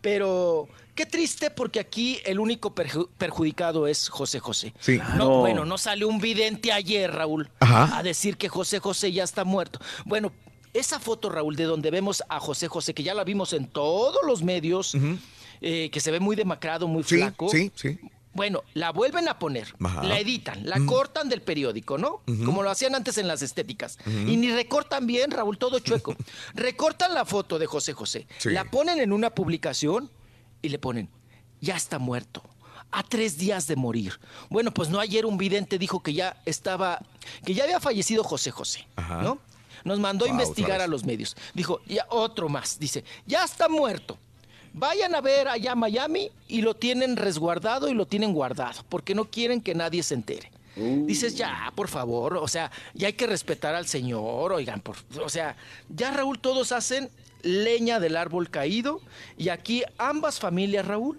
pero 0.00 0.68
qué 0.94 1.04
triste 1.04 1.50
porque 1.50 1.80
aquí 1.80 2.20
el 2.24 2.38
único 2.38 2.74
perju- 2.74 3.08
perjudicado 3.18 3.86
es 3.86 4.08
José 4.08 4.38
José. 4.40 4.72
Sí. 4.80 4.98
No, 5.16 5.24
No. 5.24 5.38
bueno, 5.40 5.64
no 5.64 5.76
salió 5.76 6.08
un 6.08 6.18
vidente 6.20 6.72
ayer, 6.72 7.12
Raúl, 7.12 7.50
Ajá. 7.60 7.98
a 7.98 8.02
decir 8.02 8.36
que 8.36 8.48
José 8.48 8.78
José 8.78 9.12
ya 9.12 9.24
está 9.24 9.44
muerto. 9.44 9.80
Bueno, 10.04 10.32
esa 10.78 10.98
foto, 11.00 11.28
Raúl, 11.30 11.56
de 11.56 11.64
donde 11.64 11.90
vemos 11.90 12.22
a 12.28 12.40
José 12.40 12.68
José, 12.68 12.94
que 12.94 13.02
ya 13.02 13.14
la 13.14 13.24
vimos 13.24 13.52
en 13.52 13.66
todos 13.68 14.18
los 14.26 14.42
medios, 14.42 14.96
eh, 15.60 15.90
que 15.90 16.00
se 16.00 16.10
ve 16.10 16.20
muy 16.20 16.36
demacrado, 16.36 16.86
muy 16.88 17.02
Sí, 17.02 17.16
flaco. 17.16 17.48
sí, 17.48 17.70
sí. 17.74 17.98
Bueno, 18.34 18.62
la 18.74 18.92
vuelven 18.92 19.26
a 19.26 19.38
poner, 19.38 19.74
Ajá. 19.82 20.04
la 20.04 20.20
editan, 20.20 20.64
la 20.68 20.76
Ujú. 20.76 20.86
cortan 20.86 21.28
del 21.28 21.42
periódico, 21.42 21.98
¿no? 21.98 22.22
Como 22.44 22.62
lo 22.62 22.70
hacían 22.70 22.94
antes 22.94 23.18
en 23.18 23.26
las 23.26 23.42
estéticas. 23.42 23.98
Y 24.06 24.36
ni 24.36 24.52
recortan 24.52 25.06
bien, 25.08 25.30
Raúl, 25.32 25.58
todo 25.58 25.80
chueco. 25.80 26.14
recortan 26.54 27.14
la 27.14 27.24
foto 27.24 27.58
de 27.58 27.66
José 27.66 27.94
José, 27.94 28.26
Sí. 28.38 28.50
la 28.50 28.64
ponen 28.70 29.00
en 29.00 29.12
una 29.12 29.30
publicación 29.30 30.10
y 30.62 30.68
le 30.68 30.78
ponen, 30.78 31.08
ya 31.60 31.74
está 31.76 31.98
muerto. 31.98 32.42
A 32.90 33.02
tres 33.02 33.36
días 33.38 33.66
de 33.66 33.76
morir. 33.76 34.18
Bueno, 34.48 34.72
pues 34.72 34.88
no 34.88 34.98
ayer 35.00 35.26
un 35.26 35.36
vidente 35.36 35.78
dijo 35.78 36.02
que 36.02 36.14
ya 36.14 36.40
estaba, 36.46 37.00
que 37.44 37.52
ya 37.54 37.64
había 37.64 37.80
fallecido 37.80 38.22
José 38.24 38.50
José, 38.50 38.86
Ajá. 38.96 39.20
¿no? 39.22 39.38
Nos 39.84 39.98
mandó 39.98 40.24
a 40.24 40.28
Wow, 40.28 40.40
investigar 40.40 40.80
a 40.80 40.86
los 40.86 41.04
medios. 41.04 41.36
Dijo, 41.54 41.80
ya 41.86 42.06
otro 42.10 42.48
más. 42.48 42.78
Dice, 42.78 43.04
ya 43.26 43.44
está 43.44 43.68
muerto. 43.68 44.18
Vayan 44.72 45.14
a 45.14 45.20
ver 45.20 45.48
allá 45.48 45.72
a 45.72 45.74
Miami 45.74 46.30
y 46.46 46.60
lo 46.60 46.74
tienen 46.74 47.16
resguardado 47.16 47.88
y 47.88 47.94
lo 47.94 48.06
tienen 48.06 48.32
guardado, 48.32 48.84
porque 48.88 49.14
no 49.14 49.24
quieren 49.24 49.60
que 49.60 49.74
nadie 49.74 50.02
se 50.02 50.14
entere. 50.14 50.50
Dices, 50.76 51.34
ya, 51.36 51.72
por 51.74 51.88
favor, 51.88 52.36
o 52.36 52.46
sea, 52.46 52.70
ya 52.94 53.08
hay 53.08 53.14
que 53.14 53.26
respetar 53.26 53.74
al 53.74 53.88
señor, 53.88 54.52
oigan, 54.52 54.80
por, 54.80 54.94
o 55.20 55.28
sea, 55.28 55.56
ya 55.88 56.12
Raúl, 56.12 56.38
todos 56.38 56.70
hacen 56.70 57.10
leña 57.42 57.98
del 57.98 58.16
árbol 58.16 58.48
caído 58.48 59.00
y 59.36 59.48
aquí 59.48 59.82
ambas 59.96 60.38
familias, 60.38 60.86
Raúl, 60.86 61.18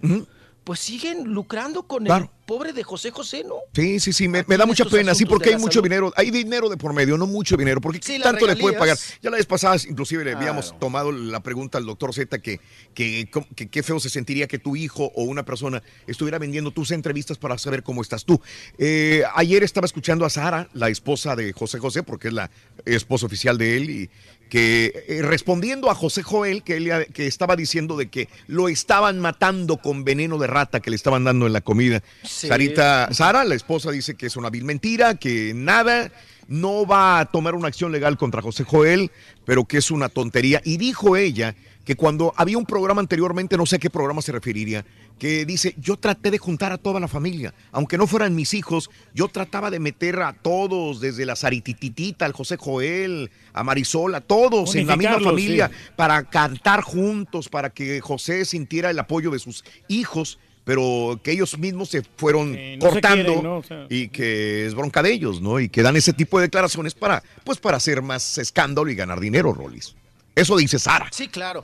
pues 0.69 0.81
siguen 0.81 1.23
lucrando 1.33 1.81
con 1.87 2.03
Claro. 2.05 2.25
el 2.25 2.29
pobre 2.45 2.73
de 2.73 2.83
José 2.83 3.09
José, 3.09 3.43
¿no? 3.43 3.55
Sí, 3.73 3.99
sí, 3.99 4.13
sí, 4.13 4.27
me, 4.27 4.43
me 4.47 4.55
da 4.55 4.67
mucha 4.67 4.85
pena, 4.85 5.15
sí, 5.15 5.25
porque 5.25 5.49
hay 5.49 5.55
mucho 5.55 5.79
salud. 5.79 5.83
dinero, 5.85 6.13
hay 6.15 6.29
dinero 6.29 6.69
de 6.69 6.77
por 6.77 6.93
medio, 6.93 7.17
no 7.17 7.25
mucho 7.25 7.57
dinero, 7.57 7.81
porque 7.81 7.99
Sí, 8.03 8.19
tanto 8.21 8.45
le 8.45 8.55
puede 8.55 8.77
pagar. 8.77 8.95
Ya 9.19 9.31
la 9.31 9.37
vez 9.37 9.47
pasada, 9.47 9.77
inclusive 9.89 10.23
le 10.23 10.33
habíamos 10.33 10.65
Claro. 10.65 10.79
tomado 10.79 11.11
la 11.11 11.39
pregunta 11.41 11.79
al 11.79 11.87
doctor 11.87 12.13
Z 12.13 12.37
que, 12.39 12.59
que, 12.93 13.27
com- 13.31 13.45
que 13.55 13.67
qué 13.67 13.81
feo 13.81 13.99
se 13.99 14.11
sentiría 14.11 14.47
que 14.47 14.59
tu 14.59 14.75
hijo 14.75 15.11
o 15.15 15.23
una 15.23 15.43
persona 15.43 15.81
estuviera 16.05 16.37
vendiendo 16.37 16.69
tus 16.69 16.91
entrevistas 16.91 17.39
para 17.39 17.57
saber 17.57 17.81
cómo 17.81 18.03
estás 18.03 18.23
tú. 18.23 18.39
Eh, 18.77 19.23
ayer 19.33 19.63
estaba 19.63 19.85
escuchando 19.85 20.23
a 20.23 20.29
Sara, 20.29 20.69
la 20.73 20.89
esposa 20.89 21.35
de 21.35 21.51
José 21.51 21.79
José, 21.79 22.03
porque 22.03 22.27
es 22.27 22.33
la 22.35 22.51
esposa 22.85 23.25
oficial 23.25 23.57
de 23.57 23.75
él, 23.77 23.89
y 23.89 24.09
que 24.49 25.05
eh, 25.07 25.21
respondiendo 25.21 25.89
a 25.89 25.95
José 25.95 26.23
Joel, 26.23 26.63
que, 26.63 26.77
él, 26.77 27.07
que 27.13 27.27
estaba 27.27 27.55
diciendo 27.55 27.95
de 27.95 28.09
que 28.09 28.27
lo 28.47 28.67
estaban 28.67 29.19
matando 29.19 29.77
con 29.77 30.03
veneno 30.03 30.37
de 30.37 30.47
rata 30.47 30.79
que 30.79 30.89
le 30.89 30.95
estaban 30.95 31.23
dando 31.23 31.47
en 31.47 31.53
la 31.53 31.61
comida. 31.61 32.01
Sí. 32.23 32.47
Sarita, 32.47 33.13
Sara, 33.13 33.43
la 33.43 33.55
esposa, 33.55 33.91
dice 33.91 34.15
que 34.15 34.25
es 34.25 34.35
una 34.35 34.49
vil 34.49 34.65
mentira, 34.65 35.15
que 35.15 35.53
nada, 35.55 36.11
no 36.47 36.85
va 36.85 37.19
a 37.19 37.25
tomar 37.25 37.55
una 37.55 37.67
acción 37.67 37.91
legal 37.91 38.17
contra 38.17 38.41
José 38.41 38.63
Joel, 38.63 39.11
pero 39.45 39.65
que 39.65 39.77
es 39.77 39.91
una 39.91 40.09
tontería. 40.09 40.61
Y 40.65 40.77
dijo 40.77 41.15
ella 41.15 41.55
que 41.85 41.95
cuando 41.95 42.33
había 42.35 42.57
un 42.57 42.65
programa 42.65 43.01
anteriormente, 43.01 43.55
no 43.55 43.65
sé 43.65 43.77
a 43.77 43.79
qué 43.79 43.89
programa 43.89 44.21
se 44.21 44.31
referiría, 44.31 44.83
que 45.19 45.45
dice, 45.45 45.75
yo 45.77 45.97
traté 45.97 46.31
de 46.31 46.37
juntar 46.37 46.71
a 46.71 46.77
toda 46.77 46.99
la 46.99 47.07
familia, 47.07 47.53
aunque 47.71 47.97
no 47.97 48.07
fueran 48.07 48.33
mis 48.33 48.53
hijos, 48.53 48.89
yo 49.13 49.27
trataba 49.27 49.69
de 49.69 49.79
meter 49.79 50.21
a 50.21 50.33
todos, 50.33 51.01
desde 51.01 51.25
la 51.25 51.35
Saritititita, 51.35 52.25
al 52.25 52.31
José 52.31 52.57
Joel, 52.57 53.29
a 53.53 53.63
Marisol, 53.63 54.15
a 54.15 54.21
todos 54.21 54.73
en 54.75 54.87
la 54.87 54.95
misma 54.95 55.19
familia, 55.19 55.67
sí. 55.67 55.91
para 55.95 56.23
cantar 56.23 56.81
juntos, 56.81 57.49
para 57.49 57.69
que 57.69 57.99
José 57.99 58.45
sintiera 58.45 58.89
el 58.89 58.97
apoyo 58.97 59.29
de 59.29 59.39
sus 59.39 59.65
hijos, 59.89 60.39
pero 60.63 61.19
que 61.23 61.31
ellos 61.31 61.57
mismos 61.57 61.89
se 61.89 62.03
fueron 62.15 62.51
no 62.51 62.57
se 62.57 62.77
cortando 62.79 63.25
quieren, 63.25 63.43
¿no? 63.43 63.57
O 63.57 63.63
sea. 63.63 63.87
y 63.89 64.07
que 64.09 64.65
es 64.65 64.73
bronca 64.73 65.03
de 65.03 65.11
ellos, 65.11 65.41
¿no? 65.41 65.59
Y 65.59 65.67
que 65.67 65.81
dan 65.81 65.97
ese 65.97 66.13
tipo 66.13 66.39
de 66.39 66.47
declaraciones 66.47 66.93
para, 66.93 67.23
pues, 67.43 67.57
para 67.59 67.77
hacer 67.77 68.01
más 68.01 68.37
escándalo 68.37 68.89
y 68.89 68.95
ganar 68.95 69.19
dinero, 69.19 69.51
Rolis. 69.51 69.95
Eso 70.35 70.55
dice 70.55 70.79
Sara. 70.79 71.07
Sí, 71.11 71.27
claro. 71.27 71.61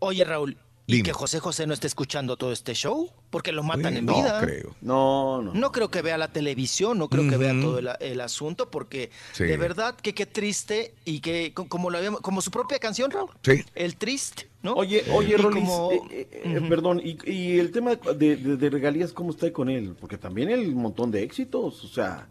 Oye, 0.00 0.24
Raúl, 0.24 0.56
¿y 0.71 0.71
Dime. 0.92 1.02
que 1.04 1.12
José 1.12 1.40
José 1.40 1.66
no 1.66 1.74
esté 1.74 1.86
escuchando 1.86 2.36
todo 2.36 2.52
este 2.52 2.74
show? 2.74 3.10
Porque 3.30 3.52
lo 3.52 3.62
matan 3.62 3.86
Oye, 3.86 3.98
en 3.98 4.06
no 4.06 4.14
vida. 4.14 4.40
creo. 4.40 4.74
No, 4.80 5.42
no. 5.42 5.54
No 5.54 5.72
creo 5.72 5.90
que 5.90 6.02
vea 6.02 6.16
la 6.18 6.28
televisión, 6.28 6.98
no 6.98 7.08
creo 7.08 7.28
que 7.28 7.36
vea 7.36 7.52
todo 7.60 7.78
el, 7.78 7.88
el 8.00 8.20
asunto, 8.20 8.70
porque 8.70 9.10
Sí. 9.32 9.44
de 9.44 9.56
verdad 9.56 9.96
que 9.96 10.14
qué 10.14 10.26
triste 10.26 10.94
y 11.04 11.20
que 11.20 11.52
co- 11.54 11.68
como 11.68 11.90
lo 11.90 11.98
habíamos, 11.98 12.20
como 12.20 12.40
su 12.42 12.50
propia 12.50 12.78
canción, 12.78 13.10
Raúl. 13.10 13.30
Sí. 13.42 13.64
El 13.74 13.96
triste, 13.96 14.48
¿no? 14.62 14.74
Oye, 14.74 15.04
oye, 15.12 15.36
Rolis, 15.36 15.64
como- 15.64 15.92
eh, 15.92 16.02
eh, 16.10 16.28
eh, 16.44 16.66
perdón, 16.68 17.00
y, 17.04 17.18
y 17.30 17.58
el 17.58 17.70
tema 17.72 17.94
de, 17.96 18.36
de- 18.36 18.56
de 18.56 18.70
regalías, 18.70 19.12
¿cómo 19.12 19.30
está 19.30 19.52
con 19.52 19.68
él? 19.70 19.94
Porque 20.00 20.18
también 20.18 20.50
el 20.50 20.74
montón 20.74 21.10
de 21.10 21.22
éxitos, 21.22 21.84
o 21.84 21.88
sea, 21.88 22.28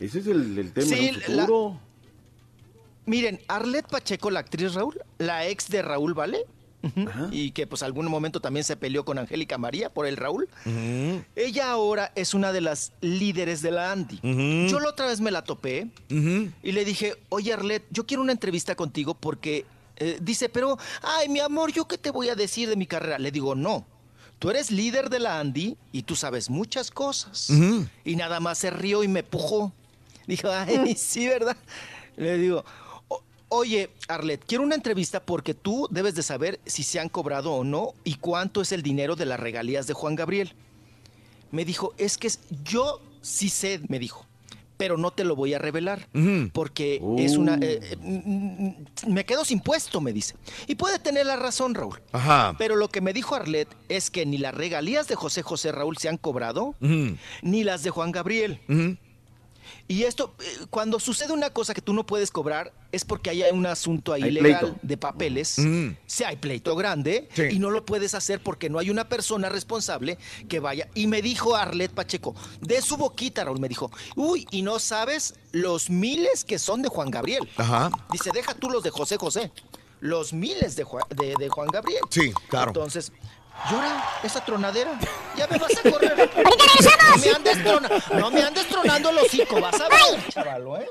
ese 0.00 0.18
es 0.20 0.26
el, 0.26 0.58
el 0.58 0.72
tema 0.72 0.86
Sí, 0.88 1.12
futuro. 1.12 1.80
Miren, 3.04 3.40
Arlet 3.48 3.86
Pacheco, 3.88 4.30
la 4.30 4.40
actriz 4.40 4.74
Raúl, 4.74 5.00
la 5.18 5.46
ex 5.48 5.68
de 5.68 5.82
Raúl 5.82 6.14
Vale, 6.14 6.46
y 7.30 7.52
que 7.52 7.66
pues 7.66 7.82
algún 7.82 8.06
momento 8.08 8.40
también 8.40 8.64
se 8.64 8.76
peleó 8.76 9.04
con 9.04 9.18
Angélica 9.18 9.56
María 9.58 9.88
por 9.92 10.06
el 10.06 10.16
Raúl. 10.16 10.48
Ella 11.36 11.70
ahora 11.70 12.12
es 12.14 12.34
una 12.34 12.52
de 12.52 12.60
las 12.60 12.92
líderes 13.00 13.62
de 13.62 13.70
la 13.70 13.92
Andy. 13.92 14.18
Yo 14.68 14.80
la 14.80 14.88
otra 14.88 15.06
vez 15.06 15.20
me 15.20 15.30
la 15.30 15.42
topé 15.44 15.88
y 16.62 16.72
le 16.72 16.84
dije, 16.84 17.14
oye 17.28 17.52
Arlet, 17.52 17.84
yo 17.90 18.06
quiero 18.06 18.22
una 18.22 18.32
entrevista 18.32 18.74
contigo 18.74 19.14
porque 19.14 19.64
eh, 19.96 20.18
dice, 20.20 20.48
pero, 20.48 20.78
ay, 21.02 21.28
mi 21.28 21.38
amor, 21.40 21.70
¿yo 21.72 21.86
qué 21.86 21.98
te 21.98 22.10
voy 22.10 22.28
a 22.28 22.34
decir 22.34 22.68
de 22.68 22.76
mi 22.76 22.86
carrera? 22.86 23.18
Le 23.18 23.30
digo, 23.30 23.54
no. 23.54 23.86
Tú 24.38 24.50
eres 24.50 24.72
líder 24.72 25.08
de 25.08 25.20
la 25.20 25.38
Andy 25.38 25.76
y 25.92 26.02
tú 26.02 26.16
sabes 26.16 26.50
muchas 26.50 26.90
cosas. 26.90 27.48
Y 28.04 28.16
nada 28.16 28.40
más 28.40 28.58
se 28.58 28.70
rió 28.70 29.04
y 29.04 29.08
me 29.08 29.22
pujó. 29.22 29.72
Dijo, 30.26 30.48
ay, 30.50 30.96
sí, 30.96 31.28
¿verdad? 31.28 31.56
Le 32.16 32.36
digo, 32.38 32.58
"O- 32.58 32.64
oye, 33.54 33.90
Arlet, 34.08 34.42
quiero 34.46 34.64
una 34.64 34.74
entrevista 34.74 35.20
porque 35.20 35.52
tú 35.54 35.86
debes 35.90 36.14
de 36.14 36.22
saber 36.22 36.58
si 36.66 36.82
se 36.82 36.98
han 37.00 37.08
cobrado 37.08 37.52
o 37.52 37.64
no 37.64 37.92
y 38.04 38.14
cuánto 38.14 38.60
es 38.62 38.72
el 38.72 38.82
dinero 38.82 39.14
de 39.16 39.26
las 39.26 39.38
regalías 39.38 39.86
de 39.86 39.94
Juan 39.94 40.14
Gabriel. 40.16 40.54
Me 41.50 41.64
dijo, 41.64 41.92
es 41.98 42.16
que 42.16 42.28
es- 42.28 42.40
yo 42.64 43.00
sí 43.20 43.48
sé, 43.50 43.80
me 43.88 43.98
dijo, 43.98 44.26
pero 44.78 44.96
no 44.96 45.10
te 45.12 45.22
lo 45.22 45.36
voy 45.36 45.54
a 45.54 45.58
revelar 45.58 46.08
porque 46.52 47.00
es 47.18 47.36
una... 47.36 47.54
eh, 47.56 47.78
eh, 47.82 47.96
mm, 48.00 49.06
mm, 49.08 49.12
me 49.12 49.24
quedo 49.24 49.44
sin 49.44 49.60
puesto, 49.60 50.00
me 50.00 50.12
dice. 50.12 50.34
Y 50.66 50.74
puede 50.74 50.98
tener 50.98 51.26
la 51.26 51.36
razón, 51.36 51.74
Raúl. 51.74 52.00
Ajá. 52.10 52.54
Pero 52.58 52.74
lo 52.74 52.88
que 52.88 53.00
me 53.00 53.12
dijo 53.12 53.34
Arlet 53.36 53.68
es 53.88 54.10
que 54.10 54.26
ni 54.26 54.38
las 54.38 54.54
regalías 54.54 55.06
de 55.06 55.14
José 55.14 55.42
José 55.42 55.70
Raúl 55.72 55.98
se 55.98 56.08
han 56.08 56.16
cobrado, 56.16 56.74
ni 57.42 57.62
las 57.64 57.82
de 57.84 57.90
Juan 57.90 58.10
Gabriel. 58.12 58.60
Ujú. 58.68 58.96
Y 59.92 60.04
esto, 60.04 60.34
eh, 60.40 60.44
cuando 60.70 60.98
sucede 60.98 61.34
una 61.34 61.50
cosa 61.50 61.74
que 61.74 61.82
tú 61.82 61.92
no 61.92 62.06
puedes 62.06 62.30
cobrar, 62.30 62.72
es 62.92 63.04
porque 63.04 63.28
hay 63.28 63.42
un 63.52 63.66
asunto 63.66 64.14
ahí 64.14 64.22
Hay 64.22 64.30
legal 64.30 64.60
pleito. 64.60 64.78
de 64.82 64.96
papeles. 64.96 65.58
Mm. 65.58 65.88
Si 66.06 66.24
hay 66.24 66.36
pleito 66.36 66.74
grande 66.76 67.28
Sí. 67.34 67.42
y 67.50 67.58
no 67.58 67.68
lo 67.70 67.84
puedes 67.84 68.14
hacer 68.14 68.42
porque 68.42 68.70
no 68.70 68.78
hay 68.78 68.88
una 68.88 69.08
persona 69.10 69.50
responsable 69.50 70.16
que 70.48 70.60
vaya. 70.60 70.88
Y 70.94 71.08
me 71.08 71.20
dijo 71.20 71.56
Arlet 71.56 71.92
Pacheco, 71.92 72.34
de 72.62 72.80
su 72.80 72.96
boquita, 72.96 73.44
Raúl, 73.44 73.60
me 73.60 73.68
dijo, 73.68 73.90
uy, 74.16 74.46
y 74.50 74.62
no 74.62 74.78
sabes 74.78 75.34
los 75.52 75.90
miles 75.90 76.44
que 76.44 76.58
son 76.58 76.80
de 76.80 76.88
Juan 76.88 77.10
Gabriel. 77.10 77.46
Ajá. 77.58 77.90
Dice, 78.10 78.30
deja 78.32 78.54
tú 78.54 78.70
los 78.70 78.82
de 78.82 78.88
José 78.90 79.18
José. 79.18 79.52
Los 80.00 80.32
miles 80.32 80.74
de, 80.74 80.84
Juan- 80.84 81.04
de, 81.10 81.34
de 81.38 81.48
Juan 81.50 81.68
Gabriel. 81.68 82.00
Sí, 82.10 82.32
claro. 82.48 82.68
Entonces, 82.70 83.12
llora 83.70 84.04
esa 84.22 84.44
tronadera. 84.44 84.92
Ya 85.36 85.46
me 85.46 85.58
vas 85.58 85.72
a 85.76 85.90
correr. 85.90 86.30
No 86.42 87.18
me 87.18 87.30
andes, 87.30 87.58
trona- 87.64 88.02
no 88.18 88.30
me 88.30 88.42
andes 88.42 88.66
tronando 88.68 89.10
el 89.10 89.18
hocico, 89.18 89.60
vas 89.60 89.78
a 89.80 89.88
ver, 89.88 90.28
chavalo, 90.30 90.78
¿eh? 90.78 90.88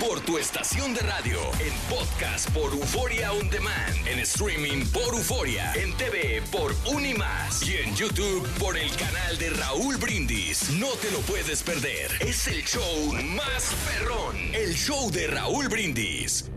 Por 0.00 0.20
tu 0.20 0.38
estación 0.38 0.94
de 0.94 1.00
radio, 1.00 1.38
en 1.60 1.72
podcast 1.94 2.48
por 2.50 2.72
Euforia 2.72 3.30
On 3.32 3.48
Demand, 3.50 4.06
en 4.08 4.18
streaming 4.20 4.84
por 4.86 5.14
Euforia, 5.14 5.72
en 5.74 5.94
TV 5.96 6.42
por 6.50 6.74
Unimás 6.86 7.62
y 7.62 7.76
en 7.76 7.94
YouTube 7.94 8.48
por 8.58 8.76
el 8.76 8.90
canal 8.96 9.38
de 9.38 9.50
Raúl 9.50 9.96
Brindis. 9.98 10.70
No 10.70 10.88
te 10.88 11.10
lo 11.10 11.20
puedes 11.20 11.62
perder. 11.62 12.10
Es 12.20 12.46
el 12.48 12.64
show 12.64 13.12
más 13.24 13.70
perrón, 13.86 14.36
el 14.54 14.74
show 14.74 15.10
de 15.10 15.26
Raúl 15.28 15.68
Brindis. 15.68 16.50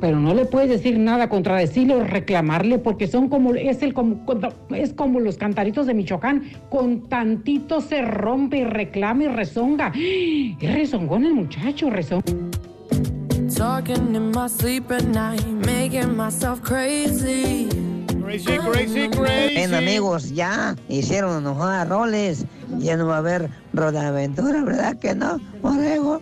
Pero 0.00 0.20
no 0.20 0.34
le 0.34 0.44
puedes 0.44 0.70
decir 0.70 0.98
nada, 0.98 1.28
contradecirle 1.28 1.94
o 1.96 2.04
reclamarle, 2.04 2.78
porque 2.78 3.06
son 3.06 3.28
como, 3.28 3.54
es 3.54 3.82
el 3.82 3.94
como, 3.94 4.24
es 4.70 4.92
como 4.92 5.20
los 5.20 5.36
cantaritos 5.36 5.86
de 5.86 5.94
Michoacán, 5.94 6.50
con 6.70 7.08
tantito 7.08 7.80
se 7.80 8.02
rompe 8.02 8.58
y 8.58 8.64
reclama 8.64 9.24
y 9.24 9.28
rezonga. 9.28 9.92
Es 9.94 10.72
rezongón 10.72 11.24
el 11.24 11.34
muchacho, 11.34 11.90
rezón. 11.90 12.22
Talking 13.56 14.14
in 14.14 14.30
my 14.30 14.48
sleep 14.48 14.90
at 14.92 15.04
night, 15.04 15.44
making 15.66 16.16
myself 16.16 16.60
crazy. 16.60 17.68
Crazy, 18.22 19.08
crazy, 19.08 19.74
amigos, 19.74 20.34
ya 20.34 20.76
hicieron 20.88 21.38
enojar 21.38 21.80
a 21.80 21.84
Roles. 21.86 22.44
Ya 22.78 22.96
no 22.98 23.06
va 23.06 23.16
a 23.16 23.18
haber 23.18 23.48
rodaventura, 23.78 24.62
¿verdad 24.62 24.98
que 24.98 25.14
no, 25.14 25.38
Borrego? 25.62 26.20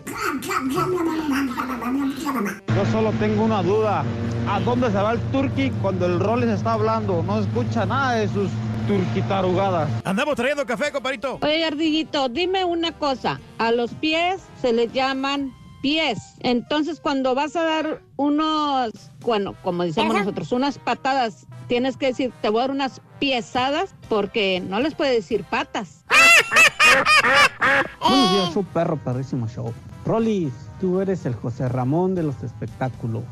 Yo 2.76 2.86
solo 2.92 3.10
tengo 3.18 3.44
una 3.44 3.62
duda. 3.62 4.04
¿A 4.48 4.60
dónde 4.60 4.90
se 4.90 4.96
va 4.96 5.12
el 5.12 5.20
turqui 5.32 5.70
cuando 5.82 6.06
el 6.06 6.20
Roles 6.20 6.50
está 6.50 6.74
hablando? 6.74 7.22
No 7.22 7.40
escucha 7.40 7.86
nada 7.86 8.12
de 8.12 8.28
sus 8.28 8.50
turquitarugadas. 8.86 9.88
Andamos 10.04 10.36
trayendo 10.36 10.64
café, 10.66 10.92
comparito. 10.92 11.38
Oye, 11.42 11.64
Ardillito, 11.64 12.28
dime 12.28 12.64
una 12.64 12.92
cosa. 12.92 13.40
A 13.58 13.72
los 13.72 13.92
pies 13.94 14.42
se 14.60 14.72
les 14.72 14.92
llaman 14.92 15.52
pies. 15.86 16.34
Entonces, 16.40 16.98
cuando 16.98 17.36
vas 17.36 17.54
a 17.54 17.62
dar 17.62 18.02
unos, 18.16 19.12
bueno, 19.20 19.54
como 19.62 19.84
decimos 19.84 20.16
nosotros, 20.16 20.50
unas 20.50 20.78
patadas, 20.78 21.46
tienes 21.68 21.96
que 21.96 22.06
decir, 22.06 22.32
te 22.42 22.48
voy 22.48 22.58
a 22.58 22.62
dar 22.62 22.72
unas 22.72 23.00
piezadas 23.20 23.94
porque 24.08 24.60
no 24.68 24.80
les 24.80 24.96
puedes 24.96 25.14
decir 25.14 25.44
patas. 25.44 26.04
Buenos 28.00 28.32
días, 28.32 28.52
show 28.52 28.66
perro, 28.74 28.96
perrísimo 28.96 29.46
show. 29.46 29.72
Rolis, 30.04 30.52
tú 30.80 31.00
eres 31.00 31.24
el 31.24 31.36
José 31.36 31.68
Ramón 31.68 32.16
de 32.16 32.24
los 32.24 32.42
espectáculos. 32.42 33.22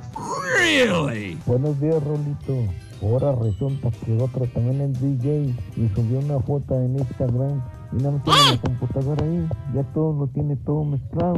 Buenos 1.46 1.80
días, 1.80 2.04
Rolito. 2.04 2.72
Ahora 3.02 3.34
resulta 3.34 3.90
que 4.04 4.16
otro 4.22 4.46
también 4.54 4.80
es 4.80 5.00
DJ 5.00 5.52
y 5.76 5.88
subió 5.92 6.20
una 6.20 6.38
foto 6.38 6.76
en 6.76 7.00
Instagram 7.00 7.60
y 7.92 7.96
nada 7.96 8.12
más 8.12 8.22
tiene 8.22 8.50
la 8.52 8.60
computadora 8.60 9.24
ahí. 9.24 9.48
Ya 9.74 9.82
todo 9.92 10.12
lo 10.12 10.28
tiene 10.28 10.54
todo 10.54 10.84
mezclado. 10.84 11.34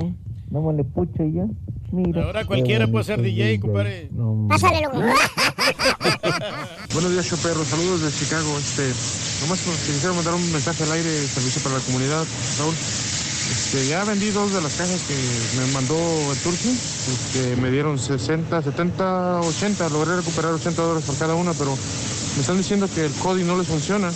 Más 0.50 0.74
le 0.74 0.84
pucha 0.84 1.24
y 1.24 1.32
ya. 1.32 1.46
Mira. 1.92 2.24
Ahora 2.24 2.44
cualquiera 2.44 2.86
puede 2.86 3.04
ser 3.04 3.20
DJ, 3.20 3.60
compadre. 3.60 4.10
Pásale, 4.48 4.80
loco. 4.82 4.98
Buenos 6.92 7.12
días, 7.12 7.26
Choperro. 7.26 7.64
Saludos 7.64 8.02
de 8.02 8.10
Chicago. 8.10 8.56
Este, 8.58 8.86
nomás 9.42 9.60
quisiera 9.86 10.14
mandar 10.14 10.34
un 10.34 10.52
mensaje 10.52 10.84
al 10.84 10.92
aire 10.92 11.08
de 11.08 11.26
servicio 11.26 11.62
para 11.62 11.76
la 11.76 11.82
comunidad, 11.82 12.24
Raúl. 12.58 12.74
Este, 12.74 13.86
ya 13.88 14.04
vendí 14.04 14.30
dos 14.30 14.52
de 14.52 14.60
las 14.60 14.74
cajas 14.74 15.02
que 15.06 15.14
me 15.60 15.72
mandó 15.72 15.96
el 16.32 16.38
Turki. 16.38 16.70
Este, 16.70 17.56
me 17.56 17.70
dieron 17.70 17.98
60, 17.98 18.62
70, 18.62 19.40
80. 19.40 19.88
Logré 19.90 20.16
recuperar 20.16 20.52
80 20.52 20.82
dólares 20.82 21.04
por 21.04 21.18
cada 21.18 21.34
una, 21.34 21.52
pero 21.52 21.76
me 22.34 22.40
están 22.40 22.56
diciendo 22.56 22.88
que 22.92 23.06
el 23.06 23.12
CODI 23.12 23.44
no 23.44 23.58
les 23.58 23.66
funciona. 23.66 24.10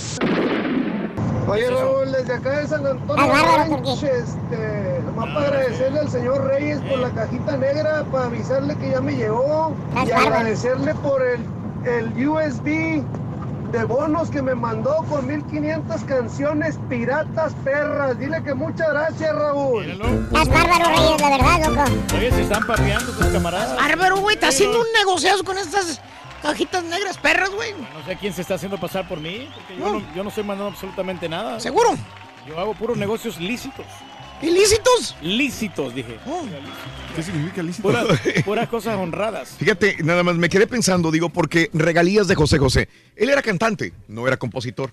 Oye 1.49 1.69
Raúl, 1.69 2.13
desde 2.13 2.35
acá 2.35 2.61
de 2.61 2.69
San 2.69 2.87
Antonio 2.87 3.33
Ranch, 3.33 4.03
este, 4.05 4.90
nomás 5.21 5.35
para 5.35 5.47
agradecerle 5.49 6.01
al 6.01 6.11
señor 6.11 6.47
Reyes 6.47 6.81
por 6.81 6.99
la 6.99 7.11
cajita 7.11 7.57
negra, 7.57 8.05
para 8.11 8.27
avisarle 8.27 8.77
que 8.77 8.91
ya 8.91 9.01
me 9.01 9.15
llegó 9.15 9.75
y 10.07 10.11
agradecerle 10.11 10.95
por 10.97 11.23
el, 11.23 11.45
el 11.85 12.29
USB 12.29 13.03
de 13.73 13.85
bonos 13.85 14.31
que 14.31 14.43
me 14.43 14.55
mandó 14.55 14.97
con 15.09 15.27
1500 15.27 16.03
canciones 16.05 16.79
piratas 16.89 17.55
perras. 17.65 18.19
Dile 18.19 18.43
que 18.43 18.55
muchas 18.55 18.89
gracias 18.89 19.35
Raúl. 19.35 19.87
Estás 19.91 20.49
bárbaro, 20.49 20.85
Reyes, 20.87 21.21
la 21.21 21.31
verdad, 21.31 21.69
loco. 21.69 22.17
Oye, 22.17 22.31
se 22.33 22.43
están 22.43 22.67
papeando 22.67 23.13
tus 23.13 23.27
camaradas. 23.27 23.77
Bárbaro, 23.77 24.17
güey, 24.19 24.35
está 24.35 24.49
haciendo 24.49 24.81
un 24.81 24.87
negocio 24.99 25.31
con 25.45 25.59
estas 25.59 26.01
cajitas 26.43 26.83
negras 26.85 27.19
perras, 27.19 27.51
güey. 27.51 27.73
No 27.73 28.05
sé 28.07 28.17
quién 28.17 28.33
se 28.33 28.43
está 28.43 28.55
haciendo 28.55 28.79
pasar 28.79 29.07
por 29.07 29.21
mí, 29.21 29.49
porque 29.55 29.77
yo 29.77 29.93
no, 29.93 30.15
yo 30.15 30.23
no 30.23 30.31
estoy 30.31 30.45
mandando 30.45 30.73
absolutamente 30.73 31.29
nada. 31.29 31.61
¿Seguro? 31.61 31.91
Yo 32.49 32.59
hago 32.59 32.75
puros 32.75 32.97
negocios 32.97 33.39
lícitos. 33.39 33.87
¿Ilícitos? 34.43 35.17
Lícitos, 35.23 35.95
dije. 35.95 36.17
¿Qué 37.15 37.23
significa 37.23 37.63
lícito? 37.63 37.89
Puras, 37.89 38.07
puras 38.45 38.69
cosas 38.69 38.97
honradas. 38.97 39.57
Fíjate, 39.59 39.97
nada 40.03 40.23
más 40.23 40.37
me 40.37 40.49
quedé 40.49 40.67
pensando, 40.67 41.11
digo, 41.11 41.29
porque 41.29 41.71
regalías 41.75 42.27
de 42.29 42.35
José 42.35 42.59
José. 42.59 42.89
Él 43.17 43.29
era 43.31 43.43
cantante, 43.43 43.93
no 44.09 44.27
era 44.27 44.37
compositor. 44.37 44.93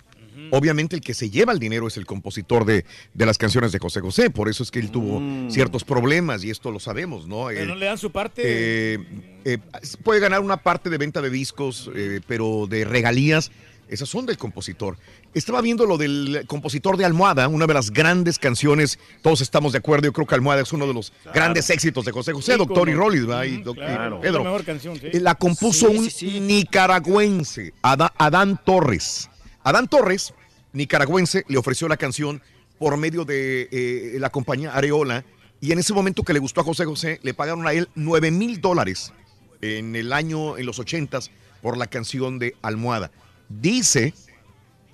Obviamente 0.52 0.96
el 0.96 1.02
que 1.02 1.14
se 1.14 1.30
lleva 1.30 1.52
el 1.52 1.60
dinero 1.60 1.88
es 1.88 1.98
el 1.98 2.06
compositor 2.06 2.64
de, 2.64 2.86
de 3.14 3.26
las 3.26 3.38
canciones 3.38 3.72
de 3.74 3.80
José 3.80 4.00
José, 4.00 4.30
por 4.30 4.48
eso 4.48 4.64
es 4.64 4.72
que 4.72 4.80
él 4.80 4.92
tuvo 4.92 5.22
ciertos 5.50 5.84
problemas 5.84 6.42
y 6.46 6.52
esto 6.52 6.72
lo 6.72 6.80
sabemos, 6.80 7.28
¿no? 7.28 7.48
Pero 7.48 7.64
Eh, 7.64 7.66
no 7.66 7.76
le 7.76 7.86
dan 7.88 7.98
su 7.98 8.12
parte. 8.12 8.44
eh, 8.46 9.00
eh, 9.44 9.58
puede 10.04 10.22
ganar 10.22 10.40
una 10.42 10.56
parte 10.58 10.90
de 10.90 10.98
venta 11.00 11.22
de 11.22 11.30
discos, 11.32 11.90
eh, 11.96 12.22
pero 12.28 12.66
de 12.70 12.86
regalías, 12.86 13.52
esas 13.90 14.10
son 14.10 14.26
del 14.26 14.38
compositor. 14.38 14.98
Estaba 15.34 15.62
viendo 15.62 15.86
lo 15.86 15.98
del 15.98 16.44
compositor 16.48 16.98
de 16.98 17.06
Almohada, 17.06 17.48
una 17.48 17.68
de 17.68 17.74
las 17.74 17.92
grandes 17.92 18.40
canciones, 18.40 19.00
todos 19.22 19.42
estamos 19.42 19.72
de 19.72 19.80
acuerdo, 19.80 20.06
yo 20.06 20.14
creo 20.14 20.28
que 20.28 20.36
Almohada 20.36 20.62
es 20.62 20.74
uno 20.74 20.88
de 20.88 20.94
los 20.94 21.14
grandes 21.34 21.70
éxitos 21.70 22.06
de 22.06 22.12
José 22.12 22.34
José, 22.34 22.58
doctor 22.58 22.90
y 22.90 22.94
Rollis, 22.94 23.26
¿verdad? 23.26 23.44
Y. 23.44 23.60
Pedro. 23.60 24.20
La 24.22 24.44
mejor 24.44 24.64
canción, 24.64 25.00
sí. 25.00 25.08
Eh, 25.12 25.20
La 25.20 25.36
compuso 25.36 25.90
un 25.90 26.08
nicaragüense, 26.48 27.74
Adán 27.82 28.60
Torres. 28.66 29.30
Adán 29.64 29.88
Torres, 29.88 30.34
nicaragüense, 30.74 31.46
le 31.48 31.58
ofreció 31.58 31.88
la 31.88 31.98
canción 31.98 32.42
por 32.80 32.96
medio 32.98 33.26
de 33.26 33.68
eh, 33.72 34.18
la 34.20 34.30
compañía 34.30 34.74
Areola 34.74 35.26
y 35.60 35.72
en 35.72 35.80
ese 35.80 35.94
momento 35.94 36.24
que 36.24 36.34
le 36.34 36.40
gustó 36.40 36.62
a 36.62 36.64
José 36.64 36.86
José, 36.86 37.20
le 37.24 37.34
pagaron 37.34 37.66
a 37.68 37.74
él 37.74 37.90
9 37.96 38.32
mil 38.32 38.62
dólares 38.62 39.14
en 39.62 39.96
el 39.96 40.14
año, 40.14 40.58
en 40.58 40.66
los 40.66 40.78
ochentas, 40.80 41.32
por 41.62 41.78
la 41.78 41.88
canción 41.88 42.38
de 42.38 42.56
Almohada. 42.62 43.12
Dice 43.50 44.14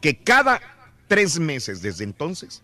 que 0.02 0.18
cada 0.18 0.62
tres 1.08 1.40
meses 1.40 1.82
desde 1.82 2.04
entonces 2.04 2.62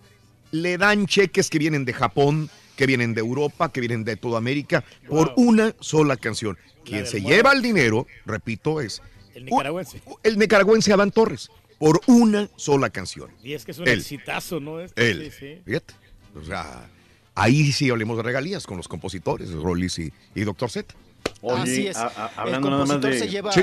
le 0.52 0.78
dan 0.78 1.06
cheques 1.08 1.50
que 1.50 1.60
vienen 1.60 1.86
de 1.86 1.94
Japón, 1.94 2.50
que 2.76 2.86
vienen 2.86 3.14
de 3.14 3.22
Europa, 3.22 3.72
que 3.72 3.80
vienen 3.82 4.04
de 4.04 4.16
toda 4.16 4.38
América, 4.38 4.84
por 5.08 5.34
una 5.36 5.74
sola 5.80 6.16
canción. 6.18 6.58
Quien 6.86 7.06
se 7.06 7.22
lleva 7.22 7.52
el 7.52 7.62
dinero, 7.62 8.08
repito, 8.26 8.82
es 8.82 9.02
El 9.36 9.46
nicaragüense. 9.46 10.02
el 10.24 10.38
nicaragüense 10.40 10.92
Adán 10.94 11.12
Torres, 11.12 11.50
por 11.78 12.02
una 12.08 12.50
sola 12.56 12.90
canción. 12.90 13.30
Y 13.44 13.54
es 13.54 13.64
que 13.66 13.72
es 13.72 13.80
un 13.80 13.88
Él. 13.88 14.00
exitazo, 14.00 14.60
¿no? 14.60 14.80
Este, 14.80 15.12
Él. 15.12 15.32
Sí, 15.32 15.38
sí. 15.40 15.62
Fíjate. 15.66 15.94
O 16.40 16.44
sea, 16.44 16.90
ahí 17.36 17.72
sí 17.72 17.90
hablemos 17.90 18.18
de 18.18 18.24
regalías 18.24 18.66
con 18.66 18.78
los 18.78 18.88
compositores, 18.88 19.52
Rollis 19.52 20.00
y, 20.00 20.14
y 20.36 20.42
Doctor 20.42 20.70
Z. 20.72 20.94
Oye, 21.42 21.62
Así 21.62 21.88
es. 21.88 21.98
a- 21.98 22.08
a- 22.08 22.28
El 22.34 22.40
hablando 22.40 22.70
nada 22.70 22.82
más 22.86 22.90
compositor 22.92 23.12
de, 23.14 23.20
se 23.20 23.28
lleva... 23.30 23.52
Sí. 23.52 23.62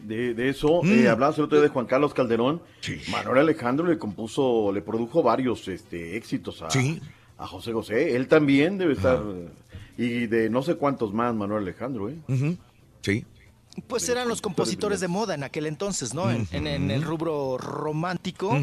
De, 0.00 0.34
de 0.34 0.48
eso, 0.48 0.82
Mm. 0.82 0.92
eh, 0.92 1.08
hablabas 1.08 1.38
el 1.38 1.44
otro 1.44 1.58
día 1.58 1.64
de 1.68 1.72
Juan 1.72 1.86
Carlos 1.86 2.14
Calderón. 2.14 2.62
Manuel 3.10 3.38
Alejandro 3.38 3.86
le 3.86 3.98
compuso, 3.98 4.70
le 4.72 4.82
produjo 4.82 5.22
varios 5.22 5.66
este, 5.68 6.16
éxitos 6.16 6.62
a, 6.62 6.70
Sí. 6.70 7.00
a 7.36 7.46
José 7.46 7.72
José. 7.72 8.16
Él 8.16 8.28
también 8.28 8.78
debe 8.78 8.92
estar. 8.94 9.22
Y 9.96 10.26
de 10.26 10.48
no 10.48 10.62
sé 10.62 10.76
cuántos 10.76 11.12
más, 11.12 11.34
Manuel 11.34 11.62
Alejandro, 11.64 12.08
¿eh? 12.08 12.16
Sí. 13.02 13.24
Pues 13.86 14.08
eran 14.08 14.26
los 14.28 14.40
compositores 14.40 14.98
de 15.00 15.06
moda 15.08 15.34
en 15.34 15.44
aquel 15.44 15.66
entonces, 15.66 16.12
¿no? 16.14 16.30
En, 16.30 16.48
en- 16.52 16.66
en 16.66 16.90
el 16.90 17.02
rubro 17.02 17.58
romántico, 17.58 18.56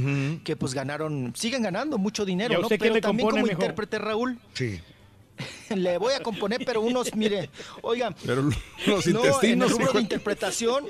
que 0.44 0.56
pues 0.56 0.74
ganaron, 0.74 1.34
siguen 1.36 1.64
ganando 1.64 1.98
mucho 1.98 2.24
¿Y 2.24 2.28
dinero, 2.28 2.62
¿no? 2.62 2.68
Pero 2.70 3.00
también 3.02 3.30
como 3.30 3.48
intérprete, 3.48 3.98
Raúl, 4.00 4.38
Sí. 4.54 4.80
le 5.76 5.98
voy 5.98 6.14
a 6.14 6.22
componer, 6.24 6.64
pero 6.66 6.80
unos, 6.82 7.14
mire, 7.16 7.50
oigan, 7.82 8.16
Pero 8.26 8.42
los 8.44 9.08
no, 9.08 9.42
en 9.42 9.62
el 9.62 9.70
rubro 9.70 9.94
de- 9.94 10.02
interpretación 10.02 10.86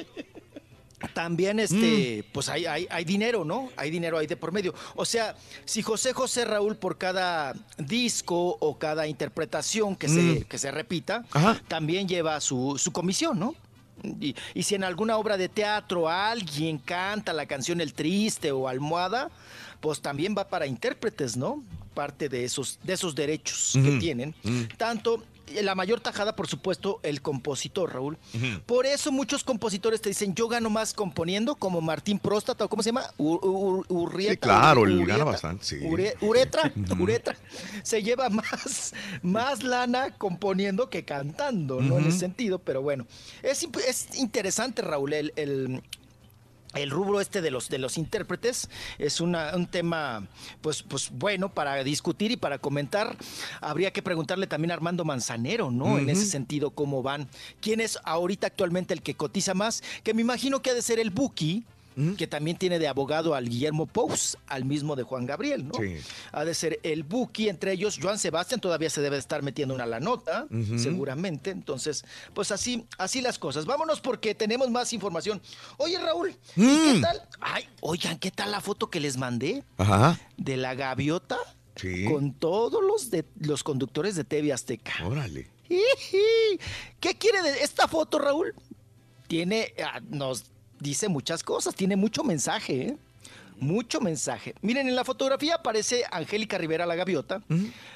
también 1.14 1.59
este 1.59 2.24
pues 2.32 2.49
hay, 2.49 2.65
hay, 2.65 2.88
hay 2.90 3.03
dinero, 3.06 3.43
¿no? 3.45 3.69
Hay 3.75 3.91
dinero 3.91 4.17
ahí 4.17 4.27
de 4.27 4.38
por 4.38 4.51
medio. 4.51 4.74
O 4.95 5.06
sea, 5.06 5.35
si 5.65 5.82
José 5.82 6.14
José 6.14 6.45
Raúl 6.45 6.75
por 6.77 6.98
cada 6.98 7.53
disco 7.77 8.57
o 8.59 8.77
cada 8.77 9.07
interpretación 9.07 9.95
que, 9.95 10.07
Mm. 10.07 10.38
se, 10.40 10.45
que 10.45 10.57
se 10.57 10.72
repita, 10.72 11.25
Ajá. 11.32 11.61
también 11.67 12.07
lleva 12.07 12.40
su, 12.41 12.77
su 12.77 12.91
comisión, 12.91 13.38
¿no? 13.40 13.56
Y, 14.19 14.35
y 14.53 14.64
si 14.64 14.75
en 14.75 14.83
alguna 14.83 15.17
obra 15.17 15.38
de 15.38 15.49
teatro 15.49 16.09
alguien 16.09 16.77
canta 16.77 17.33
la 17.33 17.45
canción 17.45 17.82
El 17.82 17.93
Triste 17.93 18.51
o 18.51 18.67
Almohada, 18.67 19.32
pues 19.80 20.01
también 20.01 20.35
va 20.38 20.48
para 20.48 20.65
intérpretes, 20.67 21.35
¿no? 21.38 21.64
Parte 21.93 22.30
de 22.30 22.43
esos, 22.43 22.77
de 22.83 22.93
esos 22.93 23.15
derechos 23.15 23.72
que 23.74 23.98
tienen. 23.99 24.35
Mm. 24.43 24.64
Tanto, 24.77 25.24
la 25.61 25.75
mayor 25.75 25.99
tajada, 26.01 26.35
por 26.35 26.48
supuesto, 26.48 26.99
el 27.03 27.22
compositor, 27.22 27.93
Raúl. 27.93 28.17
Por 28.65 28.85
eso 28.85 29.11
muchos 29.11 29.43
compositores 29.43 30.01
te 30.01 30.09
dicen, 30.09 30.33
yo 30.35 30.48
gano 30.48 30.69
más 30.69 30.93
componiendo, 30.93 31.56
como 31.56 31.82
Martín 31.82 32.19
Próstata, 32.19 32.65
o 32.65 32.69
¿cómo 32.69 32.82
se 32.83 32.90
llama? 32.90 33.06
U- 33.17 33.35
u- 33.35 33.85
Urrieta. 33.88 34.32
Sí, 34.33 34.38
claro, 34.38 34.82
Ur- 34.82 34.88
él 34.88 34.93
Urrieta. 34.95 35.14
gana 35.14 35.24
bastante, 35.25 35.65
sí. 35.65 35.75
Ure- 35.82 36.15
uretra, 36.22 36.72
uretra. 36.99 37.35
Se 37.83 38.01
lleva 38.03 38.30
más, 38.30 38.93
más 39.22 39.64
lana 39.64 40.11
componiendo 40.17 40.90
que 40.90 41.06
cantando, 41.06 41.82
¿no? 41.82 41.98
En 41.99 42.07
ese 42.07 42.19
sentido, 42.19 42.59
pero 42.59 42.82
bueno. 42.82 43.06
Es, 43.43 43.67
es 43.88 44.15
interesante, 44.17 44.82
Raúl, 44.82 45.14
el, 45.14 45.33
el- 45.35 45.82
el 46.75 46.91
rubro 46.91 47.21
este 47.21 47.41
de 47.41 47.51
los 47.51 47.69
de 47.69 47.77
los 47.79 47.97
intérpretes 47.97 48.69
es 48.99 49.19
una- 49.21 49.55
un 49.55 49.65
tema 49.65 50.27
pues 50.61 50.83
pues 50.83 51.09
bueno 51.11 51.53
para 51.53 51.83
discutir 51.83 52.31
y 52.31 52.37
para 52.37 52.57
comentar. 52.59 53.17
Habría 53.61 53.91
que 53.91 54.01
preguntarle 54.03 54.45
también 54.47 54.71
a 54.71 54.75
Armando 54.75 55.05
Manzanero 55.05 55.71
no 55.71 55.97
en 55.97 56.09
ese 56.09 56.25
sentido 56.25 56.71
cómo 56.71 57.01
van 57.01 57.27
quién 57.61 57.81
es 57.81 57.97
ahorita 58.03 58.47
actualmente 58.47 58.93
el 58.93 59.01
que 59.01 59.15
cotiza 59.15 59.53
más 59.53 59.81
que 60.03 60.13
me 60.13 60.21
imagino 60.21 60.61
que 60.61 60.69
ha 60.71 60.73
de 60.73 60.81
ser 60.81 60.99
el 60.99 61.09
Buki 61.11 61.63
que 62.17 62.27
también 62.27 62.57
tiene 62.57 62.77
de 62.80 62.88
abogado 62.88 63.35
al 63.35 63.48
Guillermo 63.48 63.85
Pous, 63.85 64.38
al 64.48 64.65
mismo 64.65 64.95
de 64.95 65.03
Juan 65.03 65.25
Gabriel, 65.25 65.67
¿no? 65.67 65.74
Sí. 65.75 65.98
Ha 66.32 66.43
de 66.43 66.53
ser 66.53 66.80
el 66.83 67.03
Buki, 67.03 67.48
entre 67.49 67.72
ellos 67.72 67.98
Joan 68.01 68.19
Sebastián 68.19 68.59
todavía 68.59 68.90
se 68.90 69.01
debe 69.01 69.17
estar 69.17 69.41
metiendo 69.43 69.74
una 69.74 69.85
la 69.85 69.99
nota, 69.99 70.48
seguramente. 70.77 71.51
Entonces, 71.51 72.03
pues 72.33 72.51
así, 72.51 72.85
así 72.98 73.22
las 73.22 73.40
cosas. 73.40 73.65
Vámonos 73.65 74.01
porque 74.01 74.35
tenemos 74.35 74.69
más 74.69 74.91
información. 74.93 75.41
Oye, 75.77 75.98
Raúl, 75.99 76.35
¿y 76.56 76.61
Mm. 76.61 76.93
¿qué 76.95 77.01
tal? 77.01 77.22
Ay, 77.40 77.67
oigan, 77.82 78.17
¿qué 78.19 78.32
tal 78.32 78.51
la 78.51 78.61
foto 78.61 78.90
que 78.90 78.99
les 78.99 79.17
mandé 79.17 79.64
Ajá. 79.77 80.19
de 80.38 80.57
la 80.57 80.75
gaviota 80.75 81.38
Sí. 81.75 82.06
con 82.06 82.33
todos 82.33 82.83
los 82.83 83.09
de 83.11 83.25
los 83.40 83.64
conductores 83.64 84.15
de 84.15 84.24
TV 84.24 84.51
Azteca? 84.53 84.93
Órale. 85.06 85.49
¿Qué 86.99 87.15
quiere 87.17 87.41
de 87.41 87.64
esta 87.64 87.88
foto, 87.88 88.19
Raúl? 88.19 88.53
Tiene, 89.27 89.74
ah, 89.83 89.99
nos 90.09 90.43
dice 90.79 91.07
muchas 91.09 91.43
cosas, 91.43 91.75
tiene 91.75 91.95
mucho 91.95 92.23
mensaje, 92.23 92.81
¿eh? 92.87 92.97
Mucho 93.57 94.01
mensaje. 94.01 94.53
Miren, 94.61 94.89
en 94.89 94.97
la 94.97 95.05
fotografía 95.05 95.55
aparece 95.55 96.03
Angélica 96.11 96.57
Rivera, 96.57 96.85
la 96.85 96.95
gaviota, 96.95 97.41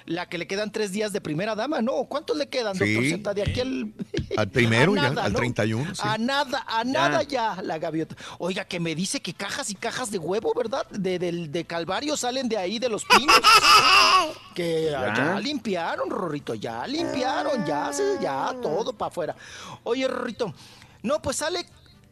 la 0.06 0.30
que 0.30 0.38
le 0.38 0.48
quedan 0.48 0.72
tres 0.72 0.94
días 0.94 1.12
de 1.12 1.20
primera 1.20 1.54
dama, 1.54 1.82
¿no? 1.82 2.06
¿Cuántos 2.06 2.38
le 2.38 2.48
quedan, 2.48 2.78
Sí. 2.78 2.94
doctor 2.94 3.10
Z? 3.20 3.34
De 3.34 3.42
aquí 3.42 3.60
al... 3.60 3.94
Al 4.38 4.48
primero 4.50 4.94
A 4.94 4.96
ya, 5.14 5.22
al 5.24 5.34
¿no? 5.34 5.40
31. 5.40 5.96
sí. 5.96 6.02
A 6.02 6.18
nada, 6.18 6.64
a 6.66 6.86
nada 6.86 7.24
ya 7.24 7.62
la 7.62 7.78
gaviota. 7.78 8.16
Oiga, 8.38 8.64
que 8.64 8.80
me 8.80 8.96
dice 8.96 9.20
que 9.22 9.34
cajas 9.34 9.70
y 9.70 9.76
cajas 9.76 10.12
de 10.12 10.18
huevo, 10.18 10.54
¿verdad? 10.56 10.88
De, 10.92 11.20
del- 11.20 11.52
de 11.52 11.66
Calvario 11.66 12.16
salen 12.16 12.48
de 12.48 12.56
ahí, 12.56 12.80
de 12.80 12.88
los 12.88 13.04
pinos. 13.04 13.36
que 14.56 14.96
ah, 14.96 15.14
Ya. 15.16 15.26
ya 15.36 15.40
limpiaron, 15.42 16.10
Rorrito, 16.10 16.54
ya 16.56 16.88
limpiaron, 16.88 17.66
ya, 17.66 17.92
se- 17.92 18.18
ya 18.22 18.56
todo 18.62 18.94
para 18.94 19.10
afuera. 19.10 19.36
Oye, 19.84 20.08
Rorrito, 20.08 20.54
no, 21.04 21.22
pues 21.22 21.36
sale 21.38 21.66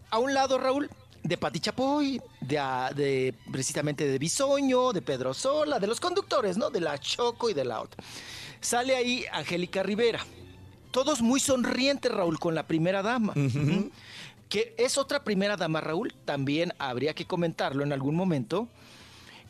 a 0.09 0.19
un 0.19 0.33
lado, 0.33 0.57
Raúl, 0.57 0.89
de 1.23 1.37
Pati 1.37 1.59
Chapoy, 1.59 2.21
de, 2.39 2.57
de 2.95 3.33
precisamente 3.51 4.07
de 4.07 4.17
Bisoño, 4.17 4.93
de 4.93 5.01
Pedro 5.01 5.33
Sola, 5.33 5.79
de 5.79 5.87
los 5.87 5.99
conductores, 5.99 6.57
¿no? 6.57 6.69
De 6.69 6.79
la 6.79 6.97
Choco 6.97 7.49
y 7.49 7.53
de 7.53 7.65
la 7.65 7.81
otra. 7.81 8.03
Sale 8.61 8.95
ahí 8.95 9.25
Angélica 9.31 9.83
Rivera. 9.83 10.25
Todos 10.91 11.21
muy 11.21 11.39
sonrientes, 11.39 12.11
Raúl, 12.11 12.39
con 12.39 12.55
la 12.55 12.65
primera 12.65 13.01
dama. 13.03 13.33
Que 14.49 14.73
es 14.77 14.97
otra 14.97 15.23
primera 15.23 15.57
dama, 15.57 15.81
Raúl. 15.81 16.13
También 16.25 16.73
habría 16.79 17.13
que 17.13 17.25
comentarlo 17.25 17.83
en 17.83 17.91
algún 17.91 18.15
momento. 18.15 18.67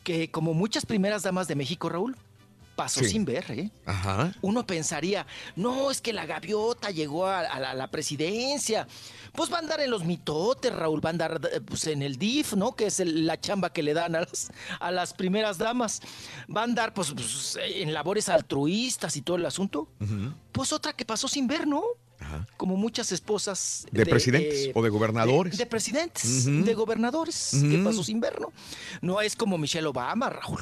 Que 0.02 0.30
como 0.30 0.54
muchas 0.54 0.84
primeras 0.84 1.22
damas 1.22 1.48
de 1.48 1.54
México, 1.54 1.88
Raúl, 1.88 2.16
pasó 2.78 3.00
Sí. 3.00 3.10
sin 3.10 3.24
ver, 3.24 3.44
¿eh? 3.50 3.70
Ajá. 3.86 4.32
Uno 4.40 4.64
pensaría, 4.64 5.26
no, 5.56 5.90
es 5.90 6.00
que 6.00 6.12
la 6.12 6.26
gaviota 6.26 6.90
llegó 6.92 7.26
a, 7.26 7.40
a 7.40 7.58
la, 7.58 7.70
a 7.72 7.74
la 7.74 7.90
presidencia. 7.90 8.86
Pues 9.32 9.52
va 9.52 9.56
a 9.56 9.58
andar 9.58 9.80
en 9.80 9.90
los 9.90 10.04
mitotes, 10.04 10.72
Raúl, 10.72 11.04
va 11.04 11.10
a 11.10 11.12
andar 11.12 11.40
eh, 11.52 11.60
pues, 11.60 11.88
en 11.88 12.02
el 12.02 12.16
DIF, 12.18 12.52
¿no? 12.54 12.76
Que 12.76 12.86
es 12.86 13.00
el- 13.00 13.26
la 13.26 13.40
chamba 13.40 13.72
que 13.72 13.82
le 13.82 13.94
dan 13.94 14.14
a 14.14 14.20
las, 14.20 14.52
a 14.78 14.92
las 14.92 15.12
primeras 15.12 15.58
damas. 15.58 16.00
Va 16.54 16.60
a 16.60 16.64
andar, 16.64 16.94
pues, 16.94 17.10
pues, 17.12 17.58
en 17.60 17.92
labores 17.92 18.28
altruistas 18.28 19.16
y 19.16 19.22
todo 19.22 19.36
el 19.36 19.44
asunto. 19.46 19.88
Pues 20.52 20.72
otra 20.72 20.92
que 20.92 21.04
pasó 21.04 21.26
sin 21.26 21.48
ver, 21.48 21.66
¿no? 21.66 21.82
Como 22.56 22.76
muchas 22.76 23.10
esposas. 23.10 23.86
De 23.90 24.06
presidentes 24.06 24.70
o 24.74 24.82
de 24.82 24.88
gobernadores. 24.88 25.52
De, 25.58 25.64
de 25.64 25.66
presidentes, 25.66 26.44
de 26.46 26.74
gobernadores, 26.74 27.50
que 27.60 27.74
Ujú. 27.76 27.84
pasó 27.84 28.04
sin 28.04 28.20
ver, 28.20 28.40
¿no? 28.40 28.52
No 29.02 29.20
es 29.20 29.34
como 29.34 29.58
Michelle 29.58 29.86
Obama, 29.88 30.30
Raúl. 30.30 30.60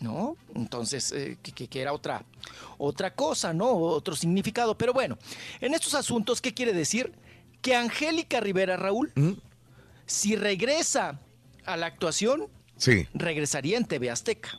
¿No? 0.00 0.36
Entonces, 0.54 1.12
eh, 1.12 1.36
que, 1.42 1.52
que- 1.68 1.80
era 1.80 1.92
otra, 1.92 2.24
otra 2.78 3.14
cosa, 3.14 3.52
¿no? 3.52 3.70
Otro 3.70 4.16
significado. 4.16 4.76
Pero 4.78 4.92
bueno, 4.94 5.18
en 5.60 5.74
estos 5.74 5.94
asuntos, 5.94 6.40
¿qué 6.40 6.54
quiere 6.54 6.72
decir? 6.72 7.12
Que 7.60 7.74
Angélica 7.76 8.40
Rivera, 8.40 8.78
Raúl, 8.78 9.12
si 10.06 10.36
regresa 10.36 11.20
a 11.66 11.76
la 11.76 11.86
actuación, 11.86 12.46
Sí. 12.78 13.06
regresaría 13.12 13.76
en 13.76 13.84
TV 13.84 14.10
Azteca. 14.10 14.58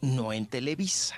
no 0.00 0.32
en 0.32 0.46
Televisa. 0.46 1.14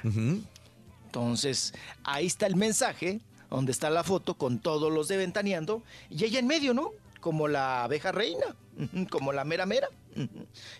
Entonces, 1.07 1.73
ahí 2.03 2.27
está 2.27 2.47
el 2.47 2.57
mensaje, 2.57 3.21
donde 3.49 3.73
está 3.73 3.89
la 3.89 4.05
foto 4.05 4.35
con 4.35 4.59
todos 4.59 4.93
los 4.93 5.09
de 5.09 5.17
Ventaneando, 5.17 5.83
y 6.11 6.25
ella 6.25 6.39
en 6.39 6.47
medio, 6.47 6.75
¿no? 6.75 6.91
Como 7.25 7.49
la 7.49 7.85
abeja 7.85 8.13
reina, 8.13 8.55
como 9.11 9.33
la 9.33 9.45
mera 9.45 9.65
mera. 9.65 9.89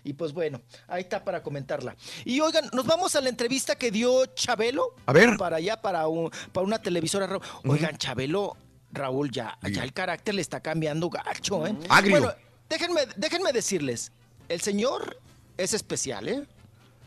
Y 0.03 0.13
pues 0.13 0.31
bueno, 0.31 0.61
ahí 0.87 1.01
está 1.01 1.23
para 1.23 1.41
comentarla. 1.41 1.95
Y 2.23 2.39
oigan, 2.39 2.69
nos 2.71 2.85
vamos 2.85 3.15
a 3.15 3.21
la 3.21 3.29
entrevista 3.29 3.75
que 3.75 3.89
dio 3.89 4.27
Chabelo. 4.27 4.93
A 5.07 5.11
ver. 5.11 5.37
Para 5.37 5.55
allá, 5.57 5.81
para, 5.81 6.07
un- 6.07 6.29
para 6.53 6.63
una 6.67 6.79
televisora. 6.79 7.39
Oigan, 7.63 7.97
Chabelo, 7.97 8.55
Raúl, 8.91 9.31
ya, 9.31 9.57
ya 9.71 9.83
el 9.83 9.91
carácter 9.91 10.35
le 10.35 10.41
está 10.43 10.59
cambiando 10.59 11.09
gacho, 11.09 11.65
¿eh? 11.65 11.75
Agrio. 11.89 12.19
Bueno, 12.19 12.33
déjenme, 12.69 13.01
déjenme 13.15 13.51
decirles, 13.51 14.11
el 14.47 14.61
señor 14.61 15.19
es 15.57 15.73
especial, 15.73 16.27
¿eh? 16.29 16.43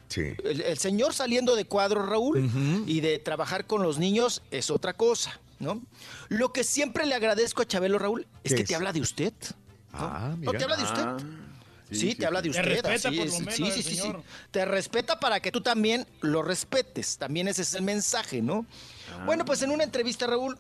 Sí. 0.08 0.32
El, 0.42 0.62
el 0.62 0.78
señor 0.78 1.14
saliendo 1.14 1.54
de 1.54 1.64
cuadro, 1.64 2.04
Raúl, 2.04 2.50
y 2.88 3.00
de 3.02 3.20
trabajar 3.20 3.66
con 3.66 3.84
los 3.84 3.98
niños 3.98 4.42
es 4.50 4.68
otra 4.68 4.94
cosa, 4.94 5.38
¿no? 5.58 5.82
Lo 6.28 6.52
que 6.52 6.64
siempre 6.64 7.06
le 7.06 7.14
agradezco 7.14 7.62
a 7.62 7.66
Chabelo, 7.66 7.98
Raúl, 7.98 8.26
es 8.44 8.52
¿Qué 8.52 8.56
que 8.56 8.62
es? 8.62 8.68
te 8.68 8.74
habla 8.74 8.92
de 8.92 9.00
usted. 9.00 9.32
Ah, 9.92 10.34
¿No 10.38 10.52
te 10.52 10.62
habla 10.64 10.76
de 10.76 10.84
usted? 10.84 11.06
Sí, 11.90 12.14
te 12.14 12.26
habla 12.26 12.42
de 12.42 12.50
Te 12.50 12.58
usted. 12.58 12.64
respeta, 12.82 13.08
así 13.08 13.16
por 13.16 13.26
es. 13.26 13.32
lo 13.32 13.38
menos, 13.40 13.54
sí, 13.74 13.82
sí, 13.82 13.96
sí. 13.96 14.12
Te 14.50 14.64
respeta 14.66 15.18
para 15.18 15.40
que 15.40 15.50
tú 15.50 15.62
también 15.62 16.06
lo 16.20 16.42
respetes. 16.42 17.16
También 17.16 17.48
ese 17.48 17.62
es 17.62 17.72
el 17.74 17.82
mensaje, 17.82 18.42
¿no? 18.42 18.66
Bueno, 19.24 19.44
pues 19.46 19.62
en 19.62 19.70
una 19.70 19.84
entrevista, 19.84 20.26
Raúl, 20.26 20.58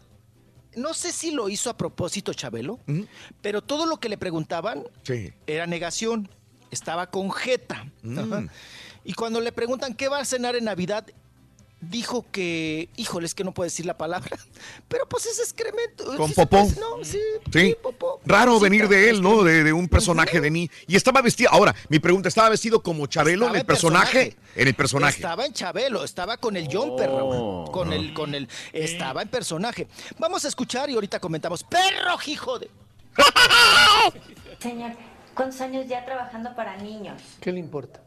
no 0.74 0.94
sé 0.94 1.12
si 1.12 1.30
lo 1.30 1.48
hizo 1.50 1.68
a 1.68 1.76
propósito 1.76 2.32
Chabelo, 2.32 2.80
pero 3.42 3.62
todo 3.62 3.84
lo 3.84 3.98
que 4.00 4.08
le 4.08 4.16
preguntaban 4.16 4.84
Sí. 5.02 5.32
era 5.46 5.66
negación. 5.66 6.30
Estaba 6.70 7.10
con 7.10 7.30
jeta. 7.30 7.86
Ajá. 8.16 8.46
Y 9.04 9.14
cuando 9.14 9.40
le 9.40 9.52
preguntan 9.52 9.94
qué 9.94 10.08
va 10.08 10.18
a 10.18 10.24
cenar 10.26 10.54
en 10.54 10.64
Navidad, 10.64 11.06
dijo 11.80 12.26
que, 12.32 12.88
híjole, 12.96 13.26
es 13.26 13.34
que 13.34 13.44
no 13.44 13.52
puedo 13.54 13.64
decir 13.66 13.86
la 13.86 13.96
palabra, 13.96 14.36
pero 14.88 15.08
pues 15.08 15.26
es 15.26 15.38
excremento. 15.38 16.04
Con 16.16 16.28
Sí 16.28 16.34
popó. 16.34 16.48
puede- 16.68 16.80
no, 16.80 17.04
sí, 17.04 17.20
Sí. 17.52 17.76
Raro 18.26 18.58
venir 18.60 18.88
de 18.88 19.10
él, 19.10 19.22
¿no? 19.22 19.42
De, 19.44 19.62
de 19.64 19.72
un 19.72 19.88
personaje 19.88 20.40
de 20.40 20.50
mí. 20.50 20.70
Y 20.86 20.96
estaba 20.96 21.22
vestido. 21.22 21.50
Ahora, 21.52 21.74
mi 21.88 21.98
pregunta, 21.98 22.28
¿estaba 22.28 22.48
vestido 22.48 22.82
como 22.82 23.06
Chabelo 23.06 23.44
Estaba 23.46 23.56
en 23.56 23.60
el 23.60 23.66
personaje? 23.66 24.18
personaje. 24.26 24.60
En 24.60 24.68
el 24.68 24.74
personaje. 24.74 25.16
Estaba 25.16 25.46
en 25.46 25.52
Chabelo, 25.52 26.04
estaba 26.04 26.36
con 26.36 26.56
el 26.56 26.66
jumper, 26.66 27.08
Oh. 27.10 27.16
Raúl. 27.66 27.70
Con 27.72 27.92
el, 27.92 28.12
con 28.14 28.34
el, 28.34 28.48
estaba 28.72 29.22
en 29.22 29.28
personaje. 29.28 29.86
Vamos 30.18 30.44
a 30.44 30.48
escuchar 30.48 30.90
y 30.90 30.94
ahorita 30.94 31.20
comentamos. 31.20 31.62
¡Perro, 31.64 32.16
hijo 32.26 32.58
de! 32.58 32.68
Señor, 34.60 34.92
¿cuántos 35.34 35.60
años 35.60 35.86
ya 35.88 36.04
trabajando 36.04 36.54
para 36.56 36.76
niños? 36.76 37.20
¿Qué 37.40 37.52
le 37.52 37.60
importa? 37.60 38.00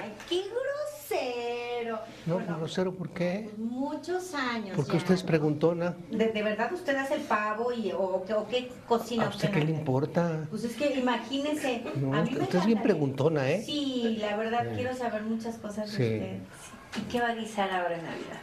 Ay, 0.00 0.12
qué 0.28 0.42
grosero. 0.42 1.98
No, 2.26 2.38
grosero, 2.56 2.94
¿por 2.94 3.10
qué? 3.10 3.50
Muchos 3.58 4.34
años 4.34 4.72
Porque 4.74 4.92
ya. 4.92 4.98
usted 4.98 5.14
es 5.14 5.22
preguntona. 5.22 5.94
¿De, 6.10 6.28
de 6.28 6.42
verdad 6.42 6.72
usted 6.72 6.96
hace 6.96 7.14
el 7.14 7.22
pavo 7.22 7.72
y, 7.72 7.92
o, 7.92 8.24
qué- 8.26 8.34
o 8.34 8.48
qué 8.48 8.70
cocina 8.88 9.26
¿A 9.26 9.28
usted 9.28 9.50
qué 9.50 9.60
le 9.64 9.70
importa? 9.72 10.46
Pues 10.50 10.64
es 10.64 10.74
que 10.76 10.94
imagínese. 10.98 11.82
No, 11.96 12.14
a 12.16 12.22
mí 12.22 12.30
me 12.30 12.40
usted 12.40 12.58
es 12.60 12.66
bien 12.66 12.82
preguntona, 12.82 13.48
¿eh? 13.50 13.62
Sí, 13.64 14.16
la 14.20 14.36
verdad 14.36 14.62
Sí. 14.70 14.76
quiero 14.76 14.94
saber 14.96 15.22
muchas 15.22 15.56
cosas 15.56 15.86
de 15.86 15.92
usted. 15.92 16.38
¿Y 16.96 17.10
qué 17.10 17.20
va 17.20 17.28
a 17.28 17.34
guisar 17.34 17.70
ahora 17.70 17.96
en 17.96 18.04
Navidad? 18.04 18.40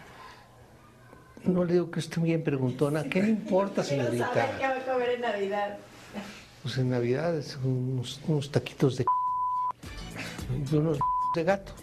No 1.43 1.63
le 1.63 1.73
digo 1.73 1.89
que 1.89 1.99
esté 1.99 2.19
bien 2.21 2.43
preguntona. 2.43 3.03
¿Qué 3.05 3.23
le 3.23 3.29
importa, 3.29 3.81
Quiero 3.87 4.03
saber 4.03 4.11
qué 4.11 4.17
señorita? 4.23 4.69
va 4.69 4.75
a 4.75 4.93
comer 4.93 5.09
en 5.09 5.21
Navidad. 5.21 5.77
Pues 6.61 6.77
en 6.77 6.89
Navidad 6.91 7.35
es 7.35 7.57
unos, 7.63 8.19
unos 8.27 8.51
taquitos 8.51 8.97
de 8.97 9.05
y 10.71 10.75
unos 10.75 10.97
de 11.35 11.43
gato. 11.43 11.73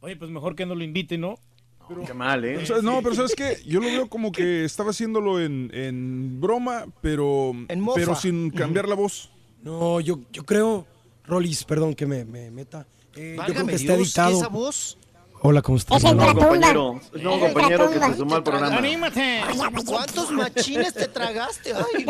Oye, 0.00 0.16
pues 0.16 0.30
mejor 0.30 0.54
que 0.54 0.66
no 0.66 0.74
lo 0.74 0.84
invite, 0.84 1.16
¿no? 1.18 1.38
Qué 2.06 2.14
mal, 2.14 2.44
¿eh? 2.44 2.56
O 2.58 2.66
sea, 2.66 2.78
no, 2.80 3.02
pero 3.02 3.14
¿sabes 3.14 3.34
qué? 3.36 3.58
Yo 3.66 3.78
lo 3.80 3.86
veo 3.86 4.08
como 4.08 4.32
que 4.32 4.64
estaba 4.64 4.90
haciéndolo 4.90 5.40
en, 5.40 5.70
en 5.74 6.40
broma, 6.40 6.86
pero, 7.02 7.52
mofa. 7.52 7.94
pero 7.94 8.14
sin 8.14 8.50
cambiar 8.50 8.88
la 8.88 8.94
voz. 8.94 9.30
No, 9.62 10.00
yo, 10.00 10.20
yo 10.32 10.44
creo, 10.44 10.86
Rolis, 11.24 11.64
perdón 11.64 11.94
que 11.94 12.06
me, 12.06 12.24
me 12.24 12.50
meta. 12.50 12.86
Eh, 13.16 13.36
yo 13.36 13.44
creo 13.54 13.66
que 13.66 13.74
está 13.74 13.96
Dios, 13.96 14.08
editado. 14.08 14.30
¿qué 14.30 14.36
esa 14.38 14.48
voz? 14.48 14.98
Hola, 15.46 15.60
¿cómo 15.60 15.76
estás? 15.76 16.02
Es 16.02 16.10
el 16.10 16.16
nuevo 16.16 16.40
compañero, 16.40 17.00
es 17.14 17.22
nuevo 17.22 17.38
compañero 17.38 17.90
que 17.90 17.98
se 17.98 18.16
sumó 18.16 18.36
al 18.36 18.42
programa. 18.42 18.78
¡Anímate! 18.78 19.42
¿Cuántos 19.84 20.30
machines 20.30 20.94
te 20.94 21.06
tragaste? 21.06 21.70
Ay, 21.74 22.06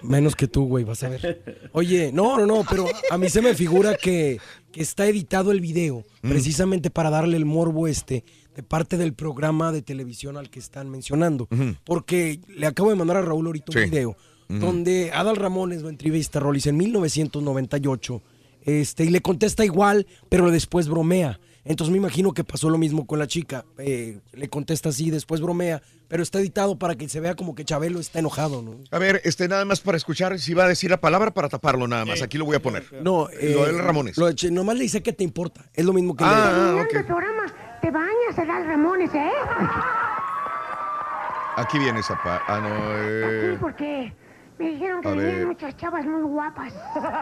Menos 0.00 0.34
que 0.34 0.48
tú, 0.48 0.66
güey, 0.66 0.82
vas 0.82 1.02
a 1.02 1.10
ver. 1.10 1.68
Oye, 1.72 2.12
no, 2.14 2.38
no, 2.38 2.46
no, 2.46 2.64
pero 2.70 2.86
a 3.10 3.18
mí 3.18 3.28
se 3.28 3.42
me 3.42 3.52
figura 3.52 3.98
que, 3.98 4.40
que 4.72 4.80
está 4.80 5.04
editado 5.04 5.52
el 5.52 5.60
video 5.60 6.04
precisamente 6.22 6.88
para 6.88 7.10
darle 7.10 7.36
el 7.36 7.44
morbo 7.44 7.86
este 7.86 8.24
de 8.54 8.62
parte 8.62 8.96
del 8.96 9.12
programa 9.12 9.70
de 9.70 9.82
televisión 9.82 10.38
al 10.38 10.48
que 10.48 10.58
están 10.58 10.88
mencionando. 10.88 11.48
Porque 11.84 12.40
le 12.48 12.66
acabo 12.66 12.88
de 12.88 12.96
mandar 12.96 13.18
a 13.18 13.22
Raúl 13.22 13.44
ahorita 13.44 13.78
un 13.78 13.90
video 13.90 14.16
donde 14.48 15.12
Adal 15.12 15.36
Ramones 15.36 15.82
lo 15.82 15.90
entrevista 15.90 16.38
a 16.38 16.42
Rollis 16.42 16.66
en 16.66 16.78
1998 16.78 18.22
este, 18.62 19.04
y 19.04 19.10
le 19.10 19.20
contesta 19.20 19.66
igual, 19.66 20.06
pero 20.30 20.50
después 20.50 20.88
bromea. 20.88 21.38
Entonces 21.68 21.90
me 21.90 21.98
imagino 21.98 22.32
que 22.32 22.44
pasó 22.44 22.70
lo 22.70 22.78
mismo 22.78 23.06
con 23.06 23.18
la 23.18 23.26
chica. 23.26 23.64
Eh, 23.78 24.20
le 24.32 24.48
contesta 24.48 24.90
así, 24.90 25.10
después 25.10 25.40
bromea, 25.40 25.82
pero 26.08 26.22
está 26.22 26.38
editado 26.38 26.78
para 26.78 26.94
que 26.94 27.08
se 27.08 27.18
vea 27.20 27.34
como 27.34 27.54
que 27.56 27.64
Chabelo 27.64 27.98
está 27.98 28.20
enojado, 28.20 28.62
¿no? 28.62 28.76
A 28.92 28.98
ver, 28.98 29.20
este, 29.24 29.48
nada 29.48 29.64
más 29.64 29.80
para 29.80 29.96
escuchar 29.96 30.38
si 30.38 30.54
va 30.54 30.64
a 30.64 30.68
decir 30.68 30.90
la 30.90 31.00
palabra 31.00 31.32
para 31.32 31.48
taparlo 31.48 31.88
nada 31.88 32.04
más. 32.04 32.22
Aquí 32.22 32.38
lo 32.38 32.44
voy 32.44 32.54
a 32.56 32.62
poner. 32.62 32.84
No, 33.02 33.28
Lo 33.42 33.66
del 33.66 33.78
Ramones. 33.80 34.16
Lo 34.16 34.26
de 34.26 34.34
Che- 34.36 34.50
nomás 34.52 34.76
le 34.76 34.82
dice 34.84 35.02
que 35.02 35.12
te 35.12 35.24
importa. 35.24 35.62
Es 35.74 35.84
lo 35.84 35.92
mismo 35.92 36.14
que 36.16 36.22
Ah, 36.24 36.72
le 36.74 36.80
ah, 36.80 36.84
ok. 36.84 37.04
programa 37.06 37.46
te 37.82 37.90
bañas, 37.90 38.38
Adal 38.38 38.66
Ramones, 38.66 39.12
¿eh? 39.14 39.30
Aquí 41.56 41.78
viene 41.78 42.00
esa 42.00 42.14
pa... 42.22 42.42
Ah, 42.46 42.60
no, 42.60 42.68
Sí, 42.68 42.74
eh... 42.76 43.56
porque 43.60 44.12
me 44.58 44.68
dijeron 44.70 45.00
que 45.00 45.08
venían 45.08 45.46
muchas 45.46 45.74
chavas 45.78 46.04
muy 46.04 46.20
guapas. 46.22 46.72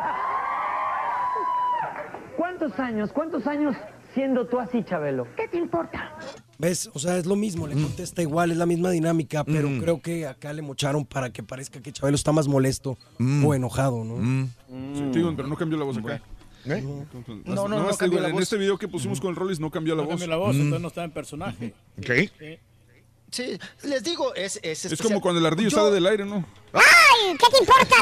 ¿Cuántos 2.36 2.76
años, 2.80 3.12
cuántos 3.12 3.46
años 3.46 3.76
siendo 4.14 4.46
tú 4.46 4.58
así, 4.60 4.82
Chabelo? 4.84 5.26
¿Qué 5.36 5.48
te 5.48 5.56
importa? 5.58 6.16
¿Ves? 6.58 6.88
O 6.94 6.98
sea, 6.98 7.16
es 7.16 7.26
lo 7.26 7.36
mismo, 7.36 7.66
Mm. 7.66 7.70
le 7.70 7.74
contesta 7.82 8.22
igual, 8.22 8.50
es 8.52 8.56
la 8.56 8.66
misma 8.66 8.90
dinámica, 8.90 9.44
pero 9.44 9.68
creo 9.80 10.00
que 10.00 10.26
acá 10.26 10.52
le 10.52 10.62
mocharon 10.62 11.04
para 11.04 11.30
que 11.30 11.42
parezca 11.42 11.80
que 11.82 11.92
Chabelo 11.92 12.14
está 12.14 12.32
más 12.32 12.46
molesto 12.48 12.96
Mm. 13.18 13.44
o 13.44 13.54
enojado, 13.54 14.04
¿no? 14.04 14.48
Sí, 14.94 15.02
te 15.12 15.18
digo, 15.18 15.32
pero 15.36 15.48
no 15.48 15.56
cambió 15.56 15.78
la 15.78 15.84
voz 15.84 15.98
acá. 15.98 16.20
No, 16.64 16.74
no, 17.44 17.68
no 17.68 17.78
más 17.84 17.98
te 17.98 18.04
cambió 18.04 18.18
digo, 18.18 18.20
la 18.22 18.28
En 18.28 18.34
voz. 18.34 18.42
este 18.44 18.56
video 18.56 18.78
que 18.78 18.88
pusimos 18.88 19.20
con 19.20 19.30
el 19.30 19.36
Rollis 19.36 19.60
no 19.60 19.70
cambió 19.70 19.94
la 19.94 20.02
No 20.02 20.06
voz. 20.08 20.12
cambió 20.12 20.28
la 20.28 20.36
voz, 20.36 20.54
entonces 20.54 20.80
no 20.80 20.88
estaba 20.88 21.04
en 21.04 21.10
personaje. 21.10 21.74
Ok. 21.98 22.10
Sí. 22.38 22.58
Sí, 23.30 23.58
les 23.82 24.04
digo, 24.04 24.32
es, 24.36 24.60
es, 24.62 24.84
Es 24.84 25.02
como 25.02 25.20
cuando 25.20 25.40
el 25.40 25.46
ardillo 25.46 25.68
Yo- 25.68 25.76
sale 25.76 25.90
del 25.92 26.06
aire, 26.06 26.24
¿no? 26.24 26.44
¡Ay! 26.72 27.36
¿Qué 27.36 27.46
te 27.50 27.58
importa, 27.58 27.96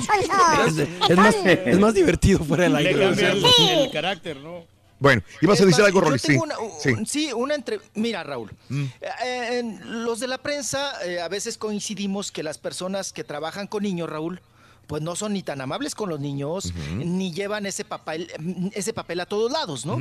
Es, 0.66 0.76
Sonso? 0.76 0.82
es 1.08 1.16
más, 1.16 1.34
es 1.46 1.78
más 1.78 1.94
divertido 1.94 2.40
fuera 2.44 2.64
del 2.64 2.74
Le 2.74 2.78
aire. 2.80 3.00
cambia 3.00 3.32
el, 3.32 3.40
Sí. 3.40 3.68
el 3.70 3.90
carácter, 3.90 4.36
¿no? 4.36 4.64
Bueno, 5.02 5.22
ibas 5.40 5.60
a 5.60 5.66
decir 5.66 5.84
algo, 5.84 6.00
yo 6.00 6.06
Rollis. 6.08 6.22
Sí. 6.22 6.36
una- 6.36 6.58
un- 6.58 6.70
sí. 6.80 6.94
sí, 7.06 7.32
una 7.32 7.54
entre... 7.54 7.80
Mira, 7.94 8.22
Raúl, 8.22 8.50
Mm. 8.68 8.84
eh, 9.24 9.58
en 9.58 10.04
los 10.04 10.20
de 10.20 10.28
la 10.28 10.38
prensa 10.38 10.92
eh, 11.04 11.20
a 11.20 11.28
veces 11.28 11.58
coincidimos 11.58 12.30
que 12.32 12.42
las 12.42 12.56
personas 12.58 13.12
que 13.12 13.24
trabajan 13.24 13.66
con 13.66 13.82
niños, 13.82 14.08
Raúl, 14.08 14.40
pues 14.86 15.00
no 15.02 15.16
son 15.16 15.32
ni 15.32 15.42
tan 15.42 15.60
amables 15.60 15.94
con 15.94 16.08
los 16.10 16.20
niños, 16.20 16.72
ni 16.96 17.32
llevan 17.32 17.66
ese 17.66 17.84
papel, 17.84 18.30
ese 18.74 18.92
papel 18.92 19.20
a 19.20 19.26
todos 19.26 19.50
lados, 19.50 19.86
¿no? 19.86 19.96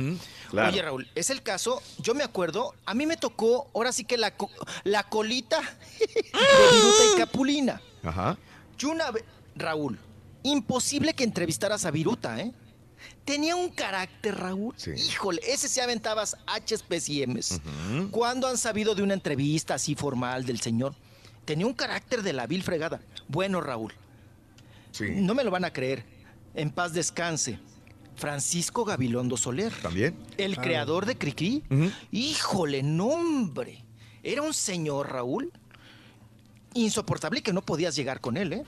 claro. 0.50 0.70
Oye, 0.70 0.82
Raúl, 0.82 1.08
es 1.14 1.30
el 1.30 1.42
caso, 1.42 1.80
yo 1.98 2.14
me 2.14 2.24
acuerdo, 2.24 2.74
a 2.84 2.92
mí 2.94 3.06
me 3.06 3.16
tocó, 3.16 3.70
ahora 3.74 3.92
sí 3.92 4.04
que 4.04 4.18
la, 4.18 4.34
la 4.84 5.04
colita 5.04 5.60
de 5.98 6.06
Viruta 6.72 7.02
y 7.14 7.18
Capulina. 7.18 7.80
Ajá. 8.02 8.36
Yo 8.76 8.90
una 8.90 9.10
vez, 9.12 9.24
Raúl, 9.56 9.98
imposible 10.42 11.14
que 11.14 11.24
entrevistaras 11.24 11.84
a 11.84 11.90
Viruta, 11.90 12.40
¿eh? 12.40 12.52
Tenía 13.24 13.54
un 13.54 13.68
carácter, 13.70 14.34
Raúl. 14.36 14.74
Híjole, 14.96 15.40
ese 15.46 15.68
se 15.68 15.80
aventabas 15.80 16.36
H's, 16.46 17.08
y 17.08 17.22
M's. 17.26 17.60
¿Cuándo 18.10 18.48
han 18.48 18.58
sabido 18.58 18.94
de 18.94 19.02
una 19.02 19.14
entrevista 19.14 19.74
así 19.74 19.94
formal 19.94 20.44
del 20.44 20.60
señor? 20.60 20.94
Tenía 21.44 21.66
un 21.66 21.74
carácter 21.74 22.22
de 22.22 22.32
la 22.32 22.46
vil 22.46 22.62
fregada. 22.62 23.00
Bueno, 23.28 23.60
Raúl, 23.60 23.92
no 25.14 25.34
me 25.34 25.44
lo 25.44 25.50
van 25.50 25.64
a 25.64 25.72
creer. 25.72 26.04
En 26.54 26.70
paz 26.70 26.92
descanse. 26.92 27.58
Francisco 28.16 28.84
Gabilondo 28.84 29.36
Soler. 29.36 29.72
¿También? 29.80 30.16
El 30.36 30.58
Ah. 30.58 30.62
creador 30.62 31.06
de 31.06 31.16
Cricri. 31.16 31.62
Híjole, 32.10 32.82
nombre. 32.82 33.82
Era 34.22 34.42
un 34.42 34.52
señor, 34.54 35.10
Raúl, 35.12 35.50
insoportable 36.74 37.38
y 37.40 37.42
que 37.42 37.52
no 37.52 37.62
podías 37.62 37.96
llegar 37.96 38.20
con 38.20 38.36
él, 38.36 38.52
¿eh? 38.52 38.64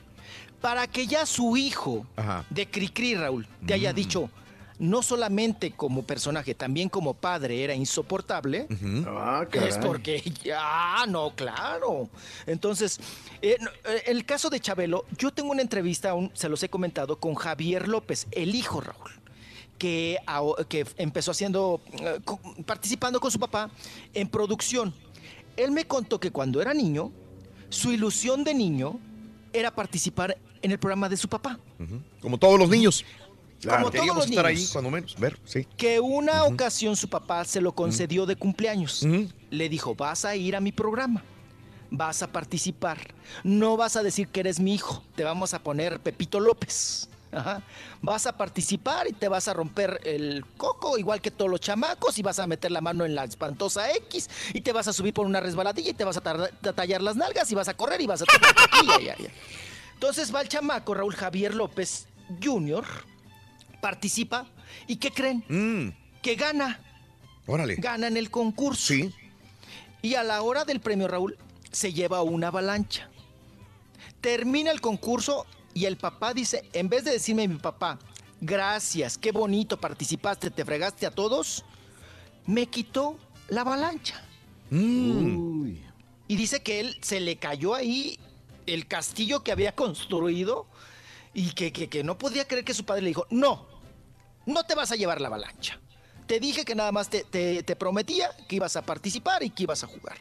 Para 0.60 0.86
que 0.86 1.07
ya 1.07 1.26
su 1.26 1.57
hijo 1.57 2.07
Ajá. 2.16 2.44
de 2.50 2.68
Cricri, 2.70 3.15
Raúl, 3.15 3.47
te 3.66 3.74
haya 3.74 3.92
dicho, 3.92 4.31
no 4.78 5.02
solamente 5.02 5.70
como 5.70 6.02
personaje, 6.02 6.54
también 6.54 6.88
como 6.88 7.14
padre 7.14 7.62
era 7.62 7.74
insoportable, 7.74 8.66
Ah, 9.06 9.44
es 9.52 9.74
caray. 9.76 9.86
porque 9.86 10.20
ya, 10.42 11.04
no, 11.08 11.32
claro. 11.36 12.08
Entonces, 12.46 12.98
eh, 13.40 13.56
eh, 13.84 14.02
el 14.06 14.24
caso 14.24 14.50
de 14.50 14.58
Chabelo, 14.60 15.04
yo 15.16 15.30
tengo 15.30 15.50
una 15.52 15.62
entrevista, 15.62 16.10
aún 16.10 16.30
se 16.34 16.48
los 16.48 16.62
he 16.62 16.68
comentado, 16.68 17.16
con 17.20 17.34
Javier 17.34 17.86
López, 17.88 18.26
el 18.32 18.54
hijo 18.54 18.80
Raúl, 18.80 19.12
que, 19.78 20.18
que 20.68 20.84
empezó 20.96 21.30
haciendo, 21.30 21.80
eh, 22.00 22.18
participando 22.66 23.20
con 23.20 23.30
su 23.30 23.38
papá 23.38 23.70
en 24.12 24.28
producción. 24.28 24.92
Él 25.56 25.70
me 25.70 25.84
contó 25.84 26.18
que 26.18 26.30
cuando 26.32 26.60
era 26.60 26.74
niño, 26.74 27.12
su 27.68 27.92
ilusión 27.92 28.42
de 28.44 28.54
niño 28.54 28.98
era 29.52 29.70
participar 29.72 30.36
en 30.62 30.72
el 30.72 30.78
programa 30.78 31.08
de 31.08 31.16
su 31.16 31.28
papá. 31.28 31.58
Como 32.20 32.38
todos 32.38 32.58
los 32.58 32.68
niños. 32.68 33.04
Como 33.64 33.90
Queríamos 33.90 34.14
todos 34.14 34.16
los 34.16 34.30
estar 34.30 34.46
ahí, 34.46 34.56
niños. 34.56 34.72
cuando 34.72 34.90
menos. 34.90 35.16
Ver, 35.18 35.38
sí. 35.44 35.66
Que 35.76 36.00
una 36.00 36.44
ocasión 36.44 36.96
su 36.96 37.08
papá 37.08 37.44
se 37.44 37.60
lo 37.60 37.72
concedió 37.72 38.26
de 38.26 38.36
cumpleaños. 38.36 39.06
Le 39.50 39.68
dijo, 39.68 39.94
vas 39.94 40.24
a 40.24 40.36
ir 40.36 40.56
a 40.56 40.60
mi 40.60 40.72
programa, 40.72 41.22
vas 41.90 42.22
a 42.22 42.32
participar, 42.32 42.98
no 43.42 43.76
vas 43.76 43.96
a 43.96 44.02
decir 44.02 44.28
que 44.28 44.40
eres 44.40 44.60
mi 44.60 44.74
hijo, 44.74 45.02
te 45.14 45.24
vamos 45.24 45.54
a 45.54 45.62
poner 45.62 46.00
Pepito 46.00 46.40
López. 46.40 47.08
Ajá. 47.32 47.62
Vas 48.00 48.26
a 48.26 48.36
participar 48.36 49.08
y 49.08 49.12
te 49.12 49.28
vas 49.28 49.48
a 49.48 49.54
romper 49.54 50.00
el 50.04 50.44
coco, 50.56 50.98
igual 50.98 51.20
que 51.20 51.30
todos 51.30 51.50
los 51.50 51.60
chamacos, 51.60 52.18
y 52.18 52.22
vas 52.22 52.38
a 52.38 52.46
meter 52.46 52.70
la 52.70 52.80
mano 52.80 53.04
en 53.04 53.14
la 53.14 53.24
espantosa 53.24 53.90
X, 53.92 54.30
y 54.52 54.60
te 54.60 54.72
vas 54.72 54.86
a 54.88 54.92
subir 54.92 55.12
por 55.12 55.26
una 55.26 55.40
resbaladilla 55.40 55.90
y 55.90 55.94
te 55.94 56.04
vas 56.04 56.16
a, 56.16 56.20
tallar 56.20 57.02
las 57.02 57.16
nalgas, 57.16 57.50
y 57.50 57.54
vas 57.54 57.68
a 57.68 57.74
correr 57.74 58.00
y 58.00 58.06
vas 58.06 58.22
a. 58.22 58.24
Entonces 59.94 60.34
va 60.34 60.42
el 60.42 60.48
chamaco 60.48 60.94
Raúl 60.94 61.14
Javier 61.14 61.54
López 61.54 62.06
Jr., 62.42 62.84
participa, 63.88 64.46
¿y 64.86 64.96
qué 64.96 65.10
creen? 65.10 65.94
Que 66.22 66.36
gana. 66.36 66.80
Órale. 67.46 67.74
Gana 67.76 68.06
en 68.06 68.16
el 68.16 68.30
concurso. 68.30 68.94
Sí. 68.94 69.12
Y 70.00 70.14
a 70.14 70.22
la 70.22 70.40
hora 70.40 70.64
del 70.64 70.80
premio 70.80 71.06
Raúl 71.06 71.36
se 71.70 71.92
lleva 71.92 72.22
una 72.22 72.46
avalancha. 72.48 73.10
Termina 74.22 74.70
el 74.70 74.80
concurso 74.80 75.44
y 75.74 75.84
el 75.84 75.98
papá 75.98 76.32
dice, 76.32 76.64
en 76.72 76.88
vez 76.88 77.04
de 77.04 77.10
decirme 77.12 77.46
mi 77.46 77.56
papá, 77.58 77.98
gracias, 78.40 79.18
qué 79.18 79.32
bonito 79.32 79.78
participaste, 79.78 80.50
te 80.50 80.64
fregaste 80.64 81.04
a 81.04 81.10
todos, 81.10 81.62
me 82.46 82.64
quitó 82.68 83.18
la 83.48 83.60
avalancha. 83.60 84.24
Mm. 84.70 85.74
Y 86.26 86.36
dice 86.36 86.62
que 86.62 86.80
él 86.80 86.96
se 87.02 87.20
le 87.20 87.36
cayó 87.36 87.74
ahí 87.74 88.18
el 88.66 88.86
castillo 88.86 89.42
que 89.44 89.52
había 89.52 89.74
construido 89.74 90.66
y 91.34 91.50
que, 91.52 91.70
que- 91.70 91.90
que 91.90 92.02
no 92.02 92.16
podía 92.16 92.48
creer 92.48 92.64
que 92.64 92.72
su 92.72 92.84
padre 92.86 93.02
le 93.02 93.08
dijo, 93.08 93.26
no, 93.28 93.73
no 94.47 94.64
te 94.64 94.74
vas 94.74 94.92
a 94.92 94.97
llevar 94.97 95.20
la 95.20 95.28
avalancha. 95.28 95.78
Te 96.26 96.40
dije 96.40 96.64
que 96.64 96.74
nada 96.74 96.90
más 96.92 97.10
te, 97.10 97.24
te- 97.24 97.62
te 97.62 97.76
prometía 97.76 98.31
que 98.48 98.56
ibas 98.56 98.76
a 98.76 98.82
participar 98.82 99.42
y 99.42 99.50
que 99.50 99.64
ibas 99.64 99.84
a 99.84 99.86
jugar. 99.86 100.16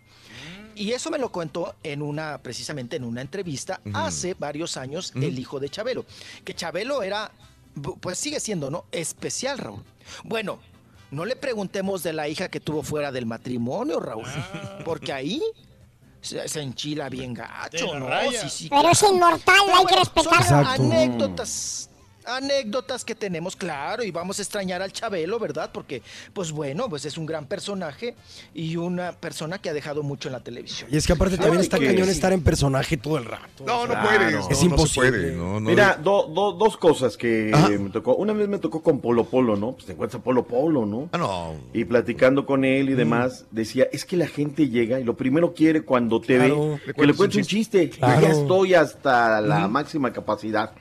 Y 0.76 0.92
eso 0.92 1.10
me 1.12 1.18
lo 1.20 1.32
contó 1.32 1.76
en 1.84 2.02
una, 2.02 2.40
precisamente 2.40 2.96
en 2.96 3.04
una 3.04 3.22
entrevista 3.22 3.80
hace 3.94 4.34
varios 4.34 4.76
años, 4.76 5.14
el 5.16 5.38
hijo 5.40 5.60
de 5.60 5.70
Chabelo. 5.70 6.04
Que 6.44 6.54
Chabelo 6.56 7.04
era, 7.04 7.32
pues 8.02 8.18
sigue 8.18 8.40
siendo, 8.40 8.70
¿no? 8.72 8.86
Especial, 8.92 9.60
Raúl. 9.60 9.84
Bueno, 10.24 10.60
no 11.12 11.26
le 11.26 11.36
preguntemos 11.36 12.02
de 12.04 12.12
la 12.12 12.28
hija 12.28 12.50
que 12.50 12.60
tuvo 12.60 12.82
fuera 12.84 13.12
del 13.12 13.26
matrimonio, 13.28 14.00
Raúl. 14.00 14.26
Porque 14.84 15.14
ahí 15.14 15.42
se, 16.22 16.48
se 16.50 16.62
enchila 16.62 17.08
bien 17.08 17.34
gacho, 17.36 17.98
¿no? 18.00 18.08
raya. 18.10 18.42
Sí, 18.42 18.50
sí, 18.64 18.70
Pero 18.70 18.90
es 18.90 19.04
inmortal, 19.04 19.40
Pero 19.46 19.78
hay 19.78 19.86
que 19.86 19.94
bueno, 19.94 20.06
son 20.06 20.16
respetarlo. 20.24 20.42
Exacto. 20.62 20.84
Anécdotas. 20.84 21.90
Anécdotas 22.26 23.04
que 23.06 23.16
tenemos, 23.16 23.56
claro, 23.56 24.04
y 24.04 24.12
vamos 24.12 24.40
a 24.40 24.42
extrañar 24.42 24.82
al 24.82 24.92
Chabelo, 24.92 25.40
¿verdad? 25.40 25.72
Porque, 25.74 26.02
pues 26.34 26.52
bueno, 26.52 26.90
pues 26.90 27.06
es 27.06 27.18
un 27.18 27.26
gran 27.26 27.46
personaje 27.46 28.16
y 28.54 28.76
una 28.78 29.12
persona 29.14 29.58
que 29.60 29.70
ha 29.70 29.74
dejado 29.74 30.04
mucho 30.04 30.30
en 30.30 30.34
la 30.34 30.40
televisión. 30.42 30.90
Y 30.92 30.98
es 30.98 31.06
que 31.08 31.14
aparte 31.14 31.38
también 31.38 31.62
está 31.62 31.80
que- 31.80 31.88
cañón 31.88 32.10
estar 32.10 32.34
en 32.34 32.42
personaje 32.44 32.98
todo 32.98 33.18
el 33.18 33.26
rato. 33.26 33.64
No, 33.66 33.86
no 33.88 33.94
Claro. 33.94 34.08
puedes. 34.10 34.34
Es 34.36 34.42
no, 34.44 34.50
no 34.50 34.56
se 34.56 34.66
imposible. 34.66 35.10
puede, 35.12 35.36
no, 35.36 35.60
no. 35.60 35.70
Mira, 35.70 36.00
do- 36.02 36.28
do- 36.28 36.54
dos 36.54 36.78
cosas 36.78 37.18
que 37.18 37.52
me 37.80 37.90
tocó. 37.90 38.16
Una 38.16 38.34
vez 38.34 38.48
me 38.48 38.60
tocó 38.60 38.82
con 38.82 39.00
Polo 39.00 39.26
Polo, 39.26 39.56
¿no? 39.56 39.74
Pues 39.74 39.86
te 39.86 39.92
encuentras 39.94 40.20
a 40.22 40.24
Polo 40.24 40.46
Polo, 40.46 40.86
¿no? 40.86 41.10
Ah, 41.12 41.18
no. 41.18 41.56
Y 41.74 41.86
platicando 41.86 42.46
con 42.46 42.66
él 42.66 42.90
y 42.90 42.94
demás, 42.94 43.46
decía, 43.52 43.88
es 43.92 44.06
que 44.06 44.18
la 44.18 44.28
gente 44.28 44.70
llega 44.70 45.00
y 45.00 45.04
lo 45.04 45.16
primero 45.16 45.54
quiere 45.54 45.82
cuando 45.84 46.22
te 46.22 46.36
Claro. 46.38 46.80
ve, 46.86 46.94
que 46.94 47.06
le 47.06 47.14
cuentes 47.14 47.38
un 47.38 47.44
chiste. 47.44 47.90
Claro. 47.90 48.22
Ya 48.22 48.30
estoy 48.30 48.74
hasta 48.74 49.42
la 49.42 49.68
máxima 49.68 50.12
capacidad. 50.14 50.74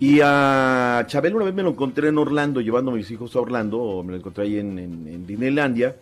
Y 0.00 0.20
a 0.22 1.04
Chabelo 1.06 1.36
una 1.36 1.44
vez 1.44 1.54
me 1.54 1.62
lo 1.62 1.70
encontré 1.70 2.08
en 2.08 2.16
Orlando, 2.18 2.60
llevando 2.60 2.90
a 2.90 2.94
mis 2.94 3.10
hijos 3.10 3.36
a 3.36 3.40
Orlando, 3.40 4.02
me 4.04 4.12
lo 4.12 4.16
encontré 4.18 4.44
ahí 4.44 4.58
en, 4.58 4.78
en, 4.78 5.06
en 5.06 5.26
Disneylandia. 5.26 5.94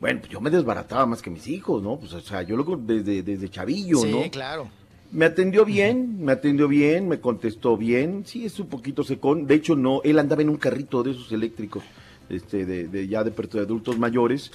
Bueno, 0.00 0.20
pues 0.20 0.30
yo 0.32 0.40
me 0.40 0.50
desbarataba 0.50 1.06
más 1.06 1.22
que 1.22 1.30
mis 1.30 1.46
hijos, 1.48 1.82
¿no? 1.82 1.96
Pues, 1.98 2.12
o 2.12 2.20
sea, 2.20 2.42
yo 2.42 2.56
lo 2.56 2.64
desde, 2.76 3.22
desde 3.22 3.48
chavillo, 3.48 3.98
sí, 3.98 4.10
¿no? 4.10 4.30
claro. 4.30 4.68
Me 5.10 5.24
atendió 5.24 5.64
bien, 5.64 6.22
me 6.22 6.32
atendió 6.32 6.68
bien, 6.68 7.08
me 7.08 7.18
contestó 7.20 7.76
bien. 7.78 8.24
Sí, 8.26 8.44
es 8.44 8.58
un 8.60 8.66
poquito 8.66 9.02
secón. 9.02 9.46
De 9.46 9.54
hecho, 9.54 9.74
no, 9.74 10.02
él 10.02 10.18
andaba 10.18 10.42
en 10.42 10.50
un 10.50 10.56
carrito 10.58 11.02
de 11.02 11.12
esos 11.12 11.32
eléctricos, 11.32 11.82
este, 12.28 12.66
de, 12.66 12.88
de 12.88 13.08
ya 13.08 13.24
de, 13.24 13.30
per- 13.30 13.48
de 13.48 13.60
adultos 13.60 13.98
mayores. 13.98 14.50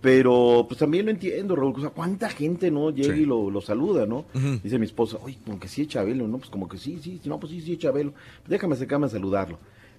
Pero 0.00 0.64
pues 0.68 0.78
también 0.78 1.06
lo 1.06 1.10
entiendo, 1.10 1.56
Raúl. 1.56 1.74
O 1.76 1.80
sea, 1.80 1.90
¿cuánta 1.90 2.28
gente 2.28 2.70
no 2.70 2.90
llega 2.90 3.14
Sí. 3.14 3.22
y 3.22 3.24
lo, 3.24 3.50
lo 3.50 3.60
saluda, 3.60 4.06
no? 4.06 4.26
Dice 4.62 4.78
mi 4.78 4.86
esposa, 4.86 5.18
oye, 5.22 5.38
como 5.44 5.58
que 5.58 5.68
sí 5.68 5.82
es 5.82 5.88
Chabelo, 5.88 6.28
¿no? 6.28 6.38
Pues 6.38 6.50
como 6.50 6.68
que 6.68 6.78
sí, 6.78 6.98
sí, 7.02 7.20
no, 7.24 7.40
pues 7.40 7.50
sí, 7.52 7.60
sí 7.60 7.72
es 7.72 7.78
Chabelo. 7.78 8.12
Déjame 8.46 8.74
acercarme 8.74 9.06
a 9.06 9.08
saludarlo. 9.08 9.58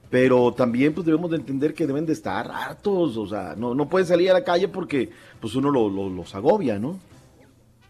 Pero 0.10 0.54
también 0.54 0.94
pues 0.94 1.06
debemos 1.06 1.30
de 1.30 1.38
entender 1.38 1.74
que 1.74 1.86
deben 1.86 2.06
de 2.06 2.14
estar 2.14 2.50
hartos, 2.50 3.16
o 3.18 3.28
sea, 3.28 3.56
no, 3.58 3.76
no 3.76 3.88
pueden 3.90 4.08
salir 4.08 4.32
a 4.32 4.34
la 4.34 4.44
calle 4.44 4.68
porque 4.68 5.10
pues 5.40 5.54
uno 5.56 5.70
lo- 5.70 5.90
lo- 5.90 6.10
los 6.10 6.34
agobia, 6.34 6.80
¿no? 6.80 6.98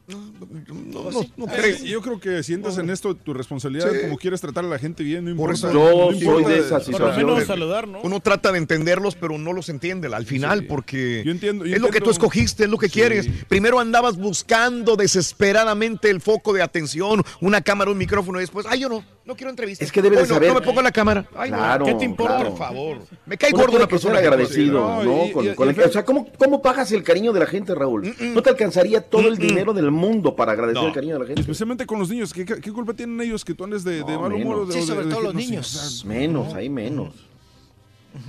No, 0.10 1.12
no, 1.12 1.22
no 1.38 1.46
Eh, 1.46 1.56
creo. 1.56 1.78
yo 1.86 2.02
creo 2.02 2.20
que 2.20 2.42
sientas 2.44 2.78
en 2.78 2.90
esto 2.90 3.14
tu 3.16 3.34
responsabilidad, 3.34 3.92
Sí. 3.92 4.00
como 4.02 4.18
quieres 4.18 4.42
tratar 4.42 4.66
a 4.66 4.68
la 4.68 4.80
gente 4.80 5.04
bien, 5.04 5.24
no 5.26 5.36
Por 5.36 5.52
importa. 5.56 5.70
eso 5.70 5.74
Yo 5.74 6.12
no 6.12 6.20
soy 6.20 6.44
de 6.46 6.60
esa 6.60 6.80
Por 6.80 7.00
lo 7.02 7.16
menos 7.16 7.44
saludar, 7.46 7.88
¿no? 7.88 8.00
Uno 8.02 8.20
trata 8.20 8.52
de 8.52 8.58
entenderlos, 8.58 9.16
pero 9.16 9.38
no 9.38 9.54
los 9.54 9.70
entiende 9.70 10.08
al 10.14 10.26
final, 10.26 10.66
porque 10.66 11.22
Yo 11.26 11.32
entiendo- 11.32 11.66
yo 11.66 11.76
es 11.76 11.82
lo 11.82 11.88
que 11.88 12.00
tú 12.00 12.10
entiendo- 12.10 12.12
escogiste, 12.12 12.64
es 12.64 12.70
lo 12.70 12.78
que 12.78 12.88
Sí. 12.88 12.94
quieres. 12.94 13.28
Primero 13.48 13.80
andabas 13.80 14.18
buscando 14.18 14.96
desesperadamente 14.96 16.10
el 16.10 16.22
foco 16.22 16.54
de 16.54 16.62
atención, 16.64 17.24
una 17.42 17.62
cámara, 17.62 17.92
un 17.92 17.98
micrófono, 17.98 18.40
y 18.40 18.42
después, 18.42 18.66
ay, 18.68 18.80
yo 18.80 18.90
no, 18.90 19.04
no 19.26 19.36
quiero 19.36 19.52
entrevistas. 19.52 19.86
Es 19.86 19.92
que 19.92 20.02
debe 20.02 20.16
de 20.16 20.24
Hoy 20.24 20.28
no, 20.28 20.34
saber- 20.36 20.50
No 20.50 20.56
me 20.60 20.66
pongo 20.66 20.82
la 20.82 20.92
cámara. 20.92 21.28
Ay, 21.36 21.52
no. 21.52 21.58
Claro, 21.58 21.86
¿Qué 21.86 21.94
te 21.96 22.06
importa? 22.06 22.36
claro. 22.38 22.50
Por 22.50 22.58
favor. 22.58 22.98
Me 23.28 23.38
cae 23.38 23.52
gordo 23.52 23.78
una 23.78 23.88
persona 23.88 24.18
agradecido. 24.18 25.04
¿no? 25.04 25.26
y- 25.28 25.32
Con- 25.32 25.46
y- 25.46 25.54
con 25.56 25.68
y- 25.68 25.72
el- 25.72 25.82
o 25.82 25.92
sea, 25.92 26.04
¿cómo, 26.04 26.28
¿cómo 26.38 26.62
pagas 26.62 26.92
el 26.92 27.04
cariño 27.04 27.32
de 27.32 27.40
la 27.42 27.46
gente, 27.46 27.76
Raúl? 27.76 28.14
No 28.34 28.42
te 28.42 28.50
alcanzaría 28.50 29.02
todo 29.02 29.28
el 29.28 29.38
dinero 29.38 29.74
del 29.74 29.92
mundo 29.92 29.99
para 30.36 30.53
agradecer 30.53 30.82
No. 30.82 30.88
el 30.88 30.94
cariño 30.94 31.14
de 31.16 31.19
la 31.19 31.26
gente. 31.26 31.42
Especialmente 31.42 31.86
con 31.86 32.00
los 32.00 32.10
niños, 32.10 32.34
¿qué, 32.34 32.45
culpa 32.72 32.94
tienen 32.94 33.19
ellos 33.22 33.44
que 33.44 33.53
tú 33.53 33.64
andes 33.64 33.84
de, 33.84 33.95
de 34.03 34.14
No, 34.14 34.22
mal 34.22 34.34
humor? 34.34 34.68
de- 34.68 34.74
Sí, 34.74 34.80
de- 34.82 34.86
sobre 34.86 35.06
de- 35.06 35.11
todo 35.11 35.22
los 35.22 35.36
niños. 35.36 36.03
Menos, 36.06 36.53
hay 36.53 36.69
menos. 36.69 37.14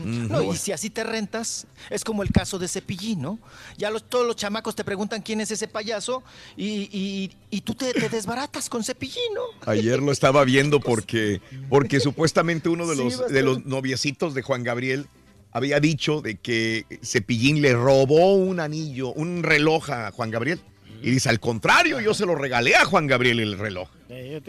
No, 0.05 0.42
y 0.42 0.57
si 0.57 0.73
así 0.73 0.90
te 0.90 1.02
rentas, 1.05 1.66
es 1.89 2.05
como 2.05 2.23
el 2.23 2.31
caso 2.31 2.58
de 2.58 2.68
Cepillín, 2.68 3.23
¿no? 3.23 3.39
Ya 3.78 3.90
los, 3.90 4.05
todos 4.05 4.26
los 4.26 4.36
chamacos 4.36 4.76
te 4.76 4.84
preguntan 4.84 5.23
quién 5.23 5.40
es 5.40 5.50
ese 5.50 5.68
payaso 5.68 6.23
y, 6.55 6.89
y- 6.92 7.31
y 7.50 7.62
tú 7.62 7.74
te, 7.74 7.92
te 7.94 8.10
desbaratas 8.10 8.68
con 8.68 8.84
Cepillín, 8.84 9.32
¿no? 9.34 9.40
Ayer 9.70 10.02
lo 10.02 10.12
estaba 10.12 10.44
viendo 10.44 10.81
porque, 10.81 11.40
porque 11.70 11.99
supuestamente 11.99 12.68
uno 12.68 12.86
de 12.86 12.94
Sí, 12.97 13.02
los, 13.05 13.28
de 13.32 13.42
los 13.42 13.65
noviecitos 13.65 14.34
de 14.34 14.42
Juan 14.42 14.65
Gabriel 14.65 15.07
había 15.50 15.81
dicho 15.81 16.20
de 16.20 16.36
que 16.36 16.84
Cepillín 17.02 17.62
le 17.62 17.73
robó 17.73 18.34
un 18.34 18.60
anillo, 18.60 19.12
un 19.15 19.42
reloj 19.42 19.89
a 19.90 20.10
Juan 20.10 20.31
Gabriel. 20.31 20.60
Y 21.02 21.10
dice, 21.10 21.28
al 21.28 21.40
contrario, 21.40 22.00
yo 22.00 22.14
se 22.14 22.26
lo 22.26 22.34
regalé 22.34 22.74
a 22.76 22.84
Juan 22.84 23.06
Gabriel 23.06 23.40
el 23.40 23.58
reloj. 23.58 23.88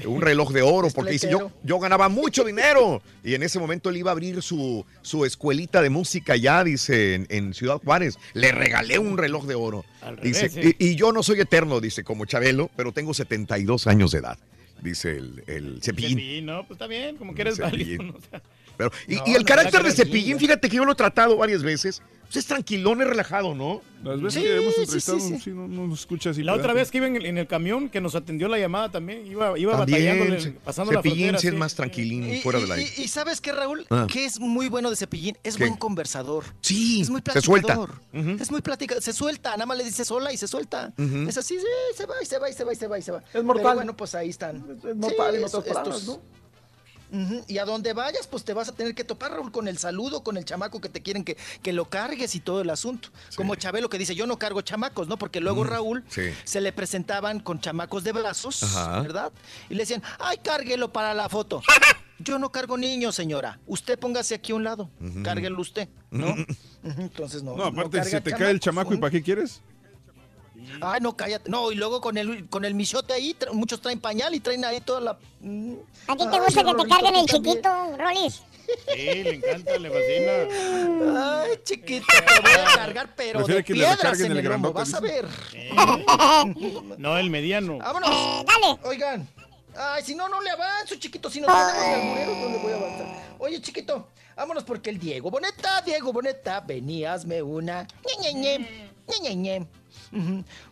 Un 0.05 0.21
reloj 0.21 0.51
de 0.51 0.61
oro, 0.61 0.89
porque 0.95 1.11
dice, 1.11 1.29
yo, 1.29 1.51
yo 1.63 1.79
ganaba 1.79 2.09
mucho 2.09 2.43
dinero. 2.43 3.01
Y 3.23 3.35
en 3.35 3.43
ese 3.43 3.59
momento 3.59 3.89
él 3.89 3.97
iba 3.97 4.11
a 4.11 4.13
abrir 4.13 4.41
su, 4.41 4.85
su 5.01 5.25
escuelita 5.25 5.81
de 5.81 5.89
música 5.89 6.35
ya, 6.35 6.63
dice, 6.63 7.15
en, 7.15 7.27
en 7.29 7.53
Ciudad 7.53 7.77
Juárez. 7.77 8.17
Le 8.33 8.51
regalé 8.51 8.99
un 8.99 9.17
reloj 9.17 9.45
de 9.45 9.55
oro. 9.55 9.85
Al 10.01 10.17
Dice, 10.17 10.47
revés, 10.49 10.75
y, 10.79 10.89
y 10.89 10.95
yo 10.95 11.11
no 11.11 11.23
soy 11.23 11.39
eterno, 11.39 11.79
dice, 11.79 12.03
como 12.03 12.25
Chabelo, 12.25 12.69
pero 12.75 12.91
tengo 12.91 13.13
72 13.13 13.87
años 13.87 14.11
de 14.11 14.19
edad. 14.19 14.37
Dice 14.81 15.15
el, 15.15 15.43
el 15.45 15.79
Cepillín. 15.83 16.17
Cepillín, 16.17 16.45
no, 16.47 16.65
pues 16.65 16.71
está 16.71 16.87
bien, 16.87 17.17
como 17.17 17.35
que 17.35 17.43
eres 17.43 17.59
válido. 17.59 18.03
¿no? 18.03 18.13
O 18.13 18.21
sea, 18.29 18.41
Pero, 18.89 18.91
y, 19.07 19.15
No, 19.15 19.23
y 19.27 19.31
el 19.35 19.41
no, 19.41 19.45
carácter 19.45 19.81
la 19.83 19.89
de 19.89 19.95
Cepillín, 19.95 20.39
fíjate 20.39 20.69
que 20.69 20.77
yo 20.77 20.85
lo 20.85 20.93
he 20.93 20.95
tratado 20.95 21.37
varias 21.37 21.63
veces. 21.63 22.01
Pues 22.23 22.37
es 22.37 22.45
tranquilón, 22.45 23.01
es 23.01 23.07
relajado, 23.09 23.53
¿no? 23.53 23.81
Las 24.05 24.21
veces 24.21 24.41
Sí, 24.41 24.47
que 24.47 24.55
hemos 24.55 24.77
entrevistado, 24.77 25.19
sí, 25.19 25.27
sí, 25.35 25.39
sí. 25.43 25.49
no, 25.49 25.67
no 25.67 25.85
nos 25.87 25.99
escucha 25.99 26.29
así. 26.29 26.43
La 26.43 26.53
otra 26.53 26.71
vez 26.71 26.89
que 26.89 26.99
iba 26.99 27.05
en 27.07 27.17
el, 27.17 27.25
en 27.25 27.37
el 27.37 27.45
camión, 27.45 27.89
que 27.89 27.99
nos 27.99 28.15
atendió 28.15 28.47
la 28.47 28.57
llamada 28.57 28.89
también, 28.89 29.27
iba, 29.27 29.59
iba 29.59 29.85
Ce- 29.85 30.51
pasando 30.63 30.93
la 30.93 30.99
Cepillín 30.99 31.27
frontera. 31.31 31.39
sí 31.39 31.47
es 31.49 31.53
más 31.55 31.75
tranquilín 31.75 32.23
Y, 32.35 32.39
fuera 32.39 32.59
y- 32.59 32.61
de 32.61 32.67
la... 32.69 32.79
y- 32.81 32.89
y 32.99 33.07
¿sabes 33.09 33.41
qué, 33.41 33.51
Raúl? 33.51 33.85
Ah. 33.89 34.07
Que 34.09 34.23
es 34.23 34.39
muy 34.39 34.69
bueno 34.69 34.89
de 34.89 34.95
Cepillín. 34.95 35.37
Es 35.43 35.57
¿Qué? 35.57 35.65
buen 35.65 35.75
conversador. 35.75 36.45
Sí, 36.61 37.01
Es 37.01 37.09
muy 37.09 37.21
se 37.33 37.41
suelta. 37.41 37.75
platicador. 37.75 38.39
Es 38.41 38.49
muy 38.49 38.61
platicador. 38.61 39.03
Se 39.03 39.11
suelta, 39.11 39.51
nada 39.51 39.65
más 39.65 39.77
le 39.77 39.83
dice 39.83 40.05
sola 40.05 40.31
y 40.31 40.37
se 40.37 40.47
suelta. 40.47 40.93
Es 41.27 41.37
así, 41.37 41.57
sí, 41.59 41.65
se 41.97 42.05
va 42.05 42.13
y 42.21 42.25
se 42.25 42.39
va 42.39 42.49
y 42.49 42.53
se 42.53 42.63
va 42.63 42.71
y 42.71 42.75
se 42.77 42.87
va 42.87 42.97
y 42.97 43.01
se 43.01 43.11
va. 43.11 43.23
Es 43.33 43.43
mortal. 43.43 43.63
Pero 43.63 43.75
bueno, 43.75 43.97
pues 43.97 44.15
ahí 44.15 44.29
están. 44.29 44.55
Es 44.87 44.95
mortal 44.95 45.35
en 45.35 45.43
es- 45.43 45.53
otras 45.53 45.75
palabras, 45.75 46.09
Y 47.47 47.57
a 47.57 47.65
donde 47.65 47.93
vayas, 47.93 48.27
pues 48.27 48.43
te 48.45 48.53
vas 48.53 48.69
a 48.69 48.71
tener 48.71 48.95
que 48.95 49.03
topar, 49.03 49.31
Raúl, 49.31 49.51
con 49.51 49.67
el 49.67 49.77
saludo, 49.77 50.23
con 50.23 50.37
el 50.37 50.45
chamaco 50.45 50.79
que 50.79 50.89
te 50.89 51.01
quieren 51.01 51.23
que, 51.23 51.37
que 51.61 51.73
lo 51.73 51.89
cargues 51.89 52.35
y 52.35 52.39
todo 52.39 52.61
el 52.61 52.69
asunto. 52.69 53.09
Como 53.35 53.55
Chabelo 53.55 53.89
que 53.89 53.97
dice, 53.97 54.15
yo 54.15 54.25
no 54.27 54.39
cargo 54.39 54.61
chamacos, 54.61 55.07
¿no? 55.07 55.17
Porque 55.17 55.41
luego 55.41 55.63
Raúl 55.63 56.03
sí. 56.07 56.31
se 56.45 56.61
le 56.61 56.71
presentaban 56.71 57.39
con 57.41 57.59
chamacos 57.59 58.03
de 58.03 58.13
brazos, 58.13 58.63
Ajá. 58.63 59.01
¿verdad? 59.01 59.31
Y 59.69 59.73
le 59.75 59.81
decían, 59.81 60.01
ay, 60.19 60.37
cárguelo 60.37 60.91
para 60.93 61.13
la 61.13 61.27
foto. 61.29 61.61
Yo 62.23 62.37
no 62.37 62.51
cargo 62.51 62.77
niños, 62.77 63.15
señora. 63.15 63.59
Usted 63.65 63.97
póngase 63.97 64.35
aquí 64.35 64.51
a 64.51 64.55
un 64.55 64.63
lado. 64.63 64.91
Ujú. 64.99 65.23
Cárguelo 65.23 65.59
usted, 65.59 65.89
¿no? 66.11 66.35
Entonces 66.83 67.41
no. 67.41 67.55
No, 67.55 67.65
aparte, 67.65 68.03
se 68.03 68.21
te 68.21 68.31
cae 68.31 68.51
el 68.51 68.59
chamaco 68.59 68.93
y 68.93 68.97
¿para 68.97 69.11
qué 69.11 69.23
quieres? 69.23 69.61
Ay, 70.81 70.99
no, 71.01 71.15
cállate. 71.15 71.49
No, 71.49 71.71
y 71.71 71.75
luego 71.75 72.01
con 72.01 72.17
el, 72.17 72.47
con 72.49 72.65
el 72.65 72.73
michote 72.73 73.13
ahí, 73.13 73.35
tra- 73.39 73.51
muchos 73.53 73.81
traen 73.81 73.99
pañal 73.99 74.33
y 74.35 74.39
traen 74.39 74.63
ahí 74.65 74.81
toda 74.81 75.01
la... 75.01 75.17
mm. 75.41 75.73
¿A 76.07 76.15
ti 76.15 76.23
te 76.29 76.39
gusta 76.39 76.63
que 76.63 76.73
te 76.73 76.87
carguen 76.89 77.15
el 77.15 77.25
chiquito, 77.25 77.69
Rolis? 77.97 78.41
Sí, 78.93 79.23
le 79.23 79.35
encanta, 79.35 79.77
le 79.77 79.89
fascina. 79.89 81.41
Ay, 81.41 81.59
chiquito, 81.63 82.05
te 82.07 82.41
voy 82.41 82.51
a 82.51 82.75
cargar, 82.75 83.13
pero 83.15 83.39
Prefiere 83.39 83.59
de 83.59 83.63
que 83.65 83.73
le 83.73 83.85
piedras 83.85 84.19
en 84.21 84.31
el 84.31 84.37
el 84.37 84.43
grandote, 84.43 84.73
vas 84.75 84.93
a 84.93 84.99
ver. 85.01 85.27
No, 86.97 87.17
el 87.17 87.29
mediano. 87.29 87.77
Vámonos. 87.79 88.09
dale. 88.45 88.79
Oigan. 88.83 89.27
Ay, 89.75 90.03
si 90.03 90.15
no, 90.15 90.27
no 90.29 90.41
le 90.41 90.49
avanzo, 90.51 90.95
chiquito. 90.95 91.29
Si 91.29 91.39
no 91.41 91.47
no 91.47 91.53
le 92.49 92.57
voy 92.57 92.71
a 92.71 92.75
avanzar. 92.75 93.35
Oye, 93.39 93.61
chiquito, 93.61 94.09
vámonos 94.35 94.63
porque 94.63 94.89
el 94.89 94.99
Diego 94.99 95.31
Boneta, 95.31 95.81
Diego 95.81 96.13
Boneta, 96.13 96.59
veníasme 96.61 97.41
una. 97.41 97.87
Ñe, 98.21 98.31
Ñe, 98.31 98.33
Ñe, 98.33 98.57
Ñe, 98.59 99.19
Ñe, 99.21 99.35
Ñe. 99.35 99.67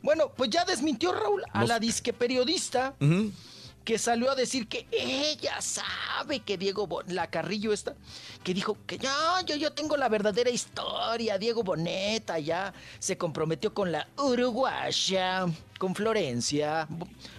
Bueno, 0.02 0.32
pues 0.36 0.50
ya 0.50 0.66
desmintió 0.66 1.12
Raúl 1.14 1.44
a 1.54 1.64
la 1.66 1.80
disque 1.80 2.14
periodista 2.14 2.96
que 3.86 3.98
salió 3.98 4.30
a 4.30 4.36
decir 4.36 4.68
que 4.68 4.86
ella 4.92 5.62
sabe 5.62 6.42
que 6.42 6.58
Diego 6.58 6.86
Bo- 6.86 7.02
la 7.08 7.28
Carrillo 7.28 7.74
esta, 7.74 7.96
que 8.44 8.54
dijo 8.54 8.78
que 8.86 8.98
ya, 9.00 9.42
yo, 9.48 9.56
yo 9.56 9.72
tengo 9.74 9.98
la 9.98 10.10
verdadera 10.10 10.50
historia, 10.52 11.38
Diego 11.40 11.64
Boneta 11.64 12.38
ya 12.38 12.72
se 13.00 13.18
comprometió 13.18 13.74
con 13.74 13.92
la 13.92 14.08
uruguaya, 14.18 15.46
con 15.80 15.96
Florencia, 15.96 16.88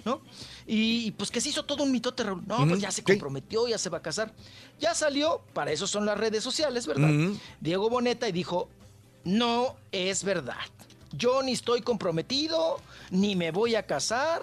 ¿no? 0.05 0.23
Y 0.67 1.11
pues 1.12 1.31
que 1.31 1.41
se 1.41 1.51
hizo 1.51 1.65
todo 1.65 1.85
un 1.85 1.93
mitote, 1.93 2.23
Raúl. 2.25 2.43
No, 2.47 2.57
pues 2.69 2.81
ya 2.81 2.91
se 2.91 3.03
comprometió, 3.15 3.69
ya 3.69 3.79
se 3.79 3.91
va 3.91 3.99
a 3.99 4.03
casar. 4.03 4.33
Ya 4.81 4.95
salió, 4.95 5.43
para 5.53 5.70
eso 5.73 5.87
son 5.87 6.07
las 6.07 6.17
redes 6.19 6.43
sociales, 6.43 6.87
¿verdad? 6.87 7.11
Diego 7.61 7.91
Boneta 7.91 8.29
y 8.29 8.33
dijo, 8.33 8.69
no 9.25 9.77
es 9.93 10.25
verdad. 10.25 10.57
Yo 11.13 11.43
ni 11.43 11.53
estoy 11.53 11.81
comprometido, 11.81 12.81
ni 13.11 13.35
me 13.35 13.51
voy 13.51 13.75
a 13.75 13.87
casar, 13.87 14.41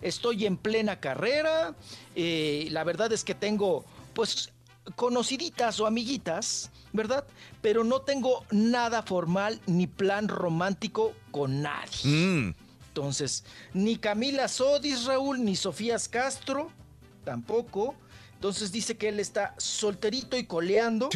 estoy 0.00 0.46
en 0.46 0.56
plena 0.56 1.00
carrera. 1.00 1.74
eh, 2.14 2.68
la 2.70 2.84
verdad 2.84 3.12
es 3.12 3.24
que 3.24 3.34
tengo, 3.34 3.84
pues, 4.12 4.52
conociditas 4.96 5.80
o 5.80 5.86
amiguitas, 5.86 6.70
¿verdad? 6.92 7.24
Pero 7.60 7.84
no 7.84 8.02
tengo 8.02 8.44
nada 8.50 9.02
formal 9.02 9.60
ni 9.66 9.86
plan 9.86 10.28
romántico 10.28 11.14
con 11.30 11.62
nadie. 11.62 12.04
Mm. 12.04 12.54
Entonces, 12.88 13.44
ni 13.72 13.96
Camila 13.96 14.48
Sodis, 14.48 15.04
Raúl, 15.04 15.42
ni 15.42 15.56
Sofías 15.56 16.08
Castro, 16.08 16.70
tampoco. 17.24 17.94
Entonces 18.34 18.72
dice 18.72 18.96
que 18.96 19.08
él 19.08 19.20
está 19.20 19.54
solterito 19.56 20.36
y 20.36 20.44
coleando. 20.44 21.08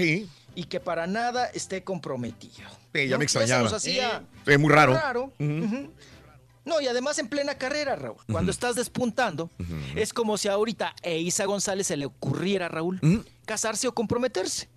Y 0.55 0.65
que 0.65 0.81
para 0.81 1.07
nada 1.07 1.47
esté 1.47 1.85
comprometido. 1.85 2.71
Ya 3.05 3.13
¿no? 3.13 3.19
me 3.19 3.25
extrañaba. 3.25 3.69
hacía 3.69 4.25
Es 4.47 4.59
muy 4.59 4.73
raro. 4.73 5.33
No, 6.65 6.81
y 6.81 6.89
además 6.89 7.19
en 7.21 7.29
plena 7.29 7.55
carrera, 7.55 7.95
Raúl. 7.95 8.17
Cuando 8.31 8.51
estás 8.51 8.75
despuntando, 8.75 9.51
es 9.95 10.13
como 10.13 10.37
si 10.37 10.49
ahorita 10.49 10.95
a 11.05 11.09
Isa 11.11 11.45
González 11.45 11.87
se 11.87 11.97
le 11.97 12.07
ocurriera, 12.07 12.69
Raúl, 12.69 13.01
casarse 13.45 13.87
o 13.87 13.95
comprometerse. 13.95 14.69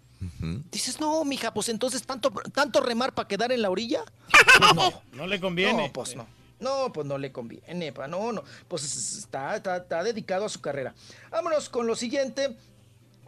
Dices, 0.72 1.00
no, 1.00 1.24
mija, 1.24 1.54
pues 1.54 1.70
entonces 1.70 2.04
tanto, 2.04 2.30
tanto 2.54 2.82
remar 2.82 3.14
para 3.14 3.28
quedar 3.28 3.52
en 3.52 3.62
la 3.62 3.70
orilla. 3.70 4.04
Pues 4.60 4.76
no. 4.76 5.02
No 5.14 5.28
le 5.28 5.40
conviene. 5.40 5.88
No, 5.88 5.94
pues 5.94 6.16
no. 6.16 6.28
No, 6.60 6.92
pues 6.92 7.08
no 7.08 7.18
le 7.18 7.32
conviene, 7.32 7.94
pa, 7.94 8.08
no, 8.08 8.34
no. 8.34 8.44
Pues 8.68 8.84
está, 9.18 9.56
está, 9.56 9.78
está 9.78 10.04
dedicado 10.04 10.46
a 10.46 10.50
su 10.50 10.60
carrera. 10.60 10.94
Vámonos 11.32 11.70
con 11.70 11.88
lo 11.88 11.96
siguiente. 11.96 12.58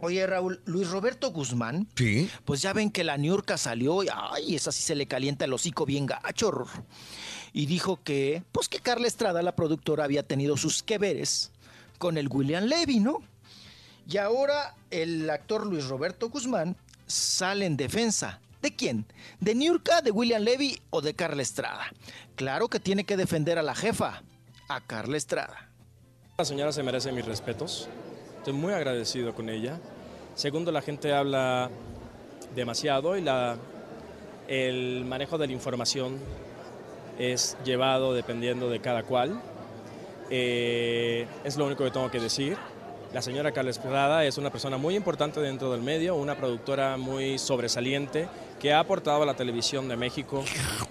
Oye, 0.04 0.26
Raúl, 0.26 0.60
Luis 0.64 0.90
Roberto 0.90 1.30
Guzmán. 1.30 1.86
Sí. 1.94 2.28
Pues 2.44 2.60
ya 2.60 2.72
ven 2.72 2.90
que 2.90 3.04
la 3.04 3.16
Niurka 3.16 3.56
salió 3.56 4.02
y, 4.02 4.08
ay, 4.12 4.56
esa 4.56 4.72
sí 4.72 4.82
se 4.82 4.96
le 4.96 5.06
calienta 5.06 5.44
el 5.44 5.52
hocico 5.52 5.86
bien 5.86 6.06
gacho. 6.06 6.66
Y 7.52 7.66
dijo 7.66 8.02
que, 8.02 8.42
pues 8.50 8.68
que 8.68 8.80
Carla 8.80 9.06
Estrada, 9.06 9.42
la 9.42 9.54
productora, 9.54 10.02
había 10.02 10.24
tenido 10.24 10.56
sus 10.56 10.82
que 10.82 10.98
veres 10.98 11.52
con 11.98 12.18
el 12.18 12.26
William 12.26 12.64
Levy, 12.64 12.98
¿no? 12.98 13.18
Y 14.08 14.16
ahora 14.16 14.74
el 14.90 15.30
actor 15.30 15.64
Luis 15.68 15.86
Roberto 15.86 16.30
Guzmán 16.30 16.76
sale 17.06 17.64
en 17.64 17.76
defensa. 17.76 18.40
¿De 18.60 18.74
quién? 18.74 19.06
¿De 19.38 19.54
Niurka, 19.54 20.02
de 20.02 20.10
William 20.10 20.42
Levy 20.42 20.82
o 20.90 21.00
de 21.00 21.14
Carla 21.14 21.42
Estrada? 21.42 21.84
Claro 22.34 22.66
que 22.66 22.80
tiene 22.80 23.04
que 23.04 23.16
defender 23.16 23.56
a 23.56 23.62
la 23.62 23.76
jefa, 23.76 24.24
a 24.68 24.80
Carla 24.80 25.16
Estrada. 25.16 25.70
La 26.38 26.44
señora 26.44 26.72
se 26.72 26.82
merece 26.82 27.12
mis 27.12 27.24
respetos. 27.24 27.88
Estoy 28.38 28.54
muy 28.54 28.72
agradecido 28.72 29.32
con 29.36 29.48
ella. 29.48 29.78
Segundo, 30.34 30.72
la 30.72 30.80
gente 30.80 31.12
habla 31.12 31.70
demasiado 32.54 33.16
y 33.16 33.20
la, 33.20 33.56
el 34.48 35.04
manejo 35.04 35.38
de 35.38 35.46
la 35.46 35.52
información 35.52 36.18
es 37.18 37.56
llevado 37.64 38.14
dependiendo 38.14 38.70
de 38.70 38.80
cada 38.80 39.02
cual. 39.02 39.40
Eh, 40.30 41.26
es 41.44 41.56
lo 41.56 41.66
único 41.66 41.84
que 41.84 41.90
tengo 41.90 42.10
que 42.10 42.20
decir. 42.20 42.56
La 43.12 43.20
señora 43.20 43.52
Carla 43.52 43.70
Estrada 43.70 44.24
es 44.24 44.38
una 44.38 44.48
persona 44.48 44.78
muy 44.78 44.96
importante 44.96 45.38
dentro 45.40 45.70
del 45.70 45.82
medio, 45.82 46.14
una 46.14 46.34
productora 46.34 46.96
muy 46.96 47.38
sobresaliente 47.38 48.26
que 48.58 48.72
ha 48.72 48.78
aportado 48.78 49.22
a 49.24 49.26
la 49.26 49.34
televisión 49.34 49.86
de 49.86 49.96
México 49.96 50.42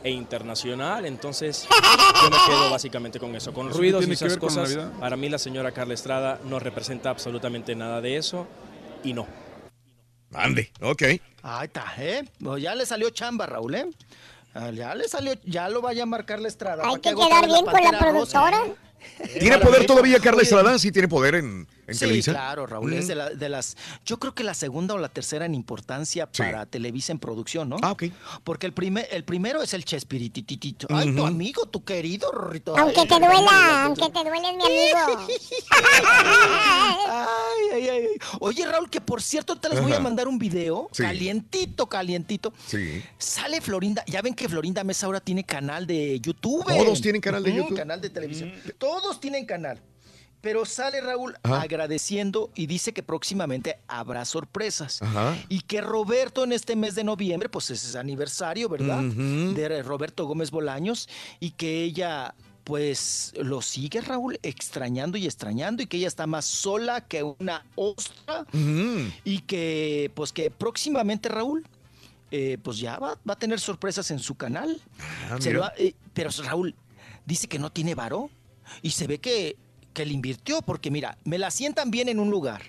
e 0.04 0.12
internacional. 0.12 1.08
Entonces, 1.08 1.68
yo 2.22 2.30
me 2.30 2.38
quedo 2.46 2.70
básicamente 2.70 3.20
con 3.20 3.36
eso. 3.36 3.52
Con 3.52 3.70
¿Eso 3.70 3.74
qué 3.74 3.80
ruidos 3.80 4.08
y 4.08 4.12
esas 4.12 4.38
cosas, 4.38 4.78
para 5.00 5.18
mí 5.18 5.30
la 5.30 5.40
señora 5.40 5.72
Carla 5.72 5.96
Estrada 5.96 6.40
no 6.46 6.60
representa 6.60 7.10
absolutamente 7.10 7.76
nada 7.76 8.02
de 8.02 8.18
eso 8.18 8.46
y 9.04 9.14
no. 9.14 9.28
Ande, 10.34 10.72
ok. 10.82 11.04
Ahí 11.44 11.66
está, 11.66 11.94
¿eh? 11.98 12.24
Pues 12.42 12.62
ya 12.64 12.76
le 12.76 12.86
salió 12.86 13.10
chamba, 13.10 13.46
Raúl, 13.46 13.76
¿eh? 13.76 13.86
Ah, 14.54 14.70
Ya 14.72 14.94
le 14.96 15.08
salió, 15.08 15.34
ya 15.44 15.70
lo 15.70 15.82
va 15.82 15.92
a 15.92 15.94
llamar 15.94 16.26
Carla 16.26 16.48
Estrada. 16.48 16.84
Hay 16.84 16.98
¿Para 16.98 17.02
que 17.02 17.16
quedar 17.16 17.46
bien 17.46 17.66
con 17.66 17.74
la 17.74 17.92
Rosa? 17.92 18.00
productora. 18.00 18.64
¿Tiene 19.40 19.58
poder 19.58 19.86
todavía 19.86 20.20
Carla 20.20 20.42
Estrada? 20.44 20.78
Sí, 20.78 20.92
tiene 20.92 21.08
poder 21.08 21.36
en, 21.36 21.68
en 21.92 21.96
Sí, 21.96 22.00
Televisa. 22.02 22.32
claro, 22.32 22.66
Raúl. 22.66 22.94
Es 22.94 23.06
Mm. 23.06 23.08
de, 23.08 23.16
la- 23.16 23.30
de 23.30 23.50
las. 23.50 23.78
Yo 24.06 24.18
creo 24.20 24.34
que 24.34 24.44
la 24.44 24.54
segunda 24.54 24.94
o 24.94 24.98
la 24.98 25.10
tercera 25.10 25.46
en 25.46 25.54
importancia 25.56 26.28
Sí. 26.32 26.42
para 26.44 26.66
Televisa 26.66 27.12
en 27.12 27.20
producción, 27.20 27.70
¿no? 27.70 27.78
Ah, 27.82 27.92
ok. 27.92 28.04
Porque 28.44 28.66
el, 28.68 28.74
primer, 28.74 29.08
el 29.12 29.24
primero 29.24 29.62
es 29.62 29.74
el 29.74 29.86
Chespirititito. 29.86 30.88
Ay, 30.90 31.16
tu 31.16 31.26
amigo, 31.26 31.66
tu 31.68 31.84
querido 31.84 32.32
Rorrito. 32.32 32.78
Aunque 32.78 33.02
Ay, 33.02 33.08
te 33.08 33.16
duela, 33.20 33.84
aunque 33.86 34.10
te 34.10 34.24
duele, 34.24 34.50
es 34.50 34.56
mi 34.58 34.64
amigo. 34.64 35.28
Ay, 37.08 37.70
ay, 37.74 37.90
ay. 37.90 38.08
Oye, 38.40 38.66
Raúl, 38.66 38.90
que 38.90 39.02
por 39.02 39.22
cierto 39.22 39.56
te 39.58 39.70
les 39.70 39.82
voy 39.82 39.94
a 39.94 40.00
mandar 40.00 40.28
un 40.28 40.38
video 40.40 40.90
Sí. 40.92 41.04
calientito, 41.04 41.88
calientito. 41.88 42.54
Sí. 42.68 43.02
Sale 43.18 43.62
Florinda. 43.62 44.04
Ya 44.08 44.22
ven 44.22 44.34
que 44.34 44.48
Florinda 44.50 44.84
Mesa 44.84 45.06
ahora 45.06 45.20
tiene 45.20 45.44
canal 45.44 45.86
de 45.88 46.20
YouTube. 46.20 46.66
Todos 46.66 47.02
tienen 47.02 47.22
canal 47.22 47.44
de 47.44 47.54
YouTube. 47.54 47.78
Canal 47.78 48.02
de 48.02 48.10
televisión. 48.10 48.52
Todos 48.78 49.20
tienen 49.20 49.46
canal. 49.46 49.82
Pero 50.42 50.66
sale 50.66 51.02
Raúl 51.02 51.36
Ajá. 51.44 51.62
agradeciendo 51.62 52.52
y 52.56 52.66
dice 52.66 52.94
que 52.94 53.04
próximamente 53.04 53.80
habrá 53.88 54.26
sorpresas. 54.26 55.02
Ajá. 55.02 55.38
Y 55.50 55.62
que 55.62 55.82
Roberto 55.82 56.44
en 56.44 56.52
este 56.52 56.76
mes 56.76 56.96
de 56.96 57.04
noviembre, 57.04 57.48
pues 57.48 57.70
es 57.70 57.96
aniversario, 57.96 58.68
¿verdad? 58.68 59.02
De 59.04 59.84
Roberto 59.84 60.26
Gómez 60.26 60.50
Bolaños. 60.50 61.08
Y 61.40 61.52
que 61.52 61.84
ella, 61.84 62.34
pues, 62.64 63.34
lo 63.36 63.62
sigue, 63.62 64.02
Raúl, 64.02 64.40
extrañando 64.42 65.18
y 65.18 65.26
extrañando. 65.26 65.84
Y 65.84 65.88
que 65.88 65.98
ella 65.98 66.08
está 66.08 66.26
más 66.26 66.46
sola 66.46 67.02
que 67.02 67.22
una 67.24 67.64
ostra. 67.76 68.46
Y 69.24 69.40
que, 69.42 70.12
pues, 70.16 70.34
que 70.34 70.50
próximamente, 70.50 71.30
Raúl, 71.30 71.66
eh, 72.32 72.58
pues 72.64 72.78
ya 72.78 72.98
va, 72.98 73.20
va 73.30 73.34
a 73.34 73.40
tener 73.40 73.60
sorpresas 73.60 74.10
en 74.10 74.20
su 74.20 74.36
canal. 74.36 74.82
Ah, 75.30 75.38
Se 75.40 75.52
eh, 75.78 75.94
pero 76.14 76.30
Raúl 76.44 76.74
dice 77.26 77.48
que 77.48 77.60
no 77.60 77.72
tiene 77.72 77.94
varo 77.94 78.30
y 78.82 78.92
se 78.92 79.06
ve 79.06 79.20
que, 79.20 79.58
que 79.94 80.06
le 80.06 80.14
invirtió 80.14 80.62
porque 80.62 80.92
mira, 80.92 81.18
me 81.26 81.38
la 81.38 81.52
sientan 81.52 81.92
bien 81.92 82.10
en 82.10 82.20
un 82.20 82.30
lugar, 82.30 82.64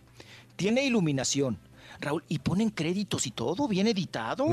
tiene 0.57 0.85
iluminación. 0.85 1.59
Raúl, 2.01 2.25
y 2.29 2.41
ponen 2.41 2.71
créditos 2.71 3.29
y 3.29 3.31
todo, 3.31 3.69
bien 3.69 3.87
editado. 3.87 4.45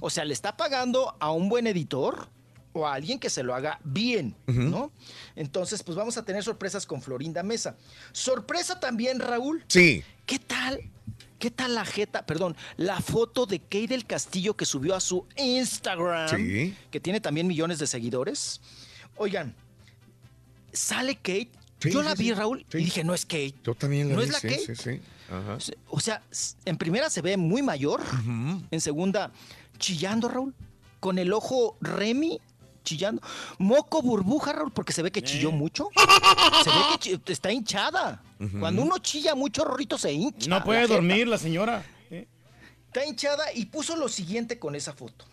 O 0.00 0.10
sea, 0.10 0.24
le 0.24 0.32
está 0.34 0.56
pagando 0.56 1.14
a 1.20 1.30
un 1.30 1.48
buen 1.48 1.68
editor 1.68 2.28
o 2.72 2.84
a 2.86 2.94
alguien 2.94 3.20
que 3.20 3.30
se 3.30 3.44
lo 3.44 3.54
haga 3.54 3.78
bien. 3.84 4.34
¿no? 4.48 4.90
Entonces, 5.36 5.84
pues 5.84 5.96
vamos 5.96 6.16
a 6.16 6.24
tener 6.24 6.42
sorpresas 6.42 6.86
con 6.86 7.00
Florinda 7.00 7.44
Mesa. 7.44 7.76
Sorpresa 8.10 8.80
también, 8.80 9.20
Raúl. 9.20 9.64
Sí. 9.68 10.02
¿Qué 10.26 10.40
tal? 10.40 10.80
¿Qué 11.38 11.52
tal 11.52 11.76
la 11.76 11.84
jeta? 11.84 12.26
Perdón, 12.26 12.56
la 12.76 13.00
foto 13.00 13.46
de 13.46 13.60
Kay 13.60 13.86
del 13.86 14.04
Castillo 14.04 14.56
que 14.56 14.64
subió 14.66 14.96
a 14.96 15.00
su 15.00 15.26
Instagram, 15.36 16.28
Sí. 16.28 16.74
que 16.90 16.98
tiene 16.98 17.20
también 17.20 17.46
millones 17.46 17.78
de 17.78 17.86
seguidores. 17.86 18.60
Oigan, 19.16 19.54
sale 20.72 21.14
Kate. 21.14 21.50
Sí, 21.80 21.90
Yo 21.90 22.00
sí, 22.00 22.04
la 22.08 22.14
vi, 22.14 22.24
sí. 22.26 22.34
Raúl, 22.34 22.66
y 22.72 22.76
dije, 22.78 23.02
no 23.04 23.14
es 23.14 23.24
Kate. 23.24 23.54
Yo 23.64 23.74
también 23.74 24.08
la 24.08 24.14
¿No 24.14 24.20
vi, 24.20 24.26
es 24.26 24.32
la 24.32 24.40
Kate? 24.40 24.58
sí, 24.58 24.76
sí. 24.76 25.00
Ajá. 25.30 25.58
O 25.88 26.00
sea, 26.00 26.22
en 26.64 26.76
primera 26.76 27.08
se 27.08 27.22
ve 27.22 27.36
muy 27.36 27.62
mayor, 27.62 28.02
en 28.70 28.80
segunda 28.80 29.30
chillando, 29.78 30.28
Raúl, 30.28 30.54
con 30.98 31.18
el 31.18 31.32
ojo 31.32 31.76
Remy 31.80 32.40
chillando. 32.84 33.22
Moco 33.58 34.02
burbuja, 34.02 34.52
Raúl, 34.52 34.72
porque 34.72 34.92
se 34.92 35.02
ve 35.02 35.10
que 35.10 35.22
chilló 35.22 35.52
mucho. 35.52 35.88
Se 36.64 36.70
ve 36.70 37.18
que 37.24 37.32
está 37.32 37.52
hinchada. 37.52 38.22
Cuando 38.58 38.82
uno 38.82 38.98
chilla 38.98 39.34
mucho, 39.34 39.64
Rorrito 39.64 39.96
se 39.98 40.12
hincha. 40.12 40.48
No 40.50 40.62
puede 40.64 40.80
la 40.80 40.86
jeta. 40.86 40.94
dormir 40.94 41.28
la 41.28 41.38
señora. 41.38 41.84
¿eh? 42.10 42.26
Está 42.86 43.06
hinchada 43.06 43.52
y 43.54 43.66
puso 43.66 43.96
lo 43.96 44.08
siguiente 44.08 44.58
con 44.58 44.74
esa 44.74 44.92
foto. 44.92 45.24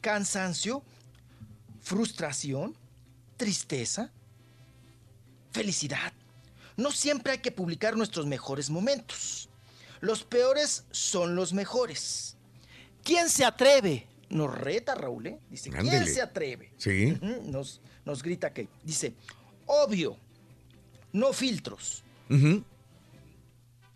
Cansancio, 0.00 0.82
frustración, 1.82 2.76
tristeza, 3.36 4.10
felicidad. 5.52 6.12
No 6.76 6.90
siempre 6.90 7.32
hay 7.32 7.38
que 7.38 7.50
publicar 7.52 7.96
nuestros 7.96 8.26
mejores 8.26 8.70
momentos. 8.70 9.48
Los 10.00 10.22
peores 10.24 10.84
son 10.90 11.34
los 11.34 11.52
mejores. 11.52 12.36
¿Quién 13.04 13.28
se 13.28 13.44
atreve? 13.44 14.06
Nos 14.30 14.56
reta 14.56 14.94
Raúl, 14.94 15.26
¿eh? 15.26 15.38
Dice, 15.50 15.70
¿quién 15.70 16.06
se 16.06 16.22
atreve? 16.22 16.72
Sí. 16.78 17.18
Nos, 17.46 17.80
nos 18.04 18.22
grita 18.22 18.48
Kate. 18.48 18.68
Dice, 18.84 19.12
obvio, 19.66 20.16
no 21.12 21.32
filtros. 21.32 22.02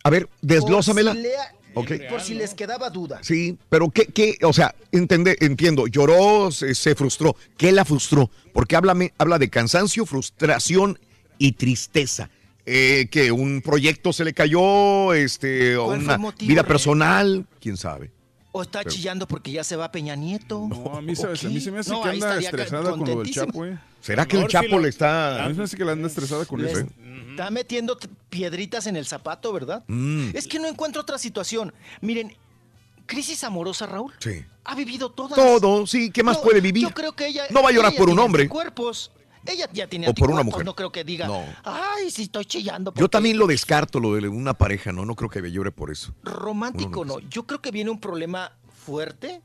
A 0.02 0.10
ver, 0.10 0.28
desglósamela. 0.42 1.12
Por 1.12 1.88
si, 1.88 1.98
lea- 1.98 2.08
por 2.10 2.20
si 2.20 2.34
les 2.34 2.54
quedaba 2.54 2.90
duda. 2.90 3.20
Sí, 3.22 3.58
pero 3.68 3.88
¿qué, 3.90 4.06
qué? 4.06 4.36
O 4.42 4.52
sea, 4.52 4.74
entende, 4.92 5.36
entiendo, 5.40 5.86
lloró, 5.86 6.50
se, 6.52 6.74
se 6.74 6.94
frustró. 6.94 7.36
¿Qué 7.56 7.72
la 7.72 7.84
frustró? 7.84 8.30
Porque 8.52 8.76
habla, 8.76 8.94
habla 9.18 9.38
de 9.38 9.48
cansancio, 9.50 10.04
frustración 10.06 10.98
y 11.38 11.52
tristeza. 11.52 12.30
Eh, 12.66 13.08
que 13.10 13.30
un 13.30 13.60
proyecto 13.60 14.10
se 14.12 14.24
le 14.24 14.32
cayó, 14.32 15.12
este, 15.12 15.76
o 15.76 15.84
¿Cuál 15.86 15.96
fue 15.98 16.04
una 16.06 16.16
motivo, 16.18 16.48
vida 16.48 16.62
Rey? 16.62 16.68
personal, 16.68 17.46
quién 17.60 17.76
sabe. 17.76 18.10
O 18.52 18.62
está 18.62 18.78
Pero- 18.78 18.90
chillando 18.90 19.28
porque 19.28 19.52
ya 19.52 19.62
se 19.64 19.76
va 19.76 19.92
Peña 19.92 20.16
Nieto. 20.16 20.66
No, 20.70 20.96
a 20.96 21.02
mí, 21.02 21.14
se, 21.16 21.26
¿O 21.26 21.30
a 21.30 21.32
mí 21.50 21.60
se 21.60 21.70
me 21.70 21.80
hace? 21.80 21.90
No, 21.90 22.02
que 22.02 22.08
anda 22.10 22.38
estresada 22.38 22.90
con 22.92 23.00
lo 23.00 23.18
del. 23.18 23.30
Chapo, 23.30 23.66
¿eh? 23.66 23.78
¿Será 24.00 24.26
que 24.26 24.38
el 24.40 24.46
Chapo 24.48 24.78
le 24.78 24.88
está...? 24.88 25.44
A 25.44 25.48
mí 25.48 25.54
se 25.54 25.58
me 25.58 25.64
hace 25.64 25.76
que 25.76 25.84
la 25.84 25.92
anda 25.92 26.08
estresada 26.08 26.44
con 26.46 26.64
eso, 26.64 26.78
¿eh? 26.80 26.86
Está 27.30 27.50
metiendo 27.50 27.98
piedritas 28.30 28.86
en 28.86 28.96
el 28.96 29.04
zapato, 29.06 29.52
¿verdad? 29.52 29.82
Mm. 29.88 30.28
Es 30.34 30.46
que 30.46 30.58
no 30.58 30.68
encuentro 30.68 31.02
otra 31.02 31.18
situación. 31.18 31.74
Miren, 32.00 32.32
crisis 33.06 33.44
amorosa, 33.44 33.86
Raúl. 33.86 34.12
Sí. 34.20 34.44
Ha 34.64 34.74
vivido 34.74 35.10
todas. 35.10 35.34
Todo, 35.34 35.86
sí, 35.86 36.10
¿qué 36.10 36.22
más 36.22 36.36
Yo- 36.38 36.42
puede 36.44 36.60
vivir? 36.60 36.84
Yo 36.84 36.90
creo 36.94 37.12
que 37.12 37.26
ella. 37.26 37.44
No 37.50 37.62
va 37.62 37.68
a 37.70 37.72
llorar 37.72 37.94
por 37.96 38.08
un 38.08 38.18
hombre. 38.18 38.48
Cuerpos. 38.48 39.10
Ella 39.46 39.68
ya 39.72 39.86
tiene 39.86 40.08
O 40.08 40.14
por 40.14 40.30
una 40.30 40.42
mujer. 40.42 40.64
No 40.64 40.74
creo 40.74 40.90
que 40.90 41.04
diga. 41.04 41.26
No. 41.26 41.44
Ay, 41.64 42.10
sí 42.10 42.22
estoy 42.24 42.44
chillando. 42.44 42.92
Yo 42.96 43.08
también 43.08 43.38
lo 43.38 43.46
descarto, 43.46 44.00
lo 44.00 44.14
de 44.14 44.28
una 44.28 44.54
pareja, 44.54 44.92
¿no? 44.92 45.04
No 45.04 45.14
creo 45.14 45.30
que 45.30 45.50
llore 45.50 45.70
por 45.72 45.90
eso. 45.90 46.14
Romántico 46.22 47.04
no. 47.04 47.18
Yo 47.20 47.46
creo 47.46 47.60
que 47.60 47.70
viene 47.70 47.90
un 47.90 48.00
problema 48.00 48.52
fuerte, 48.84 49.40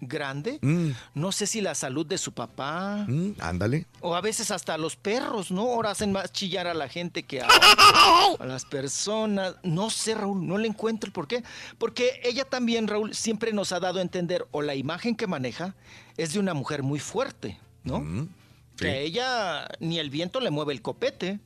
grande. 0.00 0.58
Mm, 0.60 0.90
No 1.14 1.30
sé 1.30 1.46
si 1.46 1.60
la 1.60 1.72
salud 1.74 2.04
de 2.04 2.18
su 2.18 2.32
papá. 2.32 3.04
mm, 3.08 3.34
ándale. 3.40 3.86
O 4.00 4.16
a 4.16 4.20
veces 4.20 4.50
hasta 4.50 4.76
los 4.76 4.96
perros, 4.96 5.52
¿no? 5.52 5.62
Ahora 5.62 5.92
hacen 5.92 6.10
más 6.10 6.32
chillar 6.32 6.66
a 6.66 6.74
la 6.74 6.88
gente 6.88 7.22
que 7.22 7.40
a, 7.42 7.46
a 8.40 8.44
las 8.44 8.64
personas. 8.64 9.54
No 9.62 9.88
sé, 9.90 10.16
Raúl, 10.16 10.44
no 10.46 10.58
le 10.58 10.66
encuentro 10.66 11.06
el 11.06 11.12
por 11.12 11.28
qué. 11.28 11.44
Porque 11.78 12.20
ella 12.24 12.44
también, 12.44 12.88
Raúl, 12.88 13.14
siempre 13.14 13.52
nos 13.52 13.70
ha 13.70 13.78
dado 13.78 14.00
a 14.00 14.02
entender, 14.02 14.46
o 14.50 14.62
la 14.62 14.74
imagen 14.74 15.14
que 15.14 15.28
maneja 15.28 15.76
es 16.16 16.32
de 16.32 16.40
una 16.40 16.52
mujer 16.54 16.82
muy 16.82 16.98
fuerte, 16.98 17.60
¿no? 17.84 18.00
Mm, 18.00 18.28
Que 18.82 18.90
a 18.90 18.96
ella 18.98 19.68
ni 19.80 19.98
el 19.98 20.10
viento 20.10 20.40
le 20.40 20.50
mueve 20.50 20.72
el 20.72 20.82
copete, 20.82 21.38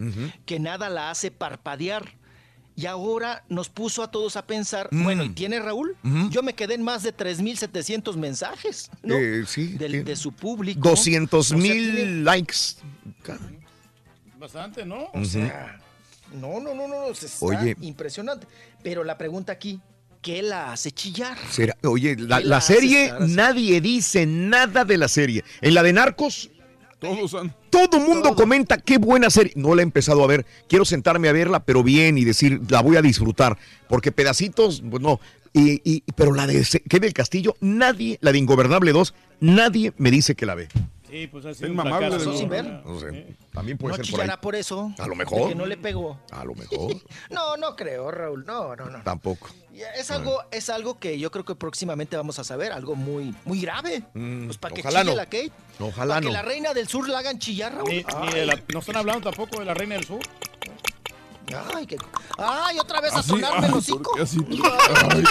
que 0.44 0.58
nada 0.60 0.88
la 0.90 1.10
hace 1.10 1.30
parpadear. 1.30 2.14
Y 2.78 2.84
ahora 2.84 3.42
nos 3.48 3.70
puso 3.70 4.02
a 4.02 4.10
todos 4.10 4.36
a 4.36 4.46
pensar, 4.46 4.88
Mm. 4.90 5.02
bueno, 5.04 5.24
¿y 5.24 5.30
tiene 5.30 5.60
Raúl? 5.60 5.96
Yo 6.28 6.42
me 6.42 6.52
quedé 6.54 6.74
en 6.74 6.82
más 6.82 7.02
de 7.02 7.10
3.700 7.16 8.16
mensajes, 8.18 8.90
¿no? 9.02 9.14
Eh, 9.16 9.44
sí, 9.46 9.68
de 9.78 10.14
su 10.16 10.32
público. 10.32 10.86
200 10.86 11.46
O 11.46 11.48
sea, 11.48 11.56
mil 11.56 11.94
tiene- 11.94 12.22
likes. 12.22 12.56
Bastante, 14.38 14.84
¿no? 14.84 15.08
O 15.14 15.24
sea, 15.24 15.80
no, 16.34 16.60
no, 16.60 16.74
no, 16.74 16.86
no, 16.86 17.08
está 17.10 17.26
Oye. 17.44 17.76
impresionante. 17.80 18.46
Pero 18.82 19.02
la 19.04 19.16
pregunta 19.16 19.52
aquí, 19.52 19.80
¿qué 20.20 20.42
la 20.42 20.72
hace 20.72 20.90
chillar? 20.92 21.36
Será- 21.50 21.76
Oye, 21.84 22.16
la, 22.16 22.38
¿Qué 22.38 22.44
la 22.44 22.50
la 22.50 22.56
hace 22.58 22.74
serie, 22.74 23.12
nadie 23.20 23.80
dice 23.80 24.26
nada 24.26 24.84
de 24.84 24.98
la 24.98 25.08
serie. 25.08 25.42
En 25.62 25.72
la 25.74 25.82
de 25.82 25.94
Narcos, 25.94 26.50
Todos 26.98 27.34
han. 27.34 27.54
todo 27.70 28.00
mundo 28.00 28.34
comenta 28.34 28.78
qué 28.78 28.98
buena 28.98 29.28
serie. 29.30 29.52
No 29.54 29.74
la 29.74 29.82
he 29.82 29.84
empezado 29.84 30.24
a 30.24 30.26
ver. 30.26 30.46
Quiero 30.68 30.84
sentarme 30.84 31.28
a 31.28 31.32
verla, 31.32 31.60
pero 31.64 31.82
bien 31.82 32.16
y 32.18 32.24
decir, 32.24 32.60
la 32.68 32.80
voy 32.80 32.96
a 32.96 33.02
disfrutar. 33.02 33.58
Porque 33.88 34.12
pedacitos, 34.12 34.82
pues 34.90 35.02
no. 35.02 35.20
Y, 35.52 35.80
y- 35.84 36.02
pero 36.14 36.32
la 36.34 36.46
de 36.46 36.66
Kevin 36.88 37.02
del 37.02 37.12
Castillo, 37.12 37.54
nadie, 37.60 38.18
la 38.22 38.32
de 38.32 38.38
Ingobernable 38.38 38.92
2, 38.92 39.14
nadie 39.40 39.92
me 39.98 40.10
dice 40.10 40.34
que 40.34 40.46
la 40.46 40.54
ve. 40.54 40.68
Sí, 41.08 41.26
pues 41.28 41.44
ha 41.46 41.50
Es 41.50 41.60
de 41.60 41.68
¿no? 41.68 42.36
sin 42.36 42.48
ver. 42.48 42.64
No 42.84 42.98
sé, 42.98 43.36
también 43.52 43.78
puede 43.78 43.96
¿No 43.96 44.04
ser 44.04 44.10
por 44.10 44.20
ahí. 44.20 44.24
chillará 44.26 44.40
por 44.40 44.56
eso? 44.56 44.92
A 44.98 45.06
lo 45.06 45.14
mejor. 45.14 45.48
que 45.48 45.54
no 45.54 45.66
le 45.66 45.76
pegó. 45.76 46.18
A 46.30 46.44
lo 46.44 46.54
mejor. 46.54 46.96
No, 47.30 47.56
no 47.56 47.76
creo, 47.76 48.10
Raúl. 48.10 48.44
No, 48.44 48.74
no, 48.76 48.86
no. 48.86 49.02
Tampoco. 49.02 49.48
Es 49.96 50.10
algo, 50.10 50.42
es 50.50 50.70
algo 50.70 50.98
que 50.98 51.18
yo 51.18 51.30
creo 51.30 51.44
que 51.44 51.54
próximamente 51.54 52.16
vamos 52.16 52.38
a 52.38 52.44
saber, 52.44 52.72
algo 52.72 52.94
muy, 52.96 53.34
muy 53.44 53.60
grave. 53.60 54.02
Mm, 54.14 54.46
Pues 54.46 54.58
para 54.58 54.74
que 54.74 54.80
ojalá 54.80 55.00
chille 55.02 55.10
no. 55.12 55.16
la 55.16 55.24
Kate. 55.26 55.52
Ojalá 55.80 56.14
para 56.14 56.20
no. 56.22 56.26
que 56.28 56.32
la 56.32 56.42
reina 56.42 56.72
del 56.74 56.88
sur 56.88 57.08
la 57.08 57.18
hagan 57.18 57.38
chillar, 57.38 57.74
Raúl. 57.74 57.88
Ni- 57.90 58.04
ni 58.26 58.32
de 58.32 58.46
la- 58.46 58.62
no 58.72 58.78
están 58.80 58.96
hablando 58.96 59.28
tampoco 59.30 59.58
de 59.58 59.64
la 59.66 59.74
reina 59.74 59.94
del 59.96 60.04
sur. 60.04 60.20
Ay, 61.74 61.86
qué- 61.86 61.96
Ay, 62.38 62.78
otra 62.78 63.00
vez 63.00 63.12
a 63.12 63.18
Así, 63.20 63.30
sonarme 63.30 63.66
ay, 63.66 63.70
los 63.70 63.78
hocico. 63.78 64.02
¿por 64.02 64.16
qué 64.16 64.22
así? 64.22 64.38
Ay. 65.12 65.24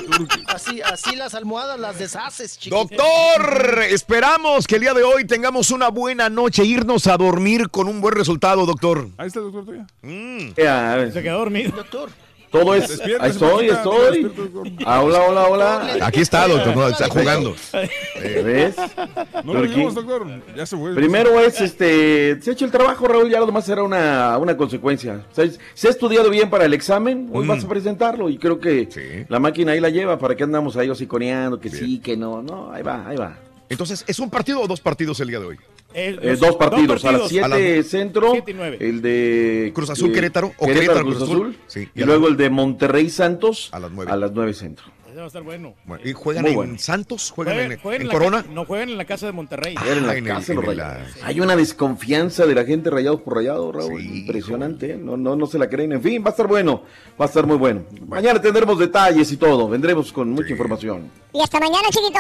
Así, 0.48 0.82
así 0.82 1.16
las 1.16 1.36
almohadas 1.36 1.80
las 1.80 2.00
deshaces, 2.00 2.58
chiquito. 2.58 2.78
Doctor, 2.78 3.84
esperamos 3.90 4.66
que 4.68 4.76
el 4.76 4.82
día 4.82 4.94
de 4.94 5.04
hoy 5.04 5.26
tengamos 5.26 5.72
una 5.72 5.90
buena 5.90 6.30
noche, 6.30 6.64
irnos 6.64 7.08
a 7.08 7.18
dormir 7.18 7.70
con 7.70 7.88
un 7.88 8.02
buen 8.02 8.16
resultado, 8.16 8.66
doctor. 8.66 9.10
Ahí 9.18 9.28
está 9.28 9.40
el 9.40 9.46
doctor 9.52 9.66
todavía. 9.66 9.88
Mm. 10.02 10.54
Ya, 10.58 11.12
Se 11.12 11.22
quedó 11.22 11.40
dormido. 11.40 11.72
Doctor. 11.76 12.10
Todo 12.60 12.76
es. 12.76 12.88
Despierta, 12.90 13.24
Ahí 13.26 13.32
estoy, 13.32 13.68
estoy. 13.70 14.24
despierta. 14.24 14.70
Ah, 14.86 15.02
hola, 15.02 15.22
hola, 15.28 15.48
hola. 15.48 15.98
Aquí 16.02 16.22
está, 16.22 16.48
doctor, 16.48 16.76
no, 16.76 16.88
está 16.88 17.10
jugando. 17.10 17.56
¿Ves? 18.22 18.76
No 19.44 19.54
lo 19.54 19.60
oímos, 19.62 19.96
doctor. 19.96 20.26
Ya 20.56 20.66
se 20.66 20.78
fue. 20.78 20.94
Primero 20.96 21.40
es, 21.40 21.60
este, 21.62 22.42
se 22.42 22.50
ha 22.50 22.54
hecho 22.54 22.66
el 22.66 22.72
trabajo, 22.72 23.08
Raúl, 23.08 23.30
ya 23.30 23.40
lo 23.40 23.46
demás 23.46 23.66
será 23.66 23.84
una, 23.84 24.38
una 24.38 24.56
consecuencia. 24.58 25.26
Se, 25.34 25.52
se 25.74 25.88
ha 25.88 25.92
estudiado 25.92 26.30
bien 26.30 26.50
para 26.50 26.66
el 26.66 26.74
examen, 26.74 27.30
hoy 27.34 27.46
Mm. 27.46 27.48
vas 27.48 27.64
a 27.64 27.68
presentarlo 27.68 28.30
y 28.30 28.38
creo 28.38 28.60
que 28.60 28.88
Sí. 28.90 29.26
la 29.30 29.40
máquina 29.40 29.74
ahí 29.74 29.80
la 29.80 29.90
lleva, 29.90 30.18
¿para 30.18 30.36
qué 30.36 30.44
andamos 30.44 30.76
ahí 30.78 30.90
hociconeando? 30.90 31.60
Que 31.60 31.70
sí, 31.70 32.00
que 32.00 32.16
no, 32.18 32.42
no, 32.42 32.72
ahí 32.72 32.84
va, 32.84 33.08
ahí 33.08 33.16
va. 33.18 33.38
Entonces, 33.70 34.04
¿es 34.08 34.20
un 34.20 34.30
partido 34.30 34.62
o 34.62 34.68
dos 34.68 34.80
partidos 34.80 35.20
el 35.20 35.28
día 35.30 35.40
de 35.40 35.46
hoy? 35.48 35.58
Eh, 35.98 36.10
Eh, 36.22 36.32
los- 36.32 36.40
dos 36.42 36.56
partidos, 36.58 37.06
a 37.06 37.12
las 37.14 37.22
A 37.22 37.24
las 37.24 37.30
7 37.58 37.84
centro, 37.84 38.32
Siete 38.34 38.52
y 38.52 38.54
nueve. 38.54 38.78
el 38.82 39.02
de 39.02 39.72
Cruz 39.74 39.90
Azul, 39.90 40.10
eh, 40.10 40.14
Querétaro, 40.14 40.48
o 40.48 40.66
Querétaro, 40.66 40.74
Querétaro, 40.74 41.02
Cruz 41.06 41.16
Cruz 41.16 41.30
Azul, 41.30 41.42
Azul. 41.52 41.58
Sí, 41.68 41.90
y 41.96 42.04
luego 42.04 42.28
el 42.28 42.36
de 42.36 42.50
Monterrey 42.50 43.10
Santos 43.10 43.70
A 43.72 43.80
las 43.80 43.92
nueve. 43.92 44.12
a 44.12 44.18
las 44.18 44.32
9 44.34 44.54
centro. 44.54 44.86
Ese 45.08 45.16
va 45.22 45.24
a 45.24 45.28
estar 45.28 45.44
bueno. 45.44 45.74
Bueno, 45.86 46.04
¿Y 46.06 46.12
juegan 46.12 46.42
Muy 46.42 46.52
en 46.52 46.56
bueno. 46.58 46.78
Santos? 46.78 47.32
¿Juegan 47.32 47.72
en, 47.72 48.08
Corona? 48.10 48.44
ca- 48.44 48.50
no 48.52 48.66
juegan 48.66 48.90
en 48.90 48.98
la 48.98 49.06
casa 49.06 49.26
de 49.28 49.32
Monterrey. 49.32 49.74
Era 49.82 49.96
en 49.98 50.06
la 50.08 50.18
en 50.18 50.28
el- 50.28 50.34
casa 50.34 50.48
de 50.52 50.56
los 50.56 50.66
en 50.66 50.76
la- 50.78 50.94
Rayados. 50.96 51.24
Hay 51.24 51.40
una 51.40 51.56
desconfianza 51.56 52.46
de 52.46 52.54
la 52.54 52.66
gente 52.66 52.90
rayados 52.90 53.22
por 53.22 53.36
rayados, 53.36 53.74
Raúl. 53.74 54.02
Sí, 54.02 54.20
Impresionante, 54.20 54.92
¿eh? 54.92 54.98
no, 54.98 55.16
no, 55.16 55.38
no 55.38 55.46
se 55.48 55.58
la 55.58 55.70
creen. 55.70 55.94
En 55.94 56.02
fin, 56.02 56.22
va 56.22 56.28
a 56.28 56.32
estar 56.32 56.48
bueno, 56.48 56.84
va 57.18 57.24
a 57.24 57.28
estar 57.30 57.48
muy 57.48 57.56
bueno. 57.56 57.86
Mañana 58.06 58.42
tendremos 58.42 58.78
detalles 58.78 59.32
y 59.32 59.38
todo, 59.38 59.70
vendremos 59.70 60.12
con 60.12 60.32
mucha 60.32 60.48
Sí. 60.48 60.52
información. 60.52 61.10
Y 61.34 61.40
hasta 61.42 61.62
mañana, 61.62 61.88
chiquito. 61.92 62.20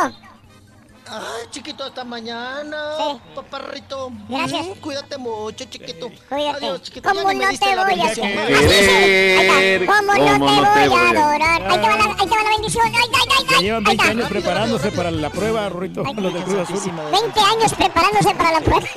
Ay, 1.08 1.45
chiquito, 1.51 1.84
hasta 1.84 2.03
mañana. 2.03 2.77
Sí. 2.98 3.22
Paparrito. 3.35 4.11
Gracias. 4.27 4.66
Mm, 4.66 4.72
cuídate 4.82 5.17
mucho, 5.17 5.66
chiquito. 5.66 6.09
Cuídate. 6.30 6.66
Adiós, 6.66 6.82
chiquito. 6.82 7.08
¿Cómo 7.09 7.22
no 7.22 7.30
te 7.30 7.35
voy 7.75 8.01
a 8.01 8.14
Querer, 8.14 9.85
¿Cómo, 9.85 10.01
no 10.01 10.14
te 10.14 10.38
voy 10.40 10.98
a 10.98 11.09
adorar? 11.09 11.61
Ahí 11.61 11.80
te 11.80 11.88
va 11.88 11.95
la, 11.95 12.03
ahí 12.06 12.16
te 12.16 12.35
va 12.35 12.43
la 12.43 12.50
bendición. 12.50 12.85
Ay, 12.88 12.93
ay, 12.95 13.09
ay, 13.38 13.45
ay. 13.56 13.64
llevan 13.64 13.88
Ahí 13.88 13.95
20 13.98 14.03
está. 14.03 14.11
años 14.11 14.30
preparándose 14.30 14.92
para 14.92 15.11
la 15.11 15.30
prueba, 15.30 15.69
Rorrito, 15.69 16.03
Ay, 16.06 16.14
los 16.16 16.34
del 16.34 16.43
Cruz 16.43 16.56
Azul. 16.56 16.66
Santísima 16.77 17.03
de 17.03 17.11
20 17.11 17.40
años 17.40 17.74
preparándose 17.74 18.35
para 18.35 18.51
la 18.51 18.61
prueba. 18.61 18.88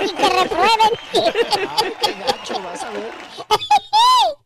y 0.00 0.10
que 0.12 0.28
reprueben. 0.28 0.92
Ay, 1.12 1.92
qué 2.02 2.12
gacho, 2.14 2.62
vas 2.62 2.82
a 2.82 2.90
ver. 2.90 3.12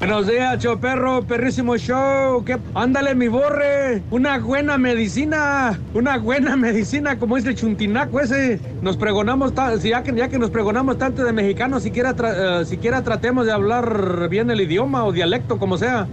Buenos 0.00 0.26
días, 0.26 0.58
show 0.62 0.80
perro, 0.80 1.20
perrísimo 1.24 1.76
show. 1.76 2.42
¿Qué? 2.42 2.56
Ándale, 2.74 3.14
mi 3.14 3.28
borre. 3.28 4.02
Una 4.10 4.38
buena 4.38 4.78
medicina. 4.78 5.78
Una 5.92 6.16
buena 6.16 6.56
medicina, 6.56 7.18
como 7.18 7.36
dice 7.36 7.50
el 7.50 7.54
chuntinaco 7.56 8.18
ese. 8.18 8.58
Nos 8.80 8.96
pregonamos, 8.96 9.52
ya, 9.82 10.02
que, 10.02 10.14
ya 10.14 10.30
que 10.30 10.38
nos 10.38 10.48
pregonamos 10.48 10.96
tanto 10.96 11.22
de 11.22 11.34
mexicanos, 11.34 11.82
siquiera, 11.82 12.14
eh, 12.18 12.64
siquiera 12.64 13.02
tratemos 13.04 13.44
de 13.44 13.52
hablar 13.52 14.30
bien 14.30 14.50
el 14.50 14.62
idioma 14.62 15.04
o 15.04 15.12
dialecto, 15.12 15.58
como 15.58 15.76
sea. 15.76 16.08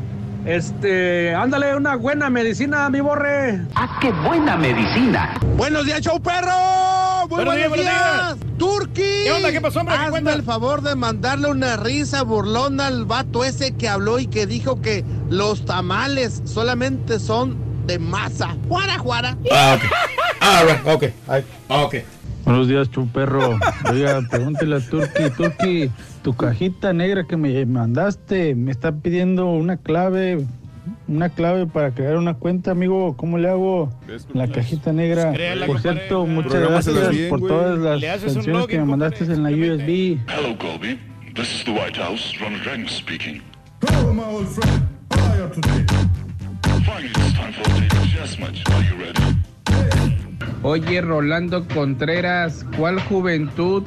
Este, 0.47 1.35
ándale, 1.35 1.75
una 1.75 1.97
buena 1.97 2.29
medicina, 2.29 2.89
mi 2.89 3.01
borre. 3.01 3.59
¡Ah, 3.75 3.99
qué 3.99 4.13
buena 4.13 4.55
medicina! 4.55 5.37
Buenos 5.57 5.85
días, 5.85 5.99
show 5.99 6.21
perro. 6.21 7.27
Muy 7.27 7.43
Buenos 7.43 7.53
buenos, 7.53 7.77
días, 7.77 8.39
días. 8.39 8.57
Turki. 8.57 9.01
¿Qué 9.25 9.31
onda? 9.35 9.51
¿Qué 9.51 9.59
pasó, 9.59 9.81
hombre? 9.81 9.97
¿Qué 9.97 10.05
Hazme 10.05 10.31
el 10.31 10.43
favor 10.43 10.83
de 10.83 10.95
mandarle 10.95 11.49
una 11.49 11.75
risa 11.75 12.23
burlona 12.23 12.87
al 12.87 13.03
vato 13.03 13.43
ese 13.43 13.75
que 13.75 13.89
habló 13.89 14.19
y 14.19 14.27
que 14.27 14.47
dijo 14.47 14.81
que 14.81 15.03
los 15.29 15.65
tamales 15.65 16.41
solamente 16.45 17.19
son 17.19 17.57
de 17.85 17.99
masa. 17.99 18.55
Juara, 18.69 18.97
juara. 18.99 19.35
Ah, 19.51 19.75
ok. 19.77 19.91
Ah, 20.39 20.63
right, 20.65 20.87
ok. 20.87 21.03
Ay, 21.27 21.45
ok. 21.67 21.95
Buenos 22.47 22.69
días, 22.69 22.89
chuperro. 22.89 23.59
Oiga, 23.91 24.21
pregúntele 24.31 24.77
a 24.77 24.79
Turki. 24.79 25.23
Turki, 25.35 25.91
tu 26.23 26.33
cajita 26.33 26.93
negra 26.93 27.25
que 27.25 27.35
me 27.35 27.65
mandaste 27.65 28.55
me 28.55 28.71
está 28.71 28.93
pidiendo 28.93 29.47
una 29.47 29.75
clave. 29.75 30.45
Una 31.09 31.27
clave 31.27 31.67
para 31.67 31.91
crear 31.91 32.15
una 32.15 32.35
cuenta, 32.35 32.71
amigo. 32.71 33.17
¿Cómo 33.17 33.37
le 33.37 33.49
hago? 33.49 33.91
La 34.33 34.47
cajita 34.47 34.93
negra. 34.93 35.33
Créala, 35.33 35.65
Por 35.65 35.75
compadre. 35.75 35.99
cierto, 35.99 36.25
muchas 36.25 36.53
gracias 36.61 37.09
bien, 37.09 37.29
por 37.29 37.39
güey. 37.41 37.51
todas 37.51 38.01
las 38.01 38.21
canciones 38.21 38.47
login, 38.47 38.67
que 38.67 38.77
me 38.79 38.85
mandaste 38.85 39.23
en 39.25 39.43
la 39.43 39.49
USB. 39.49 40.17
Hello, 40.29 40.57
Colby. 40.57 40.97
This 41.35 41.53
is 41.53 41.65
the 41.65 41.71
White 41.71 41.97
House. 41.99 42.33
Ronald 42.39 42.65
Reagan 42.65 42.87
speaking. 42.87 43.41
Hello, 43.85 44.13
my 44.13 44.23
old 44.23 44.47
friend. 44.47 44.87
How 45.11 45.31
are 45.33 45.37
you 45.37 45.49
today? 45.53 45.85
Finally, 46.85 47.09
it's 47.09 47.33
time 47.33 47.51
for 47.53 47.69
a 47.69 47.79
date 47.81 48.09
chess 48.15 48.39
match. 48.39 48.63
Are 48.71 48.83
you 48.83 48.95
ready? 49.03 49.16
Oye, 50.63 51.01
Rolando 51.01 51.67
Contreras, 51.67 52.65
¿cuál 52.77 52.99
juventud? 53.01 53.83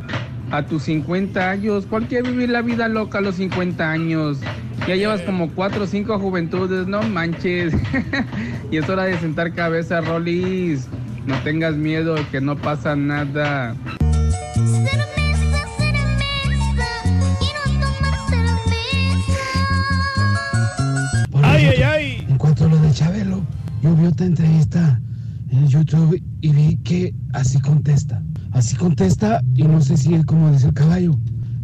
A 0.53 0.65
tus 0.65 0.85
50 0.85 1.51
años, 1.51 1.87
¿cuál 1.89 2.07
quiere 2.07 2.31
vivir 2.31 2.51
la 2.51 2.63
vida 2.63 2.89
loca 2.89 3.19
a 3.19 3.21
los 3.21 3.37
50 3.37 3.89
años? 3.89 4.39
Ya 4.87 4.97
llevas 4.97 5.21
como 5.23 5.51
4 5.51 5.85
o 5.85 5.87
5 5.87 6.19
juventudes, 6.19 6.87
no 6.87 7.03
manches. 7.03 7.75
y 8.71 8.77
es 8.77 8.89
hora 8.89 9.05
de 9.05 9.19
sentar 9.19 9.53
cabeza, 9.53 10.01
Rolis. 10.01 10.89
No 11.27 11.37
tengas 11.43 11.75
miedo, 11.77 12.17
que 12.31 12.41
no 12.41 12.57
pasa 12.57 12.97
nada. 12.97 13.75
Ay, 21.43 21.67
ay, 21.67 21.83
ay. 21.83 22.27
En 22.29 22.39
cuanto 22.39 22.65
a 22.65 22.69
lo 22.69 22.77
de 22.77 22.93
Chabelo, 22.93 23.41
yo 23.83 23.95
vi 23.95 24.07
otra 24.07 24.27
entrevista 24.27 25.01
en 25.51 25.67
YouTube 25.69 26.23
y 26.41 26.49
vi 26.49 26.77
que 26.79 27.15
así 27.33 27.61
contesta. 27.61 28.23
Así 28.53 28.77
contesta 28.77 29.43
y 29.55 29.63
no 29.63 29.81
sé 29.81 29.97
si 29.97 30.15
es 30.15 30.25
como 30.25 30.51
dice 30.51 30.69
el 30.69 30.75
caballo, 30.75 31.17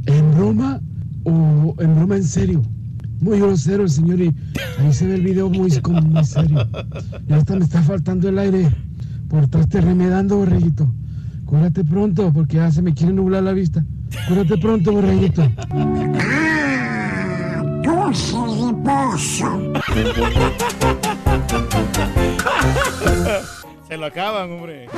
en 0.06 0.34
broma 0.34 0.80
o 1.24 1.74
en 1.78 1.94
broma 1.96 2.16
en 2.16 2.24
serio. 2.24 2.62
Muy 3.20 3.40
grosero 3.40 3.84
el 3.84 3.90
señor 3.90 4.20
y 4.20 4.34
ahí 4.78 4.92
se 4.92 5.06
ve 5.06 5.14
el 5.14 5.22
video 5.22 5.48
muy, 5.48 5.70
como 5.80 6.02
muy 6.02 6.24
serio. 6.24 6.68
Y 7.28 7.32
hasta 7.32 7.56
me 7.56 7.64
está 7.64 7.82
faltando 7.82 8.28
el 8.28 8.38
aire 8.38 8.68
por 9.28 9.44
estarte 9.44 9.80
remedando, 9.80 10.36
borreguito. 10.36 10.86
Cúrate 11.46 11.84
pronto 11.84 12.32
porque 12.32 12.56
ya 12.56 12.70
se 12.70 12.82
me 12.82 12.92
quiere 12.92 13.12
nublar 13.12 13.42
la 13.42 13.52
vista. 13.52 13.84
Cúrate 14.28 14.58
pronto, 14.58 14.92
borreguito. 14.92 15.42
Dulce 17.82 18.36
reposo. 18.66 19.72
Se 23.86 23.96
lo 23.96 24.06
acaban, 24.06 24.50
hombre. 24.50 24.88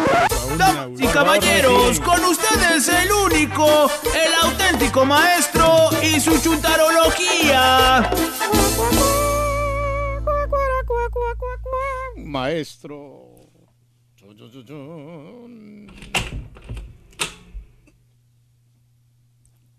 Damas 0.56 0.98
y 0.98 1.06
caballeros, 1.08 2.00
con 2.00 2.24
ustedes 2.24 2.88
el 2.88 3.12
único, 3.12 3.90
el 4.14 4.34
auténtico 4.50 5.04
maestro 5.04 5.90
y 6.02 6.18
su 6.18 6.40
chuntarología. 6.40 8.10
Maestro. 12.16 13.28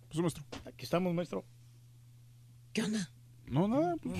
Pues, 0.10 0.22
maestro. 0.22 0.44
Aquí 0.66 0.86
estamos, 0.86 1.14
maestro. 1.14 1.44
¿Qué 2.74 2.84
onda? 2.84 3.10
No, 3.48 3.68
nada. 3.68 3.96
pues. 4.02 4.18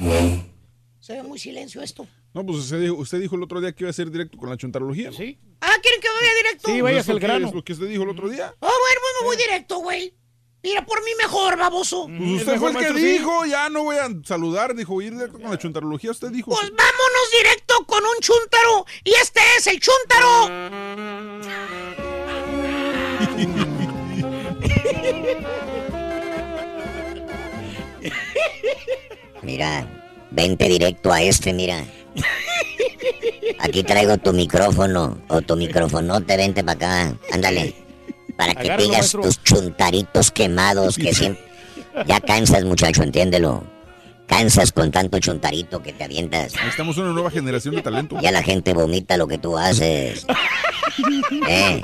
Se 1.00 1.14
ve 1.14 1.24
muy 1.24 1.38
silencio 1.38 1.82
esto. 1.82 2.08
No, 2.34 2.46
pues 2.46 2.60
usted 2.60 2.80
dijo, 2.82 2.96
usted 2.96 3.20
dijo 3.20 3.36
el 3.36 3.44
otro 3.44 3.60
día 3.60 3.72
que 3.74 3.84
iba 3.84 3.90
a 3.90 3.94
ser 3.94 4.12
directo 4.12 4.38
con 4.38 4.50
la 4.50 4.58
chuntarología. 4.58 5.12
Sí. 5.12 5.40
Ah, 5.62 5.74
¿quieren 5.82 6.00
que 6.00 6.08
vaya 6.08 6.34
directo? 6.36 6.68
Sí, 6.68 6.74
Pues 6.74 6.84
vaya 6.84 7.00
eso 7.00 7.12
al 7.12 7.20
grano. 7.20 7.48
Es 7.48 7.54
lo 7.54 7.64
que 7.64 7.74
usted 7.74 7.88
dijo 7.88 8.04
el 8.04 8.10
otro 8.10 8.30
día. 8.30 8.48
Ah, 8.48 8.56
bueno, 8.60 9.00
pues 9.02 9.14
me 9.22 9.26
voy 9.26 9.38
directo, 9.38 9.80
güey. 9.80 10.14
Mira, 10.62 10.86
por 10.86 11.04
mí 11.04 11.12
mejor, 11.18 11.58
baboso. 11.58 12.06
Pues 12.06 12.42
usted 12.42 12.58
fue 12.58 12.72
el 12.72 12.78
que 12.78 12.94
dijo, 12.94 13.46
ya 13.46 13.70
no 13.70 13.84
voy 13.84 13.96
a 13.96 14.10
saludar, 14.26 14.76
dijo 14.76 15.02
ir 15.02 15.14
directo 15.14 15.40
con 15.40 15.50
la 15.50 15.58
chuntarología. 15.58 16.12
Usted 16.12 16.30
dijo. 16.32 16.52
Pues 16.52 16.70
vámonos 16.70 17.32
directo 17.42 17.86
con 17.86 18.04
un 18.04 18.20
chúntaro. 18.20 18.86
Y 19.04 19.12
este 19.12 19.40
es 19.58 19.68
el 19.68 19.80
chúntaro. 19.80 20.50
Mira, 29.42 29.88
vente 30.32 30.68
directo 30.68 31.12
a 31.12 31.22
este, 31.22 31.54
mira. 31.54 31.86
Aquí 33.60 33.84
traigo 33.84 34.18
tu 34.18 34.34
micrófono 34.34 35.18
o 35.28 35.42
tu 35.42 35.56
microfonote, 35.56 36.38
vente 36.38 36.64
para 36.64 36.74
acá. 36.74 37.18
Ándale. 37.32 37.76
Para 38.38 38.56
que 38.56 38.70
digas 38.78 38.90
maestro. 38.90 39.22
tus 39.24 39.44
chuntaritos 39.44 40.32
quemados 40.32 40.96
que 40.98 41.14
siempre... 41.16 41.50
Ya 42.06 42.22
cansas, 42.22 42.64
muchacho, 42.64 43.04
entiéndelo. 43.04 43.64
Cansas 44.30 44.72
con 44.72 44.92
tanto 44.92 45.20
chuntarito 45.20 45.82
que 45.82 45.92
te 45.92 46.04
avientas. 46.06 46.54
Estamos 46.70 46.96
una 46.98 47.12
nueva 47.12 47.32
generación 47.32 47.76
de 47.76 47.82
talento. 47.82 48.18
Ya 48.22 48.32
la 48.32 48.44
gente 48.44 48.74
vomita 48.74 49.18
lo 49.18 49.28
que 49.28 49.38
tú 49.38 49.58
haces. 49.58 50.26
Eh, 51.48 51.82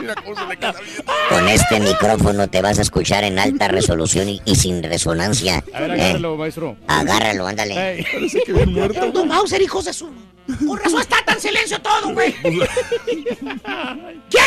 Mira 0.00 0.14
cómo 0.14 0.34
se 0.34 0.46
le 0.46 0.56
queda 0.56 0.72
bien. 0.72 1.04
con 1.28 1.48
este 1.48 1.80
micrófono 1.80 2.48
te 2.48 2.62
vas 2.62 2.78
a 2.78 2.82
escuchar 2.82 3.24
en 3.24 3.38
alta 3.38 3.68
resolución 3.68 4.28
y, 4.28 4.40
y 4.46 4.54
sin 4.54 4.82
resonancia. 4.82 5.62
A 5.74 5.80
ver, 5.80 5.90
Eh, 5.90 5.94
agárralo, 6.02 6.36
maestro. 6.36 6.76
agárralo, 6.86 7.46
ándale. 7.46 8.06
Parece 8.10 8.40
que 8.46 8.52
muerto. 8.66 9.10
Don 9.12 9.28
Mauser, 9.28 9.60
hijos 9.60 9.84
de 9.84 9.92
su... 9.92 10.08
Por 10.66 10.82
razón 10.82 11.00
está 11.00 11.22
tan 11.24 11.40
silencio 11.40 11.80
todo, 11.80 12.12
güey. 12.14 12.32
¿Quién 12.42 12.58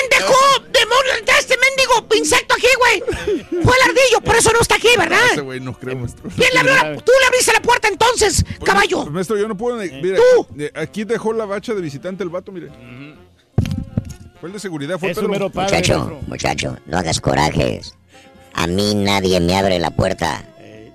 dejó 0.09 0.35
demonios 0.71 1.25
de 1.25 1.31
este 1.39 1.55
mendigo 1.57 2.07
insecto 2.15 2.55
aquí, 2.55 2.67
güey? 2.77 3.03
Fue 3.63 3.73
el 3.75 3.89
ardillo, 3.89 4.21
por 4.23 4.35
eso 4.35 4.51
no 4.51 4.59
está 4.61 4.75
aquí, 4.75 4.87
Ese 4.87 4.97
¿verdad? 4.97 5.43
güey 5.43 5.59
no 5.59 5.73
creo, 5.73 5.97
maestro. 5.97 6.29
¿Quién 6.35 6.49
le 6.53 6.59
abrió 6.59 6.75
la... 6.75 6.95
Tú 6.97 7.11
le 7.19 7.25
abriste 7.27 7.53
la 7.53 7.61
puerta 7.61 7.87
entonces, 7.87 8.43
caballo. 8.65 9.01
Pues, 9.01 9.11
Maestro, 9.13 9.37
yo 9.37 9.47
no 9.47 9.55
puedo. 9.55 9.81
Eh. 9.81 9.99
Mira, 10.01 10.17
eh, 10.57 10.71
aquí 10.75 11.03
dejó 11.03 11.33
la 11.33 11.45
bacha 11.45 11.73
de 11.73 11.81
visitante 11.81 12.23
el 12.23 12.29
vato, 12.29 12.51
mire. 12.51 12.69
Fue 14.39 14.49
el 14.49 14.53
de 14.53 14.59
seguridad, 14.59 14.97
fue 14.97 15.13
Pedro. 15.13 15.29
mero 15.29 15.49
padre, 15.51 15.77
Muchacho, 15.77 16.19
muchacho, 16.27 16.77
no 16.87 16.97
hagas 16.97 17.21
corajes. 17.21 17.95
A 18.53 18.65
mí 18.65 18.95
nadie 18.95 19.39
me 19.39 19.55
abre 19.55 19.77
la 19.77 19.91
puerta. 19.91 20.43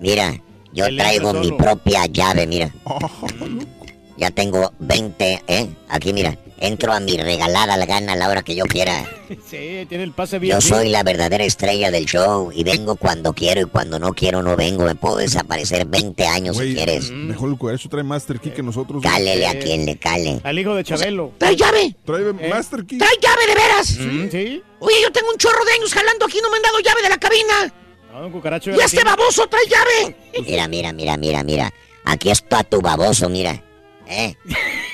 Mira, 0.01 0.35
yo 0.73 0.87
traigo 0.97 1.33
mi 1.33 1.53
propia 1.53 2.07
llave, 2.07 2.47
mira. 2.47 2.71
Ya 4.17 4.31
tengo 4.31 4.73
20, 4.79 5.43
¿eh? 5.47 5.69
Aquí, 5.89 6.13
mira. 6.13 6.37
Entro 6.59 6.91
a 6.95 7.01
mi 7.01 7.19
regalada 7.19 7.77
gana 7.85 8.15
a 8.15 8.17
la 8.17 8.31
hora 8.31 8.43
que 8.43 8.55
yo 8.55 8.65
quiera. 8.65 9.05
Sí, 9.51 9.85
tiene 9.89 10.05
el 10.05 10.13
pase 10.13 10.39
bien. 10.39 10.55
Yo 10.55 10.61
soy 10.61 10.89
la 10.89 11.03
verdadera 11.03 11.45
estrella 11.45 11.91
del 11.91 12.07
show 12.07 12.51
y 12.55 12.63
vengo 12.63 12.95
cuando 12.97 13.33
quiero 13.33 13.61
y 13.61 13.65
cuando 13.65 13.99
no 13.99 14.15
quiero 14.15 14.41
no 14.43 14.55
vengo. 14.57 14.85
Me 14.85 14.95
puedo 14.95 15.17
desaparecer 15.17 15.85
20 15.85 16.27
años 16.29 16.57
si 16.57 16.75
quieres. 16.75 17.11
Mejor 17.11 17.51
el 17.51 17.59
cuadro 17.59 17.79
trae 17.91 18.05
Master 18.05 18.39
Key 18.41 18.53
que 18.53 18.63
nosotros. 18.63 19.03
Cálele 19.03 19.47
a 19.49 19.59
quien 19.59 19.85
le 19.85 19.97
cale. 19.99 20.41
Al 20.45 20.59
hijo 20.59 20.75
de 20.77 20.85
Chabelo. 20.85 21.33
¡Trae 21.39 21.57
llave! 21.57 21.95
Trae 22.05 22.23
Eh. 22.23 22.49
Master 22.49 22.87
Key. 22.87 22.99
¡Trae 22.99 23.17
llave 23.21 23.47
de 23.49 23.55
veras! 23.55 23.91
Mm, 23.99 24.31
Sí. 24.31 24.63
Oye, 24.79 24.95
yo 25.03 25.11
tengo 25.13 25.29
un 25.31 25.39
chorro 25.39 25.65
de 25.65 25.73
años 25.73 25.93
jalando 25.93 26.25
aquí, 26.27 26.39
no 26.43 26.49
me 26.51 26.57
han 26.57 26.63
dado 26.63 26.79
llave 26.81 27.03
de 27.03 27.09
la 27.09 27.19
cabina. 27.19 27.75
No, 28.13 28.27
un 28.27 28.33
cucaracho. 28.33 28.71
¡Y 28.71 28.79
este 28.81 29.03
baboso 29.05 29.47
trae 29.49 29.63
llave! 29.69 30.17
Mira, 30.47 30.69
mira, 30.69 30.93
mira, 30.93 31.17
mira, 31.17 31.43
mira. 31.43 31.73
Aquí 32.05 32.31
está 32.31 32.63
tu 32.63 32.81
baboso, 32.81 33.29
mira. 33.29 33.63
¿Eh? 34.07 34.37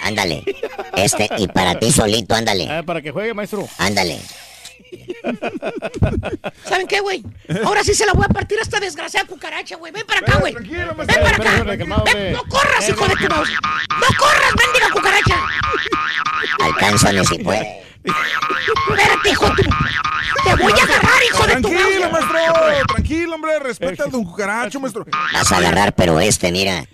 Ándale. 0.02 0.44
Este, 0.96 1.28
y 1.38 1.48
para 1.48 1.78
ti 1.78 1.92
solito, 1.92 2.34
ándale. 2.34 2.68
Ah, 2.70 2.82
para 2.82 3.02
que 3.02 3.10
juegue, 3.10 3.34
maestro. 3.34 3.68
Ándale. 3.78 4.18
¿Saben 6.64 6.86
qué, 6.86 7.00
güey? 7.00 7.22
Ahora 7.64 7.82
sí 7.84 7.94
se 7.94 8.04
la 8.06 8.12
voy 8.12 8.24
a 8.24 8.28
partir 8.28 8.58
a 8.58 8.62
esta 8.62 8.80
desgraciada 8.80 9.26
cucaracha, 9.26 9.76
güey. 9.76 9.92
Ven 9.92 10.06
para 10.06 10.20
acá, 10.20 10.38
güey. 10.38 10.54
Ven 10.54 11.06
para 11.06 11.30
acá. 11.30 11.62
Ven, 11.64 12.32
no 12.32 12.44
corras, 12.44 12.88
hijo 12.88 13.06
de 13.08 13.14
tu. 13.14 13.28
No 13.28 14.06
corras, 14.18 14.52
mendiga 14.64 14.90
cucaracha. 14.92 15.36
Alcánzame 16.60 17.24
si 17.24 17.38
puedes. 17.38 17.66
Espérate, 18.04 19.30
hijo 19.30 19.46
tu... 19.54 19.62
Te 19.62 19.70
¡Te 20.44 20.62
voy 20.62 20.72
a 20.72 20.82
agarrar, 20.82 21.22
hijo 21.24 21.46
de 21.46 21.56
tu 21.56 21.68
Tranquilo, 21.68 22.10
maestro. 22.10 22.86
Tranquilo, 22.88 23.34
hombre. 23.34 23.58
Respeta 23.60 24.04
a 24.04 24.06
don 24.06 24.24
Cucaracho, 24.24 24.80
maestro. 24.80 25.06
Vas 25.32 25.52
a 25.52 25.56
agarrar, 25.58 25.94
pero 25.94 26.18
este, 26.20 26.50
mira. 26.50 26.84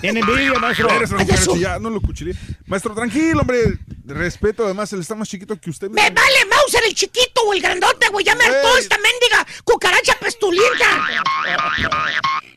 Tiene 0.00 0.20
envidia, 0.20 0.58
maestro. 0.58 0.90
Eres. 0.90 1.10
Cucaracho, 1.10 1.56
ya, 1.56 1.78
no 1.78 1.90
lo 1.90 2.00
cuchillé. 2.00 2.34
Maestro, 2.66 2.94
tranquilo, 2.94 3.40
hombre. 3.40 3.78
Respeto, 4.06 4.64
además, 4.64 4.92
él 4.92 5.00
está 5.00 5.14
más 5.16 5.28
chiquito 5.28 5.60
que 5.60 5.70
usted. 5.70 5.88
¡Me 5.90 6.10
vale 6.10 6.46
Mauser 6.48 6.84
el 6.86 6.94
chiquito 6.94 7.42
o 7.44 7.52
el 7.52 7.60
grandote, 7.60 8.08
güey! 8.08 8.24
¡Ya 8.24 8.36
me 8.36 8.44
hartó 8.44 8.76
esta 8.78 8.96
mendiga 8.98 9.44
cucaracha 9.64 10.16
pestulita! 10.20 10.86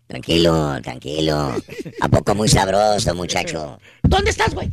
Tranquilo, 0.07 0.79
tranquilo. 0.83 1.55
¿A 2.01 2.07
poco 2.07 2.35
muy 2.35 2.47
sabroso, 2.47 3.15
muchacho? 3.15 3.79
¿Dónde 4.03 4.29
estás, 4.29 4.53
güey? 4.53 4.69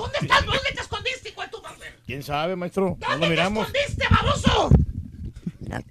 ¿Dónde 0.00 0.18
estás? 0.22 0.44
¿Dónde 0.46 0.72
te 0.74 0.80
escondiste, 0.80 1.28
hijo 1.30 1.42
de 1.42 1.48
tu 1.48 1.62
madre? 1.62 1.94
¿Quién 2.06 2.22
sabe, 2.22 2.56
maestro? 2.56 2.96
No 3.00 3.06
lo 3.06 3.10
¿Dónde 3.12 3.26
te 3.26 3.30
miramos. 3.30 3.66
escondiste, 3.68 4.06
baboso? 4.10 4.70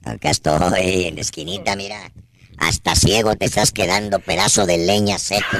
Acá 0.03 0.29
estoy, 0.29 1.05
en 1.05 1.15
la 1.15 1.21
esquinita, 1.21 1.75
mira. 1.75 2.11
Hasta 2.57 2.93
ciego 2.95 3.35
te 3.37 3.45
estás 3.45 3.71
quedando, 3.71 4.19
pedazo 4.19 4.65
de 4.65 4.77
leña 4.79 5.17
seco. 5.17 5.45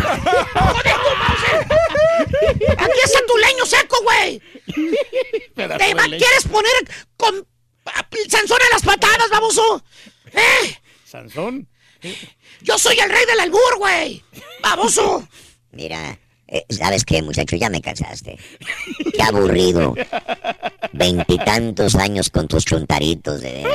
¡Aquí 2.78 3.00
está 3.04 3.20
tu 3.28 3.38
leño 3.38 3.66
seco, 3.66 3.98
güey! 4.04 4.42
¿Te 5.56 5.68
va- 5.68 5.78
quieres 5.78 6.44
poner 6.52 6.72
con 7.18 7.48
Sansón 8.30 8.58
a 8.70 8.74
las 8.74 8.84
patadas, 8.84 9.30
baboso? 9.32 9.84
¿Eh? 10.34 10.76
¿Sansón? 11.06 11.68
Yo 12.62 12.78
soy 12.78 13.00
el 13.00 13.10
rey 13.10 13.26
del 13.26 13.40
albur, 13.40 13.78
güey. 13.78 14.24
Baboso. 14.62 15.28
Mira, 15.72 16.18
eh, 16.52 16.66
¿sabes 16.70 17.06
qué, 17.06 17.22
muchacho? 17.22 17.56
Ya 17.56 17.70
me 17.70 17.82
cansaste. 17.82 18.38
Qué 19.14 19.22
aburrido. 19.24 19.96
Veintitantos 20.94 21.96
años 21.96 22.30
con 22.30 22.48
tus 22.48 22.66
chuntaritos, 22.66 23.42
de 23.42 23.52
veras. 23.52 23.74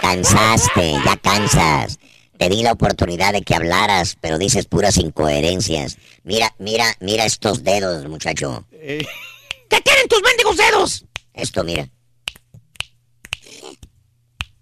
Cansaste, 0.00 0.92
ya 1.04 1.16
cansas. 1.16 1.98
Te 2.38 2.48
di 2.48 2.62
la 2.62 2.72
oportunidad 2.72 3.34
de 3.34 3.42
que 3.42 3.54
hablaras, 3.54 4.16
pero 4.18 4.38
dices 4.38 4.64
puras 4.64 4.96
incoherencias. 4.96 5.98
Mira, 6.24 6.54
mira, 6.58 6.86
mira 7.00 7.26
estos 7.26 7.62
dedos, 7.64 8.08
muchacho. 8.08 8.64
¿Qué 8.70 9.80
tienen 9.84 10.08
tus 10.08 10.22
mendigos 10.22 10.56
dedos? 10.56 11.04
Esto, 11.34 11.64
mira. 11.64 11.86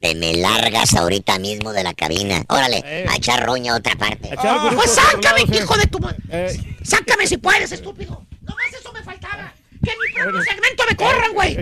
Te 0.01 0.15
me 0.15 0.33
largas 0.35 0.95
ahorita 0.95 1.39
mismo 1.41 1.73
de 1.73 1.83
la 1.83 1.93
cabina. 1.93 2.45
Órale, 2.49 3.07
a 3.09 3.17
echar 3.17 3.45
roña 3.45 3.73
a 3.73 3.77
otra 3.77 3.97
parte. 3.97 4.31
Pues 4.75 4.91
sácame, 4.93 5.43
hijo 5.43 5.77
de 5.77 5.87
tu 5.89 5.99
madre. 5.99 6.19
Eh. 6.31 6.77
Sácame 6.85 7.27
si 7.27 7.37
puedes, 7.37 7.73
estúpido. 7.73 8.25
Nomás 8.43 8.67
eso 8.79 8.93
me 8.93 9.03
faltaba. 9.03 9.53
Que 9.83 9.91
mi 9.91 10.15
propio 10.23 10.43
segmento 10.43 10.85
me 10.89 10.97
corran, 10.97 11.33
güey. 11.35 11.55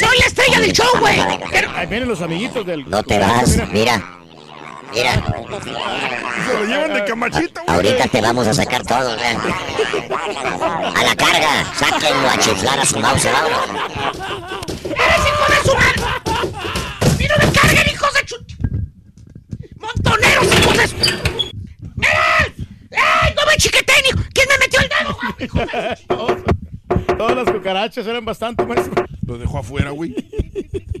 Soy 0.00 0.18
la 0.18 0.26
estrella 0.26 0.60
del 0.60 0.72
show, 0.72 0.86
güey. 0.98 1.20
Ahí 1.20 1.86
vienen 1.86 2.08
los 2.08 2.22
amiguitos 2.22 2.64
del. 2.64 2.88
No 2.88 3.02
te 3.02 3.18
vas, 3.18 3.58
mira. 3.70 4.02
Mira, 4.94 5.14
Se 6.44 6.52
lo 6.54 6.64
llevan 6.66 6.92
de 6.92 7.04
camachita, 7.04 7.62
güey. 7.62 7.76
ahorita 7.76 8.08
te 8.08 8.20
vamos 8.20 8.46
a 8.46 8.52
sacar 8.52 8.84
todo. 8.86 9.14
¿eh? 9.16 9.36
A 10.94 11.02
la 11.02 11.16
carga, 11.16 11.64
sáquenlo 11.78 12.28
a 12.28 12.38
chiflar 12.38 12.78
a 12.78 12.84
su 12.84 12.98
mouse. 13.00 13.24
¡Eres 13.24 13.36
hijo 14.84 15.46
de 15.48 15.70
su 15.70 15.74
madre! 15.74 16.02
¡Y 17.18 17.26
no 17.26 17.34
me 17.38 17.52
carguen, 17.52 17.88
hijos 17.90 18.12
de 18.12 18.24
chut! 18.26 18.52
¡Montoneros, 19.78 20.44
hijos 20.58 20.76
de 20.76 20.86
su... 20.88 20.96
¡Eh! 20.96 22.54
¡Eh! 22.90 23.34
¡No 23.34 23.46
me 23.46 23.56
chiqueten, 23.56 23.96
hijo! 24.10 24.18
¿Quién 24.34 24.46
me 24.50 24.58
metió 24.58 24.80
el 24.80 24.88
dedo, 24.90 25.14
güey? 25.14 25.32
hijo 25.46 25.58
de 25.58 25.96
su- 25.96 27.16
Todas 27.16 27.36
las 27.36 27.48
cucarachas 27.82 28.06
eran 28.06 28.24
bastante, 28.24 28.64
maestro. 28.64 29.04
Lo 29.26 29.38
dejó 29.38 29.58
afuera, 29.58 29.90
güey. 29.90 30.14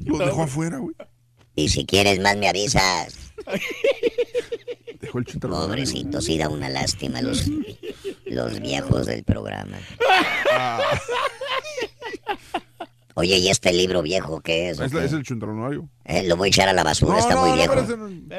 Lo 0.04 0.18
dejó 0.18 0.42
afuera, 0.42 0.78
güey. 0.78 0.94
Y 1.54 1.68
si 1.68 1.84
quieres 1.86 2.18
más 2.20 2.36
me 2.36 2.48
avisas. 2.48 3.32
Dejó 5.00 5.18
el. 5.18 5.24
Pobrecito, 5.24 6.20
sí 6.20 6.38
da 6.38 6.48
una 6.48 6.68
lástima 6.68 7.22
los, 7.22 7.44
los 8.26 8.60
viejos 8.60 9.06
del 9.06 9.22
programa. 9.22 9.78
Oye, 13.14 13.38
¿y 13.38 13.48
este 13.48 13.72
libro 13.72 14.02
viejo 14.02 14.40
qué 14.40 14.70
es? 14.70 14.80
Es, 14.80 14.92
la- 14.92 15.00
qué? 15.00 15.06
es 15.06 15.12
el 15.12 15.22
chuntaronario. 15.22 15.88
Eh, 16.04 16.24
lo 16.26 16.36
voy 16.36 16.46
a 16.46 16.50
echar 16.50 16.68
a 16.68 16.72
la 16.72 16.82
basura, 16.82 17.12
No, 17.14 17.18
está 17.18 17.34
no, 17.34 17.40
muy 17.42 17.50
no, 17.50 17.56
viejo. 17.56 17.74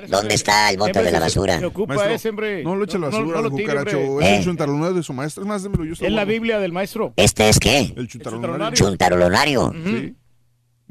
¿Dónde 0.10 0.36
está 0.36 0.70
el 0.70 0.78
bote 0.78 1.02
de 1.02 1.12
la 1.12 1.20
basura? 1.20 1.60
Se 1.60 1.66
ocupa 1.66 1.94
Maestro, 1.96 2.14
ese, 2.16 2.30
hombre. 2.30 2.64
No 2.64 2.76
lo 2.76 2.84
eche 2.86 2.98
a 2.98 3.00
la 3.00 3.08
No, 3.10 3.12
no, 3.12 3.18
basura, 3.20 3.38
no 3.42 3.50
lo 3.50 3.56
tire, 3.56 3.64
cucaracho. 3.70 4.00
hombre. 4.00 4.26
Es 4.26 4.32
¿Eh? 4.32 4.38
el 4.38 4.44
chuntaronario 4.44 4.94
de 4.96 5.04
su 5.04 5.14
maestra. 5.14 5.42
Es 5.44 5.48
más, 5.48 5.64
démelo 5.64 5.86
yo. 5.86 5.94
Es 5.94 6.12
la 6.12 6.26
Biblia 6.26 6.60
del 6.60 6.72
maestro. 6.74 7.14
¿Este 7.16 7.50
es 7.50 7.60
qué? 7.60 7.94
El 7.96 8.08
chuntaronario. 8.08 8.76
Chuntarolonario. 8.76 9.74
Sí. 9.86 10.16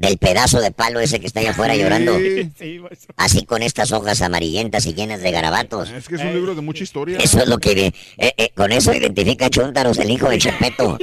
Del 0.03 0.17
pedazo 0.17 0.59
de 0.59 0.71
palo 0.71 0.99
ese 0.99 1.19
que 1.19 1.27
está 1.27 1.39
allá 1.39 1.51
afuera 1.51 1.75
llorando. 1.75 2.17
Así 3.15 3.45
con 3.45 3.63
estas 3.63 3.91
hojas 3.91 4.21
amarillentas 4.21 4.85
y 4.85 4.93
llenas 4.93 5.21
de 5.21 5.31
garabatos. 5.31 5.89
Es 5.91 6.07
que 6.09 6.15
es 6.15 6.21
un 6.21 6.33
libro 6.33 6.55
de 6.55 6.61
mucha 6.61 6.83
historia. 6.83 7.17
Eso 7.19 7.39
es 7.39 7.47
lo 7.47 7.57
que... 7.57 7.87
eh, 8.17 8.33
eh, 8.37 8.49
con 8.55 8.71
eso 8.71 8.93
identifica 8.93 9.45
a 9.45 9.49
Chuntaros, 9.49 9.97
el 9.99 10.11
hijo 10.11 10.29
de 10.29 10.37
Chepeto. 10.39 10.97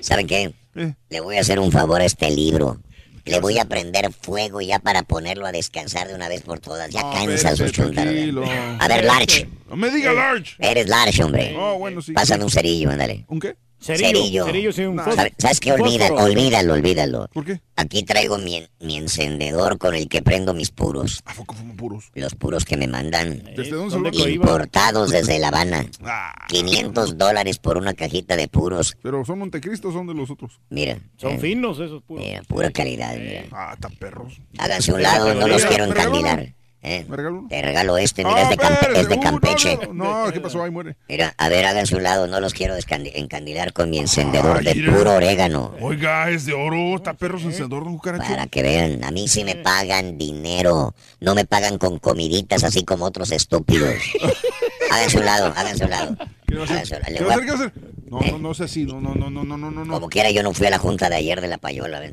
¿Saben 0.00 0.26
qué? 0.26 0.54
Eh. 0.76 0.94
Le 1.10 1.20
voy 1.20 1.36
a 1.36 1.40
hacer 1.40 1.58
un 1.58 1.70
favor 1.72 2.00
a 2.00 2.04
este 2.04 2.30
libro. 2.30 2.78
Le 3.26 3.40
voy 3.40 3.58
a 3.58 3.64
prender 3.64 4.12
fuego 4.12 4.60
ya 4.60 4.78
para 4.80 5.02
ponerlo 5.02 5.46
a 5.46 5.52
descansar 5.52 6.08
de 6.08 6.14
una 6.14 6.28
vez 6.28 6.42
por 6.42 6.58
todas. 6.60 6.90
Ya 6.90 7.00
cansa 7.10 7.56
sus 7.56 7.72
chuntaros. 7.72 8.12
tranquilo. 8.12 8.44
A 8.78 8.86
ver, 8.88 9.04
Larch. 9.04 9.46
No 9.68 9.76
me 9.76 9.90
diga 9.90 10.12
Large. 10.12 10.56
Eres 10.58 10.88
Larch, 10.88 11.20
hombre. 11.20 11.54
Oh, 11.58 11.78
bueno, 11.78 12.02
sí. 12.02 12.12
Pásame 12.12 12.44
un 12.44 12.50
cerillo, 12.50 12.90
ándale. 12.90 13.24
¿Un 13.28 13.40
qué? 13.40 13.56
Cerillo. 13.84 14.08
Cerillo. 14.18 14.46
Cerillo, 14.46 14.72
sí, 14.72 14.82
un 14.82 14.96
No. 14.96 15.02
fósforo. 15.04 15.16
¿Sabes, 15.16 15.32
sabes 15.38 15.60
qué? 15.60 15.72
Fósforo. 15.72 16.24
olvídalo, 16.24 16.72
olvídalo. 16.74 17.28
¿Por 17.32 17.44
qué? 17.44 17.60
Aquí 17.76 18.02
traigo 18.02 18.38
mi, 18.38 18.66
mi 18.80 18.96
encendedor 18.96 19.78
con 19.78 19.94
el 19.94 20.08
que 20.08 20.22
prendo 20.22 20.54
mis 20.54 20.70
puros. 20.70 21.20
¿A 21.26 21.34
poco 21.34 21.54
fuman 21.54 21.76
puros? 21.76 22.10
Los 22.14 22.34
puros 22.34 22.64
que 22.64 22.76
me 22.76 22.86
mandan. 22.86 23.42
¿Desde 23.56 23.70
dónde. 23.72 24.10
Importados 24.30 25.10
desde 25.10 25.38
La 25.38 25.48
Habana. 25.48 25.84
Ah, 26.06 26.46
500 26.48 27.18
dólares 27.18 27.58
por 27.58 27.76
una 27.76 27.94
cajita 27.94 28.36
de 28.36 28.46
puros. 28.48 28.96
pero 29.02 29.24
son 29.24 29.38
Montecristo, 29.40 29.90
son 29.92 30.06
de 30.06 30.14
los 30.14 30.30
otros. 30.30 30.60
Mira. 30.70 30.98
Son 31.16 31.32
eh, 31.32 31.38
finos 31.38 31.78
esos 31.80 32.02
puros. 32.02 32.24
mira, 32.24 32.42
pura 32.42 32.70
calidad, 32.70 33.16
mira. 33.16 33.44
Ah, 33.52 33.76
tan 33.80 33.92
perros. 33.96 34.40
Háganse 34.58 34.92
un 34.92 35.02
lado, 35.02 35.34
no 35.34 35.48
los 35.48 35.64
quiero 35.64 35.84
encandilar. 35.84 36.54
¿Eh? 36.84 37.04
¿Me 37.08 37.16
regalo? 37.16 37.46
Te 37.48 37.62
regalo 37.62 37.96
este, 37.98 38.24
mira, 38.24 38.36
Ah, 38.36 38.42
es 38.42 38.48
de, 38.50 38.56
Campe- 38.56 38.96
es 38.96 39.08
de 39.08 39.14
Uh, 39.14 39.16
no, 39.16 39.22
Campeche. 39.22 39.78
No, 39.92 40.26
no, 40.26 40.32
¿qué 40.32 40.40
pasó? 40.40 40.62
Ahí 40.62 40.70
muere. 40.70 40.96
Mira, 41.08 41.34
a 41.36 41.48
ver, 41.48 41.64
háganse 41.66 41.96
un 41.96 42.02
lado, 42.02 42.26
no 42.26 42.40
los 42.40 42.52
quiero 42.54 42.74
encandilar 42.76 43.72
con 43.72 43.90
mi 43.90 43.98
encendedor 43.98 44.58
Ay, 44.58 44.64
de 44.66 44.74
mira. 44.74 44.92
puro 44.96 45.14
orégano. 45.14 45.74
Oiga, 45.80 46.28
es 46.30 46.46
de 46.46 46.52
oro. 46.52 46.96
Está 46.96 47.14
perros 47.14 47.42
encendedor, 47.42 47.84
don 47.84 47.94
cucaracho. 47.96 48.24
Para 48.28 48.46
que 48.46 48.62
vean, 48.62 49.02
a 49.04 49.10
mí 49.10 49.26
sí 49.28 49.44
me 49.44 49.56
pagan 49.56 50.18
dinero, 50.18 50.94
no 51.20 51.34
me 51.34 51.44
pagan 51.44 51.78
con 51.78 51.98
comiditas 51.98 52.62
así 52.64 52.84
como 52.84 53.04
otros 53.06 53.32
estúpidos. 53.32 53.94
háganse 54.90 55.18
un 55.18 55.24
lado, 55.24 55.52
háganse 55.56 55.84
un 55.84 55.90
lado. 55.90 56.16
¿Qué 56.46 56.54
va 56.56 56.62
a 56.62 56.64
hacer? 56.64 57.02
¿Qué 57.02 57.24
va 57.24 57.32
a 57.32 57.36
hacer? 57.36 57.44
¿Qué 57.44 57.50
va 57.50 57.52
a 57.52 57.54
hacer? 57.56 57.72
No, 58.10 58.20
no, 58.20 58.38
no 58.38 58.54
sé 58.54 58.64
así. 58.64 58.84
No, 58.84 59.00
no, 59.00 59.14
no, 59.14 59.28
no, 59.30 59.44
no, 59.44 59.56
no, 59.56 59.70
no. 59.70 59.92
Como 59.92 60.08
quiera, 60.08 60.30
yo 60.30 60.42
no 60.42 60.52
fui 60.52 60.66
a 60.66 60.70
la 60.70 60.78
junta 60.78 61.08
de 61.08 61.16
ayer 61.16 61.40
de 61.40 61.48
la 61.48 61.58
payola. 61.58 61.98
¿ves? 62.00 62.12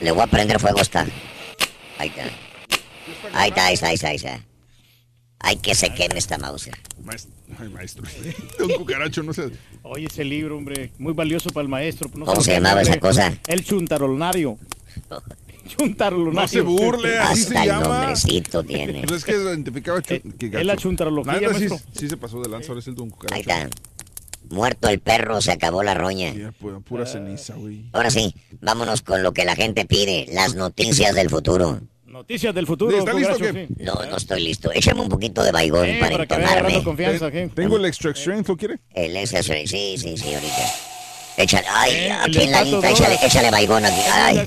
Le 0.00 0.12
voy 0.12 0.22
a 0.22 0.26
prender 0.26 0.60
fuego 0.60 0.80
hasta. 0.80 1.06
Ahí 1.98 2.08
está. 2.08 2.22
Ahí 3.32 3.48
está, 3.50 3.66
ahí 3.66 3.74
está, 3.74 3.88
ahí 3.88 3.94
está, 3.94 4.08
ahí 4.08 4.16
está. 4.16 4.44
Hay 5.42 5.56
que 5.56 5.74
se 5.74 5.92
queme 5.94 6.18
esta 6.18 6.36
mouse. 6.38 6.70
Maestro. 7.02 7.32
Ay, 7.58 7.68
maestro. 7.70 8.04
Don 8.58 8.68
cucaracho, 8.72 9.22
no 9.22 9.32
sé. 9.32 9.50
Oye, 9.82 10.06
ese 10.06 10.22
libro, 10.24 10.56
hombre, 10.58 10.92
muy 10.98 11.12
valioso 11.14 11.48
para 11.50 11.62
el 11.62 11.68
maestro. 11.68 12.10
No 12.14 12.26
sé 12.26 12.30
¿Cómo 12.30 12.40
se 12.42 12.50
que 12.50 12.56
llamaba 12.56 12.82
esa 12.82 13.00
cosa? 13.00 13.32
El 13.46 13.64
chuntarolonario. 13.64 14.58
Chuntarolonario. 15.66 16.40
No 16.42 16.48
se 16.48 16.60
burle, 16.62 17.18
así 17.18 17.42
se 17.44 17.48
Hasta 17.56 17.62
el 17.62 17.68
llama. 17.68 17.98
nombrecito 17.98 18.62
tiene. 18.64 19.02
Pues 19.06 19.18
es 19.18 19.24
que 19.24 19.32
identificaba 19.32 20.00
chu- 20.02 20.20
que 20.38 20.46
es 20.58 20.66
la 20.66 20.76
chuntarología, 20.76 21.54
sí, 21.54 21.68
sí 21.92 22.08
se 22.08 22.16
pasó 22.16 22.40
de 22.42 22.48
lanza, 22.48 22.68
ahora 22.68 22.80
es 22.80 22.88
el 22.88 22.94
don 22.96 23.06
Ahí 23.06 23.10
cucaracho. 23.12 23.40
está. 23.50 23.68
Muerto 24.50 24.88
el 24.88 24.98
perro, 24.98 25.40
se 25.40 25.52
acabó 25.52 25.84
la 25.84 25.94
roña. 25.94 26.32
Sí, 26.32 26.42
pura, 26.58 26.80
pura 26.80 27.06
ceniza, 27.06 27.54
güey. 27.54 27.84
Ahora 27.92 28.10
sí, 28.10 28.34
vámonos 28.60 29.02
con 29.02 29.22
lo 29.22 29.32
que 29.32 29.44
la 29.44 29.54
gente 29.54 29.84
pide, 29.84 30.26
las 30.32 30.56
noticias 30.56 31.14
del 31.14 31.30
futuro. 31.30 31.80
Noticias 32.10 32.52
del 32.52 32.66
futuro. 32.66 32.98
¿Está 32.98 33.12
listo 33.12 33.38
qué? 33.38 33.68
No, 33.78 33.94
no 33.94 34.16
estoy 34.16 34.42
listo. 34.42 34.72
Échame 34.72 35.00
un 35.02 35.08
poquito 35.08 35.44
de 35.44 35.52
baigón 35.52 35.86
Eh, 35.86 35.98
para 36.00 36.26
para 36.26 36.42
entonarme. 36.42 36.82
confianza. 36.82 37.30
¿qué? 37.30 37.48
Tengo 37.54 37.76
el 37.76 37.84
extra 37.84 38.10
strength, 38.12 38.48
¿lo 38.48 38.56
quiere? 38.56 38.80
El 38.92 39.16
SSR, 39.16 39.66
sí, 39.68 39.96
sí, 39.96 40.16
sí, 40.16 40.34
ahorita. 40.34 40.72
Échale, 41.36 41.66
ay, 41.70 41.92
Eh, 41.94 42.12
aquí 42.12 42.38
en 42.42 42.50
la 42.50 42.64
lista, 42.64 42.90
échale, 42.90 43.16
échale 43.22 43.50
baigón 43.52 43.84
aquí, 43.86 44.00
ay, 44.12 44.38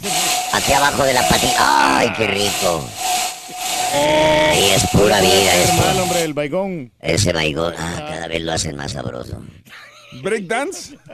aquí 0.52 0.74
abajo 0.74 1.04
de 1.06 1.14
la 1.14 1.28
patita, 1.30 1.98
ay, 2.00 2.14
qué 2.18 2.28
rico. 2.28 2.86
Ay, 3.94 4.64
es 4.76 4.84
pura 4.92 5.22
vida 5.22 5.56
Es 5.56 5.74
mal, 5.76 5.88
esto. 5.90 6.04
hombre, 6.04 6.24
el 6.24 6.34
baigón. 6.34 6.92
Ese 7.00 7.32
baigón, 7.32 7.74
ah, 7.78 8.06
cada 8.10 8.28
vez 8.28 8.42
lo 8.42 8.52
hacen 8.52 8.76
más 8.76 8.92
sabroso. 8.92 9.42
¿Breakdance? 10.22 10.98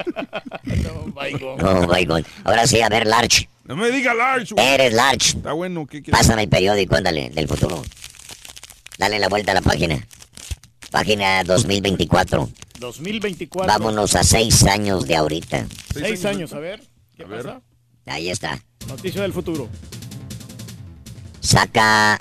No, 0.64 1.12
baigón. 1.14 1.58
No, 1.58 1.88
baigón. 1.88 2.26
Ahora 2.44 2.68
sí, 2.68 2.82
a 2.82 2.90
ver, 2.90 3.06
Larch. 3.08 3.48
No 3.66 3.76
me 3.76 3.92
diga 3.92 4.14
large, 4.14 4.54
güey. 4.54 4.66
Eres 4.66 4.94
Larch. 4.94 5.36
Está 5.36 5.54
bueno, 5.54 5.86
¿qué 5.86 6.02
quieres? 6.02 6.20
Pásame 6.20 6.44
el 6.44 6.50
periódico, 6.50 6.96
ándale, 6.96 7.30
del 7.30 7.48
futuro. 7.48 7.84
Dale 8.98 9.20
la 9.20 9.30
vuelta 9.30 9.52
a 9.52 9.56
la 9.56 9.62
página. 9.62 10.06
Página 10.92 11.44
2024. 11.44 12.50
2024. 12.80 13.68
Vámonos 13.68 14.16
a 14.16 14.24
seis 14.24 14.64
años 14.64 15.06
de 15.08 15.16
ahorita. 15.16 15.66
Seis 15.94 16.26
años, 16.26 16.54
a 16.54 16.60
ver. 16.60 16.82
¿Qué 17.16 17.24
A 17.24 17.28
ver. 17.28 17.44
pasa? 17.44 17.62
Ahí 18.08 18.30
está. 18.30 18.60
Noticia 18.88 19.22
del 19.22 19.34
futuro. 19.34 19.70
Saca 21.42 22.20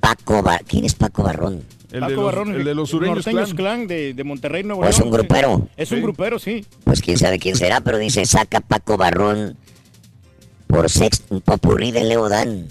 Paco 0.00 0.42
Bar... 0.42 0.64
¿Quién 0.64 0.84
es 0.84 0.94
Paco 0.94 1.22
Barrón? 1.22 1.64
Paco 2.00 2.24
Barrón, 2.24 2.54
el 2.54 2.64
de 2.64 2.74
los 2.74 2.90
sureños 2.90 3.24
clan. 3.24 3.50
clan 3.56 3.86
de, 3.86 4.14
de 4.14 4.24
Monterrey, 4.24 4.62
Nuevo 4.64 4.82
¿O 4.82 4.86
es 4.86 4.96
León. 4.98 5.08
un 5.08 5.14
grupero? 5.14 5.68
Es 5.76 5.92
un 5.92 6.02
grupero, 6.02 6.38
sí. 6.38 6.64
Pues 6.84 7.00
quién 7.02 7.18
sabe 7.18 7.38
quién 7.38 7.56
será, 7.56 7.80
pero 7.80 7.98
dice, 7.98 8.24
saca 8.26 8.60
Paco 8.60 8.96
Barrón 8.96 9.56
por 10.66 10.88
sex 10.90 11.22
un 11.28 11.40
popurrí 11.40 11.92
de 11.92 12.04
Leodán. 12.04 12.68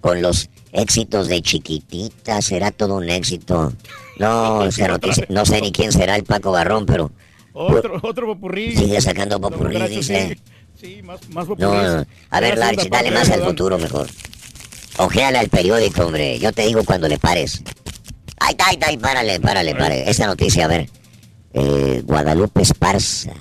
Con 0.00 0.22
los 0.22 0.48
éxitos 0.72 1.26
de 1.28 1.42
chiquitita, 1.42 2.40
será 2.40 2.70
todo 2.70 2.96
un 2.96 3.08
éxito. 3.08 3.72
No, 4.18 4.70
se 4.72 4.86
noticia- 4.86 5.26
no 5.28 5.44
sé 5.44 5.60
ni 5.60 5.72
quién 5.72 5.90
será 5.92 6.14
el 6.16 6.24
Paco 6.24 6.52
Barrón, 6.52 6.86
pero 6.86 7.10
Otro, 7.52 7.98
otro 8.02 8.26
popurrí. 8.26 8.76
sigue 8.76 9.00
sacando 9.00 9.40
popurrí, 9.40 9.74
Gracias, 9.74 10.06
dice. 10.06 10.38
Sí, 10.80 10.96
sí, 10.96 11.02
más, 11.02 11.20
más 11.30 11.46
popurrí. 11.46 11.62
no, 11.66 12.06
a 12.30 12.40
ver, 12.40 12.56
La 12.58 12.66
Larch, 12.72 12.88
dale 12.88 13.10
más 13.10 13.26
de 13.28 13.34
al 13.34 13.42
futuro 13.42 13.76
mejor. 13.78 14.06
Ojéale 14.98 15.38
al 15.38 15.48
periódico, 15.48 16.02
hombre. 16.02 16.38
Yo 16.38 16.52
te 16.52 16.62
digo 16.66 16.84
cuando 16.84 17.08
le 17.08 17.18
pares. 17.18 17.62
Ay, 18.40 18.54
ay, 18.58 18.78
ay, 18.86 18.96
párale, 18.96 19.40
párale, 19.40 19.74
párale. 19.74 20.10
Esta 20.10 20.26
noticia, 20.26 20.64
a 20.64 20.68
ver. 20.68 20.88
Eh, 21.52 22.02
Guadalupe 22.04 22.62
Esparza. 22.62 23.32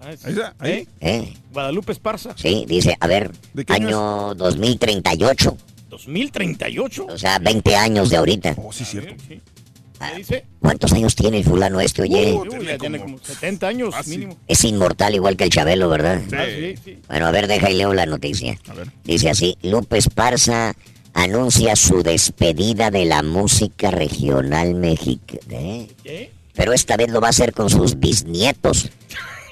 Ah, 0.00 0.12
sí. 0.16 0.24
Ahí 0.24 0.32
está, 0.32 0.54
ahí. 0.58 0.88
¿Eh? 1.00 1.34
Guadalupe 1.52 1.92
Esparza. 1.92 2.34
Sí, 2.36 2.64
dice, 2.68 2.96
a 2.98 3.06
ver, 3.06 3.30
¿De 3.54 3.64
qué 3.64 3.72
año 3.72 4.30
año 4.30 4.34
2038. 4.34 5.56
2038. 5.88 7.06
O 7.06 7.18
sea, 7.18 7.38
20 7.38 7.76
años 7.76 8.10
de 8.10 8.16
ahorita. 8.16 8.54
Oh, 8.56 8.72
sí, 8.72 8.84
cierto. 8.84 9.14
¿Qué 9.28 10.16
dice? 10.16 10.44
¿Cuántos 10.58 10.92
años 10.92 11.14
tiene 11.14 11.38
el 11.38 11.44
fulano 11.44 11.80
este, 11.80 12.02
oye? 12.02 12.32
Uy, 12.32 12.66
ya 12.66 12.76
tiene 12.78 12.98
como 12.98 13.18
70 13.18 13.68
años 13.68 13.94
mínimo. 14.06 14.36
Es 14.48 14.64
inmortal 14.64 15.14
igual 15.14 15.36
que 15.36 15.44
el 15.44 15.50
Chabelo, 15.50 15.88
¿verdad? 15.88 16.20
Ah, 16.32 16.44
sí, 16.46 16.74
sí. 16.82 16.98
Bueno, 17.06 17.26
a 17.26 17.30
ver, 17.30 17.46
deja 17.46 17.70
y 17.70 17.76
leo 17.76 17.94
la 17.94 18.06
noticia. 18.06 18.58
Dice 19.04 19.30
así, 19.30 19.56
Lupe 19.62 19.98
Esparza 19.98 20.74
anuncia 21.14 21.76
su 21.76 22.02
despedida 22.02 22.90
de 22.90 23.04
la 23.04 23.22
música 23.22 23.90
regional 23.90 24.74
mexicana. 24.74 25.86
¿Qué? 26.02 26.32
Pero 26.54 26.72
esta 26.72 26.96
vez 26.96 27.10
lo 27.10 27.20
va 27.20 27.28
a 27.28 27.30
hacer 27.30 27.52
con 27.52 27.70
sus 27.70 27.98
bisnietos. 27.98 28.90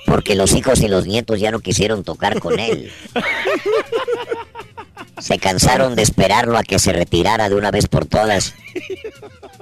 Porque 0.07 0.35
los 0.35 0.55
hijos 0.55 0.81
y 0.81 0.89
los 0.89 1.07
nietos 1.07 1.39
ya 1.41 1.51
no 1.51 1.61
quisieron 1.61 2.05
tocar 2.05 2.41
con 2.41 2.59
él. 2.59 2.91
Se 5.19 5.39
cansaron 5.39 5.95
de 5.95 6.03
esperarlo 6.03 6.57
a 6.57 6.63
que 6.63 6.79
se 6.79 6.93
retirara 6.93 7.49
de 7.49 7.55
una 7.55 7.71
vez 7.71 7.87
por 7.87 8.07
todas. 8.07 8.55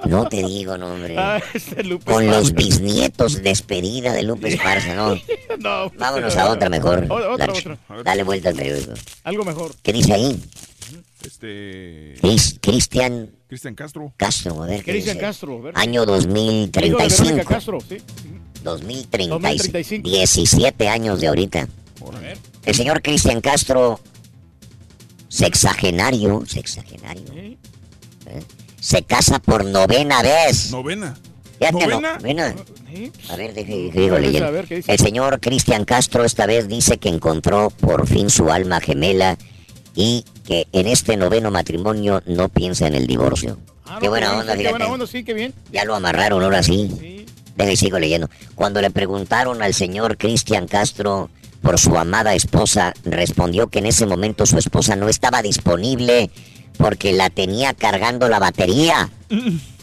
No 0.05 0.29
te 0.29 0.41
digo, 0.43 0.77
no, 0.77 0.93
hombre. 0.93 1.15
Ah, 1.17 1.41
Lupe 1.83 2.05
Con 2.11 2.27
los 2.27 2.53
bisnietos, 2.53 3.43
despedida 3.43 4.13
de 4.13 4.23
Lupe 4.23 4.47
Esparza, 4.47 4.95
¿no? 4.95 5.19
No, 5.59 5.91
Vámonos 5.97 6.37
a 6.37 6.49
otra 6.49 6.69
mejor. 6.69 7.05
Otra, 7.09 7.51
otra. 7.51 7.77
Dale 8.03 8.23
vuelta 8.23 8.49
al 8.49 8.55
periódico. 8.55 8.93
Algo 9.25 9.43
mejor. 9.43 9.73
¿Qué 9.83 9.91
dice 9.91 10.13
ahí? 10.13 10.41
Este. 11.23 12.15
Cris- 12.21 12.57
Cristian 12.61 13.29
Cristian 13.47 13.75
Castro. 13.75 14.13
Castro, 14.15 14.63
a 14.63 14.67
ver. 14.67 14.83
¿qué 14.83 14.91
Cristian? 14.91 15.17
Castro, 15.17 15.57
a 15.57 15.61
ver. 15.61 15.73
Año 15.77 16.03
Hijo 16.03 16.11
de 16.13 16.27
Verónica 16.27 17.03
2035. 17.05 17.43
Castro, 17.49 17.79
sí. 17.81 17.97
2035. 18.63 19.39
2035. 19.39 20.09
17 20.09 20.87
años 20.87 21.19
de 21.21 21.27
ahorita. 21.27 21.67
A 22.15 22.19
ver. 22.19 22.37
El 22.65 22.75
señor 22.75 23.01
Cristian 23.01 23.41
Castro, 23.41 23.99
sexagenario, 25.27 26.43
sexagenario, 26.45 27.23
¿eh? 27.33 27.57
se 28.79 29.03
casa 29.03 29.39
por 29.39 29.65
novena 29.65 30.21
vez. 30.21 30.71
Novena. 30.71 31.17
Fíjate, 31.59 31.87
¿Novena? 31.87 32.17
novena. 32.17 32.55
A 33.29 33.35
ver, 33.35 33.53
digo, 33.53 33.91
ver, 34.15 34.21
leyendo. 34.21 34.47
a 34.47 34.51
ver, 34.51 34.65
¿qué 34.65 34.77
dice? 34.77 34.91
El 34.91 34.97
señor 34.99 35.39
Cristian 35.41 35.85
Castro 35.85 36.23
esta 36.23 36.45
vez 36.45 36.67
dice 36.67 36.97
que 36.97 37.09
encontró 37.09 37.69
por 37.69 38.07
fin 38.07 38.29
su 38.29 38.49
alma 38.49 38.79
gemela 38.79 39.37
y 39.99 40.23
que 40.45 40.65
en 40.71 40.87
este 40.87 41.17
noveno 41.17 41.51
matrimonio 41.51 42.23
no 42.25 42.47
piensa 42.47 42.87
en 42.87 42.95
el 42.95 43.05
divorcio. 43.05 43.59
Ah, 43.85 43.95
no, 43.95 43.99
qué 43.99 44.07
buena 44.07 44.31
onda, 44.37 44.55
Qué 44.55 44.63
buena 44.63 44.77
fíjate. 44.77 44.91
onda, 44.93 45.07
sí, 45.07 45.23
qué 45.25 45.33
bien. 45.33 45.53
Ya 45.73 45.83
lo 45.83 45.93
amarraron 45.93 46.41
ahora 46.41 46.63
sí. 46.63 47.25
Deja 47.57 47.71
y 47.73 47.75
sigo 47.75 47.99
leyendo. 47.99 48.29
Cuando 48.55 48.79
le 48.81 48.91
preguntaron 48.91 49.61
al 49.61 49.73
señor 49.73 50.17
Cristian 50.17 50.67
Castro 50.67 51.29
por 51.61 51.77
su 51.77 51.97
amada 51.97 52.33
esposa, 52.33 52.93
respondió 53.03 53.67
que 53.67 53.79
en 53.79 53.87
ese 53.87 54.05
momento 54.05 54.45
su 54.45 54.57
esposa 54.57 54.95
no 54.95 55.09
estaba 55.09 55.41
disponible 55.41 56.29
porque 56.77 57.11
la 57.11 57.29
tenía 57.29 57.73
cargando 57.73 58.29
la 58.29 58.39
batería 58.39 59.09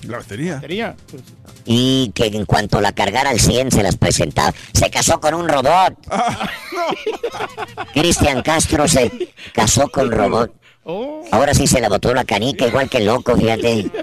La 0.04 0.18
batería. 0.18 0.54
Batería. 0.56 0.96
Pues, 1.10 1.22
y 1.64 2.10
que 2.14 2.26
en 2.26 2.44
cuanto 2.44 2.80
la 2.80 2.92
cargara 2.92 3.30
al 3.30 3.40
100 3.40 3.70
se 3.72 3.82
las 3.82 3.96
presentaba. 3.96 4.52
Se 4.72 4.88
casó 4.90 5.18
con 5.20 5.34
un 5.34 5.48
robot. 5.48 5.94
Cristian 7.94 8.42
Castro 8.42 8.86
se 8.86 9.10
casó 9.52 9.88
con 9.88 10.10
robot. 10.10 10.52
Oh. 10.84 11.24
Ahora 11.32 11.52
sí 11.54 11.66
se 11.66 11.80
le 11.80 11.88
botó 11.88 12.14
la 12.14 12.24
canica 12.24 12.66
igual 12.66 12.88
que 12.88 12.98
el 12.98 13.06
loco, 13.06 13.36
fíjate. 13.36 13.90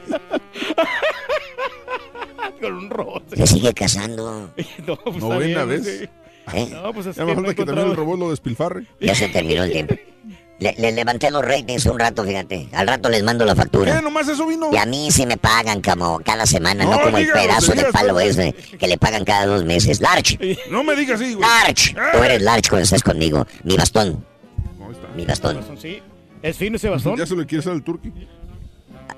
Con 2.59 2.73
un 2.73 2.89
robot. 2.89 3.35
Se 3.35 3.47
sigue 3.47 3.73
casando. 3.73 4.53
No, 4.87 4.95
pues, 4.97 5.17
Novena 5.17 5.63
bien, 5.65 5.81
vez. 5.83 5.99
sí. 5.99 6.09
¿eh? 6.57 6.67
No, 6.71 6.93
pues 6.93 7.05
es 7.07 7.15
Ya 7.15 7.21
que 7.25 7.27
me 7.27 7.35
no 7.35 7.41
falta 7.41 7.55
que 7.55 7.65
también 7.65 7.87
el 7.87 7.91
encontraba- 7.93 7.95
robot 7.95 8.19
lo 8.19 8.29
despilfarre. 8.31 8.85
Ya 8.99 9.15
se 9.15 9.29
terminó 9.29 9.63
el 9.63 9.71
tiempo. 9.71 9.95
Le, 10.59 10.73
le 10.77 10.91
levanté 10.93 11.29
los 11.31 11.43
ratings 11.43 11.85
un 11.87 11.99
rato, 11.99 12.23
fíjate. 12.23 12.69
Al 12.73 12.87
rato 12.87 13.09
les 13.09 13.21
mando 13.23 13.43
la 13.45 13.55
factura. 13.55 13.95
¿Qué? 13.97 14.01
¿Nomás 14.01 14.27
eso 14.29 14.45
vino? 14.45 14.69
Y 14.71 14.77
a 14.77 14.85
mí 14.85 15.11
sí 15.11 15.25
me 15.25 15.35
pagan 15.35 15.81
como 15.81 16.19
cada 16.19 16.45
semana, 16.45 16.85
no, 16.85 16.91
No, 16.91 17.01
como 17.01 17.17
el 17.17 17.27
pedazo 17.29 17.73
de 17.73 17.83
palo 17.91 18.13
pues. 18.13 18.37
ese 18.37 18.53
que 18.53 18.87
le 18.87 18.97
pagan 18.97 19.25
cada 19.25 19.45
dos 19.45 19.65
meses. 19.65 19.99
Larch, 19.99 20.39
No 20.69 20.83
me 20.83 20.95
digas 20.95 21.19
así, 21.19 21.33
güey. 21.33 21.45
Larch. 21.47 21.95
Tú 22.13 22.23
eres 22.23 22.41
Larch 22.41 22.69
cuando 22.69 22.83
estás 22.83 23.03
conmigo. 23.03 23.45
Mi 23.63 23.75
bastón. 23.75 24.23
Mi 25.15 25.25
bastón. 25.25 25.59
Sí. 25.79 26.01
Es 26.41 26.55
fino 26.57 26.77
ese 26.77 26.89
bastón. 26.89 27.17
Ya 27.17 27.25
se 27.25 27.35
lo 27.35 27.45
quieres 27.45 27.67
al 27.67 27.83
turqui. 27.83 28.11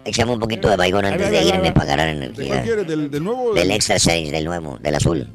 Échame 0.03 0.33
un 0.33 0.39
poquito 0.39 0.69
de 0.69 0.75
baigón 0.77 1.05
antes 1.05 1.29
de 1.31 1.43
irme 1.43 1.71
para 1.71 1.85
ganar 1.85 2.05
¿De 2.07 2.11
energía. 2.25 2.47
cuál 2.47 2.63
quieres? 2.63 2.87
¿Del, 2.87 3.11
del 3.11 3.23
nuevo? 3.23 3.53
Del 3.53 3.71
extra 3.71 3.97
6, 3.99 4.31
del 4.31 4.45
nuevo, 4.45 4.77
del 4.79 4.95
azul. 4.95 5.27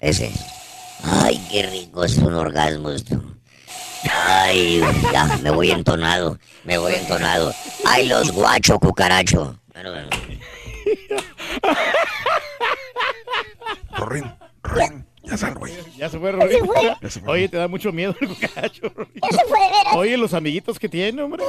Ese. 0.00 0.30
Ay, 1.02 1.40
qué 1.50 1.64
rico, 1.66 2.04
es 2.04 2.16
un 2.18 2.34
orgasmo 2.34 2.90
esto. 2.90 3.20
Ay, 4.12 4.80
ya, 5.12 5.38
me 5.42 5.50
voy 5.50 5.70
entonado, 5.70 6.38
me 6.64 6.78
voy 6.78 6.94
entonado. 6.94 7.52
Ay, 7.84 8.06
los 8.08 8.30
guacho 8.32 8.78
cucaracho. 8.78 9.58
Bueno, 9.72 9.90
bueno. 9.92 10.08
Rorín, 13.96 14.32
Rorín. 14.62 15.06
Ya. 15.24 15.30
Ya 15.32 15.36
se 15.36 16.18
fue, 16.20 16.30
se 16.30 16.36
Rorín. 16.36 16.66
fue. 16.66 16.96
Ya 17.02 17.10
se 17.10 17.20
fue. 17.20 17.32
Oye, 17.32 17.48
te 17.48 17.56
da 17.56 17.66
mucho 17.68 17.90
miedo 17.92 18.14
el 18.20 18.28
cucaracho, 18.28 18.92
Rorín. 18.94 19.20
Eso 19.28 19.40
fue 19.48 19.60
de 19.60 19.68
veras. 19.70 19.94
Oye, 19.96 20.16
los 20.16 20.34
amiguitos 20.34 20.78
que 20.78 20.88
tiene, 20.88 21.22
hombre. 21.22 21.42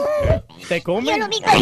Te 0.68 0.77
Yo 0.80 0.84
comen. 0.84 1.19
lo 1.19 1.27
vi 1.27 1.40
con 1.42 1.61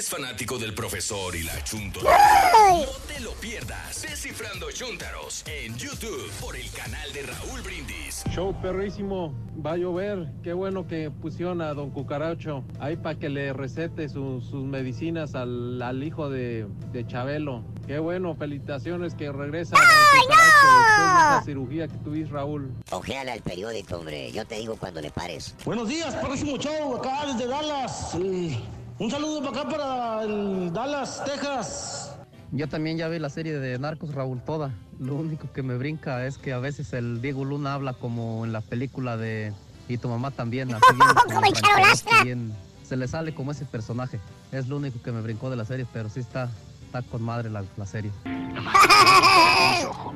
¿Eres 0.00 0.08
fanático 0.08 0.56
del 0.56 0.72
profesor 0.72 1.36
y 1.36 1.42
la 1.42 1.62
chunto? 1.62 2.00
Ay. 2.08 2.86
No 2.86 2.92
te 3.06 3.20
lo 3.20 3.32
pierdas. 3.32 4.00
Descifrando 4.00 4.72
Chuntaros 4.72 5.44
en 5.46 5.76
YouTube 5.76 6.30
por 6.40 6.56
el 6.56 6.70
canal 6.70 7.12
de 7.12 7.20
Raúl 7.24 7.60
Brindis. 7.60 8.24
Show 8.30 8.58
perrísimo, 8.62 9.34
va 9.62 9.72
a 9.72 9.76
llover. 9.76 10.26
Qué 10.42 10.54
bueno 10.54 10.86
que 10.86 11.10
pusieron 11.10 11.60
a 11.60 11.74
Don 11.74 11.90
Cucaracho 11.90 12.64
ahí 12.78 12.96
para 12.96 13.18
que 13.18 13.28
le 13.28 13.52
recete 13.52 14.08
su- 14.08 14.40
sus 14.40 14.64
medicinas 14.64 15.34
al, 15.34 15.82
al 15.82 16.02
hijo 16.02 16.30
de, 16.30 16.66
de 16.92 17.06
Chabelo. 17.06 17.62
Qué 17.86 17.98
bueno, 17.98 18.34
felicitaciones 18.36 19.14
que 19.14 19.30
regresa 19.30 19.76
Don 19.76 19.84
Cucaracho 20.22 20.46
después 20.46 20.96
de 20.96 21.18
esa 21.18 21.42
cirugía 21.44 21.88
que 21.88 21.98
tuviste, 21.98 22.32
Raúl. 22.32 22.72
Ojéale 22.90 23.32
al 23.32 23.42
periódico, 23.42 23.96
hombre. 23.96 24.32
Yo 24.32 24.46
te 24.46 24.54
digo 24.54 24.76
cuando 24.76 25.02
le 25.02 25.10
pares. 25.10 25.54
Buenos 25.66 25.90
días, 25.90 26.14
próximo 26.14 26.56
show, 26.56 26.96
acá 26.96 27.26
desde 27.26 27.46
Dallas. 27.46 28.14
Eh, 28.14 28.58
un 29.00 29.10
saludo 29.10 29.42
para 29.42 29.62
acá, 29.62 29.70
para 29.70 30.22
el 30.24 30.72
Dallas, 30.72 31.24
Texas. 31.24 32.14
Yo 32.52 32.68
también 32.68 32.98
ya 32.98 33.08
vi 33.08 33.18
la 33.18 33.30
serie 33.30 33.58
de 33.58 33.78
Narcos, 33.78 34.14
Raúl, 34.14 34.42
toda. 34.42 34.74
Lo 34.98 35.14
único 35.14 35.50
que 35.52 35.62
me 35.62 35.76
brinca 35.76 36.26
es 36.26 36.36
que 36.36 36.52
a 36.52 36.58
veces 36.58 36.92
el 36.92 37.22
Diego 37.22 37.46
Luna 37.46 37.72
habla 37.74 37.94
como 37.94 38.44
en 38.44 38.52
la 38.52 38.60
película 38.60 39.16
de... 39.16 39.54
Y 39.88 39.96
tu 39.96 40.08
mamá 40.08 40.30
también, 40.30 40.72
así 40.72 40.84
bien, 40.94 41.08
Como 42.44 42.54
Se 42.84 42.96
le 42.96 43.08
sale 43.08 43.34
como 43.34 43.52
ese 43.52 43.64
personaje. 43.64 44.20
Es 44.52 44.68
lo 44.68 44.76
único 44.76 45.02
que 45.02 45.12
me 45.12 45.22
brincó 45.22 45.48
de 45.48 45.56
la 45.56 45.64
serie, 45.64 45.86
pero 45.92 46.10
sí 46.10 46.20
está, 46.20 46.50
está 46.90 47.02
con 47.02 47.22
madre 47.22 47.48
la, 47.48 47.62
la 47.76 47.86
serie. 47.86 48.10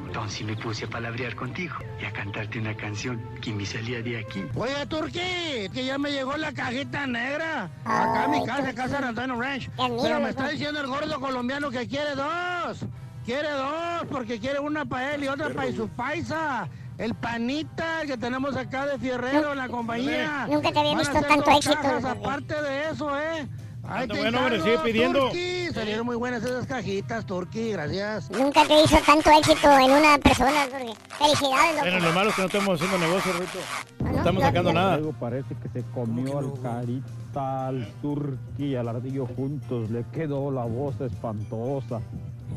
Entonces 0.07 0.43
me 0.47 0.57
puse 0.57 0.87
a 0.87 0.89
palabrear 0.89 1.37
contigo 1.37 1.77
y 2.01 2.05
a 2.05 2.13
cantarte 2.13 2.59
una 2.59 2.77
canción 2.77 3.23
que 3.41 3.53
me 3.53 3.65
salía 3.65 4.03
de 4.03 4.19
aquí. 4.19 4.45
Oye, 4.57 4.85
Turki, 4.89 5.69
que 5.73 5.85
ya 5.85 5.99
me 5.99 6.11
llegó 6.11 6.37
la 6.37 6.53
cajita 6.53 7.07
negra. 7.07 7.71
Acá 7.85 8.25
a 8.25 8.29
mi 8.29 8.45
casa, 8.45 8.71
en 8.71 8.91
San 8.91 9.05
Antonio 9.05 9.41
Ranch. 9.41 9.71
Pero 9.77 10.21
me 10.21 10.31
está 10.31 10.49
diciendo 10.49 10.81
el 10.81 10.89
gordo 10.89 11.21
colombiano 11.21 11.71
que 11.71 11.87
quiere 11.87 12.17
dos. 12.17 12.85
Quiere 13.25 13.51
dos, 13.53 14.07
porque 14.11 14.41
quiere 14.41 14.59
una 14.59 14.85
para 14.85 15.15
él 15.15 15.25
y 15.25 15.29
otra 15.29 15.51
para 15.51 15.73
su 15.73 15.89
paisa. 15.89 16.69
El 16.99 17.15
panita 17.15 18.03
que 18.07 18.17
tenemos 18.17 18.57
acá 18.57 18.87
de 18.87 18.99
Fierrero 18.99 19.53
en 19.53 19.59
la 19.59 19.69
compañía. 19.69 20.47
Nunca 20.49 20.73
te 20.73 20.79
había 20.79 20.99
visto 20.99 21.21
tanto 21.23 21.51
éxito, 21.51 22.09
aparte 22.09 22.61
de 22.63 22.91
eso, 22.91 23.19
¿eh? 23.19 23.49
Anda 23.87 24.15
te 24.15 24.21
bueno, 24.21 24.39
encargo, 24.39 24.65
sigue 24.65 24.79
pidiendo. 24.79 25.19
Turki. 25.21 25.55
Salieron 25.75 26.07
muy 26.07 26.17
buenas 26.17 26.43
esas 26.45 26.67
cajitas, 26.67 27.27
Turki, 27.27 27.73
gracias. 27.73 28.31
Nunca 28.31 28.65
te 28.65 28.81
hizo 28.83 28.97
tanto 29.05 29.31
éxito 29.31 29.71
en 29.79 29.91
una 29.91 30.19
persona, 30.19 30.67
Turki. 30.71 30.93
Felicidades, 31.19 31.81
Bueno, 31.81 31.97
loco. 31.99 32.07
lo 32.09 32.13
malo 32.15 32.31
es 32.31 32.37
que 32.37 32.43
no 32.43 32.47
estamos 32.47 32.81
haciendo 32.81 32.99
negocio, 33.07 33.33
Rito. 33.33 33.59
No 34.05 34.19
estamos 34.19 34.43
sacando 34.43 34.73
nada. 34.73 34.97
Luego 34.99 35.13
parece 35.19 35.55
que 35.63 35.69
se 35.69 35.83
comió 35.91 36.39
al 36.39 36.53
carita, 36.63 37.67
al 37.69 37.89
turqui 38.01 38.65
y 38.67 38.77
al 38.77 38.89
ardillo 38.89 39.27
juntos. 39.27 39.91
Le 39.91 40.05
quedó 40.13 40.51
la 40.51 40.65
voz 40.65 41.01
espantosa. 41.01 42.01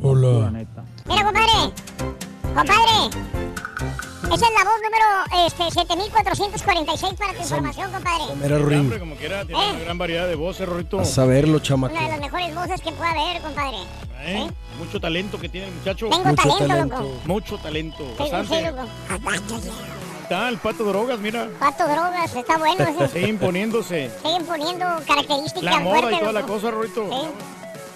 La 0.03 0.51
neta. 0.51 0.83
Mira, 1.07 1.23
compadre. 1.23 1.73
Compadre. 2.55 3.17
Esa 4.33 4.45
es 4.45 4.53
la 4.53 4.63
voz 4.65 4.79
número 4.83 5.45
este, 5.47 5.71
7446 5.71 7.13
para 7.13 7.33
tu 7.33 7.41
información, 7.41 7.91
compadre. 7.91 8.23
Mira, 8.41 8.57
Ruin. 8.57 8.79
Hombre, 8.81 8.99
como 8.99 9.15
quiera, 9.15 9.45
tiene 9.45 9.63
¿Eh? 9.65 9.71
una 9.71 9.79
gran 9.79 9.97
variedad 9.97 10.27
de 10.27 10.35
voces, 10.35 10.67
Rito. 10.67 10.99
A 10.99 11.05
saberlo, 11.05 11.51
Una 11.53 11.59
de 11.59 11.63
chamaco. 11.65 11.93
las 11.95 12.19
mejores 12.19 12.55
voces 12.55 12.81
que 12.81 12.91
pueda 12.91 13.11
haber, 13.11 13.41
compadre. 13.41 13.77
¿Eh? 14.21 14.49
Mucho 14.79 14.99
talento 14.99 15.39
que 15.39 15.47
tiene 15.49 15.67
el 15.67 15.73
muchacho. 15.75 16.09
Tengo 16.09 16.25
Mucho 16.25 16.35
talento, 16.43 16.67
talento. 16.67 16.95
loco. 17.01 17.15
Mucho 17.25 17.57
talento. 17.57 18.03
Sí, 18.17 18.23
sí, 18.25 18.31
Bastante. 18.31 18.71
loco. 18.71 18.87
Está 20.23 20.49
el 20.49 20.57
pato 20.57 20.83
drogas, 20.83 21.19
mira. 21.19 21.47
Pato 21.57 21.87
drogas, 21.87 22.35
está 22.35 22.57
bueno. 22.57 22.85
Sigue 23.13 23.29
imponiéndose. 23.29 24.11
Siguen 24.21 24.45
poniendo 24.45 24.85
características 25.07 25.63
La 25.63 25.79
moda 25.79 26.11
y 26.11 26.19
toda 26.19 26.33
la 26.33 26.41
loco. 26.41 26.53
cosa, 26.53 26.71
Rito. 26.71 27.07
Sí. 27.09 27.27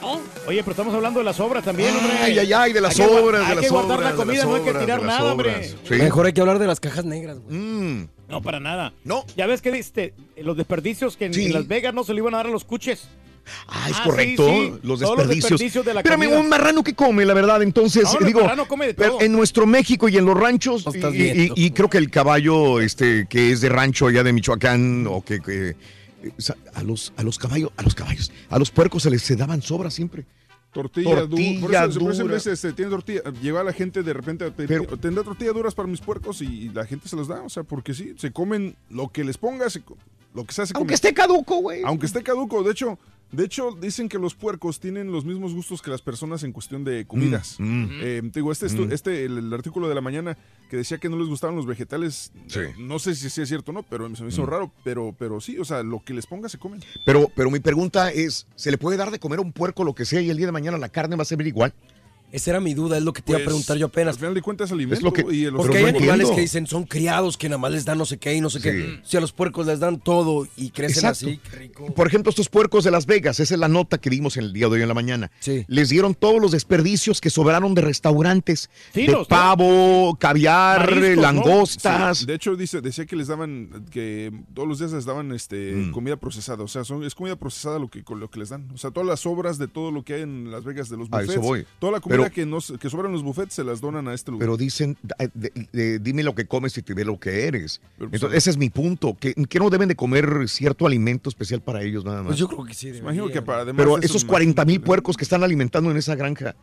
¿Eh? 0.03 0.19
Oye, 0.47 0.59
pero 0.63 0.71
estamos 0.71 0.93
hablando 0.93 1.19
de 1.19 1.25
las 1.25 1.39
obras 1.39 1.63
también, 1.63 1.95
hombre. 1.95 2.13
Ay, 2.21 2.39
ay, 2.39 2.53
ay, 2.53 2.73
de 2.73 2.81
las 2.81 2.99
Hay 2.99 3.05
que 3.05 3.11
gua- 3.11 3.21
obras, 3.21 3.41
de 3.41 3.47
Hay 3.47 3.55
las 3.55 3.63
que 3.65 3.69
guardar 3.69 3.97
obras, 3.97 4.03
la 4.05 4.11
de 4.11 4.17
comida, 4.17 4.38
las 4.39 4.47
no 4.47 4.55
hay 4.55 4.61
que 4.63 4.69
obras, 4.69 4.83
tirar 4.83 4.99
de 5.01 5.05
las 5.07 5.19
nada, 5.19 5.33
obras. 5.33 5.55
hombre. 5.55 5.75
Sí. 5.88 5.93
Mejor 6.03 6.25
hay 6.25 6.33
que 6.33 6.41
hablar 6.41 6.59
de 6.59 6.67
las 6.67 6.80
cajas 6.80 7.05
negras, 7.05 7.39
güey. 7.39 7.55
Mm. 7.57 8.07
No, 8.30 8.41
para 8.41 8.59
nada. 8.59 8.93
No. 9.03 9.25
Ya 9.35 9.45
ves 9.45 9.61
que 9.61 9.71
diste 9.71 10.13
los 10.38 10.55
desperdicios 10.57 11.17
que 11.17 11.25
en, 11.25 11.33
Sí. 11.33 11.45
en 11.47 11.53
Las 11.53 11.67
Vegas 11.67 11.93
no 11.93 12.03
se 12.03 12.13
le 12.13 12.19
iban 12.19 12.33
a 12.33 12.38
dar 12.38 12.47
a 12.47 12.49
los 12.49 12.63
cuches. 12.63 13.07
Ah, 13.67 13.88
es 13.89 13.95
Ah, 13.99 14.03
correcto. 14.05 14.47
sí, 14.47 14.51
sí. 14.73 14.80
Los 14.83 14.99
Todos 14.99 15.27
desperdicios. 15.27 15.83
de 15.85 15.93
la 15.95 15.99
Espérame, 16.01 16.27
un 16.39 16.47
marrano 16.47 16.83
que 16.83 16.93
come, 16.93 17.25
la 17.25 17.33
verdad. 17.33 17.61
Entonces, 17.63 18.03
No, 18.19 18.25
digo, 18.25 18.41
marrano 18.41 18.67
come 18.67 18.88
de 18.88 18.93
pero 18.93 19.13
todo. 19.13 19.21
en 19.21 19.31
nuestro 19.31 19.65
México 19.65 20.07
y 20.07 20.17
en 20.17 20.25
los 20.25 20.38
ranchos, 20.38 20.85
y, 20.85 20.95
estás 20.97 21.13
y- 21.13 21.51
y 21.55 21.71
creo 21.71 21.89
que 21.89 21.97
el 21.97 22.09
caballo, 22.11 22.80
este, 22.80 23.25
que 23.27 23.51
es 23.51 23.59
de 23.61 23.69
rancho 23.69 24.07
allá 24.07 24.23
de 24.23 24.31
Michoacán, 24.31 25.07
o 25.09 25.23
que, 25.23 25.39
eh, 25.47 25.75
a 26.74 26.83
los, 26.83 27.14
a 27.17 27.24
los 27.24 27.38
caballos, 27.38 27.72
a 27.77 27.83
los 27.83 27.95
caballos, 27.95 28.32
a 28.50 28.59
los 28.59 28.72
puercos 28.72 29.03
se 29.03 29.09
les 29.09 29.22
se 29.22 29.35
daban 29.35 29.61
sobras 29.61 29.93
siempre. 29.93 30.25
Tortilla, 30.72 31.25
dura. 31.25 31.27
Por 31.27 31.30
Tortilla 31.30 31.85
eso, 31.85 32.00
por 32.00 32.11
eso 32.14 32.22
dura. 32.24 32.33
veces 32.35 32.53
este, 32.53 32.74
tiene 32.74 32.91
tortilla. 32.91 33.22
Llega 33.41 33.64
la 33.64 33.74
gente 33.74 34.03
de 34.03 34.14
repente, 34.14 34.45
a 34.45 34.51
pedir, 34.51 34.88
tendrá 35.01 35.24
tortillas 35.24 35.53
duras 35.53 35.75
para 35.75 35.88
mis 35.88 36.00
puercos 36.00 36.41
y 36.41 36.69
la 36.69 36.85
gente 36.85 37.09
se 37.09 37.16
las 37.17 37.27
da. 37.27 37.41
O 37.41 37.50
sea, 37.50 37.64
porque 37.64 37.93
sí, 37.93 38.14
se 38.17 38.32
comen 38.32 38.75
lo 38.90 39.09
que 39.09 39.24
les 39.25 39.38
pongas, 39.38 39.77
lo 40.33 40.45
que 40.45 40.53
se 40.53 40.61
Aunque 40.61 40.74
come. 40.74 40.93
esté 40.93 41.14
caduco, 41.14 41.58
güey. 41.58 41.82
Aunque 41.83 42.06
esté 42.06 42.24
caduco. 42.24 42.64
De 42.64 42.72
hecho, 42.72 42.98
de 43.31 43.45
hecho, 43.45 43.71
dicen 43.79 44.09
que 44.09 44.17
los 44.19 44.35
puercos 44.35 44.79
tienen 44.79 45.11
los 45.11 45.23
mismos 45.25 45.53
gustos 45.53 45.81
que 45.81 45.89
las 45.89 46.01
personas 46.01 46.43
en 46.43 46.51
cuestión 46.51 46.83
de 46.83 47.05
comidas. 47.05 47.55
Mm, 47.59 47.63
mm. 47.83 47.89
Eh, 48.01 48.21
te 48.31 48.39
digo, 48.39 48.51
este, 48.51 48.67
Mm. 48.67 48.91
este 48.91 49.25
el, 49.25 49.37
el 49.37 49.53
artículo 49.53 49.87
de 49.89 49.95
la 49.95 50.01
mañana 50.01 50.37
que 50.69 50.77
decía 50.77 50.97
que 50.97 51.09
no 51.09 51.17
les 51.17 51.27
gustaban 51.27 51.55
los 51.55 51.65
vegetales, 51.65 52.31
eh, 52.55 52.73
no 52.77 52.99
sé 52.99 53.15
si, 53.15 53.29
sí 53.29 53.41
es 53.41 53.47
cierto 53.49 53.71
o 53.71 53.73
no, 53.73 53.83
pero 53.83 54.13
se 54.15 54.23
me 54.23 54.29
hizo 54.29 54.43
Mm. 54.43 54.45
raro, 54.49 54.71
pero, 54.83 55.15
pero 55.17 55.39
sí, 55.41 55.57
o 55.57 55.65
sea, 55.65 55.83
lo 55.83 56.03
que 56.03 56.13
les 56.13 56.25
ponga 56.27 56.49
se 56.49 56.57
comen. 56.57 56.81
Pero, 57.05 57.29
pero 57.35 57.49
mi 57.51 57.59
pregunta 57.59 58.11
es, 58.11 58.47
¿se 58.55 58.71
le 58.71 58.77
puede 58.77 58.97
dar 58.97 59.11
de 59.11 59.19
comer 59.19 59.39
a 59.39 59.41
un 59.41 59.51
puerco 59.53 59.83
lo 59.83 59.93
que 59.95 60.05
sea 60.05 60.21
y 60.21 60.29
el 60.29 60.37
día 60.37 60.45
de 60.47 60.51
mañana 60.51 60.77
la 60.77 60.89
carne 60.89 61.15
va 61.15 61.23
a 61.23 61.25
ser 61.25 61.39
igual? 61.45 61.73
Esa 62.31 62.51
era 62.51 62.59
mi 62.59 62.73
duda, 62.73 62.97
es 62.97 63.03
lo 63.03 63.13
que 63.13 63.21
te 63.21 63.31
iba 63.31 63.37
a 63.37 63.39
Pues, 63.39 63.47
preguntar 63.47 63.77
yo 63.77 63.87
apenas. 63.87 64.15
Al 64.15 64.19
final 64.19 64.33
de 64.33 64.41
cuentas, 64.41 64.71
alimento. 64.71 64.95
Es 64.95 65.01
lo 65.03 65.11
que- 65.11 65.25
y 65.35 65.45
el- 65.45 65.53
Porque 65.53 65.77
hay 65.79 65.83
animales 65.85 66.11
entiendo. 66.11 66.35
que 66.35 66.41
dicen 66.41 66.67
son 66.67 66.83
criados, 66.85 67.37
que 67.37 67.49
nada 67.49 67.57
más 67.59 67.71
les 67.71 67.85
dan 67.85 67.97
no 67.97 68.05
sé 68.05 68.17
qué 68.17 68.33
y 68.35 68.41
no 68.41 68.49
sé 68.49 68.61
qué. 68.61 68.99
Si 69.03 69.17
a 69.17 69.21
los 69.21 69.31
puercos 69.33 69.65
les 69.67 69.79
dan 69.79 69.99
todo 69.99 70.47
y 70.55 70.69
crecen 70.71 71.05
Exacto. 71.05 71.27
así, 71.27 71.39
qué 71.49 71.55
rico. 71.57 71.93
Por 71.93 72.07
ejemplo, 72.07 72.29
estos 72.29 72.49
puercos 72.49 72.83
de 72.83 72.91
Las 72.91 73.05
Vegas, 73.05 73.39
esa 73.39 73.53
es 73.53 73.59
la 73.59 73.67
nota 73.67 73.97
que 73.99 74.09
dimos 74.09 74.37
en 74.37 74.45
el 74.45 74.53
día 74.53 74.67
de 74.67 74.75
hoy 74.75 74.81
en 74.81 74.87
la 74.87 74.93
mañana. 74.93 75.31
Les 75.67 75.89
dieron 75.89 76.15
todos 76.15 76.41
los 76.41 76.51
desperdicios 76.51 77.19
que 77.21 77.29
sobraron 77.29 77.73
de 77.73 77.81
restaurantes, 77.81 78.69
Sí, 78.93 79.07
de 79.07 79.17
pavo, 79.27 80.15
caviar, 80.19 80.79
Mariscos, 80.91 81.15
¿no? 81.15 81.21
langostas. 81.21 82.17
Sí, 82.19 82.25
de 82.25 82.35
hecho, 82.35 82.55
dice, 82.55 82.81
decía 82.81 83.05
que 83.05 83.15
les 83.15 83.27
daban, 83.27 83.85
que 83.91 84.31
todos 84.53 84.67
los 84.67 84.79
días 84.79 84.91
les 84.91 85.05
daban 85.05 85.31
este 85.31 85.73
Mm. 85.73 85.91
comida 85.91 86.15
procesada. 86.17 86.63
O 86.63 86.67
sea, 86.67 86.83
son, 86.83 87.03
es 87.03 87.15
comida 87.15 87.35
procesada 87.35 87.79
lo 87.79 87.89
que, 87.89 88.03
con 88.03 88.19
lo 88.19 88.29
que 88.29 88.39
les 88.39 88.49
dan. 88.49 88.69
O 88.73 88.77
sea, 88.77 88.91
todas 88.91 89.07
las 89.07 89.19
sobras 89.21 89.57
de 89.57 89.67
todo 89.67 89.91
lo 89.91 90.03
que 90.03 90.13
hay 90.15 90.21
en 90.21 90.51
Las 90.51 90.63
Vegas, 90.63 90.89
de 90.89 90.97
los 90.97 91.07
A 91.11 91.17
eso 91.21 91.27
buffets. 91.27 91.41
voy. 91.45 91.65
Toda 91.79 91.93
la 91.93 91.99
comida 91.99 92.20
Pero- 92.24 92.33
que, 92.33 92.45
nos, 92.45 92.74
que 92.80 92.90
sobra 92.90 93.08
en 93.08 93.14
los 93.14 93.24
buffets 93.24 93.53
se 93.53 93.64
las 93.64 93.82
donan 93.82 94.08
a 94.08 94.14
este 94.14 94.32
lugar. 94.32 94.45
Pero 94.45 94.58
dicen, 94.58 94.98
de- 95.33 95.51
de- 95.72 96.00
dime 96.00 96.24
lo 96.24 96.35
que 96.35 96.45
comes 96.45 96.77
y 96.77 96.82
te 96.82 96.93
diré 96.93 97.06
lo 97.06 97.19
que 97.19 97.48
eres. 97.48 97.82
pues, 97.98 98.09
Entonces, 98.14 98.38
ese 98.38 98.50
es 98.51 98.58
mi 98.58 98.69
punto. 98.69 99.16
Que, 99.19 99.33
que 99.33 99.59
no 99.59 99.69
deben 99.69 99.88
de 99.90 99.95
comer 99.95 100.48
cierto 100.48 100.85
alimento 100.85 101.30
especial 101.30 101.61
para 101.61 101.82
ellos 101.83 102.06
nada 102.06 102.17
más. 102.19 102.27
Pues 102.27 102.40
yo 102.40 102.48
creo 102.48 102.64
que 102.66 102.74
sí. 102.74 102.90
Imagino 102.90 103.27
que 103.30 103.41
para 103.41 103.61
además 103.61 103.83
Pero 103.85 103.98
esos 104.01 104.24
40 104.25 104.64
mil 104.66 104.82
puercos 104.82 105.17
que 105.17 105.24
están 105.24 105.43
alimentando 105.43 105.91
en 105.91 105.98
esa 105.98 106.16
granja, 106.16 106.56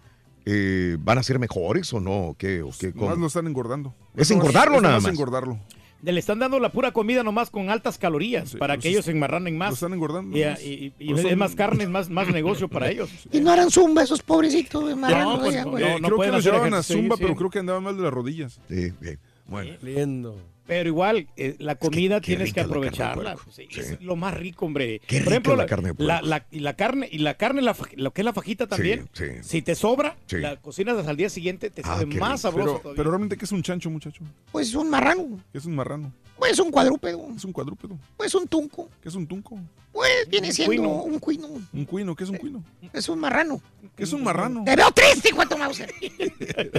eh, 0.47 0.97
¿van 1.01 1.19
a 1.19 1.23
ser 1.23 1.39
mejores 1.39 1.93
o 1.93 2.01
no? 2.01 2.29
¿O 2.29 2.35
qué? 2.35 2.63
¿O 2.63 2.71
qué? 2.79 2.89
Nomás 2.95 3.11
¿Cómo? 3.11 3.17
lo 3.23 3.27
están 3.27 3.47
engordando. 3.47 3.95
Es 4.17 4.31
engordarlo 4.31 4.77
es 4.77 4.83
nada 4.83 5.01
más. 5.01 5.13
engordarlo. 5.13 5.59
Le 6.01 6.19
están 6.21 6.39
dando 6.39 6.61
la 6.61 6.71
pura 6.71 6.93
comida 6.93 7.25
nomás 7.25 7.51
con 7.51 7.71
altas 7.71 7.99
calorías 7.99 8.55
para 8.57 8.79
que 8.79 8.89
ellos 8.89 9.05
se 9.05 9.11
enmarranen 9.11 9.59
más. 9.59 9.71
Lo 9.71 9.75
están 9.75 9.93
engordando. 9.95 10.37
Y, 10.39 10.43
nomás. 10.43 10.63
y- 10.63 10.67
y- 10.67 10.87
y 10.99 11.07
Pero 11.09 11.17
es 11.19 11.23
son- 11.23 11.39
más 11.39 11.55
carne, 11.57 11.85
es 11.85 11.91
más, 11.91 12.09
más 12.09 12.29
negocio 12.33 12.69
para 12.69 12.89
ellos. 12.91 13.11
Y 13.33 13.41
no 13.41 13.51
harán 13.51 13.71
zumba 13.71 14.05
esos 14.05 14.23
pobrecitos 14.23 14.85
pues, 14.85 15.05
allá, 15.05 15.65
no. 15.65 15.79
Eh, 15.79 15.99
creo 16.01 16.19
que 16.21 16.29
los 16.29 16.45
llevaban 16.45 16.75
a 16.75 16.83
Zumba, 16.83 17.17
sí. 17.17 17.23
pero 17.23 17.35
creo 17.35 17.51
que 17.51 17.59
andaban 17.59 17.83
mal 17.83 17.97
de 17.97 18.03
las 18.05 18.13
rodillas. 18.13 18.61
Sí, 18.69 18.91
sí. 19.03 19.17
Bueno. 19.47 19.73
Lindo. 19.83 20.37
Pero 20.69 20.89
igual, 20.91 21.27
eh, 21.37 21.57
la 21.59 21.77
comida 21.77 22.21
tienes 22.21 22.53
que 22.53 22.61
aprovecharla. 22.61 23.35
puerco. 23.35 23.51
Sí, 23.51 23.67
Sí. 23.71 23.81
Es 23.81 24.01
lo 24.03 24.15
más 24.17 24.35
rico, 24.35 24.67
hombre. 24.67 25.01
Qué 25.07 25.21
Por 25.23 25.33
ejemplo, 25.33 25.57
la 25.57 25.63
la, 25.65 25.67
carne 25.67 25.93
de 25.95 26.05
la, 26.05 26.21
puerco. 26.21 26.27
la- 26.29 26.47
y 26.51 26.61
la 26.61 26.75
carne, 26.75 27.09
y 27.11 27.19
la 27.19 27.35
carne, 27.35 27.63
la 27.63 27.75
lo 27.97 28.13
que 28.13 28.21
es 28.21 28.25
la 28.27 28.33
fajita 28.35 28.67
también. 28.67 29.09
sí. 29.15 29.25
Si 29.41 29.63
te 29.63 29.75
sobra, 29.75 30.15
Sí. 30.27 30.37
la 30.37 30.57
cocinas 30.57 31.07
al 31.09 31.17
día 31.17 31.31
siguiente, 31.31 31.71
te 31.71 31.81
Ah, 31.81 31.97
sabe 31.97 32.05
más 32.07 32.15
rico. 32.15 32.37
sabroso 32.39 32.67
Pero, 32.69 32.79
todavía. 32.81 32.97
pero 32.99 33.11
realmente, 33.11 33.37
¿qué 33.39 33.47
es 33.47 33.53
un 33.53 33.63
chancho, 33.63 33.89
muchacho? 33.91 34.23
Pues 34.53 34.75
un 34.75 34.91
marrano, 34.91 35.41
¿Qué 35.51 35.57
es 35.59 35.65
un 35.65 35.75
marrano? 35.75 36.13
Pues 36.39 36.59
un 36.59 36.71
cuadrúpedo, 36.71 37.27
¿Qué 37.29 37.37
es 37.37 37.45
un 37.45 37.53
cuadrúpedo? 37.53 37.99
pues 38.17 38.35
un 38.35 38.47
tunco, 38.47 38.89
¿Qué 39.03 39.09
es 39.09 39.15
un 39.15 39.27
tunco? 39.27 39.59
pues 39.93 40.29
viene 40.29 40.49
Un 40.49 40.53
siendo 40.55 40.69
cuino. 40.71 40.89
un 41.03 41.19
cuino, 41.19 41.49
¿Un 41.73 41.85
cuino? 41.85 42.15
¿Qué 42.17 42.25
es 42.25 42.31
un 42.31 42.37
cuino? 42.37 42.65
es 42.93 43.09
un 43.09 43.19
marrano. 43.19 43.61
¿Qué 43.97 44.05
es 44.05 44.13
un 44.13 44.23
marrano? 44.23 44.63
Te 44.65 44.77
veo 44.77 44.91
triste, 44.93 45.33
Cuato 45.33 45.59
Mauser. 45.59 45.93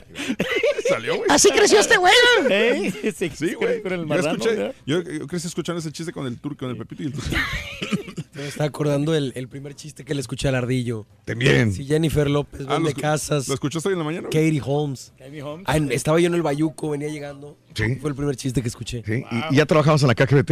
Salió, 0.87 1.17
güey. 1.17 1.27
Así 1.29 1.49
creció 1.51 1.79
este 1.79 1.97
güey. 1.97 2.13
¿Eh? 2.49 3.13
Sí, 3.15 3.29
Sí, 3.35 3.53
güey. 3.55 3.81
Con 3.81 3.91
el 3.93 4.07
Yo, 4.07 4.15
escuché, 4.15 4.73
yo, 4.85 5.01
yo 5.01 5.27
crecí 5.27 5.47
escuchando 5.47 5.79
ese 5.79 5.91
chiste 5.91 6.11
con 6.13 6.25
el 6.27 6.39
turco, 6.39 6.59
con 6.65 6.69
el 6.69 6.77
Pepito 6.77 7.03
y 7.03 7.07
el 7.07 7.13
turco. 7.13 7.29
Me 8.33 8.47
está 8.47 8.63
acordando 8.63 9.13
el, 9.15 9.33
el 9.35 9.49
primer 9.49 9.75
chiste 9.75 10.05
que 10.05 10.13
le 10.13 10.21
escuché 10.21 10.47
al 10.47 10.55
ardillo. 10.55 11.05
También. 11.25 11.73
Si 11.73 11.85
Jennifer 11.85 12.29
López 12.29 12.61
Ah, 12.69 12.75
vende 12.75 12.91
¿lo 12.91 12.95
escu- 12.95 13.01
casas. 13.01 13.47
¿Lo 13.49 13.53
escuchaste 13.53 13.89
hoy 13.89 13.93
en 13.93 13.99
la 13.99 14.05
mañana? 14.05 14.29
Katie 14.29 14.61
Holmes. 14.63 15.11
Katie 15.17 15.41
Holmes. 15.43 15.65
Ah, 15.67 15.77
estaba 15.89 16.19
yo 16.21 16.27
en 16.27 16.35
el 16.35 16.41
Bayuco, 16.41 16.89
venía 16.91 17.09
llegando. 17.09 17.57
Sí. 17.85 17.95
Fue 17.95 18.09
el 18.09 18.15
primer 18.15 18.35
chiste 18.35 18.61
que 18.61 18.67
escuché. 18.67 19.03
Sí, 19.05 19.23
¿Y, 19.31 19.53
y 19.53 19.57
ya 19.57 19.65
trabajabas 19.65 20.01
en 20.03 20.07
la 20.09 20.15
KGBT? 20.15 20.51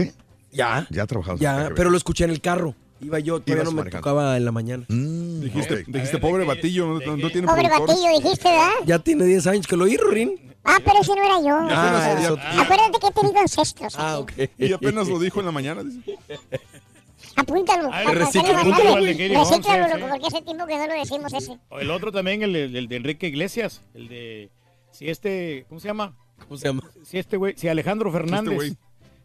Ya. 0.52 0.88
Ya 0.90 1.06
trabajabas 1.06 1.40
en 1.42 1.46
la 1.48 1.54
Ya, 1.58 1.64
KGBT. 1.66 1.76
pero 1.78 1.90
lo 1.90 1.98
escuché 1.98 2.24
en 2.26 2.32
el 2.32 2.42
carro. 2.42 2.76
Iba 3.00 3.20
yo, 3.20 3.40
todavía 3.40 3.64
no 3.64 3.72
me 3.72 3.78
manejando. 3.82 4.02
tocaba 4.02 4.38
en 4.38 4.46
la 4.46 4.52
mañana. 4.52 4.84
Dijiste, 4.90 5.84
dijiste, 5.88 6.18
pobre 6.18 6.46
batillo, 6.46 6.88
no, 7.00 7.16
no 7.18 7.30
tiene 7.30 7.46
Pobre 7.48 7.64
productor. 7.70 7.88
batillo, 7.90 8.10
dijiste, 8.24 8.50
¿verdad? 8.50 8.70
Ya 8.88 8.98
tiene 9.00 9.26
10 9.26 9.46
años 9.48 9.68
que 9.68 9.78
lo 9.78 9.84
oí, 9.86 9.98
Rin. 9.98 10.56
Ah, 10.64 10.80
pero 10.84 11.00
ese 11.02 11.12
no 11.16 11.24
era 11.24 11.40
yo. 11.42 11.56
Ah, 11.70 12.16
eso- 12.20 12.36
ya- 12.38 12.62
Acuérdate 12.62 13.00
que 13.00 13.08
he 13.08 13.12
tenido 13.12 13.40
ancestros. 13.40 13.94
Ah, 14.00 14.18
ok. 14.18 14.32
Y 14.58 14.74
apenas 14.74 15.08
lo 15.08 15.20
dijo 15.20 15.40
en 15.40 15.46
la 15.46 15.52
mañana. 15.52 15.84
dice. 15.84 16.18
Apúntalo. 17.36 17.90
Gary 17.92 18.14
Recíclalo, 18.16 18.64
loco, 19.94 20.08
porque 20.10 20.28
hace 20.28 20.42
tiempo 20.42 20.66
que 20.66 20.78
no 20.78 20.88
lo 20.88 20.94
decimos 20.94 21.32
ese. 21.34 21.58
O 21.70 21.80
el 21.80 21.92
otro 21.92 22.12
también, 22.12 22.42
el, 22.44 22.56
el- 22.56 22.76
el 22.76 22.88
de 22.88 22.96
Enrique 22.96 23.28
Iglesias, 23.28 23.82
el 23.94 24.08
de 24.08 24.50
si 24.92 25.10
este, 25.10 25.66
¿cómo 25.70 25.80
se 25.80 25.88
llama? 25.88 26.16
¿Cómo 26.40 26.57
se 26.57 26.67
llama? 26.67 26.83
Si 27.03 27.17
este 27.17 27.38
güey, 27.38 27.56
si 27.57 27.67
Alejandro 27.67 28.11
Fernández, 28.11 28.56
güey. 28.56 28.77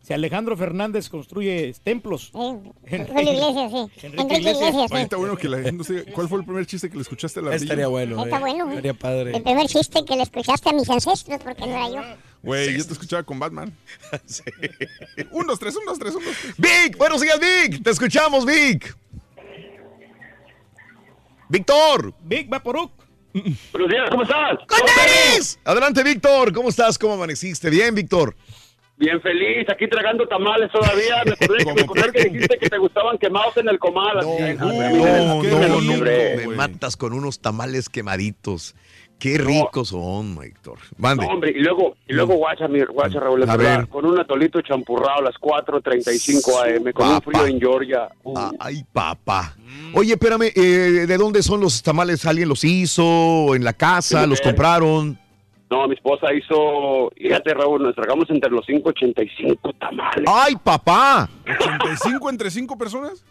si 0.02 0.12
Alejandro 0.12 0.56
Fernández 0.56 1.08
construye 1.08 1.74
templos. 1.82 2.30
Julio 2.32 2.74
Iglesias, 2.84 3.72
sí. 3.72 4.06
Enrique 4.06 4.38
Iglesias, 4.38 4.74
Oye, 4.74 4.88
sí. 4.88 4.96
está 4.96 5.16
bueno 5.16 5.36
que 5.36 5.48
la 5.48 5.58
no 5.72 5.84
sé, 5.84 6.04
¿cuál 6.12 6.28
fue 6.28 6.40
el 6.40 6.44
primer 6.44 6.66
chiste 6.66 6.90
que 6.90 6.96
le 6.96 7.02
escuchaste 7.02 7.40
a 7.40 7.42
la 7.42 7.48
ardilla? 7.50 7.64
Estaría 7.64 7.86
bueno. 7.88 8.24
Está 8.24 8.36
eh. 8.36 8.40
bueno. 8.40 8.68
Estaría 8.70 8.94
padre. 8.94 9.36
El 9.36 9.42
primer 9.42 9.66
chiste 9.66 10.04
que 10.04 10.16
le 10.16 10.22
escuchaste 10.22 10.68
a 10.70 10.72
mis 10.72 10.88
ancestros, 10.88 11.40
porque 11.42 11.60
no 11.66 11.66
era 11.66 11.88
yo. 11.88 12.02
Güey, 12.42 12.76
yo 12.76 12.84
te 12.84 12.92
escuchaba 12.92 13.22
con 13.22 13.38
Batman. 13.38 13.72
Un, 15.30 15.46
dos, 15.46 15.60
tres, 15.60 15.76
un, 15.76 15.84
dos, 15.84 15.98
tres, 15.98 16.14
un, 16.14 16.24
dos, 16.24 16.34
tres. 16.40 16.54
Vic, 16.58 16.98
buenos 16.98 17.20
días, 17.20 17.38
Vic. 17.38 17.82
Te 17.84 17.90
escuchamos, 17.90 18.44
Vic. 18.44 18.96
Víctor. 21.48 22.14
Vic 22.24 22.48
Vaporuk. 22.48 23.01
Buenos 23.32 23.88
días, 23.90 24.10
¿cómo 24.10 24.22
estás? 24.22 25.58
Adelante, 25.64 26.02
Víctor. 26.02 26.52
¿Cómo 26.52 26.68
estás? 26.68 26.98
¿Cómo 26.98 27.14
amaneciste? 27.14 27.70
Bien, 27.70 27.94
Víctor. 27.94 28.34
Bien 28.98 29.20
feliz, 29.20 29.66
aquí 29.70 29.88
tragando 29.88 30.28
tamales 30.28 30.70
todavía. 30.70 31.22
Me 31.24 31.32
acordé, 31.32 31.64
que- 31.64 31.72
me 31.74 31.80
acordé 31.82 32.12
que 32.12 32.24
dijiste 32.28 32.58
que 32.58 32.68
te 32.70 32.78
gustaban 32.78 33.18
quemados 33.18 33.56
en 33.56 33.68
el 33.68 33.78
comal. 33.78 34.18
así, 34.18 34.28
No, 34.28 34.38
me- 34.38 34.54
no, 34.54 35.42
no, 35.42 35.80
no, 35.80 36.04
Me 36.04 36.46
matas 36.48 36.96
con 36.96 37.12
unos 37.12 37.40
tamales 37.40 37.88
quemaditos. 37.88 38.74
Qué 39.22 39.38
ricos 39.38 39.90
son. 39.90 40.36
Mande. 40.98 41.24
No, 41.24 41.32
hombre, 41.32 41.52
y 41.54 41.60
luego, 41.60 41.94
y 42.08 42.12
luego 42.12 42.34
guacha, 42.34 42.66
mi, 42.66 42.80
guacha, 42.80 43.20
Raúl, 43.20 43.48
A 43.48 43.56
ver. 43.56 43.86
con 43.86 44.04
un 44.04 44.18
atolito 44.18 44.60
champurrado 44.62 45.20
a 45.20 45.22
las 45.22 45.36
4.35 45.36 46.76
AM, 46.76 46.92
con 46.92 47.06
un 47.06 47.20
Papá. 47.20 47.30
frío 47.30 47.46
en 47.46 47.60
Georgia. 47.60 48.08
Uh, 48.24 48.50
Ay, 48.58 48.84
papá. 48.92 49.54
Oye, 49.94 50.14
espérame, 50.14 50.50
eh, 50.56 51.06
¿de 51.06 51.16
dónde 51.16 51.40
son 51.44 51.60
los 51.60 51.84
tamales? 51.84 52.26
¿Alguien 52.26 52.48
los 52.48 52.64
hizo? 52.64 53.54
¿En 53.54 53.62
la 53.62 53.74
casa? 53.74 54.24
Sí, 54.24 54.28
¿Los 54.28 54.40
eh. 54.40 54.42
compraron? 54.42 55.16
No, 55.70 55.86
mi 55.86 55.94
esposa 55.94 56.34
hizo, 56.34 57.12
fíjate, 57.16 57.54
Raúl, 57.54 57.80
nos 57.80 57.94
tragamos 57.94 58.28
entre 58.28 58.50
los 58.50 58.66
5.85 58.66 59.78
tamales. 59.78 60.24
¡Ay, 60.26 60.56
papá! 60.56 61.30
¿85 61.46 62.28
entre 62.28 62.50
5 62.50 62.76
personas? 62.76 63.24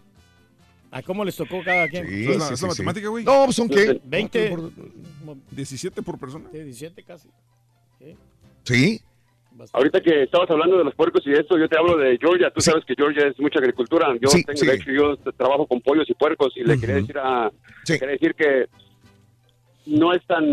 ¿A 0.91 1.01
cómo 1.01 1.23
les 1.23 1.35
tocó 1.35 1.63
cada 1.63 1.87
quien? 1.87 2.05
Sí, 2.07 2.21
¿Es 2.29 2.37
la, 2.37 2.47
sí, 2.47 2.53
es 2.53 2.61
la 2.61 2.69
sí, 2.69 2.75
sí. 2.75 2.83
matemática, 2.83 3.07
güey? 3.07 3.23
No, 3.23 3.45
pues 3.45 3.55
son 3.55 3.69
qué? 3.69 3.99
20, 4.03 4.57
17 5.51 6.01
por 6.01 6.19
persona. 6.19 6.49
sí, 6.51 6.57
17 6.59 7.03
casi. 7.03 7.29
Sí. 7.99 8.15
¿Sí? 8.63 9.01
Ahorita 9.73 10.01
que 10.01 10.23
estabas 10.23 10.49
hablando 10.49 10.77
de 10.77 10.83
los 10.85 10.95
puercos 10.95 11.21
y 11.25 11.33
esto, 11.33 11.57
yo 11.57 11.67
te 11.69 11.77
hablo 11.77 11.97
de 11.97 12.17
Georgia. 12.17 12.51
Tú 12.51 12.61
sabes 12.61 12.83
que 12.85 12.93
Georgia 12.95 13.27
es 13.27 13.39
mucha 13.39 13.59
agricultura. 13.59 14.07
Yo 14.19 14.27
Sí, 14.29 14.43
tengo, 14.43 14.57
sí. 14.57 14.65
de 14.65 14.73
hecho, 14.75 14.91
yo 14.91 15.17
trabajo 15.33 15.67
con 15.67 15.81
pollos 15.81 16.09
y 16.09 16.13
puercos 16.13 16.53
y 16.55 16.63
le 16.63 16.79
quería 16.79 16.95
decir 16.95 17.17
a, 17.17 17.51
Sí. 17.83 17.99
quería 17.99 18.13
decir 18.13 18.33
que 18.35 18.65
no 19.85 20.13
es 20.13 20.25
tan 20.25 20.43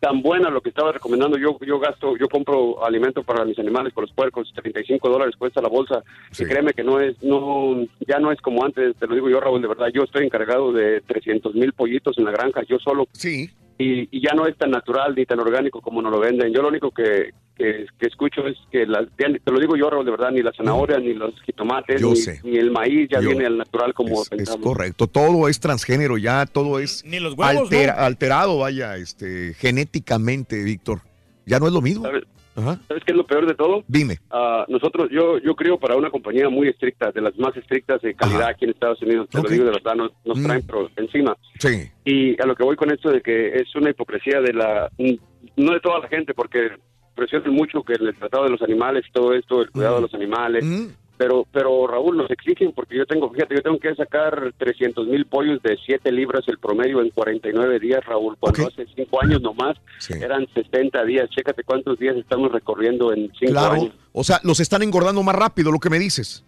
tan 0.00 0.22
buena 0.22 0.50
lo 0.50 0.60
que 0.60 0.68
estaba 0.68 0.92
recomendando. 0.92 1.38
Yo 1.38 1.58
yo 1.66 1.78
gasto, 1.78 2.16
yo 2.16 2.28
compro 2.28 2.84
alimento 2.84 3.22
para 3.22 3.44
mis 3.44 3.58
animales, 3.58 3.92
para 3.92 4.06
los 4.06 4.14
puercos, 4.14 4.52
35 4.54 5.08
dólares 5.08 5.36
cuesta 5.36 5.60
la 5.60 5.68
bolsa. 5.68 6.02
Sí. 6.30 6.44
Y 6.44 6.46
créeme 6.46 6.72
que 6.72 6.84
no 6.84 7.00
es, 7.00 7.20
no, 7.22 7.86
ya 8.06 8.18
no 8.18 8.32
es 8.32 8.40
como 8.40 8.64
antes. 8.64 8.96
Te 8.96 9.06
lo 9.06 9.14
digo 9.14 9.28
yo, 9.28 9.40
Raúl, 9.40 9.62
de 9.62 9.68
verdad. 9.68 9.88
Yo 9.92 10.04
estoy 10.04 10.24
encargado 10.24 10.72
de 10.72 11.00
300 11.02 11.54
mil 11.54 11.72
pollitos 11.72 12.16
en 12.18 12.24
la 12.24 12.32
granja, 12.32 12.62
yo 12.68 12.78
solo. 12.78 13.06
Sí. 13.12 13.50
Y, 13.78 14.08
y 14.16 14.20
ya 14.20 14.34
no 14.34 14.46
es 14.46 14.56
tan 14.56 14.70
natural 14.70 15.14
ni 15.14 15.24
tan 15.24 15.38
orgánico 15.38 15.80
como 15.80 16.02
nos 16.02 16.12
lo 16.12 16.18
venden. 16.18 16.52
Yo 16.52 16.62
lo 16.62 16.68
único 16.68 16.90
que, 16.90 17.32
que, 17.58 17.86
que 17.98 18.06
escucho 18.06 18.46
es 18.46 18.56
que, 18.70 18.86
las, 18.86 19.06
te 19.16 19.50
lo 19.52 19.58
digo 19.60 19.76
yo, 19.76 19.90
Raúl, 19.90 20.04
de 20.04 20.12
verdad, 20.12 20.30
ni 20.30 20.42
la 20.42 20.52
zanahoria, 20.52 20.98
ni 20.98 21.12
los 21.12 21.34
jitomates, 21.42 22.00
ni, 22.44 22.56
el 22.56 22.70
maíz 22.70 23.08
ya 23.10 23.20
Yo- 23.20 23.30
viene 23.30 23.46
al 23.46 23.58
natural 23.58 23.92
como 23.94 24.22
Es, 24.22 24.30
es 24.32 24.56
correcto. 24.56 25.06
Todo 25.08 25.48
es 25.48 25.58
transgénero 25.60 26.16
ya, 26.18 26.46
todo 26.46 26.78
es 26.78 27.04
Ni 27.04 27.18
los 27.20 27.34
huevos, 27.34 27.64
altera- 27.70 27.96
¿no? 27.96 28.02
alterado, 28.04 28.58
vaya, 28.58 28.96
este, 28.96 29.54
genéticamente, 29.54 30.62
Víctor. 30.62 31.00
Ya 31.46 31.58
no 31.58 31.66
es 31.66 31.72
lo 31.72 31.80
mismo. 31.82 32.04
¿Sabes? 32.04 32.24
Ajá. 32.56 32.80
¿Sabes 32.88 33.04
qué 33.04 33.12
es 33.12 33.16
lo 33.16 33.24
peor 33.24 33.46
de 33.46 33.54
todo? 33.54 33.84
Dime. 33.86 34.18
Ah, 34.30 34.64
nosotros, 34.68 35.08
yo, 35.12 35.38
yo 35.38 35.54
creo 35.54 35.78
para 35.78 35.94
una 35.96 36.10
compañía 36.10 36.48
muy 36.48 36.66
estricta, 36.68 37.12
de 37.12 37.20
las 37.20 37.38
más 37.38 37.56
estrictas 37.56 38.02
de 38.02 38.14
calidad 38.14 38.42
Ajá. 38.42 38.50
aquí 38.50 38.64
en 38.64 38.72
Estados 38.72 39.00
Unidos, 39.00 39.28
te 39.30 39.38
Ok. 39.38 39.44
lo 39.44 39.50
digo 39.50 39.64
de 39.64 39.70
verdad, 39.70 39.94
nos, 39.94 40.10
nos 40.24 40.38
Mm. 40.38 40.44
traen 40.44 40.64
encima. 40.96 41.36
Sí. 41.60 41.88
Y 42.04 42.42
a 42.42 42.46
lo 42.46 42.56
que 42.56 42.64
voy 42.64 42.74
con 42.74 42.90
esto 42.90 43.10
de 43.10 43.20
que 43.20 43.54
es 43.60 43.74
una 43.76 43.90
hipocresía 43.90 44.40
de 44.40 44.52
la, 44.54 44.90
no 45.56 45.72
de 45.72 45.80
toda 45.80 46.00
la 46.00 46.08
gente, 46.08 46.34
porque 46.34 46.70
presionan 47.18 47.52
mucho 47.52 47.82
que 47.82 47.94
el 47.94 48.14
tratado 48.14 48.44
de 48.44 48.50
los 48.50 48.62
animales 48.62 49.04
y 49.08 49.12
todo 49.12 49.34
esto, 49.34 49.60
el 49.60 49.70
cuidado 49.70 49.96
de 49.96 50.02
los 50.02 50.14
animales, 50.14 50.64
Mm. 50.64 50.86
pero, 51.18 51.44
pero 51.52 51.86
Raúl, 51.88 52.16
nos 52.16 52.30
exigen, 52.30 52.70
porque 52.72 52.96
yo 52.96 53.04
tengo, 53.04 53.28
fíjate, 53.30 53.56
yo 53.56 53.62
tengo 53.62 53.78
que 53.80 53.92
sacar 53.96 54.52
300 54.56 55.06
mil 55.08 55.26
pollos 55.26 55.60
de 55.62 55.76
7 55.84 56.12
libras 56.12 56.44
el 56.46 56.58
promedio 56.58 57.00
en 57.02 57.10
49 57.10 57.80
días, 57.80 58.04
Raúl, 58.06 58.36
cuando 58.38 58.68
hace 58.68 58.86
5 58.94 59.20
años 59.22 59.42
nomás 59.42 59.76
Sí. 59.98 60.14
eran 60.14 60.46
60 60.54 61.04
días, 61.04 61.28
chécate 61.30 61.64
cuántos 61.64 61.98
días 61.98 62.16
estamos 62.16 62.52
recorriendo 62.52 63.12
en 63.12 63.32
5 63.38 63.52
Claro. 63.52 63.72
años. 63.74 63.92
O 64.12 64.22
sea, 64.24 64.38
los 64.44 64.60
están 64.60 64.82
engordando 64.82 65.22
más 65.24 65.34
rápido, 65.34 65.72
lo 65.72 65.78
que 65.80 65.90
me 65.90 65.98
dices. 65.98 66.44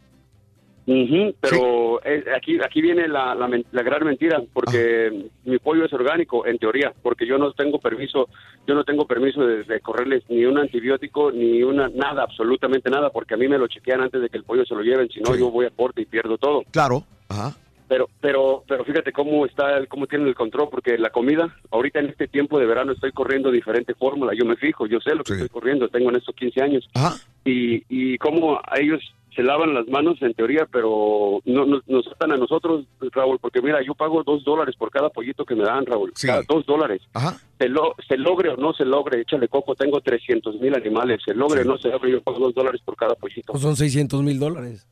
Ujú, 0.92 1.34
pero 1.40 2.00
eh, 2.04 2.24
aquí 2.36 2.58
aquí 2.60 2.80
viene 2.82 3.06
la, 3.06 3.32
la, 3.36 3.82
gran 3.82 4.04
mentira 4.04 4.42
porque 4.52 5.28
mi 5.44 5.58
pollo 5.58 5.84
es 5.84 5.92
orgánico 5.92 6.44
en 6.46 6.58
teoría 6.58 6.92
porque 7.00 7.26
yo 7.28 7.38
no 7.38 7.52
tengo 7.52 7.78
permiso 7.78 8.28
yo 8.66 8.74
no 8.74 8.82
tengo 8.82 9.06
permiso 9.06 9.46
de, 9.46 9.62
de 9.62 9.80
correrles 9.80 10.24
ni 10.28 10.44
un 10.44 10.58
antibiótico 10.58 11.30
ni 11.30 11.62
una 11.62 11.88
nada 11.90 12.24
absolutamente 12.24 12.90
nada 12.90 13.10
porque 13.10 13.34
a 13.34 13.36
mí 13.36 13.46
me 13.46 13.56
lo 13.58 13.68
chequean 13.68 14.00
antes 14.00 14.20
de 14.20 14.28
que 14.30 14.38
el 14.38 14.42
pollo 14.42 14.64
se 14.64 14.74
lo 14.74 14.82
lleven 14.82 15.08
si 15.10 15.20
no 15.20 15.32
Sí. 15.34 15.38
yo 15.38 15.50
voy 15.52 15.66
a 15.66 15.70
corte 15.70 16.00
y 16.02 16.06
pierdo 16.06 16.38
todo 16.38 16.64
Claro. 16.72 17.04
Ajá. 17.28 17.54
pero 17.86 18.08
pero 18.20 18.64
pero 18.66 18.84
fíjate 18.84 19.12
cómo 19.12 19.46
está 19.46 19.76
el- 19.76 19.86
cómo 19.86 20.08
tienen 20.08 20.26
el 20.26 20.34
control 20.34 20.70
porque 20.72 20.98
la 20.98 21.10
comida 21.10 21.54
ahorita 21.70 22.00
en 22.00 22.06
este 22.06 22.26
tiempo 22.26 22.58
de 22.58 22.66
verano 22.66 22.90
estoy 22.92 23.12
corriendo 23.12 23.52
diferente 23.52 23.94
fórmula 23.94 24.32
yo 24.34 24.44
me 24.44 24.56
fijo 24.56 24.88
yo 24.88 24.98
sé 24.98 25.14
lo 25.14 25.22
que 25.22 25.34
Sí. 25.34 25.42
estoy 25.42 25.48
corriendo 25.50 25.88
tengo 25.88 26.10
en 26.10 26.16
estos 26.16 26.34
15 26.34 26.60
años 26.62 26.88
Ajá. 26.94 27.14
y, 27.44 27.84
y 27.88 28.18
cómo 28.18 28.56
a 28.56 28.80
ellos 28.80 29.00
se 29.34 29.42
lavan 29.42 29.74
las 29.74 29.86
manos 29.88 30.20
en 30.22 30.34
teoría, 30.34 30.66
pero 30.70 31.40
no, 31.44 31.64
no- 31.64 31.80
nos 31.86 32.04
tratan 32.04 32.32
a 32.32 32.36
nosotros, 32.36 32.84
Raúl, 33.12 33.38
porque 33.40 33.62
mira, 33.62 33.78
yo 33.84 33.94
pago 33.94 34.22
dos 34.24 34.44
dólares 34.44 34.74
por 34.76 34.90
cada 34.90 35.08
pollito 35.10 35.44
que 35.44 35.54
me 35.54 35.64
dan, 35.64 35.86
Raúl, 35.86 36.12
Sí. 36.14 36.26
cada 36.26 36.42
dos 36.48 36.66
dólares. 36.66 37.00
Ajá. 37.14 37.36
Se, 37.58 37.68
lo, 37.68 37.94
se 38.08 38.16
logre 38.16 38.50
o 38.50 38.56
no 38.56 38.72
se 38.72 38.84
logre, 38.84 39.20
échale 39.20 39.48
coco, 39.48 39.74
tengo 39.74 40.00
300 40.00 40.60
mil 40.60 40.74
animales, 40.74 41.20
se 41.24 41.34
logre 41.34 41.62
Sí. 41.62 41.68
o 41.68 41.72
no 41.72 41.78
se 41.78 41.88
logre, 41.88 42.10
yo 42.12 42.22
pago 42.22 42.38
dos 42.38 42.54
dólares 42.54 42.80
por 42.84 42.96
cada 42.96 43.14
pollito. 43.14 43.52
Pues 43.52 43.62
son 43.62 43.76
600 43.76 44.22
mil 44.22 44.38
dólares. 44.38 44.86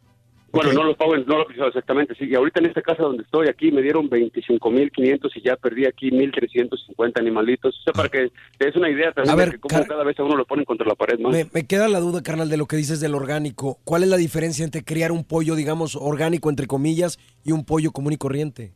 Bueno, 0.51 0.73
no 0.73 0.83
lo 0.85 0.97
pago, 0.97 1.15
en- 1.15 1.27
no 1.27 1.39
lo 1.39 1.67
exactamente, 1.67 2.15
sí. 2.15 2.25
Y 2.27 2.35
ahorita 2.35 2.61
en 2.61 2.67
esta 2.67 2.81
casa 2.81 3.03
donde 3.03 3.23
estoy 3.23 3.49
aquí 3.49 3.71
me 3.71 3.83
dieron 3.83 4.09
25 4.09 4.71
mil 4.71 4.91
500 4.91 5.37
y 5.37 5.43
ya 5.43 5.57
perdí 5.57 5.85
aquí 5.85 6.11
1350 6.11 7.21
animalitos. 7.21 7.79
O 7.79 7.83
sea, 7.83 7.93
para 7.93 8.09
que 8.09 8.31
te 8.57 8.67
des 8.67 8.77
una 8.77 8.89
idea 8.91 9.13
también 9.13 9.33
A 9.33 9.37
ver, 9.37 9.53
de 9.53 9.59
cómo 9.59 9.85
cada 9.87 10.05
vez 10.05 10.19
a 10.19 10.25
uno 10.25 10.37
lo 10.37 10.47
ponen 10.47 10.65
contra 10.65 10.87
la 10.87 10.95
pared 10.95 11.19
más. 11.19 11.33
Me, 11.33 11.47
me 11.53 11.67
queda 11.67 11.87
la 11.89 12.01
duda, 12.01 12.23
carnal, 12.23 12.49
de 12.49 12.57
lo 12.57 12.67
que 12.67 12.77
dices 12.77 12.99
del 13.01 13.15
orgánico. 13.15 13.79
¿Cuál 13.85 14.05
es 14.05 14.09
la 14.09 14.17
diferencia 14.17 14.65
entre 14.65 14.83
criar 14.85 15.13
un 15.13 15.25
pollo, 15.25 15.55
digamos, 15.55 15.97
orgánico, 15.97 16.49
entre 16.49 16.67
comillas, 16.67 17.19
y 17.45 17.53
un 17.53 17.65
pollo 17.67 17.93
común 17.93 18.15
y 18.15 18.17
corriente? 18.17 18.73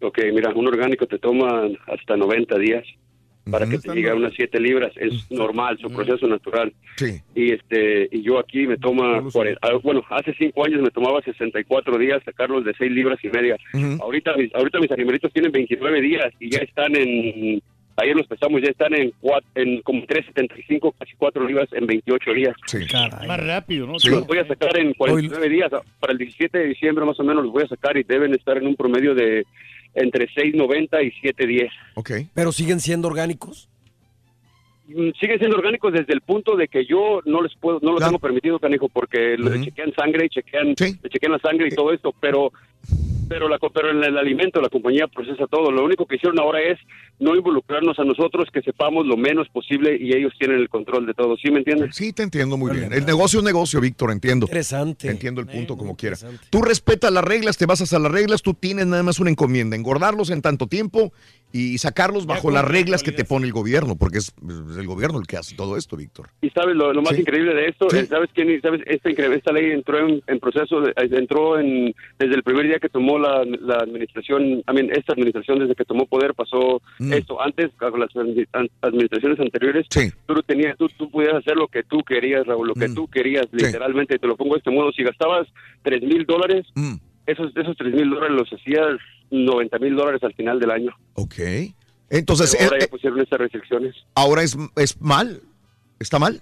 Ok, 0.00 0.18
mira, 0.32 0.52
un 0.54 0.66
orgánico 0.66 1.06
te 1.06 1.18
toma 1.18 1.68
hasta 1.88 2.16
90 2.16 2.58
días 2.58 2.84
para 3.50 3.64
Ujú. 3.66 3.72
que 3.72 3.78
te 3.88 3.94
llegue 3.94 4.10
a 4.10 4.14
unas 4.14 4.32
7 4.34 4.60
libras. 4.60 4.92
Es 4.96 5.30
normal, 5.30 5.76
su 5.80 5.90
proceso 5.90 6.26
natural. 6.26 6.72
Sí. 6.96 7.20
Y 7.34 7.52
este 7.52 8.08
y 8.12 8.22
yo 8.22 8.38
aquí 8.38 8.66
me 8.66 8.76
toma, 8.76 9.16
No 9.16 9.22
lo 9.22 9.30
sé. 9.30 9.38
40 9.38 9.60
ah, 9.62 9.78
bueno, 9.82 10.04
hace 10.10 10.32
5 10.38 10.64
años 10.64 10.80
me 10.82 10.90
tomaba 10.90 11.20
64 11.22 11.98
días 11.98 12.22
sacarlos 12.24 12.64
de 12.64 12.72
6 12.78 12.92
libras 12.92 13.18
y 13.22 13.28
media. 13.28 13.56
Ujú. 13.74 14.02
Ahorita, 14.02 14.36
mis- 14.36 14.54
ahorita 14.54 14.78
mis 14.80 14.90
animalitos 14.92 15.32
tienen 15.32 15.50
29 15.52 16.00
días 16.00 16.32
y 16.38 16.50
ya 16.50 16.58
están 16.58 16.94
en, 16.96 17.60
ayer 17.96 18.16
los 18.16 18.26
pesamos, 18.26 18.62
ya 18.62 18.70
están 18.70 18.94
en, 18.94 19.10
cua- 19.20 19.42
en 19.54 19.82
como 19.82 20.04
375, 20.06 20.92
casi 20.98 21.12
4 21.16 21.46
libras 21.46 21.68
en 21.72 21.86
28 21.86 22.32
días. 22.32 22.54
Sí. 22.66 22.78
Más 23.26 23.44
rápido, 23.46 23.86
¿no? 23.86 23.98
Sí. 23.98 24.08
Los 24.10 24.26
voy 24.26 24.38
a 24.38 24.46
sacar 24.46 24.78
en 24.78 24.94
49 24.94 25.48
días. 25.48 25.70
Para 25.98 26.12
el 26.12 26.18
17 26.18 26.58
de 26.58 26.66
diciembre 26.68 27.04
más 27.04 27.18
o 27.18 27.24
menos 27.24 27.42
los 27.44 27.52
voy 27.52 27.64
a 27.64 27.68
sacar 27.68 27.96
y 27.96 28.02
deben 28.04 28.34
estar 28.34 28.56
en 28.56 28.66
un 28.66 28.76
promedio 28.76 29.14
de 29.14 29.44
entre 29.94 30.26
6.90 30.28 31.04
y 31.04 31.10
7.10. 31.26 31.70
Ok. 31.94 32.10
¿Pero 32.34 32.52
siguen 32.52 32.80
siendo 32.80 33.08
orgánicos? 33.08 33.68
Mm, 34.88 35.10
siguen 35.20 35.38
siendo 35.38 35.56
orgánicos 35.56 35.92
desde 35.92 36.12
el 36.12 36.20
punto 36.22 36.56
de 36.56 36.68
que 36.68 36.84
yo 36.84 37.20
no 37.24 37.42
les 37.42 37.54
puedo, 37.54 37.78
no 37.82 37.92
lo 37.92 37.96
Claro. 37.98 38.10
tengo 38.12 38.18
permitido, 38.20 38.58
canijo, 38.58 38.88
porque 38.88 39.36
le 39.38 39.64
chequean 39.64 39.92
sangre 39.94 40.26
y 40.26 40.28
chequean, 40.28 40.74
Sí. 40.76 40.96
le 41.02 41.08
chequean 41.10 41.32
la 41.32 41.38
sangre 41.38 41.68
y 41.68 41.74
todo 41.74 41.92
esto, 41.92 42.14
pero 42.20 42.52
pero, 43.28 43.48
la, 43.48 43.58
co- 43.58 43.70
pero 43.70 43.90
en 43.90 44.02
el 44.04 44.16
alimento 44.18 44.60
la 44.60 44.68
compañía 44.68 45.06
procesa 45.08 45.46
todo. 45.46 45.70
Lo 45.70 45.84
único 45.84 46.06
que 46.06 46.16
hicieron 46.16 46.38
ahora 46.38 46.60
es 46.60 46.78
no 47.18 47.36
involucrarnos 47.36 47.98
a 47.98 48.04
nosotros, 48.04 48.48
que 48.52 48.62
sepamos 48.62 49.06
lo 49.06 49.16
menos 49.16 49.48
posible 49.48 49.96
y 49.98 50.12
ellos 50.16 50.32
tienen 50.38 50.58
el 50.58 50.68
control 50.68 51.06
de 51.06 51.14
todo. 51.14 51.36
¿Sí 51.36 51.50
me 51.50 51.58
entiendes? 51.58 51.94
Sí, 51.94 52.12
te 52.12 52.22
entiendo 52.24 52.56
muy 52.56 52.72
bien. 52.76 52.92
El 52.92 53.06
negocio 53.06 53.38
es 53.38 53.44
negocio, 53.44 53.80
Víctor, 53.80 54.10
entiendo. 54.10 54.46
Interesante. 54.46 55.08
Entiendo 55.08 55.40
el 55.40 55.46
punto 55.46 55.76
como 55.76 55.96
quiera. 55.96 56.16
Tú 56.50 56.62
respetas 56.62 57.12
las 57.12 57.24
reglas, 57.24 57.56
te 57.56 57.66
basas 57.66 57.92
a 57.92 57.98
las 57.98 58.10
reglas, 58.10 58.42
tú 58.42 58.54
tienes 58.54 58.86
nada 58.86 59.02
más 59.02 59.20
una 59.20 59.30
encomienda, 59.30 59.76
engordarlos 59.76 60.30
en 60.30 60.42
tanto 60.42 60.66
tiempo 60.66 61.12
y 61.54 61.76
sacarlos 61.78 62.24
bajo 62.26 62.50
las 62.50 62.64
reglas 62.64 63.02
que 63.02 63.12
te 63.12 63.24
pone 63.24 63.46
el 63.46 63.52
gobierno, 63.52 63.94
porque 63.94 64.18
es, 64.18 64.32
el 64.78 64.86
gobierno 64.86 65.20
el 65.20 65.26
que 65.26 65.36
hace 65.36 65.54
todo 65.54 65.76
esto, 65.76 65.96
Víctor. 65.98 66.28
Y 66.40 66.48
sabes 66.50 66.74
lo, 66.74 66.92
lo 66.94 67.02
más 67.02 67.14
Sí. 67.14 67.20
increíble 67.20 67.54
de 67.54 67.66
esto, 67.66 67.88
Sí. 67.90 67.98
Eh, 67.98 68.06
sabes 68.06 68.30
quién, 68.34 68.58
sabes 68.62 68.80
esta, 68.86 69.10
esta 69.10 69.52
ley 69.52 69.70
entró 69.70 69.98
en, 69.98 70.22
en 70.26 70.40
proceso, 70.40 70.80
de- 70.80 70.92
entró 70.96 71.58
en 71.60 71.94
desde 72.18 72.34
el 72.34 72.42
primer 72.42 72.66
día 72.66 72.71
que 72.78 72.88
tomó 72.88 73.18
la, 73.18 73.44
la 73.44 73.76
administración, 73.76 74.42
I 74.44 74.72
mean, 74.72 74.90
esta 74.90 75.12
administración 75.12 75.58
desde 75.58 75.74
que 75.74 75.84
tomó 75.84 76.06
poder 76.06 76.34
pasó 76.34 76.80
Mm. 76.98 77.12
esto. 77.12 77.40
Antes 77.40 77.70
con 77.78 77.98
las 78.00 78.10
administraciones 78.82 79.38
anteriores, 79.40 79.86
tú 79.88 80.34
no 80.34 80.42
tenías, 80.42 80.76
tú, 80.78 80.88
tú 80.96 81.10
podías 81.10 81.34
hacer 81.34 81.56
lo 81.56 81.68
que 81.68 81.82
tú 81.82 81.98
querías, 82.04 82.46
Raúl, 82.46 82.68
lo 82.68 82.74
que 82.74 82.88
Mm. 82.88 82.94
tú 82.94 83.08
querías, 83.08 83.46
literalmente. 83.52 84.18
Te 84.18 84.26
lo 84.26 84.36
pongo 84.36 84.54
de 84.54 84.58
este 84.58 84.70
modo, 84.70 84.92
si 84.92 85.02
gastabas 85.02 85.48
tres 85.82 86.02
mil 86.02 86.24
dólares, 86.26 86.66
Mm. 86.74 86.94
esos 87.26 87.56
esos 87.56 87.76
tres 87.76 87.94
mil 87.94 88.10
dólares 88.10 88.36
los 88.36 88.52
hacías 88.52 88.98
90 89.30 89.78
mil 89.78 89.94
dólares 89.96 90.22
al 90.22 90.34
final 90.34 90.60
del 90.60 90.70
año. 90.70 90.94
Ok. 91.14 91.34
Entonces, 92.10 92.52
Pero 92.52 92.64
ahora 92.64 92.76
eh, 92.76 92.80
ya 92.80 92.84
eh, 92.86 92.88
pusieron 92.90 93.20
estas 93.20 93.38
restricciones. 93.38 93.94
ahora 94.14 94.42
es, 94.42 94.56
es 94.76 95.00
mal. 95.00 95.40
¿Está 95.98 96.18
mal? 96.18 96.40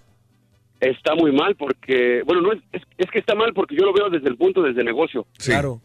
Está 0.80 1.14
muy 1.14 1.30
mal 1.30 1.54
porque, 1.56 2.22
bueno, 2.24 2.40
no 2.40 2.52
es, 2.52 2.60
es, 2.72 2.82
es 2.96 3.10
que 3.10 3.18
está 3.18 3.34
mal 3.34 3.52
porque 3.52 3.76
yo 3.76 3.84
lo 3.84 3.92
veo 3.92 4.08
desde 4.08 4.28
el 4.30 4.36
punto 4.36 4.62
desde 4.62 4.82
negocio. 4.82 5.26
Claro. 5.38 5.80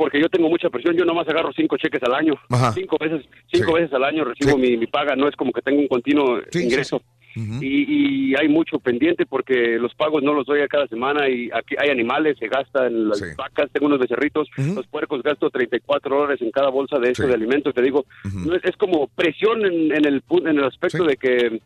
Porque 0.00 0.18
yo 0.18 0.30
tengo 0.30 0.48
mucha 0.48 0.70
presión, 0.70 0.96
yo 0.96 1.04
nomás 1.04 1.28
agarro 1.28 1.52
cinco 1.54 1.76
cheques 1.76 2.02
al 2.04 2.14
año. 2.14 2.32
Ajá. 2.48 2.72
Cinco 2.72 2.96
veces 2.98 3.22
cinco 3.52 3.74
veces 3.74 3.92
al 3.92 4.02
año 4.04 4.24
recibo 4.24 4.56
mi, 4.56 4.78
mi 4.78 4.86
paga, 4.86 5.14
no 5.14 5.28
es 5.28 5.36
como 5.36 5.52
que 5.52 5.60
tengo 5.60 5.78
un 5.78 5.88
continuo 5.88 6.40
Sí, 6.50 6.62
ingreso. 6.64 7.02
y, 7.36 8.30
y 8.30 8.34
hay 8.34 8.48
mucho 8.48 8.78
pendiente 8.78 9.26
porque 9.26 9.76
los 9.78 9.94
pagos 9.94 10.22
no 10.22 10.32
los 10.32 10.46
doy 10.46 10.62
a 10.62 10.68
cada 10.68 10.86
semana 10.88 11.28
y 11.28 11.50
aquí 11.52 11.74
hay 11.78 11.90
animales, 11.90 12.38
se 12.38 12.48
gasta 12.48 12.86
en 12.86 13.10
las 13.10 13.20
vacas, 13.36 13.68
tengo 13.72 13.86
unos 13.88 13.98
becerritos, 14.00 14.48
los 14.56 14.86
puercos 14.86 15.22
gasto 15.22 15.50
34 15.50 16.16
dólares 16.16 16.40
en 16.40 16.50
cada 16.50 16.70
bolsa 16.70 16.98
de 16.98 17.10
eso 17.10 17.26
de 17.26 17.34
alimentos, 17.34 17.74
te 17.74 17.82
digo, 17.82 18.06
no 18.46 18.56
es, 18.56 18.64
es 18.64 18.76
como 18.78 19.06
presión 19.08 19.66
en, 19.66 19.92
en 19.94 20.06
el 20.06 20.22
en 20.46 20.58
el 20.58 20.64
aspecto 20.64 21.04
de 21.04 21.16
que 21.18 21.60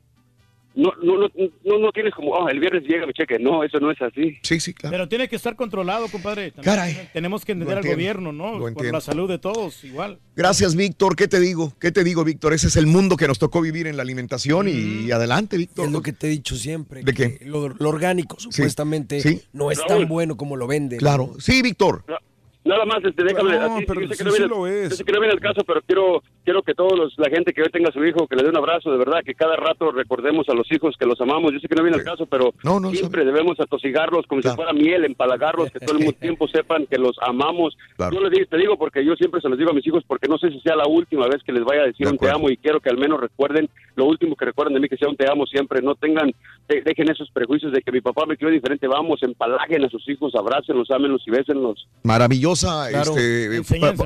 no, 0.75 0.93
no, 1.03 1.19
no, 1.19 1.29
no, 1.65 1.79
no 1.79 1.93
tienes 1.93 2.13
como, 2.15 2.37
"Ah, 2.37 2.51
el 2.51 2.59
viernes 2.61 2.83
llega 2.85 3.07
mi 3.07 3.13
cheque, 3.13 3.39
no, 3.39 3.63
eso 3.65 3.79
no 3.81 3.91
es 3.91 4.01
así. 4.03 4.39
Sí, 4.43 4.61
sí, 4.61 4.75
claro. 4.75 4.93
Pero 4.93 5.09
tiene 5.09 5.29
que 5.29 5.37
estar 5.37 5.55
controlado, 5.57 6.09
compadre. 6.09 6.51
También 6.51 6.75
Caray. 6.75 7.09
Tenemos 7.13 7.45
que 7.45 7.53
entender 7.53 7.79
al 7.79 7.85
gobierno, 7.87 8.33
¿no? 8.33 8.59
lo 8.59 8.75
Por 8.75 8.93
la 8.93 9.01
salud 9.01 9.29
de 9.29 9.39
todos, 9.39 9.85
igual. 9.85 10.19
Gracias, 10.37 10.75
Víctor. 10.75 11.17
¿Qué 11.17 11.29
te 11.29 11.39
digo? 11.41 11.73
¿Qué 11.81 11.93
te 11.93 12.03
digo, 12.05 12.25
Víctor? 12.25 12.55
Ese 12.55 12.67
es 12.69 12.77
el 12.77 12.87
mundo 12.87 13.17
que 13.17 13.29
nos 13.29 13.39
tocó 13.39 13.61
vivir 13.61 13.87
en 13.87 13.97
la 13.97 14.03
alimentación 14.03 14.69
y 14.69 15.11
adelante, 15.11 15.57
Víctor. 15.57 15.87
Es 15.87 15.93
lo 15.93 16.03
que 16.03 16.13
te 16.13 16.27
he 16.27 16.31
dicho 16.31 16.57
siempre. 16.57 17.03
¿De 17.03 17.13
que 17.13 17.39
qué? 17.39 17.45
Lo, 17.47 17.69
lo 17.69 17.89
orgánico 17.89 18.39
supuestamente 18.41 19.21
sí. 19.21 19.43
no 19.53 19.71
es 19.71 19.79
Raúl. 19.79 19.89
tan 19.89 20.09
bueno 20.09 20.37
como 20.37 20.57
lo 20.57 20.67
venden. 20.67 20.99
Claro. 20.99 21.35
Sí, 21.39 21.63
Víctor. 21.63 22.05
Nada 22.65 22.85
más, 22.87 23.05
este, 23.05 23.23
déjame. 23.25 23.59
No, 23.59 23.79
pero 23.87 24.01
yo 24.01 24.09
sé 24.09 24.13
que 24.13 24.17
sí, 24.17 24.25
no 24.25 24.31
sí 24.31 24.39
viene, 24.39 24.55
lo 24.55 24.67
es. 24.67 24.91
yo 24.91 24.97
sé 24.97 25.05
que 25.05 25.13
no 25.13 25.21
viene 25.21 25.35
el 25.35 25.41
caso, 25.41 25.63
pero 25.67 25.83
quiero 25.83 26.23
quiero 26.45 26.63
que 26.63 26.75
todos 26.75 26.97
los, 26.97 27.15
la 27.19 27.31
gente 27.31 27.53
que 27.53 27.63
hoy 27.63 27.71
tenga 27.71 27.89
a 27.89 27.93
su 27.93 28.05
hijo, 28.05 28.27
que 28.27 28.37
le 28.37 28.43
dé 28.43 28.51
un 28.51 28.57
abrazo, 28.57 28.91
de 28.91 28.99
verdad, 28.99 29.21
que 29.25 29.35
cada 29.35 29.57
rato 29.57 29.91
recordemos 29.91 30.49
a 30.49 30.55
los 30.55 30.71
hijos 30.71 30.95
que 30.99 31.07
los 31.07 31.21
amamos. 31.21 31.53
Yo 31.53 31.59
sé 31.59 31.69
que 31.69 31.75
no 31.75 31.83
viene 31.83 31.99
el 31.99 32.05
caso, 32.05 32.27
pero 32.27 32.53
siempre 32.93 33.25
debemos 33.25 33.59
atosigarlos 33.59 34.27
como 34.27 34.43
si 34.43 34.49
fuera 34.51 34.73
miel, 34.73 35.05
empalagarlos, 35.05 35.71
que 35.71 35.81
todo 35.81 35.99
el 35.99 36.15
tiempo 36.21 36.47
sepan 36.49 36.87
que 36.87 36.99
los 36.99 37.17
amamos. 37.21 37.77
Yo 37.99 38.21
les 38.21 38.31
digo, 38.31 38.47
te 38.49 38.57
digo 38.59 38.77
porque 38.77 39.05
yo 39.05 39.15
siempre 39.17 39.41
se 39.41 39.49
los 39.49 39.59
digo 39.59 39.71
a 39.71 39.75
mis 39.75 39.87
hijos 39.87 40.05
porque 40.07 40.29
no 40.29 40.39
sé 40.39 40.51
si 40.51 40.61
sea 40.61 40.77
la 40.77 40.87
última 40.87 41.27
vez 41.27 41.43
que 41.43 41.53
les 41.53 41.65
vaya 41.65 41.83
a 41.83 41.87
decir 41.87 42.07
De 42.07 42.13
un 42.13 42.19
te 42.19 42.31
amo 42.31 42.51
y 42.51 42.57
quiero 42.57 42.81
que 42.81 42.91
al 42.91 42.99
menos 42.99 43.21
recuerden 43.21 43.69
lo 43.97 44.07
último 44.07 44.37
que 44.37 44.45
recuerden 44.45 44.75
de 44.75 44.81
mí, 44.81 44.89
que 44.89 44.97
sea 44.97 45.09
un 45.09 45.17
te 45.17 45.31
amo 45.31 45.47
siempre. 45.47 45.81
No 45.81 45.95
tengan, 45.95 46.33
de- 46.69 46.83
dejen 46.83 47.11
esos 47.11 47.31
prejuicios 47.31 47.73
de 47.73 47.81
que 47.83 47.93
mi 47.93 48.01
papá 48.01 48.25
me 48.27 48.37
crió 48.37 48.51
diferente. 48.51 48.87
Vamos, 48.87 49.23
empalaguen 49.23 49.85
a 49.85 49.89
sus 49.89 50.09
hijos, 50.09 50.35
abrácenlos, 50.35 50.91
ámenlos 50.91 51.23
y 51.27 51.31
bésenlos. 51.31 51.87
Maravillosa 52.03 52.89
Claro. 52.91 53.11
este, 53.17 53.63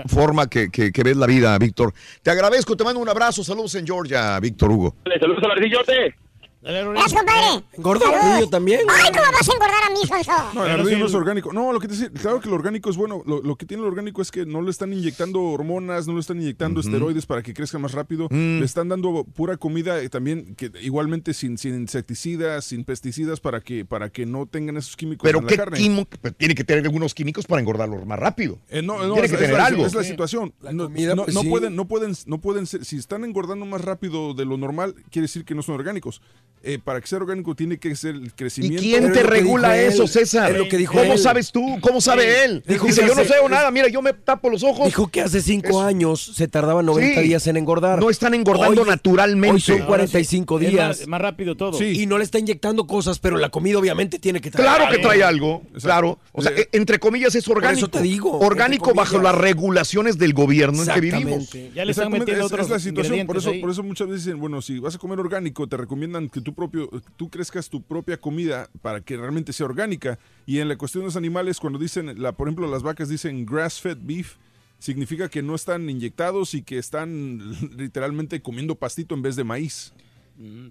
forma 0.09 0.49
que, 0.49 0.69
que- 0.71 0.91
que 0.93 1.03
ves 1.03 1.17
la 1.17 1.27
vida, 1.27 1.57
Víctor. 1.59 1.93
Te 2.23 2.31
agradezco, 2.31 2.77
te 2.77 2.85
mando 2.85 3.01
un 3.01 3.09
abrazo. 3.09 3.45
Saludos 3.45 3.75
en 3.77 3.87
Georgia, 3.87 4.39
Víctor 4.41 4.71
Hugo. 4.71 4.95
Saludos 5.21 5.43
a 5.45 5.53
Ardillote. 5.53 6.15
Gracias, 6.61 7.13
compadre. 7.15 7.65
¿Engorda 7.73 8.01
Saludos. 8.07 8.25
el 8.25 8.31
ardillo 8.33 8.51
también? 8.51 8.81
Ay, 8.89 9.13
¿cómo 9.13 9.25
vas 9.33 9.49
a 9.49 9.53
engordar 9.53 9.85
a 9.85 9.91
mí, 9.91 10.07
Sonso? 10.07 10.55
No, 10.55 10.67
el 10.67 10.73
ardillo 10.73 10.99
no 10.99 11.07
es 11.07 11.15
orgánico. 11.15 11.53
No, 11.53 11.73
lo 11.73 11.79
que 11.79 11.87
te 11.87 11.95
decía, 11.95 12.11
claro 12.11 12.41
que 12.41 12.49
lo 12.49 12.57
orgánico 12.57 12.91
es 12.91 12.97
bueno. 12.97 13.23
Lo, 13.27 13.41
lo 13.43 13.55
que 13.57 13.65
tiene 13.65 13.83
lo 13.85 13.89
orgánico 13.89 14.23
es 14.23 14.33
que 14.33 14.45
no 14.45 14.61
le 14.61 14.71
están 14.71 14.93
inyectando 14.93 15.41
hormonas, 15.41 16.09
no 16.09 16.15
le 16.15 16.21
están 16.21 16.41
inyectando 16.41 16.81
esteroides 16.81 17.27
para 17.27 17.43
que 17.43 17.55
crezca 17.55 17.79
más 17.79 17.93
rápido. 17.93 18.27
Mm. 18.31 18.59
Le 18.59 18.65
están 18.65 18.89
dando 18.89 19.23
pura 19.25 19.57
comida 19.57 20.03
eh, 20.03 20.09
también, 20.09 20.57
que 20.57 20.73
igualmente 20.83 21.33
sin, 21.33 21.59
sin 21.59 21.75
insecticidas, 21.77 22.65
sin 22.65 22.85
pesticidas, 22.85 23.39
para 23.39 23.61
que, 23.61 23.85
para 23.85 24.11
que 24.11 24.27
no 24.27 24.47
tengan 24.47 24.77
esos 24.77 24.97
químicos 24.97 25.23
Pero 25.27 25.39
en 25.39 25.45
la 25.45 25.49
¿qué 25.51 25.57
carne. 25.57 25.79
quimo- 25.79 26.07
pues, 26.21 26.35
tiene 26.37 26.57
que 26.57 26.65
tener 26.65 26.85
algunos 26.85 27.15
químicos 27.15 27.47
para 27.47 27.61
engordarlos 27.61 28.05
más 28.05 28.19
rápido. 28.19 28.59
Eh, 28.69 28.83
no, 28.83 28.99
no, 29.07 29.13
tiene 29.15 29.27
es, 29.27 29.31
que 29.31 29.37
es 29.37 29.43
tener 29.43 29.57
la, 29.57 29.67
algo. 29.67 29.87
es 29.87 29.95
la 29.95 30.03
situación. 30.03 30.53
no, 30.73 30.85
comida, 30.87 31.15
no- 31.15 31.23
pues, 31.25 31.35
no 31.35 31.43
sí. 31.43 31.49
pueden, 31.49 31.77
no 31.77 31.87
pueden, 31.87 32.13
no 32.27 32.39
pueden 32.41 32.67
ser, 32.67 32.85
si 32.85 32.97
están 32.97 33.25
engordando 33.25 33.65
más 33.65 33.83
rápido 33.85 34.35
de 34.35 34.45
lo 34.45 34.57
normal, 34.57 34.97
quiere 35.11 35.25
decir 35.25 35.45
que 35.45 35.55
no 35.55 35.63
son 35.63 35.77
orgánicos. 35.77 36.21
Eh, 36.63 36.79
para 36.83 37.01
que 37.01 37.07
sea 37.07 37.19
orgánico 37.19 37.55
tiene 37.55 37.79
que 37.79 37.95
ser 37.95 38.17
el 38.17 38.35
crecimiento. 38.35 38.83
¿Y 38.83 38.91
quién 38.91 39.13
te 39.13 39.23
regula 39.23 39.81
eso, 39.81 40.07
César? 40.07 40.55
¿Cómo 40.93 41.17
sabes 41.17 41.53
tú? 41.53 41.79
¿Cómo 41.81 42.01
sabe 42.01 42.45
él? 42.45 42.63
Dijo 42.67 42.87
Dice, 42.87 43.03
que 43.03 43.07
yo 43.09 43.15
no 43.15 43.21
hace- 43.23 43.35
sé 43.35 43.49
nada, 43.49 43.71
mira, 43.71 43.89
yo 43.89 44.03
me 44.03 44.13
tapo 44.13 44.51
los 44.51 44.63
ojos. 44.65 44.87
Dijo 44.87 45.07
que 45.09 45.21
hace 45.23 45.41
cinco 45.41 45.81
años 45.83 46.33
se 46.35 46.49
tardaba 46.49 46.83
90 46.83 47.21
Sí. 47.21 47.29
días 47.29 47.47
en 47.47 47.57
engordar. 47.57 48.01
No 48.01 48.11
están 48.11 48.35
engordando 48.35 48.85
naturalmente. 48.85 49.55
Hoy 49.55 49.61
son 49.61 49.75
Ahora 49.77 49.87
45 49.87 50.59
sí. 50.59 50.67
Días. 50.67 50.99
más- 51.01 51.09
más 51.09 51.21
rápido 51.21 51.57
todo. 51.57 51.81
Y 51.83 52.07
no 52.07 52.19
le 52.19 52.25
está 52.25 52.39
inyectando 52.39 52.87
cosas, 52.87 53.19
pero 53.19 53.37
la 53.39 53.51
comida 53.51 53.79
obviamente 53.79 54.19
tiene 54.19 54.41
que 54.41 54.51
traer 54.51 54.69
Claro 54.69 54.91
que 54.91 54.99
trae 54.99 55.23
algo, 55.23 55.63
claro. 55.81 56.19
O 56.33 56.43
sea, 56.43 56.53
e- 56.53 56.69
entre 56.73 56.99
comillas 56.99 57.35
es 57.35 57.47
orgánico. 57.49 57.79
eso 57.87 57.89
te 57.89 58.03
digo, 58.03 58.39
Orgánico 58.41 58.95
bajo 58.95 59.19
las 59.19 59.35
regulaciones 59.35 60.19
del 60.19 60.33
gobierno 60.35 60.83
en 60.83 60.89
que 60.89 61.01
vivimos. 61.01 61.51
Ya 61.75 61.85
le 61.85 61.93
están 61.93 62.11
metiendo 62.11 62.47
es, 62.47 62.53
otros 62.53 62.67
es 62.67 62.71
la 62.71 62.79
situación, 62.81 63.27
por 63.27 63.37
eso, 63.37 63.53
por 63.61 63.71
eso 63.71 63.83
muchas 63.83 64.09
veces 64.09 64.25
dicen, 64.27 64.41
bueno, 64.41 64.61
si 64.63 64.79
vas 64.79 64.95
a 64.95 64.99
comer 64.99 65.21
orgánico, 65.21 65.67
te 65.67 65.77
recomiendan 65.77 66.29
que 66.29 66.41
tú 66.49 66.55
propio, 66.55 66.91
tú 67.17 67.29
crezcas 67.29 67.69
tu 67.69 67.83
propia 67.83 68.19
comida 68.19 68.71
para 68.81 69.01
que 69.01 69.17
realmente 69.17 69.53
sea 69.53 69.67
orgánica. 69.67 70.19
Y 70.47 70.61
en 70.61 70.69
la 70.69 70.79
cuestión 70.79 71.03
de 71.03 71.07
los 71.07 71.17
animales, 71.17 71.61
cuando 71.61 71.79
dicen, 71.79 72.23
la, 72.23 72.33
por 72.33 72.49
ejemplo, 72.49 72.67
las 72.71 72.83
vacas 72.83 73.09
dicen 73.09 73.45
grass-fed 73.45 73.99
beef, 74.01 74.37
significa 74.79 75.29
que 75.29 75.43
no 75.43 75.55
están 75.55 75.89
inyectados 75.91 76.55
y 76.55 76.63
que 76.63 76.79
están 76.79 77.41
literalmente 77.77 78.41
comiendo 78.41 78.77
pastito 78.77 79.15
en 79.15 79.23
vez 79.23 79.37
de 79.37 79.45
maíz. 79.45 79.93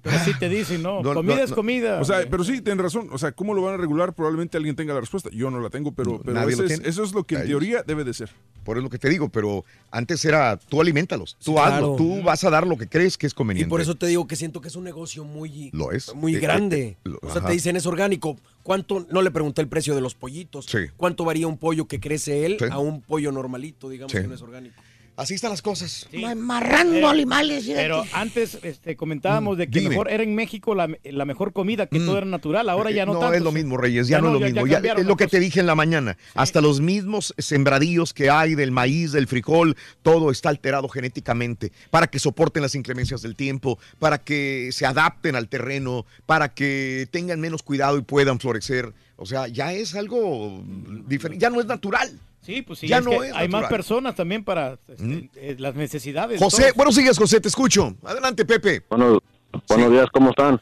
Pero 0.02 0.18
sí 0.24 0.32
te 0.40 0.48
dicen, 0.48 0.82
no, 0.82 1.02
No, 1.04 1.14
comida 1.14 1.36
no, 1.36 1.44
es 1.44 1.50
no. 1.50 1.56
comida. 1.58 2.00
O 2.00 2.06
sea, 2.06 2.26
pero 2.30 2.44
sí, 2.44 2.62
tienen 2.62 2.80
razón. 2.84 3.10
O 3.12 3.18
sea, 3.18 3.34
¿cómo 3.34 3.54
lo 3.54 3.62
van 3.62 3.74
a 3.74 3.78
regular? 3.78 4.14
Probablemente 4.14 4.56
alguien 4.58 4.76
tenga 4.76 4.94
la 4.94 5.02
respuesta. 5.02 5.30
Yo 5.34 5.52
no 5.52 5.60
la 5.60 5.70
tengo, 5.70 5.92
pero, 5.92 6.22
pero 6.22 6.34
nadie 6.34 6.54
ese 6.54 6.62
lo 6.62 6.68
es- 6.68 6.74
tiene. 6.76 6.90
eso 6.90 7.04
es 7.04 7.14
lo 7.14 7.24
que 7.26 7.36
en 7.36 7.46
teoría 7.48 7.84
debe 7.84 8.04
de 8.04 8.14
ser. 8.14 8.30
Por 8.64 8.78
eso 8.78 8.84
lo 8.84 8.90
que 8.90 8.98
te 9.00 9.10
digo, 9.10 9.30
pero 9.30 9.64
antes 9.92 10.24
era 10.26 10.58
tú 10.58 10.82
alimentalos, 10.82 11.38
tú 11.44 11.58
hazlo, 11.60 11.96
claro. 11.96 11.96
tú 11.98 12.22
vas 12.24 12.44
a 12.44 12.50
dar 12.50 12.66
lo 12.68 12.78
que 12.78 12.88
crees 12.88 13.18
que 13.18 13.28
es 13.28 13.34
Y 13.34 13.36
conveniente. 13.36 13.70
por 13.70 13.80
eso 13.82 13.96
te 13.96 14.08
digo 14.08 14.28
que 14.28 14.36
siento 14.36 14.60
que 14.62 14.68
es 14.68 14.76
un 14.76 14.84
negocio 14.84 15.24
muy, 15.24 15.70
Lo 15.74 15.92
es. 15.92 16.14
muy 16.16 16.36
Eh, 16.36 16.40
grande. 16.40 16.80
eh, 16.82 16.98
lo- 17.04 17.20
o 17.22 17.30
sea, 17.30 17.40
ajá. 17.40 17.48
te 17.48 17.54
dicen 17.54 17.76
es 17.78 17.86
orgánico. 17.86 18.38
¿Cuánto? 18.64 19.06
No 19.10 19.22
le 19.22 19.32
pregunté 19.32 19.62
el 19.62 19.70
precio 19.70 19.96
de 19.96 20.02
los 20.02 20.16
pollitos. 20.16 20.66
Sí. 20.66 20.80
¿Cuánto 20.98 21.24
varía 21.24 21.48
un 21.48 21.58
pollo 21.58 21.88
que 21.88 22.02
crece 22.02 22.46
él 22.46 22.58
Sí. 22.60 22.66
a 22.70 22.80
un 22.80 23.02
pollo 23.02 23.32
normalito, 23.32 23.88
digamos, 23.88 24.12
Sí. 24.12 24.18
que 24.20 24.28
no 24.28 24.36
es 24.36 24.42
orgánico? 24.42 24.76
Así 25.18 25.34
están 25.34 25.50
las 25.50 25.64
cosas. 25.64 26.08
Marrando 26.38 26.94
Pero- 26.94 27.10
animales. 27.10 27.66
Pero 27.66 28.06
antes 28.14 28.60
este, 28.62 28.96
comentábamos 28.96 29.58
de 29.58 29.68
que 29.68 29.80
Dime. 29.80 29.90
mejor 29.90 30.12
era 30.12 30.22
en 30.22 30.36
México 30.36 30.76
la, 30.76 30.88
la 31.04 31.26
mejor 31.26 31.54
comida, 31.54 31.88
que 31.88 31.98
todo 32.00 32.18
era 32.20 32.28
natural. 32.28 32.70
Ahora 32.70 32.92
ya 32.92 33.04
no, 33.08 33.14
no 33.16 33.20
tanto. 33.22 33.36
es 33.36 33.42
lo 33.42 33.52
mismo, 33.52 33.78
Reyes, 33.78 34.08
ya, 34.08 34.22
no 34.22 34.28
es 34.28 34.34
lo 34.34 34.40
mismo. 34.40 34.68
Ya- 34.68 34.78
es 34.78 35.06
lo 35.08 35.16
que 35.18 35.26
te 35.26 35.40
dije 35.40 35.60
en 35.60 35.66
la 35.66 35.74
mañana. 35.74 36.18
Hasta 36.36 36.62
los 36.62 36.82
mismos 36.82 37.34
sembradíos 37.40 38.14
que 38.14 38.30
hay 38.30 38.54
del 38.54 38.70
maíz, 38.72 39.12
del 39.12 39.26
frijol, 39.28 39.76
todo 40.04 40.30
está 40.30 40.50
alterado 40.50 40.88
genéticamente 40.88 41.72
para 41.90 42.06
que 42.06 42.20
soporten 42.20 42.62
las 42.62 42.76
inclemencias 42.76 43.24
del 43.24 43.36
tiempo, 43.36 43.80
para 43.98 44.20
que 44.20 44.70
se 44.72 44.86
adapten 44.86 45.36
al 45.36 45.50
terreno, 45.50 46.06
para 46.28 46.54
que 46.54 47.08
tengan 47.10 47.40
menos 47.40 47.64
cuidado 47.64 47.98
y 47.98 48.04
puedan 48.04 48.40
florecer. 48.40 48.94
O 49.16 49.26
sea, 49.26 49.48
ya 49.48 49.74
es 49.74 49.96
algo 49.96 50.64
diferente, 51.08 51.42
ya 51.42 51.50
no 51.50 51.60
es 51.60 51.66
natural. 51.66 52.20
Sí, 52.48 52.62
pues 52.62 52.80
sí, 52.80 52.88
Ya 52.88 53.00
es 53.00 53.04
no 53.04 53.12
que 53.12 53.28
es 53.28 53.36
hay 53.36 53.50
más 53.50 53.68
personas 53.68 54.16
también 54.16 54.42
para 54.42 54.78
este, 54.88 55.30
eh, 55.36 55.58
las 55.60 55.76
necesidades. 55.76 56.40
José, 56.42 56.62
todos. 56.62 56.76
buenos 56.76 56.96
días, 56.96 57.18
José, 57.18 57.42
te 57.42 57.50
escucho. 57.50 57.94
Adelante, 58.06 58.46
Pepe. 58.46 58.84
Bueno, 58.90 59.20
buenos 59.68 59.92
días, 59.92 60.08
¿cómo 60.14 60.30
están? 60.30 60.58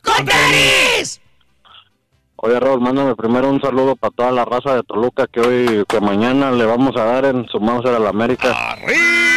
Oye, 2.37 2.59
Raúl, 2.59 2.81
mándame 2.81 3.15
primero 3.15 3.51
un 3.51 3.61
saludo 3.61 3.95
para 3.95 4.15
toda 4.15 4.31
la 4.31 4.45
raza 4.45 4.73
de 4.75 4.81
Toluca 4.81 5.27
que 5.27 5.39
hoy, 5.41 5.85
que 5.87 6.01
mañana 6.01 6.51
le 6.51 6.65
vamos 6.65 6.95
a 6.97 7.03
dar 7.03 7.25
en 7.25 7.45
su 7.49 7.57
a 7.59 7.99
la 7.99 8.09
América. 8.09 8.47
¡Viva 8.87 9.34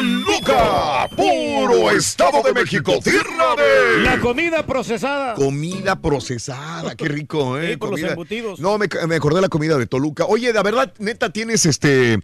Toluca, 0.00 1.08
puro 1.14 1.90
Estado 1.90 2.42
de 2.42 2.54
México, 2.54 2.98
tierra 3.04 3.54
de... 3.56 4.02
La 4.02 4.18
comida 4.18 4.64
procesada. 4.64 5.34
Comida 5.34 6.00
procesada, 6.00 6.94
qué 6.94 7.06
rico, 7.06 7.58
¿eh? 7.60 7.72
Sí, 7.72 7.76
por 7.76 7.90
los 7.90 7.98
Comida- 8.00 8.12
embutidos. 8.12 8.60
No, 8.60 8.78
me, 8.78 8.88
me 9.06 9.16
acordé 9.16 9.36
de 9.36 9.42
la 9.42 9.48
comida 9.50 9.76
de 9.76 9.86
Toluca. 9.86 10.24
Oye, 10.24 10.52
la 10.54 10.62
verdad, 10.62 10.92
neta, 10.98 11.30
tienes 11.30 11.66
este... 11.66 12.18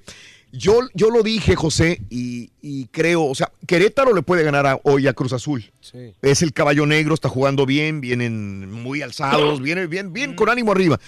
Yo, 0.52 0.78
yo 0.94 1.10
lo 1.10 1.22
dije, 1.22 1.54
José, 1.54 2.00
y, 2.08 2.50
y 2.62 2.86
creo, 2.86 3.24
o 3.24 3.34
sea, 3.34 3.52
Querétaro 3.66 4.14
le 4.14 4.22
puede 4.22 4.42
ganar 4.42 4.66
a- 4.66 4.80
hoy 4.84 5.06
a 5.06 5.12
Cruz 5.12 5.34
Azul. 5.34 5.70
Sí. 5.82 6.14
Es 6.22 6.40
el 6.40 6.54
caballo 6.54 6.86
negro, 6.86 7.12
está 7.12 7.28
jugando 7.28 7.66
bien, 7.66 8.00
vienen 8.00 8.70
muy 8.72 9.02
alzados, 9.02 9.60
viene 9.62 9.86
bien, 9.86 10.14
bien 10.14 10.34
con 10.34 10.48
ánimo 10.48 10.72
arriba. 10.72 10.98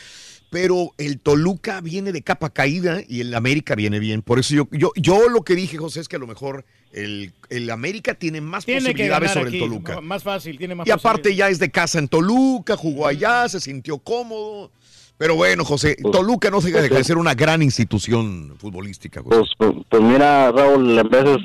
Pero 0.51 0.93
el 0.97 1.20
Toluca 1.20 1.81
viene 1.83 2.10
de 2.10 2.23
capa 2.23 2.51
caída 2.51 3.01
y 3.07 3.20
el 3.20 3.35
América 3.35 3.75
viene 3.75 3.99
bien. 3.99 4.23
Por 4.23 4.39
eso 4.39 4.55
yo, 4.55 4.68
yo, 4.73 4.93
yo 4.97 5.28
lo 5.28 5.43
que 5.43 5.55
dije, 5.55 5.77
José, 5.77 6.01
es 6.01 6.09
que 6.09 6.17
a 6.17 6.18
lo 6.18 6.27
mejor 6.27 6.65
el, 6.93 7.33
el 7.51 7.70
América 7.70 8.15
tiene 8.15 8.41
más 8.41 8.65
Tiene 8.65 8.81
posibilidades 8.81 9.33
sobre 9.33 9.49
aquí. 9.49 9.57
el 9.59 9.62
Toluca. 9.65 10.01
Más 10.01 10.23
fácil, 10.23 10.57
tiene 10.57 10.75
más 10.75 10.86
Y 10.86 10.91
aparte 10.91 11.35
ya 11.35 11.51
es 11.51 11.59
de 11.59 11.70
casa 11.70 11.99
en 11.99 12.09
Toluca, 12.09 12.77
jugó 12.77 13.07
allá, 13.07 13.47
se 13.49 13.60
sintió 13.60 13.99
cómodo. 13.99 14.70
Pero 15.18 15.35
bueno, 15.35 15.65
José, 15.65 15.97
Toluca 16.12 16.49
no 16.51 16.60
se 16.60 16.70
deja 16.70 16.94
de 16.94 17.05
ser 17.05 17.18
una 17.18 17.35
gran 17.35 17.60
institución 17.62 18.55
futbolística. 18.59 19.20
José. 19.20 19.36
Pues, 19.36 19.51
pues, 19.59 19.86
pues 19.91 20.02
mira, 20.02 20.51
Raúl, 20.52 20.99
en 20.99 21.09
veces 21.10 21.36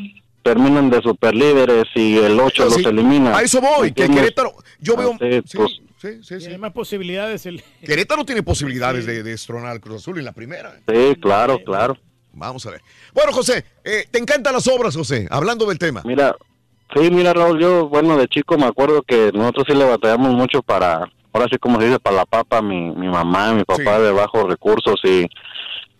terminan 0.43 0.89
de 0.89 1.01
superlíderes 1.01 1.85
y 1.95 2.17
el 2.17 2.39
8 2.39 2.69
Sí, 2.69 2.81
los 2.83 2.91
elimina. 2.91 3.37
A 3.37 3.41
eso 3.41 3.61
voy, 3.61 3.91
que. 3.91 4.07
Querétaro, 4.07 4.53
yo 4.79 4.95
veo, 4.95 5.17
Sí, 5.19 5.41
sí, 5.45 5.57
pues, 5.57 5.71
sí, 5.99 6.09
sí, 6.21 6.35
sí. 6.35 6.37
Tiene 6.39 6.57
más 6.57 6.73
posibilidades 6.73 7.45
el... 7.45 7.63
Querétaro 7.85 8.25
tiene 8.25 8.43
posibilidades 8.43 9.05
de, 9.05 9.23
de 9.23 9.31
destronar 9.31 9.71
al 9.71 9.81
Cruz 9.81 10.01
Azul 10.01 10.19
en 10.19 10.25
la 10.25 10.33
primera. 10.33 10.79
sí, 10.87 11.15
claro, 11.19 11.59
claro. 11.63 11.97
Vamos 12.33 12.65
a 12.65 12.71
ver. 12.71 12.81
Bueno, 13.13 13.31
José, 13.31 13.63
eh, 13.83 14.05
te 14.09 14.19
encantan 14.19 14.53
las 14.53 14.67
obras, 14.67 14.95
José, 14.95 15.27
hablando 15.29 15.65
del 15.65 15.77
tema. 15.77 16.01
Mira, 16.03 16.35
sí, 16.95 17.09
mira, 17.11 17.31
Raúl, 17.31 17.59
yo, 17.59 17.87
bueno, 17.87 18.17
de 18.17 18.27
chico 18.27 18.57
me 18.57 18.65
acuerdo 18.65 19.03
que 19.03 19.31
nosotros 19.33 19.65
sí 19.69 19.75
le 19.75 19.85
batallamos 19.85 20.33
mucho 20.33 20.63
para, 20.63 21.11
ahora 21.31 21.47
sí 21.51 21.57
como 21.59 21.79
se 21.79 21.85
dice, 21.85 21.99
para 21.99 22.17
la 22.17 22.25
papa, 22.25 22.61
mi, 22.61 22.89
mi 22.91 23.07
mamá, 23.07 23.53
mi 23.53 23.63
papá 23.63 23.99
de 23.99 24.11
bajos 24.11 24.47
recursos 24.49 24.99
y, 25.03 25.27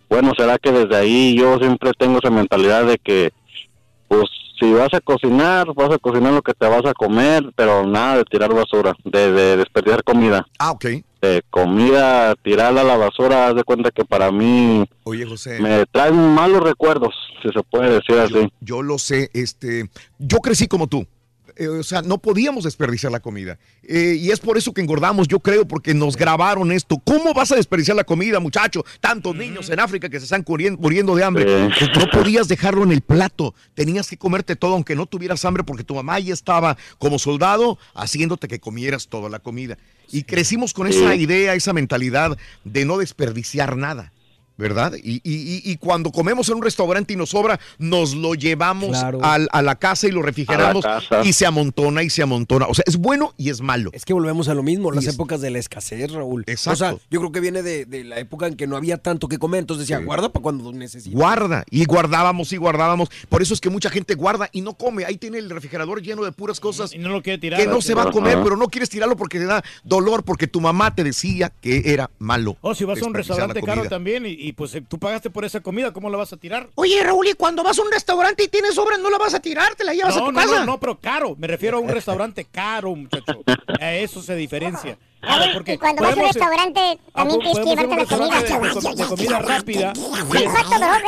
bueno, 0.08 0.32
será 0.36 0.58
que 0.58 0.72
desde 0.72 0.96
ahí 0.96 1.36
yo 1.38 1.56
siempre 1.58 1.92
tengo 1.96 2.18
esa 2.18 2.30
mentalidad 2.30 2.84
de 2.84 2.98
que, 2.98 3.32
pues, 4.18 4.30
si 4.60 4.72
vas 4.72 4.92
a 4.92 5.00
cocinar, 5.00 5.66
vas 5.74 5.90
a 5.90 5.98
cocinar 5.98 6.32
lo 6.32 6.42
que 6.42 6.54
te 6.54 6.66
vas 6.66 6.84
a 6.86 6.94
comer, 6.94 7.44
pero 7.56 7.86
nada 7.86 8.18
de 8.18 8.24
tirar 8.24 8.54
basura, 8.54 8.94
de, 9.04 9.32
de 9.32 9.56
desperdiciar 9.56 10.04
comida. 10.04 10.46
Ah, 10.58 10.70
ok. 10.70 10.84
De 11.20 11.42
comida, 11.50 12.34
tirarla 12.36 12.82
a 12.82 12.84
la 12.84 12.96
basura, 12.96 13.48
haz 13.48 13.56
de 13.56 13.64
cuenta 13.64 13.90
que 13.90 14.04
para 14.04 14.30
mí 14.30 14.84
Oye, 15.04 15.26
José. 15.26 15.58
me 15.60 15.86
traen 15.86 16.34
malos 16.34 16.62
recuerdos, 16.62 17.14
si 17.42 17.48
se 17.48 17.62
puede 17.62 17.94
decir 17.94 18.18
así. 18.18 18.52
Yo 18.60 18.82
lo 18.82 18.98
sé, 18.98 19.30
este, 19.32 19.88
yo 20.18 20.38
crecí 20.38 20.68
como 20.68 20.86
tú. 20.86 21.06
Eh, 21.56 21.68
o 21.68 21.82
sea, 21.82 22.02
no 22.02 22.18
podíamos 22.18 22.64
desperdiciar 22.64 23.12
la 23.12 23.20
comida. 23.20 23.58
Eh, 23.82 24.16
y 24.18 24.30
es 24.30 24.40
por 24.40 24.58
eso 24.58 24.72
que 24.72 24.80
engordamos, 24.80 25.28
yo 25.28 25.40
creo, 25.40 25.66
porque 25.66 25.94
nos 25.94 26.16
grabaron 26.16 26.72
esto. 26.72 27.00
¿Cómo 27.04 27.32
vas 27.32 27.52
a 27.52 27.56
desperdiciar 27.56 27.96
la 27.96 28.04
comida, 28.04 28.40
muchacho? 28.40 28.84
Tantos 29.00 29.36
niños 29.36 29.70
en 29.70 29.80
África 29.80 30.08
que 30.08 30.18
se 30.18 30.24
están 30.24 30.44
muriendo 30.78 31.14
de 31.14 31.24
hambre. 31.24 31.70
Sí. 31.78 31.86
No 31.98 32.10
podías 32.10 32.48
dejarlo 32.48 32.82
en 32.82 32.92
el 32.92 33.02
plato. 33.02 33.54
Tenías 33.74 34.08
que 34.08 34.16
comerte 34.16 34.56
todo, 34.56 34.74
aunque 34.74 34.96
no 34.96 35.06
tuvieras 35.06 35.44
hambre, 35.44 35.64
porque 35.64 35.84
tu 35.84 35.94
mamá 35.94 36.18
ya 36.18 36.34
estaba 36.34 36.76
como 36.98 37.18
soldado 37.18 37.78
haciéndote 37.94 38.48
que 38.48 38.58
comieras 38.58 39.08
toda 39.08 39.28
la 39.28 39.38
comida. 39.38 39.78
Y 40.10 40.24
crecimos 40.24 40.74
con 40.74 40.86
esa 40.86 41.14
idea, 41.14 41.54
esa 41.54 41.72
mentalidad 41.72 42.36
de 42.64 42.84
no 42.84 42.98
desperdiciar 42.98 43.76
nada. 43.76 44.12
¿Verdad? 44.56 44.92
Y, 45.02 45.14
y- 45.14 45.20
y- 45.24 45.62
y 45.64 45.76
cuando 45.78 46.12
comemos 46.12 46.48
en 46.48 46.54
un 46.56 46.62
restaurante 46.62 47.12
y 47.12 47.16
nos 47.16 47.30
sobra, 47.30 47.58
nos 47.78 48.14
lo 48.14 48.34
llevamos 48.36 48.90
Claro. 48.90 49.18
al- 49.24 49.48
a 49.50 49.62
la 49.62 49.74
casa 49.74 50.06
y 50.06 50.12
lo 50.12 50.22
refrigeramos 50.22 50.84
y 51.24 51.32
se 51.32 51.44
amontona 51.44 52.04
y 52.04 52.10
se 52.10 52.22
amontona. 52.22 52.66
O 52.66 52.74
sea, 52.74 52.84
es 52.86 52.96
bueno 52.96 53.34
y 53.36 53.50
es 53.50 53.60
malo. 53.60 53.90
Es 53.92 54.04
que 54.04 54.12
volvemos 54.12 54.48
a 54.48 54.54
lo 54.54 54.62
mismo, 54.62 54.92
las 54.92 55.06
es- 55.06 55.14
épocas 55.14 55.40
de 55.40 55.50
la 55.50 55.58
escasez, 55.58 56.12
Raúl. 56.12 56.44
Exacto. 56.46 56.72
O 56.72 56.76
sea, 56.76 56.96
yo 57.10 57.18
creo 57.18 57.32
que 57.32 57.40
viene 57.40 57.62
de, 57.64 57.84
de 57.84 58.04
la 58.04 58.18
época 58.20 58.46
en 58.46 58.54
que 58.54 58.68
no 58.68 58.76
había 58.76 58.96
tanto 58.98 59.26
que 59.26 59.38
comer, 59.38 59.58
entonces 59.60 59.88
decía, 59.88 60.04
guarda 60.04 60.28
para 60.28 60.42
cuando 60.44 60.72
necesites. 60.72 61.12
Guarda, 61.18 61.64
y 61.68 61.84
guardábamos 61.84 62.52
y 62.52 62.56
guardábamos. 62.56 63.08
Por 63.28 63.42
eso 63.42 63.54
es 63.54 63.60
que 63.60 63.70
mucha 63.70 63.90
gente 63.90 64.14
guarda 64.14 64.48
y 64.52 64.60
no 64.60 64.74
come. 64.74 65.04
Ahí 65.04 65.16
tiene 65.18 65.38
el 65.38 65.50
refrigerador 65.50 66.00
lleno 66.00 66.22
de 66.22 66.30
puras 66.30 66.60
cosas 66.60 66.94
Y 66.94 66.98
no 66.98 67.08
lo 67.08 67.22
quiere 67.22 67.38
tirar. 67.38 67.58
que 67.60 67.66
no 67.66 67.80
se 67.80 67.94
va 67.94 68.02
a 68.02 68.04
Ajá. 68.04 68.12
comer, 68.12 68.38
pero 68.44 68.56
no 68.56 68.68
quieres 68.68 68.88
tirarlo 68.88 69.16
porque 69.16 69.40
te 69.40 69.46
da 69.46 69.64
dolor, 69.82 70.22
porque 70.22 70.46
tu 70.46 70.60
mamá 70.60 70.94
te 70.94 71.02
decía 71.02 71.50
que 71.60 71.82
era 71.86 72.08
malo. 72.20 72.56
O 72.60 72.72
si 72.74 72.84
vas 72.84 73.02
a 73.02 73.06
un 73.06 73.14
restaurante 73.14 73.60
caro 73.62 73.84
también 73.88 74.24
y, 74.26 74.43
y, 74.48 74.52
pues 74.52 74.74
eh, 74.74 74.82
tú 74.86 74.98
pagaste 74.98 75.30
por 75.30 75.44
esa 75.44 75.60
comida, 75.60 75.92
¿cómo 75.92 76.10
la 76.10 76.16
vas 76.18 76.32
a 76.32 76.36
tirar? 76.36 76.68
Oye, 76.74 77.02
Raúl, 77.02 77.26
y 77.28 77.34
cuando 77.34 77.62
vas 77.62 77.78
a 77.78 77.82
un 77.82 77.90
restaurante 77.90 78.44
y 78.44 78.48
tienes 78.48 78.74
sobra, 78.74 78.96
no 78.96 79.10
la 79.10 79.18
vas 79.18 79.34
a 79.34 79.40
tirar, 79.40 79.74
te 79.74 79.84
la 79.84 79.94
llevas 79.94 80.16
a 80.16 80.20
tu 80.20 80.32
no, 80.32 80.40
casa. 80.40 80.60
no, 80.60 80.66
no, 80.66 80.80
pero 80.80 80.98
caro. 81.00 81.34
Me 81.38 81.46
refiero 81.46 81.78
a 81.78 81.80
un 81.80 81.88
restaurante 81.90 82.44
caro, 82.44 82.94
muchacho. 82.94 83.42
A 83.80 83.92
eso 83.94 84.22
se 84.22 84.34
diferencia. 84.36 84.98
Claro, 85.20 85.44
porque 85.54 85.74
Y 85.74 85.78
cuando 85.78 86.02
vas 86.02 86.12
a 86.12 86.20
un 86.20 86.26
restaurante, 86.26 86.98
también 87.14 87.40
tienes 87.40 87.58
que 87.58 87.70
a 87.70 87.74
llevarte 87.74 87.96
la 87.96 88.06
comida. 88.06 88.42
de, 88.42 88.48
de- 88.58 88.94
de 89.02 89.04
comida 89.08 89.38
rápida. 89.38 89.92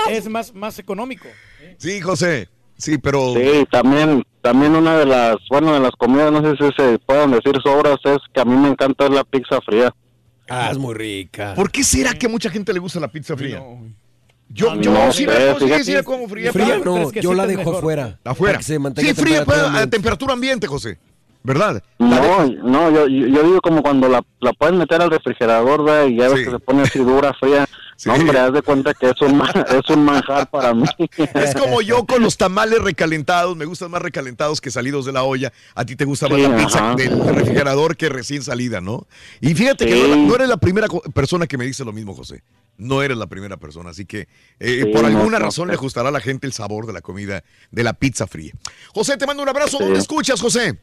Es, 0.09 0.17
es 0.25 0.29
más, 0.29 0.55
más 0.55 0.79
económico. 0.79 1.29
Sí, 1.79 2.01
José. 2.01 2.49
Sí, 2.79 2.99
pero. 2.99 3.33
Sí, 3.35 3.67
también, 3.71 4.23
también 4.43 4.75
una 4.77 4.99
de 4.99 5.07
las, 5.07 5.37
bueno, 5.51 5.73
de 5.75 5.81
las 5.81 5.93
comidas, 5.93 6.31
no 6.33 6.43
sé 6.43 6.57
si 6.57 6.71
se 6.77 6.99
pueden 6.99 7.31
decir 7.31 7.55
sobras, 7.63 7.97
es 8.05 8.19
que 8.35 8.41
a 8.41 8.45
mí 8.45 8.55
me 8.57 8.69
encanta 8.69 9.09
la 9.09 9.25
pizza 9.25 9.61
fría. 9.63 9.95
Ah, 10.49 10.69
es 10.71 10.79
muy 10.79 10.95
rica. 10.95 11.55
¿Por 11.55 11.71
qué 11.71 11.83
será 11.83 12.15
que 12.15 12.27
a 12.27 12.29
mucha 12.29 12.51
gente 12.51 12.73
le 12.73 12.79
gusta 12.79 13.01
la 13.01 13.09
pizza 13.09 13.37
fría? 13.37 13.63
Yo, 14.49 14.75
No, 14.77 14.81
yo 14.81 14.93
no 14.93 15.13
sí 15.13 15.25
sé, 15.25 15.27
la 15.27 15.55
como, 15.59 15.77
sí, 15.79 15.85
sí 15.85 15.93
la 15.93 16.03
como 16.05 16.29
fría. 16.29 16.53
Fría 16.53 16.67
pero- 16.79 16.85
no, 16.85 17.11
yo 17.13 17.35
la 17.35 17.47
dejo 17.47 17.77
afuera. 17.77 18.19
Afuera. 18.25 18.53
para 18.53 18.59
que 18.59 18.65
se 18.65 18.79
mantenga 18.79 19.07
Sí, 19.07 19.11
a 19.11 19.15
fría 19.15 19.39
temperatura 19.39 19.63
a 19.65 19.69
ambiente. 19.71 19.91
temperatura 19.97 20.33
ambiente, 20.35 20.67
José. 20.69 20.99
¿Verdad? 21.43 21.83
No, 21.99 22.45
no, 22.47 22.91
yo, 22.91 23.07
yo 23.09 23.27
yo 23.29 23.43
digo 23.45 23.61
como 23.61 23.81
cuando 23.83 24.09
la, 24.09 24.21
la 24.41 24.53
pueden 24.53 24.79
meter 24.79 25.01
al 25.01 25.11
refrigerador, 25.11 25.85
¿verdad? 25.85 26.07
Y 26.07 26.17
ya 26.17 26.29
ves 26.29 26.45
que 26.45 26.51
se 26.51 26.59
pone 26.59 26.83
así 26.83 26.99
dura, 26.99 27.33
fría. 27.35 27.67
No, 28.05 28.15
hombre, 28.15 28.39
haz 28.39 28.53
de 28.53 28.63
cuenta 28.63 28.93
que 28.95 29.07
es 29.11 29.21
un, 29.23 29.41
es 29.41 29.91
un 29.91 30.05
manjar 30.05 30.51
para 30.51 30.75
mí. 30.75 30.85
Es 31.35 31.55
como 31.55 31.81
yo 31.81 32.05
con 32.05 32.23
los 32.23 32.37
tamales 32.37 32.81
recalentados, 32.81 33.57
me 33.57 33.65
gustan 33.65 33.91
más 33.91 34.03
recalentados 34.03 34.61
que 34.61 34.71
salidos 34.71 35.07
de 35.07 35.13
la 35.13 35.23
olla. 35.23 35.53
A 35.75 35.85
ti 35.85 35.97
te 35.97 36.05
gusta 36.05 36.29
más 36.29 36.37
Sí, 36.39 36.43
la 36.47 36.57
pizza 36.57 36.79
ajá. 36.79 36.95
del 36.97 37.27
refrigerador 37.27 37.97
que 37.97 38.09
recién 38.09 38.43
salida, 38.43 38.81
¿no? 38.81 39.07
Y 39.41 39.55
fíjate 39.55 39.87
que 39.87 40.09
no, 40.09 40.17
no 40.17 40.35
eres 40.35 40.49
la 40.49 40.59
primera 40.59 40.89
persona 41.15 41.47
que 41.47 41.57
me 41.57 41.65
dice 41.65 41.85
lo 41.85 41.93
mismo, 41.93 42.15
José. 42.15 42.43
No 42.79 43.03
eres 43.03 43.17
la 43.17 43.27
primera 43.27 43.57
persona, 43.57 43.91
así 43.91 44.05
que 44.05 44.29
eh, 44.61 44.91
por 44.93 45.05
alguna 45.07 45.39
no, 45.39 45.47
razón 45.47 45.69
no. 45.69 45.73
le 45.73 45.79
gustará 45.79 46.11
a 46.11 46.13
la 46.13 46.21
gente 46.21 46.47
el 46.47 46.53
sabor 46.53 46.87
de 46.87 46.93
la 46.93 47.01
comida, 47.01 47.43
de 47.71 47.83
la 47.83 47.95
pizza 47.95 48.27
fría. 48.27 48.53
José, 48.93 49.17
te 49.17 49.27
mando 49.27 49.43
un 49.43 49.49
abrazo. 49.49 49.79
¿Dónde 49.79 49.99
escuchas, 49.99 50.41
José? 50.41 50.79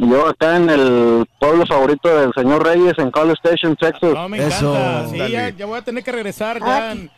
Yo 0.00 0.28
acá 0.28 0.56
en 0.56 0.70
el 0.70 1.26
pueblo 1.40 1.66
favorito 1.66 2.08
del 2.08 2.32
señor 2.32 2.64
Reyes, 2.64 2.94
en 2.98 3.10
College 3.10 3.40
Station, 3.42 3.74
Texas. 3.76 4.12
No, 4.14 4.28
me 4.28 4.36
encanta. 4.44 5.08
Sí, 5.10 5.18
ya, 5.32 5.48
ya 5.50 5.66
voy 5.66 5.78
a 5.78 5.82
tener 5.82 6.04
que 6.04 6.12
regresar 6.12 6.60
ya 6.60 6.92
en, 6.92 7.10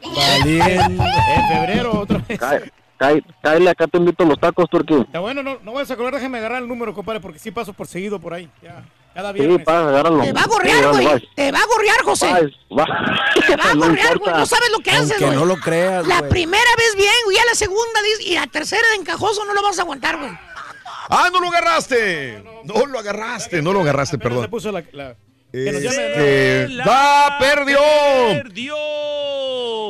Bien. 0.44 0.81
en 0.81 1.49
febrero 1.59 2.00
otra 2.00 2.23
vez. 2.26 2.41
Cáele, 3.42 3.70
acá 3.70 3.86
te 3.86 3.99
invito 3.99 4.25
a 4.25 4.26
los 4.26 4.39
tacos, 4.41 4.68
Turquí. 4.70 4.94
Ya 5.12 5.20
bueno, 5.20 5.42
no, 5.42 5.59
no 5.62 5.73
vayas 5.73 5.91
a 5.91 5.97
colgar, 5.97 6.15
déjame 6.15 6.39
agarrar 6.39 6.62
el 6.62 6.68
número, 6.68 6.94
compadre, 6.94 7.20
porque 7.20 7.39
sí 7.39 7.50
paso 7.50 7.73
por 7.75 7.86
seguido 7.86 8.18
por 8.18 8.33
ahí. 8.34 8.49
Ya, 8.62 8.83
cada 9.15 9.33
Sí, 9.33 9.59
para, 9.65 9.89
agárralo. 9.89 10.20
Te 10.23 10.33
va 10.33 10.41
a 10.41 10.44
Sí, 10.44 10.50
gorrear, 10.50 10.89
güey. 10.92 11.07
bye. 11.07 11.28
Te 11.34 11.52
va 11.52 11.59
a 11.59 11.67
gorrear, 11.67 12.02
José. 12.02 12.26
Bye, 12.33 12.42
bye. 12.70 12.86
Te 13.47 13.57
va 13.57 13.70
a 13.70 13.75
No 13.75 13.81
gorrear, 13.86 13.97
güey. 14.07 14.12
importa. 14.15 14.39
No 14.39 14.47
sabes 14.47 14.70
lo 14.70 14.78
que 14.81 14.91
haces, 14.91 15.10
Aunque 15.12 15.25
güey. 15.26 15.39
no 15.39 15.44
lo 15.47 15.57
creas, 15.57 16.07
La 16.07 16.18
güey. 16.18 16.31
primera 16.31 16.70
vez 16.78 16.94
bien, 16.97 17.12
güey. 17.25 17.36
Ya 17.39 17.44
la 17.47 17.55
segunda 17.55 18.00
dice- 18.18 18.31
y 18.31 18.34
la 18.34 18.47
tercera 18.47 18.86
de 18.91 18.97
encajoso 18.97 19.44
no 19.47 19.55
lo 19.55 19.62
vas 19.62 19.78
a 19.78 19.83
aguantar, 19.83 20.18
güey. 20.18 20.31
¡Ah, 21.11 21.29
no 21.33 21.41
lo 21.41 21.49
agarraste! 21.49 22.43
No 22.65 22.87
lo 22.87 22.99
agarraste, 22.99 23.61
no 23.63 23.73
lo 23.73 23.81
agarraste, 23.81 24.19
perdón. 24.19 24.49
puso 24.49 24.71
la, 24.71 24.85
la-. 24.93 25.17
Este, 25.53 26.69
¡Va, 26.87 27.37
perdió! 27.41 27.81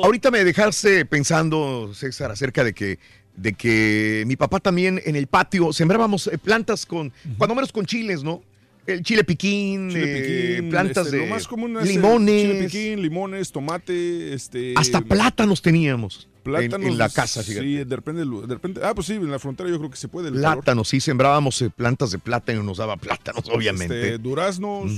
Ahorita 0.02 0.30
me 0.30 0.44
dejaste 0.44 1.04
pensando, 1.04 1.92
César, 1.94 2.30
acerca 2.30 2.64
de 2.64 2.72
que, 2.72 2.98
de 3.36 3.52
que 3.52 4.24
mi 4.26 4.36
papá 4.36 4.60
también 4.60 5.00
en 5.04 5.16
el 5.16 5.26
patio 5.26 5.72
sembrábamos 5.72 6.26
eh, 6.28 6.38
plantas 6.38 6.86
con, 6.86 7.12
cuando 7.36 7.54
menos 7.54 7.72
con 7.72 7.84
chiles, 7.84 8.22
¿no? 8.22 8.42
El 8.86 9.02
chile 9.02 9.22
piquín, 9.24 9.90
Chile 9.90 10.56
eh, 10.58 10.62
plantas 10.62 11.06
este, 11.06 11.18
de 11.18 11.26
lo 11.26 11.34
más 11.34 11.46
común 11.46 11.76
limones, 11.84 12.42
Chile 12.42 12.64
piquín, 12.64 13.02
limones, 13.02 13.52
tomate, 13.52 14.32
este... 14.32 14.72
hasta 14.76 15.02
plátanos 15.02 15.60
teníamos 15.60 16.24
en- 16.24 16.29
Plátanos. 16.42 16.86
en, 16.88 16.98
la 16.98 17.08
casa, 17.08 17.42
fíjate. 17.42 17.64
Sí, 17.66 17.84
de 17.84 17.96
repente, 17.96 18.22
de 18.24 18.54
repente. 18.54 18.80
Ah, 18.82 18.94
pues 18.94 19.06
sí, 19.06 19.14
en 19.14 19.30
la 19.30 19.38
frontera 19.38 19.68
yo 19.70 19.78
creo 19.78 19.90
que 19.90 19.96
se 19.96 20.08
puede. 20.08 20.28
el 20.28 20.34
calor. 20.34 20.56
Plátanos, 20.58 20.88
sí, 20.88 21.00
sembrábamos 21.00 21.60
eh, 21.62 21.70
plantas 21.70 22.10
de 22.12 22.18
plátano 22.18 22.62
y 22.62 22.64
nos 22.66 22.78
daba 22.78 22.96
plátanos, 22.96 23.44
obviamente. 23.52 24.00
Este, 24.00 24.18
duraznos, 24.18 24.90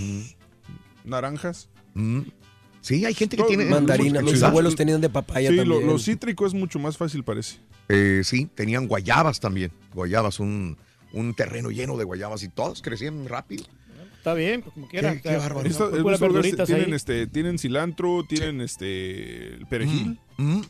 naranjas. 1.05 1.69
Mm. 1.95 2.21
Sí, 2.81 3.05
hay 3.05 3.15
gente 3.15 3.37
que 3.37 3.45
tiene... 3.45 3.67
Mandarina, 3.67 4.21
Sí. 4.21 4.27
mis 4.27 4.43
abuelos 4.43 4.75
tenían 4.75 5.01
de 5.01 5.09
papaya 5.09 5.51
Sí, 5.51 5.55
lo, 5.57 5.63
también. 5.63 5.87
lo 5.87 5.99
cítrico 5.99 6.47
es 6.47 6.55
mucho 6.55 6.79
más 6.81 6.97
fácil, 6.97 7.23
parece. 7.23 7.59
Eh, 7.89 8.23
sí, 8.25 8.49
tenían 8.55 8.89
guayabas 8.89 9.39
también. 9.39 9.71
Guayabas, 9.95 10.41
un, 10.41 10.77
un 11.13 11.35
terreno 11.35 11.71
lleno 11.71 11.97
de 11.97 12.03
guayabas 12.05 12.43
y 12.43 12.49
todos 12.49 12.83
crecían 12.83 13.29
rápido. 13.29 13.65
Está 14.19 14.35
bien, 14.35 14.63
pues 14.63 14.75
como 14.75 14.89
quiera. 14.89 15.21
Qué- 15.21 15.37
bárbaro. 15.37 15.69
Esta- 15.69 15.91
tienen, 16.65 16.87
ahí. 16.91 16.93
este, 16.95 17.27
tienen 17.27 17.59
cilantro, 17.59 18.25
tienen 18.29 18.61
este 18.61 19.55
el 19.55 19.67
perejil. 19.67 20.19
Mm. 20.37 20.61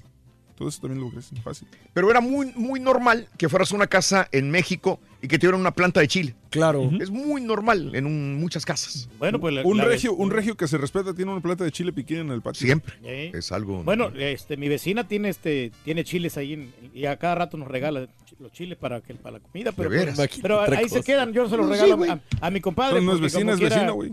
Todo 0.62 0.68
eso 0.68 0.80
también 0.82 1.00
lo 1.02 1.10
crecen 1.10 1.38
fácil. 1.42 1.66
Pero 1.92 2.08
era 2.08 2.20
muy, 2.20 2.52
muy 2.54 2.78
normal 2.78 3.26
que 3.36 3.48
fueras 3.48 3.72
a 3.72 3.74
una 3.74 3.88
casa 3.88 4.28
en 4.30 4.48
México 4.48 5.00
y 5.20 5.26
que 5.26 5.36
tuvieran 5.40 5.60
una 5.60 5.72
planta 5.72 5.98
de 5.98 6.06
chile. 6.06 6.34
Claro. 6.50 6.88
Es 7.00 7.10
muy 7.10 7.40
normal 7.40 7.90
en 7.96 8.06
un- 8.06 8.36
muchas 8.38 8.64
casas. 8.64 9.08
Bueno, 9.18 9.40
pues 9.40 9.54
la- 9.54 9.62
Un 9.64 9.78
la- 9.78 9.86
regio, 9.86 10.12
un 10.14 10.30
regio 10.30 10.56
que 10.56 10.68
se 10.68 10.78
respeta 10.78 11.12
tiene 11.14 11.32
una 11.32 11.40
planta 11.40 11.64
de 11.64 11.72
chile 11.72 11.92
piquín 11.92 12.18
en 12.18 12.30
el 12.30 12.42
patio. 12.42 12.64
Siempre. 12.64 12.94
Es 13.36 13.50
algo. 13.50 13.82
Bueno, 13.82 14.12
este, 14.16 14.56
mi 14.56 14.68
vecina 14.68 15.08
tiene 15.08 15.30
este, 15.30 15.72
tiene 15.84 16.04
chiles 16.04 16.36
ahí 16.36 16.52
en- 16.52 16.72
y 16.94 17.06
a 17.06 17.16
cada 17.18 17.34
rato 17.34 17.56
nos 17.56 17.66
regala 17.66 18.06
los 18.38 18.52
chiles 18.52 18.78
para 18.78 19.00
que 19.00 19.14
para 19.14 19.38
la 19.38 19.40
comida, 19.40 19.72
pero, 19.72 19.90
¿De 19.90 19.96
veras? 19.96 20.18
pero 20.40 20.62
Otra 20.62 20.78
ahí 20.78 20.88
se 20.88 21.02
quedan, 21.02 21.32
yo 21.32 21.48
se 21.48 21.56
los 21.56 21.68
regalo 21.68 21.98
a, 22.04 22.20
a 22.40 22.50
mi 22.52 22.60
compadre. 22.60 22.94
Pero 23.00 23.04
no 23.04 23.14
es 23.14 23.20
vecina, 23.60 23.90
güey. 23.90 24.12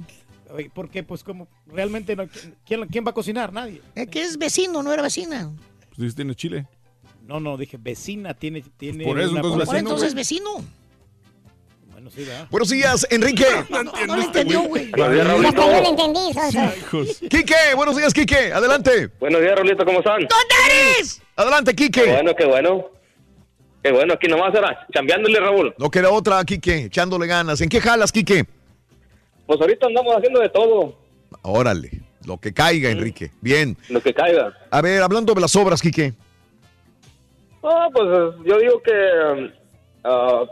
Oye, 0.51 0.71
Porque 0.73 1.03
pues 1.03 1.23
como 1.23 1.47
realmente 1.67 2.15
no, 2.15 2.27
¿quién, 2.65 2.87
quién 2.87 3.05
va 3.05 3.11
a 3.11 3.13
cocinar? 3.13 3.53
Nadie. 3.53 3.83
Es 3.93 4.07
que 4.07 4.23
es 4.23 4.35
vecino, 4.35 4.81
no 4.81 4.91
era 4.91 5.03
vecina. 5.03 5.51
Pues 5.99 6.05
dice, 6.11 6.15
tiene 6.15 6.33
chile. 6.33 6.65
No, 7.27 7.41
no, 7.41 7.57
dije 7.57 7.75
vecina 7.77 8.33
tiene 8.33 8.63
tiene 8.77 9.03
Por 9.03 9.19
eso, 9.19 9.31
una- 9.31 9.39
entonces, 9.41 9.59
vecino, 9.67 9.79
entonces 9.79 10.13
güey. 10.13 10.15
vecino. 10.15 10.49
Bueno, 11.91 12.09
sí, 12.09 12.23
¿verdad? 12.23 12.47
Buenos 12.49 12.69
días, 12.69 13.07
Enrique. 13.09 13.45
No, 13.69 13.83
no, 13.83 13.91
no 14.07 14.15
lo 14.15 14.21
entendió, 14.23 14.61
güey. 14.61 14.85
Hasta 14.93 15.13
yo 15.13 15.81
lo 15.81 15.89
entendí. 15.89 16.19
Hijos. 16.79 17.19
Quique, 17.29 17.53
buenos 17.75 17.97
días, 17.97 18.13
Quique. 18.13 18.53
Adelante. 18.53 19.09
Buenos 19.19 19.41
días, 19.41 19.59
Rolito, 19.59 19.83
¿cómo 19.83 19.99
están? 19.99 20.19
¿Dónde 20.21 20.55
eres? 20.95 21.21
Adelante, 21.35 21.75
Qué 21.75 21.83
Quique. 21.89 22.05
bueno, 22.13 22.33
qué 22.33 22.45
bueno. 22.45 22.85
Qué 23.83 23.91
bueno, 23.91 24.13
aquí 24.13 24.27
nomás 24.29 24.55
era, 24.55 24.87
chambeándole, 24.93 25.37
Raúl. 25.37 25.75
No 25.77 25.91
queda 25.91 26.11
otra, 26.11 26.41
Quique, 26.45 26.85
echándole 26.85 27.27
ganas. 27.27 27.59
¿En 27.59 27.67
qué 27.67 27.81
jalas, 27.81 28.13
Quique? 28.13 28.45
Pues 29.45 29.59
ahorita 29.59 29.87
andamos 29.87 30.15
haciendo 30.15 30.39
de 30.39 30.47
todo, 30.47 30.97
Órale, 31.41 31.91
lo 32.25 32.37
que 32.37 32.53
caiga, 32.53 32.89
Enrique. 32.89 33.31
Bien. 33.41 33.77
lo 33.89 34.01
que 34.01 34.13
caiga. 34.13 34.53
A 34.69 34.81
ver, 34.81 35.01
hablando 35.01 35.33
de 35.33 35.41
las 35.41 35.55
obras, 35.55 35.81
Quique. 35.81 36.13
Ah, 37.63 37.87
pues 37.91 38.07
yo 38.45 38.57
digo 38.57 38.81
que... 38.81 39.53
ah, 40.03 40.43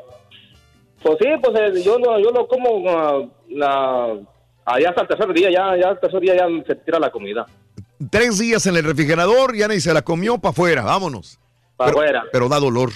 pues 1.02 1.18
sí, 1.22 1.28
pues 1.42 1.60
eh, 1.60 1.84
yo 1.84 2.00
lo, 2.00 2.20
yo 2.20 2.32
lo 2.32 2.48
como 2.48 2.90
ah, 2.90 3.26
la, 3.50 4.18
allá 4.66 4.90
hasta 4.90 5.02
el 5.02 5.08
tercer 5.08 5.34
día, 5.34 5.50
ya, 5.52 5.78
ya 5.78 5.90
el 5.90 6.00
tercer 6.00 6.20
día 6.20 6.36
ya 6.36 6.48
se 6.66 6.76
tira 6.76 7.00
la 7.00 7.12
comida. 7.12 7.46
Tres 8.10 8.40
días 8.40 8.66
en 8.68 8.76
el 8.76 8.84
refrigerador, 8.84 9.56
ya 9.56 9.68
ni 9.68 9.80
se 9.80 9.94
la 9.94 10.02
comió 10.02 10.38
para 10.38 10.52
afuera, 10.52 10.84
vámonos. 10.84 11.40
Para 11.76 11.92
afuera. 11.92 12.24
Pero 12.32 12.50
da 12.50 12.60
dolor, 12.60 12.92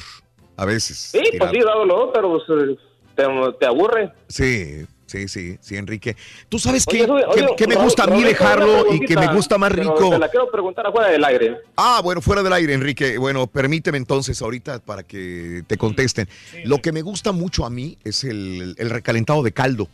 a 0.57 0.65
veces. 0.65 0.97
Sí, 0.97 1.21
pues 1.37 1.51
sí, 1.51 1.59
da 1.59 1.73
dolor, 1.73 2.11
pero 2.13 2.37
pues, 2.45 2.77
te, 3.15 3.25
te 3.59 3.65
aburre. 3.65 4.11
Sí, 4.27 4.85
sí, 5.11 5.27
sí, 5.27 5.57
sí, 5.59 5.75
Enrique. 5.75 6.15
¿Tú 6.49 6.57
sabes 6.57 6.85
Oye, 6.87 6.99
qué, 7.05 7.11
oye, 7.11 7.23
qué- 7.35 7.43
oye, 7.43 7.55
qué 7.57 7.67
me 7.67 7.75
gusta 7.75 8.03
a 8.03 8.07
mí 8.07 8.23
dejarlo 8.23 8.93
y 8.93 9.01
que 9.05 9.15
me 9.15 9.27
gusta 9.33 9.57
más 9.57 9.71
rico? 9.71 10.09
Te 10.11 10.19
la 10.19 10.29
quiero 10.29 10.49
preguntar 10.49 10.87
afuera 10.87 11.09
del 11.09 11.23
aire. 11.23 11.57
Ah, 11.75 12.01
bueno, 12.03 12.21
fuera 12.21 12.41
del 12.43 12.53
aire, 12.53 12.73
Enrique. 12.73 13.17
Bueno, 13.17 13.47
permíteme 13.47 13.97
entonces 13.97 14.41
ahorita 14.41 14.79
para 14.79 15.03
que 15.03 15.63
te 15.67 15.77
contesten. 15.77 16.27
Lo 16.63 16.77
que 16.81 16.91
me 16.91 17.01
gusta 17.01 17.31
mucho 17.31 17.65
a 17.65 17.69
mí 17.69 17.97
es 18.03 18.23
el, 18.23 18.75
el 18.77 18.89
recalentado 18.89 19.43
de 19.43 19.51
caldo. 19.51 19.89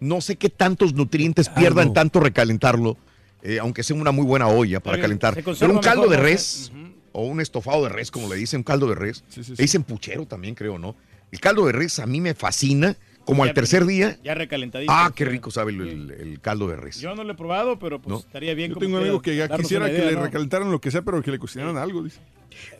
No 0.00 0.20
sé 0.20 0.36
qué 0.36 0.48
tantos 0.48 0.94
nutrientes 0.94 1.48
pierdan 1.50 1.92
tanto 1.92 2.20
recalentarlo, 2.20 2.96
eh, 3.42 3.58
aunque 3.60 3.82
sea 3.82 3.96
una 3.96 4.12
muy 4.12 4.24
buena 4.24 4.48
olla 4.48 4.80
para 4.80 4.98
calentar. 5.00 5.34
Pero 5.34 5.72
un 5.72 5.78
caldo 5.80 6.02
mejor, 6.08 6.16
de 6.16 6.22
res 6.22 6.72
o 7.12 7.26
un 7.26 7.40
estofado 7.40 7.82
de 7.84 7.90
res, 7.90 8.10
como 8.10 8.28
le 8.28 8.36
dicen, 8.36 8.58
un 8.60 8.64
caldo 8.64 8.86
de 8.86 8.94
res. 8.94 9.22
Sí, 9.28 9.44
sí, 9.44 9.52
Le 9.56 9.62
dicen 9.62 9.82
puchero 9.82 10.24
también, 10.26 10.54
creo, 10.54 10.78
¿no? 10.78 10.96
El 11.30 11.38
caldo 11.38 11.66
de 11.66 11.72
res 11.72 11.98
a 11.98 12.06
mí 12.06 12.20
me 12.20 12.34
fascina, 12.34 12.96
como 13.24 13.44
Ya- 13.44 13.50
al 13.50 13.54
tercer 13.54 13.84
día. 13.86 14.18
Ya 14.24 14.34
recalentadito. 14.34 14.90
Ah, 14.92 15.12
qué 15.14 15.24
rico 15.24 15.50
sabe 15.50 15.72
el, 15.72 15.80
el- 15.82 16.10
el 16.10 16.40
caldo 16.40 16.68
de 16.68 16.76
res. 16.76 17.00
Yo 17.00 17.14
no 17.14 17.22
lo 17.24 17.32
he 17.32 17.36
probado, 17.36 17.78
pero 17.78 17.98
pues 18.00 18.08
No. 18.10 18.18
estaría 18.18 18.54
bien 18.54 18.70
Yo 18.70 18.74
como 18.74 18.84
tengo 18.86 18.96
un 18.96 19.00
quiera 19.02 19.10
amigo 19.10 19.22
que 19.22 19.36
ya 19.36 19.48
quisiera 19.56 19.86
que 19.86 19.98
le 20.04 20.12
¿no? 20.12 20.22
recalentaran 20.22 20.70
lo 20.70 20.80
que 20.80 20.90
sea, 20.90 21.02
pero 21.02 21.22
que 21.22 21.30
le 21.30 21.38
cocinaran 21.38 21.76
algo, 21.76 22.02
dice. 22.02 22.20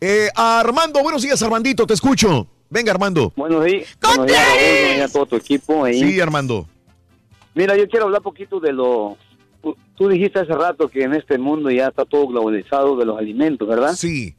Eh, 0.01 0.29
Armando, 0.35 1.03
buenos 1.03 1.23
días, 1.23 1.41
Armandito, 1.43 1.87
te 1.87 1.95
escucho. 1.95 2.47
Venga, 2.69 2.93
Armando. 2.93 3.33
Buenos 3.37 3.65
días. 3.65 3.87
Buenos 4.03 4.27
días, 4.27 4.47
Raúl, 4.47 4.59
buenos 4.61 4.95
días 4.97 5.11
a 5.11 5.13
todo 5.13 5.27
tu 5.27 5.37
equipo. 5.37 5.85
ahí. 5.85 6.01
Sí, 6.01 6.21
Armando. 6.21 6.69
Mira, 7.55 7.77
yo 7.77 7.89
quiero 7.89 8.07
hablar 8.07 8.23
poquito 8.23 8.61
de 8.61 8.73
lo... 8.73 9.17
Tú 9.97 10.09
dijiste 10.09 10.39
hace 10.39 10.53
rato 10.55 10.89
que 10.89 11.03
en 11.03 11.13
este 11.15 11.37
mundo 11.37 11.71
ya 11.71 11.89
está 11.89 12.05
todo 12.07 12.27
globalizado 12.29 12.97
de 12.97 13.05
los 13.05 13.19
alimentos, 13.19 13.69
¿verdad? 13.69 13.95
Sí. 13.95 14.35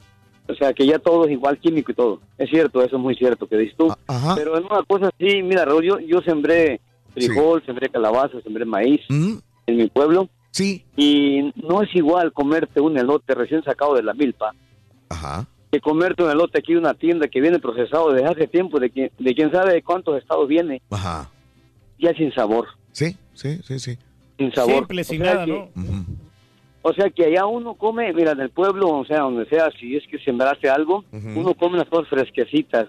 O 0.52 0.56
sea, 0.56 0.72
que 0.72 0.86
ya 0.86 0.98
todo 0.98 1.24
es 1.24 1.32
igual 1.32 1.58
químico 1.58 1.92
y 1.92 1.94
todo. 1.94 2.20
Es 2.38 2.48
cierto, 2.50 2.82
eso 2.82 2.96
es 2.96 3.02
muy 3.02 3.14
cierto 3.14 3.46
que 3.46 3.56
dices 3.56 3.76
tú. 3.76 3.92
Ajá. 4.06 4.34
Pero 4.36 4.56
en 4.58 4.64
una 4.64 4.82
cosa 4.84 5.10
sí, 5.18 5.42
mira, 5.42 5.64
Raúl, 5.64 5.84
yo, 5.84 5.98
yo 6.00 6.20
sembré 6.20 6.80
frijol, 7.14 7.62
sembré 7.66 7.88
calabaza, 7.88 8.40
sembré 8.42 8.64
maíz 8.64 9.00
en 9.08 9.40
mi 9.76 9.86
pueblo. 9.88 10.28
Sí. 10.50 10.84
Y 10.96 11.52
no 11.56 11.82
es 11.82 11.94
igual 11.94 12.32
comerte 12.32 12.80
un 12.80 12.98
elote 12.98 13.34
recién 13.34 13.62
sacado 13.64 13.94
de 13.94 14.02
la 14.02 14.12
milpa 14.12 14.54
Ajá. 15.08 15.46
que 15.70 15.80
comerte 15.80 16.22
un 16.22 16.30
elote 16.30 16.58
aquí 16.58 16.72
de 16.74 16.78
una 16.78 16.92
tienda 16.94 17.26
que 17.28 17.40
viene 17.40 17.58
procesado 17.58 18.12
desde 18.12 18.26
hace 18.28 18.46
tiempo, 18.46 18.78
de, 18.78 18.90
quien, 18.90 19.10
de 19.18 19.34
quién 19.34 19.50
sabe 19.50 19.72
de 19.72 19.82
cuántos 19.82 20.18
estados 20.20 20.46
viene, 20.48 20.82
Ajá. 20.90 21.30
ya 21.98 22.12
sin 22.14 22.32
sabor. 22.34 22.66
Sí, 22.92 23.16
sí, 23.34 23.60
sí, 23.64 23.78
sí. 23.78 23.96
Sin 24.38 24.52
sabor. 24.52 24.74
Simple, 24.74 25.04
sin 25.04 25.22
O 25.22 25.24
sea 25.24 25.34
nada, 25.34 25.46
que- 25.46 25.52
¿no? 25.74 26.04
O 26.84 26.92
sea 26.92 27.10
que 27.10 27.26
allá 27.26 27.46
uno 27.46 27.74
come, 27.74 28.12
mira, 28.12 28.32
en 28.32 28.40
el 28.40 28.50
pueblo, 28.50 28.88
o 28.90 29.04
sea, 29.04 29.20
donde 29.20 29.46
sea, 29.46 29.70
si 29.78 29.96
es 29.96 30.04
que 30.08 30.18
sembraste 30.18 30.68
algo, 30.68 31.04
uno 31.12 31.54
come 31.54 31.78
las 31.78 31.88
cosas 31.88 32.08
fresquecitas. 32.08 32.88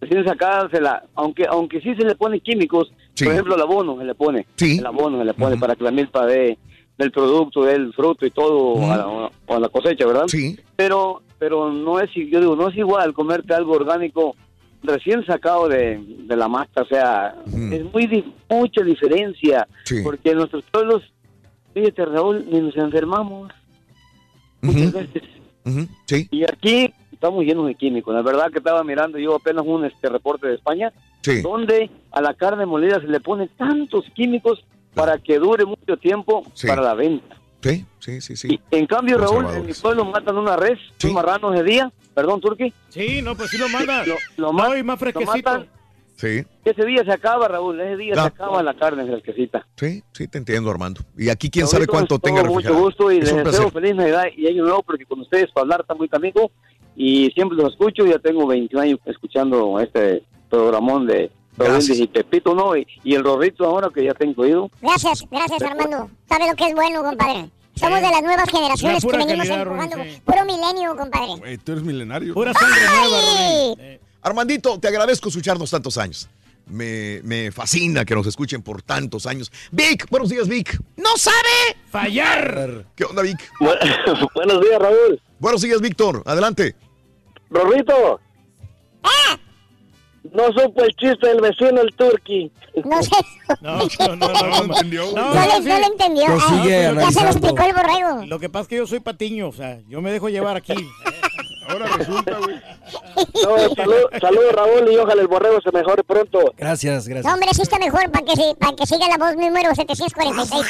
Recién 0.00 0.24
sacadas, 0.24 0.70
se 0.72 0.80
la- 0.80 1.04
aunque 1.14 1.44
aunque 1.48 1.80
sí 1.80 1.94
se 1.94 2.04
le 2.04 2.14
pone 2.16 2.40
químicos, 2.40 2.92
Sí. 3.14 3.24
por 3.24 3.32
ejemplo, 3.34 3.54
el 3.54 3.62
abono 3.62 3.96
se 3.98 4.04
le 4.04 4.14
pone. 4.14 4.46
Sí. 4.56 4.78
El 4.78 4.86
abono 4.86 5.18
se 5.18 5.24
le 5.24 5.34
pone 5.34 5.56
para 5.56 5.76
que 5.76 5.84
la 5.84 5.90
milpa 5.92 6.26
dé 6.26 6.58
del 6.96 7.12
producto, 7.12 7.62
del 7.62 7.92
fruto 7.92 8.26
y 8.26 8.30
todo 8.30 8.74
a, 8.90 8.96
la, 8.96 9.30
a 9.56 9.60
la 9.60 9.68
cosecha, 9.68 10.04
¿verdad? 10.06 10.24
Sí. 10.26 10.58
Pero 10.76 11.22
pero 11.38 11.72
no 11.72 12.00
es, 12.00 12.10
yo 12.12 12.40
digo, 12.40 12.56
no 12.56 12.68
es 12.68 12.76
igual 12.76 13.14
comerte 13.14 13.54
algo 13.54 13.74
orgánico 13.74 14.34
recién 14.82 15.24
sacado 15.24 15.68
de, 15.68 16.00
de 16.26 16.36
la 16.36 16.48
mata, 16.48 16.82
o 16.82 16.86
sea, 16.86 17.36
es 17.46 17.84
muy 17.92 18.24
mucha 18.50 18.82
diferencia, 18.82 19.68
Sí. 19.84 20.02
porque 20.02 20.30
en 20.30 20.38
nuestros 20.38 20.64
pueblos, 20.72 21.02
fíjate 21.74 22.04
Raúl, 22.04 22.46
ni 22.50 22.60
nos 22.60 22.76
enfermamos 22.76 23.52
muchas 24.62 24.92
veces. 24.92 25.22
Sí. 26.06 26.28
Y 26.30 26.44
aquí 26.44 26.92
estamos 27.12 27.44
llenos 27.44 27.66
de 27.66 27.74
químicos. 27.74 28.14
La 28.14 28.22
verdad 28.22 28.50
que 28.50 28.58
estaba 28.58 28.82
mirando 28.84 29.18
yo 29.18 29.34
apenas 29.36 29.64
un 29.66 29.84
este 29.84 30.08
reporte 30.08 30.46
de 30.48 30.54
España, 30.54 30.92
Sí. 31.20 31.42
donde 31.42 31.90
a 32.12 32.20
la 32.22 32.32
carne 32.34 32.64
molida 32.64 33.00
se 33.00 33.06
le 33.08 33.20
pone 33.20 33.48
tantos 33.48 34.04
químicos 34.14 34.64
para 34.94 35.18
que 35.18 35.38
dure 35.38 35.64
mucho 35.64 35.96
tiempo 35.96 36.42
Sí. 36.54 36.66
para 36.66 36.80
la 36.82 36.94
venta. 36.94 37.36
Sí, 37.60 37.84
sí, 37.98 38.20
sí, 38.20 38.36
sí. 38.36 38.60
En 38.70 38.86
cambio, 38.86 39.18
Raúl, 39.18 39.44
en 39.54 39.66
mi 39.66 39.72
pueblo 39.74 40.04
matan 40.04 40.36
una 40.38 40.56
res, 40.56 40.78
un 41.04 41.12
marrano 41.12 41.50
de 41.50 41.64
día, 41.64 41.92
perdón, 42.14 42.40
Turqui. 42.40 42.72
Sí, 42.88 43.20
no, 43.20 43.34
pues 43.34 43.50
sí 43.50 43.58
lo 43.58 43.68
manda. 43.68 44.04
Lo, 44.06 44.14
lo 44.36 44.52
ma- 44.52 44.78
y 44.78 44.82
más 44.84 44.94
lo 44.94 44.98
fresquecito. 45.10 45.32
matan, 45.50 45.66
Sí. 46.20 46.44
ese 46.64 46.84
día 46.84 47.04
se 47.04 47.12
acaba, 47.12 47.46
Raúl, 47.46 47.80
ese 47.80 47.96
día 47.96 48.14
se 48.14 48.20
acaba 48.20 48.60
la 48.62 48.74
carne 48.74 49.06
fresquecita. 49.06 49.64
Sí, 49.76 50.02
sí, 50.12 50.26
te 50.26 50.38
entiendo, 50.38 50.68
Armando. 50.70 51.00
Y 51.16 51.28
aquí 51.28 51.48
quién 51.48 51.62
Raúlito, 51.62 51.76
sabe 51.76 51.86
cuánto 51.86 52.18
tenga 52.18 52.42
todo 52.42 52.50
Mucho 52.52 52.68
refrigerado. 52.70 52.84
gusto 52.84 53.12
y 53.12 53.18
Es 53.18 53.24
les 53.24 53.32
un 53.32 53.44
deseo 53.44 53.70
placer. 53.70 53.72
feliz 53.82 53.94
Navidad 53.96 54.24
y 54.36 54.46
año 54.48 54.62
nuevo 54.64 54.82
porque 54.82 55.06
con 55.06 55.20
ustedes 55.20 55.46
para 55.52 55.62
hablar 55.62 55.80
está 55.82 55.94
muy 55.94 56.08
amigo 56.10 56.50
y 56.96 57.30
siempre 57.30 57.56
los 57.56 57.70
escucho. 57.72 58.04
Ya 58.04 58.18
tengo 58.18 58.46
21 58.48 58.82
años 58.82 58.98
escuchando 59.06 59.78
este 59.78 60.24
programón 60.50 61.06
de 61.06 61.30
Rodríguez 61.56 62.00
y 62.00 62.06
Pepito, 62.08 62.52
¿no? 62.54 62.76
Y, 62.76 62.84
y 63.04 63.14
el 63.14 63.22
Rorrito 63.22 63.64
ahora 63.64 63.88
que 63.94 64.04
ya 64.04 64.14
tengo 64.14 64.42
oído. 64.42 64.70
Gracias, 64.82 65.24
gracias 65.30 65.62
Armando. 65.62 66.10
¿Sabe 66.28 66.48
lo 66.48 66.56
que 66.56 66.66
es 66.66 66.74
bueno, 66.74 67.02
compadre? 67.04 67.48
Somos 67.74 68.00
de 68.00 68.10
las 68.10 68.22
nuevas 68.22 68.50
generaciones 68.50 69.04
que 69.06 69.16
venimos 69.16 69.46
calidad, 69.46 69.62
empujando. 69.62 69.96
Puro 70.24 70.44
milenio, 70.44 70.96
compadre. 70.96 71.36
Güey, 71.38 71.58
tú 71.58 71.72
eres 71.72 71.84
milenario. 71.84 72.34
Pura 72.34 72.52
sangre 72.52 72.80
¡Ay! 73.78 74.00
Armandito, 74.28 74.78
te 74.78 74.88
agradezco 74.88 75.28
escucharnos 75.28 75.70
tantos 75.70 75.96
años. 75.98 76.28
Me, 76.66 77.20
me 77.24 77.50
fascina 77.50 78.04
que 78.04 78.14
nos 78.14 78.26
escuchen 78.26 78.60
por 78.62 78.82
tantos 78.82 79.26
años. 79.26 79.50
Vic, 79.70 80.06
buenos 80.10 80.28
días, 80.28 80.46
Vic. 80.48 80.78
¡No 80.96 81.16
sabe! 81.16 81.76
¡Fallar! 81.90 82.84
¿Qué 82.94 83.04
onda, 83.04 83.22
Vic? 83.22 83.38
Buenos 84.34 84.60
días, 84.60 84.78
Raúl. 84.78 85.20
Buenos 85.38 85.62
días, 85.62 85.80
Víctor. 85.80 86.22
Adelante. 86.26 86.76
Rorrito. 87.48 88.20
No 90.34 90.44
supo 90.52 90.82
el 90.84 90.94
chiste 90.96 91.26
del 91.26 91.40
vecino, 91.40 91.80
el 91.80 91.94
turqui. 91.96 92.52
No 92.84 93.02
sé. 93.02 93.10
No, 93.62 93.78
no, 93.78 94.16
no, 94.16 94.28
no, 94.28 94.42
no, 94.42 94.64
entendió. 94.74 95.04
No, 95.14 95.32
le- 95.32 95.60
no 95.60 95.78
lo 95.80 95.86
entendió. 95.86 96.28
Lo 96.28 96.34
Ah, 96.34 96.48
sigue 96.62 96.68
ya 96.70 96.76
se 96.88 96.92
lo 96.92 97.00
analizando. 97.00 97.30
explicó 97.30 97.62
el 97.62 97.72
borrego. 97.74 98.26
Lo 98.26 98.38
que 98.38 98.50
pasa 98.50 98.62
es 98.64 98.68
que 98.68 98.76
yo 98.76 98.86
soy 98.86 99.00
patiño, 99.00 99.48
o 99.48 99.52
sea, 99.54 99.80
yo 99.88 100.02
me 100.02 100.12
dejo 100.12 100.28
llevar 100.28 100.56
aquí. 100.58 100.74
Ahora 101.68 101.86
resulta, 101.96 102.38
güey. 102.38 102.56
No, 103.44 103.74
salud, 103.74 103.94
salud, 104.20 104.42
Raúl, 104.52 104.92
y 104.92 104.96
ojalá 104.96 105.22
el 105.22 105.28
borrego 105.28 105.60
se 105.60 105.70
mejore 105.72 106.02
pronto. 106.04 106.52
Gracias, 106.56 107.06
No, 107.06 107.14
gracias. 107.14 107.34
hombre, 107.34 107.48
sí 107.52 107.62
está 107.62 107.78
mejor 107.78 108.10
para 108.10 108.24
que, 108.24 108.34
para 108.58 108.74
que 108.76 108.86
siga 108.86 109.06
la 109.08 109.18
voz 109.18 109.36
número 109.36 109.74
746. 109.74 110.66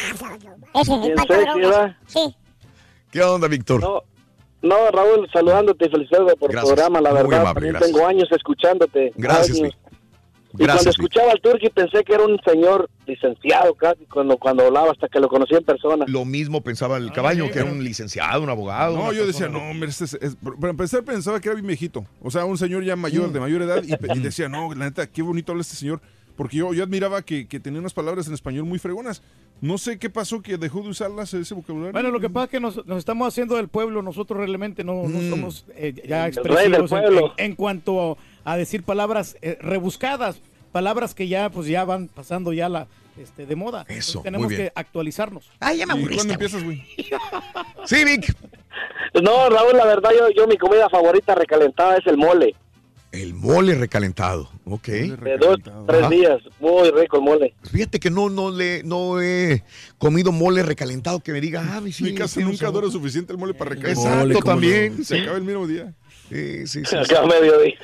Ese, 0.74 0.94
el 0.94 1.02
sexy, 1.02 1.26
Drogas. 1.26 1.54
¿verdad? 1.56 1.96
Sí. 2.06 2.36
¿Qué 3.10 3.22
onda, 3.22 3.48
Víctor? 3.48 3.80
No, 3.80 4.02
no, 4.62 4.90
Raúl, 4.90 5.28
saludándote 5.32 5.86
y 5.86 5.90
felicidades 5.90 6.34
por 6.34 6.50
Gracias. 6.50 6.70
el 6.70 6.74
programa, 6.76 7.00
la 7.00 7.10
Muy 7.10 7.22
verdad. 7.22 7.40
amable, 7.40 7.54
También 7.54 7.72
gracias. 7.74 7.92
tengo 7.92 8.06
años 8.06 8.28
escuchándote. 8.32 9.12
Gracias, 9.16 9.58
Años. 9.60 9.76
Y 10.58 10.64
cuando 10.64 10.74
Gracias, 10.74 10.94
escuchaba 10.96 11.30
al 11.32 11.40
Turki 11.40 11.70
pensé 11.70 12.02
que 12.04 12.14
era 12.14 12.24
un 12.24 12.38
señor 12.44 12.90
licenciado 13.06 13.74
casi 13.74 14.04
cuando, 14.06 14.36
cuando 14.38 14.66
hablaba 14.66 14.90
hasta 14.90 15.08
que 15.08 15.20
lo 15.20 15.28
conocí 15.28 15.54
en 15.54 15.62
persona. 15.64 16.04
Lo 16.08 16.24
mismo 16.24 16.62
pensaba 16.62 16.96
el 16.96 17.12
caballo, 17.12 17.50
que 17.50 17.60
era 17.60 17.70
un 17.70 17.82
licenciado, 17.84 18.42
un 18.42 18.50
abogado. 18.50 18.96
No, 18.96 19.12
yo 19.12 19.26
decía, 19.26 19.48
no, 19.48 19.58
hombre, 19.70 19.88
este 19.90 20.04
es- 20.04 20.14
es- 20.20 20.36
para 20.60 20.70
empezar 20.70 21.04
pensaba 21.04 21.40
que 21.40 21.48
era 21.48 21.54
bien 21.54 21.66
viejito. 21.68 22.04
O 22.20 22.30
sea, 22.30 22.44
un 22.44 22.58
señor 22.58 22.82
ya 22.84 22.96
mayor, 22.96 23.32
de 23.32 23.40
mayor 23.40 23.62
edad, 23.62 23.82
y, 23.84 23.92
y 23.92 24.18
decía, 24.20 24.48
no, 24.48 24.74
la 24.74 24.86
neta, 24.86 25.06
qué 25.06 25.22
bonito 25.22 25.52
habla 25.52 25.62
este 25.62 25.76
señor. 25.76 26.00
Porque 26.36 26.56
yo, 26.58 26.72
yo 26.72 26.84
admiraba 26.84 27.22
que, 27.22 27.48
que 27.48 27.58
tenía 27.58 27.80
unas 27.80 27.92
palabras 27.94 28.28
en 28.28 28.34
español 28.34 28.62
muy 28.64 28.78
fregonas. 28.78 29.22
No 29.60 29.76
sé 29.76 29.98
qué 29.98 30.08
pasó 30.08 30.40
que 30.40 30.56
dejó 30.56 30.82
de 30.82 30.90
usarlas 30.90 31.34
ese 31.34 31.52
vocabulario. 31.52 31.90
Bueno, 31.92 32.12
lo 32.12 32.20
que 32.20 32.30
pasa 32.30 32.44
es 32.44 32.50
que 32.52 32.60
nos, 32.60 32.86
nos 32.86 32.98
estamos 32.98 33.26
haciendo 33.26 33.56
del 33.56 33.66
pueblo, 33.66 34.02
nosotros 34.02 34.38
realmente 34.38 34.84
no, 34.84 35.02
no 35.08 35.18
Mm. 35.18 35.30
somos 35.30 35.66
eh, 35.74 35.94
ya 36.06 36.28
expresivos 36.28 36.92
en 37.38 37.56
cuanto 37.56 38.18
a 38.44 38.56
decir 38.56 38.84
palabras 38.84 39.36
eh, 39.42 39.58
rebuscadas, 39.60 40.40
palabras 40.68 41.14
que 41.14 41.28
ya 41.28 41.50
pues 41.50 41.66
ya 41.66 41.84
van 41.84 42.08
pasando 42.08 42.52
ya 42.52 42.68
la 42.68 42.86
este, 43.16 43.46
de 43.46 43.56
moda. 43.56 43.80
Entonces, 43.82 44.08
Eso, 44.08 44.20
tenemos 44.22 44.46
muy 44.46 44.54
bien. 44.56 44.68
que 44.68 44.72
actualizarnos. 44.74 45.50
Ay, 45.60 45.78
ya 45.78 45.86
me 45.86 45.94
¿Y 45.94 45.96
aburriste. 45.98 46.16
cuándo 46.16 46.32
empiezas, 46.34 46.64
güey? 46.64 46.84
Sí, 47.84 48.04
Vic. 48.04 48.34
No, 49.22 49.48
Raúl, 49.48 49.76
la 49.76 49.86
verdad, 49.86 50.10
yo, 50.16 50.28
yo 50.36 50.46
mi 50.46 50.56
comida 50.56 50.88
favorita 50.88 51.34
recalentada 51.34 51.96
es 51.96 52.06
el 52.06 52.16
mole. 52.16 52.54
El 53.10 53.32
mole 53.34 53.74
recalentado. 53.74 54.50
Ok. 54.66 54.86
De 54.88 55.38
dos, 55.40 55.56
tres 55.86 56.00
Ajá. 56.02 56.10
días. 56.10 56.42
Muy 56.60 56.90
rico 56.90 57.16
el 57.16 57.22
mole. 57.22 57.54
Fíjate 57.72 57.98
que 57.98 58.10
no, 58.10 58.28
no, 58.28 58.50
le, 58.50 58.82
no 58.84 59.20
he 59.20 59.64
comido 59.96 60.30
mole 60.30 60.62
recalentado 60.62 61.18
que 61.20 61.32
me 61.32 61.40
diga, 61.40 61.64
ah, 61.66 61.80
sí, 61.90 62.04
Mi 62.04 62.14
casa 62.14 62.40
nunca 62.40 62.58
sabor". 62.58 62.82
dura 62.82 62.92
suficiente 62.92 63.32
el 63.32 63.38
mole 63.38 63.54
para 63.54 63.70
recalentar. 63.70 64.04
Exacto, 64.04 64.18
Mole, 64.20 64.34
¿cómo 64.34 64.44
también. 64.44 65.04
Se 65.04 65.16
sí. 65.16 65.22
acaba 65.22 65.38
el 65.38 65.44
mismo 65.44 65.66
día. 65.66 65.94
Sí, 66.28 66.66
sí, 66.66 66.82
sí, 66.84 66.96
Acá 66.98 67.20
a 67.22 67.26
mediodía. 67.26 67.78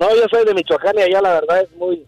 No, 0.00 0.16
yo 0.16 0.26
soy 0.30 0.46
de 0.46 0.54
Michoacán 0.54 0.98
y 0.98 1.02
allá 1.02 1.20
la 1.20 1.32
verdad 1.34 1.60
es 1.60 1.76
muy 1.76 2.06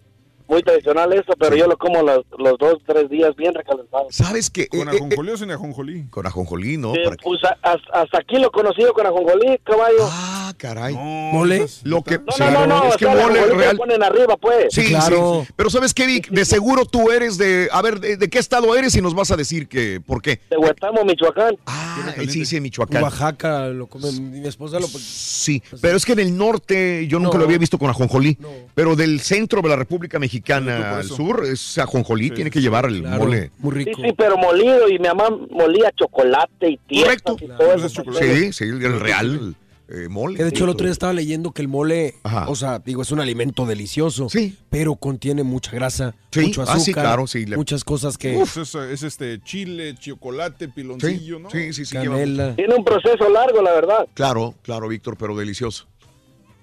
muy 0.49 0.62
tradicional 0.62 1.12
eso, 1.12 1.33
pero 1.39 1.57
yo 1.57 1.67
lo 1.67 1.77
como 1.77 2.03
los, 2.03 2.25
los 2.39 2.59
dos, 2.59 2.79
tres 2.87 3.09
días 3.09 3.35
bien 3.37 3.55
recalentado. 3.55 4.07
¿Sabes 4.11 4.51
qué? 4.51 4.67
¿Con 4.69 4.89
Eh, 4.89 4.93
eh, 4.93 4.97
ajonjolí 4.97 5.31
o 5.31 5.37
sin 5.37 5.51
ajonjolí? 5.51 6.05
con 6.11 6.27
ajonjolí, 6.27 6.77
¿no? 6.77 6.95
Eh, 6.95 7.03
que- 7.11 7.17
pues 7.23 7.41
a- 7.45 7.57
a- 7.62 8.01
hasta 8.03 8.19
aquí 8.19 8.37
lo 8.39 8.49
he 8.49 8.51
conocido 8.51 8.93
con 8.93 9.07
ajonjolí, 9.07 9.59
caballo. 9.65 9.99
Ah, 10.03 10.53
caray. 10.57 10.95
¿Mole? 10.95 11.67
Lo 11.85 12.03
que, 12.03 12.19
no, 12.19 12.33
sí, 12.33 12.43
no, 12.43 12.51
no, 12.51 12.67
no, 12.67 12.85
es 12.89 12.95
o 12.95 12.99
que 12.99 13.05
sea, 13.07 13.15
mole 13.17 13.47
real. 13.47 13.77
ponen 13.77 14.03
arriba, 14.03 14.37
pues. 14.37 14.67
Sí, 14.71 14.87
claro. 14.89 15.41
sí, 15.43 15.47
sí. 15.47 15.53
Pero 15.57 15.71
¿sabes 15.71 15.95
qué, 15.95 16.07
Vic? 16.07 16.29
De 16.31 16.45
seguro 16.45 16.85
tú 16.85 17.11
eres 17.11 17.39
de... 17.39 17.69
A 17.73 17.81
ver, 17.83 18.01
¿de, 18.01 18.17
de 18.17 18.29
qué 18.29 18.39
estado 18.39 18.75
eres? 18.77 18.95
Y 18.97 19.01
nos 19.03 19.15
vas 19.15 19.31
a 19.31 19.37
decir 19.37 19.69
que... 19.69 20.01
¿Por 20.05 20.21
qué? 20.23 20.41
De 20.51 20.57
Huetamo, 20.57 21.05
Michoacán. 21.05 21.57
Ah, 21.67 22.12
sí 22.29 22.41
dice 22.41 22.61
Michoacán. 22.61 23.03
Oaxaca 23.03 23.69
lo 23.69 23.87
come 23.87 24.11
mi 24.12 24.47
esposa 24.47 24.79
lo 24.81 24.87
Sí, 24.87 25.62
pero 25.81 25.97
es 25.97 26.05
que 26.05 26.12
en 26.12 26.21
el 26.21 26.37
norte 26.37 27.07
yo 27.09 27.19
nunca 27.19 27.35
No. 27.35 27.41
lo 27.41 27.45
había 27.47 27.59
visto 27.59 27.79
con 27.79 27.89
ajonjolí. 27.91 28.37
No. 28.41 28.49
Pero 28.75 28.97
del 28.97 29.21
centro 29.21 29.61
de 29.62 29.69
la 29.69 29.77
República 29.77 30.19
Por 30.19 30.42
Mexicana 30.47 30.97
al 30.99 31.05
sur 31.05 31.45
es 31.45 31.79
ajonjolí. 31.79 32.25
Sí, 32.29 32.31
tiene 32.35 32.51
sí, 32.51 32.55
que 32.55 32.61
llevar 32.61 32.87
el 32.87 33.01
Claro, 33.03 33.25
mole. 33.25 33.51
muy 33.59 33.73
Sí, 33.73 33.85
rico. 33.85 34.03
sí, 34.03 34.12
pero 34.17 34.37
molido 34.37 34.89
y 34.89 34.99
mi 34.99 35.07
mamá 35.09 35.29
molía 35.51 35.91
chocolate 35.97 36.71
y 36.71 36.77
tierra 36.79 37.07
Correcto. 37.23 37.37
y 37.41 37.47
Claro, 37.47 37.65
todo 37.65 37.75
eso. 37.75 37.89
chocolate. 37.89 38.37
Sí, 38.37 38.53
sí, 38.53 38.65
el 38.65 39.01
real 39.01 39.55
eh, 39.89 40.09
mole. 40.09 40.37
Que 40.39 40.45
de 40.45 40.49
hecho 40.49 40.65
el 40.65 40.71
otro 40.71 40.87
día 40.87 40.93
estaba 40.93 41.12
leyendo 41.12 41.51
que 41.53 41.61
el 41.61 41.69
mole, 41.69 42.15
Ajá. 42.23 42.49
o 42.49 42.55
sea, 42.55 42.79
digo, 42.79 43.03
es 43.03 43.12
un 43.12 43.21
alimento 43.21 43.67
delicioso, 43.67 44.29
Sí. 44.31 44.57
pero 44.71 44.95
contiene 44.97 45.43
mucha 45.43 45.73
grasa, 45.73 46.15
Sí. 46.31 46.41
mucho 46.41 46.62
Ah, 46.62 46.65
azúcar, 46.65 46.81
sí, 46.83 46.93
claro, 46.95 47.27
sí, 47.27 47.45
le- 47.45 47.57
muchas 47.57 47.85
cosas 47.85 48.17
que 48.17 48.37
Uf, 48.39 48.57
es, 48.57 48.75
es 48.75 49.03
este 49.03 49.39
chile, 49.43 49.95
chocolate, 49.99 50.69
piloncillo, 50.69 51.37
Sí, 51.37 51.43
¿no? 51.43 51.51
sí, 51.51 51.73
sí, 51.75 51.85
sí, 51.85 51.95
canela. 51.95 52.57
Tiene 52.57 52.75
un 52.75 52.85
proceso 52.85 53.29
largo, 53.29 53.61
la 53.61 53.73
verdad. 53.73 54.07
Claro, 54.15 54.55
claro, 54.62 54.89
Víctor, 54.89 55.17
pero 55.19 55.37
delicioso. 55.37 55.87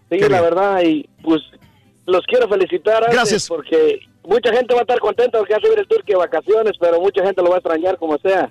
Sí, 0.10 0.18
Qué 0.18 0.22
la 0.28 0.40
bien. 0.40 0.42
verdad, 0.42 0.82
y 0.84 1.08
pues 1.22 1.42
los 2.10 2.26
quiero 2.26 2.48
felicitar 2.50 3.04
antes 3.04 3.14
Gracias. 3.16 3.48
porque 3.48 4.00
mucha 4.24 4.52
gente 4.54 4.74
va 4.74 4.82
a 4.82 4.84
estar 4.84 5.00
contenta 5.00 5.38
porque 5.38 5.54
va 5.54 5.58
a 5.58 5.62
subir 5.62 5.80
el 5.80 5.88
turque 5.88 6.14
de 6.14 6.20
vacaciones, 6.20 6.74
pero 6.80 7.00
mucha 7.00 7.24
gente 7.24 7.42
lo 7.42 7.50
va 7.50 7.56
a 7.56 7.60
extrañar 7.60 7.98
como 7.98 8.18
sea. 8.18 8.50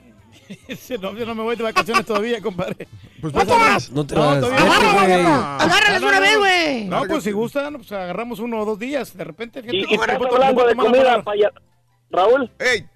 no, 1.00 1.14
yo 1.14 1.26
no 1.26 1.34
me 1.34 1.42
voy 1.42 1.56
de 1.56 1.62
vacaciones 1.62 2.06
todavía, 2.06 2.40
compadre. 2.40 2.88
Pues 3.20 3.34
¿No 3.34 3.40
te 3.44 3.52
vas? 3.52 3.90
No 3.90 4.06
te 4.06 4.14
vas. 4.14 4.40
no. 4.40 4.48
de 4.48 6.06
una 6.06 6.20
vez, 6.20 6.38
güey. 6.38 6.84
No, 6.84 7.02
pues 7.06 7.24
si 7.24 7.32
gustan, 7.32 7.74
pues 7.74 7.90
agarramos 7.92 8.38
uno 8.40 8.60
o 8.60 8.64
dos 8.64 8.78
días. 8.78 9.16
De 9.16 9.24
repente, 9.24 9.62
fíjate, 9.62 9.76
Y, 9.76 9.80
y 9.90 9.94
estás 9.94 10.18
hablando 10.20 10.66
de 10.66 10.74
comida 10.74 11.22
para 11.22 11.52
Raúl, 12.10 12.50
¡Ey! 12.58 12.86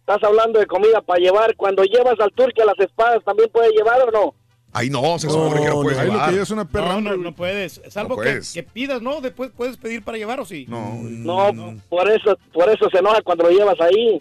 estás 0.00 0.22
hablando 0.22 0.58
de 0.58 0.66
comida 0.66 1.02
para 1.02 1.20
llevar. 1.20 1.54
Cuando 1.56 1.82
llevas 1.84 2.18
al 2.20 2.32
turque 2.32 2.62
a 2.62 2.66
las 2.66 2.78
espadas, 2.78 3.22
¿también 3.24 3.50
puede 3.52 3.70
llevar 3.72 4.00
o 4.08 4.10
no? 4.10 4.34
Ahí 4.72 4.90
no, 4.90 5.18
se 5.18 5.28
supone 5.28 5.60
que 5.62 5.66
no 5.68 5.76
No, 5.76 5.82
puedes 5.82 5.98
Ahí 5.98 6.10
lo 6.10 6.24
que 6.36 6.40
es 6.42 6.50
una 6.50 6.64
perra 6.66 6.88
No, 6.94 7.00
no, 7.00 7.16
no 7.16 7.34
puedes. 7.34 7.80
Salvo 7.88 8.16
No 8.16 8.22
que, 8.22 8.30
puedes. 8.30 8.52
que 8.52 8.62
pidas, 8.62 9.00
¿no? 9.02 9.20
Después 9.20 9.50
puedes 9.56 9.76
pedir 9.76 10.02
para 10.02 10.18
llevar 10.18 10.40
o 10.40 10.44
sí. 10.44 10.66
No, 10.68 11.00
No, 11.02 11.74
por 11.88 12.08
eso 12.10 12.38
por 12.52 12.68
eso 12.68 12.88
se 12.90 12.98
enoja 12.98 13.22
cuando 13.22 13.44
lo 13.44 13.50
llevas 13.50 13.80
ahí. 13.80 14.20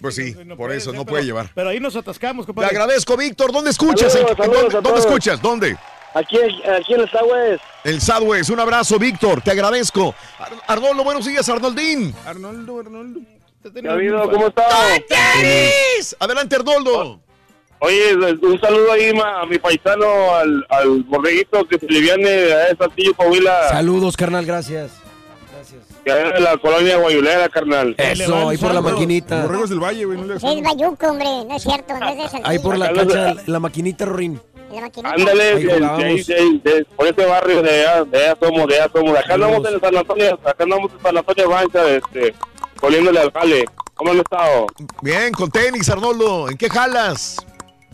Pues 0.00 0.14
sí, 0.14 0.32
No 0.44 0.56
por 0.56 0.66
puede 0.68 0.76
eso 0.78 0.90
ser, 0.90 0.98
no 0.98 1.04
pero- 1.04 1.12
puede 1.14 1.24
llevar. 1.24 1.50
Pero 1.54 1.70
ahí 1.70 1.80
nos 1.80 1.96
atascamos, 1.96 2.44
Te 2.46 2.52
compadre. 2.52 2.68
agradezco, 2.76 3.16
Víctor. 3.16 3.50
¿Dónde 3.50 3.70
escuchas? 3.70 4.12
Saludos, 4.12 4.30
¿En- 4.38 4.44
en 4.44 4.50
saludos 4.52 4.82
¿Dónde, 4.84 5.00
escuchas? 5.00 5.42
¿Dónde? 5.42 5.76
Aquí, 6.14 6.36
aquí 6.38 6.94
en 6.94 7.00
el 7.00 7.10
Southwest. 7.10 7.62
El 7.84 8.00
Sadwest. 8.00 8.50
Un 8.50 8.60
abrazo, 8.60 8.98
Víctor. 8.98 9.40
Te 9.42 9.50
agradezco. 9.50 10.14
Ar- 10.38 10.52
Arnoldo, 10.66 11.02
buenos 11.04 11.26
días, 11.26 11.48
Arnoldín. 11.48 12.14
Arnoldo, 12.24 12.78
Arnoldo. 12.80 13.20
¿Qué 13.62 13.88
ha 13.88 13.92
habido? 13.92 14.30
¿Cómo 14.30 14.46
estás? 14.48 14.72
Adelante, 16.20 16.56
Arnoldo. 16.56 17.20
Oye, 17.80 18.14
un 18.14 18.60
saludo 18.60 18.92
ahí 18.92 19.12
ma- 19.14 19.42
a 19.42 19.46
mi 19.46 19.58
paisano, 19.58 20.34
al, 20.34 20.66
al 20.68 21.02
borreguito 21.04 21.64
que 21.68 21.78
se 21.78 21.86
le 21.86 22.00
viene 22.00 22.52
a 22.52 22.76
Saltillo, 22.76 23.14
Coahuila, 23.14 23.68
Saludos, 23.68 24.16
carnal, 24.16 24.44
gracias. 24.44 24.90
Gracias. 25.54 25.82
que 26.04 26.10
es 26.10 26.32
de 26.34 26.40
la 26.40 26.56
colonia 26.56 26.96
Guayulera, 26.96 27.48
carnal. 27.48 27.94
Eso, 27.98 28.48
ahí 28.48 28.56
por 28.58 28.74
la 28.74 28.80
maquinita. 28.80 29.42
Borregos 29.42 29.70
del 29.70 29.78
Valle, 29.80 30.04
güey, 30.06 30.18
no 30.18 30.24
le 30.26 30.34
Es. 30.36 30.42
Bayuco, 30.42 31.06
hombre, 31.06 31.26
no 31.48 31.54
es 31.56 31.62
cierto, 31.62 31.94
no 31.98 32.08
es 32.08 32.16
de 32.16 32.22
Saltillo. 32.28 32.48
Ahí 32.48 32.58
por 32.58 32.76
la 32.78 32.92
cancha, 32.92 33.34
la 33.46 33.60
maquinita, 33.60 34.04
Rorín. 34.06 34.40
La 34.72 34.80
maquinita. 34.82 35.14
Ándale, 35.14 35.42
Ahí 35.44 35.54
de, 35.62 35.66
de, 35.66 35.74
jugábamos. 35.78 36.02
ahí, 36.04 36.22
de- 36.64 36.70
de- 36.72 36.84
por 36.96 37.06
ese 37.06 37.26
barrio 37.26 37.62
de 37.62 37.70
allá, 37.86 38.04
de 38.04 38.18
allá 38.24 38.38
somos, 38.42 38.66
de 38.66 38.74
allá 38.80 38.90
somos. 38.92 39.18
Acá 39.18 39.34
andamos 39.34 39.66
en 39.68 39.74
el 39.74 39.80
San 39.80 39.96
Antonio, 39.96 40.34
acá 40.44 40.64
andamos 40.64 40.92
en 40.92 41.00
San 41.02 41.16
Antonio 41.16 41.48
Rancha, 41.50 41.88
este, 41.90 42.34
poniéndole 42.80 43.20
al 43.20 43.32
jale. 43.32 43.64
¿Cómo 43.94 44.10
han 44.12 44.18
estado? 44.18 44.66
Bien, 45.02 45.32
con 45.32 45.50
tenis, 45.50 45.88
Arnoldo. 45.88 46.48
¿En 46.48 46.56
qué 46.56 46.68
jalas? 46.70 47.36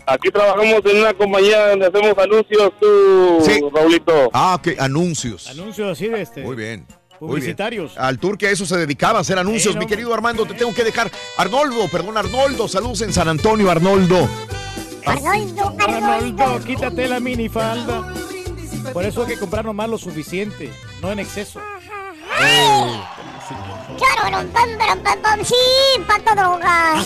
Aquí 0.07 0.31
trabajamos 0.31 0.81
en 0.85 1.01
una 1.01 1.15
compañía 1.15 1.71
donde 1.71 1.87
hacemos 1.87 2.19
anuncios, 2.19 2.73
tú, 2.81 3.39
Sí. 3.45 3.61
Raulito. 3.73 4.31
Ah, 4.33 4.57
ok, 4.57 4.69
anuncios. 4.79 5.49
Anuncios 5.49 5.93
así 5.93 6.09
de 6.09 6.23
este. 6.23 6.43
Muy 6.43 6.57
bien. 6.57 6.81
Muy 6.87 6.87
bien. 6.87 7.19
Publicitarios. 7.19 7.97
Al 7.97 8.19
tour 8.19 8.37
que 8.37 8.49
a 8.49 8.51
eso 8.51 8.67
se 8.67 8.77
dedicaba, 8.77 9.19
a 9.19 9.23
hacer 9.23 9.39
anuncios. 9.39 9.73
Sí, 9.73 9.75
no, 9.75 9.81
Mi 9.81 9.87
querido 9.87 10.13
Armando, 10.13 10.45
te 10.45 10.55
tengo 10.55 10.75
que 10.75 10.85
dejar. 10.85 11.11
Arnoldo, 11.39 11.89
perdón, 11.91 12.19
Arnoldo. 12.19 12.69
Saludos 12.69 13.01
en 13.03 13.13
San 13.13 13.29
Antonio, 13.29 13.71
Arnoldo. 13.71 14.29
Arnoldo, 15.07 15.75
Arnoldo, 15.79 16.43
Arnoldo. 16.43 16.65
quítate 16.67 17.09
la 17.09 17.21
minifalda. 17.21 18.13
Por 18.93 19.05
eso 19.05 19.23
hay 19.23 19.29
que 19.29 19.39
comprar 19.39 19.65
nomás 19.65 19.89
lo 19.89 19.97
suficiente, 19.97 20.71
no 21.01 21.11
en 21.13 21.21
exceso. 21.21 21.61
Chararam, 23.99 24.49
pam, 24.49 24.79
pam, 24.79 24.99
pam, 25.03 25.19
pam. 25.23 25.45
Sí, 25.45 25.55
pato 26.07 26.35
drogas. 26.35 27.05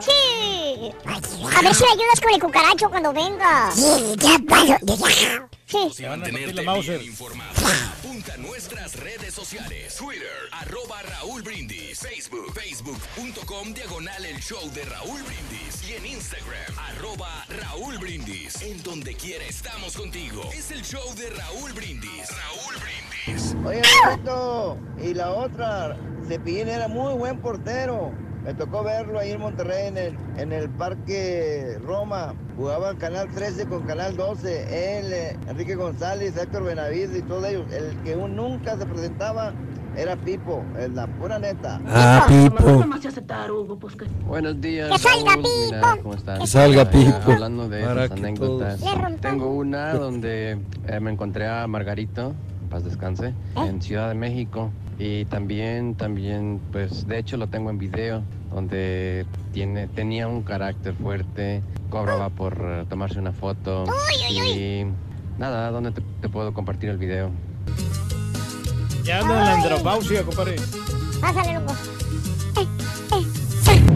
Sí. 0.00 0.92
A 1.56 1.62
ver 1.62 1.74
si 1.74 1.84
me 1.84 1.90
ayudas 1.90 2.20
con 2.20 2.34
el 2.34 2.40
cucaracho 2.40 2.88
cuando 2.90 3.12
venga. 3.12 3.70
Sí, 3.72 4.14
ya 4.18 4.38
paso. 4.48 4.76
Sí. 5.66 5.78
Se 5.94 6.02
van 6.04 6.12
a 6.12 6.16
Mantenerte 6.22 6.54
la 6.54 6.62
Mauser. 6.62 6.98
bien 6.98 7.10
informado. 7.10 7.52
Apunta 7.98 8.34
a 8.34 8.36
nuestras 8.36 8.94
redes 9.00 9.34
sociales. 9.34 9.96
Twitter, 9.96 10.28
arroba 10.52 11.02
Raúl 11.02 11.42
Brindis. 11.42 11.98
Facebook, 11.98 12.52
facebook.com, 12.54 13.74
diagonal 13.74 14.24
el 14.24 14.38
show 14.40 14.70
de 14.72 14.84
Raúl 14.84 15.20
Brindis. 15.24 15.88
Y 15.88 15.94
en 15.94 16.06
Instagram, 16.06 16.78
arroba 16.78 17.44
Raúl 17.48 17.98
Brindis. 17.98 18.62
En 18.62 18.80
donde 18.84 19.14
quiera 19.14 19.44
estamos 19.44 19.96
contigo. 19.96 20.48
Es 20.54 20.70
el 20.70 20.82
show 20.82 21.14
de 21.16 21.30
Raúl 21.30 21.72
Brindis. 21.72 22.28
Raúl 22.30 22.76
Brindis. 23.24 23.56
Oye, 23.64 23.82
Roberto, 24.04 24.78
y 25.02 25.14
la 25.14 25.30
otra, 25.30 25.96
Cepillín 26.28 26.68
era 26.68 26.86
muy 26.86 27.14
buen 27.14 27.40
portero. 27.40 28.12
Me 28.46 28.54
tocó 28.54 28.84
verlo 28.84 29.18
ahí 29.18 29.32
en 29.32 29.40
Monterrey, 29.40 29.88
en 29.88 29.98
el, 29.98 30.16
en 30.36 30.52
el 30.52 30.70
Parque 30.70 31.78
Roma. 31.84 32.32
Jugaba 32.56 32.92
en 32.92 32.96
Canal 32.96 33.28
13 33.34 33.66
con 33.66 33.82
Canal 33.82 34.16
12. 34.16 34.98
Él, 35.00 35.12
eh, 35.12 35.36
Enrique 35.48 35.74
González, 35.74 36.36
Héctor 36.36 36.62
Benavides 36.62 37.16
y 37.16 37.22
todos 37.22 37.44
ellos. 37.44 37.64
El 37.72 37.96
que 38.04 38.14
un- 38.14 38.36
nunca 38.36 38.78
se 38.78 38.86
presentaba 38.86 39.52
era 39.96 40.14
Pipo, 40.14 40.62
es 40.78 40.90
la 40.90 41.08
pura 41.08 41.40
neta. 41.40 41.80
Ah, 41.88 42.24
Pipo. 42.28 42.84
Buenos 44.28 44.60
días. 44.60 44.90
Que 44.92 44.98
salga 44.98 45.32
Raúl. 45.32 45.42
Mira, 45.66 45.80
Pipo. 45.92 46.02
¿Cómo 46.04 46.14
estás? 46.14 46.38
Que 46.38 46.46
salga 46.46 46.84
Pipo. 46.90 47.32
Hablando 47.32 47.68
de 47.68 47.84
Para 47.84 48.04
esas 48.04 48.18
anécdotas, 48.18 48.80
tengo 49.20 49.50
una 49.50 49.92
donde 49.94 50.58
eh, 50.86 51.00
me 51.00 51.10
encontré 51.10 51.48
a 51.48 51.66
Margarito, 51.66 52.32
en 52.62 52.68
paz 52.68 52.84
descanse, 52.84 53.34
en 53.56 53.82
Ciudad 53.82 54.08
de 54.08 54.14
México. 54.14 54.70
Y 54.98 55.26
también, 55.26 55.94
también, 55.94 56.60
pues, 56.72 57.06
de 57.06 57.18
hecho 57.18 57.36
lo 57.36 57.48
tengo 57.48 57.70
en 57.70 57.78
video, 57.78 58.22
donde 58.50 59.26
tiene, 59.52 59.88
tenía 59.88 60.26
un 60.26 60.42
carácter 60.42 60.94
fuerte, 60.94 61.62
cobraba 61.90 62.30
por 62.30 62.56
eh, 62.62 62.84
tomarse 62.88 63.18
una 63.18 63.32
foto. 63.32 63.84
Y 64.30 64.84
nada, 65.38 65.70
¿dónde 65.70 65.90
te, 65.90 66.00
te 66.22 66.28
puedo 66.28 66.54
compartir 66.54 66.88
el 66.88 66.98
video? 66.98 67.30
Ya 69.04 69.20
anda 69.20 69.38
en 69.38 69.44
la 69.44 69.54
andropausia, 69.54 70.22
compadre. 70.22 70.56
Pásale, 71.20 71.54
loco. 71.54 71.74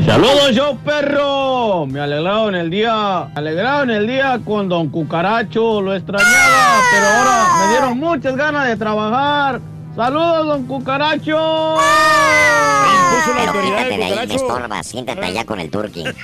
Saludos 0.05 0.55
yo 0.55 0.77
perro, 0.85 1.87
me 1.87 2.01
alegraron 2.01 2.55
el 2.55 2.71
día, 2.71 3.29
me 3.33 3.41
alegraron 3.41 3.91
el 3.91 4.07
día 4.07 4.41
con 4.45 4.69
Don 4.69 4.89
Cucaracho, 4.89 5.81
lo 5.81 5.95
extrañaba, 5.95 6.81
pero 6.91 7.07
ahora 7.07 7.47
me 7.59 7.71
dieron 7.71 7.99
muchas 7.99 8.37
ganas 8.37 8.67
de 8.67 8.77
trabajar. 8.77 9.61
Saludos 10.01 10.47
Don 10.47 10.65
Cucaracho. 10.65 11.77
Pero 13.37 13.53
quítate 13.63 13.99
de 13.99 14.05
ahí, 14.05 14.29
me 14.29 14.35
estorbas. 14.35 14.87
Siéntate 14.87 15.27
allá 15.27 15.45
con 15.45 15.61
el 15.61 15.71
turqui. 15.71 16.09
¿ok? 16.09 16.15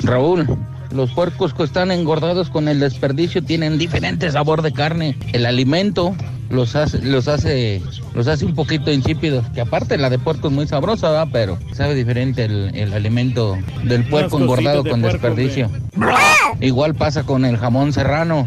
Raúl, 0.00 0.58
los 0.90 1.10
puercos 1.12 1.54
que 1.54 1.62
están 1.62 1.92
engordados 1.92 2.50
con 2.50 2.68
el 2.68 2.78
desperdicio 2.78 3.42
tienen 3.42 3.78
diferente 3.78 4.30
sabor 4.30 4.60
de 4.60 4.74
carne. 4.74 5.16
El 5.32 5.46
alimento 5.46 6.14
los 6.50 6.76
hace, 6.76 6.98
los 7.00 7.26
hace, 7.26 7.80
los 8.14 8.28
hace 8.28 8.44
un 8.44 8.54
poquito 8.54 8.92
insípidos. 8.92 9.46
Que 9.54 9.62
aparte 9.62 9.96
la 9.96 10.10
de 10.10 10.18
puerco 10.18 10.48
es 10.48 10.52
muy 10.52 10.66
sabrosa, 10.66 11.08
¿verdad? 11.08 11.28
pero 11.32 11.58
sabe 11.72 11.94
diferente 11.94 12.44
el, 12.44 12.70
el 12.74 12.92
alimento 12.92 13.56
del 13.82 14.06
puerco 14.10 14.36
Unas 14.36 14.46
engordado 14.46 14.82
de 14.82 14.90
con 14.90 15.00
puerco, 15.00 15.26
desperdicio. 15.26 15.70
Igual 16.60 16.94
pasa 16.94 17.22
con 17.22 17.46
el 17.46 17.56
jamón 17.56 17.94
serrano. 17.94 18.46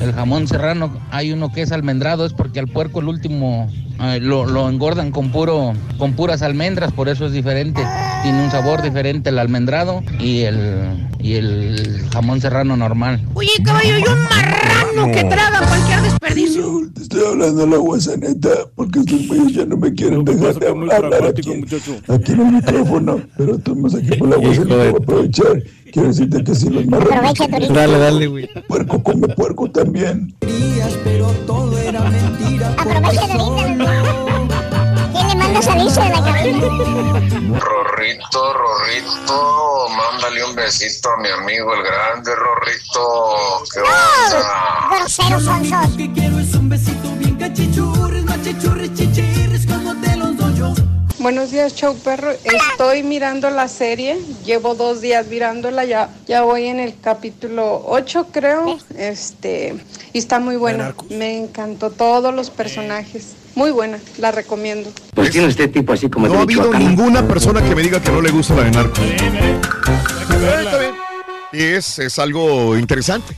El 0.00 0.12
jamón 0.12 0.48
serrano, 0.48 0.90
hay 1.12 1.30
uno 1.30 1.52
que 1.52 1.62
es 1.62 1.70
almendrado, 1.70 2.26
es 2.26 2.32
porque 2.32 2.58
al 2.58 2.66
puerco 2.66 2.98
el 2.98 3.08
último 3.08 3.70
eh, 4.00 4.18
lo, 4.20 4.46
lo 4.46 4.68
engordan 4.68 5.10
con 5.10 5.30
puro, 5.30 5.72
con 5.98 6.14
puras 6.14 6.42
almendras, 6.42 6.92
por 6.92 7.08
eso 7.08 7.26
es 7.26 7.32
diferente. 7.32 7.82
Tiene 8.22 8.42
un 8.42 8.50
sabor 8.50 8.82
diferente 8.82 9.30
el 9.30 9.38
almendrado 9.38 10.02
y 10.18 10.40
el, 10.40 11.08
y 11.20 11.34
el 11.34 12.06
jamón 12.12 12.40
serrano 12.40 12.76
normal. 12.76 13.20
Oye, 13.34 13.50
caballo, 13.64 13.98
y 13.98 14.02
un 14.02 14.22
marrano 14.24 15.12
que 15.12 15.24
traga 15.24 15.66
cualquier 15.66 16.00
desperdicio. 16.02 16.90
Te 16.94 17.02
estoy 17.02 17.24
hablando 17.24 17.64
a 17.64 17.66
la 17.66 17.76
guasaneta 17.76 18.50
porque 18.74 19.00
estos 19.00 19.28
güeyes 19.28 19.52
ya 19.52 19.66
no 19.66 19.76
me 19.76 19.92
quieren 19.92 20.24
dejar 20.24 20.58
de 20.58 20.68
hablar 20.68 21.04
aquí, 21.26 21.52
aquí 22.08 22.32
en 22.32 22.40
el 22.40 22.52
micrófono. 22.52 23.20
Pero 23.36 23.56
estamos 23.56 23.94
aquí 23.94 24.16
por 24.16 24.28
la 24.28 24.36
guasaneta. 24.36 24.76
Voy 24.76 24.86
a 24.86 24.90
aprovechar. 24.90 25.62
Quiero 25.92 26.08
decirte 26.08 26.42
que 26.42 26.54
si 26.54 26.70
los 26.70 26.86
marranos. 26.86 27.40
Aprovecha. 27.40 27.72
Dale, 27.72 27.98
dale, 27.98 28.26
güey. 28.26 28.48
Puerco 28.66 29.02
come 29.02 29.28
puerco 29.28 29.70
también. 29.70 30.34
Aprovecha, 32.62 33.26
Torito. 33.36 33.84
¿Quién 35.12 35.28
le 35.28 35.34
manda 35.36 35.62
salirse 35.62 36.00
de 36.00 36.08
la 36.08 36.24
cabina? 36.24 36.60
Rorrito, 37.58 38.52
Rorrito, 38.52 39.88
mándale 39.96 40.44
un 40.44 40.54
besito 40.54 41.10
a 41.10 41.16
mi 41.18 41.28
amigo 41.28 41.74
el 41.74 41.82
grande, 41.82 42.34
Rorrito. 42.34 43.64
¿Qué 43.72 43.80
onda? 43.80 44.88
Groseros 44.90 45.44
sonsos. 45.44 45.96
que 45.96 46.12
quiero 46.12 46.38
es 46.38 46.54
un 46.54 46.68
besito 46.68 47.10
bien 47.16 47.36
cachichurres, 47.36 48.24
machichurres, 48.24 48.94
chichirres, 48.94 49.22
como 49.22 49.23
Buenos 51.24 51.50
días, 51.52 51.74
Show 51.74 51.96
Perro. 52.04 52.32
Estoy 52.32 53.02
mirando 53.02 53.48
la 53.48 53.66
serie. 53.66 54.18
Llevo 54.44 54.74
dos 54.74 55.00
días 55.00 55.26
mirándola. 55.26 55.86
Ya, 55.86 56.10
ya 56.26 56.42
voy 56.42 56.66
en 56.66 56.78
el 56.78 57.00
capítulo 57.00 57.82
8, 57.86 58.26
creo. 58.30 58.78
Este, 58.94 59.74
y 60.12 60.18
está 60.18 60.38
muy 60.38 60.56
buena. 60.56 60.94
Me 61.08 61.38
encantó 61.38 61.88
todos 61.88 62.34
los 62.34 62.50
personajes. 62.50 63.28
Muy 63.54 63.70
buena. 63.70 64.00
La 64.18 64.32
recomiendo. 64.32 64.92
Pues 65.14 65.30
tiene 65.30 65.46
usted 65.46 65.70
tipo 65.70 65.94
así 65.94 66.10
como 66.10 66.26
No 66.26 66.34
de 66.34 66.38
ha 66.40 66.42
habido 66.42 66.64
Michoacán. 66.64 66.88
ninguna 66.88 67.26
persona 67.26 67.66
que 67.66 67.74
me 67.74 67.80
diga 67.80 68.02
que 68.02 68.10
no 68.12 68.20
le 68.20 68.30
gusta 68.30 68.54
la 68.56 68.64
de 68.64 68.70
narcos. 68.72 68.98
Está 69.08 70.78
bien. 70.78 70.94
Y 71.54 71.62
es, 71.62 72.00
es 72.00 72.18
algo 72.18 72.76
interesante. 72.76 73.34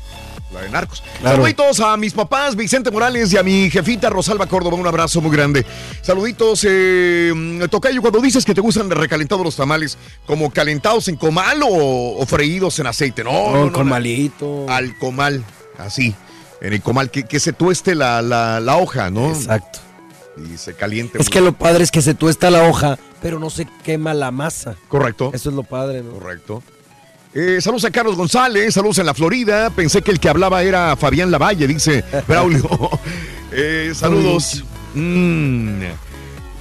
La 0.56 0.62
de 0.62 0.70
narcos. 0.70 1.02
Saluditos 1.22 1.80
a 1.80 1.96
mis 1.98 2.14
papás, 2.14 2.56
Vicente 2.56 2.90
Morales, 2.90 3.30
y 3.32 3.36
a 3.36 3.42
mi 3.42 3.68
jefita 3.70 4.08
Rosalba 4.08 4.46
Córdoba. 4.46 4.76
Un 4.76 4.86
abrazo 4.86 5.20
muy 5.20 5.30
grande. 5.36 5.66
Saluditos, 6.00 6.64
eh, 6.66 7.32
Tocayo, 7.70 8.00
cuando 8.00 8.20
dices 8.20 8.44
que 8.44 8.54
te 8.54 8.62
gustan 8.62 8.88
recalentados 8.90 9.44
los 9.44 9.54
tamales, 9.56 9.98
¿como 10.26 10.50
calentados 10.50 11.08
en 11.08 11.16
comal 11.16 11.62
o, 11.62 12.16
o 12.18 12.26
freídos 12.26 12.78
en 12.78 12.86
aceite? 12.86 13.22
No, 13.22 13.32
No, 13.32 13.52
no, 13.52 13.64
no, 13.66 13.72
con 13.72 13.86
no. 13.86 13.90
malito. 13.90 14.66
Al 14.68 14.96
comal, 14.98 15.44
así. 15.78 16.14
En 16.62 16.72
el 16.72 16.80
comal, 16.80 17.10
que, 17.10 17.24
que 17.24 17.38
se 17.38 17.52
tueste 17.52 17.94
la, 17.94 18.22
la, 18.22 18.58
la 18.60 18.76
hoja, 18.78 19.10
¿no? 19.10 19.28
Exacto. 19.28 19.80
Y 20.38 20.56
se 20.56 20.72
caliente. 20.74 21.20
Es 21.20 21.28
que 21.28 21.40
lo 21.42 21.52
padre 21.52 21.84
es 21.84 21.90
que 21.90 22.00
se 22.00 22.14
tuesta 22.14 22.50
la 22.50 22.66
hoja, 22.68 22.98
pero 23.20 23.38
no 23.38 23.50
se 23.50 23.66
quema 23.84 24.14
la 24.14 24.30
masa. 24.30 24.74
Correcto. 24.88 25.30
Eso 25.34 25.50
es 25.50 25.54
lo 25.54 25.64
padre, 25.64 26.02
¿no? 26.02 26.12
Correcto. 26.12 26.62
Eh, 27.34 27.58
saludos 27.60 27.84
a 27.84 27.90
Carlos 27.90 28.16
González, 28.16 28.72
saludos 28.74 28.98
en 28.98 29.06
la 29.06 29.14
Florida. 29.14 29.70
Pensé 29.70 30.00
que 30.02 30.10
el 30.10 30.18
que 30.20 30.28
hablaba 30.28 30.62
era 30.62 30.96
Fabián 30.96 31.30
Lavalle, 31.30 31.66
dice 31.66 32.02
Braulio. 32.28 32.68
Eh, 33.52 33.92
saludos. 33.94 34.64
Mm. 34.94 35.82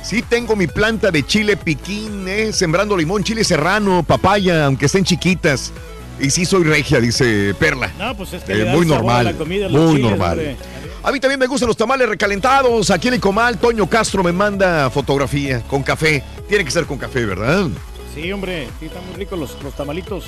Sí, 0.04 0.22
tengo 0.22 0.56
mi 0.56 0.68
planta 0.68 1.10
de 1.12 1.26
chile 1.26 1.58
piquín, 1.58 2.28
eh, 2.28 2.52
sembrando 2.54 2.96
limón, 2.96 3.24
chile 3.24 3.44
serrano, 3.44 4.04
papaya, 4.04 4.66
aunque 4.66 4.86
estén 4.86 5.04
chiquitas. 5.04 5.72
Y 6.20 6.30
sí 6.30 6.46
soy 6.46 6.64
regia, 6.64 7.00
dice 7.00 7.54
Perla. 7.58 7.92
No, 7.98 8.16
pues 8.16 8.34
es 8.34 8.44
que 8.44 8.54
Eh, 8.62 8.66
muy 8.66 8.86
a 8.86 8.90
normal, 8.90 9.26
la 9.26 9.34
comida, 9.34 9.68
muy 9.70 9.96
chiles, 9.96 10.10
normal. 10.12 10.32
hombre. 10.32 10.58
A 11.04 11.12
mí 11.12 11.20
también 11.20 11.40
me 11.40 11.48
gustan 11.48 11.68
los 11.68 11.78
tamales 11.78 12.08
recalentados. 12.10 12.90
Aquí 12.92 13.08
en 13.08 13.16
el 13.16 13.20
comal, 13.20 13.58
Toño 13.58 13.88
Castro 13.88 14.24
me 14.24 14.32
manda 14.32 14.90
fotografía 14.90 15.62
con 15.62 15.84
café. 15.84 16.24
Tiene 16.48 16.66
que 16.66 16.72
ser 16.72 16.86
con 16.86 16.98
café, 16.98 17.26
¿verdad? 17.26 17.68
Sí, 18.14 18.32
hombre, 18.32 18.68
sí, 18.80 18.86
están 18.86 19.06
muy 19.08 19.16
ricos 19.16 19.38
los, 19.38 19.62
los 19.62 19.76
tamalitos. 19.76 20.26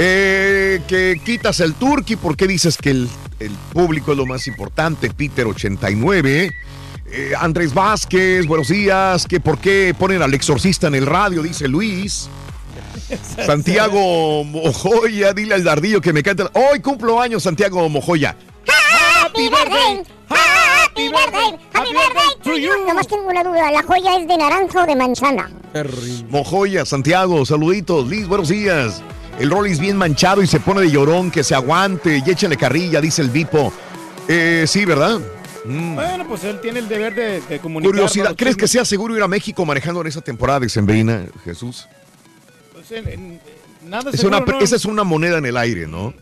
Eh, 0.00 0.80
que 0.86 1.20
quitas 1.24 1.58
el 1.58 1.74
turqui, 1.74 2.14
¿por 2.14 2.36
qué 2.36 2.46
dices 2.46 2.76
que 2.78 2.90
el, 2.90 3.08
el 3.40 3.50
público 3.72 4.12
es 4.12 4.18
lo 4.18 4.26
más 4.26 4.46
importante? 4.46 5.10
Peter 5.10 5.44
89. 5.44 6.50
Eh, 7.10 7.32
Andrés 7.36 7.74
Vázquez, 7.74 8.46
buenos 8.46 8.68
días. 8.68 9.26
Que 9.26 9.40
por 9.40 9.58
qué 9.58 9.94
ponen 9.98 10.22
al 10.22 10.32
exorcista 10.34 10.86
en 10.86 10.94
el 10.94 11.04
radio, 11.04 11.42
dice 11.42 11.66
Luis. 11.66 12.28
Santiago 13.44 14.44
Mojoya, 14.44 15.32
dile 15.32 15.54
al 15.54 15.64
Dardillo 15.64 16.00
que 16.00 16.12
me 16.12 16.22
canta. 16.22 16.48
Hoy 16.54 16.78
cumplo 16.78 17.20
años, 17.20 17.42
Santiago 17.42 17.88
Mojoya. 17.88 18.36
Happy 19.20 19.48
birthday. 19.48 20.04
Happy 20.28 21.08
birthday. 21.08 21.58
Happy 21.72 21.90
birthday 21.92 22.42
to 22.44 22.56
you. 22.56 22.86
Nomás 22.86 23.08
tengo 23.08 23.28
una 23.28 23.42
duda. 23.42 23.72
¿La 23.72 23.82
joya 23.82 24.16
es 24.16 24.28
de 24.28 24.36
naranja 24.36 24.84
o 24.84 24.86
de 24.86 24.94
manzana? 24.94 25.50
Mojoya, 26.28 26.84
Santiago, 26.84 27.44
saluditos. 27.44 28.06
Liz, 28.06 28.28
buenos 28.28 28.48
días. 28.48 29.02
El 29.38 29.50
Rollis 29.50 29.78
bien 29.78 29.96
manchado 29.96 30.42
y 30.42 30.46
se 30.46 30.58
pone 30.60 30.80
de 30.80 30.90
llorón, 30.90 31.30
que 31.30 31.44
se 31.44 31.54
aguante 31.54 32.20
y 32.24 32.30
échenle 32.30 32.56
carrilla, 32.56 33.00
dice 33.00 33.22
el 33.22 33.30
Vipo. 33.30 33.72
Eh, 34.26 34.64
sí, 34.66 34.84
¿verdad? 34.84 35.20
Mm. 35.64 35.94
Bueno, 35.94 36.26
pues 36.28 36.42
él 36.44 36.60
tiene 36.60 36.80
el 36.80 36.88
deber 36.88 37.14
de, 37.14 37.40
de 37.42 37.58
comunicar. 37.60 37.92
Curiosidad, 37.92 38.34
¿crees 38.36 38.56
que 38.56 38.66
sea 38.66 38.84
seguro 38.84 39.16
ir 39.16 39.22
a 39.22 39.28
México 39.28 39.64
manejando 39.64 40.00
en 40.00 40.08
esa 40.08 40.20
temporada 40.22 40.60
de 40.60 40.68
Sembrina, 40.68 41.26
Jesús? 41.44 41.86
Pues, 42.72 42.90
en- 42.92 43.08
en- 43.08 43.40
nada 43.88 44.10
Es 44.10 44.20
seguro, 44.20 44.38
una, 44.38 44.46
¿no? 44.52 44.60
Esa 44.60 44.76
es 44.76 44.84
una 44.84 45.04
moneda 45.04 45.38
en 45.38 45.46
el 45.46 45.56
aire, 45.56 45.86
¿no? 45.86 46.14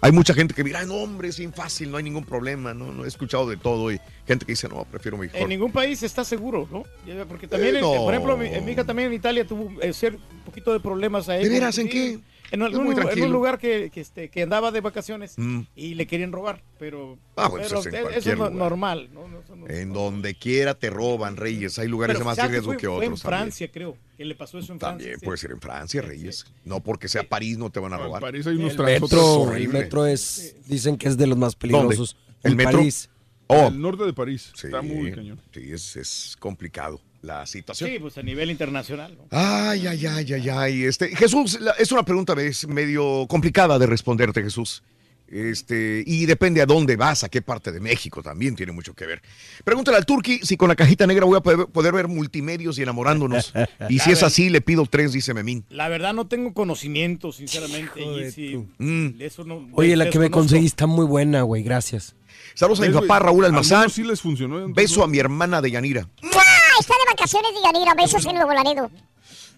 Hay 0.00 0.12
mucha 0.12 0.34
gente 0.34 0.52
que 0.54 0.62
dirá, 0.62 0.84
no, 0.84 0.94
hombre, 0.94 1.28
es 1.28 1.38
bien 1.38 1.52
fácil, 1.52 1.90
no 1.90 1.96
hay 1.96 2.02
ningún 2.02 2.24
problema, 2.24 2.74
¿no? 2.74 2.92
No 2.92 3.04
he 3.04 3.08
escuchado 3.08 3.48
de 3.48 3.56
todo 3.56 3.90
y 3.92 3.98
gente 4.26 4.44
que 4.44 4.52
dice, 4.52 4.68
no, 4.68 4.84
prefiero 4.90 5.16
mejor. 5.16 5.40
En 5.40 5.48
ningún 5.48 5.72
país 5.72 6.02
está 6.02 6.24
seguro, 6.24 6.68
¿no? 6.70 6.84
Porque 7.26 7.46
también, 7.46 7.76
Eh, 7.76 7.80
no. 7.80 7.94
por 7.94 8.12
ejemplo, 8.12 8.36
mi, 8.36 8.48
mi 8.60 8.72
hija 8.72 8.84
también 8.84 9.08
en 9.08 9.14
Italia 9.14 9.46
tuvo 9.46 9.70
eh, 9.80 9.92
un 10.10 10.40
poquito 10.44 10.72
de 10.72 10.80
problemas 10.80 11.28
ahí. 11.28 11.42
¿De 11.44 11.48
veras? 11.48 11.78
¿En 11.78 11.86
Sí, 11.86 11.92
qué? 11.92 12.18
En, 12.50 12.62
algún, 12.62 12.84
muy 12.84 12.94
en 12.96 13.22
un 13.24 13.32
lugar 13.32 13.58
que, 13.58 13.90
que, 13.90 14.00
este, 14.00 14.28
que 14.28 14.42
andaba 14.42 14.70
de 14.70 14.80
vacaciones 14.80 15.34
Mm. 15.36 15.60
y 15.74 15.94
le 15.94 16.06
querían 16.06 16.30
robar, 16.32 16.62
pero, 16.78 17.18
Ah, 17.36 17.48
bueno, 17.48 17.66
pero 17.68 17.80
eso 17.80 17.88
es 17.88 17.94
en 17.94 18.06
eso 18.18 18.30
es 18.32 18.38
no- 18.38 18.50
normal. 18.50 19.08
¿no? 19.12 19.26
No, 19.28 19.40
eso 19.40 19.56
no- 19.56 19.68
En 19.68 19.92
donde 19.92 20.34
quiera 20.34 20.74
te 20.74 20.88
roban, 20.90 21.36
Reyes. 21.36 21.78
Hay 21.78 21.88
lugares 21.88 22.14
Pero 22.14 22.20
de 22.20 22.24
más 22.26 22.36
¿sabes 22.36 22.50
riesgo 22.52 22.66
fue- 22.72 22.76
que 22.76 22.86
fue 22.86 22.94
otros. 22.96 23.04
en 23.04 23.10
también. 23.22 23.38
Francia, 23.40 23.70
creo, 23.72 23.96
que 24.16 24.24
le 24.24 24.34
pasó 24.34 24.58
eso 24.58 24.72
en 24.72 24.78
También 24.78 25.10
Francia. 25.10 25.26
puede 25.26 25.38
ser 25.38 25.50
en 25.50 25.60
Francia, 25.60 26.02
Reyes. 26.02 26.46
No 26.64 26.80
porque 26.80 27.08
sea 27.08 27.28
París 27.28 27.58
no 27.58 27.70
te 27.70 27.80
van 27.80 27.92
a 27.92 27.98
robar. 27.98 28.20
París 28.20 28.46
hay 28.46 28.56
unos 28.56 28.74
El 28.74 28.82
metro, 28.84 29.52
el 29.54 29.68
metro 29.68 30.06
es, 30.06 30.56
dicen 30.66 30.96
que 30.96 31.08
es 31.08 31.16
de 31.16 31.26
los 31.26 31.36
más 31.38 31.56
peligrosos. 31.56 32.16
¿El 32.42 32.52
En 32.52 32.56
metro? 32.58 32.78
París. 32.78 33.10
Oh, 33.48 33.68
El 33.68 33.80
norte 33.80 34.04
de 34.04 34.12
París. 34.12 34.50
sí, 34.54 34.66
Está 34.66 34.82
muy 34.82 35.12
cañón. 35.12 35.40
sí, 35.52 35.72
es, 35.72 35.96
es 35.96 36.36
complicado 36.38 37.00
la 37.26 37.44
situación. 37.46 37.90
Sí, 37.90 37.98
pues 37.98 38.16
a 38.18 38.22
nivel 38.22 38.50
internacional. 38.50 39.16
¿no? 39.16 39.24
Ay, 39.30 39.86
ay, 39.86 40.06
ay, 40.06 40.32
ay, 40.32 40.48
ay. 40.48 40.84
Este, 40.84 41.14
Jesús, 41.14 41.60
la- 41.60 41.72
es 41.72 41.90
una 41.92 42.04
pregunta 42.04 42.32
es 42.40 42.66
medio 42.68 43.26
complicada 43.28 43.78
de 43.78 43.86
responderte, 43.86 44.42
Jesús. 44.42 44.82
Este, 45.28 46.04
y 46.06 46.24
depende 46.26 46.62
a 46.62 46.66
dónde 46.66 46.94
vas, 46.94 47.24
a 47.24 47.28
qué 47.28 47.42
parte 47.42 47.72
de 47.72 47.80
México 47.80 48.22
también 48.22 48.54
tiene 48.54 48.70
mucho 48.70 48.94
que 48.94 49.06
ver. 49.06 49.22
Pregúntale 49.64 49.96
al 49.96 50.06
Turqui 50.06 50.38
si 50.44 50.56
con 50.56 50.68
la 50.68 50.76
cajita 50.76 51.04
negra 51.04 51.24
voy 51.24 51.36
a 51.36 51.40
poder, 51.40 51.66
poder 51.66 51.92
ver 51.94 52.06
multimedios 52.06 52.78
y 52.78 52.82
enamorándonos. 52.82 53.52
Y 53.90 53.98
si 53.98 54.12
es 54.12 54.22
así, 54.22 54.50
le 54.50 54.60
pido 54.60 54.86
tres, 54.86 55.12
dice 55.12 55.34
Memín. 55.34 55.64
La 55.68 55.88
verdad 55.88 56.14
no 56.14 56.28
tengo 56.28 56.54
conocimiento, 56.54 57.32
sinceramente. 57.32 58.00
y 58.00 58.56
Mm. 58.78 59.20
eso 59.20 59.42
no, 59.42 59.68
Oye, 59.72 59.96
la 59.96 60.10
que 60.10 60.20
me 60.20 60.30
conseguí 60.30 60.66
está 60.66 60.86
muy 60.86 61.04
buena, 61.06 61.42
güey. 61.42 61.64
Gracias. 61.64 62.14
Saludos 62.54 62.78
a 62.78 62.82
mi 62.82 62.88
¿Ves, 62.88 63.00
papá? 63.00 63.18
Raúl 63.18 63.44
Almazán. 63.46 63.90
sí 63.90 64.04
les 64.04 64.20
funcionó. 64.20 64.68
Beso 64.68 65.02
a 65.02 65.08
mi 65.08 65.18
hermana 65.18 65.60
de 65.60 65.72
Yanira. 65.72 66.08
¡Mua! 66.22 66.42
Está 66.78 66.94
de 66.94 67.12
vacaciones 67.12 67.52
de 67.54 67.60
Yanira. 67.62 67.94
Besos 67.94 68.24
en 68.26 68.34
Nuevo 68.34 68.52
Laredo. 68.52 68.90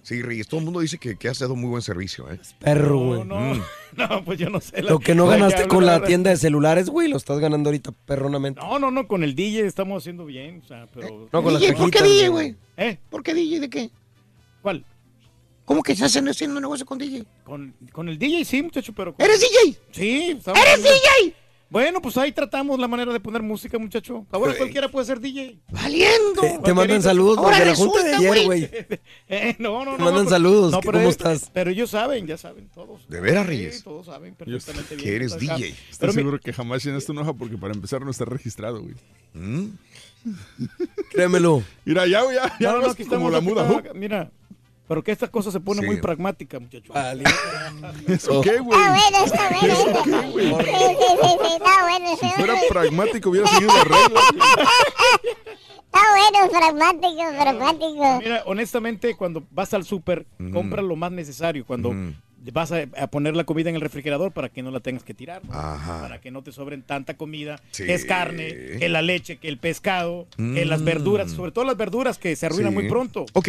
Sí, 0.02 0.22
Reyes, 0.22 0.48
todo 0.48 0.60
el 0.60 0.64
mundo 0.64 0.80
dice 0.80 0.96
que, 0.96 1.16
que 1.16 1.28
has 1.28 1.38
dado 1.38 1.54
muy 1.54 1.68
buen 1.68 1.82
servicio, 1.82 2.30
¿eh? 2.32 2.38
Perro, 2.60 2.98
güey. 2.98 3.24
No, 3.24 3.36
Mm. 3.54 3.62
no, 3.96 4.24
pues 4.24 4.38
yo 4.38 4.48
no 4.48 4.60
sé. 4.60 4.80
la- 4.82 4.90
Lo 4.90 5.00
que 5.00 5.14
no 5.14 5.26
la 5.26 5.32
ganaste 5.36 5.68
con 5.68 5.84
la 5.84 6.02
tienda 6.02 6.30
de 6.30 6.36
celulares, 6.38 6.88
güey, 6.88 7.08
lo 7.08 7.16
estás 7.18 7.38
ganando 7.40 7.68
ahorita 7.68 7.92
perronamente. 8.06 8.60
No, 8.60 8.78
no, 8.78 8.90
no, 8.90 9.06
con 9.06 9.22
el 9.22 9.34
DJ 9.34 9.66
estamos 9.66 10.02
haciendo 10.02 10.24
bien, 10.24 10.62
o 10.64 10.66
sea, 10.66 10.86
pero... 10.94 11.28
No, 11.30 11.42
con 11.42 11.52
las 11.52 11.60
DJ, 11.60 11.74
¿por 11.74 11.90
qué 11.90 12.02
DJ, 12.02 12.28
güey. 12.28 12.56
¿Eh? 12.78 12.98
¿Por 13.10 13.22
qué 13.22 13.34
DJ 13.34 13.60
de 13.60 13.68
qué? 13.70 13.90
¿Cuál? 14.62 14.84
¿Cómo 15.66 15.82
que 15.82 15.92
estás 15.92 16.06
haciendo, 16.10 16.30
haciendo 16.30 16.56
un 16.56 16.62
negocio 16.62 16.86
con 16.86 16.96
DJ? 16.96 17.26
Con, 17.44 17.74
con 17.92 18.08
el 18.08 18.18
DJ 18.18 18.44
sí, 18.46 18.62
muchacho, 18.62 18.94
pero... 18.94 19.14
con- 19.14 19.22
¿Eres 19.26 19.40
DJ? 19.40 19.78
Sí. 19.90 20.34
estamos 20.38 20.58
¡Eres 20.60 20.72
haciendo- 20.74 20.90
DJ! 21.24 21.34
Bueno, 21.70 22.00
pues 22.00 22.16
ahí 22.16 22.32
tratamos 22.32 22.78
la 22.78 22.88
manera 22.88 23.12
de 23.12 23.20
poner 23.20 23.42
música, 23.42 23.78
muchacho. 23.78 24.26
Ahora 24.30 24.54
cualquiera 24.56 24.88
puede 24.88 25.04
ser 25.04 25.20
DJ. 25.20 25.58
¡Valiendo! 25.70 26.40
Te, 26.40 26.58
te 26.64 26.72
mandan 26.74 27.02
saludos 27.02 27.36
Ahora 27.36 27.58
desde 27.58 27.70
la 27.70 27.76
junta 27.76 28.02
de 28.02 28.14
ayer, 28.14 28.28
güey. 28.30 28.44
güey. 28.46 28.70
Eh, 29.28 29.56
no, 29.58 29.84
no, 29.84 29.92
Te 29.92 29.98
no. 29.98 30.04
mandan 30.06 30.24
no, 30.24 30.30
saludos, 30.30 30.72
no, 30.72 30.80
¿qué- 30.80 30.86
pero 30.86 30.92
cómo 30.98 31.02
ellos- 31.10 31.16
estás? 31.16 31.50
Pero 31.52 31.70
ellos 31.70 31.90
saben, 31.90 32.26
ya 32.26 32.38
saben 32.38 32.68
todos. 32.70 33.06
¿De 33.08 33.20
veras, 33.20 33.44
Sí, 33.44 33.48
Reyes? 33.50 33.82
todos 33.84 34.06
saben 34.06 34.34
perfectamente 34.34 34.96
bien. 34.96 35.06
que 35.06 35.16
eres 35.16 35.32
Acá. 35.34 35.40
DJ. 35.56 35.68
Estoy 35.68 35.76
Pero 36.00 36.12
mi- 36.14 36.16
seguro 36.20 36.40
que 36.40 36.52
jamás 36.54 36.82
llenaste 36.82 37.12
una 37.12 37.20
hoja 37.20 37.34
porque 37.34 37.58
para 37.58 37.74
empezar 37.74 38.00
no 38.02 38.10
está 38.10 38.24
registrado, 38.24 38.80
güey. 38.82 38.94
¿Mm? 39.34 39.66
Créemelo. 41.12 41.62
Mira, 41.84 42.06
ya, 42.06 42.22
ya, 42.32 42.56
ya 42.58 42.72
No, 42.72 42.80
no, 42.80 42.90
aquí 42.90 43.04
como 43.04 43.30
la 43.30 43.40
muda. 43.40 43.82
Mira, 43.94 44.30
pero 44.88 45.04
que 45.04 45.12
esta 45.12 45.28
cosa 45.28 45.50
se 45.52 45.60
pone 45.60 45.80
Sí. 45.82 45.86
muy 45.86 45.96
pragmática, 45.98 46.58
muchacho. 46.58 46.92
¿Eso 48.08 48.40
qué, 48.40 48.58
güey? 48.58 48.78
Está 48.80 48.90
bueno, 48.90 49.24
está 49.24 49.48
bueno. 49.50 49.74
¿Eso 49.90 50.02
qué, 50.04 50.30
güey? 50.30 50.46
Sí, 50.46 50.62
sí, 50.64 51.06
sí, 51.22 51.28
sí, 51.42 51.52
está 51.56 51.82
bueno. 51.82 52.16
Si 52.20 52.28
fuera 52.30 52.54
pragmático 52.68 53.30
hubiera 53.30 53.46
seguido 53.48 53.72
las 53.74 53.84
reglas. 53.84 54.24
Está 55.84 56.00
bueno, 56.10 56.50
pragmático, 56.50 57.22
pragmático. 57.42 58.18
Mira, 58.20 58.42
honestamente, 58.46 59.14
cuando 59.16 59.42
vas 59.50 59.72
al 59.74 59.84
súper, 59.84 60.26
compra 60.52 60.82
lo 60.82 60.96
más 60.96 61.12
necesario. 61.12 61.64
Cuando 61.64 61.92
vas 62.52 62.72
a, 62.72 62.82
a 62.96 63.06
poner 63.08 63.36
la 63.36 63.44
comida 63.44 63.68
en 63.70 63.74
el 63.76 63.80
refrigerador 63.82 64.32
para 64.32 64.48
que 64.48 64.62
no 64.62 64.70
la 64.70 64.80
tengas 64.80 65.02
que 65.02 65.12
tirar, 65.14 65.44
¿no? 65.44 65.52
Ajá. 65.52 66.00
para 66.02 66.20
que 66.20 66.30
no 66.30 66.42
te 66.42 66.52
sobren 66.52 66.82
tanta 66.82 67.14
comida, 67.16 67.60
Sí. 67.72 67.84
que 67.84 67.94
es 67.94 68.04
carne, 68.04 68.76
que 68.78 68.88
la 68.88 69.02
leche, 69.02 69.36
que 69.38 69.48
el 69.48 69.58
pescado, 69.58 70.26
que 70.36 70.64
las 70.64 70.80
Mm. 70.80 70.84
verduras, 70.84 71.30
sobre 71.32 71.52
todo 71.52 71.64
las 71.64 71.76
verduras 71.76 72.16
que 72.18 72.34
se 72.36 72.46
arruinan 72.46 72.72
Sí. 72.72 72.78
muy 72.78 72.88
pronto. 72.88 73.26
Ok. 73.34 73.48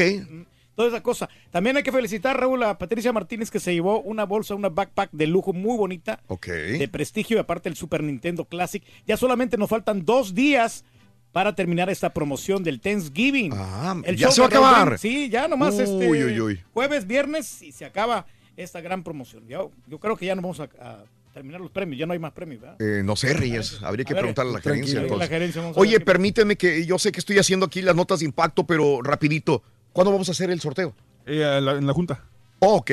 Toda 0.79 0.87
esa 0.91 1.03
cosa. 1.03 1.27
También 1.51 1.75
hay 1.75 1.83
que 1.83 1.91
felicitar, 1.91 2.39
Raúl, 2.39 2.63
a 2.63 2.77
Patricia 2.77 3.11
Martínez 3.11 3.51
que 3.51 3.59
se 3.59 3.73
llevó 3.73 3.99
una 3.99 4.23
bolsa, 4.23 4.55
una 4.55 4.69
backpack 4.69 5.09
de 5.11 5.27
lujo 5.27 5.51
muy 5.51 5.75
bonita, 5.75 6.21
Ok. 6.27 6.47
de 6.47 6.87
prestigio 6.87 7.35
y 7.35 7.39
aparte 7.41 7.67
el 7.67 7.75
Super 7.75 8.01
Nintendo 8.01 8.45
Classic. 8.45 8.81
Ya 9.05 9.17
solamente 9.17 9.57
nos 9.57 9.69
faltan 9.69 10.05
dos 10.05 10.33
días 10.33 10.85
para 11.33 11.53
terminar 11.53 11.89
esta 11.89 12.13
promoción 12.13 12.63
del 12.63 12.79
Thanksgiving. 12.79 13.51
Ah, 13.53 14.01
El 14.05 14.15
ya 14.15 14.31
se 14.31 14.39
va 14.39 14.47
a 14.47 14.49
Raúl 14.49 14.65
acabar. 14.67 14.99
Sí, 14.99 15.27
ya 15.29 15.49
nomás 15.49 15.75
Uy, 15.75 15.83
este 15.83 16.09
uy, 16.09 16.39
uy. 16.39 16.61
jueves, 16.73 17.05
viernes 17.05 17.61
y 17.61 17.73
se 17.73 17.83
acaba 17.83 18.25
esta 18.55 18.79
gran 18.79 19.03
promoción. 19.03 19.45
Yo, 19.49 19.71
yo 19.85 19.99
creo 19.99 20.15
que 20.15 20.27
ya 20.27 20.35
no 20.35 20.41
vamos 20.43 20.61
a, 20.61 20.69
a 20.79 21.03
terminar 21.33 21.59
los 21.59 21.71
premios, 21.71 21.99
ya 21.99 22.05
no 22.05 22.13
hay 22.13 22.19
más 22.19 22.31
premios, 22.31 22.61
¿verdad? 22.61 22.81
Eh, 22.81 23.03
no 23.03 23.17
sé, 23.17 23.33
Reyes. 23.33 23.79
Habría 23.83 24.05
que 24.05 24.13
A 24.13 24.15
ver, 24.15 24.21
preguntarle 24.21 24.51
a 24.51 24.55
la 24.55 24.61
gerencia. 24.61 24.95
La 24.95 25.01
entonces. 25.01 25.27
gerencia, 25.29 25.61
vamos 25.61 25.75
a 25.75 25.79
Oye, 25.81 25.99
permíteme 25.99 26.55
que 26.55 26.85
yo 26.85 26.97
sé 26.97 27.11
que 27.11 27.19
estoy 27.19 27.37
haciendo 27.37 27.65
aquí 27.65 27.81
las 27.81 27.97
notas 27.97 28.19
de 28.19 28.25
impacto, 28.27 28.65
pero 28.65 29.01
rapidito. 29.01 29.61
¿Cuándo 29.93 30.11
vamos 30.11 30.29
a 30.29 30.31
hacer 30.31 30.49
el 30.51 30.59
sorteo? 30.61 30.93
Eh, 31.25 31.59
la- 31.61 31.73
en 31.73 31.85
la 31.87 31.93
junta. 31.93 32.23
Oh, 32.59 32.75
ok. 32.75 32.91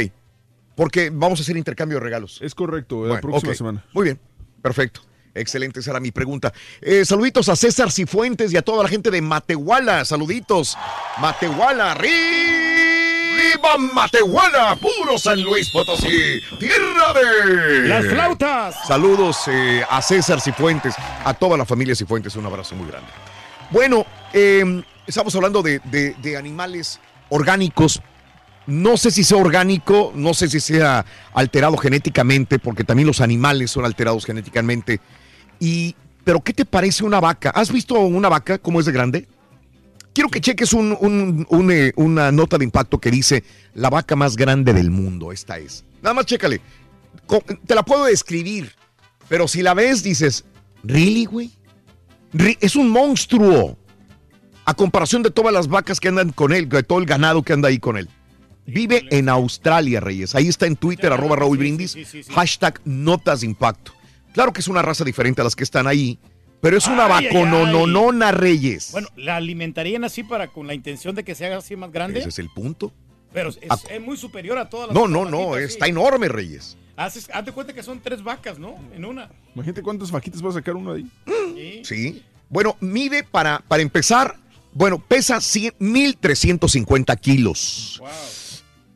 Porque 0.75 1.10
vamos 1.12 1.41
a 1.41 1.42
hacer 1.42 1.57
intercambio 1.57 1.99
de 1.99 2.05
regalos. 2.05 2.39
Es 2.42 2.55
correcto, 2.55 3.07
la 3.07 3.20
próxima 3.20 3.55
semana. 3.55 3.84
Muy 3.92 4.05
bien, 4.05 4.20
perfecto. 4.62 5.00
Excelente, 5.34 5.81
esa 5.81 5.91
era 5.91 6.00
mi 6.00 6.12
pregunta. 6.12 6.52
Eh, 6.81 7.05
saluditos 7.05 7.49
a 7.50 7.57
César 7.57 7.91
Cifuentes 7.92 8.52
y 8.52 8.57
a 8.57 8.62
toda 8.62 8.83
la 8.83 8.89
gente 8.89 9.10
de 9.10 9.20
Matehuala. 9.20 10.05
Saluditos. 10.05 10.76
Matehuala, 11.18 11.92
arriba 11.92 13.76
Matehuala, 13.92 14.76
puro 14.76 15.18
San 15.18 15.42
Luis 15.42 15.68
Potosí, 15.70 16.41
tierra 16.58 17.12
de... 17.12 17.89
¡Las 17.89 18.07
flautas! 18.07 18.76
Saludos 18.86 19.36
eh, 19.49 19.84
a 19.91 20.00
César 20.00 20.41
Cifuentes, 20.41 20.94
a 21.25 21.34
toda 21.34 21.57
la 21.58 21.65
familia 21.66 21.94
Cifuentes, 21.94 22.34
un 22.36 22.47
abrazo 22.47 22.75
muy 22.75 22.89
grande. 22.89 23.08
Bueno, 23.70 24.07
eh, 24.33 24.83
estamos 25.07 25.35
hablando 25.35 25.62
de, 25.62 25.81
de- 25.85 26.15
de 26.23 26.36
animales 26.36 27.01
orgánicos. 27.28 28.01
No 28.67 28.97
sé 28.97 29.10
si 29.12 29.23
sea 29.23 29.39
orgánico, 29.39 30.12
no 30.15 30.35
sé 30.35 30.49
si 30.49 30.59
sea 30.59 31.05
alterado 31.33 31.76
genéticamente, 31.76 32.59
porque 32.59 32.83
también 32.85 33.07
los 33.07 33.20
animales 33.20 33.70
son 33.70 33.85
alterados 33.85 34.25
genéticamente. 34.25 35.01
Y, 35.60 35.94
pero 36.25 36.41
¿qué 36.41 36.52
te 36.52 36.65
parece 36.65 37.05
una 37.05 37.20
vaca? 37.20 37.51
¿Has 37.51 37.70
visto 37.73 37.94
una 38.01 38.28
vaca 38.28 38.59
cómo 38.59 38.81
es 38.81 38.86
de 38.86 38.93
grande? 38.93 39.28
Quiero 40.12 40.31
que 40.31 40.41
cheques 40.41 40.73
un- 40.73 40.97
un- 41.01 41.47
un, 41.49 41.70
eh, 41.70 41.93
una 41.97 42.33
nota 42.33 42.59
de 42.59 42.65
impacto 42.65 42.99
que 42.99 43.10
dice 43.10 43.44
la 43.75 43.89
vaca 43.91 44.17
más 44.17 44.35
grande 44.36 44.73
del 44.73 44.91
mundo. 44.91 45.31
Esta 45.31 45.59
es. 45.59 45.85
Nada 46.02 46.15
más 46.15 46.26
chécale. 46.26 46.60
Te 47.67 47.75
la 47.75 47.85
puedo 47.85 48.05
describir, 48.07 48.75
pero 49.28 49.47
si 49.47 49.62
la 49.62 49.75
ves 49.75 50.02
dices, 50.02 50.44
¿really, 50.83 51.25
güey? 51.26 51.52
Es 52.60 52.75
un 52.76 52.89
monstruo. 52.91 53.76
A 54.67 54.75
comparación 54.75 55.23
de 55.23 55.31
todas 55.31 55.53
las 55.53 55.69
vacas 55.69 56.01
que 56.01 56.09
andan 56.09 56.33
con 56.33 56.53
él, 56.53 56.69
de 56.69 56.83
todo 56.83 56.99
el 56.99 57.07
ganado 57.07 57.43
que 57.43 57.53
anda 57.53 57.69
ahí 57.69 57.78
con 57.78 57.97
él. 57.97 58.09
Vive 58.67 59.07
en 59.11 59.28
Australia, 59.28 60.01
Reyes. 60.01 60.35
Ahí 60.35 60.49
está 60.49 60.67
en 60.67 60.75
Twitter, 60.75 61.12
arroba 61.12 61.36
Raúl 61.36 61.57
Brindis, 61.57 61.97
hashtag 62.35 62.81
notas 62.85 63.41
de 63.41 63.47
impacto. 63.47 63.93
Claro 64.35 64.53
que 64.53 64.61
es 64.61 64.69
una 64.69 64.83
raza 64.83 65.05
diferente 65.05 65.41
a 65.41 65.45
las 65.45 65.55
que 65.55 65.62
están 65.62 65.86
ahí, 65.86 66.19
pero 66.61 66.77
es 66.77 66.89
una 66.89 67.07
Ay, 67.07 67.27
ay, 67.27 67.27
vaconononona, 67.27 68.33
Reyes. 68.33 68.91
Bueno, 68.91 69.09
¿la 69.17 69.36
alimentarían 69.36 70.03
así 70.03 70.25
para 70.25 70.49
con 70.49 70.67
la 70.67 70.75
intención 70.75 71.15
de 71.15 71.23
que 71.23 71.36
se 71.36 71.47
haga 71.47 71.59
así 71.59 71.77
más 71.77 71.93
grande? 71.93 72.19
Ese 72.19 72.31
es 72.31 72.39
el 72.41 72.51
punto. 72.51 72.93
Pero 73.33 73.51
es, 73.51 73.59
es 73.89 74.01
muy 74.01 74.17
superior 74.17 74.59
a 74.59 74.69
todas 74.69 74.89
las 74.89 74.95
No, 74.95 75.07
no, 75.07 75.25
no, 75.25 75.51
vaquitas, 75.51 75.70
está 75.70 75.85
sí. 75.85 75.91
enorme, 75.93 76.28
Reyes. 76.28 76.77
Haces, 76.97 77.31
hazte 77.33 77.53
cuenta 77.53 77.73
que 77.73 77.85
son 77.85 78.01
tres 78.01 78.23
vacas, 78.23 78.59
¿no? 78.59 78.75
En 78.95 79.05
una. 79.05 79.31
Imagínate 79.55 79.83
cuántas 79.83 80.11
vaquitas 80.11 80.45
va 80.45 80.49
a 80.51 80.55
sacar 80.55 80.75
uno 80.75 80.93
ahí. 80.93 81.07
Sí. 81.85 82.23
Bueno, 82.49 82.77
mide 82.81 83.23
para, 83.23 83.61
para 83.69 83.83
empezar, 83.83 84.36
bueno, 84.76 84.98
pesa 84.98 85.40
100 85.40 85.78
1.350 85.78 87.18
kilos. 87.18 88.02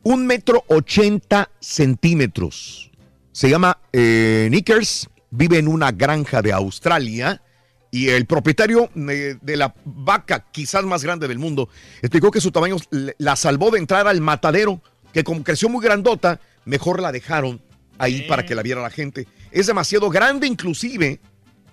Un 0.03 0.27
metro 0.27 0.63
ochenta 0.67 1.49
centímetros. 1.59 2.91
Se 3.31 3.49
llama 3.49 3.79
eh, 3.91 4.47
Nickers, 4.51 5.09
vive 5.31 5.57
en 5.57 5.67
una 5.67 5.91
granja 5.91 6.43
de 6.43 6.53
Australia 6.53 7.41
y 7.89 8.09
el 8.09 8.27
propietario 8.27 8.91
eh, 8.95 9.37
de 9.41 9.57
la 9.57 9.73
vaca 9.83 10.45
quizás 10.51 10.83
más 10.83 11.03
grande 11.03 11.27
del 11.27 11.39
mundo 11.39 11.67
explicó 12.01 12.29
que 12.29 12.41
su 12.41 12.51
tamaño 12.51 12.77
la 13.17 13.35
salvó 13.35 13.71
de 13.71 13.79
entrar 13.79 14.07
al 14.07 14.21
matadero, 14.21 14.81
que 15.11 15.23
como 15.23 15.43
creció 15.43 15.67
muy 15.67 15.83
grandota, 15.83 16.39
mejor 16.63 17.01
la 17.01 17.11
dejaron 17.11 17.59
ahí 17.97 18.21
para 18.27 18.45
que 18.45 18.53
la 18.53 18.61
viera 18.61 18.81
la 18.81 18.91
gente. 18.91 19.27
Es 19.49 19.65
demasiado 19.65 20.11
grande 20.11 20.45
inclusive 20.45 21.19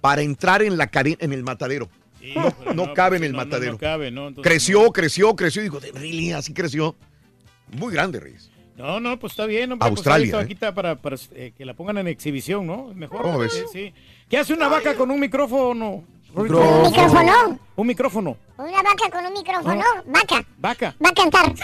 para 0.00 0.22
entrar 0.22 0.62
en 0.62 0.78
la 0.78 0.88
en 0.94 1.32
el 1.34 1.42
matadero. 1.42 1.90
No, 2.34 2.54
no 2.74 2.94
cabe 2.94 3.16
en 3.18 3.24
el 3.24 3.32
No, 3.32 3.38
no, 3.38 3.44
matadero. 3.44 3.72
no 3.72 3.78
cabe, 3.78 4.10
¿no? 4.10 4.28
Entonces, 4.28 4.50
creció, 4.50 4.90
creció, 4.92 5.34
creció. 5.36 5.62
Digo, 5.62 5.80
"¿De 5.80 5.92
really? 5.92 6.32
Así 6.32 6.52
creció. 6.52 6.96
Muy 7.72 7.92
grande, 7.92 8.20
Reyes. 8.20 8.50
No, 8.76 9.00
no, 9.00 9.18
pues 9.18 9.32
está 9.32 9.46
bien. 9.46 9.72
hombre, 9.72 9.88
pues 9.88 9.98
Australia, 9.98 10.28
¿eh? 10.28 10.32
vaquita 10.36 10.72
para, 10.72 10.94
para, 10.96 11.16
eh, 11.34 11.52
que 11.56 11.64
la 11.64 11.74
pongan 11.74 11.98
en 11.98 12.06
exhibición, 12.08 12.66
¿no? 12.66 12.92
Mejor. 12.94 13.22
¿Cómo 13.22 13.38
ves? 13.38 13.64
Sí. 13.72 13.92
¿Qué 14.30 14.38
hace 14.38 14.54
una 14.54 14.68
vaca 14.68 14.94
con 14.94 15.10
un 15.10 15.18
micrófono? 15.18 16.04
¿Un 16.34 16.42
micrófono? 16.44 17.58
Un 17.76 17.86
micrófono. 17.86 18.36
Una 18.58 18.82
vaca 18.82 19.10
con 19.10 19.26
un 19.26 19.32
micrófono. 19.32 19.82
Vaca. 20.06 20.44
Vaca. 20.58 20.94
Va 21.04 21.08
a 21.08 21.14
cantar. 21.14 21.54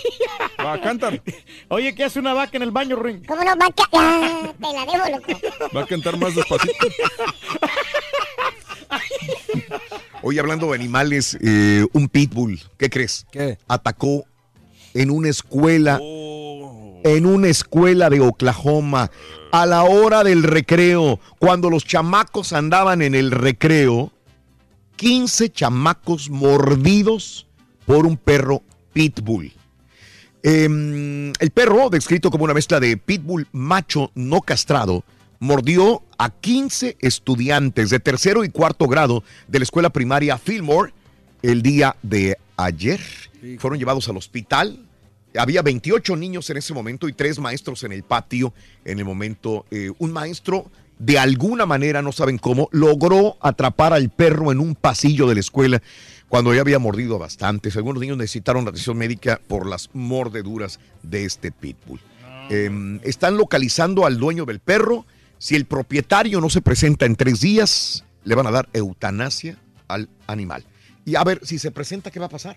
Va 0.64 0.72
a 0.72 0.80
cantar. 0.80 1.22
Oye, 1.68 1.94
¿qué 1.94 2.04
hace 2.04 2.18
una 2.18 2.32
vaca 2.34 2.56
en 2.56 2.62
el 2.64 2.70
baño, 2.70 2.96
Ring? 2.96 3.24
¿Cómo 3.26 3.44
no? 3.44 3.54
Vaca. 3.56 3.84
Ah, 3.92 4.52
te 4.60 4.72
la 4.72 4.86
debo, 4.86 5.18
loco. 5.18 5.40
Va 5.76 5.82
a 5.82 5.86
cantar 5.86 6.16
más 6.18 6.34
despacito. 6.34 6.74
Hoy 10.26 10.38
hablando 10.38 10.68
de 10.68 10.74
animales, 10.76 11.36
eh, 11.42 11.84
un 11.92 12.08
pitbull, 12.08 12.58
¿qué 12.78 12.88
crees? 12.88 13.26
¿Qué? 13.30 13.58
Atacó 13.68 14.24
en 14.94 15.10
una 15.10 15.28
escuela, 15.28 15.98
Oh. 16.00 17.02
en 17.04 17.26
una 17.26 17.48
escuela 17.48 18.08
de 18.08 18.20
Oklahoma, 18.20 19.10
a 19.52 19.66
la 19.66 19.82
hora 19.84 20.24
del 20.24 20.42
recreo, 20.42 21.20
cuando 21.38 21.68
los 21.68 21.84
chamacos 21.84 22.54
andaban 22.54 23.02
en 23.02 23.14
el 23.14 23.32
recreo, 23.32 24.12
15 24.96 25.50
chamacos 25.50 26.30
mordidos 26.30 27.46
por 27.84 28.06
un 28.06 28.16
perro 28.16 28.62
pitbull. 28.94 29.52
Em, 30.42 31.34
el 31.38 31.50
perro, 31.52 31.90
descrito 31.90 32.30
como 32.30 32.44
una 32.44 32.54
mezcla 32.54 32.80
de 32.80 32.96
pitbull 32.96 33.46
macho 33.52 34.10
no 34.14 34.40
castrado, 34.40 35.04
mordió 35.44 36.02
a 36.16 36.30
15 36.30 36.96
estudiantes 37.00 37.90
de 37.90 38.00
tercero 38.00 38.44
y 38.44 38.48
cuarto 38.48 38.86
grado 38.88 39.22
de 39.46 39.58
la 39.58 39.64
escuela 39.64 39.90
primaria 39.90 40.38
Fillmore 40.38 40.94
el 41.42 41.60
día 41.60 41.96
de 42.02 42.38
ayer. 42.56 42.98
Fueron 43.58 43.78
llevados 43.78 44.08
al 44.08 44.16
hospital. 44.16 44.86
Había 45.36 45.60
28 45.60 46.16
niños 46.16 46.48
en 46.48 46.56
ese 46.56 46.72
momento 46.72 47.08
y 47.08 47.12
tres 47.12 47.38
maestros 47.38 47.84
en 47.84 47.92
el 47.92 48.04
patio. 48.04 48.54
En 48.86 48.98
el 48.98 49.04
momento, 49.04 49.66
eh, 49.70 49.92
un 49.98 50.12
maestro, 50.12 50.70
de 50.98 51.18
alguna 51.18 51.66
manera, 51.66 52.00
no 52.00 52.12
saben 52.12 52.38
cómo, 52.38 52.70
logró 52.72 53.36
atrapar 53.42 53.92
al 53.92 54.08
perro 54.08 54.50
en 54.50 54.60
un 54.60 54.74
pasillo 54.74 55.26
de 55.26 55.34
la 55.34 55.40
escuela. 55.40 55.82
cuando 56.30 56.54
ya 56.54 56.62
había 56.62 56.78
mordido 56.78 57.16
a 57.16 57.18
bastantes. 57.18 57.76
Algunos 57.76 58.00
niños 58.00 58.16
necesitaron 58.16 58.66
atención 58.66 58.96
médica 58.96 59.40
por 59.46 59.66
las 59.66 59.90
mordeduras 59.92 60.80
de 61.02 61.26
este 61.26 61.52
pitbull. 61.52 62.00
Eh, 62.50 62.98
están 63.04 63.36
localizando 63.36 64.06
al 64.06 64.16
dueño 64.16 64.46
del 64.46 64.58
perro. 64.58 65.04
Si 65.44 65.54
el 65.54 65.66
propietario 65.66 66.40
no 66.40 66.48
se 66.48 66.62
presenta 66.62 67.04
en 67.04 67.16
tres 67.16 67.38
días, 67.42 68.02
le 68.24 68.34
van 68.34 68.46
a 68.46 68.50
dar 68.50 68.66
eutanasia 68.72 69.58
al 69.88 70.08
animal. 70.26 70.64
Y 71.04 71.16
a 71.16 71.22
ver, 71.22 71.40
si 71.42 71.58
se 71.58 71.70
presenta, 71.70 72.10
¿qué 72.10 72.18
va 72.18 72.24
a 72.24 72.30
pasar? 72.30 72.56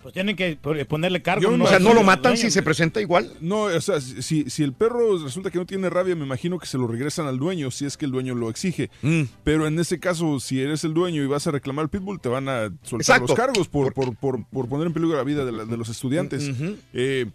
Pues 0.00 0.14
tienen 0.14 0.36
que 0.36 0.56
ponerle 0.88 1.22
cargo. 1.22 1.48
o 1.60 1.66
sea, 1.66 1.80
¿no 1.80 1.92
lo 1.92 2.04
matan 2.04 2.36
si 2.36 2.52
se 2.52 2.62
presenta 2.62 3.00
igual? 3.00 3.32
No, 3.40 3.62
o 3.62 3.80
sea, 3.80 4.00
si, 4.00 4.48
si 4.48 4.62
el 4.62 4.72
perro 4.74 5.18
resulta 5.24 5.50
que 5.50 5.58
no 5.58 5.66
tiene 5.66 5.90
rabia, 5.90 6.14
me 6.14 6.24
imagino 6.24 6.60
que 6.60 6.66
se 6.66 6.78
lo 6.78 6.86
regresan 6.86 7.26
al 7.26 7.36
dueño, 7.40 7.72
si 7.72 7.84
es 7.84 7.96
que 7.96 8.04
el 8.04 8.12
dueño 8.12 8.36
lo 8.36 8.48
exige. 8.48 8.90
Mm. 9.02 9.22
Pero 9.42 9.66
en 9.66 9.76
ese 9.80 9.98
caso, 9.98 10.38
si 10.38 10.60
eres 10.60 10.84
el 10.84 10.94
dueño 10.94 11.20
y 11.20 11.26
vas 11.26 11.48
a 11.48 11.50
reclamar 11.50 11.82
al 11.86 11.88
pitbull, 11.88 12.20
te 12.20 12.28
van 12.28 12.48
a 12.48 12.68
soltar 12.84 13.00
Exacto. 13.00 13.26
los 13.26 13.36
cargos 13.36 13.66
por, 13.66 13.92
por, 13.92 14.14
por, 14.14 14.46
por 14.46 14.68
poner 14.68 14.86
en 14.86 14.92
peligro 14.92 15.16
la 15.16 15.24
vida 15.24 15.44
de, 15.44 15.50
la- 15.50 15.64
de 15.64 15.76
los 15.76 15.88
estudiantes. 15.88 16.48
Eh, 16.92 17.26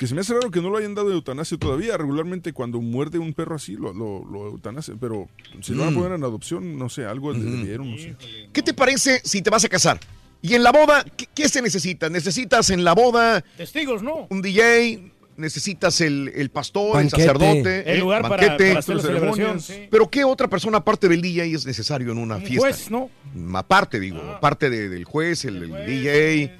que 0.00 0.06
se 0.06 0.14
me 0.14 0.22
hace 0.22 0.32
raro 0.32 0.50
que 0.50 0.62
no 0.62 0.70
lo 0.70 0.78
hayan 0.78 0.94
dado 0.94 1.12
eutanasia 1.12 1.58
todavía. 1.58 1.94
Regularmente 1.98 2.54
cuando 2.54 2.80
muerde 2.80 3.18
un 3.18 3.34
perro 3.34 3.56
así, 3.56 3.74
lo, 3.76 3.92
lo, 3.92 4.24
lo 4.24 4.46
eutanasian. 4.46 4.98
Pero 4.98 5.28
si 5.60 5.74
lo 5.74 5.80
van 5.80 5.88
a 5.88 5.90
Mm. 5.90 5.94
poner 5.94 6.12
en 6.12 6.24
adopción, 6.24 6.78
no 6.78 6.88
sé, 6.88 7.04
algo 7.04 7.34
debieron, 7.34 7.90
no 7.90 7.98
sé. 7.98 8.16
¿Qué 8.50 8.62
te 8.62 8.72
parece 8.72 9.20
si 9.24 9.42
te 9.42 9.50
vas 9.50 9.62
a 9.66 9.68
casar? 9.68 10.00
Y 10.40 10.54
en 10.54 10.62
la 10.62 10.72
boda, 10.72 11.04
¿qué, 11.18 11.26
qué 11.34 11.50
se 11.50 11.60
necesita? 11.60 12.08
¿Necesitas 12.08 12.70
en 12.70 12.82
la 12.82 12.94
boda 12.94 13.44
Testigos, 13.58 14.02
¿no? 14.02 14.26
un 14.30 14.40
DJ? 14.40 15.12
¿Necesitas 15.36 16.00
el, 16.00 16.32
el 16.34 16.48
pastor, 16.50 16.94
Banquete. 16.94 17.22
el 17.22 17.28
sacerdote? 17.28 17.80
El 17.92 17.96
¿eh? 17.96 18.00
lugar 18.00 18.22
para- 18.22 18.46
Banquete. 18.46 18.68
para 18.70 18.78
hacer 18.78 18.96
la 18.96 19.02
celebración, 19.02 19.60
sí. 19.60 19.86
Pero 19.90 20.08
¿qué 20.08 20.24
otra 20.24 20.48
persona 20.48 20.78
aparte 20.78 21.08
del 21.08 21.20
DJ 21.20 21.44
es 21.54 21.66
necesario 21.66 22.10
en 22.12 22.16
una 22.18 22.36
Un 22.36 22.42
fiesta? 22.42 22.60
juez, 22.60 22.90
¿no? 22.90 23.10
Aparte, 23.54 24.00
digo, 24.00 24.18
aparte 24.18 24.70
de- 24.70 24.88
del 24.88 25.04
juez, 25.04 25.44
el, 25.44 25.62
el 25.62 25.86
DJ. 25.86 26.56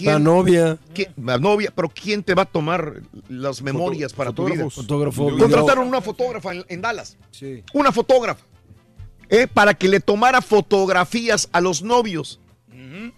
La 0.00 0.18
novia. 0.18 0.78
¿Quién- 0.94 1.12
La 1.22 1.38
novia, 1.38 1.72
pero 1.74 1.88
¿quién 1.88 2.22
te 2.22 2.34
va 2.34 2.42
a 2.42 2.46
tomar 2.46 3.02
las 3.28 3.60
memorias 3.62 4.12
para 4.12 4.32
tu 4.32 4.44
vida? 4.46 4.68
Fotógrafo. 4.70 5.36
Contrataron 5.36 5.86
una 5.86 6.00
fotógrafa 6.00 6.52
en, 6.54 6.64
en 6.68 6.80
Dallas. 6.80 7.16
Sí. 7.30 7.62
Una 7.74 7.92
fotógrafa. 7.92 8.44
¿eh? 9.28 9.46
Para 9.46 9.74
que 9.74 9.88
le 9.88 10.00
tomara 10.00 10.40
fotografías 10.42 11.48
a 11.52 11.60
los 11.60 11.82
novios. 11.82 12.40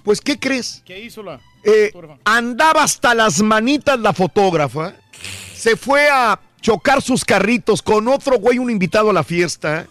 Pues, 0.04 0.20
¿qué 0.20 0.38
crees? 0.38 0.82
¿Qué 0.84 1.02
hizo 1.04 1.22
la 1.22 1.40
Eh, 1.64 1.90
fotógrafa? 1.92 2.20
andaba 2.24 2.82
hasta 2.84 3.14
las 3.14 3.40
manitas 3.40 3.98
la 3.98 4.12
fotógrafa. 4.12 4.94
Se 5.54 5.76
fue 5.76 6.08
a 6.10 6.38
chocar 6.60 7.00
sus 7.02 7.24
carritos 7.24 7.82
con 7.82 8.06
otro 8.08 8.38
güey, 8.38 8.58
un 8.58 8.70
invitado 8.70 9.10
a 9.10 9.12
la 9.12 9.22
fiesta. 9.24 9.86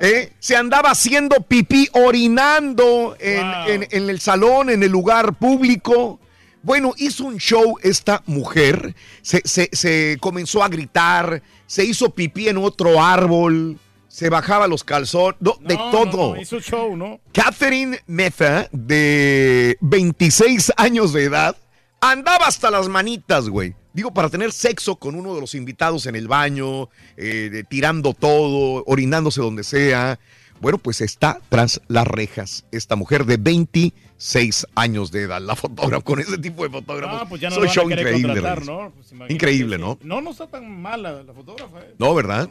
¿Eh? 0.00 0.32
Se 0.38 0.56
andaba 0.56 0.90
haciendo 0.90 1.36
pipí, 1.42 1.88
orinando 1.92 3.16
en, 3.20 3.46
en- 3.68 3.88
en 3.90 4.10
el 4.10 4.20
salón, 4.20 4.70
en 4.70 4.82
el 4.82 4.90
lugar 4.90 5.34
público. 5.34 6.20
Bueno, 6.62 6.94
hizo 6.96 7.24
un 7.24 7.36
show 7.38 7.76
esta 7.82 8.22
mujer. 8.26 8.94
Se, 9.22 9.40
se- 9.44 9.70
se 9.72 10.16
comenzó 10.20 10.62
a 10.62 10.68
gritar. 10.68 11.42
Se 11.66 11.84
hizo 11.84 12.10
pipí 12.10 12.48
en 12.48 12.56
otro 12.58 13.02
árbol. 13.02 13.78
Se 14.08 14.30
bajaba 14.30 14.66
los 14.66 14.82
calzones. 14.82 15.36
no, 15.40 15.56
de 15.60 15.76
todo. 15.76 16.34
no, 16.34 16.40
hizo 16.40 16.58
show, 16.60 16.96
¿no? 16.96 17.20
Catherine 17.32 18.00
Meza, 18.06 18.68
de 18.72 19.76
26 19.82 20.72
años 20.76 21.12
de 21.12 21.24
edad, 21.24 21.56
andaba 22.00 22.46
hasta 22.46 22.70
las 22.70 22.88
manitas, 22.88 23.48
güey. 23.48 23.74
Digo, 23.96 24.12
para 24.12 24.28
tener 24.28 24.52
sexo 24.52 24.96
con 24.96 25.14
uno 25.14 25.34
de 25.34 25.40
los 25.40 25.54
invitados 25.54 26.04
en 26.06 26.14
el 26.16 26.28
baño, 26.28 26.90
eh, 27.16 27.48
de- 27.50 27.64
tirando 27.64 28.12
todo, 28.12 28.84
orinándose 28.86 29.40
donde 29.40 29.64
sea. 29.64 30.20
Bueno, 30.60 30.76
pues 30.78 31.00
está 31.00 31.40
tras 31.48 31.80
las 31.88 32.06
rejas 32.06 32.64
esta 32.72 32.94
mujer 32.94 33.24
de 33.24 33.36
26 33.38 34.66
años 34.74 35.10
de 35.12 35.22
edad. 35.22 35.40
La 35.40 35.56
fotógrafa, 35.56 36.04
con 36.04 36.20
ese 36.20 36.38
tipo 36.38 36.62
de 36.64 36.70
fotógrafos. 36.70 37.20
Ah, 37.22 37.26
pues 37.28 37.40
ya 37.40 37.50
no 37.50 37.62
a 37.62 37.66
show 37.68 37.90
increíble. 37.90 38.40
¿no? 38.66 38.92
Pues 38.94 39.30
Increíble. 39.30 39.78
¿no? 39.78 39.98
No, 40.02 40.20
no 40.20 40.30
está 40.30 40.46
tan 40.46 40.70
mala 40.80 41.22
la 41.22 41.32
fotógrafa, 41.32 41.80
¿eh? 41.80 41.94
No, 41.98 42.14
¿verdad? 42.14 42.48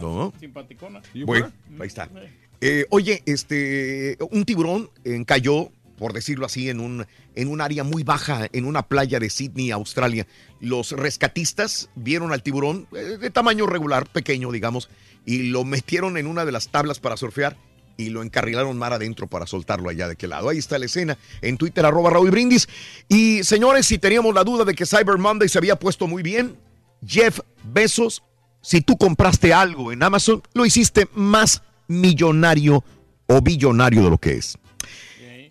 No. 0.00 0.32
Simpaticona. 0.40 1.00
Bueno, 1.24 1.50
ahí 1.78 1.86
está. 1.86 2.08
Eh, 2.60 2.86
oye, 2.90 3.22
este, 3.26 4.16
un 4.30 4.44
tiburón 4.46 4.90
eh, 5.04 5.22
cayó, 5.26 5.70
por 5.96 6.12
decirlo 6.12 6.46
así, 6.46 6.68
en 6.68 6.80
un, 6.80 7.06
en 7.34 7.48
un 7.48 7.60
área 7.60 7.84
muy 7.84 8.02
baja, 8.02 8.48
en 8.52 8.64
una 8.64 8.82
playa 8.82 9.18
de 9.18 9.30
Sydney, 9.30 9.70
Australia. 9.70 10.26
Los 10.60 10.92
rescatistas 10.92 11.88
vieron 11.94 12.32
al 12.32 12.42
tiburón 12.42 12.86
eh, 12.94 13.18
de 13.18 13.30
tamaño 13.30 13.66
regular, 13.66 14.06
pequeño, 14.10 14.52
digamos, 14.52 14.88
y 15.24 15.44
lo 15.44 15.64
metieron 15.64 16.16
en 16.16 16.26
una 16.26 16.44
de 16.44 16.52
las 16.52 16.68
tablas 16.68 17.00
para 17.00 17.16
surfear 17.16 17.56
y 17.96 18.10
lo 18.10 18.22
encarrilaron 18.22 18.76
mar 18.76 18.92
adentro 18.92 19.26
para 19.26 19.46
soltarlo 19.46 19.88
allá 19.88 20.06
de 20.06 20.12
aquel 20.12 20.30
lado. 20.30 20.48
Ahí 20.48 20.58
está 20.58 20.78
la 20.78 20.86
escena 20.86 21.18
en 21.40 21.56
Twitter, 21.56 21.84
arroba 21.84 22.10
Raúl 22.10 22.30
Brindis. 22.30 22.68
Y 23.08 23.42
señores, 23.42 23.86
si 23.86 23.98
teníamos 23.98 24.34
la 24.34 24.44
duda 24.44 24.64
de 24.64 24.74
que 24.74 24.86
Cyber 24.86 25.18
Monday 25.18 25.48
se 25.48 25.58
había 25.58 25.76
puesto 25.76 26.06
muy 26.06 26.22
bien, 26.22 26.56
Jeff 27.04 27.40
Bezos, 27.64 28.22
si 28.60 28.80
tú 28.80 28.96
compraste 28.96 29.52
algo 29.52 29.92
en 29.92 30.02
Amazon, 30.02 30.42
lo 30.52 30.66
hiciste 30.66 31.08
más 31.14 31.62
millonario 31.88 32.84
o 33.26 33.40
billonario 33.40 34.02
de 34.02 34.10
lo 34.10 34.18
que 34.18 34.32
es. 34.32 34.58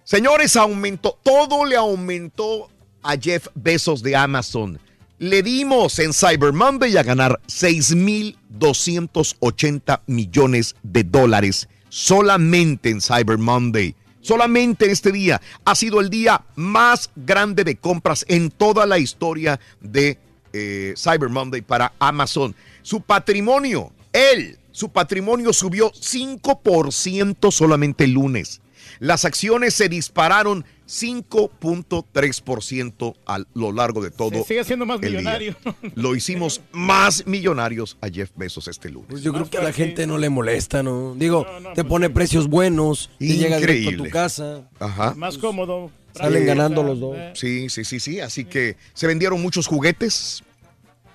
Señores, 0.06 0.56
aumentó, 0.56 1.20
todo 1.24 1.66
le 1.66 1.76
aumentó 1.76 2.70
a 3.02 3.18
Jeff 3.18 3.48
Bezos 3.56 4.04
de 4.04 4.16
Amazon. 4.16 4.80
Le 5.18 5.42
dimos 5.42 5.98
en 5.98 6.14
Cyber 6.14 6.54
Monday 6.54 6.96
a 6.96 7.02
ganar 7.02 7.42
6.280 7.48 10.02
millones 10.06 10.76
de 10.84 11.06
dólares 11.06 11.68
solamente 11.90 12.92
en 12.92 13.02
Cyber 13.02 13.40
Monday. 13.40 13.96
Solamente 14.22 14.86
en 14.86 14.92
este 14.92 15.12
día 15.12 15.42
ha 15.66 15.74
sido 15.74 16.00
el 16.00 16.12
día 16.12 16.46
más 16.54 17.10
grande 17.16 17.64
de 17.64 17.78
compras 17.78 18.26
en 18.28 18.52
toda 18.52 18.86
la 18.86 19.00
historia 19.00 19.60
de 19.82 20.20
eh, 20.54 20.94
Cyber 20.96 21.30
Monday 21.30 21.64
para 21.64 21.94
Amazon. 21.98 22.56
Su 22.84 23.02
patrimonio, 23.02 23.92
él, 24.14 24.60
su 24.70 24.90
patrimonio 24.90 25.52
subió 25.52 25.92
5% 25.92 27.52
solamente 27.52 28.04
el 28.04 28.12
lunes. 28.12 28.62
Las 29.00 29.26
acciones 29.26 29.74
se 29.74 29.90
dispararon 29.90 30.64
5.3% 30.88 33.16
a 33.26 33.40
lo 33.54 33.72
largo 33.72 34.02
de 34.04 34.12
todo. 34.12 34.30
Se 34.32 34.44
sigue 34.44 34.64
siendo 34.64 34.86
más 34.86 35.00
día. 35.02 35.10
millonario. 35.12 35.56
Lo 35.96 36.16
hicimos 36.16 36.62
más 36.72 37.26
millonarios 37.28 37.98
a 38.02 38.10
Jeff 38.10 38.32
Bezos 38.36 38.68
este 38.68 38.90
lunes. 38.90 39.08
Pues 39.10 39.24
yo 39.24 39.34
creo 39.34 39.50
que 39.50 39.58
a 39.58 39.64
la 39.64 39.74
gente 39.74 40.06
no 40.08 40.18
le 40.18 40.30
molesta, 40.30 40.84
¿no? 40.84 41.16
Digo, 41.16 41.46
te 41.74 41.84
pone 41.84 42.10
precios 42.10 42.48
buenos, 42.48 43.10
te 43.20 43.26
llega 43.28 43.58
directo 43.58 43.66
a 43.66 43.66
tu 43.66 43.72
Increíble. 43.90 44.10
casa. 44.12 44.70
Ajá. 44.80 45.14
Más 45.16 45.38
cómodo. 45.38 45.92
Salen 46.14 46.44
Eh, 46.44 46.46
ganando 46.46 46.84
los 46.84 47.00
dos. 47.00 47.18
Sí, 47.34 47.70
sí, 47.70 47.84
sí, 47.84 48.00
sí. 48.00 48.20
Así 48.22 48.46
que 48.46 48.78
se 48.94 49.08
vendieron 49.08 49.42
muchos 49.42 49.68
juguetes, 49.68 50.44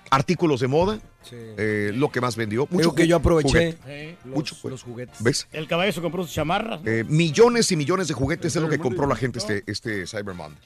artículos 0.09 0.59
de 0.59 0.67
moda. 0.67 0.99
Eh, 1.31 1.91
lo 1.93 2.09
que 2.09 2.21
más 2.21 2.35
vendió. 2.35 2.65
Creo 2.65 2.93
que 2.95 3.07
yo 3.07 3.15
aproveché 3.17 3.73
juguete. 3.83 4.17
los, 4.25 4.35
Mucho 4.35 4.55
los 4.69 4.83
juguetes. 4.83 5.21
¿Ves? 5.21 5.47
El 5.51 5.67
caballo 5.67 5.91
se 5.91 6.01
compró 6.01 6.25
su 6.25 6.33
chamarra. 6.33 6.79
Eh, 6.85 7.03
millones 7.07 7.71
y 7.71 7.75
millones 7.75 8.07
de 8.07 8.13
juguetes 8.13 8.55
es 8.55 8.61
lo 8.61 8.69
que 8.69 8.79
compró 8.79 9.07
la 9.07 9.15
gente 9.15 9.39
este, 9.39 9.63
este 9.67 10.05
Cyber 10.07 10.33
Monday. 10.33 10.59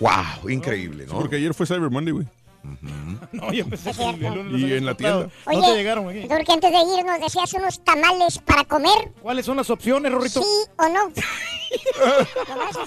¡Wow! 0.00 0.48
Increíble, 0.50 1.04
Sí, 1.06 1.12
¿no? 1.12 1.20
porque 1.20 1.36
ayer 1.36 1.54
fue 1.54 1.66
Cyber 1.66 1.90
Monday, 1.90 2.12
güey. 2.12 2.26
No, 3.32 3.52
yo 3.52 3.64
los 3.68 4.60
Y 4.60 4.72
en 4.72 4.86
la 4.86 4.94
tienda. 4.96 5.28
No 5.46 5.58
Oye, 5.58 5.60
te 5.60 5.74
llegaron 5.74 6.08
aquí. 6.08 6.26
Porque 6.28 6.52
antes 6.52 6.72
de 6.72 6.78
irnos 6.98 7.20
decías 7.20 7.52
unos 7.54 7.84
tamales 7.84 8.38
para 8.38 8.64
comer. 8.64 9.12
¿Cuáles 9.20 9.44
son 9.44 9.56
las 9.58 9.68
opciones, 9.70 10.10
Rorrito? 10.10 10.40
¿Sí 10.42 10.48
o 10.78 10.88
no? 10.88 11.12
Nomás 12.48 12.76
que- 12.76 12.84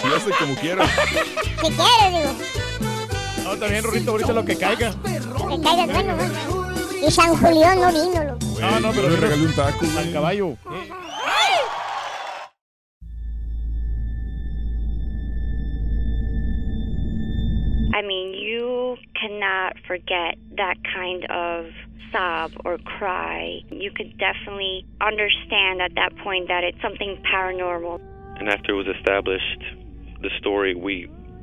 Si 0.00 0.06
hace 0.14 0.30
como 0.38 0.54
quiera. 0.56 0.86
Si 0.86 1.70
quieres, 1.72 2.10
digo. 2.12 2.89
No, 3.50 3.56
también, 3.56 3.82
Rorrito, 3.82 4.12
ahorita 4.12 4.32
lo 4.32 4.44
que 4.44 4.56
caiga. 4.56 4.92
Que 5.02 5.60
caigas 5.60 5.92
bueno, 5.92 6.16
¿no? 6.16 7.06
Y 7.06 7.10
San 7.10 7.34
Julián 7.34 7.80
no 7.80 7.90
vino, 7.90 8.22
loco. 8.24 8.60
No, 8.60 8.78
no, 8.80 8.90
pero 8.92 9.02
Yo 9.02 9.08
le 9.08 9.16
regalé 9.16 9.46
un 9.46 9.54
taco, 9.56 9.84
al 9.84 9.90
güey. 9.92 10.12
caballo. 10.12 10.56
I 17.92 18.02
mean, 18.02 18.34
you 18.34 18.96
cannot 19.20 19.74
forget 19.86 20.36
that 20.56 20.76
kind 20.94 21.24
of 21.28 21.66
sob 22.12 22.52
or 22.64 22.78
cry. 22.78 23.60
You 23.70 23.90
could 23.90 24.16
definitely 24.16 24.86
understand 25.00 25.82
at 25.82 25.94
that 25.96 26.16
point 26.22 26.48
that 26.48 26.62
it's 26.64 26.80
something 26.80 27.20
paranormal. 27.32 28.00
And 28.38 28.48
after 28.48 28.72
it 28.72 28.76
was 28.76 28.86
established, 28.96 29.62
the 30.22 30.30
story, 30.38 30.74
we 30.74 31.10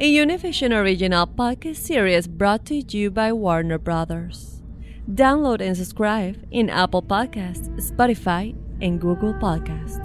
a 0.00 0.10
Univision 0.10 0.72
original 0.72 1.26
podcast 1.26 1.76
series 1.76 2.26
brought 2.26 2.64
to 2.64 2.74
you 2.74 3.10
by 3.10 3.30
Warner 3.30 3.78
Brothers. 3.78 4.62
Download 5.06 5.60
and 5.60 5.76
subscribe 5.76 6.38
in 6.50 6.70
Apple 6.70 7.02
Podcasts, 7.02 7.68
Spotify, 7.76 8.54
and 8.80 8.98
Google 8.98 9.34
Podcasts. 9.34 10.00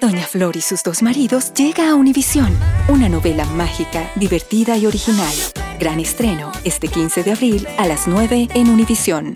Doña 0.00 0.26
Flor 0.26 0.56
y 0.56 0.60
sus 0.60 0.82
dos 0.82 1.04
maridos 1.04 1.52
llega 1.54 1.90
a 1.90 1.94
Univisión, 1.94 2.52
una 2.88 3.08
novela 3.08 3.44
mágica, 3.44 4.10
divertida 4.16 4.76
y 4.76 4.86
original. 4.86 5.34
Gran 5.78 6.00
estreno 6.00 6.50
este 6.64 6.88
15 6.88 7.22
de 7.22 7.30
abril 7.30 7.68
a 7.78 7.86
las 7.86 8.08
9 8.08 8.48
en 8.54 8.70
Univisión. 8.70 9.34